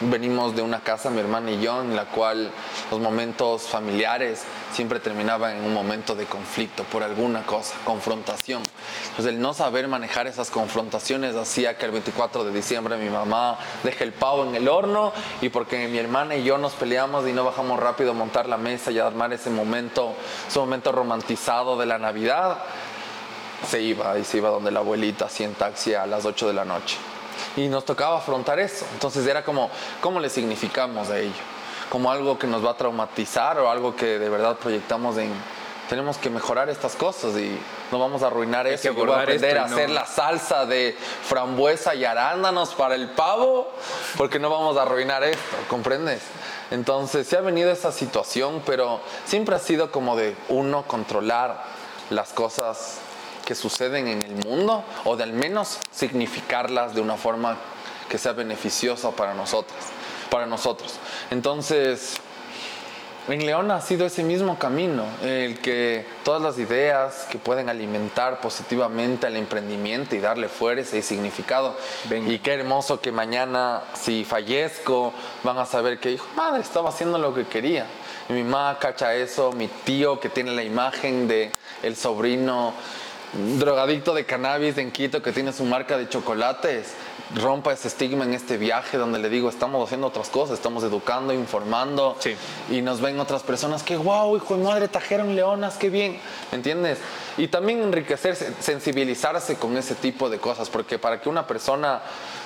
venimos 0.02 0.56
de 0.56 0.62
una 0.62 0.82
casa, 0.82 1.10
mi 1.10 1.20
hermana 1.20 1.52
y 1.52 1.62
yo, 1.62 1.82
en 1.82 1.96
la 1.96 2.06
cual 2.06 2.52
los 2.92 3.00
momentos 3.00 3.64
familiares 3.64 4.44
siempre 4.74 5.00
terminaban 5.00 5.58
en 5.58 5.64
un 5.64 5.74
momento 5.74 6.16
de 6.16 6.26
conflicto 6.26 6.84
por 6.84 7.04
alguna 7.04 7.46
cosa, 7.46 7.76
confrontación. 7.84 8.62
Entonces 9.10 9.34
el 9.34 9.42
no 9.42 9.54
saber 9.54 9.88
manejar 9.88 10.28
esas 10.28 10.50
confrontaciones 10.50 11.36
hacía 11.36 11.78
que 11.78 11.86
el 11.86 11.92
24 11.92 12.44
de 12.44 12.52
diciembre 12.52 12.98
mi 12.98 13.10
mamá 13.10 13.58
deje 13.84 14.04
el 14.04 14.14
pavo 14.14 14.46
en 14.46 14.56
el 14.56 14.68
horno 14.68 15.14
y 15.42 15.50
porque 15.50 15.88
mi 15.88 15.98
hermana 15.98 16.36
y 16.36 16.44
yo 16.44 16.58
nos 16.58 16.74
peleamos 16.74 17.28
y 17.28 17.34
no 17.34 17.44
bajamos 17.44 17.80
rápido 17.80 18.12
a 18.12 18.14
montar 18.14 18.48
la 18.48 18.58
mesa 18.58 18.92
y 18.92 19.00
a 19.00 19.08
armar 19.08 19.34
ese 19.34 19.50
momento, 19.50 20.14
ese 20.48 20.60
momento 20.60 20.92
romantizado 20.92 21.78
de 21.78 21.86
la 21.86 21.98
Navidad, 21.98 22.60
se 23.68 23.82
iba 23.82 24.18
y 24.18 24.24
se 24.24 24.38
iba 24.38 24.50
donde 24.50 24.72
la 24.72 24.80
abuelita 24.80 25.26
así 25.26 25.44
en 25.44 25.54
taxi 25.54 25.94
a 25.94 26.06
las 26.06 26.26
8 26.26 26.48
de 26.48 26.54
la 26.54 26.66
noche 26.66 26.98
y 27.58 27.68
nos 27.68 27.86
tocaba 27.86 28.18
afrontar 28.18 28.60
eso. 28.60 28.86
Entonces 28.94 29.26
era 29.26 29.44
como, 29.44 29.70
¿cómo 30.02 30.20
le 30.20 30.30
significamos 30.30 31.10
a 31.10 31.20
ello? 31.20 31.59
Como 31.90 32.12
algo 32.12 32.38
que 32.38 32.48
nos 32.48 32.64
va 32.64 32.72
a 32.72 32.78
traumatizar 32.78 33.60
o 33.60 33.70
algo 33.70 33.96
que 33.96 34.20
de 34.20 34.30
verdad 34.30 34.58
proyectamos 34.58 35.18
en, 35.18 35.32
tenemos 35.90 36.18
que 36.18 36.30
mejorar 36.30 36.70
estas 36.70 36.96
cosas 36.96 37.36
y 37.36 37.60
no 37.92 37.98
vamos 37.98 38.22
a 38.22 38.28
arruinar 38.28 38.68
eso. 38.68 38.84
Que 38.84 38.92
voy 38.92 39.10
a 39.12 39.22
aprender 39.22 39.58
a 39.58 39.66
hacer 39.66 39.90
la 39.90 40.06
salsa 40.06 40.66
de 40.68 40.96
frambuesa 41.24 41.96
y 41.96 42.06
arándanos 42.06 42.76
para 42.76 42.94
el 42.94 43.10
pavo, 43.10 43.72
porque 44.18 44.38
no 44.38 44.52
vamos 44.52 44.78
a 44.78 44.84
arruinar 44.84 45.24
esto, 45.24 45.58
¿comprendes? 45.68 46.22
Entonces 46.70 47.28
se 47.28 47.38
ha 47.38 47.42
venido 47.42 47.72
esa 47.72 47.92
situación, 47.92 48.62
pero 48.66 49.02
siempre 49.26 49.56
ha 49.56 49.60
sido 49.60 49.92
como 49.92 50.16
de 50.16 50.36
uno 50.50 50.84
controlar 50.84 51.64
las 52.12 52.34
cosas 52.34 53.00
que 53.46 53.56
suceden 53.56 54.08
en 54.08 54.22
el 54.22 54.46
mundo 54.46 54.84
o 55.06 55.16
de 55.16 55.24
al 55.24 55.34
menos 55.34 55.80
significarlas 55.92 56.94
de 56.94 57.02
una 57.02 57.18
forma 57.18 57.58
que 58.08 58.20
sea 58.20 58.34
beneficiosa 58.34 59.10
para 59.12 59.34
nosotros, 59.34 59.76
para 60.30 60.46
nosotros. 60.46 60.96
Entonces, 61.32 62.20
en 63.28 63.46
León 63.46 63.70
ha 63.70 63.80
sido 63.80 64.08
ese 64.08 64.24
mismo 64.24 64.58
camino, 64.58 65.06
el 65.22 65.60
que 65.60 66.04
todas 66.24 66.42
las 66.42 66.58
ideas 66.58 67.28
que 67.30 67.38
pueden 67.38 67.70
alimentar 67.70 68.42
positivamente 68.42 69.28
al 69.28 69.36
emprendimiento 69.36 70.16
y 70.16 70.20
darle 70.20 70.48
fuerza 70.50 70.98
y 70.98 71.04
significado. 71.04 71.76
Y 72.10 72.40
qué 72.40 72.54
hermoso 72.54 73.00
que 73.00 73.12
mañana, 73.12 73.84
si 73.94 74.26
fallezco, 74.26 75.14
van 75.44 75.60
a 75.60 75.66
saber 75.68 76.00
que, 76.00 76.14
hijo, 76.14 76.26
madre, 76.36 76.62
estaba 76.62 76.90
haciendo 76.90 77.20
lo 77.20 77.36
que 77.36 77.46
quería. 77.46 77.86
Y 78.30 78.34
mi 78.34 78.44
mamá 78.44 78.80
cacha 78.80 79.14
eso, 79.14 79.52
mi 79.52 79.68
tío 79.68 80.20
que 80.20 80.30
tiene 80.30 80.52
la 80.52 80.64
imagen 80.64 81.28
de 81.28 81.52
el 81.84 81.96
sobrino 81.96 82.74
drogadicto 83.60 84.16
de 84.16 84.26
cannabis 84.26 84.78
en 84.80 84.92
Quito 84.92 85.22
que 85.22 85.32
tiene 85.32 85.54
su 85.54 85.64
marca 85.66 86.00
de 86.00 86.10
chocolates 86.10 86.96
rompa 87.36 87.74
ese 87.74 87.88
estigma 87.88 88.24
en 88.24 88.34
este 88.34 88.58
viaje 88.58 88.98
donde 88.98 89.20
le 89.20 89.30
digo, 89.30 89.50
estamos 89.50 89.86
haciendo 89.86 90.08
otras 90.08 90.30
cosas, 90.30 90.56
estamos 90.56 90.84
educando, 90.84 91.34
informando 91.34 92.18
y 92.70 92.82
nos 92.82 93.02
ven 93.02 93.20
otras 93.20 93.44
personas 93.44 93.84
que, 93.84 93.98
wow, 93.98 94.36
hijo 94.36 94.58
de 94.58 94.64
madre, 94.64 94.88
trajeron 94.88 95.36
leonas, 95.36 95.78
qué 95.78 95.90
bien, 95.90 96.20
¿me 96.52 96.58
entiendes? 96.58 96.98
Y 97.38 97.48
también 97.48 97.82
enriquecerse, 97.82 98.54
sensibilizarse 98.60 99.56
con 99.56 99.78
ese 99.78 99.96
tipo 99.96 100.30
de 100.30 100.40
cosas, 100.40 100.70
porque 100.70 100.98
para 100.98 101.22
que 101.22 101.30
una 101.30 101.46
persona 101.46 102.02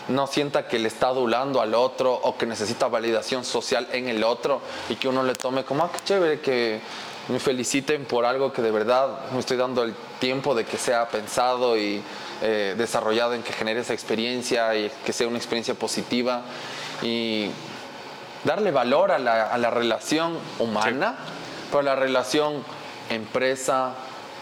no 0.10 0.28
sienta 0.28 0.68
que 0.68 0.80
le 0.80 0.90
está 0.90 1.08
adulando 1.08 1.62
al 1.62 1.74
otro 1.74 2.14
o 2.14 2.38
que 2.38 2.46
necesita 2.46 2.88
validación 2.88 3.46
social 3.46 3.88
en 3.94 4.10
el 4.10 4.24
otro 4.24 4.62
y 4.90 4.96
que 4.96 5.08
uno 5.08 5.24
le 5.24 5.34
tome 5.34 5.64
como, 5.64 5.84
ah, 5.84 5.90
qué 5.94 6.00
chévere 6.04 6.42
que 6.42 6.82
me 7.30 7.40
feliciten 7.40 8.04
por 8.04 8.26
algo 8.26 8.52
que 8.52 8.62
de 8.62 8.72
verdad 8.72 9.32
me 9.32 9.40
estoy 9.40 9.56
dando 9.56 9.84
el 9.84 9.94
tiempo 10.20 10.54
de 10.54 10.66
que 10.66 10.78
sea 10.78 11.08
pensado 11.08 11.78
y 11.78 12.04
eh, 12.42 12.76
desarrollado 12.78 13.34
en 13.34 13.44
que 13.44 13.54
genere 13.54 13.82
esa 13.82 13.94
experiencia 13.94 14.76
y 14.76 14.92
que 15.06 15.14
sea 15.14 15.28
una 15.28 15.38
experiencia 15.38 15.74
positiva 15.74 16.42
y 17.02 17.50
darle 18.44 18.72
valor 18.72 19.12
a 19.12 19.20
la, 19.20 19.70
relación 19.70 20.38
humana, 20.60 21.16
pero 21.72 21.84
la 21.84 21.96
relación 21.96 22.64
empresa, 23.10 23.94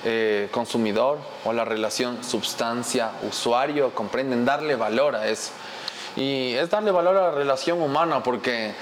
eh, 0.04 0.48
consumidor 0.52 1.20
o 1.46 1.54
la 1.54 1.66
relación 1.66 2.24
sustancia, 2.24 3.12
usuario, 3.28 3.94
comprenden, 3.94 4.46
darle 4.46 4.76
valor 4.76 5.16
a 5.16 5.28
eso. 5.28 5.52
Y 6.16 6.54
es 6.56 6.70
darle 6.70 6.92
valor 6.92 7.16
a 7.18 7.22
la 7.24 7.32
relación 7.32 7.82
humana 7.82 8.22
porque 8.22 8.74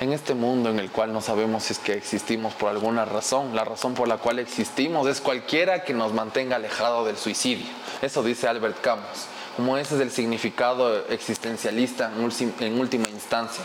en 0.00 0.12
este 0.12 0.34
mundo 0.34 0.70
en 0.70 0.78
el 0.78 0.90
cual 0.90 1.12
no 1.12 1.20
sabemos 1.20 1.64
si 1.64 1.72
es 1.72 1.78
que 1.78 1.94
existimos 1.94 2.52
por 2.54 2.70
alguna 2.70 3.04
razón, 3.04 3.54
la 3.54 3.64
razón 3.64 3.94
por 3.94 4.08
la 4.08 4.18
cual 4.18 4.38
existimos 4.38 5.06
es 5.08 5.20
cualquiera 5.20 5.84
que 5.84 5.94
nos 5.94 6.12
mantenga 6.12 6.56
alejado 6.56 7.04
del 7.04 7.16
suicidio. 7.16 7.66
Eso 8.04 8.22
dice 8.22 8.46
Albert 8.46 8.82
Camus, 8.82 9.28
como 9.56 9.78
ese 9.78 9.94
es 9.94 10.00
el 10.02 10.10
significado 10.10 11.06
existencialista 11.08 12.12
en 12.60 12.78
última 12.78 13.08
instancia. 13.08 13.64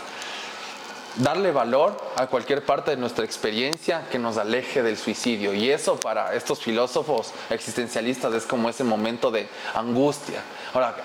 Darle 1.16 1.52
valor 1.52 2.00
a 2.16 2.26
cualquier 2.26 2.64
parte 2.64 2.92
de 2.92 2.96
nuestra 2.96 3.22
experiencia 3.22 4.08
que 4.10 4.18
nos 4.18 4.38
aleje 4.38 4.82
del 4.82 4.96
suicidio. 4.96 5.52
Y 5.52 5.70
eso 5.70 6.00
para 6.00 6.34
estos 6.34 6.60
filósofos 6.60 7.32
existencialistas 7.50 8.32
es 8.32 8.46
como 8.46 8.70
ese 8.70 8.82
momento 8.82 9.30
de 9.30 9.46
angustia. 9.74 10.40
Ahora, 10.72 10.96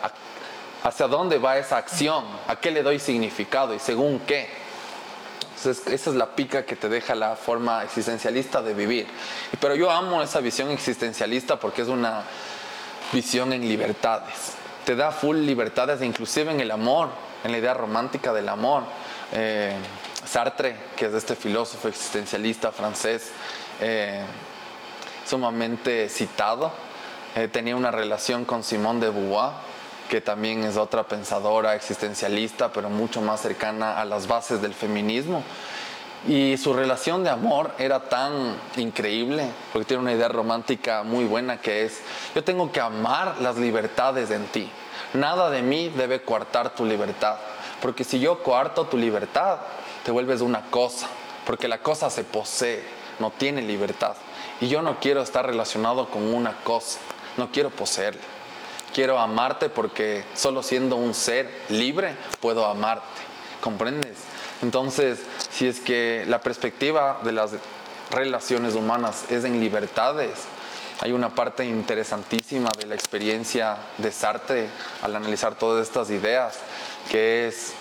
hacia 0.83 1.07
dónde 1.07 1.37
va 1.37 1.57
esa 1.57 1.75
acción, 1.75 2.23
a 2.47 2.55
qué 2.55 2.71
le 2.71 2.83
doy 2.83 2.99
significado 2.99 3.75
y 3.75 3.79
según 3.79 4.19
qué. 4.19 4.47
esa 5.65 5.91
es 5.91 6.15
la 6.15 6.37
pica 6.37 6.63
que 6.65 6.77
te 6.77 6.87
deja 6.87 7.15
la 7.15 7.35
forma 7.35 7.83
existencialista 7.83 8.61
de 8.61 8.73
vivir. 8.73 9.07
Pero 9.59 9.75
yo 9.75 9.91
amo 9.91 10.23
esa 10.23 10.39
visión 10.39 10.69
existencialista 10.69 11.59
porque 11.59 11.81
es 11.81 11.89
una 11.89 12.23
visión 13.11 13.53
en 13.53 13.67
libertades. 13.67 14.53
Te 14.85 14.95
da 14.95 15.11
full 15.11 15.37
libertades, 15.37 16.01
inclusive 16.01 16.51
en 16.51 16.59
el 16.59 16.71
amor, 16.71 17.09
en 17.43 17.51
la 17.51 17.57
idea 17.57 17.73
romántica 17.73 18.33
del 18.33 18.49
amor. 18.49 18.83
Eh, 19.31 19.75
Sartre, 20.25 20.75
que 20.95 21.05
es 21.05 21.13
este 21.13 21.35
filósofo 21.35 21.87
existencialista 21.87 22.71
francés, 22.71 23.31
eh, 23.79 24.21
sumamente 25.25 26.09
citado, 26.09 26.71
eh, 27.35 27.47
tenía 27.47 27.75
una 27.75 27.91
relación 27.91 28.45
con 28.45 28.63
Simone 28.63 29.01
de 29.01 29.09
Beauvoir 29.09 29.51
que 30.09 30.21
también 30.21 30.63
es 30.63 30.77
otra 30.77 31.03
pensadora 31.03 31.75
existencialista, 31.75 32.71
pero 32.71 32.89
mucho 32.89 33.21
más 33.21 33.41
cercana 33.41 33.99
a 33.99 34.05
las 34.05 34.27
bases 34.27 34.61
del 34.61 34.73
feminismo. 34.73 35.43
Y 36.27 36.57
su 36.57 36.73
relación 36.73 37.23
de 37.23 37.29
amor 37.29 37.71
era 37.77 38.09
tan 38.09 38.55
increíble, 38.77 39.47
porque 39.71 39.85
tiene 39.85 40.01
una 40.01 40.13
idea 40.13 40.27
romántica 40.27 41.03
muy 41.03 41.25
buena 41.25 41.61
que 41.61 41.85
es, 41.85 42.01
yo 42.33 42.43
tengo 42.43 42.71
que 42.71 42.81
amar 42.81 43.35
las 43.41 43.57
libertades 43.57 44.31
en 44.31 44.45
ti. 44.47 44.67
Nada 45.13 45.51
de 45.51 45.61
mí 45.61 45.89
debe 45.89 46.23
coartar 46.23 46.73
tu 46.73 46.83
libertad, 46.83 47.37
porque 47.79 48.03
si 48.03 48.19
yo 48.19 48.41
coarto 48.41 48.85
tu 48.85 48.97
libertad, 48.97 49.59
te 50.03 50.09
vuelves 50.11 50.41
una 50.41 50.63
cosa, 50.71 51.07
porque 51.45 51.67
la 51.67 51.77
cosa 51.77 52.09
se 52.09 52.23
posee, 52.23 52.83
no 53.19 53.29
tiene 53.29 53.61
libertad. 53.61 54.15
Y 54.61 54.67
yo 54.67 54.81
no 54.81 54.99
quiero 54.99 55.21
estar 55.21 55.45
relacionado 55.45 56.09
con 56.09 56.33
una 56.33 56.53
cosa, 56.63 56.97
no 57.37 57.51
quiero 57.51 57.69
poseerla. 57.69 58.21
Quiero 58.93 59.19
amarte 59.19 59.69
porque 59.69 60.23
solo 60.35 60.63
siendo 60.63 60.95
un 60.95 61.13
ser 61.13 61.51
libre 61.69 62.15
puedo 62.39 62.65
amarte. 62.65 63.03
¿Comprendes? 63.61 64.17
Entonces, 64.61 65.19
si 65.51 65.67
es 65.67 65.79
que 65.79 66.23
la 66.27 66.41
perspectiva 66.41 67.19
de 67.23 67.31
las 67.31 67.51
relaciones 68.11 68.75
humanas 68.75 69.25
es 69.29 69.43
en 69.43 69.59
libertades, 69.59 70.31
hay 71.01 71.11
una 71.11 71.35
parte 71.35 71.65
interesantísima 71.65 72.69
de 72.79 72.85
la 72.85 72.95
experiencia 72.95 73.77
de 73.97 74.11
Sartre 74.11 74.69
al 75.01 75.15
analizar 75.15 75.55
todas 75.55 75.85
estas 75.85 76.09
ideas, 76.09 76.59
que 77.11 77.47
es, 77.47 77.73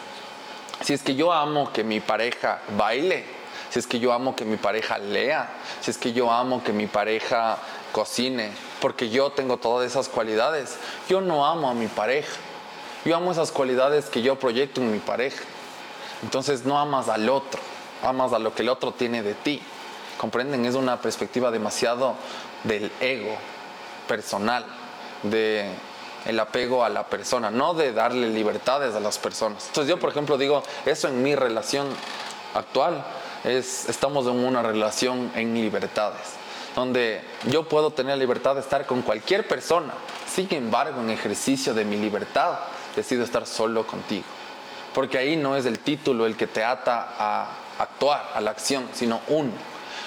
si 0.83 0.95
es 0.95 1.03
que 1.03 1.15
yo 1.15 1.33
amo 1.33 1.73
que 1.73 1.85
mi 1.85 2.01
pareja 2.01 2.61
baile, 2.77 3.25
si 3.71 3.79
es 3.79 3.87
que 3.87 4.01
yo 4.01 4.13
amo 4.13 4.35
que 4.35 4.45
mi 4.45 4.57
pareja 4.57 4.99
lea, 4.99 5.49
si 5.81 5.91
es 5.91 5.99
que 5.99 6.13
yo 6.13 6.31
amo 6.31 6.65
que 6.65 6.73
mi 6.73 6.87
pareja 6.87 7.59
cocine, 7.93 8.51
porque 8.81 9.09
yo 9.09 9.31
tengo 9.31 9.59
todas 9.59 9.89
esas 9.89 10.09
cualidades, 10.09 10.77
yo 11.09 11.21
no 11.21 11.47
amo 11.47 11.71
a 11.71 11.75
mi 11.75 11.87
pareja, 11.87 12.37
yo 13.05 13.17
amo 13.17 13.31
esas 13.31 13.53
cualidades 13.53 14.07
que 14.07 14.23
yo 14.23 14.39
proyecto 14.39 14.81
en 14.81 14.91
mi 14.91 14.99
pareja. 14.99 15.43
Entonces 16.23 16.65
no 16.65 16.79
amas 16.79 17.09
al 17.09 17.29
otro, 17.29 17.61
amas 18.03 18.33
a 18.33 18.39
lo 18.39 18.55
que 18.55 18.63
el 18.63 18.69
otro 18.69 18.93
tiene 18.93 19.23
de 19.23 19.35
ti. 19.35 19.61
¿Comprenden? 20.19 20.65
Es 20.65 20.75
una 20.75 21.01
perspectiva 21.01 21.51
demasiado 21.51 22.15
del 22.63 22.91
ego 23.01 23.37
personal, 24.07 24.65
de 25.23 25.69
el 26.25 26.41
apego 26.41 26.85
a 26.85 26.89
la 26.89 27.07
persona, 27.07 27.51
no 27.51 27.75
de 27.75 27.93
darle 27.93 28.31
libertades 28.31 28.95
a 28.95 29.01
las 29.01 29.19
personas. 29.19 29.67
Entonces 29.67 29.91
yo, 29.91 29.99
por 29.99 30.11
ejemplo, 30.11 30.39
digo, 30.39 30.63
eso 30.87 31.09
en 31.09 31.23
mi 31.23 31.35
relación 31.35 31.87
actual 32.55 33.05
es 33.45 33.89
estamos 33.89 34.27
en 34.27 34.43
una 34.43 34.63
relación 34.63 35.31
en 35.35 35.53
libertades, 35.55 36.35
donde 36.75 37.23
yo 37.51 37.69
puedo 37.69 37.91
tener 37.91 38.17
libertad 38.17 38.55
de 38.55 38.63
estar 38.63 38.87
con 38.87 39.03
cualquier 39.03 39.47
persona. 39.47 39.93
Sin 40.27 40.53
embargo, 40.55 41.01
en 41.01 41.11
ejercicio 41.11 41.75
de 41.75 41.85
mi 41.85 41.97
libertad, 41.97 42.61
decido 42.97 43.25
estar 43.25 43.47
solo 43.47 43.87
contigo 43.87 44.25
porque 44.95 45.19
ahí 45.19 45.37
no 45.37 45.57
es 45.57 45.67
el 45.67 45.79
título 45.79 46.25
el 46.25 46.37
que 46.37 46.47
te 46.47 46.65
ata 46.65 47.15
a 47.19 47.49
actuar, 47.79 48.31
a 48.35 48.41
la 48.41 48.53
acción, 48.53 48.89
sino 48.95 49.21
uno. 49.29 49.51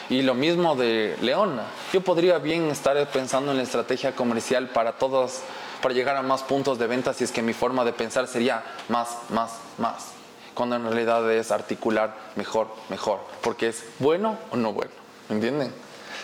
Y 0.10 0.22
lo 0.22 0.34
mismo 0.34 0.76
de 0.76 1.18
Leona. 1.22 1.64
Yo 1.92 2.02
podría 2.02 2.38
bien 2.38 2.70
estar 2.70 2.98
pensando 3.10 3.52
en 3.52 3.58
la 3.58 3.64
estrategia 3.64 4.16
comercial 4.16 4.70
para 4.70 4.94
todos, 4.94 5.42
para 5.82 5.94
llegar 5.94 6.16
a 6.16 6.22
más 6.22 6.44
puntos 6.44 6.80
de 6.80 6.88
venta 6.88 7.14
si 7.14 7.26
es 7.26 7.32
que 7.32 7.42
mi 7.42 7.54
forma 7.54 7.84
de 7.84 7.92
pensar 7.92 8.28
sería 8.28 8.64
más, 8.88 9.10
más, 9.30 9.52
más. 9.78 10.12
Cuando 10.54 10.78
en 10.78 10.86
realidad 10.86 11.30
es 11.32 11.52
articular 11.52 12.16
mejor, 12.36 12.70
mejor. 12.90 13.20
Porque 13.42 13.68
es 13.68 13.84
bueno 14.00 14.38
o 14.52 14.56
no 14.56 14.72
bueno. 14.72 14.92
¿Me 15.28 15.36
entienden? 15.36 15.74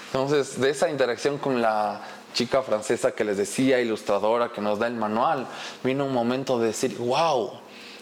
Entonces, 0.08 0.60
de 0.62 0.70
esa 0.70 0.90
interacción 0.90 1.38
con 1.38 1.62
la 1.62 2.02
chica 2.34 2.62
francesa 2.64 3.12
que 3.12 3.24
les 3.24 3.38
decía, 3.38 3.82
ilustradora, 3.82 4.50
que 4.50 4.62
nos 4.62 4.80
da 4.80 4.88
el 4.88 4.96
manual, 4.96 5.48
vino 5.84 6.06
un 6.06 6.14
momento 6.14 6.58
de 6.58 6.68
decir, 6.68 6.98
wow, 6.98 7.52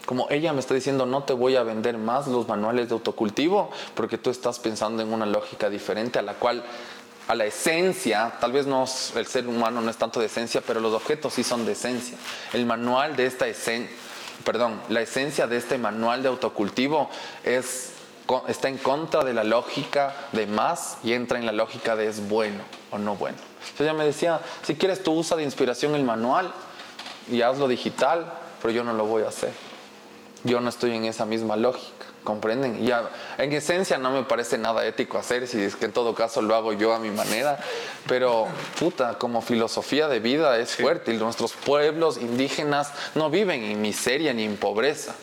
como 0.06 0.26
ella 0.30 0.52
me 0.52 0.60
está 0.60 0.74
diciendo, 0.74 1.06
no 1.06 1.22
te 1.24 1.32
voy 1.32 1.56
a 1.56 1.62
vender 1.62 1.96
más 1.98 2.26
los 2.26 2.48
manuales 2.48 2.88
de 2.88 2.94
autocultivo, 2.94 3.70
porque 3.94 4.18
tú 4.18 4.30
estás 4.30 4.58
pensando 4.58 5.02
en 5.02 5.12
una 5.12 5.26
lógica 5.26 5.70
diferente 5.70 6.18
a 6.18 6.22
la 6.22 6.34
cual, 6.34 6.64
a 7.28 7.34
la 7.34 7.44
esencia, 7.44 8.32
tal 8.40 8.52
vez 8.52 8.66
no, 8.66 8.84
el 9.16 9.26
ser 9.26 9.46
humano 9.46 9.80
no 9.80 9.90
es 9.90 9.96
tanto 9.96 10.20
de 10.20 10.26
esencia, 10.26 10.60
pero 10.66 10.80
los 10.80 10.92
objetos 10.92 11.34
sí 11.34 11.44
son 11.44 11.64
de 11.64 11.72
esencia. 11.72 12.18
El 12.52 12.66
manual 12.66 13.16
de 13.16 13.26
esta 13.26 13.46
esencia, 13.46 13.94
perdón, 14.44 14.80
la 14.88 15.00
esencia 15.02 15.46
de 15.46 15.56
este 15.56 15.78
manual 15.78 16.22
de 16.22 16.28
autocultivo 16.28 17.08
es, 17.44 17.92
está 18.48 18.68
en 18.68 18.78
contra 18.78 19.22
de 19.22 19.34
la 19.34 19.44
lógica 19.44 20.14
de 20.32 20.46
más 20.46 20.98
y 21.04 21.12
entra 21.12 21.38
en 21.38 21.46
la 21.46 21.52
lógica 21.52 21.94
de 21.94 22.08
es 22.08 22.28
bueno 22.28 22.64
o 22.90 22.98
no 22.98 23.14
bueno. 23.14 23.38
Entonces 23.60 23.80
ella 23.82 23.94
me 23.94 24.04
decía, 24.04 24.40
si 24.64 24.74
quieres 24.74 25.04
tú 25.04 25.12
usa 25.12 25.36
de 25.36 25.44
inspiración 25.44 25.94
el 25.94 26.02
manual 26.02 26.52
y 27.30 27.42
hazlo 27.42 27.68
digital, 27.68 28.32
pero 28.60 28.74
yo 28.74 28.82
no 28.82 28.92
lo 28.94 29.06
voy 29.06 29.22
a 29.22 29.28
hacer 29.28 29.52
yo 30.44 30.60
no 30.60 30.68
estoy 30.68 30.96
en 30.96 31.04
esa 31.04 31.24
misma 31.24 31.56
lógica, 31.56 32.06
¿comprenden? 32.24 32.84
Ya, 32.84 33.08
en 33.38 33.52
esencia 33.52 33.98
no 33.98 34.10
me 34.10 34.24
parece 34.24 34.58
nada 34.58 34.84
ético 34.86 35.18
hacer, 35.18 35.46
si 35.46 35.60
es 35.60 35.76
que 35.76 35.86
en 35.86 35.92
todo 35.92 36.14
caso 36.14 36.42
lo 36.42 36.54
hago 36.54 36.72
yo 36.72 36.92
a 36.92 36.98
mi 36.98 37.10
manera, 37.10 37.58
pero 38.06 38.46
puta, 38.78 39.18
como 39.18 39.42
filosofía 39.42 40.08
de 40.08 40.20
vida 40.20 40.58
es 40.58 40.76
fuerte 40.76 41.14
y 41.14 41.16
nuestros 41.16 41.52
pueblos 41.52 42.18
indígenas 42.18 42.92
no 43.14 43.30
viven 43.30 43.62
en 43.62 43.80
miseria 43.80 44.32
ni 44.32 44.44
en 44.44 44.56
pobreza, 44.56 45.14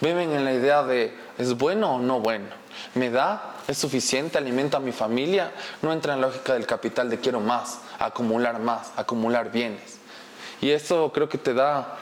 viven 0.00 0.32
en 0.32 0.44
la 0.44 0.52
idea 0.52 0.82
de 0.82 1.14
¿es 1.38 1.56
bueno 1.56 1.96
o 1.96 1.98
no 1.98 2.20
bueno? 2.20 2.46
¿Me 2.94 3.10
da? 3.10 3.56
¿Es 3.66 3.78
suficiente? 3.78 4.38
¿Alimenta 4.38 4.76
a 4.76 4.80
mi 4.80 4.92
familia? 4.92 5.52
No 5.82 5.92
entra 5.92 6.14
en 6.14 6.20
la 6.20 6.28
lógica 6.28 6.54
del 6.54 6.66
capital 6.66 7.10
de 7.10 7.18
quiero 7.18 7.40
más, 7.40 7.80
acumular 7.98 8.60
más, 8.60 8.92
acumular 8.96 9.50
bienes. 9.50 9.98
Y 10.60 10.70
eso 10.70 11.10
creo 11.12 11.28
que 11.28 11.38
te 11.38 11.54
da 11.54 11.98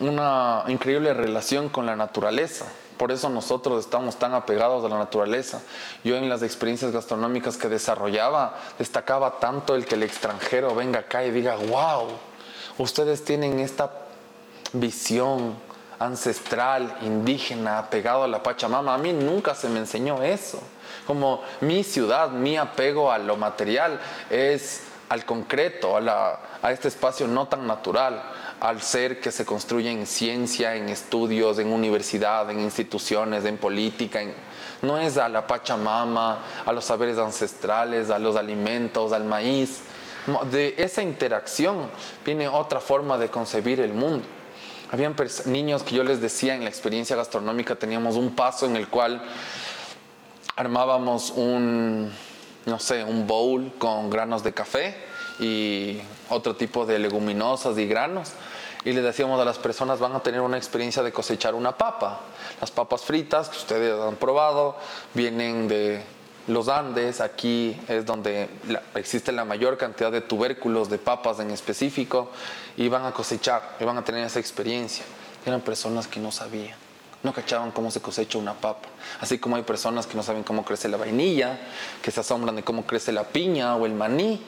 una 0.00 0.64
increíble 0.68 1.14
relación 1.14 1.68
con 1.68 1.86
la 1.86 1.96
naturaleza. 1.96 2.66
Por 2.98 3.12
eso 3.12 3.28
nosotros 3.28 3.84
estamos 3.84 4.16
tan 4.16 4.34
apegados 4.34 4.84
a 4.84 4.88
la 4.88 4.98
naturaleza. 4.98 5.62
Yo 6.02 6.16
en 6.16 6.28
las 6.28 6.42
experiencias 6.42 6.90
gastronómicas 6.90 7.56
que 7.56 7.68
desarrollaba, 7.68 8.56
destacaba 8.76 9.38
tanto 9.38 9.76
el 9.76 9.86
que 9.86 9.94
el 9.94 10.02
extranjero 10.02 10.74
venga 10.74 11.00
acá 11.00 11.24
y 11.24 11.30
diga, 11.30 11.54
wow, 11.54 12.08
ustedes 12.78 13.24
tienen 13.24 13.60
esta 13.60 13.90
visión 14.72 15.56
ancestral, 16.00 16.98
indígena, 17.02 17.78
apegado 17.78 18.24
a 18.24 18.28
la 18.28 18.42
Pachamama. 18.42 18.94
A 18.94 18.98
mí 18.98 19.12
nunca 19.12 19.54
se 19.54 19.68
me 19.68 19.78
enseñó 19.78 20.22
eso. 20.22 20.60
Como 21.06 21.42
mi 21.60 21.84
ciudad, 21.84 22.30
mi 22.30 22.56
apego 22.56 23.12
a 23.12 23.18
lo 23.18 23.36
material 23.36 24.00
es 24.28 24.82
al 25.08 25.24
concreto, 25.24 25.96
a, 25.96 26.40
a 26.60 26.72
este 26.72 26.88
espacio 26.88 27.28
no 27.28 27.46
tan 27.46 27.66
natural 27.66 28.22
al 28.60 28.82
ser 28.82 29.20
que 29.20 29.30
se 29.30 29.44
construye 29.44 29.90
en 29.90 30.06
ciencia, 30.06 30.74
en 30.74 30.88
estudios, 30.88 31.58
en 31.58 31.72
universidad, 31.72 32.50
en 32.50 32.60
instituciones, 32.60 33.44
en 33.44 33.56
política, 33.56 34.20
no 34.82 34.98
es 34.98 35.16
a 35.16 35.28
la 35.28 35.46
Pachamama, 35.46 36.38
a 36.64 36.72
los 36.72 36.84
saberes 36.84 37.18
ancestrales, 37.18 38.10
a 38.10 38.18
los 38.18 38.36
alimentos, 38.36 39.12
al 39.12 39.24
maíz. 39.24 39.80
De 40.50 40.74
esa 40.78 41.02
interacción 41.02 41.88
viene 42.24 42.48
otra 42.48 42.80
forma 42.80 43.16
de 43.18 43.28
concebir 43.28 43.80
el 43.80 43.92
mundo. 43.92 44.24
Habían 44.90 45.14
niños 45.46 45.82
que 45.82 45.94
yo 45.94 46.04
les 46.04 46.20
decía 46.20 46.54
en 46.54 46.64
la 46.64 46.70
experiencia 46.70 47.16
gastronómica, 47.16 47.76
teníamos 47.76 48.16
un 48.16 48.34
paso 48.34 48.66
en 48.66 48.76
el 48.76 48.88
cual 48.88 49.22
armábamos 50.56 51.30
un, 51.30 52.10
no 52.66 52.78
sé, 52.78 53.04
un 53.04 53.26
bowl 53.26 53.72
con 53.78 54.10
granos 54.10 54.42
de 54.42 54.52
café 54.54 54.96
y 55.40 56.00
otro 56.30 56.56
tipo 56.56 56.86
de 56.86 56.98
leguminosas 56.98 57.78
y 57.78 57.86
granos 57.86 58.32
y 58.84 58.92
le 58.92 59.02
decíamos 59.02 59.40
a 59.40 59.44
las 59.44 59.58
personas 59.58 59.98
van 59.98 60.14
a 60.14 60.20
tener 60.20 60.40
una 60.40 60.56
experiencia 60.56 61.02
de 61.02 61.12
cosechar 61.12 61.54
una 61.54 61.76
papa. 61.76 62.20
Las 62.60 62.70
papas 62.70 63.02
fritas 63.02 63.48
que 63.48 63.56
ustedes 63.56 64.00
han 64.00 64.16
probado 64.16 64.76
vienen 65.14 65.68
de 65.68 66.02
los 66.46 66.68
Andes, 66.68 67.20
aquí 67.20 67.78
es 67.88 68.06
donde 68.06 68.48
existe 68.94 69.32
la 69.32 69.44
mayor 69.44 69.76
cantidad 69.76 70.10
de 70.10 70.20
tubérculos 70.20 70.88
de 70.88 70.98
papas 70.98 71.40
en 71.40 71.50
específico 71.50 72.30
y 72.76 72.88
van 72.88 73.04
a 73.04 73.12
cosechar, 73.12 73.76
y 73.80 73.84
van 73.84 73.98
a 73.98 74.04
tener 74.04 74.24
esa 74.24 74.40
experiencia. 74.40 75.04
Eran 75.44 75.60
personas 75.60 76.06
que 76.06 76.20
no 76.20 76.32
sabían, 76.32 76.76
no 77.22 77.34
cachaban 77.34 77.70
cómo 77.72 77.90
se 77.90 78.00
cosecha 78.00 78.38
una 78.38 78.54
papa. 78.54 78.88
Así 79.20 79.38
como 79.38 79.56
hay 79.56 79.62
personas 79.62 80.06
que 80.06 80.16
no 80.16 80.22
saben 80.22 80.42
cómo 80.42 80.64
crece 80.64 80.88
la 80.88 80.96
vainilla, 80.96 81.58
que 82.00 82.10
se 82.10 82.20
asombran 82.20 82.56
de 82.56 82.62
cómo 82.62 82.86
crece 82.86 83.12
la 83.12 83.24
piña 83.24 83.76
o 83.76 83.84
el 83.84 83.92
maní, 83.92 84.40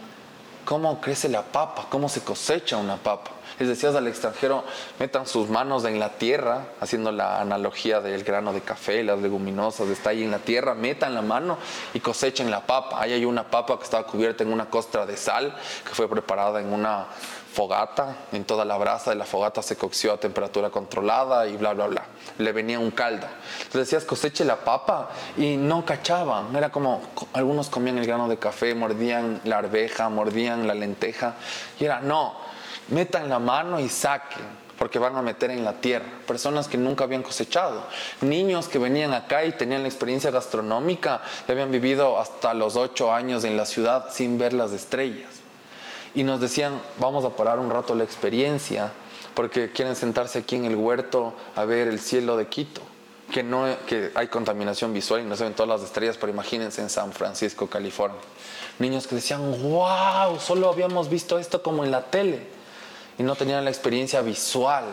cómo 0.65 1.01
crece 1.01 1.29
la 1.29 1.43
papa, 1.43 1.87
cómo 1.91 2.09
se 2.09 2.23
cosecha 2.23 2.77
una 2.77 2.97
papa 2.97 3.33
les 3.61 3.69
decías 3.69 3.95
al 3.95 4.07
extranjero, 4.07 4.65
metan 4.99 5.27
sus 5.27 5.51
manos 5.51 5.85
en 5.85 6.01
la 6.01 6.15
tierra, 6.15 6.69
haciendo 6.81 7.13
la 7.13 7.43
analogía 7.43 8.01
del 8.01 8.25
grano 8.25 8.55
de 8.55 8.63
café, 8.63 9.05
las 9.05 9.21
leguminosas, 9.21 9.89
está 9.89 10.11
ahí 10.11 10.25
en 10.25 10.31
la 10.31 10.39
tierra, 10.39 10.75
metan 10.75 11.13
la 11.15 11.21
mano 11.21 11.59
y 11.93 12.01
cosechen 12.01 12.51
la 12.51 12.67
papa. 12.67 13.03
Ahí 13.03 13.13
hay 13.13 13.27
una 13.27 13.51
papa 13.51 13.77
que 13.77 13.85
estaba 13.85 14.07
cubierta 14.07 14.45
en 14.45 14.53
una 14.53 14.71
costra 14.71 15.05
de 15.05 15.19
sal, 15.19 15.55
que 15.87 15.91
fue 15.91 16.09
preparada 16.09 16.59
en 16.63 16.73
una 16.73 17.09
fogata, 17.53 18.17
en 18.33 18.45
toda 18.45 18.65
la 18.65 18.79
brasa 18.79 19.11
de 19.11 19.17
la 19.17 19.27
fogata 19.27 19.61
se 19.61 19.77
coció 19.77 20.15
a 20.15 20.17
temperatura 20.17 20.71
controlada 20.71 21.47
y 21.47 21.59
bla, 21.59 21.75
bla, 21.75 21.87
bla. 21.87 22.05
Le 22.39 22.53
venía 22.53 22.79
un 22.79 22.93
caldo. 22.93 23.27
Les 23.65 23.75
decías, 23.75 24.05
coseche 24.05 24.43
la 24.43 24.57
papa 24.57 25.11
y 25.37 25.59
no 25.59 25.85
cachaban. 25.85 26.57
Era 26.57 26.71
como, 26.71 27.03
algunos 27.35 27.69
comían 27.69 27.99
el 27.99 28.07
grano 28.07 28.27
de 28.27 28.39
café, 28.39 28.75
mordían 28.75 29.43
la 29.45 29.59
arveja, 29.59 30.09
mordían 30.09 30.67
la 30.67 30.73
lenteja 30.73 31.35
y 31.79 31.85
era, 31.85 32.01
no, 32.01 32.49
metan 32.91 33.29
la 33.29 33.39
mano 33.39 33.81
y 33.81 33.89
saquen 33.89 34.61
porque 34.81 34.99
van 34.99 35.15
a 35.15 35.21
meter 35.21 35.51
en 35.51 35.63
la 35.63 35.75
tierra. 35.75 36.07
Personas 36.27 36.67
que 36.67 36.79
nunca 36.79 37.05
habían 37.05 37.23
cosechado. 37.23 37.83
Niños 38.23 38.67
que 38.67 38.79
venían 38.79 39.13
acá 39.13 39.45
y 39.45 39.53
tenían 39.53 39.83
la 39.83 39.89
experiencia 39.89 40.31
gastronómica 40.31 41.21
y 41.47 41.53
habían 41.53 41.71
vivido 41.71 42.19
hasta 42.19 42.55
los 42.55 42.77
ocho 42.77 43.13
años 43.13 43.45
en 43.45 43.59
la 43.59 43.67
ciudad 43.67 44.07
sin 44.11 44.39
ver 44.39 44.55
las 44.55 44.73
estrellas. 44.73 45.29
Y 46.15 46.23
nos 46.23 46.41
decían, 46.41 46.81
vamos 46.99 47.27
a 47.27 47.37
parar 47.37 47.59
un 47.59 47.69
rato 47.69 47.95
la 47.95 48.05
experiencia 48.05 48.91
porque 49.35 49.71
quieren 49.71 49.95
sentarse 49.97 50.39
aquí 50.39 50.57
en 50.57 50.65
el 50.65 50.77
huerto 50.77 51.35
a 51.57 51.67
ver 51.67 51.87
el 51.87 52.01
cielo 52.01 52.39
de 52.39 52.47
Quito. 52.47 52.81
Que, 53.31 53.43
no, 53.43 53.67
que 53.87 54.11
hay 54.15 54.29
contaminación 54.29 54.95
visual 54.95 55.21
y 55.21 55.25
no 55.25 55.37
se 55.37 55.45
ven 55.45 55.53
todas 55.53 55.69
las 55.69 55.87
estrellas, 55.87 56.17
pero 56.19 56.33
imagínense 56.33 56.81
en 56.81 56.89
San 56.89 57.13
Francisco, 57.13 57.67
California. 57.67 58.19
Niños 58.79 59.07
que 59.07 59.15
decían, 59.15 59.43
wow, 59.63 60.41
solo 60.41 60.71
habíamos 60.71 61.11
visto 61.11 61.39
esto 61.39 61.63
como 61.63 61.85
en 61.85 61.91
la 61.91 62.07
tele 62.07 62.60
y 63.21 63.23
no 63.23 63.37
tenían 63.37 63.67
la 63.67 63.71
experiencia 63.71 64.23
visual, 64.23 64.87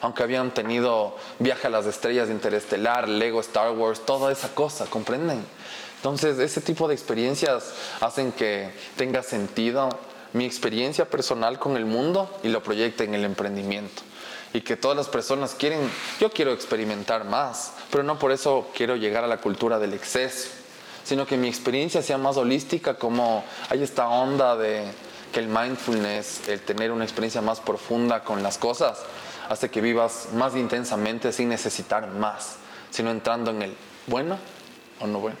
aunque 0.00 0.22
habían 0.22 0.52
tenido 0.54 1.18
viaje 1.38 1.66
a 1.66 1.70
las 1.70 1.84
estrellas 1.84 2.30
interestelar, 2.30 3.06
Lego 3.10 3.40
Star 3.40 3.72
Wars, 3.72 4.06
toda 4.06 4.32
esa 4.32 4.54
cosa, 4.54 4.86
¿comprenden? 4.86 5.44
Entonces, 5.96 6.38
ese 6.38 6.62
tipo 6.62 6.88
de 6.88 6.94
experiencias 6.94 7.74
hacen 8.00 8.32
que 8.32 8.70
tenga 8.96 9.22
sentido 9.22 9.90
mi 10.32 10.46
experiencia 10.46 11.04
personal 11.04 11.58
con 11.58 11.76
el 11.76 11.84
mundo 11.84 12.34
y 12.42 12.48
lo 12.48 12.62
proyecte 12.62 13.04
en 13.04 13.12
el 13.12 13.26
emprendimiento. 13.26 14.00
Y 14.54 14.62
que 14.62 14.78
todas 14.78 14.96
las 14.96 15.08
personas 15.08 15.54
quieren, 15.54 15.80
yo 16.18 16.30
quiero 16.30 16.54
experimentar 16.54 17.26
más, 17.26 17.74
pero 17.90 18.02
no 18.02 18.18
por 18.18 18.32
eso 18.32 18.66
quiero 18.74 18.96
llegar 18.96 19.24
a 19.24 19.28
la 19.28 19.42
cultura 19.42 19.78
del 19.78 19.92
exceso, 19.92 20.48
sino 21.04 21.26
que 21.26 21.36
mi 21.36 21.48
experiencia 21.48 22.00
sea 22.00 22.16
más 22.16 22.38
holística, 22.38 22.94
como 22.94 23.44
hay 23.68 23.82
esta 23.82 24.08
onda 24.08 24.56
de, 24.56 24.90
que 25.34 25.40
el 25.40 25.48
mindfulness, 25.48 26.48
el 26.48 26.60
tener 26.60 26.92
una 26.92 27.02
experiencia 27.02 27.42
más 27.42 27.58
profunda 27.58 28.22
con 28.22 28.44
las 28.44 28.56
cosas, 28.56 29.00
hace 29.48 29.68
que 29.68 29.80
vivas 29.80 30.28
más 30.32 30.54
intensamente 30.54 31.32
sin 31.32 31.48
necesitar 31.48 32.06
más, 32.08 32.56
sino 32.90 33.10
entrando 33.10 33.50
en 33.50 33.62
el 33.62 33.76
bueno 34.06 34.38
o 35.00 35.08
no 35.08 35.18
bueno. 35.18 35.36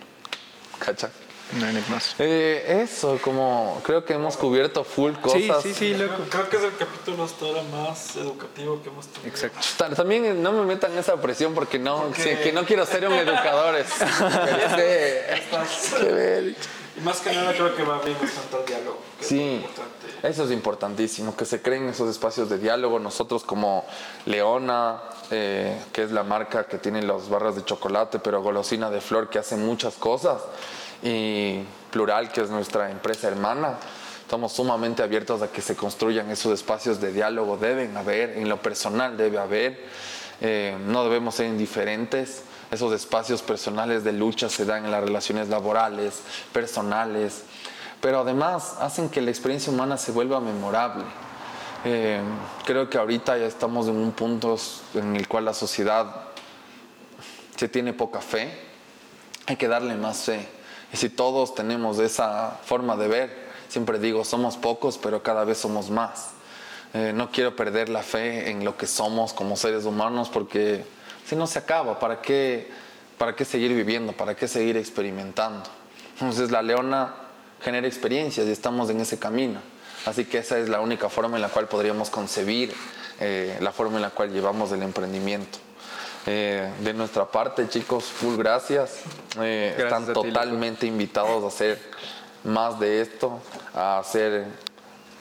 ¿Cacha? 0.80 1.10
No 1.52 1.66
hay 1.66 1.84
más. 1.88 2.16
Eh, 2.18 2.80
eso, 2.82 3.20
como 3.22 3.80
creo 3.84 4.04
que 4.04 4.14
hemos 4.14 4.36
cubierto 4.36 4.82
full 4.82 5.12
cosas. 5.12 5.62
Sí, 5.62 5.72
sí, 5.72 5.74
sí, 5.74 5.94
loco. 5.94 6.24
Creo 6.28 6.48
que 6.48 6.56
es 6.56 6.64
el 6.64 6.76
capítulo 6.76 7.22
hasta 7.22 7.44
ahora 7.44 7.62
más 7.62 8.16
educativo 8.16 8.82
que 8.82 8.88
hemos 8.88 9.06
tenido. 9.06 9.30
Exacto. 9.30 9.94
También 9.94 10.42
no 10.42 10.52
me 10.52 10.64
metan 10.64 10.98
esa 10.98 11.20
presión 11.20 11.54
porque 11.54 11.78
no, 11.78 12.10
que 12.12 12.50
no 12.52 12.64
quiero 12.64 12.84
ser 12.84 13.06
un 13.06 13.14
educador. 13.14 13.76
Es, 13.76 13.88
Y 16.96 17.00
más 17.00 17.20
que 17.20 17.32
nada 17.32 17.52
creo 17.52 17.74
que 17.74 17.82
va 17.82 18.00
bien 18.00 18.16
bastante 18.20 18.56
el 18.60 18.66
diálogo. 18.66 18.98
Sí, 19.20 19.64
eso 20.22 20.44
es 20.44 20.50
importantísimo, 20.52 21.36
que 21.36 21.44
se 21.44 21.60
creen 21.60 21.88
esos 21.88 22.08
espacios 22.08 22.48
de 22.48 22.58
diálogo. 22.58 23.00
Nosotros 23.00 23.42
como 23.42 23.84
Leona, 24.26 25.00
eh, 25.30 25.76
que 25.92 26.04
es 26.04 26.12
la 26.12 26.22
marca 26.22 26.64
que 26.64 26.78
tiene 26.78 27.02
las 27.02 27.28
barras 27.28 27.56
de 27.56 27.64
chocolate, 27.64 28.20
pero 28.20 28.42
Golosina 28.42 28.90
de 28.90 29.00
Flor, 29.00 29.28
que 29.28 29.40
hace 29.40 29.56
muchas 29.56 29.94
cosas, 29.94 30.40
y 31.02 31.64
Plural, 31.90 32.30
que 32.30 32.42
es 32.42 32.50
nuestra 32.50 32.90
empresa 32.90 33.26
hermana, 33.26 33.78
estamos 34.20 34.52
sumamente 34.52 35.02
abiertos 35.02 35.42
a 35.42 35.48
que 35.50 35.62
se 35.62 35.74
construyan 35.74 36.30
esos 36.30 36.52
espacios 36.52 37.00
de 37.00 37.12
diálogo. 37.12 37.56
Deben 37.56 37.96
haber, 37.96 38.38
en 38.38 38.48
lo 38.48 38.62
personal 38.62 39.16
debe 39.16 39.38
haber. 39.38 39.84
Eh, 40.40 40.76
no 40.86 41.04
debemos 41.04 41.34
ser 41.34 41.46
indiferentes 41.46 42.42
esos 42.74 42.92
espacios 42.92 43.42
personales 43.42 44.04
de 44.04 44.12
lucha 44.12 44.48
se 44.48 44.64
dan 44.64 44.84
en 44.84 44.90
las 44.90 45.02
relaciones 45.02 45.48
laborales, 45.48 46.20
personales, 46.52 47.44
pero 48.00 48.20
además 48.20 48.76
hacen 48.80 49.08
que 49.08 49.20
la 49.20 49.30
experiencia 49.30 49.72
humana 49.72 49.96
se 49.96 50.12
vuelva 50.12 50.40
memorable. 50.40 51.04
Eh, 51.86 52.20
creo 52.64 52.88
que 52.90 52.98
ahorita 52.98 53.38
ya 53.38 53.46
estamos 53.46 53.88
en 53.88 53.96
un 53.96 54.12
punto 54.12 54.58
en 54.94 55.16
el 55.16 55.28
cual 55.28 55.46
la 55.46 55.54
sociedad 55.54 56.24
se 57.56 57.68
tiene 57.68 57.92
poca 57.92 58.20
fe, 58.20 58.50
hay 59.46 59.56
que 59.56 59.68
darle 59.68 59.94
más 59.94 60.18
fe. 60.18 60.48
Y 60.92 60.96
si 60.96 61.08
todos 61.08 61.54
tenemos 61.54 61.98
esa 61.98 62.58
forma 62.64 62.96
de 62.96 63.08
ver, 63.08 63.48
siempre 63.68 63.98
digo, 63.98 64.24
somos 64.24 64.56
pocos, 64.56 64.98
pero 64.98 65.22
cada 65.22 65.44
vez 65.44 65.58
somos 65.58 65.90
más. 65.90 66.30
Eh, 66.94 67.12
no 67.14 67.30
quiero 67.30 67.56
perder 67.56 67.88
la 67.88 68.02
fe 68.02 68.50
en 68.50 68.64
lo 68.64 68.76
que 68.76 68.86
somos 68.86 69.32
como 69.32 69.56
seres 69.56 69.84
humanos 69.84 70.30
porque 70.32 70.84
si 71.26 71.36
no 71.36 71.46
se 71.46 71.58
acaba, 71.58 71.98
¿para 71.98 72.20
qué, 72.20 72.70
¿para 73.18 73.34
qué 73.34 73.44
seguir 73.44 73.74
viviendo? 73.74 74.12
¿Para 74.12 74.34
qué 74.34 74.48
seguir 74.48 74.76
experimentando? 74.76 75.62
Entonces 76.14 76.50
la 76.50 76.62
leona 76.62 77.14
genera 77.62 77.86
experiencias 77.86 78.46
y 78.46 78.50
estamos 78.50 78.90
en 78.90 79.00
ese 79.00 79.18
camino. 79.18 79.60
Así 80.06 80.26
que 80.26 80.38
esa 80.38 80.58
es 80.58 80.68
la 80.68 80.80
única 80.80 81.08
forma 81.08 81.36
en 81.36 81.42
la 81.42 81.48
cual 81.48 81.66
podríamos 81.66 82.10
concebir 82.10 82.74
eh, 83.20 83.56
la 83.60 83.72
forma 83.72 83.96
en 83.96 84.02
la 84.02 84.10
cual 84.10 84.32
llevamos 84.32 84.70
el 84.72 84.82
emprendimiento. 84.82 85.58
Eh, 86.26 86.70
de 86.80 86.94
nuestra 86.94 87.26
parte, 87.26 87.68
chicos, 87.68 88.04
full 88.04 88.36
gracias. 88.36 89.00
Eh, 89.40 89.74
están 89.78 90.12
totalmente 90.12 90.86
invitados 90.86 91.44
a 91.44 91.48
hacer 91.48 91.80
más 92.44 92.78
de 92.78 93.00
esto, 93.00 93.40
a 93.74 93.98
hacer 93.98 94.46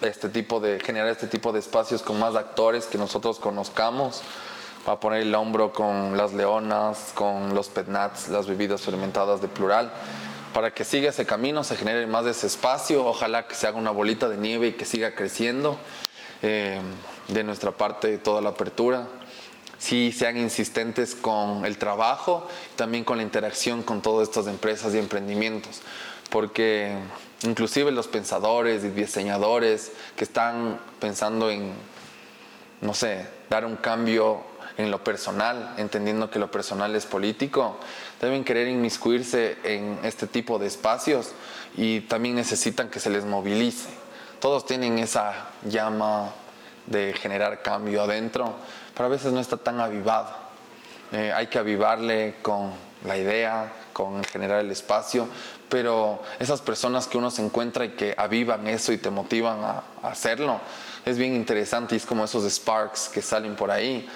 este 0.02 0.28
tipo 0.30 0.60
de, 0.60 0.80
generar 0.80 1.08
este 1.08 1.28
tipo 1.28 1.54
de 1.54 1.60
espacios 1.60 2.02
con 2.02 2.20
más 2.20 2.36
actores 2.36 2.86
que 2.86 2.98
nosotros 2.98 3.40
conozcamos 3.40 4.22
a 4.86 5.00
poner 5.00 5.22
el 5.22 5.34
hombro 5.36 5.72
con 5.72 6.18
las 6.18 6.34
leonas, 6.34 7.12
con 7.14 7.54
los 7.54 7.70
petnats, 7.70 8.30
las 8.30 8.48
bebidas 8.48 8.82
fermentadas 8.82 9.42
de 9.42 9.48
plural, 9.48 9.92
para 10.54 10.74
que 10.74 10.84
siga 10.84 11.10
ese 11.10 11.26
camino, 11.26 11.64
se 11.64 11.76
genere 11.76 12.06
más 12.06 12.26
de 12.26 12.32
ese 12.32 12.48
espacio, 12.48 13.06
ojalá 13.06 13.48
que 13.48 13.56
se 13.56 13.68
haga 13.68 13.78
una 13.78 13.92
bolita 13.92 14.30
de 14.30 14.38
nieve 14.38 14.68
y 14.68 14.72
que 14.74 14.86
siga 14.86 15.16
creciendo. 15.16 15.78
Eh, 16.42 16.80
de 17.28 17.44
nuestra 17.44 17.72
parte, 17.72 18.18
toda 18.18 18.42
la 18.42 18.50
apertura. 18.50 19.08
Sí, 19.78 20.12
sean 20.12 20.38
insistentes 20.38 21.16
con 21.16 21.66
el 21.66 21.78
trabajo, 21.78 22.48
también 22.76 23.04
con 23.04 23.18
la 23.18 23.24
interacción 23.24 23.84
con 23.84 24.02
todas 24.02 24.28
estas 24.30 24.48
empresas 24.48 24.94
y 24.94 24.98
emprendimientos, 24.98 25.82
porque 26.30 26.96
inclusive 27.42 27.92
los 27.92 28.08
pensadores 28.08 28.84
y 28.84 28.90
diseñadores 28.90 29.92
que 30.16 30.24
están 30.24 30.80
pensando 31.00 31.50
en, 31.50 31.74
no 32.82 32.94
sé, 32.94 33.28
dar 33.50 33.66
un 33.66 33.76
cambio 33.76 34.42
en 34.78 34.92
lo 34.92 35.04
personal, 35.04 35.76
entendiendo 35.78 36.30
que 36.30 36.40
lo 36.40 36.50
personal 36.50 36.96
es 36.96 37.06
político, 37.06 37.78
deben 38.22 38.44
querer 38.44 38.68
inmiscuirse 38.68 39.58
en 39.64 40.00
este 40.04 40.28
tipo 40.28 40.60
de 40.60 40.68
espacios 40.68 41.32
y 41.76 42.02
también 42.02 42.36
necesitan 42.36 42.90
que 42.90 43.00
se 43.00 43.10
les 43.10 43.26
movilice. 43.26 43.90
Todos 44.40 44.66
tienen 44.66 45.00
esa 45.00 45.34
llama 45.64 46.32
de 46.88 47.14
generar 47.14 47.62
cambio 47.62 48.04
adentro, 48.04 48.56
pero 48.94 49.06
a 49.06 49.10
veces 49.10 49.32
no 49.32 49.40
está 49.40 49.58
tan 49.58 49.80
avivado. 49.80 50.30
Eh, 51.12 51.32
hay 51.34 51.48
que 51.48 51.60
avivarle 51.60 52.36
con 52.42 52.72
la 53.06 53.18
idea, 53.18 53.72
con 53.94 54.24
generar 54.24 54.60
el 54.60 54.72
espacio, 54.72 55.28
pero 55.70 56.22
esas 56.40 56.62
personas 56.62 57.08
que 57.08 57.18
uno 57.18 57.30
se 57.30 57.44
encuentra 57.44 57.86
y 57.86 57.90
que 57.90 58.16
avivan 58.18 58.68
eso 58.68 58.92
y 58.92 58.98
te 58.98 59.10
motivan 59.10 59.64
a, 59.64 59.84
a 60.02 60.10
hacerlo, 60.10 60.60
es 61.06 61.18
bien 61.18 61.36
interesante 61.36 61.96
y 61.96 61.98
es 61.98 62.06
como 62.06 62.24
esos 62.24 62.52
sparks 62.52 63.10
que 63.10 63.22
salen 63.22 63.56
por 63.56 63.70
ahí 63.70 64.08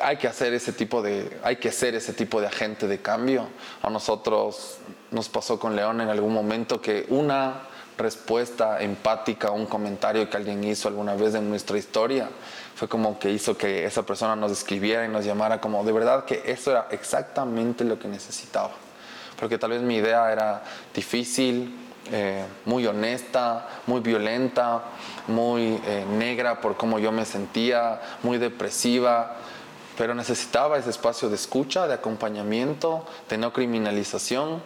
hay 0.00 0.16
que 0.16 0.28
hacer 0.28 0.52
ese 0.54 0.72
tipo 0.72 1.02
de, 1.02 1.38
hay 1.42 1.56
que 1.56 1.72
ser 1.72 1.94
ese 1.94 2.12
tipo 2.12 2.40
de 2.40 2.46
agente 2.46 2.86
de 2.86 3.00
cambio. 3.00 3.48
A 3.82 3.90
nosotros 3.90 4.78
nos 5.10 5.28
pasó 5.28 5.58
con 5.58 5.76
León 5.76 6.00
en 6.00 6.08
algún 6.08 6.32
momento 6.32 6.80
que 6.80 7.06
una 7.08 7.62
respuesta 7.98 8.80
empática 8.80 9.50
un 9.50 9.66
comentario 9.66 10.28
que 10.30 10.36
alguien 10.36 10.64
hizo 10.64 10.88
alguna 10.88 11.14
vez 11.14 11.34
en 11.34 11.50
nuestra 11.50 11.76
historia 11.76 12.30
fue 12.74 12.88
como 12.88 13.18
que 13.18 13.30
hizo 13.30 13.58
que 13.58 13.84
esa 13.84 14.04
persona 14.04 14.34
nos 14.34 14.52
escribiera 14.52 15.04
y 15.04 15.08
nos 15.08 15.24
llamara 15.24 15.60
como 15.60 15.84
de 15.84 15.92
verdad 15.92 16.24
que 16.24 16.42
eso 16.46 16.70
era 16.70 16.88
exactamente 16.90 17.84
lo 17.84 17.98
que 17.98 18.08
necesitaba. 18.08 18.70
Porque 19.38 19.58
tal 19.58 19.70
vez 19.70 19.82
mi 19.82 19.96
idea 19.96 20.32
era 20.32 20.62
difícil, 20.94 21.74
eh, 22.10 22.44
muy 22.64 22.86
honesta, 22.86 23.68
muy 23.86 24.00
violenta, 24.00 24.82
muy 25.26 25.80
eh, 25.86 26.04
negra 26.10 26.60
por 26.60 26.76
cómo 26.76 26.98
yo 26.98 27.12
me 27.12 27.24
sentía, 27.26 28.00
muy 28.22 28.38
depresiva, 28.38 29.36
pero 30.00 30.14
necesitaba 30.14 30.78
ese 30.78 30.88
espacio 30.88 31.28
de 31.28 31.34
escucha, 31.34 31.86
de 31.86 31.92
acompañamiento, 31.92 33.04
de 33.28 33.36
no 33.36 33.52
criminalización 33.52 34.62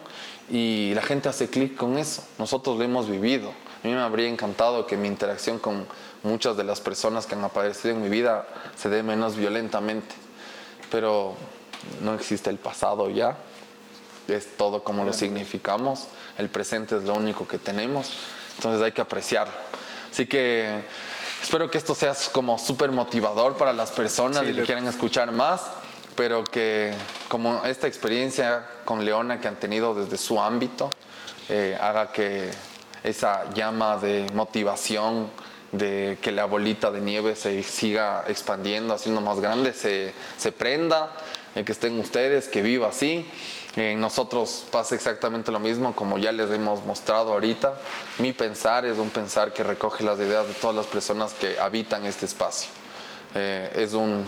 y 0.49 0.93
la 0.93 1.01
gente 1.01 1.27
hace 1.27 1.49
clic 1.49 1.75
con 1.75 1.97
eso. 1.97 2.23
Nosotros 2.39 2.77
lo 2.77 2.85
hemos 2.85 3.09
vivido. 3.09 3.49
A 3.49 3.85
mí 3.85 3.93
me 3.93 3.99
habría 3.99 4.29
encantado 4.29 4.87
que 4.87 4.95
mi 4.95 5.09
interacción 5.09 5.59
con 5.59 5.87
muchas 6.23 6.55
de 6.55 6.63
las 6.63 6.79
personas 6.79 7.25
que 7.25 7.35
han 7.35 7.43
aparecido 7.43 7.95
en 7.95 8.01
mi 8.01 8.07
vida 8.07 8.47
se 8.77 8.87
dé 8.87 9.03
menos 9.03 9.35
violentamente, 9.35 10.15
pero 10.89 11.33
no 12.01 12.13
existe 12.13 12.49
el 12.49 12.57
pasado 12.57 13.09
ya, 13.09 13.35
es 14.29 14.55
todo 14.55 14.85
como 14.85 15.03
lo 15.03 15.11
significamos, 15.11 16.07
el 16.37 16.47
presente 16.47 16.95
es 16.95 17.03
lo 17.03 17.13
único 17.13 17.45
que 17.45 17.57
tenemos, 17.57 18.09
entonces 18.55 18.81
hay 18.81 18.93
que 18.93 19.01
apreciarlo. 19.01 19.53
Así 20.09 20.27
que 20.27 20.81
Espero 21.41 21.69
que 21.69 21.77
esto 21.77 21.95
sea 21.95 22.15
como 22.31 22.57
súper 22.57 22.91
motivador 22.91 23.55
para 23.55 23.73
las 23.73 23.91
personas 23.91 24.43
y 24.47 24.53
que 24.53 24.63
quieran 24.63 24.87
escuchar 24.87 25.31
más, 25.31 25.61
pero 26.15 26.43
que 26.43 26.93
como 27.27 27.63
esta 27.65 27.87
experiencia 27.87 28.65
con 28.83 29.05
Leona 29.05 29.39
que 29.39 29.47
han 29.47 29.59
tenido 29.59 29.93
desde 29.93 30.17
su 30.17 30.41
ámbito, 30.41 30.89
eh, 31.49 31.77
haga 31.79 32.11
que 32.11 32.49
esa 33.03 33.49
llama 33.53 33.97
de 33.97 34.25
motivación 34.33 35.29
de 35.71 36.17
que 36.21 36.31
la 36.31 36.45
bolita 36.45 36.89
de 36.89 37.01
nieve 37.01 37.35
se 37.35 37.61
siga 37.63 38.23
expandiendo, 38.27 38.93
haciendo 38.93 39.21
más 39.21 39.39
grande, 39.39 39.73
se, 39.73 40.13
se 40.37 40.51
prenda, 40.51 41.11
que 41.63 41.71
estén 41.71 41.97
ustedes, 41.99 42.47
que 42.47 42.61
viva 42.61 42.89
así. 42.89 43.25
En 43.75 43.99
nosotros 43.99 44.63
pasa 44.71 44.95
exactamente 44.95 45.51
lo 45.51 45.59
mismo, 45.59 45.93
como 45.93 46.17
ya 46.17 46.31
les 46.31 46.49
hemos 46.49 46.85
mostrado 46.85 47.33
ahorita. 47.33 47.73
Mi 48.19 48.31
pensar 48.31 48.85
es 48.85 48.97
un 48.97 49.09
pensar 49.09 49.51
que 49.51 49.63
recoge 49.63 50.01
las 50.03 50.17
ideas 50.17 50.47
de 50.47 50.53
todas 50.53 50.77
las 50.77 50.85
personas 50.85 51.33
que 51.33 51.59
habitan 51.59 52.05
este 52.05 52.25
espacio. 52.25 52.69
Eh, 53.33 53.73
es 53.75 53.93
un 53.93 54.23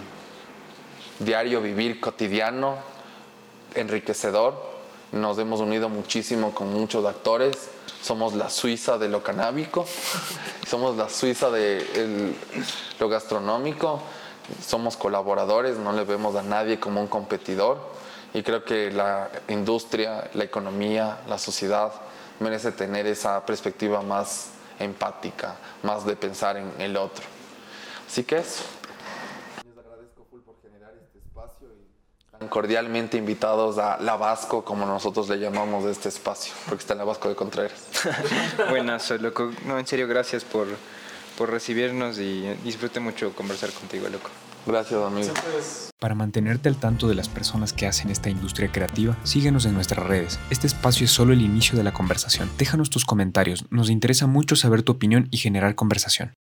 diario 1.20 1.62
vivir 1.62 2.02
cotidiano, 2.02 2.76
enriquecedor. 3.74 4.62
Nos 5.14 5.40
hemos 5.40 5.62
unido 5.62 5.88
muchísimo 5.88 6.54
con 6.54 6.74
muchos 6.74 7.06
actores. 7.06 7.70
Somos 8.02 8.34
la 8.34 8.50
Suiza 8.50 8.98
de 8.98 9.08
lo 9.08 9.24
canábico, 9.24 9.86
somos 10.68 10.98
la 10.98 11.08
Suiza 11.08 11.50
de 11.50 12.36
lo 13.00 13.08
gastronómico, 13.08 14.02
somos 14.66 14.98
colaboradores, 14.98 15.78
no 15.78 15.94
le 15.94 16.04
vemos 16.04 16.36
a 16.36 16.44
nadie 16.44 16.82
como 16.82 17.00
un 17.00 17.08
competidor 17.08 17.98
y 18.34 18.44
creo 18.44 18.64
que 18.64 18.92
la 18.92 19.30
industria, 19.48 20.30
la 20.34 20.44
economía, 20.44 21.20
la 21.28 21.38
sociedad 21.38 21.92
merece 22.40 22.72
tener 22.72 23.08
esa 23.08 23.46
perspectiva 23.46 24.02
más 24.02 24.50
empática, 24.80 25.56
más 25.84 26.06
de 26.06 26.16
pensar 26.16 26.58
en 26.58 26.72
el 26.80 26.98
otro. 26.98 27.24
Así 28.08 28.24
que 28.24 28.38
eso. 28.38 28.64
Les 29.66 29.78
agradezco 29.78 30.26
full 30.30 30.42
por 30.42 30.56
generar 30.62 30.94
este 31.02 31.20
espacio 31.20 31.68
y 31.68 32.34
están 32.34 32.48
cordialmente 32.48 33.18
invitados 33.18 33.78
a 33.78 33.98
La 33.98 34.16
Vasco, 34.18 34.64
como 34.64 34.86
nosotros 34.86 35.28
le 35.30 35.40
llamamos 35.40 35.86
de 35.86 35.92
este 35.92 36.10
espacio, 36.10 36.54
porque 36.68 36.82
está 36.82 36.94
en 36.94 37.00
La 37.00 37.06
Vasco 37.06 37.30
de 37.30 37.36
Contreras. 37.36 37.88
Buenas, 38.70 39.10
loco. 39.12 39.52
No, 39.66 39.80
en 39.80 39.88
serio, 39.88 40.08
gracias 40.08 40.44
por, 40.44 40.68
por 41.38 41.50
recibirnos 41.50 42.20
y 42.20 42.42
disfrute 42.64 43.00
mucho 43.00 43.34
conversar 43.34 43.72
contigo, 43.72 44.08
loco. 44.10 44.30
Gracias, 44.68 45.02
amigo. 45.02 45.34
Para 46.00 46.14
mantenerte 46.14 46.70
al 46.70 46.76
tanto 46.76 47.08
de 47.08 47.16
las 47.16 47.30
personas 47.30 47.74
que 47.74 47.88
hacen 47.88 48.12
esta 48.12 48.30
industria 48.30 48.72
creativa, 48.72 49.18
síguenos 49.24 49.66
en 49.66 49.74
nuestras 49.74 50.06
redes. 50.06 50.40
Este 50.50 50.68
espacio 50.68 51.06
es 51.06 51.12
solo 51.12 51.34
el 51.34 51.42
inicio 51.42 51.78
de 51.78 51.84
la 51.84 51.94
conversación. 51.94 52.50
Déjanos 52.58 52.90
tus 52.90 53.06
comentarios, 53.06 53.66
nos 53.72 53.90
interesa 53.90 54.28
mucho 54.28 54.56
saber 54.56 54.84
tu 54.84 54.92
opinión 54.92 55.28
y 55.32 55.38
generar 55.38 55.76
conversación. 55.76 56.34